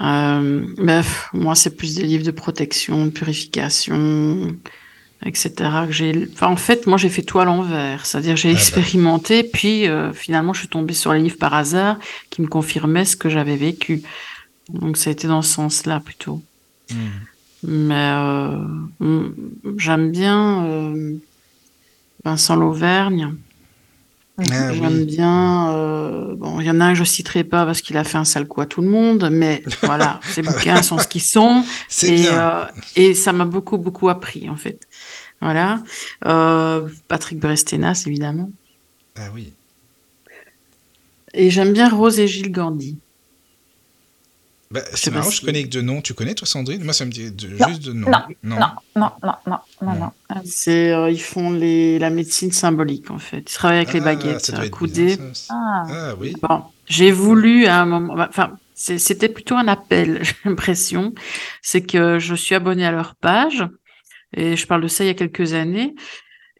Hmm. 0.02 0.66
mais, 0.78 1.02
moi, 1.34 1.56
c'est 1.56 1.76
plus 1.76 1.96
des 1.96 2.04
livres 2.04 2.26
de 2.26 2.32
protection, 2.32 3.06
de 3.06 3.12
purification 3.12 4.56
etc. 5.26 5.54
Que 5.88 5.92
j'ai, 5.92 6.30
enfin, 6.34 6.48
en 6.48 6.56
fait, 6.56 6.88
moi, 6.88 6.98
j'ai 6.98 7.10
fait 7.10 7.22
tout 7.22 7.40
à 7.40 7.46
l'envers. 7.46 8.06
C'est-à-dire, 8.06 8.38
j'ai 8.38 8.50
ah 8.50 8.54
bah. 8.54 8.60
expérimenté, 8.60 9.44
puis 9.44 9.88
euh, 9.88 10.14
finalement, 10.14 10.54
je 10.54 10.60
suis 10.60 10.68
tombée 10.68 10.94
sur 10.94 11.14
les 11.14 11.22
livres 11.22 11.38
par 11.38 11.54
hasard 11.54 11.98
qui 12.30 12.42
me 12.42 12.48
confirmaient 12.48 13.06
ce 13.06 13.18
que 13.18 13.30
j'avais 13.30 13.58
vécu. 13.58 14.02
Donc, 14.70 14.98
ça 14.98 15.10
a 15.10 15.14
été 15.14 15.28
dans 15.28 15.42
ce 15.42 15.54
sens-là 15.54 16.00
plutôt. 16.00 16.42
Hmm. 16.92 17.10
Mais 17.64 18.14
j'aime 19.78 20.12
bien 20.12 20.92
Vincent 22.24 22.56
Lauvergne. 22.56 23.36
Ah 24.52 24.74
J'aime 24.74 25.06
bien. 25.06 25.74
Euh, 25.74 26.36
bon, 26.36 26.60
il 26.60 26.68
y 26.68 26.72
en 26.72 26.80
a 26.80 26.86
un 26.86 26.94
que 26.94 27.00
je 27.00 27.04
citerai 27.04 27.44
pas 27.44 27.66
parce 27.66 27.82
qu'il 27.82 27.98
a 27.98 28.04
fait 28.04 28.18
un 28.18 28.26
sale 28.26 28.48
coup 28.48 28.62
à 28.62 28.66
tout 28.66 28.82
le 28.82 28.88
monde, 28.88 29.30
mais 29.32 29.64
voilà, 29.84 30.20
ces 30.30 30.42
bouquins 30.42 30.82
sont 30.82 30.98
ce 30.98 31.08
qu'ils 31.08 31.22
sont. 31.22 31.64
Et, 32.04 32.26
euh, 32.28 32.66
et 32.96 33.14
ça 33.14 33.34
m'a 33.34 33.46
beaucoup, 33.46 33.78
beaucoup 33.78 34.10
appris, 34.10 34.50
en 34.50 34.56
fait. 34.56 34.88
Voilà. 35.42 35.84
Euh, 36.26 36.88
Patrick 37.08 37.40
Brestenas, 37.40 38.04
évidemment. 38.08 38.52
Ah 39.18 39.30
oui. 39.34 39.54
Et 41.34 41.50
j'aime 41.50 41.74
bien 41.74 41.90
Rose 41.90 42.20
et 42.20 42.28
Gilles 42.28 42.52
Gandhi. 42.52 42.98
Bah, 44.72 44.82
c'est 44.94 45.10
marrant, 45.10 45.32
je 45.32 45.44
connais 45.44 45.64
que 45.64 45.70
de 45.70 45.82
noms. 45.82 46.02
Tu 46.02 46.14
connais, 46.14 46.36
toi, 46.36 46.48
Sandrine? 46.48 46.84
Moi, 46.84 46.94
ça 46.94 47.06
me 47.06 47.12
dit 47.12 47.34
juste 47.68 47.84
de 47.84 47.94
noms. 47.94 48.12
Non, 48.12 48.22
non, 48.44 48.58
non, 48.96 49.12
non, 49.24 49.34
non, 49.48 49.58
non. 49.82 49.94
non, 49.96 50.12
C'est, 50.46 50.92
euh, 50.92 51.10
ils 51.10 51.22
font 51.22 51.50
les, 51.52 51.98
la 51.98 52.12
médecine 52.12 52.52
symbolique, 52.52 53.10
en 53.10 53.18
fait. 53.18 53.40
Ils 53.40 53.56
travaillent 53.56 53.80
avec 53.80 53.94
les 53.94 54.02
ah, 54.02 54.04
baguettes 54.04 54.70
coudées. 54.70 55.18
Ah. 55.50 55.86
ah. 55.90 56.16
oui. 56.20 56.36
Bon, 56.42 56.64
j'ai 56.86 57.12
voulu 57.12 57.66
à 57.66 57.82
un 57.82 57.86
moment... 57.86 58.16
Bah, 58.16 58.28
enfin, 58.30 58.58
c'était 58.76 59.30
plutôt 59.30 59.56
un 59.56 59.68
appel, 59.68 60.20
j'ai 60.22 60.36
l'impression. 60.46 61.14
C'est 61.62 61.82
que 61.82 62.20
je 62.20 62.36
suis 62.36 62.54
abonnée 62.54 62.86
à 62.86 62.92
leur 62.92 63.16
page. 63.16 63.66
Et 64.36 64.56
je 64.56 64.68
parle 64.68 64.84
de 64.84 64.88
ça 64.88 65.04
il 65.04 65.08
y 65.08 65.10
a 65.10 65.16
quelques 65.16 65.54
années. 65.54 65.96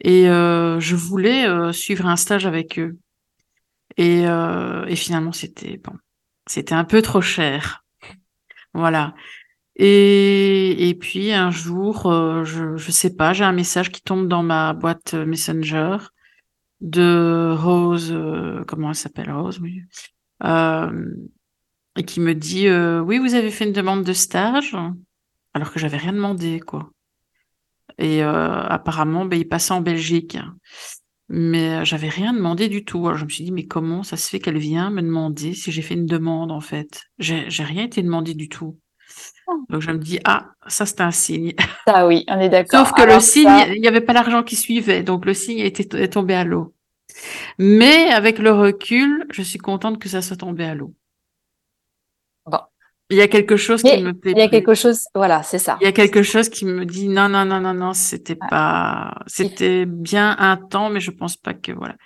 Et 0.00 0.28
euh, 0.28 0.80
je 0.80 0.96
voulais 0.96 1.46
euh, 1.46 1.72
suivre 1.72 2.06
un 2.06 2.16
stage 2.16 2.46
avec 2.46 2.78
eux. 2.78 2.98
Et, 3.96 4.26
euh, 4.26 4.84
et 4.86 4.96
finalement, 4.96 5.32
c'était 5.32 5.76
bon, 5.76 5.92
c'était 6.46 6.74
un 6.74 6.84
peu 6.84 7.02
trop 7.02 7.20
cher. 7.20 7.79
Voilà. 8.74 9.14
Et, 9.76 10.96
puis 11.00 11.32
un 11.32 11.50
jour, 11.50 12.06
euh, 12.06 12.44
je 12.44 12.90
sais 12.90 13.16
pas, 13.16 13.32
j'ai 13.32 13.44
un 13.44 13.52
message 13.52 13.90
qui 13.90 14.02
tombe 14.02 14.28
dans 14.28 14.42
ma 14.42 14.74
boîte 14.74 15.14
Messenger 15.14 15.96
de 16.82 17.54
Rose, 17.56 18.12
euh, 18.12 18.62
comment 18.66 18.90
elle 18.90 18.94
s'appelle 18.94 19.32
Rose, 19.32 19.58
oui, 19.60 19.82
euh, 20.44 21.14
et 21.96 22.04
qui 22.04 22.20
me 22.20 22.34
dit 22.34 22.68
oui, 22.70 23.18
vous 23.18 23.34
avez 23.34 23.50
fait 23.50 23.64
une 23.64 23.72
demande 23.72 24.04
de 24.04 24.12
stage, 24.12 24.76
alors 25.54 25.72
que 25.72 25.78
j'avais 25.78 25.96
rien 25.96 26.12
demandé, 26.12 26.60
quoi. 26.60 26.90
Et 27.98 28.22
apparemment, 28.22 29.24
ben, 29.24 29.38
il 29.38 29.48
passait 29.48 29.72
en 29.72 29.80
Belgique, 29.80 30.38
mais 31.32 31.84
j'avais 31.84 32.08
rien 32.08 32.34
demandé 32.34 32.68
du 32.68 32.84
tout. 32.84 33.06
Alors 33.06 33.16
je 33.16 33.24
me 33.24 33.30
suis 33.30 33.44
dit 33.44 33.52
mais 33.52 33.66
comment 33.66 34.02
ça 34.02 34.16
se 34.16 34.28
fait 34.28 34.40
qu'elle 34.40 34.58
vient 34.58 34.90
me 34.90 35.00
demander 35.00 35.54
si 35.54 35.70
j'ai 35.70 35.80
fait 35.80 35.94
une 35.94 36.06
demande 36.06 36.50
en 36.50 36.60
fait? 36.60 37.04
J'ai 37.18 37.46
rien 37.62 37.84
été 37.84 38.02
demandé 38.02 38.34
du 38.34 38.48
tout. 38.48 38.76
Donc 39.68 39.80
je 39.80 39.90
me 39.90 39.98
dis, 39.98 40.20
ah, 40.24 40.50
ça 40.66 40.86
c'est 40.86 41.00
un 41.00 41.10
signe. 41.10 41.54
Ah 41.86 42.06
oui, 42.06 42.24
on 42.28 42.38
est 42.38 42.48
d'accord. 42.48 42.86
Sauf 42.86 42.92
que 42.94 43.02
le 43.02 43.18
signe, 43.20 43.74
il 43.74 43.80
n'y 43.80 43.88
avait 43.88 44.00
pas 44.00 44.12
l'argent 44.12 44.42
qui 44.42 44.54
suivait, 44.54 45.02
donc 45.02 45.24
le 45.24 45.34
signe 45.34 45.58
était, 45.58 46.00
est 46.00 46.08
tombé 46.08 46.34
à 46.34 46.44
l'eau. 46.44 46.74
Mais 47.58 48.10
avec 48.10 48.38
le 48.38 48.52
recul, 48.52 49.26
je 49.32 49.42
suis 49.42 49.58
contente 49.58 49.98
que 49.98 50.08
ça 50.08 50.22
soit 50.22 50.36
tombé 50.36 50.64
à 50.64 50.74
l'eau. 50.74 50.94
Bon. 53.10 53.16
Il 53.16 53.18
y 53.18 53.22
a 53.22 53.28
quelque 53.28 53.56
chose 53.56 53.82
qui 53.82 54.02
me 54.02 54.12
plaît. 54.12 54.32
Il 54.36 54.38
y 54.38 54.42
a 54.42 54.48
quelque 54.48 54.74
chose, 54.74 55.06
voilà, 55.14 55.42
c'est 55.42 55.58
ça. 55.58 55.78
Il 55.80 55.84
y 55.84 55.88
a 55.88 55.92
quelque 55.92 56.22
chose 56.22 56.48
qui 56.48 56.64
me 56.64 56.86
dit 56.86 57.08
non, 57.08 57.28
non, 57.28 57.44
non, 57.44 57.60
non, 57.60 57.74
non, 57.74 57.92
c'était 57.92 58.36
pas, 58.36 59.14
c'était 59.26 59.84
bien 59.84 60.36
un 60.38 60.56
temps, 60.56 60.90
mais 60.90 61.00
je 61.00 61.10
pense 61.10 61.36
pas 61.36 61.52
que 61.52 61.72
voilà, 61.72 61.96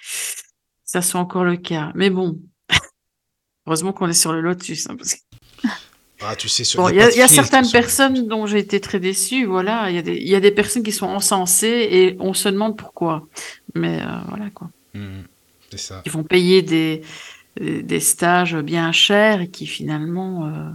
ça 0.84 1.02
soit 1.02 1.20
encore 1.20 1.44
le 1.44 1.56
cas. 1.56 1.92
Mais 1.94 2.08
bon, 2.08 2.40
heureusement 3.66 3.92
qu'on 3.92 4.08
est 4.08 4.14
sur 4.14 4.32
le 4.32 4.40
lotus, 4.40 4.88
hein, 4.88 4.96
parce 4.96 5.14
que 5.14 5.20
ah, 6.22 6.36
tu 6.36 6.48
sais, 6.48 6.62
il 6.62 6.96
y 6.96 7.22
a, 7.22 7.28
certaines 7.28 7.68
personnes 7.70 8.26
dont 8.26 8.46
j'ai 8.46 8.58
été 8.58 8.80
très 8.80 8.98
déçue. 8.98 9.44
Voilà, 9.44 9.90
il 9.90 9.96
y, 9.96 9.98
a 9.98 10.02
des, 10.02 10.14
il 10.14 10.28
y 10.28 10.34
a 10.34 10.40
des 10.40 10.52
personnes 10.52 10.82
qui 10.82 10.92
sont 10.92 11.06
encensées 11.06 11.86
et 11.90 12.16
on 12.18 12.32
se 12.32 12.48
demande 12.48 12.78
pourquoi. 12.78 13.26
Mais 13.74 14.00
euh, 14.00 14.06
voilà 14.28 14.48
quoi. 14.48 14.70
Mmh, 14.94 15.24
c'est 15.70 15.78
ça. 15.78 16.02
Ils 16.06 16.12
vont 16.12 16.22
payer 16.22 16.62
des, 16.62 17.02
des 17.60 18.00
stages 18.00 18.56
bien 18.56 18.90
chers 18.90 19.42
et 19.42 19.48
qui 19.48 19.66
finalement. 19.66 20.46
Euh, 20.46 20.70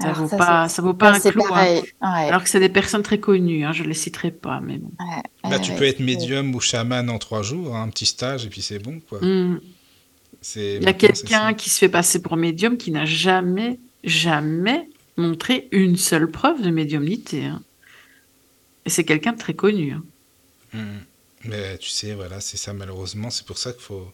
ça, 0.00 0.12
vaut 0.12 0.28
pas, 0.28 0.68
ça 0.68 0.82
vaut 0.82 0.94
pas 0.94 1.12
un 1.12 1.20
clou. 1.20 1.44
Hein. 1.52 1.82
Alors 2.00 2.42
que 2.42 2.48
c'est 2.48 2.60
des 2.60 2.68
personnes 2.68 3.02
très 3.02 3.20
connues, 3.20 3.64
hein, 3.64 3.72
je 3.72 3.82
ne 3.82 3.88
les 3.88 3.94
citerai 3.94 4.30
pas. 4.30 4.60
Mais 4.60 4.78
bon. 4.78 4.90
bah, 5.42 5.58
tu 5.58 5.72
peux 5.72 5.84
être 5.84 6.00
médium 6.00 6.54
ou 6.54 6.60
chaman 6.60 7.08
en 7.08 7.18
trois 7.18 7.42
jours, 7.42 7.76
hein, 7.76 7.84
un 7.84 7.88
petit 7.88 8.06
stage 8.06 8.44
et 8.44 8.48
puis 8.48 8.62
c'est 8.62 8.78
bon. 8.78 9.00
Quoi. 9.08 9.20
Mmh. 9.20 9.60
Il 10.56 10.82
y 10.82 10.86
a 10.86 10.92
quelqu'un 10.92 11.54
qui 11.54 11.70
se 11.70 11.78
fait 11.78 11.88
passer 11.88 12.20
pour 12.20 12.36
médium 12.36 12.76
qui 12.76 12.90
n'a 12.90 13.06
jamais 13.06 13.78
jamais 14.02 14.88
montré 15.16 15.68
une 15.70 15.96
seule 15.96 16.30
preuve 16.30 16.62
de 16.62 16.70
médiumnité. 16.70 17.44
Hein. 17.46 17.62
Et 18.84 18.90
c'est 18.90 19.04
quelqu'un 19.04 19.32
de 19.32 19.38
très 19.38 19.54
connu. 19.54 19.92
Hein. 19.92 20.02
Mmh. 20.74 20.98
Mais 21.46 21.78
tu 21.78 21.90
sais, 21.90 22.14
voilà, 22.14 22.40
c'est 22.40 22.56
ça 22.56 22.72
malheureusement. 22.72 23.30
C'est 23.30 23.46
pour 23.46 23.58
ça 23.58 23.72
qu'il 23.72 23.82
faut, 23.82 24.10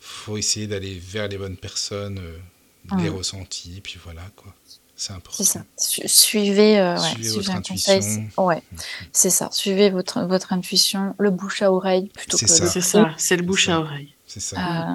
faut 0.00 0.36
essayer 0.36 0.66
d'aller 0.66 0.98
vers 0.98 1.28
les 1.28 1.38
bonnes 1.38 1.56
personnes, 1.56 2.18
euh, 2.18 2.96
les 2.98 3.08
ressentis, 3.08 3.80
puis 3.82 3.98
voilà, 4.02 4.22
quoi. 4.36 4.54
C'est 4.96 5.12
important. 5.12 5.36
C'est 5.36 5.44
ça. 5.44 5.64
suivez, 5.76 6.78
euh, 6.78 6.96
suivez, 6.96 7.30
votre 7.30 7.50
intuition. 7.50 8.00
Ouais, 8.38 8.56
mmh. 8.56 8.76
c'est 9.12 9.30
ça. 9.30 9.48
Suivez 9.50 9.90
votre, 9.90 10.22
votre 10.22 10.52
intuition, 10.52 11.14
le 11.18 11.30
bouche 11.30 11.62
à 11.62 11.72
oreille 11.72 12.10
plutôt 12.14 12.38
que 12.38 12.46
C'est 12.46 12.80
ça, 12.80 13.10
c'est 13.16 13.36
le 13.36 13.42
bouche 13.42 13.68
à 13.68 13.80
oreille. 13.80 14.14
C'est 14.26 14.40
ça. 14.40 14.56
Euh, 14.56 14.94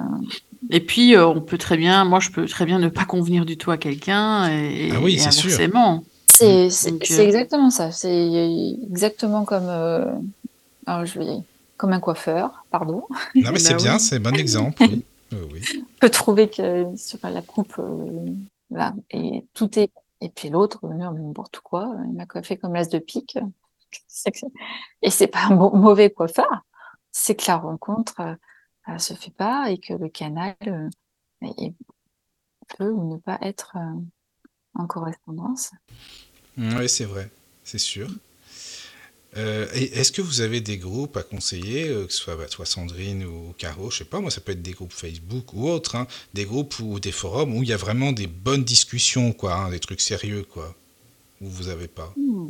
et 0.68 0.80
puis, 0.80 1.14
euh, 1.14 1.26
on 1.26 1.40
peut 1.40 1.58
très 1.58 1.76
bien, 1.76 2.04
moi, 2.04 2.20
je 2.20 2.30
peux 2.30 2.46
très 2.46 2.66
bien 2.66 2.78
ne 2.78 2.88
pas 2.88 3.04
convenir 3.04 3.46
du 3.46 3.56
tout 3.56 3.70
à 3.70 3.78
quelqu'un 3.78 4.48
et, 4.48 4.90
ah 4.92 5.00
oui, 5.00 5.18
c'est 5.18 5.28
inversement. 5.28 6.04
C'est 6.26 6.68
euh, 6.68 7.22
exactement 7.22 7.70
ça. 7.70 7.90
C'est 7.90 8.76
exactement 8.90 9.44
comme, 9.44 9.68
euh, 9.68 10.12
alors 10.86 11.06
je 11.06 11.18
vais, 11.18 11.36
comme 11.76 11.92
un 11.92 12.00
coiffeur, 12.00 12.64
pardon. 12.70 13.04
Non, 13.34 13.50
mais 13.52 13.58
c'est 13.58 13.74
bah 13.74 13.82
bien, 13.82 13.98
c'est 13.98 14.16
un 14.16 14.20
bon 14.20 14.34
exemple. 14.36 14.82
Oui. 14.82 15.04
oui. 15.32 15.60
On 15.78 15.98
peut 16.00 16.10
trouver 16.10 16.48
que 16.48 16.86
sur 16.96 17.18
la 17.22 17.42
coupe, 17.42 17.80
là, 18.70 18.94
et 19.10 19.46
tout 19.54 19.78
est. 19.78 19.92
Et 20.22 20.28
puis 20.28 20.50
l'autre, 20.50 20.86
n'importe 20.86 21.60
quoi, 21.60 21.94
il 22.06 22.12
m'a 22.12 22.26
coiffé 22.26 22.58
comme 22.58 22.74
l'as 22.74 22.88
de 22.88 22.98
pique. 22.98 23.38
Et 25.02 25.10
c'est 25.10 25.26
pas 25.26 25.46
un 25.46 25.54
mauvais 25.54 26.10
coiffeur, 26.10 26.64
c'est 27.10 27.34
que 27.34 27.44
la 27.48 27.56
rencontre 27.56 28.20
euh, 28.88 28.98
se 28.98 29.14
fait 29.14 29.32
pas 29.32 29.70
et 29.70 29.78
que 29.78 29.94
le 29.94 30.08
canal 30.08 30.56
euh, 30.66 30.88
peut 32.76 32.90
ou 32.90 33.12
ne 33.12 33.18
pas 33.18 33.38
être 33.42 33.76
euh, 33.76 34.00
en 34.74 34.86
correspondance. 34.86 35.72
Oui, 36.56 36.88
c'est 36.88 37.04
vrai, 37.04 37.30
c'est 37.64 37.78
sûr. 37.78 38.08
Est-ce 39.36 40.10
que 40.10 40.22
vous 40.22 40.40
avez 40.40 40.60
des 40.60 40.76
groupes 40.76 41.16
à 41.16 41.22
conseiller, 41.22 41.84
que 41.84 42.12
ce 42.12 42.18
soit 42.18 42.36
bah, 42.36 42.46
toi 42.46 42.66
Sandrine 42.66 43.24
ou 43.24 43.54
Caro, 43.58 43.90
je 43.90 43.98
sais 43.98 44.04
pas, 44.04 44.20
moi 44.20 44.30
ça 44.30 44.40
peut 44.40 44.52
être 44.52 44.62
des 44.62 44.72
groupes 44.72 44.92
Facebook 44.92 45.52
ou 45.54 45.68
autres, 45.68 45.94
hein, 45.94 46.08
des 46.34 46.44
groupes 46.44 46.78
ou 46.80 46.98
des 46.98 47.12
forums 47.12 47.56
où 47.56 47.62
il 47.62 47.68
y 47.68 47.72
a 47.72 47.76
vraiment 47.76 48.10
des 48.10 48.26
bonnes 48.26 48.64
discussions, 48.64 49.32
quoi, 49.32 49.54
hein, 49.54 49.70
des 49.70 49.78
trucs 49.78 50.00
sérieux, 50.00 50.44
quoi, 50.52 50.74
où 51.40 51.48
vous 51.48 51.68
avez 51.68 51.86
pas? 51.86 52.12
Hmm. 52.16 52.48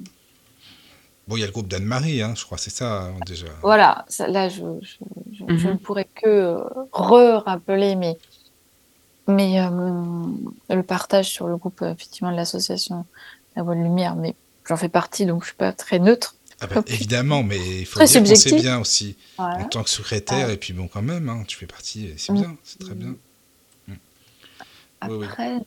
Bon, 1.28 1.36
il 1.36 1.40
y 1.40 1.42
a 1.44 1.46
le 1.46 1.52
groupe 1.52 1.68
d'Anne-Marie, 1.68 2.22
hein, 2.22 2.34
je 2.36 2.44
crois, 2.44 2.58
c'est 2.58 2.70
ça 2.70 3.04
hein, 3.04 3.14
déjà. 3.24 3.46
Voilà, 3.62 4.04
là, 4.18 4.48
je, 4.48 4.62
je, 4.82 5.44
ne 5.44 5.52
mhm. 5.52 5.78
pourrais 5.78 6.08
que 6.12 6.26
euh, 6.26 6.64
re-rappeler 6.92 7.94
mais, 7.94 8.18
mais 9.28 9.60
euh, 9.60 9.70
le 10.70 10.82
partage 10.82 11.28
sur 11.28 11.46
le 11.46 11.56
groupe 11.56 11.82
effectivement 11.82 12.32
de 12.32 12.36
l'association 12.36 13.04
La 13.54 13.62
Voix 13.62 13.76
de 13.76 13.80
Lumière, 13.80 14.16
mais 14.16 14.34
j'en 14.66 14.76
fais 14.76 14.88
partie, 14.88 15.24
donc 15.24 15.42
je 15.42 15.44
ne 15.44 15.48
suis 15.50 15.56
pas 15.56 15.72
très 15.72 16.00
neutre. 16.00 16.34
Ah 16.60 16.66
ben, 16.66 16.82
évidemment, 16.86 17.42
mais 17.42 17.58
il 17.80 17.86
faut 17.86 18.04
dire 18.04 18.22
que 18.22 18.34
c'est 18.34 18.56
bien 18.56 18.78
aussi 18.78 19.16
en 19.38 19.64
tant 19.64 19.82
que 19.82 19.90
secrétaire, 19.90 20.50
et 20.50 20.56
puis 20.56 20.72
bon, 20.72 20.88
quand 20.88 21.02
même, 21.02 21.28
hein, 21.28 21.44
tu 21.46 21.56
fais 21.56 21.66
partie, 21.66 22.10
c'est 22.16 22.32
mm. 22.32 22.36
bien, 22.36 22.56
c'est 22.62 22.78
très 22.80 22.94
bien. 22.94 23.14
Mm. 23.88 23.94
Après, 25.00 25.60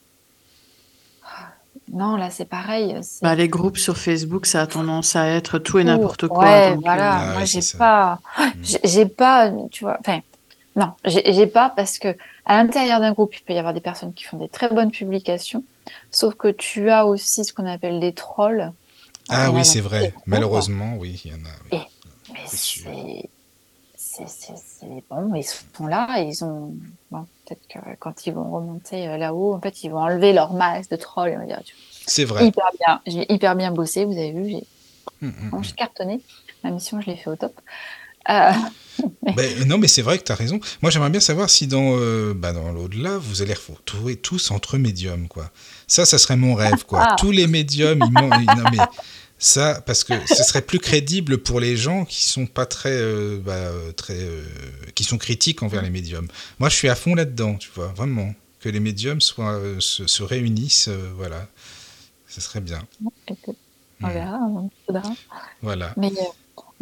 non, 1.92 2.16
là, 2.16 2.30
c'est 2.30 2.46
pareil. 2.46 2.96
Bah, 3.22 3.36
les 3.36 3.48
groupes 3.48 3.78
sur 3.78 3.98
Facebook, 3.98 4.46
ça 4.46 4.62
a 4.62 4.68
tendance 4.68 5.16
à 5.16 5.28
être 5.28 5.60
tout 5.60 5.80
et 5.80 5.84
n'importe 5.84 6.28
quoi. 6.28 6.44
Ouais, 6.44 6.76
voilà. 6.76 7.22
Euh, 7.22 7.28
ah 7.30 7.34
Moi, 7.34 7.46
j'ai 7.46 7.62
pas, 7.78 8.20
mm. 8.38 8.52
j'ai 8.84 9.06
pas, 9.06 9.52
tu 9.72 9.84
vois, 9.84 9.98
enfin, 10.00 10.22
non, 10.76 10.94
j'ai 11.06 11.48
pas 11.48 11.70
parce 11.70 12.00
que 12.00 12.16
à 12.46 12.62
l'intérieur 12.62 13.00
d'un 13.00 13.14
groupe, 13.14 13.36
il 13.36 13.42
peut 13.42 13.54
y 13.54 13.58
avoir 13.58 13.74
des 13.74 13.82
personnes 13.82 14.14
qui 14.14 14.24
font 14.24 14.38
des 14.38 14.50
très 14.50 14.70
bonnes 14.70 14.92
publications, 14.92 15.64
sauf 16.12 16.36
que 16.36 16.50
tu 16.50 16.90
as 16.90 17.06
aussi 17.06 17.46
ce 17.46 17.54
qu'on 17.54 17.66
appelle 17.66 18.00
des 18.00 18.14
trolls. 18.14 18.72
Ah 19.30 19.52
oui, 19.52 19.66
c'est 19.66 19.82
vrai. 19.82 20.14
Malheureusement, 20.26 20.96
oui, 20.98 21.22
il 21.26 21.32
y 21.32 21.34
en 21.34 21.46
a. 21.46 21.50
Oui. 21.72 21.82
mais 22.34 23.30
c'est 23.98 24.28
c'est 24.38 25.04
bon, 25.10 25.34
ils 25.34 25.44
sont 25.44 25.88
là, 25.88 26.20
ils 26.20 26.44
ont. 26.44 26.76
Bon, 27.10 27.26
peut-être 27.46 27.68
que 27.68 27.80
quand 28.00 28.28
ils 28.28 28.34
vont 28.34 28.52
remonter 28.52 29.08
euh, 29.08 29.18
là-haut, 29.18 29.54
en 29.54 29.62
fait, 29.62 29.84
ils 29.84 29.90
vont 29.90 30.00
enlever 30.00 30.34
leur 30.34 30.54
masque 30.54 30.92
de 30.92 30.98
troll. 30.98 31.36
C'est 32.06 32.26
vrai. 32.26 32.48
Hyper 32.48 32.70
bien. 32.80 33.02
J'ai 33.08 33.32
hyper 33.32 33.56
bien 33.56 33.72
bossé, 33.72 34.06
vous 34.06 34.12
avez 34.12 34.32
vu, 34.32 34.50
j'ai 34.50 34.68
hum, 35.22 35.34
hum, 35.52 35.60
hum. 35.60 35.64
cartonné. 35.76 36.22
Ma 36.64 36.72
mission, 36.72 37.02
je 37.02 37.08
l'ai 37.08 37.16
fait 37.16 37.30
au 37.30 37.36
top. 37.36 37.60
Euh, 38.30 38.52
ben, 39.36 39.68
non, 39.68 39.78
mais 39.78 39.88
c'est 39.88 40.02
vrai 40.02 40.18
que 40.18 40.24
tu 40.24 40.32
as 40.32 40.36
raison. 40.36 40.60
Moi, 40.82 40.92
j'aimerais 40.92 41.10
bien 41.10 41.20
savoir 41.20 41.50
si 41.50 41.68
dans, 41.68 41.96
euh, 41.98 42.34
bah, 42.34 42.54
dans 42.54 42.72
l'au-delà, 42.72 43.18
vous 43.18 43.42
allez 43.42 43.54
retrouver 43.54 44.16
tous 44.16 44.52
entre 44.52 44.78
médiums, 44.78 45.28
quoi. 45.28 45.50
Ça, 45.88 46.06
ça 46.06 46.18
serait 46.18 46.38
mon 46.38 46.56
rêve, 46.56 46.86
quoi. 46.86 47.08
Ah. 47.10 47.16
Tous 47.20 47.32
les 47.32 47.48
médiums, 47.48 48.04
ils 48.06 48.14
non, 48.14 48.30
mais 48.72 48.78
Ça, 49.40 49.82
parce 49.86 50.06
que 50.06 50.14
ce 50.28 50.44
serait 50.44 50.62
plus 50.62 50.80
crédible 50.80 51.38
pour 51.38 51.60
les 51.60 51.76
gens 51.76 52.06
qui 52.06 52.24
sont 52.24 52.46
pas 52.46 52.66
très, 52.66 52.94
euh, 52.94 53.40
bah, 53.44 53.72
très, 53.98 54.18
qui 54.96 55.04
sont 55.04 55.18
critiques 55.18 55.64
envers 55.64 55.82
les 55.82 55.90
médiums. 55.90 56.28
Moi, 56.60 56.70
je 56.70 56.76
suis 56.76 56.88
à 56.88 56.96
fond 56.96 57.16
là-dedans, 57.16 57.56
tu 57.56 57.70
vois, 57.76 57.88
vraiment, 57.88 58.34
que 58.62 58.70
les 58.70 58.80
médiums 58.80 59.20
soient, 59.20 59.60
se, 59.80 60.24
réunissent, 60.24 60.90
voilà, 61.18 61.48
ce 62.30 62.40
serait 62.40 62.62
bien. 62.62 62.80
On 64.02 64.08
verra, 64.08 64.38
on 64.38 64.70
Voilà. 65.62 65.94
Mais, 65.98 66.12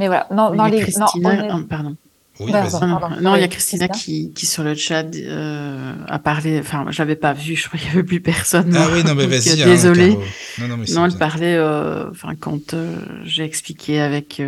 mais 0.02 0.08
voilà, 0.08 0.26
non, 0.32 0.56
dans 0.56 0.66
les, 0.66 0.82
non, 0.82 1.64
pardon. 1.70 1.96
Non, 2.40 3.36
il 3.36 3.42
y 3.42 3.44
a 3.44 3.48
Christina 3.48 3.88
qui, 3.88 4.34
qui, 4.34 4.48
sur 4.48 4.64
le 4.64 4.74
chat 4.74 5.06
euh, 5.16 5.94
a 6.08 6.18
parlé. 6.18 6.60
Enfin, 6.60 6.86
j'avais 6.90 7.16
pas 7.16 7.34
vu. 7.34 7.56
Je 7.56 7.68
crois 7.68 7.80
qu'il 7.80 7.90
y 7.90 7.92
avait 7.92 8.04
plus 8.04 8.20
personne. 8.20 8.76
Ah 8.76 8.88
oui, 8.92 9.04
non 9.04 9.14
mais 9.14 9.28
vas-y. 9.28 9.62
Hein, 9.62 9.66
désolée. 9.66 10.18
non, 10.58 10.68
non, 10.68 10.78
mais 10.78 10.92
non, 10.92 11.06
elle 11.06 11.18
parlait. 11.20 11.56
Euh, 11.56 12.10
enfin, 12.10 12.34
quand 12.34 12.74
euh, 12.74 12.96
j'ai 13.26 13.44
expliqué 13.44 14.00
avec 14.00 14.42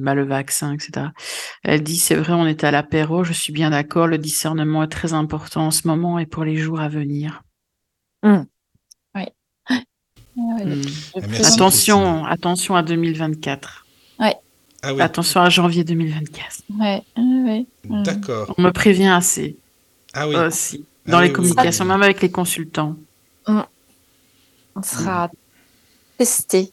bah, 0.00 0.14
le 0.14 0.24
vaccin, 0.24 0.74
etc. 0.74 1.06
Elle 1.62 1.84
dit 1.84 1.98
c'est 1.98 2.16
vrai, 2.16 2.32
on 2.32 2.46
était 2.48 2.66
à 2.66 2.72
l'apéro. 2.72 3.22
Je 3.22 3.32
suis 3.32 3.52
bien 3.52 3.70
d'accord. 3.70 4.08
Le 4.08 4.18
discernement 4.18 4.82
est 4.82 4.88
très 4.88 5.12
important 5.12 5.66
en 5.66 5.70
ce 5.70 5.86
moment 5.86 6.18
et 6.18 6.26
pour 6.26 6.42
les 6.42 6.56
jours 6.56 6.80
à 6.80 6.88
venir. 6.88 7.44
Mmh. 8.24 8.40
Oui. 9.14 9.22
Mmh. 10.40 10.82
Attention, 11.44 12.24
attention 12.24 12.76
à 12.76 12.84
2024. 12.84 13.87
Ah 14.82 14.92
Attention 15.00 15.40
à 15.40 15.50
janvier 15.50 15.84
2024. 15.84 16.62
Ouais, 16.78 17.02
ouais. 17.16 17.66
D'accord. 17.84 18.54
On 18.56 18.62
me 18.62 18.70
prévient 18.70 19.08
assez. 19.08 19.56
Ah 20.12 20.28
oui. 20.28 20.36
Aussi. 20.36 20.84
Ah 21.06 21.10
dans 21.10 21.20
les 21.20 21.32
communications, 21.32 21.84
même 21.84 22.02
avec 22.02 22.22
les 22.22 22.30
consultants. 22.30 22.96
Mm. 23.46 23.60
On 24.76 24.82
sera 24.82 25.30
testé. 26.16 26.72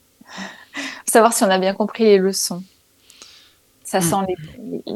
Savoir 1.05 1.33
si 1.33 1.43
on 1.43 1.49
a 1.49 1.57
bien 1.57 1.73
compris 1.73 2.03
les 2.03 2.17
leçons. 2.17 2.63
Ça 3.83 3.99
mm. 3.99 4.03
sent 4.03 4.15
les, 4.27 4.93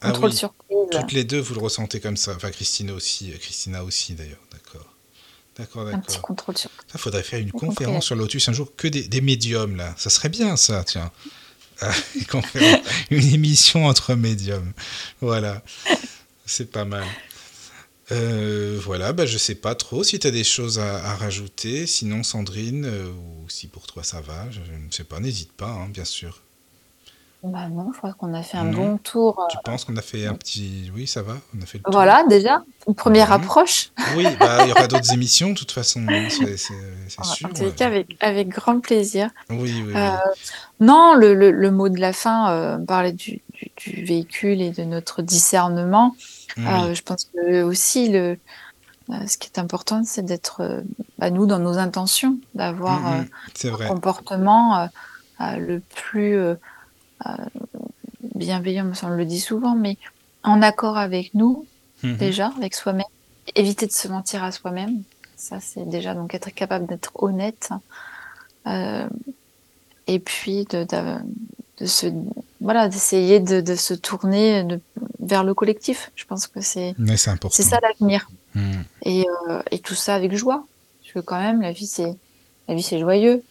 ah 0.00 0.10
contrôles 0.10 0.32
surprises. 0.32 0.76
Toutes 0.90 1.12
les 1.12 1.24
deux, 1.24 1.40
vous 1.40 1.54
le 1.54 1.60
ressentez 1.60 2.00
comme 2.00 2.16
ça. 2.16 2.34
Enfin, 2.36 2.50
Christina 2.50 2.92
aussi. 2.92 3.30
Christina 3.38 3.84
aussi, 3.84 4.14
d'ailleurs. 4.14 4.40
D'accord. 4.52 4.86
D'accord, 5.56 5.84
d'accord. 5.84 5.98
Un 5.98 6.02
petit 6.02 6.20
contrôle 6.20 6.58
surprise. 6.58 6.80
Il 6.94 7.00
faudrait 7.00 7.22
faire 7.22 7.40
une 7.40 7.52
conférence 7.52 8.06
sur 8.06 8.16
Lotus 8.16 8.48
un 8.48 8.52
jour 8.52 8.74
que 8.76 8.88
des, 8.88 9.08
des 9.08 9.20
médiums, 9.20 9.76
là. 9.76 9.94
Ça 9.96 10.10
serait 10.10 10.28
bien, 10.28 10.56
ça, 10.56 10.84
tiens. 10.84 11.10
une 13.10 13.34
émission 13.34 13.86
entre 13.86 14.14
médiums. 14.14 14.72
Voilà, 15.20 15.62
c'est 16.46 16.70
pas 16.70 16.84
mal. 16.84 17.04
Euh, 18.12 18.80
voilà, 18.82 19.12
bah, 19.12 19.24
je 19.24 19.38
sais 19.38 19.54
pas 19.54 19.74
trop 19.74 20.02
si 20.02 20.18
tu 20.18 20.26
as 20.26 20.30
des 20.30 20.44
choses 20.44 20.78
à, 20.78 21.14
rajouter. 21.14 21.86
Sinon, 21.86 22.22
Sandrine, 22.22 22.84
euh, 22.84 23.08
ou 23.10 23.48
si 23.48 23.68
pour 23.68 23.86
toi 23.86 24.02
ça 24.02 24.20
va, 24.20 24.50
je, 24.50 24.60
ne 24.60 24.90
sais 24.90 25.04
pas, 25.04 25.20
n'hésite 25.20 25.52
pas, 25.52 25.68
hein, 25.68 25.88
bien 25.88 26.04
sûr. 26.04 26.42
Bah 27.42 27.68
non, 27.70 27.90
je 27.94 27.98
crois 27.98 28.12
qu'on 28.12 28.34
a 28.34 28.42
fait 28.42 28.58
un 28.58 28.66
bon 28.66 28.98
tour. 28.98 29.46
Tu 29.50 29.56
penses 29.64 29.86
qu'on 29.86 29.96
a 29.96 30.02
fait 30.02 30.26
un 30.26 30.34
petit. 30.34 30.90
Oui, 30.94 31.06
ça 31.06 31.22
va 31.22 31.36
on 31.58 31.62
a 31.62 31.66
fait 31.66 31.80
Voilà, 31.86 32.22
déjà, 32.28 32.62
une 32.86 32.94
première 32.94 33.32
approche. 33.32 33.92
Oui, 34.14 34.26
bah, 34.38 34.64
il 34.64 34.68
y 34.68 34.72
aura 34.72 34.86
d'autres 34.88 35.12
émissions, 35.14 35.50
de 35.50 35.54
toute 35.54 35.72
façon, 35.72 36.04
hein, 36.08 36.28
c'est 36.28 36.58
sûr. 36.58 36.76
En 37.48 37.48
tous 37.48 37.64
les 37.64 37.72
cas, 37.72 37.86
avec, 37.86 38.14
avec 38.20 38.48
grand 38.48 38.80
plaisir. 38.80 39.30
Oui, 39.48 39.82
oui. 39.86 39.92
Euh, 39.96 40.10
non, 40.80 41.14
le, 41.14 41.32
le, 41.32 41.70
mot 41.70 41.88
de 41.88 41.98
la 41.98 42.12
fin 42.12 42.52
euh, 42.52 42.78
parlait 42.78 43.12
du, 43.12 43.40
du, 43.78 44.04
véhicule 44.04 44.60
et 44.60 44.70
de 44.70 44.84
notre 44.84 45.22
discernement. 45.22 46.14
Euh, 46.58 46.92
je 46.92 47.02
pense 47.02 47.24
que 47.32 47.62
aussi, 47.62 48.10
le, 48.10 48.36
ce 49.26 49.38
qui 49.38 49.48
est 49.48 49.58
important, 49.58 50.02
c'est 50.04 50.26
d'être, 50.26 50.82
bah, 51.18 51.30
nous, 51.30 51.46
dans 51.46 51.58
nos 51.58 51.78
intentions, 51.78 52.36
d'avoir 52.54 53.00
mm, 53.00 53.26
mm, 53.64 53.68
un 53.80 53.86
comportement 53.88 54.90
le 55.58 55.80
plus 55.94 56.36
euh, 56.36 56.54
bienveillant, 58.40 58.90
on 59.02 59.08
le 59.10 59.24
dit 59.24 59.40
souvent, 59.40 59.74
mais 59.74 59.96
en 60.42 60.62
accord 60.62 60.96
avec 60.96 61.34
nous, 61.34 61.66
mhm. 62.02 62.16
déjà, 62.16 62.52
avec 62.56 62.74
soi-même. 62.74 63.06
Éviter 63.54 63.86
de 63.86 63.92
se 63.92 64.08
mentir 64.08 64.42
à 64.44 64.52
soi-même. 64.52 65.02
Ça, 65.36 65.58
c'est 65.60 65.88
déjà 65.88 66.14
donc 66.14 66.34
être 66.34 66.50
capable 66.50 66.86
d'être 66.86 67.12
honnête. 67.14 67.70
Euh, 68.66 69.08
et 70.06 70.18
puis 70.18 70.64
de, 70.66 70.86
de, 71.78 71.86
se, 71.86 72.06
voilà, 72.60 72.88
d'essayer 72.88 73.40
de, 73.40 73.74
se 73.74 73.94
tourner 73.94 74.66
vers 75.18 75.44
le 75.44 75.54
collectif. 75.54 76.10
Je 76.14 76.24
pense 76.24 76.46
que 76.46 76.60
c'est 76.60 76.94
c'est 77.50 77.62
ça 77.62 77.78
l'avenir. 77.80 78.30
Mhm. 78.54 78.84
Et, 79.02 79.26
euh, 79.48 79.62
et, 79.70 79.78
tout 79.78 79.94
ça 79.94 80.14
avec 80.14 80.34
joie. 80.34 80.66
Parce 81.00 81.12
que 81.14 81.20
quand 81.20 81.40
même, 81.40 81.62
la 81.62 81.72
vie, 81.72 81.86
c'est 81.86 82.16
la 82.68 82.74
vie, 82.74 82.82
c'est 82.82 82.98
joyeux. 83.00 83.42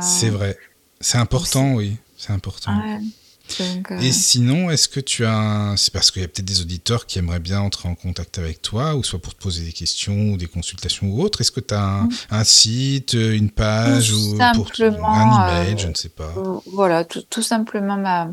c'est 0.00 0.30
vrai. 0.30 0.56
C'est 1.00 1.18
important, 1.18 1.74
oui. 1.74 1.96
C'est 2.20 2.34
important. 2.34 2.72
Euh, 2.72 3.98
Et 4.02 4.12
sinon, 4.12 4.68
est-ce 4.68 4.88
que 4.90 5.00
tu 5.00 5.24
as 5.24 5.72
C'est 5.78 5.90
parce 5.90 6.10
qu'il 6.10 6.20
y 6.20 6.24
a 6.24 6.28
peut-être 6.28 6.44
des 6.44 6.60
auditeurs 6.60 7.06
qui 7.06 7.18
aimeraient 7.18 7.40
bien 7.40 7.60
entrer 7.60 7.88
en 7.88 7.94
contact 7.94 8.38
avec 8.38 8.60
toi, 8.60 8.94
ou 8.94 9.02
soit 9.02 9.18
pour 9.18 9.34
te 9.34 9.42
poser 9.42 9.64
des 9.64 9.72
questions, 9.72 10.32
ou 10.32 10.36
des 10.36 10.46
consultations 10.46 11.06
ou 11.06 11.22
autre. 11.22 11.40
Est-ce 11.40 11.50
que 11.50 11.60
tu 11.60 11.72
as 11.72 12.06
un, 12.30 12.44
site, 12.44 13.14
une 13.14 13.50
page, 13.50 14.12
ou 14.12 14.36
pour 14.54 14.70
un 15.08 15.62
email, 15.64 15.78
je 15.78 15.88
ne 15.88 15.94
sais 15.94 16.10
pas. 16.10 16.30
Euh, 16.36 16.58
voilà, 16.66 17.04
tout, 17.04 17.42
simplement 17.42 17.96
ma, 17.96 18.26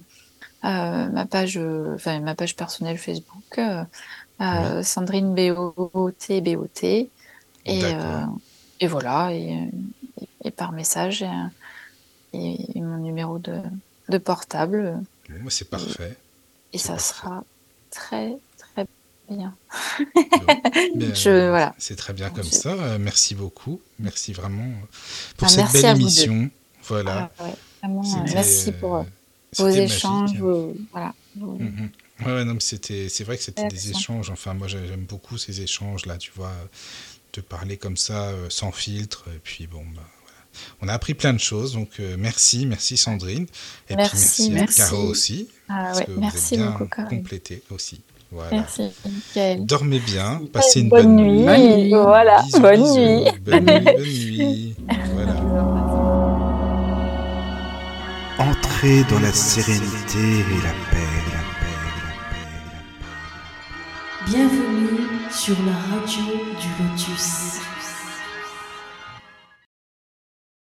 euh, 0.66 1.10
ma, 1.10 1.26
page, 1.26 1.58
enfin, 1.96 2.20
ma 2.20 2.36
page 2.36 2.58
personnelle 2.58 2.98
Facebook, 2.98 3.60
Sandrine 4.84 5.34
B-O-T, 5.34 6.42
B-O-T. 6.42 7.10
Et, 7.66 7.82
et 8.82 8.88
voilà, 8.88 9.34
et, 9.34 9.70
et, 10.44 10.52
par 10.52 10.74
message 10.74 11.24
et, 11.24 11.28
mon 12.76 12.98
numéro 12.98 13.40
de, 13.40 13.62
de 14.10 14.18
portable. 14.18 15.00
c'est 15.50 15.70
parfait. 15.70 16.18
Et, 16.74 16.78
ça 16.78 16.98
sera 16.98 17.44
très, 17.92 18.38
très 18.58 18.86
bien. 19.30 19.56
Je, 21.14 21.50
voilà. 21.50 21.74
C'est 21.78 21.96
très 21.96 22.14
bien 22.14 22.30
comme 22.30 22.44
ça. 22.44 22.74
Euh, 22.74 22.98
merci 23.00 23.36
beaucoup. 23.36 23.82
Merci 24.00 24.34
vraiment 24.34 24.70
pour 25.38 25.48
ah, 25.48 25.50
cette 25.50 25.72
belle 25.72 25.98
émission. 25.98 26.50
Voilà. 26.88 27.32
Ah, 27.40 27.88
merci 28.34 28.72
pour 28.72 28.98
euh, 28.98 29.04
vos 29.58 29.70
échanges. 29.70 30.38
voilà. 30.92 31.14
Mm, 31.36 31.66
mm. 31.66 31.90
Ouais, 32.26 32.46
non, 32.46 32.56
mais 32.56 32.60
c'était, 32.60 33.10
c'est 33.10 33.24
vrai 33.24 33.38
que 33.38 33.44
c'était 33.44 33.68
des 33.68 33.92
échanges. 33.92 34.30
Enfin, 34.32 34.54
moi, 34.54 34.68
j'aime 34.68 35.06
beaucoup 35.06 35.38
ces 35.38 35.62
échanges-là, 35.62 36.18
tu 36.18 36.32
vois, 36.36 36.54
de 37.34 37.42
parler 37.42 37.78
comme 37.78 37.98
ça, 37.98 38.30
euh, 38.30 38.50
sans 38.50 38.72
filtre. 38.72 39.26
Et 39.36 39.40
puis, 39.40 39.68
bon, 39.68 39.84
bah, 39.96 40.02
on 40.82 40.88
a 40.88 40.94
appris 40.94 41.14
plein 41.14 41.34
de 41.34 41.40
choses, 41.40 41.74
donc 41.74 41.90
euh, 42.00 42.16
merci, 42.18 42.66
merci 42.66 42.98
Sandrine. 42.98 43.46
Et 43.90 43.96
merci, 43.96 44.50
puis 44.50 44.60
merci, 44.60 44.78
Caro 44.78 45.04
aussi. 45.04 45.48
Ah, 45.70 45.94
ouais, 45.96 46.06
merci 46.18 46.58
vous 46.58 46.72
beaucoup, 46.72 47.06
complété 47.10 47.62
aussi. 47.72 48.02
Voilà. 48.32 48.52
Merci, 48.52 48.90
Michael. 49.06 49.66
Dormez 49.66 50.00
bien, 50.00 50.42
passez 50.52 50.82
une 50.82 50.90
bonne, 50.90 51.16
nuit. 51.16 51.46
nuit. 51.46 51.90
Voilà, 51.92 52.44
bonne, 52.60 52.82
nuit. 52.82 53.32
bonne 53.42 53.66
nuit. 53.66 53.84
Bonne 53.86 53.98
nuit. 54.00 54.76
Voilà. 55.14 55.34
Entrez 58.40 59.04
dans 59.10 59.20
la 59.20 59.32
sérénité 59.32 60.20
et 60.20 60.62
la 60.64 60.74
paix, 60.92 61.08
la 61.34 61.42
paix, 61.60 61.74
la 61.74 61.92
paix, 62.00 62.54
la 62.66 62.82
paix. 63.02 64.32
Bienvenue 64.32 65.08
sur 65.32 65.56
la 65.66 65.96
radio 65.96 66.24
du 66.60 66.84
Lotus. 66.84 67.67